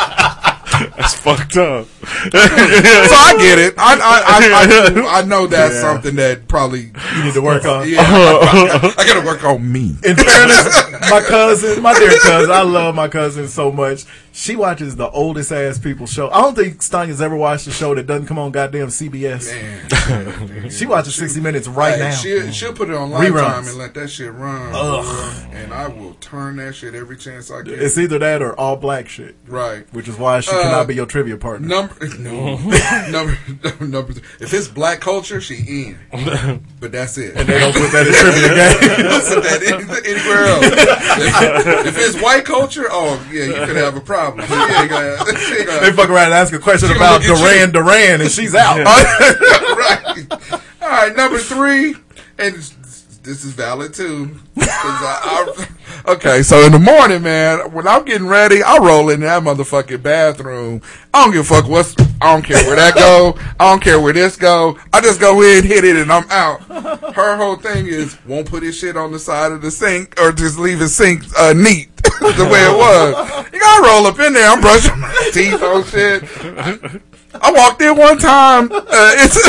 That's 1.04 1.16
fucked 1.16 1.58
up. 1.58 1.86
so 2.04 2.30
I 2.34 3.36
get 3.38 3.60
it. 3.60 3.74
I 3.78 3.94
I, 3.96 5.02
I, 5.06 5.06
I, 5.16 5.20
I 5.20 5.22
know 5.24 5.48
that's 5.48 5.76
Yeah. 5.76 5.82
something 5.82 6.16
that 6.16 6.48
probably 6.48 6.92
You 7.16 7.24
need 7.26 7.34
to 7.34 7.42
work 7.42 7.66
on. 7.66 7.90
yeah. 7.90 8.00
I, 8.02 8.94
I 8.98 9.06
gotta 9.06 9.26
work 9.26 9.44
on 9.44 9.70
me. 9.70 9.96
In 10.04 10.16
fairness, 10.16 10.92
my 11.10 11.22
cousin, 11.22 11.82
my 11.84 11.94
dear 11.94 12.18
cousin, 12.22 12.52
I 12.52 12.62
love 12.62 12.96
my 12.96 13.08
cousin 13.10 13.48
so 13.50 13.72
much. 13.72 14.06
She 14.32 14.56
watches 14.56 14.96
the 14.96 15.10
oldest 15.10 15.52
ass 15.52 15.78
people 15.78 16.08
show. 16.08 16.30
I 16.32 16.42
don't 16.42 16.56
think 16.56 16.82
Stanya's 16.82 17.22
ever 17.22 17.36
watched 17.36 17.68
a 17.68 17.72
show 17.72 17.94
that 17.96 18.08
doesn't 18.08 18.26
come 18.28 18.40
on 18.40 18.52
goddamn 18.52 18.88
CBS. 18.88 19.52
Man. 19.52 20.70
she 20.72 20.86
watches 20.88 21.16
60 21.16 21.40
Minutes 21.42 21.68
right 21.68 21.94
Hey, 21.96 22.00
now. 22.00 22.12
She'll, 22.16 22.52
she'll 22.52 22.74
put 22.74 22.90
it 22.90 22.96
on 22.96 23.12
lifetime 23.12 23.34
Reruns. 23.64 23.70
and 23.70 23.78
let 23.78 23.94
that 23.94 24.10
shit 24.10 24.34
run. 24.34 24.72
Ugh. 24.74 25.46
And 25.54 25.72
I 25.74 25.88
will 25.88 26.16
turn 26.16 26.56
that 26.56 26.74
shit 26.74 26.96
every 26.96 27.16
chance 27.18 27.52
I 27.52 27.62
get. 27.62 27.80
It's 27.80 27.98
either 27.98 28.18
that 28.20 28.42
or 28.42 28.58
all 28.60 28.76
black 28.76 29.08
shit, 29.08 29.36
right. 29.48 29.86
which 29.94 30.08
is 30.08 30.18
why 30.18 30.40
she 30.40 30.50
Uh, 30.52 30.64
cannot 30.64 30.88
be 30.88 30.93
your 30.94 31.06
trivia 31.06 31.38
partner. 31.38 31.68
Number 31.68 32.08
no 32.20 32.58
number 33.10 33.38
number. 33.80 34.14
If 34.40 34.54
it's 34.54 34.68
black 34.68 35.00
culture, 35.02 35.42
she 35.42 35.56
in. 36.12 36.62
But 36.80 36.92
that's 36.92 37.18
it. 37.18 37.36
And 37.38 37.48
they 37.48 37.60
don't 37.60 37.74
put 37.74 37.92
that 37.94 38.06
in 38.08 38.14
trivia 38.20 38.50
game. 38.50 39.10
Don't 39.10 39.24
put 39.24 39.44
that 39.44 39.64
any- 39.64 40.18
anywhere 40.18 40.46
else. 40.48 40.66
If, 41.86 41.88
if 41.88 41.98
it's 41.98 42.22
white 42.22 42.44
culture, 42.46 42.86
oh 42.90 43.26
yeah, 43.32 43.46
you 43.46 43.54
could 43.66 43.76
have 43.78 43.96
a 43.96 44.02
problem. 44.02 44.46
You 44.50 44.56
ain't 44.56 44.90
gonna- 44.90 45.08
you 45.08 45.58
ain't 45.58 45.68
gonna- 45.68 45.80
They 45.82 45.92
fuck 45.94 46.10
around 46.10 46.26
and 46.26 46.34
ask 46.34 46.52
a 46.54 46.60
question 46.60 46.92
about 46.92 47.22
look 47.22 47.30
at 47.30 47.38
Duran 47.38 47.72
Duran, 47.72 48.22
and 48.22 48.30
she's 48.30 48.54
out. 48.54 48.84
right. 48.86 50.28
All 50.82 50.90
right, 50.90 51.16
number 51.16 51.38
three, 51.38 51.96
and 52.38 52.56
this 53.24 53.44
is 53.46 53.54
valid 53.54 53.94
too. 53.94 54.36
I- 54.58 55.46
I- 56.06 56.12
okay, 56.14 56.44
so 56.44 56.60
in 56.66 56.72
the 56.72 56.80
morning, 56.80 57.24
man, 57.24 57.72
when 57.72 57.88
I'm 57.88 58.04
getting 58.06 58.28
ready, 58.28 58.62
I 58.62 58.78
roll 58.78 59.10
in 59.10 59.22
that 59.22 59.44
motherfucking 59.44 60.04
bathroom. 60.04 60.82
I 61.14 61.24
don't 61.24 61.34
give 61.34 61.50
a 61.50 61.56
fuck 61.56 61.68
what's. 61.70 61.96
I 62.22 62.34
don't 62.34 62.44
care 62.44 62.64
where 62.68 62.76
that 62.76 62.96
go. 62.96 63.38
I 63.60 63.70
don't 63.72 63.82
care 63.82 64.00
where 64.00 64.14
this 64.14 64.36
go. 64.38 64.78
I 64.94 65.02
just 65.02 65.20
go 65.20 65.42
in, 65.42 65.64
hit 65.66 65.84
it, 65.84 65.96
and 65.98 66.12
I'm 66.12 66.30
out. 66.30 66.62
Her 67.16 67.36
whole 67.38 67.56
thing 67.58 67.88
is 67.88 68.18
won't 68.26 68.50
put 68.50 68.64
his 68.64 68.78
shit 68.78 68.96
on 68.98 69.12
the 69.12 69.20
side 69.20 69.52
of 69.52 69.62
the 69.62 69.72
sink 69.72 70.20
or 70.20 70.32
just 70.32 70.58
leave 70.58 70.80
his 70.80 70.96
sink 70.96 71.24
uh, 71.38 71.54
neat 71.54 71.96
the 72.04 72.48
way 72.52 72.62
it 72.64 72.78
was. 72.78 73.46
You 73.54 73.60
gotta 73.60 73.86
roll 73.88 74.06
up 74.08 74.20
in 74.20 74.34
there. 74.34 74.50
I'm 74.50 74.62
brushing 74.62 75.00
my 75.00 75.30
teeth 75.34 75.62
on 75.62 75.84
shit. 75.86 77.02
I 77.42 77.52
walked 77.52 77.82
in 77.82 77.98
one 77.98 78.18
time 78.18 78.70
uh, 78.72 79.14
into, 79.22 79.42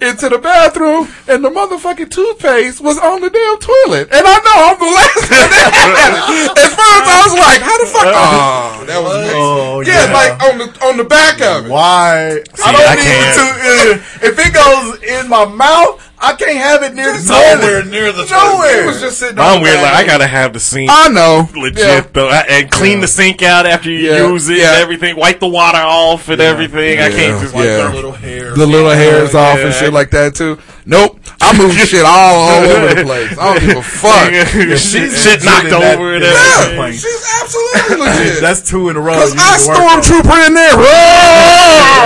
into 0.08 0.28
the 0.28 0.38
bathroom, 0.38 1.08
and 1.28 1.44
the 1.44 1.50
motherfucking 1.50 2.10
toothpaste 2.10 2.80
was 2.80 2.98
on 2.98 3.20
the 3.20 3.30
damn 3.30 3.58
toilet. 3.58 4.08
And 4.10 4.24
I 4.26 4.36
know 4.40 4.56
I'm 4.72 4.78
the 4.80 4.90
last 4.90 5.20
one 5.28 5.50
that 5.52 5.70
had 5.70 6.12
it. 6.16 6.50
At 6.64 6.70
first, 6.74 7.06
I 7.06 7.20
was 7.24 7.34
like, 7.38 7.60
"How 7.60 7.76
the 7.78 7.86
fuck?" 7.86 8.06
Oh, 8.10 8.84
that 8.86 9.00
was 9.02 9.16
me. 9.28 9.32
Oh, 9.36 9.80
yeah, 9.80 10.06
yeah. 10.06 10.12
like 10.12 10.42
on 10.42 10.58
the 10.58 10.68
on 10.86 10.96
the 10.96 11.04
back 11.04 11.40
of 11.40 11.66
it. 11.66 11.70
Why? 11.70 12.40
I 12.40 12.64
I 12.64 12.72
don't 12.72 12.96
need 12.96 13.04
can't. 13.04 13.36
to. 13.36 13.46
Uh, 13.60 14.28
if 14.28 14.38
it 14.38 14.52
goes 14.54 15.02
in 15.04 15.28
my 15.28 15.44
mouth, 15.44 16.09
I 16.22 16.34
can't 16.34 16.58
have 16.58 16.82
it 16.82 16.94
near 16.94 17.12
the 17.16 17.24
Nowhere 17.28 17.80
toilet. 17.80 17.86
near 17.90 18.12
the 18.12 18.26
Nowhere. 18.26 18.82
It 18.84 18.86
was 18.86 19.00
just 19.00 19.18
sitting. 19.18 19.38
I'm 19.38 19.56
on 19.56 19.62
weird. 19.62 19.76
Like 19.76 19.94
I 19.94 20.04
gotta 20.06 20.26
have 20.26 20.52
the 20.52 20.60
sink 20.60 20.90
I 20.92 21.08
know. 21.08 21.48
legit 21.56 21.78
Yeah. 21.78 22.04
though, 22.12 22.28
I- 22.28 22.44
and 22.48 22.70
clean 22.70 23.00
the 23.00 23.08
sink 23.08 23.42
out 23.42 23.64
after 23.66 23.90
you 23.90 24.10
Yeah. 24.10 24.26
use 24.28 24.48
it 24.48 24.58
Yeah. 24.58 24.72
and 24.74 24.82
everything. 24.82 25.16
Wipe 25.16 25.40
the 25.40 25.48
water 25.48 25.78
off 25.78 26.28
and 26.28 26.40
everything. 26.40 27.00
I 27.00 27.10
can't 27.10 27.40
just 27.40 27.54
like 27.54 27.64
Yeah. 27.64 27.88
The 27.88 27.94
little 27.94 28.12
hair. 28.12 28.50
the 28.54 28.66
little 28.66 28.90
hairs 28.90 29.34
off 29.34 29.58
and 29.60 29.72
shit 29.74 29.92
like 29.94 30.10
that 30.10 30.34
too. 30.34 30.58
Nope, 30.90 31.22
I 31.40 31.54
move 31.56 31.70
shit 31.86 32.02
all, 32.04 32.50
all 32.50 32.66
over 32.66 32.94
the 32.98 33.04
place. 33.06 33.30
I 33.38 33.54
don't 33.54 33.62
give 33.62 33.78
a 33.78 33.82
fuck. 33.82 34.26
shit, 34.50 34.74
she's 34.78 35.14
shit 35.22 35.44
knocked 35.46 35.70
legit 35.70 35.78
in 35.78 35.86
that- 35.86 35.94
over 35.94 36.14
and 36.18 36.24
yeah. 36.26 36.34
Yeah, 36.74 36.90
she's 36.90 37.22
absolutely 37.38 37.96
legit. 38.10 38.42
That's 38.42 38.58
two 38.68 38.90
in 38.90 38.96
a 38.96 39.00
row. 39.00 39.14
Cause 39.14 39.30
you 39.34 39.38
I 39.38 39.54
need 39.54 39.62
to 39.62 39.70
work 39.70 39.78
on. 39.78 40.02
stormtrooper 40.02 40.38
in 40.50 40.54
there! 40.58 40.74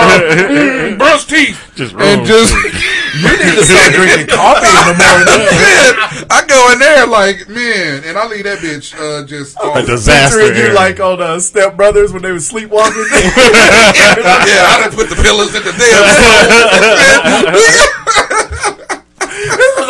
Mm, 0.05 0.97
brush 1.01 1.25
teeth, 1.25 1.57
Just 1.75 1.95
and 1.97 2.25
just 2.25 2.53
You 2.53 3.31
need 3.41 3.57
to 3.57 3.63
start 3.65 3.93
drinking 3.97 4.27
coffee 4.29 4.69
in 4.69 4.85
the 4.85 4.97
morning. 5.01 5.49
Shit. 5.49 6.29
I 6.29 6.45
go 6.47 6.71
in 6.73 6.79
there 6.79 7.07
like 7.07 7.49
man, 7.49 8.03
and 8.05 8.17
I 8.17 8.27
leave 8.27 8.43
that 8.45 8.59
bitch 8.59 8.93
uh, 8.93 9.25
just 9.25 9.57
a 9.57 9.61
off. 9.65 9.85
disaster. 9.85 10.39
Picturing 10.45 10.61
you 10.61 10.73
like 10.77 10.99
on 10.99 11.21
uh, 11.21 11.39
Step 11.39 11.75
Brothers 11.75 12.13
when 12.13 12.21
they 12.21 12.31
were 12.31 12.39
sleepwalking. 12.39 13.01
yeah, 13.09 14.69
I 14.69 14.77
done 14.85 14.93
put 14.93 15.09
the 15.09 15.15
pillows 15.17 15.55
in 15.55 15.63
the 15.63 15.73
damn. 15.73 16.05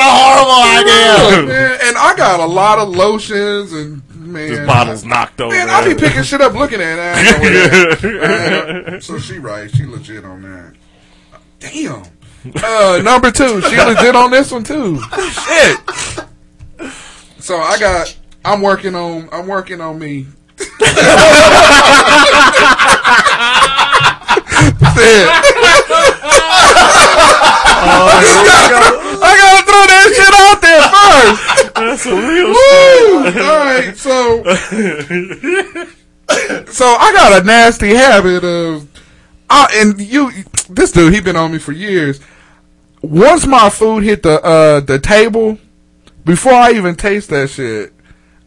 This 0.05 0.13
is 0.13 0.13
a 0.13 0.13
horrible 0.21 0.61
idea. 0.61 1.45
man, 1.47 1.79
and 1.83 1.97
I 1.97 2.13
got 2.15 2.39
a 2.39 2.45
lot 2.45 2.79
of 2.79 2.89
lotions 2.89 3.71
and 3.73 4.01
man. 4.15 4.49
This 4.49 4.65
bottle's 4.67 5.03
knocked 5.05 5.41
over. 5.41 5.53
Man, 5.55 5.69
I 5.69 5.83
be 5.87 5.95
picking 5.99 6.23
shit 6.23 6.41
up, 6.41 6.53
looking 6.53 6.81
at 6.81 6.97
it. 6.97 7.01
I 7.01 7.19
ain't 7.19 7.25
know 7.31 7.39
where 7.41 7.69
that- 7.69 8.93
Uh, 8.95 8.99
so 9.01 9.17
she 9.19 9.37
right. 9.39 9.69
She 9.69 9.85
legit 9.85 10.25
on 10.25 10.41
that. 10.43 10.73
Damn. 11.59 12.03
Uh, 12.63 13.01
number 13.03 13.31
two. 13.31 13.61
She 13.61 13.77
legit 13.81 14.15
on 14.15 14.29
this 14.31 14.51
one 14.51 14.63
too. 14.63 14.99
Shit. 15.01 15.79
So 17.39 17.57
I 17.57 17.77
got. 17.79 18.15
I'm 18.43 18.61
working 18.61 18.93
on. 18.95 19.27
I'm 19.31 19.47
working 19.47 19.81
on 19.81 19.97
me. 19.97 20.27
Shit. 24.95 25.27
I 28.07 28.67
gotta 28.69 28.89
throw 29.17 29.34
that 29.87 30.09
shit 30.15 30.33
out 30.33 30.61
there 30.61 30.81
first. 30.91 31.73
That's 31.75 32.05
a 32.05 32.15
real 32.15 32.47
Woo! 32.47 33.25
All 33.41 33.59
right, 33.65 33.95
so 33.95 34.43
so 36.71 36.85
I 36.85 37.11
got 37.13 37.41
a 37.41 37.45
nasty 37.45 37.89
habit 37.93 38.43
of, 38.43 38.87
and 39.49 39.99
you, 40.01 40.31
this 40.69 40.91
dude, 40.91 41.13
he 41.13 41.21
been 41.21 41.35
on 41.35 41.51
me 41.51 41.59
for 41.59 41.71
years. 41.71 42.19
Once 43.01 43.45
my 43.45 43.69
food 43.69 44.03
hit 44.03 44.23
the 44.23 44.43
uh 44.43 44.79
the 44.79 44.97
table, 44.97 45.57
before 46.23 46.53
I 46.53 46.71
even 46.71 46.95
taste 46.95 47.29
that 47.29 47.49
shit, 47.49 47.93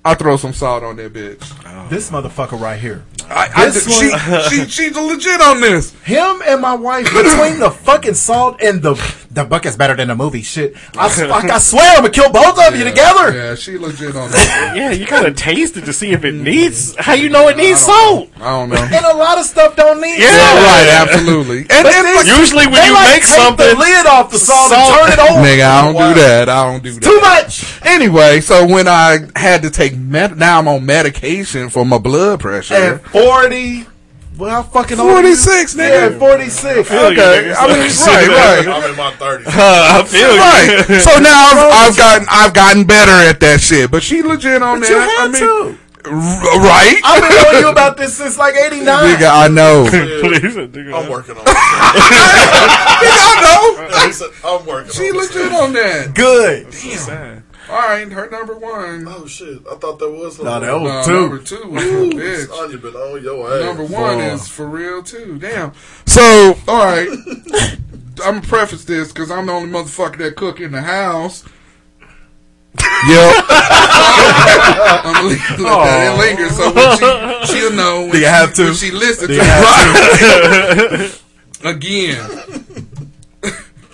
I 0.05 0.15
throw 0.15 0.37
some 0.37 0.53
salt 0.53 0.83
on 0.83 0.97
that 0.97 1.13
bitch. 1.13 1.45
This 1.89 2.11
motherfucker 2.11 2.61
right 2.61 2.79
here. 2.79 3.05
I, 3.31 3.49
I, 3.55 3.67
This 3.71 3.85
she, 3.85 4.11
one- 4.11 4.43
she, 4.49 4.65
she's 4.71 4.97
legit 4.97 5.41
on 5.43 5.61
this. 5.61 5.93
Him 6.03 6.41
and 6.47 6.61
my 6.63 6.75
wife 6.75 7.05
between 7.13 7.59
the 7.61 7.71
fucking 7.71 8.15
salt 8.15 8.61
and 8.63 8.81
the 8.83 8.95
the 9.31 9.45
bucket's 9.45 9.77
better 9.77 9.95
than 9.95 10.09
the 10.09 10.15
movie 10.17 10.41
shit. 10.43 10.75
I 10.97 11.09
swear 11.59 11.91
I'm 11.93 11.97
gonna 12.01 12.11
kill 12.11 12.33
both 12.33 12.59
of 12.59 12.75
you 12.75 12.85
together. 12.85 13.33
Yeah, 13.37 13.55
she 13.55 13.77
legit 13.77 14.17
on 14.17 14.31
that. 14.31 14.73
Yeah, 14.75 14.91
you 14.93 15.07
gotta 15.07 15.33
taste 15.33 15.77
it 15.77 15.85
to 15.85 15.93
see 15.93 16.11
if 16.13 16.25
it 16.25 16.33
needs. 16.35 16.97
How 16.97 17.13
you 17.13 17.29
know 17.29 17.47
it 17.49 17.57
needs 17.59 17.81
salt? 17.81 18.31
I 18.39 18.51
don't 18.59 18.71
know. 18.71 18.77
And 18.77 19.05
a 19.05 19.15
lot 19.17 19.39
of 19.39 19.45
stuff 19.45 19.77
don't 19.77 20.01
need 20.01 20.19
Yeah, 20.19 20.33
salt. 20.35 20.65
right, 20.65 20.89
absolutely. 21.07 21.59
And, 21.59 21.69
But 21.69 21.87
and 21.95 22.07
this- 22.07 22.39
Usually 22.39 22.67
when 22.67 22.77
they 22.77 22.87
you 22.87 22.95
like 22.95 23.09
make 23.09 23.15
take 23.17 23.25
something, 23.25 23.67
the 23.69 23.75
lid 23.77 24.07
off 24.07 24.31
the 24.31 24.39
salt, 24.39 24.71
salt- 24.71 24.91
and 24.91 25.13
turn 25.15 25.27
it 25.27 25.31
over. 25.31 25.41
Nigga, 25.47 25.67
I 25.69 25.93
don't 25.93 26.15
do 26.15 26.21
that. 26.21 26.49
I 26.49 26.65
don't 26.73 26.83
do 26.83 26.93
that. 26.95 27.03
Too 27.03 27.21
much. 27.21 27.87
Anyway, 27.87 28.41
so 28.41 28.67
when 28.67 28.89
I 28.89 29.19
had 29.37 29.63
to 29.63 29.71
take 29.71 29.95
med- 29.97 30.39
now 30.39 30.59
I'm 30.59 30.69
on 30.69 30.87
medication 30.87 31.68
for 31.69 31.85
my 31.85 31.99
blood 31.99 32.41
pressure. 32.41 32.75
At 32.75 33.05
forty. 33.09 33.87
Well, 34.39 34.51
how 34.51 34.63
fucking 34.63 35.01
old 35.01 35.11
46, 35.11 35.75
nigga. 35.75 36.13
Yeah, 36.13 36.19
forty 36.19 36.49
six. 36.49 36.89
feel 36.89 36.99
okay, 37.07 37.17
nigga. 37.17 37.55
I 37.59 37.67
mean, 37.67 37.91
right, 37.91 38.29
right. 38.29 38.69
I'm 38.69 38.91
in 38.91 38.97
my 38.97 39.11
30s. 39.19 39.43
I 39.49 40.05
feel 40.05 40.21
you. 40.31 40.39
right. 40.39 41.01
So 41.03 41.19
now 41.19 41.51
I've, 41.51 41.91
I've 41.91 41.97
gotten 41.97 42.27
I've 42.31 42.55
gotten 42.55 42.85
better 42.85 43.11
at 43.11 43.41
that 43.41 43.61
shit. 43.61 43.91
But 43.91 44.05
she 44.05 44.23
legit 44.23 44.63
on 44.63 44.79
But 44.79 44.89
that. 44.89 44.95
you 44.95 45.01
had 45.01 45.19
I 45.19 45.27
mean, 45.27 45.43
to. 45.43 45.79
r- 46.05 46.63
right? 46.63 47.01
I've 47.05 47.21
been 47.21 47.43
knowing 47.43 47.59
you 47.65 47.71
about 47.73 47.97
this 47.97 48.15
since 48.17 48.39
like 48.39 48.55
eighty 48.55 48.81
nine. 48.81 49.17
Nigga, 49.17 49.29
I 49.29 49.49
know. 49.49 49.87
Please, 49.91 50.55
nigga. 50.55 50.95
I'm 50.95 51.11
working 51.11 51.35
on 51.37 51.43
it. 51.43 51.49
Nigga, 53.03 53.19
I 53.27 53.35
know. 53.43 53.97
I 53.99 54.11
said, 54.13 54.31
I'm 54.45 54.65
working 54.67 54.93
She 54.93 55.11
on 55.11 55.17
it. 55.17 55.19
legit 55.19 55.53
on 55.53 55.73
that. 55.73 56.15
Good. 56.15 56.73
Sad. 56.75 57.43
All 57.71 57.77
right, 57.77 58.11
her 58.11 58.31
number 58.31 58.55
one. 58.57 59.07
Oh, 59.09 59.27
shit. 59.27 59.59
I 59.71 59.75
thought 59.77 59.99
that 59.99 60.11
was 60.11 60.39
No, 60.41 60.53
her. 60.55 60.61
that 60.61 60.81
was 60.81 61.07
No, 61.07 61.13
two. 61.15 61.21
number 61.21 61.39
two 61.43 61.69
was 61.69 61.83
her 61.83 61.91
bitch. 61.91 62.51
Anya 62.63 62.79
been 62.79 62.95
on 62.95 63.23
your 63.23 63.53
ass. 63.53 63.65
Number 63.65 63.85
one 63.85 64.17
Boy. 64.19 64.23
is 64.33 64.49
for 64.49 64.67
real 64.67 65.03
too. 65.03 65.39
Damn. 65.39 65.73
So, 66.07 66.57
all 66.67 66.79
right. 66.79 67.09
I'm 68.25 68.37
gonna 68.37 68.41
preface 68.41 68.85
this 68.85 69.13
because 69.13 69.31
I'm 69.31 69.47
the 69.47 69.53
only 69.53 69.69
motherfucker 69.71 70.17
that 70.19 70.35
cook 70.37 70.61
in 70.61 70.73
the 70.73 70.81
house. 70.81 71.45
Yep. 73.09 73.35
I'm 73.49 75.15
gonna 75.15 75.29
leave, 75.29 75.51
let 75.51 75.59
that 75.59 76.15
it 76.15 76.19
linger. 76.19 76.49
So 76.51 76.73
when 76.73 76.99
she, 77.47 77.53
she'll 77.53 77.73
know 77.73 78.01
when 78.03 78.11
Do 78.13 78.19
you 78.19 78.25
she, 78.25 78.29
have 78.31 78.55
to? 78.55 78.65
when 78.65 78.75
she 78.75 78.91
listens 78.91 79.29
Do 79.29 79.35
to 79.37 79.45
you 79.45 79.51
it. 81.05 81.23
Again. 81.65 82.29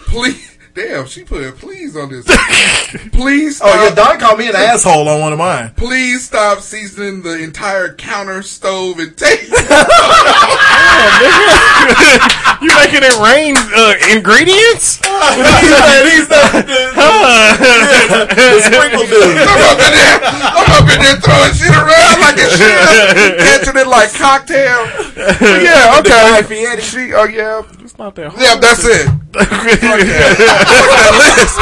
Please. 0.07 0.54
Damn, 0.75 1.07
she 1.07 1.23
put 1.23 1.45
a 1.45 1.53
please 1.53 1.97
on 1.97 2.11
this. 2.11 2.27
Please 3.13 3.59
stop. 3.59 3.71
Oh 3.73 3.85
yeah, 3.85 3.95
Don 3.95 4.19
called 4.19 4.41
me 4.41 4.49
an 4.49 4.57
asshole 4.57 5.09
on 5.09 5.21
one 5.21 5.33
of 5.33 5.39
mine. 5.39 5.71
Please 5.77 6.25
stop 6.25 6.59
seasoning 6.61 7.23
the 7.23 7.41
entire 7.43 7.95
counter, 7.95 8.43
stove, 8.43 8.99
and 8.99 9.17
table. 9.17 9.57
You 12.65 12.73
making 12.81 13.05
it 13.05 13.13
rain 13.21 13.53
uh, 13.59 13.93
ingredients? 14.09 14.97
He's 14.97 16.25
the, 16.33 16.65
the, 16.65 16.97
sprinkle 18.65 19.05
dude. 19.05 19.37
I'm 19.37 19.61
up 19.69 19.77
in 19.85 19.93
there. 19.93 20.17
I'm 20.25 20.73
up 20.73 20.89
in 20.89 20.97
there 21.03 21.21
throwing 21.21 21.53
shit 21.53 21.77
around 21.77 22.25
like 22.25 22.41
a 22.41 22.49
shit, 22.49 23.37
catching 23.39 23.77
it 23.77 23.87
like 23.87 24.15
cocktail. 24.15 24.89
But 25.15 25.61
yeah, 25.61 26.01
okay. 26.01 26.41
She, 26.81 27.13
oh 27.13 27.25
yeah, 27.25 27.61
It's 27.95 27.99
not 28.01 28.15
that 28.17 28.27
hard. 28.33 28.43
yeah, 28.43 28.57
that's 28.59 28.83
it. 28.85 29.07
Fuck 29.39 29.47
that 29.47 31.15
list. 31.15 31.55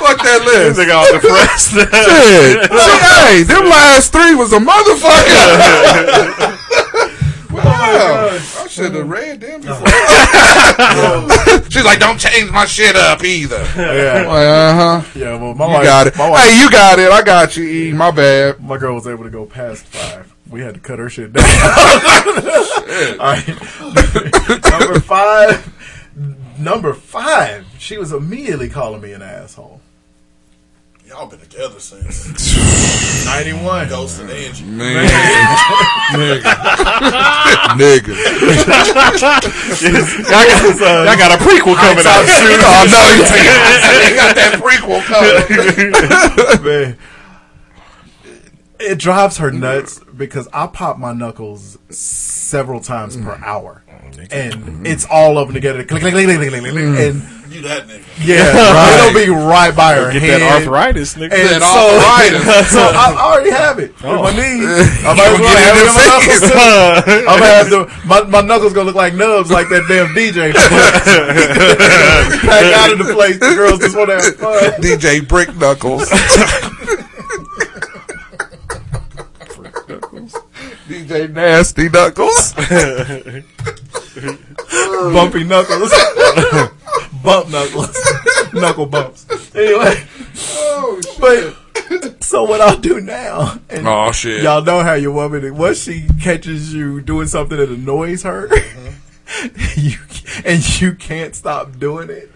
Fuck 0.00 0.18
that 0.26 0.42
list. 0.44 0.80
Nigga 0.80 0.94
all 0.94 1.06
depressed. 1.12 1.70
Shit. 1.70 1.86
See, 2.82 2.98
hey, 2.98 3.42
them 3.44 3.64
last 3.70 4.10
three 4.10 4.34
was 4.34 4.52
a 4.52 4.58
motherfucker. 4.58 6.56
Wow. 7.50 8.28
I 8.62 8.68
should 8.68 8.94
have 8.94 9.08
read 9.08 9.40
them 9.40 9.60
before. 9.62 9.88
She's 11.68 11.84
like, 11.84 11.98
don't 11.98 12.16
change 12.18 12.48
my 12.52 12.64
shit 12.64 12.94
up 12.94 13.24
either. 13.24 13.58
Yeah. 13.76 14.24
Uh 14.30 15.02
huh. 15.02 15.02
Yeah, 15.16 15.34
well, 15.36 15.54
my 15.54 15.66
You 15.66 15.72
wife, 15.72 15.84
got 15.84 16.06
it. 16.06 16.16
My, 16.16 16.30
wife, 16.30 16.44
Hey, 16.44 16.60
you 16.62 16.70
got 16.70 17.00
it. 17.00 17.10
I 17.10 17.22
got 17.22 17.56
you. 17.56 17.64
E. 17.64 17.92
My 17.92 18.12
bad. 18.12 18.60
my 18.62 18.76
girl 18.78 18.94
was 18.94 19.08
able 19.08 19.24
to 19.24 19.30
go 19.30 19.46
past 19.46 19.84
five. 19.86 20.29
We 20.50 20.60
had 20.60 20.74
to 20.74 20.80
cut 20.80 20.98
her 20.98 21.08
shit 21.08 21.32
down. 21.32 21.44
All 23.20 23.32
right. 23.32 23.46
number 24.70 25.00
five. 25.00 25.72
Number 26.58 26.92
five. 26.92 27.66
She 27.78 27.96
was 27.98 28.12
immediately 28.12 28.68
calling 28.68 29.00
me 29.00 29.12
an 29.12 29.22
asshole. 29.22 29.80
Y'all 31.06 31.26
been 31.26 31.40
together 31.40 31.80
since 31.80 32.54
91. 33.26 33.88
Ghost 33.88 34.20
and 34.20 34.30
Angie. 34.30 34.64
Man. 34.64 35.08
Nigga. 36.14 36.54
Nigga. 37.74 38.14
y'all, 38.94 39.18
got, 39.18 39.44
uh, 39.44 41.02
y'all 41.02 41.16
got 41.16 41.32
a 41.34 41.42
prequel 41.42 41.74
coming 41.74 42.06
out. 42.06 42.22
Oh, 42.22 42.86
no, 42.86 43.02
you 43.16 43.24
they 44.06 44.14
got 44.14 44.34
that 44.36 44.58
prequel 44.62 45.02
coming. 45.02 46.64
Man. 46.64 46.98
It 48.80 48.98
drives 48.98 49.36
her 49.38 49.50
mm-hmm. 49.50 49.60
nuts 49.60 50.00
because 50.16 50.48
I 50.52 50.66
pop 50.66 50.98
my 50.98 51.12
knuckles 51.12 51.78
several 51.90 52.80
times 52.80 53.16
per 53.16 53.36
mm. 53.36 53.42
hour. 53.42 53.82
Mm, 53.88 54.28
and 54.32 54.54
mm-hmm. 54.54 54.86
it's 54.86 55.06
all 55.10 55.38
of 55.38 55.48
them 55.48 55.54
together. 55.54 55.84
Click, 55.84 56.00
click, 56.00 56.12
click, 56.12 56.26
click, 56.26 56.38
click, 56.38 56.50
click, 56.50 56.72
click, 56.72 56.84
mm. 56.84 57.08
And 57.10 57.52
You 57.52 57.62
that 57.62 57.86
nigga. 57.86 58.04
yeah, 58.24 58.46
Right. 58.54 59.08
it'll 59.08 59.14
be 59.14 59.28
right 59.30 59.74
by 59.74 59.94
her 59.94 60.12
Get 60.12 60.22
head. 60.22 60.40
that 60.40 60.62
arthritis, 60.62 61.14
nigga. 61.14 61.34
And 61.34 61.60
That 61.60 61.62
so, 61.62 61.82
arthritis. 61.98 62.70
so 62.74 62.80
I 62.80 63.12
already 63.18 63.50
have 63.50 63.78
it 63.78 63.90
in 64.02 64.16
my 64.16 64.30
knees. 64.30 64.66
I 65.04 65.14
might 65.14 65.26
as 65.26 65.38
Gonna 65.38 65.44
well 65.44 65.56
have 65.58 65.76
it 65.76 65.82
it 65.82 65.88
in 65.88 65.94
my 65.94 66.06
knuckles 66.08 66.40
too. 66.40 67.26
I'm 67.28 67.38
gonna 67.38 67.58
have 67.58 67.70
to, 67.70 68.06
my, 68.06 68.22
my 68.22 68.40
knuckles 68.40 68.72
gonna 68.72 68.86
look 68.86 68.96
like 68.96 69.14
nubs 69.14 69.50
like 69.50 69.68
that 69.68 69.86
damn 69.88 70.14
DJ. 70.14 70.54
Pack 72.46 72.64
out 72.74 72.92
of 72.92 72.98
the 72.98 73.12
place. 73.14 73.38
The 73.38 73.54
girls 73.54 73.80
just 73.80 73.96
want 73.96 74.10
to 74.10 74.16
have 74.16 74.36
fun. 74.36 74.80
DJ 74.80 75.26
Brick 75.26 75.54
Knuckles. 75.56 76.08
DJ 81.10 81.32
Nasty 81.32 81.88
Knuckles. 81.88 82.54
Bumpy 85.12 85.42
knuckles. 85.44 85.90
Bump 87.24 87.48
knuckles. 87.50 87.98
Knuckle 88.52 88.86
bumps. 88.86 89.26
Anyway. 89.54 90.04
Oh, 90.56 91.00
shit. 91.02 91.20
But 91.20 91.56
so 92.22 92.44
what 92.44 92.60
I'll 92.60 92.78
do 92.78 93.00
now, 93.00 93.58
and 93.68 93.88
Oh, 93.88 94.12
shit. 94.12 94.44
y'all 94.44 94.62
know 94.62 94.84
how 94.84 94.94
your 94.94 95.10
woman, 95.10 95.56
once 95.56 95.82
she 95.82 96.06
catches 96.22 96.72
you 96.72 97.00
doing 97.00 97.26
something 97.26 97.58
that 97.58 97.70
annoys 97.70 98.22
her, 98.22 98.46
uh-huh. 98.52 99.48
you 99.76 99.98
and 100.44 100.80
you 100.80 100.94
can't 100.94 101.34
stop 101.34 101.76
doing 101.78 102.08
it. 102.08 102.30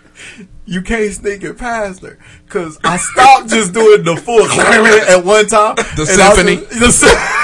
You 0.67 0.81
can't 0.81 1.13
sneak 1.13 1.45
it 1.45 1.59
past 1.59 2.01
her 2.03 2.19
because 2.47 2.79
I 2.83 2.97
stopped 2.97 3.51
just 3.51 3.75
doing 3.75 4.03
the 4.03 4.17
full 4.17 4.41
at 4.49 5.23
one 5.25 5.47
time. 5.47 5.77
The 5.77 6.09
and 6.11 6.23
I 6.23 6.29
was- 6.31 6.37
symphony. 6.39 6.57
the, 6.57 6.89
the 6.89 6.95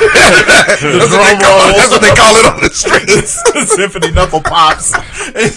That's 0.80 1.12
what, 1.12 1.42
call, 1.42 1.58
that's 1.76 1.90
what 1.90 2.00
they 2.00 2.14
call 2.16 2.36
it 2.36 2.46
on 2.46 2.60
the 2.62 2.70
streets. 2.72 3.42
the 3.52 3.66
symphony 3.66 4.10
knuckle 4.12 4.40
pops. 4.40 4.94
And 4.94 5.52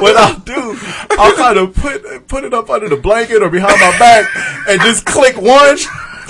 what 0.00 0.16
I'll 0.16 0.38
do, 0.40 0.78
I'll 1.18 1.34
kind 1.34 1.58
of 1.58 1.74
put 1.74 2.28
put 2.28 2.44
it 2.44 2.54
up 2.54 2.70
under 2.70 2.88
the 2.88 2.96
blanket 2.96 3.42
or 3.42 3.50
behind 3.50 3.80
my 3.80 3.98
back 3.98 4.28
and 4.68 4.80
just 4.82 5.04
click 5.04 5.36
one. 5.36 5.76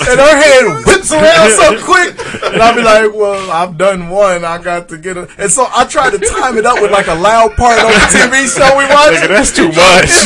And 0.09 0.19
her 0.21 0.37
head 0.37 0.65
whips 0.87 1.13
around 1.13 1.51
so 1.53 1.77
quick, 1.85 2.15
and 2.53 2.63
I'll 2.63 2.75
be 2.75 2.83
like, 2.83 3.13
"Well, 3.15 3.51
I've 3.51 3.77
done 3.77 4.09
one. 4.09 4.45
I 4.45 4.59
got 4.63 4.89
to 4.91 4.99
get 4.99 5.17
it." 5.17 5.29
And 5.39 5.51
so 5.51 5.67
I 5.71 5.85
try 5.85 6.11
to 6.11 6.19
time 6.19 6.57
it 6.59 6.67
up 6.67 6.81
with 6.81 6.91
like 6.91 7.07
a 7.09 7.15
loud 7.15 7.53
part 7.57 7.79
on 7.79 7.91
the 7.93 7.99
TV 8.13 8.47
show 8.49 8.77
we 8.77 8.85
watch. 8.89 9.15
Nigga, 9.15 9.29
that's 9.29 9.53
too 9.55 9.69
much. 9.69 10.11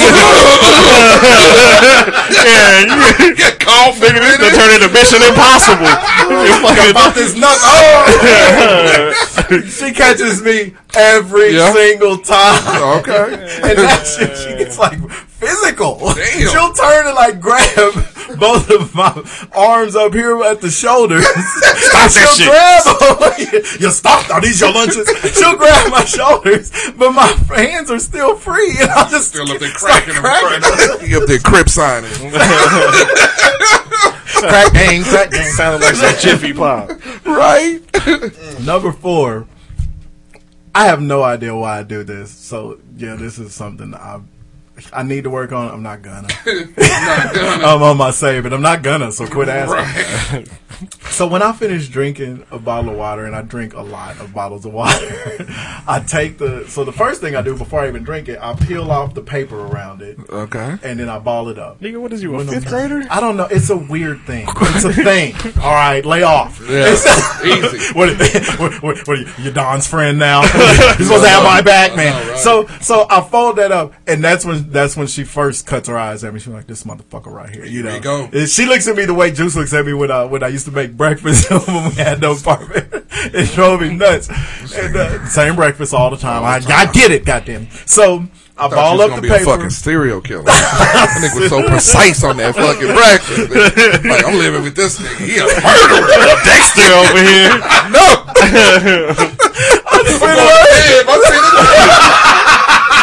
yeah, 2.45 2.81
you 3.21 3.35
Get 3.35 3.59
cough, 3.61 3.97
nigga, 3.99 4.21
this 4.21 4.37
gonna 4.39 4.55
turn 4.57 4.75
into 4.75 4.89
Mission 4.93 5.23
Impossible. 5.23 5.91
You 6.25 6.91
about 6.91 7.15
this 7.15 7.37
nut. 7.37 7.57
Oh, 7.63 9.61
she 9.67 9.93
catches 9.93 10.43
me 10.43 10.75
every 10.95 11.55
Yeah. 11.55 11.73
single 11.73 12.19
time. 12.19 12.63
Okay. 13.01 13.35
and 13.63 13.79
that 13.79 14.07
shit, 14.07 14.37
she 14.37 14.57
gets 14.57 14.79
like 14.79 14.99
physical. 15.45 15.99
Damn. 16.15 16.49
She'll 16.49 16.73
turn 16.73 17.07
and 17.07 17.15
like 17.15 17.41
grab 17.41 17.95
both 18.39 18.71
of 18.71 18.95
my 18.95 19.13
arms 19.53 19.97
up 19.97 20.15
here 20.15 20.43
at 20.43 20.61
the 20.61 20.71
shoulders. 20.71 21.27
Stop 21.27 22.11
that 22.11 22.35
She'll 22.37 22.51
grab 22.51 23.61
them. 23.63 23.81
you 23.81 23.91
stop. 23.91 24.31
Are 24.31 24.41
these 24.41 24.61
your 24.61 24.73
lunches? 24.73 25.09
She'll 25.37 25.57
grab 25.57 25.91
my 25.91 26.05
shoulders, 26.05 26.71
but 26.97 27.13
my 27.13 27.27
hands 27.55 27.91
are 27.91 27.99
still 27.99 28.37
free, 28.37 28.77
and 28.81 28.91
I 28.91 29.09
just 29.11 29.29
Still 29.29 29.51
up 29.51 29.59
there 29.59 29.69
start 29.71 30.05
cracking 30.05 30.15
them, 30.15 30.23
cracking 30.23 30.61
them. 31.01 31.11
You 31.11 31.23
up 31.23 31.29
there 31.29 31.39
crip 31.39 31.69
signing. 31.69 32.11
Crack 34.41 34.73
gang, 34.73 35.03
crack 35.03 35.31
gang. 35.31 35.51
Sounded 35.53 35.81
like 35.85 35.95
some 35.95 36.19
Jiffy 36.21 36.53
Pop. 36.53 36.91
right? 37.25 37.81
Number 38.61 38.93
four. 38.93 39.47
I 40.75 40.87
have 40.87 41.01
no 41.01 41.23
idea 41.23 41.55
why 41.55 41.79
I 41.79 41.83
do 41.85 42.03
this. 42.03 42.31
So 42.31 42.81
yeah, 42.97 43.15
this 43.15 43.39
is 43.39 43.55
something 43.55 43.95
I 43.95 44.21
I 44.93 45.03
need 45.03 45.25
to 45.25 45.31
work 45.31 45.53
on. 45.53 45.71
I'm 45.71 45.83
not 45.85 46.03
gonna. 46.03 46.29
I'm 46.47 47.83
on 47.83 47.97
my 47.97 48.11
save, 48.11 48.43
but 48.43 48.53
I'm 48.53 48.63
not 48.63 48.83
gonna. 48.83 49.13
So 49.13 49.27
quit 49.27 49.49
asking. 49.49 50.47
So 51.11 51.29
when 51.29 51.43
I 51.43 51.53
finish 51.53 51.89
drinking 51.89 52.45
a 52.51 52.59
bottle 52.59 52.91
of 52.91 52.97
water, 52.97 53.25
and 53.25 53.37
I 53.37 53.43
drink 53.43 53.75
a 53.75 53.81
lot 53.81 54.19
of 54.19 54.35
bottles 54.35 54.67
of 54.67 54.73
water, 54.73 55.07
I 55.87 56.05
take 56.05 56.39
the. 56.39 56.67
So 56.67 56.83
the 56.85 56.91
first 56.93 57.21
thing 57.21 57.37
I 57.37 57.43
do 57.43 57.57
before 57.57 57.83
I 57.83 57.89
even 57.89 58.03
drink 58.03 58.29
it, 58.29 58.41
I 58.43 58.55
peel 58.55 58.91
off 58.91 59.15
the 59.15 59.23
paper 59.23 59.57
around 59.57 60.03
it, 60.03 60.19
Okay. 60.29 60.77
and 60.83 60.99
then 60.99 61.09
I 61.09 61.21
ball 61.21 61.49
it 61.49 61.59
up. 61.61 61.81
Nigga, 61.81 62.01
what 62.01 62.13
is 62.13 62.25
you, 62.25 62.35
a 62.35 62.45
fifth 62.45 62.67
grader? 62.67 63.05
I 63.09 63.21
don't 63.21 63.37
know. 63.37 63.45
It's 63.45 63.71
a 63.71 63.77
weird 63.77 64.23
thing. 64.23 64.49
It's 64.51 64.85
a 64.85 64.93
thing. 64.93 65.37
All 65.63 65.73
right, 65.73 66.05
lay 66.05 66.25
off. 66.25 66.61
Yeah. 66.69 66.93
Easy. 66.93 67.93
what, 67.95 68.19
what, 68.59 68.83
what, 68.83 69.07
what 69.07 69.09
are 69.09 69.15
you, 69.15 69.29
you 69.39 69.53
Don's 69.53 69.87
friend 69.87 70.19
now? 70.19 70.43
You're 70.43 70.51
supposed 71.07 71.23
to 71.23 71.29
have 71.29 71.45
my 71.45 71.63
back, 71.63 71.95
man. 71.95 72.37
So, 72.39 72.67
so 72.81 73.07
I 73.09 73.21
fold 73.21 73.57
that 73.57 73.71
up, 73.71 73.93
and 74.09 74.25
that's 74.25 74.45
when 74.45 74.64
that's 74.71 74.97
when 74.97 75.07
she 75.07 75.25
first 75.25 75.67
cuts 75.67 75.89
her 75.89 75.97
eyes 75.99 76.25
at 76.25 76.33
me. 76.35 76.41
She's 76.41 76.49
like, 76.53 76.67
"This 76.67 76.85
motherfucker 76.85 77.33
right 77.33 77.49
here." 77.55 77.65
You 77.65 77.83
know. 77.83 77.95
you 77.95 78.01
go. 78.01 78.29
And 78.33 78.49
she 78.49 78.67
looks 78.67 78.87
at 78.89 78.97
me 78.97 79.05
the 79.05 79.15
way 79.15 79.31
Juice 79.31 79.55
looks 79.57 79.73
at 79.73 79.85
me 79.87 79.93
when 79.93 80.11
I 80.11 80.25
when 80.25 80.43
I 80.43 80.49
used 80.49 80.67
to 80.67 80.73
make 80.73 80.97
breakfast 80.97 81.51
when 81.69 81.89
we 81.91 81.95
had 81.95 82.21
no 82.21 82.33
apartment. 82.33 82.89
it 83.11 83.51
drove 83.55 83.81
me 83.81 83.95
nuts. 83.97 84.29
And, 84.75 84.97
uh, 84.97 85.25
same 85.27 85.57
breakfast 85.57 85.95
all 85.95 86.11
the 86.11 86.17
time. 86.17 86.43
I, 86.45 86.61
I 86.75 86.87
get 86.93 87.11
it, 87.11 87.25
goddamn. 87.25 87.69
So 87.87 88.27
I 88.57 88.69
Thought 88.69 88.71
ball 88.75 89.01
up 89.01 89.15
the 89.17 89.23
be 89.23 89.29
a 89.29 89.33
paper. 89.33 89.45
fucking 89.47 89.71
serial 89.71 90.21
killer. 90.21 90.43
that 90.45 91.19
nigga 91.21 91.41
was 91.41 91.51
so 91.51 91.63
precise 91.69 92.23
on 92.23 92.37
that 92.39 92.55
fucking 92.55 92.93
breakfast. 92.95 93.51
nigga. 93.51 94.05
Like 94.11 94.25
I'm 94.25 94.35
living 94.39 94.63
with 94.63 94.77
this 94.77 94.99
nigga. 94.99 95.27
He 95.27 95.39
a 95.39 95.47
murderer. 95.47 96.39
Dexter 96.45 96.93
over 96.95 97.19
here. 97.23 97.51
no. 97.91 98.05
I 101.07 101.17
see 101.25 101.35
this- 101.35 101.55
Please, 101.65 102.94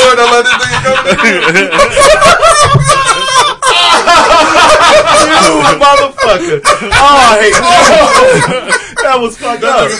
Lord, 0.00 0.16
don't 0.16 0.32
let 0.32 0.44
this 0.44 0.56
nigga 0.56 1.70
you 5.30 5.76
motherfucker. 5.76 6.60
Oh, 6.64 7.16
I 7.20 7.36
hate 7.40 7.54
that. 9.02 9.18
was 9.20 9.36
fucked 9.36 9.64
up. 9.64 9.90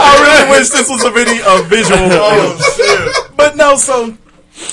I 0.00 0.12
really 0.20 0.50
wish 0.50 0.70
this 0.70 0.88
was 0.88 1.04
a 1.04 1.10
video, 1.10 1.42
a 1.46 1.62
visual. 1.64 1.98
Oh, 2.00 2.58
shit. 2.76 3.36
But 3.36 3.56
no, 3.56 3.76
so, 3.76 4.06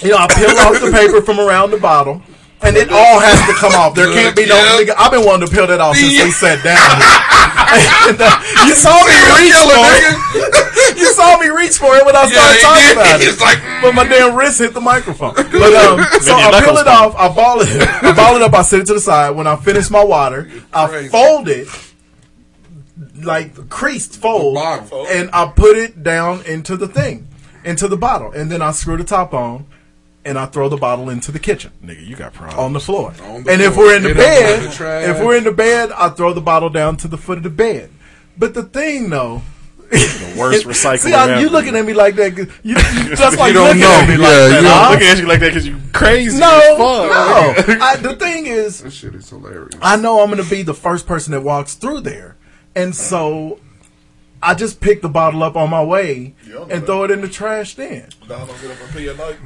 you 0.01 0.11
know, 0.11 0.17
I 0.17 0.27
peel 0.27 0.49
off 0.59 0.79
the 0.79 0.91
paper 0.91 1.21
from 1.21 1.39
around 1.39 1.71
the 1.71 1.77
bottle. 1.77 2.21
And 2.61 2.75
it 2.75 2.91
all 2.91 3.19
has 3.23 3.39
to 3.47 3.53
come 3.55 3.71
off. 3.71 3.95
There 3.95 4.11
can't 4.11 4.35
be 4.35 4.45
no. 4.45 4.55
Nigga, 4.75 4.93
I've 4.97 5.11
been 5.11 5.25
wanting 5.25 5.47
to 5.47 5.53
peel 5.53 5.65
that 5.67 5.79
off 5.79 5.95
since 5.95 6.21
we 6.21 6.31
sat 6.31 6.63
down. 6.63 6.75
And, 7.69 8.17
uh, 8.19 8.33
you 8.65 8.73
saw 8.73 8.97
me 9.05 9.13
reach 9.37 9.53
for 9.53 9.77
it. 9.77 10.68
You 10.99 11.13
saw 11.13 11.37
me 11.37 11.47
reach 11.49 11.77
for 11.77 11.95
it 11.95 12.05
when 12.05 12.15
I 12.15 12.27
started 12.27 12.55
he 12.55 12.61
talking 12.61 12.83
did. 12.83 12.97
about 12.97 13.21
it. 13.21 13.25
He's 13.25 13.41
like, 13.41 13.59
But 13.81 13.93
my 13.95 14.07
damn 14.07 14.35
wrist 14.35 14.59
hit 14.59 14.73
the 14.73 14.81
microphone. 14.81 15.33
But 15.35 15.73
um, 15.75 15.99
so 16.21 16.33
I 16.35 16.61
peel 16.63 16.77
it 16.77 16.87
off, 16.87 17.15
I 17.15 17.33
ball 17.33 17.61
it, 17.61 17.67
I 18.03 18.13
ball 18.15 18.35
it 18.35 18.41
up, 18.41 18.53
I 18.53 18.61
set 18.61 18.81
it 18.81 18.87
to 18.87 18.93
the 18.93 18.99
side. 18.99 19.31
When 19.31 19.47
I 19.47 19.55
finish 19.55 19.89
my 19.89 20.03
water, 20.03 20.49
I 20.73 21.07
fold 21.09 21.47
it 21.49 21.67
like 23.23 23.69
creased 23.69 24.19
fold, 24.21 24.55
bottle. 24.55 25.05
and 25.09 25.29
I 25.33 25.47
put 25.53 25.77
it 25.77 26.03
down 26.03 26.41
into 26.45 26.77
the 26.77 26.87
thing, 26.87 27.27
into 27.63 27.87
the 27.87 27.97
bottle, 27.97 28.31
and 28.31 28.51
then 28.51 28.61
I 28.61 28.71
screw 28.71 28.97
the 28.97 29.03
top 29.03 29.33
on, 29.33 29.65
and 30.25 30.37
I 30.37 30.45
throw 30.45 30.69
the 30.69 30.77
bottle 30.77 31.09
into 31.09 31.31
the 31.31 31.39
kitchen 31.39 31.71
Nigga, 31.83 32.05
you 32.05 32.15
got 32.15 32.33
problems. 32.33 32.59
on 32.59 32.73
the 32.73 32.79
floor. 32.79 33.13
On 33.23 33.43
the 33.43 33.51
and 33.51 33.61
if 33.61 33.75
we're 33.77 33.95
in 33.95 34.03
the 34.03 34.11
It 34.11 34.13
don't 34.15 34.23
bed, 34.23 34.61
the 35.05 35.09
if 35.11 35.19
we're 35.25 35.37
in 35.37 35.43
the 35.45 35.51
bed, 35.51 35.91
I 35.91 36.09
throw 36.09 36.33
the 36.33 36.41
bottle 36.41 36.69
down 36.69 36.97
to 36.97 37.07
the 37.07 37.17
foot 37.17 37.37
of 37.37 37.43
the 37.43 37.49
bed. 37.49 37.89
But 38.37 38.53
the 38.53 38.63
thing, 38.63 39.09
though. 39.09 39.41
The 39.89 40.35
worst 40.37 40.65
recycling 40.67 40.99
See, 40.99 41.13
I, 41.13 41.39
you 41.39 41.47
ever. 41.47 41.49
looking 41.49 41.75
at 41.75 41.85
me 41.85 41.93
like 41.93 42.15
that? 42.15 42.35
'cause 42.35 42.47
You, 42.63 42.75
you 42.75 43.15
just 43.15 43.37
like 43.37 43.47
You 43.49 43.53
don't 43.53 43.67
looking 43.67 43.81
know. 43.81 43.87
at 43.89 44.09
me 44.09 44.17
like 44.17 44.29
Yeah, 44.29 44.47
that. 44.47 44.61
you 44.61 44.67
don't- 44.67 44.77
I'm 44.77 44.91
looking 44.91 45.07
at 45.07 45.17
you 45.17 45.27
like 45.27 45.39
that 45.39 45.47
because 45.47 45.67
you 45.67 45.77
crazy. 45.93 46.39
No, 46.39 46.75
no. 46.77 47.53
I, 47.81 47.95
the 47.97 48.15
thing 48.15 48.45
is, 48.45 48.81
That 48.81 48.91
shit 48.91 49.15
is 49.15 49.29
hilarious. 49.29 49.73
I 49.81 49.95
know 49.95 50.21
I'm 50.21 50.29
going 50.29 50.43
to 50.43 50.49
be 50.49 50.61
the 50.61 50.73
first 50.73 51.07
person 51.07 51.31
that 51.31 51.41
walks 51.41 51.73
through 51.75 52.01
there, 52.01 52.37
and 52.75 52.95
so 52.95 53.59
I 54.41 54.53
just 54.53 54.79
pick 54.79 55.01
the 55.01 55.09
bottle 55.09 55.43
up 55.43 55.55
on 55.57 55.69
my 55.69 55.83
way 55.83 56.35
Yeah, 56.47 56.53
I 56.53 56.57
know 56.57 56.61
and 56.63 56.71
that. 56.71 56.85
throw 56.85 57.03
it 57.05 57.11
in 57.11 57.21
the 57.21 57.27
trash. 57.27 57.75
Then 57.75 58.09
Don 58.27 58.47
don't 58.47 58.61
get 58.61 58.71
up 58.71 58.77
and 58.81 58.91
pee 58.95 59.09
at 59.09 59.17
night. 59.17 59.37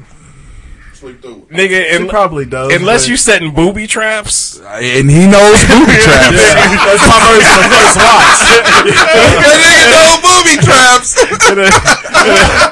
Sleep 1.04 1.20
through 1.22 1.32
it. 1.32 1.50
Nigga, 1.50 1.84
she 1.90 1.96
un- 1.98 2.08
probably 2.08 2.46
does. 2.46 2.72
unless 2.74 3.04
but- 3.04 3.10
you 3.10 3.18
setting 3.18 3.52
booby 3.54 3.88
traps. 3.88 4.58
And 4.64 5.12
he 5.12 5.28
knows 5.28 5.60
booby 5.68 6.00
traps. 6.00 6.32
that's 6.32 7.04
my 7.12 7.20
version 7.28 7.60
of 7.60 7.68
first 7.76 8.00
watch. 8.00 8.40
that 8.88 9.60
nigga 9.60 9.92
know 9.92 10.24
booby 10.24 10.56
traps. 10.64 11.20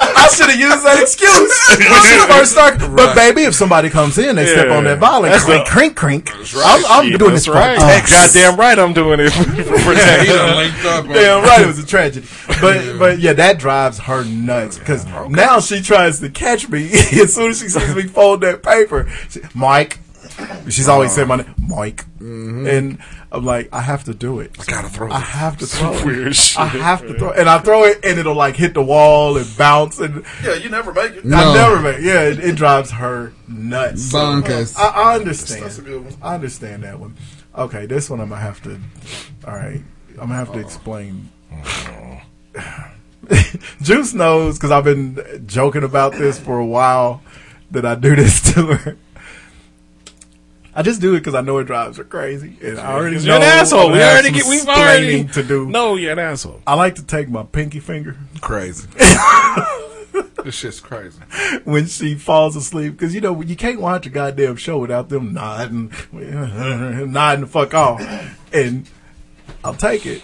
I 0.32 0.36
should 0.36 0.50
have 0.50 0.60
used 0.60 0.86
that 0.86 1.02
excuse 1.02 1.52
she 2.12 2.34
first 2.34 2.52
started. 2.52 2.96
But 2.96 3.16
baby, 3.16 3.44
if 3.44 3.56
somebody 3.56 3.90
comes 3.90 4.18
in, 4.18 4.36
they 4.36 4.46
step 4.46 4.70
on 4.70 4.84
that 4.86 5.02
and 5.02 5.26
That's 5.26 5.44
crink, 5.44 5.68
crink, 5.68 5.96
crink. 5.96 6.56
I'm, 6.58 6.86
I'm 6.86 7.10
Shit, 7.10 7.20
doing 7.20 7.32
that's 7.32 7.46
this 7.46 7.54
right. 7.54 7.76
for 7.76 7.82
protection. 7.82 8.16
Goddamn 8.34 8.60
right, 8.60 8.80
I'm 8.80 8.94
doing 8.94 9.20
it 9.20 9.30
for 9.34 9.44
protection. 9.84 11.14
Damn 11.14 11.44
right, 11.44 11.62
it 11.62 11.68
was 11.68 11.80
a 11.80 11.86
tragedy. 11.86 12.28
But 12.62 12.98
but 12.98 13.20
yeah, 13.20 13.34
that 13.34 13.60
drives 13.60 14.00
her 14.00 14.24
nuts 14.26 14.78
because 14.78 15.06
now 15.30 15.60
she 15.60 15.82
tries 15.82 16.20
to 16.20 16.30
catch 16.30 16.70
me 16.70 16.90
as 16.92 17.34
soon 17.34 17.52
as 17.52 17.60
she 17.60 17.70
sees 17.70 17.96
me 17.96 18.04
fold 18.04 18.42
that 18.42 18.64
paper. 18.64 19.10
She, 19.30 19.42
Mike, 19.54 20.00
she's 20.70 20.88
always 20.88 21.12
uh, 21.12 21.16
saying 21.16 21.28
my 21.28 21.38
name, 21.38 21.56
Mike, 21.58 22.06
mm-hmm. 22.18 22.68
and 22.68 23.00
I'm 23.32 23.46
like, 23.46 23.70
I 23.72 23.82
have 23.82 24.04
to 24.06 24.14
do 24.14 24.40
it. 24.40 24.56
I 24.60 24.66
gotta 24.66 24.90
throw 24.90 25.12
I 25.12 25.18
it. 25.18 25.24
have 25.24 25.58
to 25.58 25.66
throw 25.66 25.94
it. 25.94 26.06
weird 26.06 26.36
shit, 26.36 26.60
I 26.60 26.68
have 26.68 27.02
to 27.02 27.18
throw 27.18 27.32
it, 27.32 27.40
and 27.40 27.50
I 27.50 27.60
throw 27.60 27.84
it, 27.84 28.00
and 28.04 28.20
it'll 28.20 28.36
like 28.36 28.56
hit 28.56 28.74
the 28.74 28.84
wall 28.84 29.38
and 29.38 29.58
bounce, 29.58 30.00
and 30.00 30.26
Yeah, 30.44 30.56
you 30.56 30.70
never 30.70 30.94
make 30.94 31.14
it. 31.14 31.26
I 31.26 31.54
never 31.54 31.80
make. 31.80 32.02
Yeah, 32.02 32.24
it, 32.24 32.40
it 32.40 32.56
drives 32.56 32.92
her 32.92 33.34
nuts. 33.48 34.12
Bonkers. 34.12 34.78
I, 34.78 34.88
I 34.88 35.16
understand. 35.16 35.64
That's 35.64 35.78
a 35.78 35.82
good 35.82 36.04
one. 36.04 36.16
I 36.22 36.36
understand 36.36 36.84
that 36.84 37.00
one. 37.00 37.16
Okay, 37.56 37.86
this 37.86 38.10
one 38.10 38.22
I'm 38.22 38.30
gonna 38.30 38.42
have 38.42 38.62
to. 38.64 38.80
All 39.46 39.56
right, 39.56 39.82
I'm 40.12 40.16
gonna 40.16 40.36
have 40.36 40.54
to 40.54 40.60
explain. 40.60 41.30
Juice 43.82 44.14
knows 44.14 44.58
because 44.58 44.72
I've 44.72 44.84
been 44.84 45.44
joking 45.46 45.84
about 45.84 46.14
this 46.14 46.40
for 46.40 46.60
a 46.60 46.66
while 46.66 47.22
that 47.72 47.86
I 47.86 47.96
do 47.96 48.16
this 48.16 48.42
to 48.54 48.74
her. 48.74 48.98
I 50.74 50.84
just 50.84 51.02
do 51.02 51.16
it 51.16 51.20
because 51.20 51.36
I 51.36 51.42
know 51.42 51.58
it 51.58 51.66
drives 51.66 51.98
her 51.98 52.04
crazy, 52.04 52.56
and 52.62 52.80
I 52.80 52.94
already 52.94 53.18
You're 53.18 53.28
know 53.28 53.36
an 53.38 53.44
asshole. 53.44 53.84
Gonna 53.84 53.94
We 53.94 54.04
already 54.04 54.28
some 54.30 54.38
get. 54.38 54.46
We've 54.48 54.68
already 54.68 55.24
to 55.26 55.44
do. 55.44 55.70
No, 55.70 55.96
you're 55.96 56.14
an 56.14 56.20
asshole. 56.20 56.62
I 56.66 56.76
like 56.76 56.96
to 56.96 57.04
take 57.04 57.30
my 57.30 57.44
pinky 57.44 57.80
finger 57.80 58.16
Crazy. 58.40 58.88
this 60.44 60.56
shit's 60.56 60.80
crazy. 60.80 61.20
when 61.66 61.88
she 61.88 62.16
falls 62.16 62.56
asleep 62.56 62.94
because 62.94 63.14
you 63.14 63.22
know 63.22 63.42
you 63.42 63.56
can't 63.56 63.82
watch 63.82 64.06
a 64.06 64.10
goddamn 64.10 64.56
show 64.56 64.78
without 64.78 65.10
them 65.10 65.34
nodding, 65.34 65.92
nodding 66.12 67.42
the 67.42 67.48
fuck 67.48 67.74
off, 67.74 68.02
and 68.54 68.88
I'll 69.64 69.76
take 69.76 70.06
it 70.06 70.24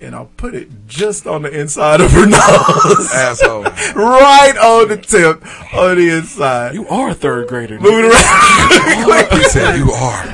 and 0.00 0.14
I'll 0.14 0.30
put 0.36 0.54
it 0.54 0.68
just 0.86 1.26
on 1.26 1.42
the 1.42 1.50
inside 1.60 2.00
of 2.00 2.10
her 2.12 2.26
nose. 2.26 3.12
Asshole. 3.12 3.62
right 3.62 4.56
on 4.56 4.88
the 4.88 4.96
tip, 4.96 5.44
on 5.74 5.96
the 5.96 6.16
inside. 6.16 6.74
You 6.74 6.86
are 6.88 7.10
a 7.10 7.14
third 7.14 7.48
grader. 7.48 7.78
Moving 7.80 8.10
around. 8.10 9.24
He 9.38 9.44
said 9.44 9.76
you 9.76 9.90
are. 9.92 10.24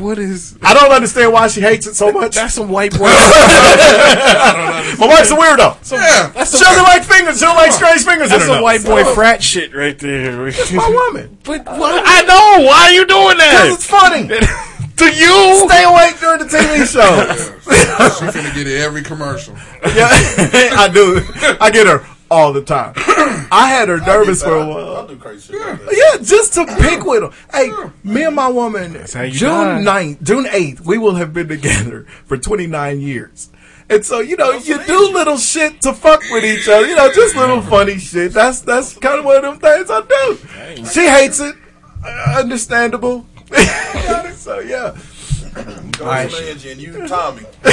What 0.00 0.18
is? 0.18 0.58
I 0.62 0.74
don't 0.74 0.90
understand 0.90 1.32
why 1.32 1.48
she 1.48 1.60
hates 1.60 1.86
it 1.86 1.94
so 1.94 2.12
much. 2.12 2.34
That's 2.34 2.54
some 2.54 2.68
white 2.68 2.92
boy. 2.98 3.04
My 3.06 4.96
wife's 4.98 5.30
a 5.30 5.36
weirdo. 5.36 5.92
Yeah. 5.92 6.44
She 6.44 6.58
doesn't 6.58 6.82
like 6.82 7.04
fingers. 7.04 7.38
She 7.38 7.44
don't 7.44 7.56
like 7.56 7.72
strange 7.72 8.04
fingers. 8.04 8.30
That's 8.30 8.44
in 8.44 8.48
her 8.48 8.54
some 8.54 8.56
nose. 8.56 8.62
white 8.62 8.84
boy 8.84 9.02
oh. 9.04 9.14
frat 9.14 9.42
shit 9.42 9.74
right 9.74 9.98
there. 9.98 10.50
My 10.74 10.88
woman. 10.88 11.38
But 11.44 11.64
what? 11.66 12.02
I 12.06 12.22
know. 12.22 12.66
Why 12.66 12.86
are 12.88 12.92
you 12.92 13.06
doing 13.06 13.38
that? 13.38 13.62
Because 13.64 13.74
it's 13.74 13.86
funny. 13.86 14.28
To 14.96 15.04
you? 15.04 15.68
Stay 15.68 15.84
awake 15.84 16.18
during 16.20 16.38
the 16.38 16.46
TV 16.46 16.86
show. 16.86 18.18
She's 18.18 18.34
gonna 18.34 18.54
get 18.54 18.66
it 18.66 18.80
every 18.80 19.02
commercial. 19.02 19.54
yeah, 19.94 20.08
I 20.78 20.88
do. 20.92 21.20
I 21.60 21.70
get 21.70 21.86
her 21.86 22.06
all 22.30 22.52
the 22.52 22.62
time. 22.62 22.94
I 22.96 23.68
had 23.68 23.88
her 23.88 23.98
nervous 23.98 24.42
for 24.42 24.56
a 24.56 24.60
I'll 24.60 24.68
while. 24.94 25.06
do 25.06 25.16
crazy 25.16 25.52
shit 25.52 25.60
like 25.60 25.84
that. 25.84 25.94
Yeah, 26.18 26.24
just 26.24 26.54
to 26.54 26.64
pick 26.80 27.04
with 27.04 27.22
her. 27.24 27.30
Hey, 27.52 27.70
me 28.04 28.24
and 28.24 28.34
my 28.34 28.48
woman, 28.48 28.92
June 29.30 29.84
die. 29.84 30.14
9th, 30.14 30.22
June 30.22 30.44
8th, 30.46 30.80
we 30.80 30.98
will 30.98 31.14
have 31.16 31.32
been 31.34 31.48
together 31.48 32.06
for 32.24 32.36
29 32.38 33.00
years. 33.00 33.50
And 33.88 34.04
so, 34.04 34.18
you 34.20 34.36
know, 34.36 34.52
you 34.52 34.82
do 34.84 35.12
little 35.12 35.36
shit 35.38 35.82
to 35.82 35.92
fuck 35.92 36.22
with 36.32 36.44
each 36.44 36.68
other. 36.68 36.86
You 36.86 36.96
know, 36.96 37.12
just 37.12 37.36
little 37.36 37.60
funny 37.60 37.98
shit. 37.98 38.32
That's 38.32 38.60
that's 38.60 38.96
kind 38.96 39.18
of 39.20 39.24
one 39.24 39.36
of 39.36 39.42
them 39.42 39.58
things 39.60 39.90
I 39.90 40.00
do. 40.00 40.84
She 40.86 41.06
hates 41.08 41.38
it. 41.38 41.54
Uh, 42.04 42.38
understandable. 42.40 43.26
so, 44.34 44.58
yeah. 44.60 44.96
Go 45.54 46.28
to 46.28 46.50
engine, 46.50 46.78
you 46.78 47.06
Tommy. 47.08 47.42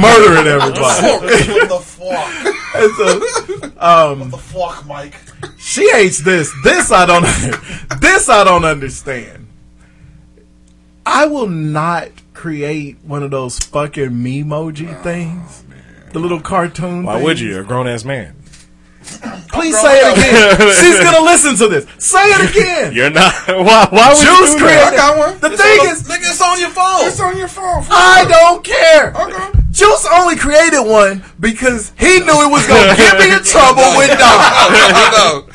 Murdering 0.00 0.46
everybody. 0.48 0.80
what 1.52 1.68
the 1.68 1.78
fuck? 1.80 2.30
And 2.74 2.92
so, 2.96 3.20
um, 3.78 4.30
The 4.30 4.38
fuck, 4.38 4.86
Mike. 4.86 5.14
She 5.58 5.88
hates 5.90 6.18
this. 6.18 6.52
This 6.64 6.90
I 6.90 7.06
don't. 7.06 7.22
this 8.00 8.28
I 8.28 8.44
don't 8.44 8.64
understand. 8.64 9.46
I 11.06 11.26
will 11.26 11.48
not 11.48 12.08
create 12.34 12.98
one 13.02 13.22
of 13.22 13.30
those 13.30 13.58
fucking 13.58 14.10
memoji 14.10 15.00
things. 15.02 15.64
The 16.12 16.18
little 16.18 16.40
cartoon. 16.40 17.04
Why 17.04 17.14
things. 17.14 17.24
would 17.24 17.40
you? 17.40 17.50
You're 17.50 17.60
a 17.62 17.64
grown 17.64 17.86
ass 17.86 18.04
man. 18.04 18.36
Please 19.50 19.78
say 19.80 19.98
it 20.00 20.12
again. 20.16 20.74
She's 20.80 20.98
gonna 21.00 21.24
listen 21.24 21.56
to 21.56 21.68
this. 21.68 21.86
Say 21.98 22.20
it 22.22 22.50
again. 22.50 22.92
You're 22.96 23.10
not. 23.10 23.32
Why? 23.48 23.88
Why 23.90 24.08
would 24.12 24.18
Juice 24.22 24.52
you 24.52 24.58
do 24.58 24.64
created. 24.64 24.80
that? 24.80 24.92
I 24.92 24.96
got 24.96 25.18
one. 25.18 25.38
The 25.40 25.52
It's 25.52 25.62
thing 25.62 25.80
on- 25.80 25.86
is, 25.88 26.02
nigga, 26.04 26.30
it's 26.30 26.42
on 26.42 26.60
your 26.60 26.70
phone. 26.70 27.06
It's 27.08 27.20
on 27.20 27.36
your 27.36 27.48
phone. 27.48 27.84
I 27.90 28.24
don't 28.28 28.62
care. 28.64 29.12
Okay. 29.16 29.59
Juice 29.70 30.06
only 30.12 30.36
created 30.36 30.82
one 30.82 31.22
because 31.38 31.92
he 31.98 32.18
knew 32.20 32.38
it 32.42 32.50
was 32.50 32.66
gonna 32.66 32.96
get 32.96 33.18
me 33.18 33.32
in 33.32 33.42
trouble 33.44 33.86
with 33.96 34.10
Dom. 34.18 35.46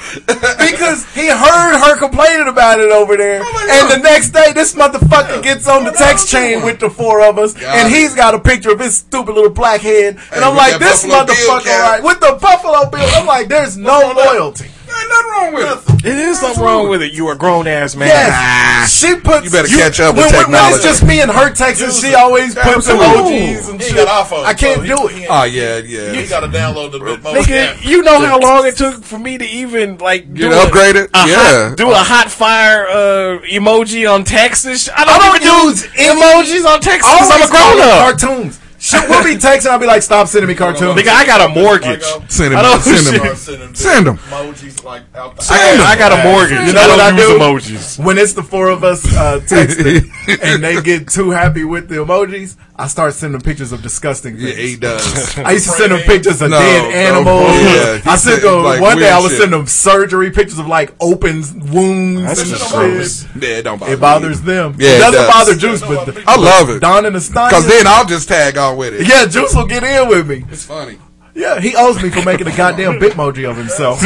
Because 0.58 1.06
he 1.14 1.28
heard 1.28 1.78
her 1.80 1.98
complaining 1.98 2.48
about 2.48 2.80
it 2.80 2.92
over 2.92 3.18
there, 3.18 3.42
and 3.42 3.92
the 3.92 4.00
next 4.02 4.30
day 4.32 4.54
this 4.54 4.74
motherfucker 4.76 5.44
gets 5.44 5.68
on 5.68 5.84
the 5.84 5.92
text 5.92 6.30
chain 6.30 6.64
with 6.64 6.80
the 6.80 6.90
four 6.90 7.22
of 7.28 7.38
us, 7.38 7.56
and 7.62 7.94
he's 7.94 8.16
got 8.16 8.34
a 8.34 8.40
picture 8.40 8.72
of 8.72 8.80
his 8.80 8.98
stupid 8.98 9.34
little 9.36 9.50
black 9.50 9.82
head, 9.82 10.16
and 10.16 10.20
Hey, 10.20 10.42
I'm 10.42 10.56
like, 10.56 10.80
this 10.80 11.06
motherfucker, 11.06 11.66
right? 11.82 12.04
With 12.04 12.20
the 12.20 12.38
Buffalo 12.42 12.90
Bill, 12.90 13.08
I'm 13.16 13.26
like, 13.26 13.48
there's 13.50 13.76
no 13.78 14.14
loyalty. 14.16 14.70
Ain't 15.00 15.10
nothing 15.10 15.32
wrong 15.32 15.54
with 15.54 15.90
it. 16.04 16.06
It 16.06 16.18
is 16.18 16.40
something 16.40 16.64
wrong 16.64 16.90
with 16.90 17.02
it. 17.02 17.14
You 17.14 17.28
are 17.28 17.34
a 17.34 17.38
grown 17.38 17.68
ass 17.68 17.96
man. 17.96 18.08
Yes, 18.10 18.94
she 18.94 19.16
puts. 19.16 19.46
You 19.46 19.52
better 19.52 19.68
catch 19.68 20.00
up 20.00 20.16
with 20.16 20.32
when, 20.32 20.52
when- 20.52 20.62
When 20.62 20.74
it's 20.74 20.84
just 20.84 21.04
me 21.04 21.22
and 21.22 21.32
her 21.32 21.50
texting, 21.52 22.00
she 22.00 22.14
always 22.16 22.54
puts 22.56 22.88
Absolutely. 22.88 23.08
emojis 23.56 23.70
and 23.70 23.82
He 23.82 23.88
shit. 23.88 23.96
got 23.98 24.26
iPhone. 24.28 24.46
I 24.46 24.54
can't 24.54 24.82
so 24.82 24.96
do 24.96 25.08
he- 25.08 25.18
it. 25.18 25.22
he- 25.24 25.28
Oh 25.28 25.44
yeah, 25.44 25.78
yeah. 25.78 26.12
You 26.14 26.28
gotta 26.28 26.48
download 26.48 26.92
the 26.92 27.00
remote. 27.00 27.36
Nigga, 27.36 27.84
you 27.84 28.04
know 28.04 28.20
how 28.20 28.40
long 28.40 28.66
it 28.68 28.76
took 28.78 29.04
for 29.04 29.18
me 29.20 29.38
to 29.38 29.46
even 29.46 29.98
like 29.98 30.32
Get 30.34 30.50
do 30.50 30.54
a- 30.54 30.66
upgraded? 30.66 31.10
A 31.14 31.28
Yeah. 31.28 31.70
hot, 31.70 31.78
do 31.78 31.92
a 31.92 31.96
hot 31.96 32.30
fire 32.32 32.88
uh, 32.88 33.40
emoji 33.52 34.10
on 34.12 34.24
text 34.24 34.66
and 34.66 34.78
sh- 34.80 34.90
I 34.96 35.04
don't, 35.06 35.16
I 35.16 35.18
don't 35.18 35.36
even 35.42 35.68
use 35.68 35.84
use 35.84 35.92
emojis 35.94 36.66
on 36.66 36.80
text 36.82 37.10
because 37.10 37.32
I'm 37.32 37.42
a 37.42 37.48
grown 37.48 37.82
up. 37.82 38.00
Cartoons. 38.20 38.60
She 38.86 38.98
will 39.10 39.24
be 39.24 39.34
texting. 39.36 39.68
I'll 39.72 39.80
be 39.80 39.88
like, 39.88 40.04
stop 40.04 40.28
sending 40.28 40.48
me 40.48 40.54
cartoons. 40.54 41.00
Nigga, 41.02 41.08
I 41.10 41.26
got 41.26 41.50
a 41.50 41.54
mortgage. 41.60 42.04
Send 42.30 42.54
him. 42.54 42.60
I 42.60 42.62
don't 42.62 42.82
Send 42.82 43.06
shit. 43.08 43.22
him. 43.24 43.36
Send 43.36 43.78
Send 43.78 44.08
'em. 44.08 44.18
Emojis 44.18 44.84
like 44.84 45.02
out 45.16 45.36
the 45.38 45.44
I, 45.52 45.78
got, 45.78 45.88
I 45.88 45.98
got 45.98 46.12
a 46.20 46.24
mortgage. 46.30 46.68
You 46.68 46.74
know 46.74 46.88
what 46.90 47.00
I 47.00 47.10
don't 47.10 47.18
use 47.18 47.28
do? 47.68 47.74
emojis. 47.98 48.06
when 48.06 48.18
it's 48.20 48.34
the 48.34 48.44
four 48.44 48.70
of 48.70 48.84
us 48.84 49.04
uh, 49.16 49.40
texting 49.48 50.06
and 50.44 50.64
they 50.64 50.80
get 50.84 51.08
too 51.08 51.32
happy 51.32 51.64
with 51.64 51.90
the 51.90 51.96
emojis, 51.96 52.58
I 52.76 52.86
start 52.88 53.14
sending 53.16 53.42
pictures 53.42 53.72
of 53.72 53.82
disgusting 53.82 54.36
Yeah, 54.38 54.52
things. 54.54 54.60
he 54.70 54.76
does. 54.76 55.38
I 55.40 55.54
used 55.54 55.66
to 55.66 55.72
send 55.72 55.92
them 55.94 56.02
pictures 56.02 56.42
of 56.44 56.52
No, 56.52 56.60
dead 56.60 56.84
no, 56.84 56.90
animals. 57.20 57.56
yeah, 57.56 57.98
he 57.98 58.10
I 58.10 58.16
sent 58.18 58.42
them 58.44 58.64
like, 58.64 58.82
one 58.82 59.00
day. 59.00 59.10
I 59.10 59.18
was 59.20 59.32
shit. 59.32 59.40
sending 59.42 59.58
them 59.58 59.68
surgery 59.68 60.30
pictures 60.30 60.60
of 60.60 60.68
like 60.68 60.94
open 61.00 61.38
wounds 61.72 62.22
That's 62.24 62.42
and 62.42 62.50
just 62.52 62.72
gross. 62.72 63.26
Yeah, 63.42 63.50
it 63.58 63.62
don't 63.64 63.80
bother 63.80 63.94
It 63.94 64.00
bothers 64.00 64.42
them. 64.42 64.76
Yeah, 64.78 64.90
it 64.90 64.96
it 64.96 65.00
doesn't 65.00 65.22
does. 65.22 65.34
bother 65.34 65.56
Juice, 65.56 65.82
but 65.82 66.28
I 66.28 66.36
love 66.36 66.70
it. 66.70 66.82
Don 66.82 67.06
and 67.06 67.16
the 67.16 67.22
Stein. 67.22 67.50
Because 67.50 67.68
then 67.68 67.88
I'll 67.88 68.06
just 68.06 68.28
tag 68.28 68.58
on 68.58 68.75
with 68.76 68.94
it. 68.94 69.08
yeah, 69.08 69.26
Juice 69.26 69.56
will 69.56 69.68
get 69.68 69.84
in 69.84 70.08
with 70.08 70.28
me. 70.28 70.46
It's 70.50 70.66
funny. 70.66 70.98
Yeah, 71.36 71.60
he 71.60 71.76
owes 71.76 72.02
me 72.02 72.10
for 72.10 72.24
making 72.24 72.48
a 72.48 72.56
goddamn 72.56 73.00
bitmoji 73.02 73.50
of 73.50 73.58
himself. 73.58 74.00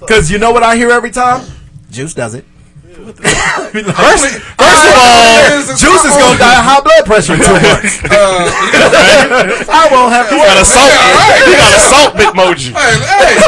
Because 0.00 0.30
you 0.30 0.38
know 0.38 0.52
what 0.52 0.62
I 0.62 0.76
hear 0.76 0.90
every 0.90 1.10
time? 1.10 1.44
Juice 1.90 2.14
does 2.14 2.34
it. 2.34 2.44
First, 2.98 4.26
first 4.58 4.84
of 4.84 4.94
all, 4.98 5.38
Juice 5.78 6.04
is 6.04 6.16
gonna 6.18 6.36
die 6.36 6.58
of 6.58 6.66
high 6.66 6.82
blood 6.82 7.06
pressure 7.06 7.34
in 7.34 7.40
two 7.40 7.46
uh, 7.46 7.62
months. 7.62 8.02
I 8.04 9.88
won't 9.88 10.12
have 10.12 10.28
you 10.30 10.36
got 10.36 10.60
a 10.60 10.66
salt. 10.66 10.92
You 10.92 11.56
got 11.56 11.72
a 11.72 11.82
salt 11.88 12.12
bitmoji. 12.18 12.74
Hey, 12.74 12.98
hey, 13.00 13.38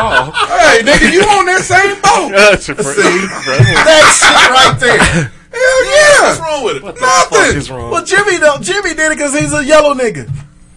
oh. 0.00 0.32
hey, 0.48 0.80
nigga, 0.86 1.12
you 1.12 1.20
on 1.28 1.44
that 1.44 1.60
same 1.60 2.00
boat? 2.00 2.30
That's 2.32 2.68
your 2.68 2.76
friend. 2.76 2.96
that 3.84 4.06
shit 4.16 4.48
right 4.54 4.80
there. 4.80 5.35
Hell 5.56 5.84
yeah. 5.86 6.22
What's 6.28 6.40
wrong 6.40 6.64
with 6.64 6.76
it? 6.76 6.82
Fuck 6.82 7.00
Nothing. 7.00 7.56
is 7.56 7.70
wrong? 7.70 7.90
Well, 7.90 8.04
Jimmy 8.04 8.38
don't. 8.38 8.62
Jimmy 8.62 8.90
did 8.94 9.12
it 9.12 9.16
because 9.16 9.38
he's 9.38 9.52
a 9.52 9.64
yellow 9.64 9.94
nigga. 9.94 10.30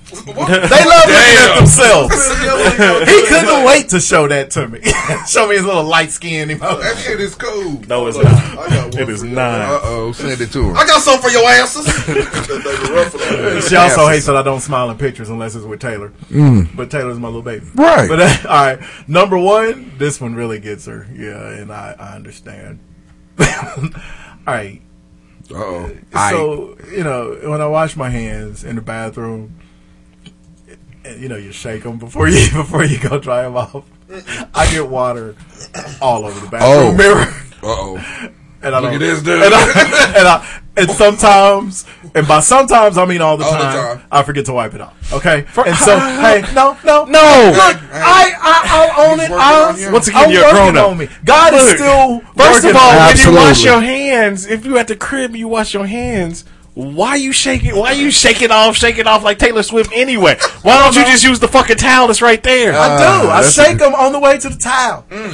They 0.10 0.34
love 0.34 1.06
looking 1.06 1.38
at 1.38 1.56
themselves. 1.58 2.16
he 3.12 3.28
couldn't 3.28 3.64
wait 3.64 3.90
to 3.90 4.00
show 4.00 4.28
that 4.28 4.50
to 4.52 4.68
me. 4.68 4.80
show 5.28 5.48
me 5.48 5.56
his 5.56 5.66
little 5.66 5.84
light 5.84 6.10
skin 6.10 6.48
That 6.48 6.98
shit 6.98 7.20
is 7.22 7.36
cool. 7.36 7.82
No, 7.88 8.08
it's 8.08 8.18
I 8.18 8.24
not. 8.24 8.70
got 8.70 8.94
one 8.94 9.04
It 9.04 9.10
is 9.10 9.24
not. 9.24 9.62
Uh 9.62 9.80
oh, 9.84 10.12
send 10.12 10.42
it 10.42 10.52
to 10.52 10.64
him. 10.64 10.78
I 10.78 10.86
got 10.88 11.02
something 11.02 11.22
for 11.22 11.30
your 11.30 11.48
asses. 11.48 11.86
They 12.08 12.14
were 12.16 12.96
ruffling. 12.96 13.62
She 13.62 13.76
also 13.76 14.08
hates 14.08 14.26
that 14.26 14.36
I 14.36 14.42
don't 14.42 14.62
smile 14.62 14.90
in 14.90 14.98
pictures 14.98 15.30
unless 15.30 15.54
it's 15.56 15.66
with 15.66 15.80
Taylor. 15.80 16.12
But 16.76 16.90
Taylor's 16.90 17.20
my 17.20 17.28
little 17.28 17.44
baby. 17.44 17.68
Right. 17.76 18.10
But 18.10 18.20
uh, 18.20 18.36
all 18.50 18.66
right, 18.66 18.80
number 19.08 19.38
one, 19.38 19.92
this 20.00 20.20
one 20.20 20.34
really 20.34 20.60
gets 20.60 20.86
her. 20.88 21.08
Yeah, 21.14 21.50
and 21.50 21.72
I, 21.72 21.96
I 22.00 22.16
understand. 22.16 22.80
All 24.50 24.56
right. 24.56 24.82
Uh 25.52 25.56
oh. 25.56 25.98
So 26.32 26.78
you 26.92 27.04
know, 27.04 27.38
when 27.50 27.62
I 27.62 27.68
wash 27.68 27.96
my 27.96 28.10
hands 28.10 28.64
in 28.64 28.76
the 28.76 28.82
bathroom, 28.82 29.56
and, 31.06 31.22
you 31.22 31.28
know, 31.30 31.38
you 31.38 31.52
shake 31.52 31.84
them 31.84 31.98
before 31.98 32.28
you 32.28 32.50
before 32.54 32.84
you 32.84 33.00
go 33.00 33.20
dry 33.20 33.44
them 33.44 33.56
off. 33.58 33.86
I 34.56 34.70
get 34.72 34.88
water 34.90 35.36
all 36.02 36.26
over 36.26 36.40
the 36.40 36.48
bathroom 36.50 36.94
Oh. 36.94 36.94
mirror, 36.96 37.34
Uh 37.62 37.68
oh. 37.68 38.30
And 38.62 38.76
I 38.76 38.80
Look 38.80 38.92
don't. 38.92 38.94
at 38.96 39.00
this 39.00 39.22
dude. 39.24 39.42
And 39.44 39.54
I, 39.54 40.14
and, 40.18 40.28
I, 40.28 40.62
and 40.78 40.92
sometimes, 40.92 41.86
and 42.16 42.28
by 42.28 42.40
sometimes 42.40 42.98
I 42.98 43.06
mean 43.06 43.22
all 43.22 43.38
the, 43.38 43.44
All 43.46 43.52
the 43.54 43.58
time, 43.60 43.98
time. 44.00 44.08
I 44.12 44.24
forget 44.24 44.46
to 44.46 44.54
wipe 44.54 44.74
it 44.74 44.82
off. 44.82 44.96
Okay, 45.14 45.46
and 45.66 45.76
so 45.78 45.98
hey, 46.22 46.44
no, 46.54 46.78
no, 46.86 47.06
No. 47.06 47.52
Look, 47.54 47.78
I, 47.92 48.34
I, 48.40 48.62
I'll 48.96 49.12
own 49.12 49.20
it. 49.20 49.30
working 49.30 49.38
I, 49.40 49.90
once 49.92 50.08
again, 50.08 50.24
I'm 50.26 50.32
you're 50.32 50.42
a 50.44 50.46
working 50.54 50.74
grown-up. 50.74 50.92
on 50.92 50.98
me. 50.98 51.08
God 51.26 51.54
is 51.54 51.70
still. 51.72 52.20
First 52.36 52.66
of 52.66 52.76
all, 52.76 52.90
on 52.92 53.14
me. 53.16 53.24
when 53.24 53.34
you 53.34 53.40
wash 53.40 53.64
your 53.64 53.82
hands, 53.82 54.48
if 54.48 54.66
you 54.66 54.78
at 54.78 54.88
the 54.88 54.96
crib, 54.96 55.36
you 55.36 55.48
wash 55.48 55.74
your 55.74 55.86
hands. 55.86 56.46
Why 56.76 57.16
you 57.16 57.34
shake 57.34 57.66
it? 57.66 57.76
Why 57.76 57.92
you 57.92 58.12
shaking 58.12 58.52
off? 58.52 58.76
Shake 58.76 58.98
it 59.00 59.08
off 59.08 59.24
like 59.24 59.38
Taylor 59.38 59.64
Swift 59.64 59.92
anyway. 59.94 60.38
Why 60.62 60.78
don't 60.84 60.96
you 60.96 61.02
uh-huh. 61.02 61.12
just 61.12 61.24
use 61.24 61.40
the 61.40 61.48
fucking 61.48 61.78
towel 61.78 62.08
that's 62.08 62.22
right 62.22 62.42
there? 62.42 62.74
I 62.74 62.98
do. 62.98 63.04
Uh, 63.28 63.32
I 63.32 63.42
that's 63.42 63.54
shake 63.54 63.80
them 63.80 63.94
on 63.96 64.14
the 64.14 64.20
way 64.20 64.38
to 64.38 64.50
the 64.50 64.58
towel. 64.58 65.06
Mm. 65.10 65.34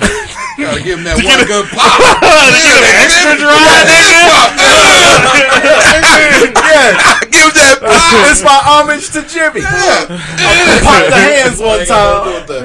Gotta 0.57 0.81
give 0.81 0.97
him 0.99 1.05
that 1.05 1.15
one 1.19 1.45
good 1.45 1.67
pop. 1.75 1.99
extra 3.03 3.35
dry, 3.35 3.59
nigga. 3.83 4.95
yeah, 6.55 7.19
Give 7.27 7.51
that 7.51 7.83
pop. 7.83 8.31
it's 8.31 8.41
my 8.41 8.59
homage 8.63 9.11
to 9.11 9.21
Jimmy. 9.27 9.61
I 9.61 10.79
popped 10.81 11.09
the 11.11 11.19
hands 11.19 11.59
one 11.59 11.85
time. 11.85 12.25
What 12.25 12.47
to 12.47 12.63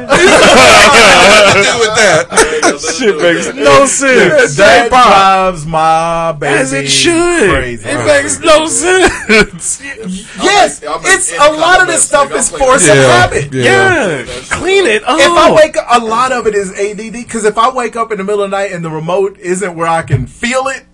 do 1.59 1.75
with 1.83 1.95
that. 1.99 2.31
Shit 2.79 3.19
makes 3.19 3.53
no 3.55 3.87
sense. 3.87 4.57
That 4.57 4.89
drives 4.89 5.67
my 5.67 6.33
baby 6.33 6.55
As 6.55 6.73
it 6.73 6.89
should. 6.89 7.51
crazy. 7.51 7.89
It 7.89 8.07
makes 8.07 8.39
no 8.39 8.67
sense. 8.71 9.83
yes, 10.43 10.83
I'll 10.85 11.01
make 11.01 11.13
it's 11.15 11.33
a 11.33 11.37
lot 11.39 11.49
of 11.51 11.59
compliment, 11.61 11.89
this 11.89 12.05
stuff 12.07 12.29
nigga. 12.31 12.39
is 12.39 12.53
I'm 12.53 12.59
force 12.59 12.87
Yeah. 12.87 12.93
of 12.95 13.31
habit. 13.31 13.53
Yeah, 13.55 14.25
clean 14.51 14.87
it. 14.87 15.03
Oh. 15.07 15.19
If 15.19 15.31
I 15.31 15.53
wake 15.55 15.77
up, 15.77 15.87
a 15.91 16.05
lot 16.05 16.33
of 16.33 16.47
it 16.47 16.55
is 16.55 16.71
ADD. 16.73 17.13
Because 17.13 17.45
if 17.45 17.59
I 17.59 17.71
wake 17.71 17.97
up 17.97 18.13
in 18.13 18.19
the 18.19 18.25
middle 18.25 18.43
of 18.43 18.51
the 18.51 18.57
night 18.57 18.73
and 18.73 18.85
the 18.85 18.91
remote 18.91 19.39
isn't 19.39 19.75
where 19.75 19.87
I 19.89 20.03
can 20.03 20.27
feel 20.27 20.69
it, 20.69 20.85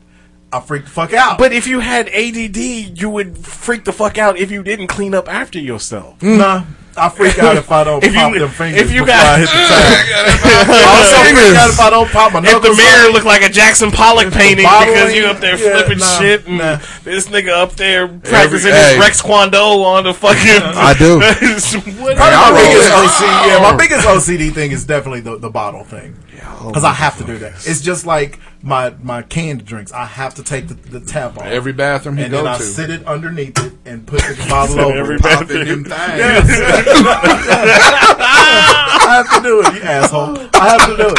I 0.53 0.61
freak 0.61 0.85
the 0.85 0.91
fuck 0.91 1.13
out. 1.13 1.39
But 1.39 1.53
if 1.53 1.67
you 1.67 1.81
had 1.81 2.09
ADD, 2.09 2.57
you 2.57 3.11
would 3.11 3.37
freak 3.39 3.85
the 3.85 3.93
fuck 3.93 4.17
out 4.17 4.39
if 4.39 4.51
you 4.51 4.63
didn't 4.63 4.87
clean 4.87 5.15
up 5.15 5.29
after 5.29 5.59
yourself. 5.59 6.23
Nah, 6.23 6.63
I 6.97 7.09
freak 7.09 7.39
out 7.39 7.57
if 7.57 7.71
I 7.71 7.85
don't 7.85 8.03
If 8.05 8.13
you- 8.15 8.21
pop 8.21 8.33
them 8.35 8.49
fingers 8.49 8.81
if 8.83 8.91
you 8.93 9.01
before 9.05 9.17
got- 9.17 9.27
I 9.27 9.39
hit 9.41 9.49
the 9.49 9.63
tag. 9.71 10.07
I 10.69 10.83
also 10.97 11.17
freak 11.29 11.57
out 11.57 11.69
if 11.71 11.81
I 11.81 11.91
don't 11.91 12.11
pop 12.11 12.33
my 12.33 12.41
If 12.41 12.63
the 12.63 12.75
mirror 12.75 13.09
up. 13.09 13.13
looked 13.15 13.27
like 13.27 13.43
a 13.43 13.49
Jackson 13.49 13.91
Pollock 13.91 14.33
painting 14.33 14.65
because 14.67 15.13
you 15.15 15.27
up 15.27 15.39
there 15.39 15.57
yeah, 15.59 15.77
flipping 15.77 15.99
nah, 15.99 16.19
shit 16.19 16.47
and 16.47 16.59
nah. 16.59 16.79
this 17.05 17.29
nigga 17.29 17.51
up 17.53 17.73
there 17.73 18.09
practicing 18.09 18.73
hey. 18.73 18.95
his 18.95 19.01
Rex 19.01 19.21
Kwon 19.23 19.51
Do 19.53 19.59
on 19.59 20.05
the 20.05 20.15
fucking. 20.15 20.63
I 20.63 20.95
do. 20.99 21.21
Probably 21.21 22.15
my 22.17 22.53
biggest. 22.55 22.91
OCD, 22.91 23.47
yeah, 23.47 23.59
my 23.63 23.77
biggest 23.77 24.07
OCD 24.07 24.53
thing 24.53 24.73
is 24.73 24.85
definitely 24.85 25.21
the, 25.21 25.37
the 25.39 25.51
bottle 25.51 25.85
thing. 25.85 26.17
Oh 26.49 26.69
because 26.69 26.85
I 26.85 26.93
have 26.93 27.19
to 27.19 27.25
do 27.25 27.39
that. 27.39 27.53
It's 27.67 27.81
just 27.81 28.07
like 28.07 28.39
my 28.63 28.91
my 29.03 29.23
canned 29.23 29.65
drinks. 29.65 29.93
I 29.93 30.05
have 30.07 30.35
to 30.37 30.43
take 30.43 30.69
the, 30.69 30.75
the 30.75 31.01
tap 31.01 31.37
off. 31.39 31.45
Every 31.45 31.73
bathroom 31.73 32.19
you 32.19 32.25
and 32.25 32.31
go 32.33 32.39
then 32.45 32.47
I 32.55 32.57
to. 32.59 32.63
sit 32.63 32.91
it 32.91 33.05
underneath 33.07 33.59
it 33.65 33.73
and 33.85 34.07
put 34.07 34.21
the 34.21 34.47
bottle 34.51 34.81
over. 34.81 34.97
Every 34.99 35.17
it. 35.17 35.23
Popping 35.23 35.47
bathroom. 35.49 35.67
them 35.67 35.85
things. 35.85 35.93
I 38.19 39.23
have 39.25 39.37
to 39.37 39.41
do 39.43 39.61
it, 39.61 39.75
you 39.75 39.81
asshole. 39.83 40.39
I 40.55 40.69
have 40.69 40.87
to 40.89 40.97
do 40.97 41.09
it. 41.09 41.19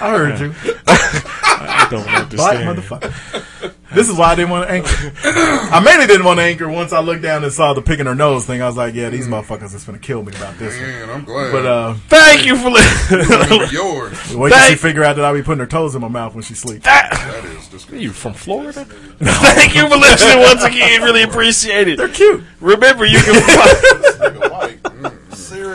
I 0.00 0.10
heard 0.10 0.38
you. 0.40 0.54
I 0.86 1.88
don't 1.90 2.04
Black 2.30 2.56
understand. 2.66 2.78
motherfucker. 2.78 3.74
This 3.94 4.08
is 4.08 4.16
why 4.16 4.32
I 4.32 4.34
didn't 4.34 4.50
want 4.50 4.68
to 4.68 4.74
anchor. 4.74 5.12
I 5.24 5.80
mainly 5.84 6.06
didn't 6.06 6.24
want 6.24 6.38
to 6.40 6.44
anchor 6.44 6.68
once 6.68 6.92
I 6.92 7.00
looked 7.00 7.22
down 7.22 7.44
and 7.44 7.52
saw 7.52 7.74
the 7.74 7.82
picking 7.82 8.06
her 8.06 8.14
nose 8.14 8.46
thing. 8.46 8.62
I 8.62 8.66
was 8.66 8.76
like, 8.76 8.94
yeah, 8.94 9.08
these 9.10 9.28
motherfuckers 9.28 9.74
is 9.74 9.84
gonna 9.84 9.98
kill 9.98 10.22
me 10.22 10.32
about 10.34 10.58
this. 10.58 10.74
one. 10.76 10.86
Man, 10.88 11.10
I'm 11.10 11.24
glad. 11.24 11.52
But 11.52 11.66
uh, 11.66 11.94
Thank 12.08 12.46
you 12.46 12.56
for 12.56 12.70
listening. 12.70 13.68
Yours. 13.70 14.12
wait 14.36 14.50
till 14.50 14.58
she 14.60 14.64
Thank- 14.68 14.78
figure 14.80 15.04
out 15.04 15.16
that 15.16 15.24
I'll 15.24 15.34
be 15.34 15.42
putting 15.42 15.60
her 15.60 15.66
toes 15.66 15.94
in 15.94 16.00
my 16.00 16.08
mouth 16.08 16.34
when 16.34 16.42
she 16.42 16.54
sleeps. 16.54 16.84
That 16.84 17.12
is 17.44 17.68
disgusting. 17.68 18.00
you 18.00 18.10
from 18.12 18.32
Florida? 18.34 18.84
Thank 19.20 19.74
you 19.74 19.88
for 19.88 19.96
listening 19.96 20.40
once 20.40 20.62
again. 20.64 21.02
Really 21.02 21.22
appreciate 21.22 21.88
it. 21.88 21.98
They're 21.98 22.08
cute. 22.08 22.42
Remember, 22.60 23.04
you 23.04 23.18
can. 23.18 23.34
Nigga 23.34 23.56
white. 23.56 24.02
Mm. 24.04 24.11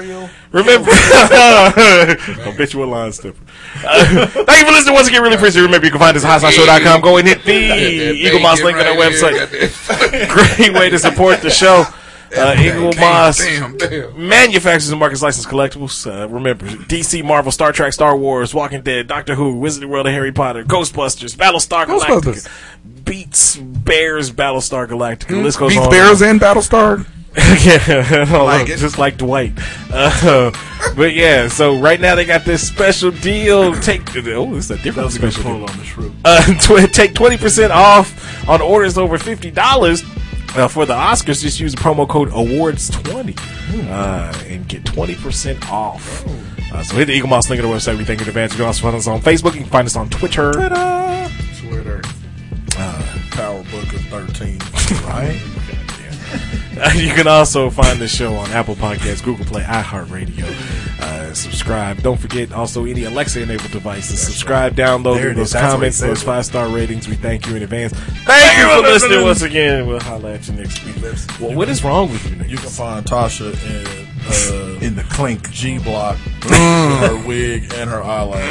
Cereal. 0.02 0.30
Remember, 0.52 0.90
I 0.92 2.54
bet 2.58 2.74
you 2.74 2.86
line 2.86 3.12
stepper. 3.12 3.38
Uh, 3.86 4.26
thank 4.28 4.60
you 4.60 4.66
for 4.66 4.72
listening 4.72 4.94
once 4.96 5.08
again. 5.08 5.22
Really 5.24 5.36
appreciate 5.36 5.62
it. 5.62 5.66
Remember, 5.66 5.86
you 5.86 5.92
can 5.92 6.00
find 6.00 6.16
us 6.16 6.24
at 6.24 6.42
HotSauceShow.com. 6.42 7.02
Go 7.02 7.18
and 7.18 7.28
hit 7.28 7.44
the 7.44 7.70
Eaglemoss 8.24 8.64
link 8.64 8.78
on 8.78 8.86
our 8.88 8.96
website. 8.96 9.38
Great 10.58 10.74
way 10.74 10.90
to 10.90 11.00
support 11.00 11.42
the 11.42 11.50
show. 11.50 11.86
Uh, 12.36 12.54
Eaglemoss 12.56 13.40
Damn, 13.40 13.78
damn. 13.78 14.28
manufactures 14.28 14.90
and 14.90 15.00
markets 15.00 15.22
licensed 15.22 15.48
collectibles. 15.48 16.06
Uh, 16.06 16.28
remember, 16.28 16.66
DC, 16.66 17.24
Marvel, 17.24 17.54
Star 17.54 17.72
Trek, 17.72 17.94
Star 17.94 18.18
Wars, 18.18 18.54
Walking 18.54 18.82
Dead, 18.82 19.08
Doctor 19.08 19.34
Who, 19.36 19.56
Wizarding 19.62 19.88
World 19.88 20.08
of 20.08 20.14
Harry 20.14 20.34
Potter, 20.34 20.66
Ghostbusters, 20.66 21.38
Battlestar 21.38 21.86
Galactica, 21.86 22.22
Ghostbusters. 22.22 23.06
Beets 23.06 23.56
Bears, 23.56 24.32
Battlestar 24.32 24.88
Galactica. 24.88 25.28
The 25.28 25.38
list 25.38 25.58
goes 25.58 25.72
Beets 25.72 25.86
on. 25.86 25.90
Bears 25.90 26.22
and 26.22 26.40
Battlestar. 26.40 27.08
Yeah, 27.38 28.26
Like 28.44 28.68
just 28.68 28.98
like 28.98 29.18
Dwight. 29.18 29.54
Uh, 29.92 30.52
but 30.96 31.14
yeah, 31.14 31.48
so 31.48 31.80
right 31.80 32.00
now 32.00 32.16
they 32.16 32.26
got 32.26 32.46
this 32.46 32.68
special 32.68 33.12
deal. 33.12 33.74
Take 33.82 34.02
oh, 34.28 34.56
it's 34.56 34.70
a 34.70 34.76
That 34.76 34.84
different 34.84 35.06
was 35.06 35.16
a 35.16 35.20
good 35.20 35.34
special 35.34 35.54
deal. 35.60 35.70
on 35.70 35.78
the 35.78 35.84
shrew. 35.84 36.14
Uh, 36.26 36.54
tw- 36.88 36.92
take 36.94 37.14
twenty 37.14 37.38
percent 37.38 37.72
off 37.72 38.48
on 38.50 38.62
orders 38.62 38.98
over 38.98 39.18
fifty 39.20 39.52
dollars. 39.52 40.04
Uh, 40.56 40.68
for 40.68 40.86
the 40.88 40.94
Oscars, 40.94 41.42
just 41.42 41.60
use 41.60 41.76
the 41.76 41.80
promo 41.82 42.08
code 42.08 42.30
Awards20 42.30 43.38
uh, 43.92 44.44
and 44.48 44.68
get 44.68 44.82
20% 44.86 45.70
off. 45.70 46.26
Uh, 46.74 46.82
so 46.82 46.96
hit 46.96 47.06
the 47.06 47.20
Eaglemoss 47.20 47.50
link 47.50 47.62
on 47.62 47.70
the 47.70 47.76
website. 47.76 47.98
We 47.98 48.06
thank 48.06 48.22
you 48.22 48.24
in 48.24 48.30
advance. 48.30 48.54
You 48.54 48.58
can 48.60 48.66
also 48.66 48.82
find 48.82 48.96
us 48.96 49.06
on 49.08 49.22
Facebook. 49.22 49.54
You 49.54 49.62
can 49.62 49.70
find 49.70 49.86
us 49.86 49.96
on 49.98 50.10
Twitter. 50.10 50.54
Twitter. 50.54 52.02
Power 53.32 53.62
Book 53.66 53.94
of 53.94 54.02
13. 54.10 54.58
Right? 55.06 55.40
You 56.96 57.14
can 57.14 57.28
also 57.28 57.70
find 57.70 58.00
the 58.00 58.08
show 58.08 58.34
on 58.36 58.50
Apple 58.52 58.76
Podcasts, 58.76 59.24
Google 59.24 59.46
Play, 59.46 59.64
iHeartRadio. 59.64 60.44
Uh, 61.00 61.34
subscribe. 61.34 62.02
Don't 62.02 62.20
forget 62.20 62.52
also 62.52 62.86
any 62.86 63.04
Alexa 63.04 63.42
enabled 63.42 63.72
devices. 63.72 64.20
Subscribe, 64.20 64.76
download 64.76 65.24
it 65.24 65.36
those 65.36 65.48
is. 65.48 65.54
That's 65.54 65.64
what 65.64 65.72
comments, 65.72 66.00
those 66.00 66.24
five 66.24 66.46
star 66.46 66.68
ratings. 66.70 67.08
We 67.08 67.16
thank 67.16 67.48
you 67.48 67.56
in 67.56 67.64
advance. 67.64 67.94
Thank, 67.94 68.58
you 68.58 68.76
for 68.76 68.88
listening 68.88 69.22
once 69.22 69.42
again. 69.42 69.88
We'll 69.88 70.00
holla 70.00 70.34
at 70.34 70.48
you 70.48 70.54
next 70.56 70.84
week. 70.86 70.96
Well, 71.40 71.56
what 71.56 71.70
is 71.70 71.84
wrong 71.84 72.12
with 72.12 72.30
you? 72.30 72.36
Niggas? 72.36 72.50
You 72.50 72.58
can 72.58 72.70
find 72.70 73.06
Tasha 73.06 73.54
in 73.54 74.08
uh, 74.28 74.78
In 74.82 74.96
the 74.96 75.04
clink. 75.04 75.50
G 75.52 75.80
Block, 75.80 76.18
her 76.18 77.24
wig 77.28 77.72
and 77.76 77.90
her 77.90 78.02
eyelashes. 78.04 78.44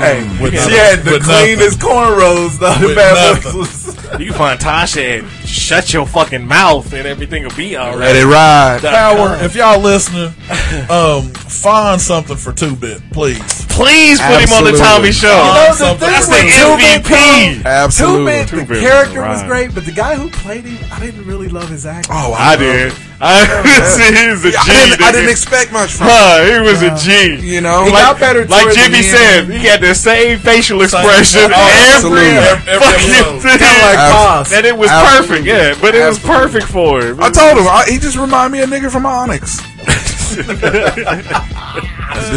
Hey, 0.00 0.22
With 0.42 0.52
she 0.52 0.58
nothing- 0.58 0.74
had 0.76 0.98
the 1.04 1.10
with 1.12 1.24
cleanest 1.24 1.78
cornrows. 1.80 2.58
The 2.58 2.86
With 2.86 2.96
bad 2.96 3.44
was- 3.54 3.88
You 4.18 4.26
can 4.26 4.34
find 4.34 4.58
Tasha 4.58 5.18
and 5.20 5.28
shut 5.46 5.92
your 5.92 6.06
fucking 6.06 6.46
mouth 6.46 6.92
and 6.94 7.06
everything 7.06 7.42
will 7.42 7.54
be 7.56 7.76
alright. 7.76 7.98
Let 7.98 8.16
it 8.16 8.24
ride. 8.24 8.80
Power, 8.80 9.36
if 9.44 9.54
y'all 9.54 9.80
listening, 9.80 10.28
um, 10.90 11.22
find 11.34 12.00
something 12.00 12.36
for 12.36 12.52
Two 12.52 12.74
Bit, 12.76 13.02
please. 13.12 13.66
Please 13.68 14.18
put 14.20 14.40
him 14.42 14.52
on 14.52 14.64
the 14.64 14.78
Tommy 14.78 15.12
Show. 15.12 15.28
You 15.28 15.34
know, 15.34 15.66
the 15.68 15.72
something- 15.74 16.08
thing 16.08 16.10
That's 16.10 16.28
with 16.28 16.38
the 16.38 17.02
Two-Bit, 17.02 17.04
MVP. 17.04 17.64
Absolutely. 17.64 18.32
Two-Bit, 18.32 18.48
Two-Bit 18.48 18.68
the 18.68 18.80
character 18.80 19.20
right. 19.20 19.30
was 19.32 19.42
great, 19.44 19.74
but 19.74 19.84
the 19.84 19.92
guy 19.92 20.14
who 20.16 20.28
played 20.30 20.64
him, 20.64 20.78
I 20.92 20.98
didn't 21.00 21.24
really 21.26 21.48
love 21.48 21.68
his 21.68 21.84
acting. 21.86 22.12
Oh, 22.14 22.32
I 22.32 22.56
did. 22.56 22.92
I, 23.20 23.42
he's 23.66 24.44
a 24.46 24.50
G. 24.50 24.54
I 24.54 24.86
didn't, 24.86 25.02
I 25.02 25.10
didn't 25.12 25.30
expect 25.30 25.72
much 25.72 25.90
from 25.98 26.06
him. 26.06 26.12
Huh, 26.14 26.44
he 26.46 26.58
was 26.62 26.82
a 26.82 26.94
G. 26.94 27.34
You 27.42 27.60
know, 27.60 27.84
He 27.84 27.90
like, 27.90 28.02
got 28.14 28.20
better 28.20 28.46
Like 28.46 28.72
Jimmy 28.74 29.02
said, 29.02 29.44
end. 29.44 29.52
he 29.52 29.66
had 29.66 29.80
the 29.80 29.94
same 29.94 30.38
facial 30.38 30.82
expression 30.82 31.50
Oh, 31.50 31.58
every 31.58 31.94
absolutely. 31.98 32.38
Every- 32.38 32.70
every 32.70 32.86
fucking 32.86 33.10
episode. 33.10 33.42
thing. 33.42 33.58
Kinda 33.58 33.82
like 33.82 33.98
Abs- 33.98 34.14
Boss. 34.14 34.52
and 34.54 34.66
it 34.66 34.76
was 34.76 34.90
Absolutely. 34.90 35.18
perfect, 35.18 35.46
yeah. 35.46 35.74
But 35.80 35.94
it 35.94 36.06
was 36.06 36.18
perfect 36.20 36.66
for 36.66 37.00
him. 37.02 37.20
I 37.20 37.30
told 37.30 37.58
him 37.58 37.66
I, 37.66 37.84
he 37.88 37.98
just 37.98 38.16
reminded 38.16 38.52
me 38.56 38.62
of 38.62 38.70
a 38.70 38.74
nigga 38.74 38.90
from 38.90 39.04
Onyx. 39.06 39.58
the 40.36 40.44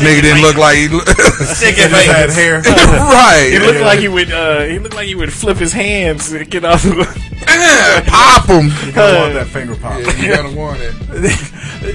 nigga 0.01 0.21
didn't 0.21 0.41
look 0.41 0.55
like 0.57 0.75
he. 0.77 0.83
He 0.87 0.89
just 0.89 1.61
had 2.07 2.29
hair. 2.29 2.61
right. 2.61 3.49
He 3.51 3.59
looked 3.59 3.81
like 3.81 3.99
he 3.99 4.07
would. 4.07 4.31
Uh, 4.31 4.61
he 4.65 4.79
looked 4.79 4.95
like 4.95 5.07
he 5.07 5.15
would 5.15 5.31
flip 5.33 5.57
his 5.57 5.73
hands 5.73 6.31
and 6.31 6.49
get 6.49 6.63
off. 6.65 6.83
The, 6.83 6.93
pop 8.07 8.45
him. 8.47 8.65
You 8.85 8.91
don't 8.93 9.21
want 9.21 9.33
that 9.33 9.47
finger 9.47 9.75
pop. 9.75 9.99
Yeah, 9.99 10.21
you 10.21 10.29
gotta 10.35 10.55
want 10.55 10.79
it. 10.81 10.93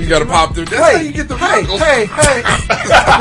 You 0.01 0.09
gotta 0.09 0.27
pop 0.27 0.55
through. 0.55 0.67
That's 0.67 0.97
how 0.97 1.01
you 1.01 1.13
get 1.13 1.29
the 1.29 1.37
Hey, 1.39 1.63
knuckles. 1.63 1.81
hey, 1.81 2.07
hey. 2.07 2.43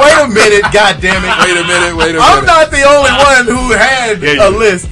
Wait 0.01 0.17
a 0.17 0.27
minute, 0.27 0.63
God 0.73 0.99
damn 1.01 1.23
it. 1.23 1.37
Wait 1.45 1.57
a 1.57 1.63
minute. 1.67 1.95
Wait 1.95 2.09
a 2.15 2.19
minute. 2.19 2.21
I'm 2.21 2.45
not 2.45 2.71
the 2.71 2.83
only 2.83 3.11
one 3.11 3.45
who 3.45 3.71
had 3.73 4.21
Yeah, 4.21 4.47
a 4.47 4.51
you- 4.51 4.57
list. 4.59 4.89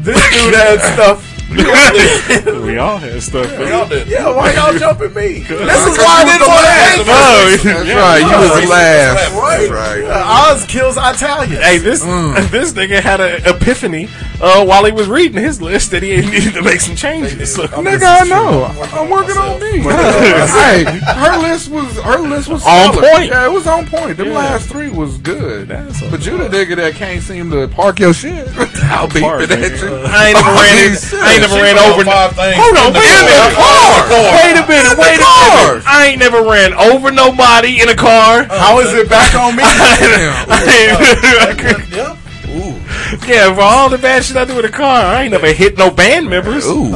This 0.00 0.20
dude 0.30 0.54
had 0.54 0.80
stuff. 0.94 1.24
we 1.48 2.76
all 2.78 2.98
had 2.98 3.22
stuff. 3.22 3.48
We 3.58 3.70
all 3.72 3.88
did. 3.88 4.06
Yeah, 4.08 4.28
why 4.34 4.52
y'all 4.52 4.76
jumping 4.78 5.14
me? 5.14 5.44
This 5.48 5.86
is 5.86 5.98
why 5.98 6.20
I 6.20 6.20
you 6.20 6.26
didn't 6.26 6.40
was 6.40 6.48
want 6.48 6.60
to 6.60 6.68
the 6.68 6.74
hate 6.84 7.06
No, 7.06 7.72
That's 7.72 7.88
yeah. 7.88 7.98
right. 7.98 8.20
You 8.20 8.36
was 8.38 8.62
the 8.62 8.68
last. 8.68 9.32
Right. 9.32 9.58
That's 9.58 9.70
right. 9.70 10.04
Uh, 10.04 10.52
Oz 10.54 10.64
kills 10.66 10.96
Italians. 10.98 11.62
Hey, 11.62 11.78
this 11.78 12.00
this 12.50 12.72
nigga 12.72 13.00
had 13.00 13.20
an 13.20 13.42
epiphany 13.46 14.08
uh, 14.42 14.64
while 14.64 14.84
he 14.84 14.92
was 14.92 15.08
reading 15.08 15.42
his 15.42 15.60
list 15.62 15.90
that 15.92 16.02
he 16.02 16.16
needed 16.20 16.52
to 16.54 16.62
make 16.62 16.80
some 16.80 16.94
changes. 16.96 17.54
So, 17.54 17.66
Nigga, 17.66 18.22
I 18.22 18.24
know. 18.28 18.64
I'm 18.92 19.08
working 19.10 19.36
on 19.38 19.58
me. 19.60 19.78
hey, 19.80 20.84
her 20.84 21.38
list 21.38 21.70
was 21.70 21.98
her 22.00 22.18
list 22.18 22.48
was 22.48 22.64
On 22.66 22.92
solid. 22.92 23.10
point. 23.10 23.26
Yeah, 23.30 23.46
it 23.46 23.52
was 23.52 23.66
on 23.66 23.86
point. 23.86 24.16
The 24.18 24.26
Yeah. 24.26 24.32
last 24.34 24.68
three 24.68 24.90
was 24.90 25.16
good. 25.18 25.68
That's 25.68 26.02
but 26.10 26.24
you 26.26 26.36
the 26.36 26.48
nigga 26.48 26.76
that 26.76 26.94
can't 26.94 27.22
seem 27.22 27.50
to 27.52 27.68
park 27.68 28.00
your 28.00 28.12
shit. 28.12 28.46
I'll 28.84 29.08
beat 29.08 29.22
Park, 29.22 29.42
it 29.42 29.50
at 29.50 29.80
you. 29.80 29.88
I 30.06 30.26
ain't 30.28 30.34
never 30.34 30.48
Oh, 30.50 30.54
ran. 30.54 31.37
Yeah, 31.40 31.46
in- 31.46 31.50
shit. 31.50 31.58
I 31.58 31.60
ain't 31.62 31.62
never 31.62 31.62
ran 31.62 31.78
over. 31.78 32.02
five 32.04 32.32
things 32.34 32.56
Hold 32.58 32.76
on, 32.78 32.92
wait 32.94 33.06
a 33.06 33.22
minute. 33.26 33.54
Wait 34.08 34.56
a 34.58 34.64
minute. 34.66 34.96
Wait 34.98 35.18
a 35.18 35.22
minute. 35.22 35.86
I 35.86 36.06
ain't 36.10 36.18
never 36.18 36.42
ran 36.42 36.74
over 36.74 37.10
nobody 37.10 37.80
in 37.80 37.88
a 37.88 37.94
car. 37.94 38.40
Uh, 38.42 38.58
How 38.58 38.80
is 38.80 38.92
it 38.94 39.08
back 39.08 39.34
on 39.34 39.56
me? 39.56 39.62
yeah, 43.28 43.54
for 43.54 43.60
all 43.62 43.88
the 43.88 43.98
bad 43.98 44.24
shit 44.24 44.36
I 44.36 44.44
do 44.44 44.58
in 44.58 44.64
a 44.64 44.68
car, 44.70 45.04
I 45.04 45.22
ain't 45.22 45.32
never 45.32 45.52
hit 45.52 45.78
no 45.78 45.90
band 45.90 46.28
members. 46.28 46.66
Ooh. 46.66 46.90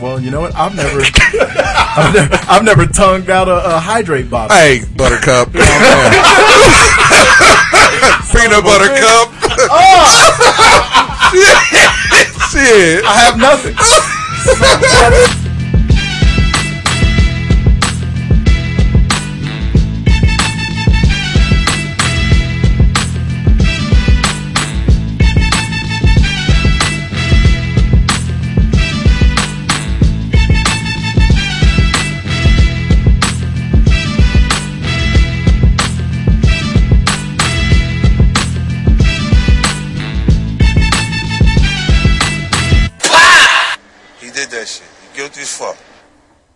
well, 0.00 0.18
you 0.20 0.30
know 0.30 0.40
what? 0.40 0.54
I've 0.54 0.74
never, 0.74 1.00
I've 1.40 2.14
never, 2.14 2.38
I've 2.48 2.64
never 2.64 2.86
tongued 2.86 3.28
out 3.30 3.48
a, 3.48 3.76
a 3.76 3.78
hydrate 3.78 4.30
bottle. 4.30 4.56
Hey, 4.56 4.82
Buttercup. 4.96 5.52
Peanut 8.32 8.62
butter 8.62 8.86
cup. 8.86 9.28
Oh! 9.70 11.64
Shit. 12.50 13.04
I 13.04 13.18
have 13.20 13.36
nothing. 13.36 13.76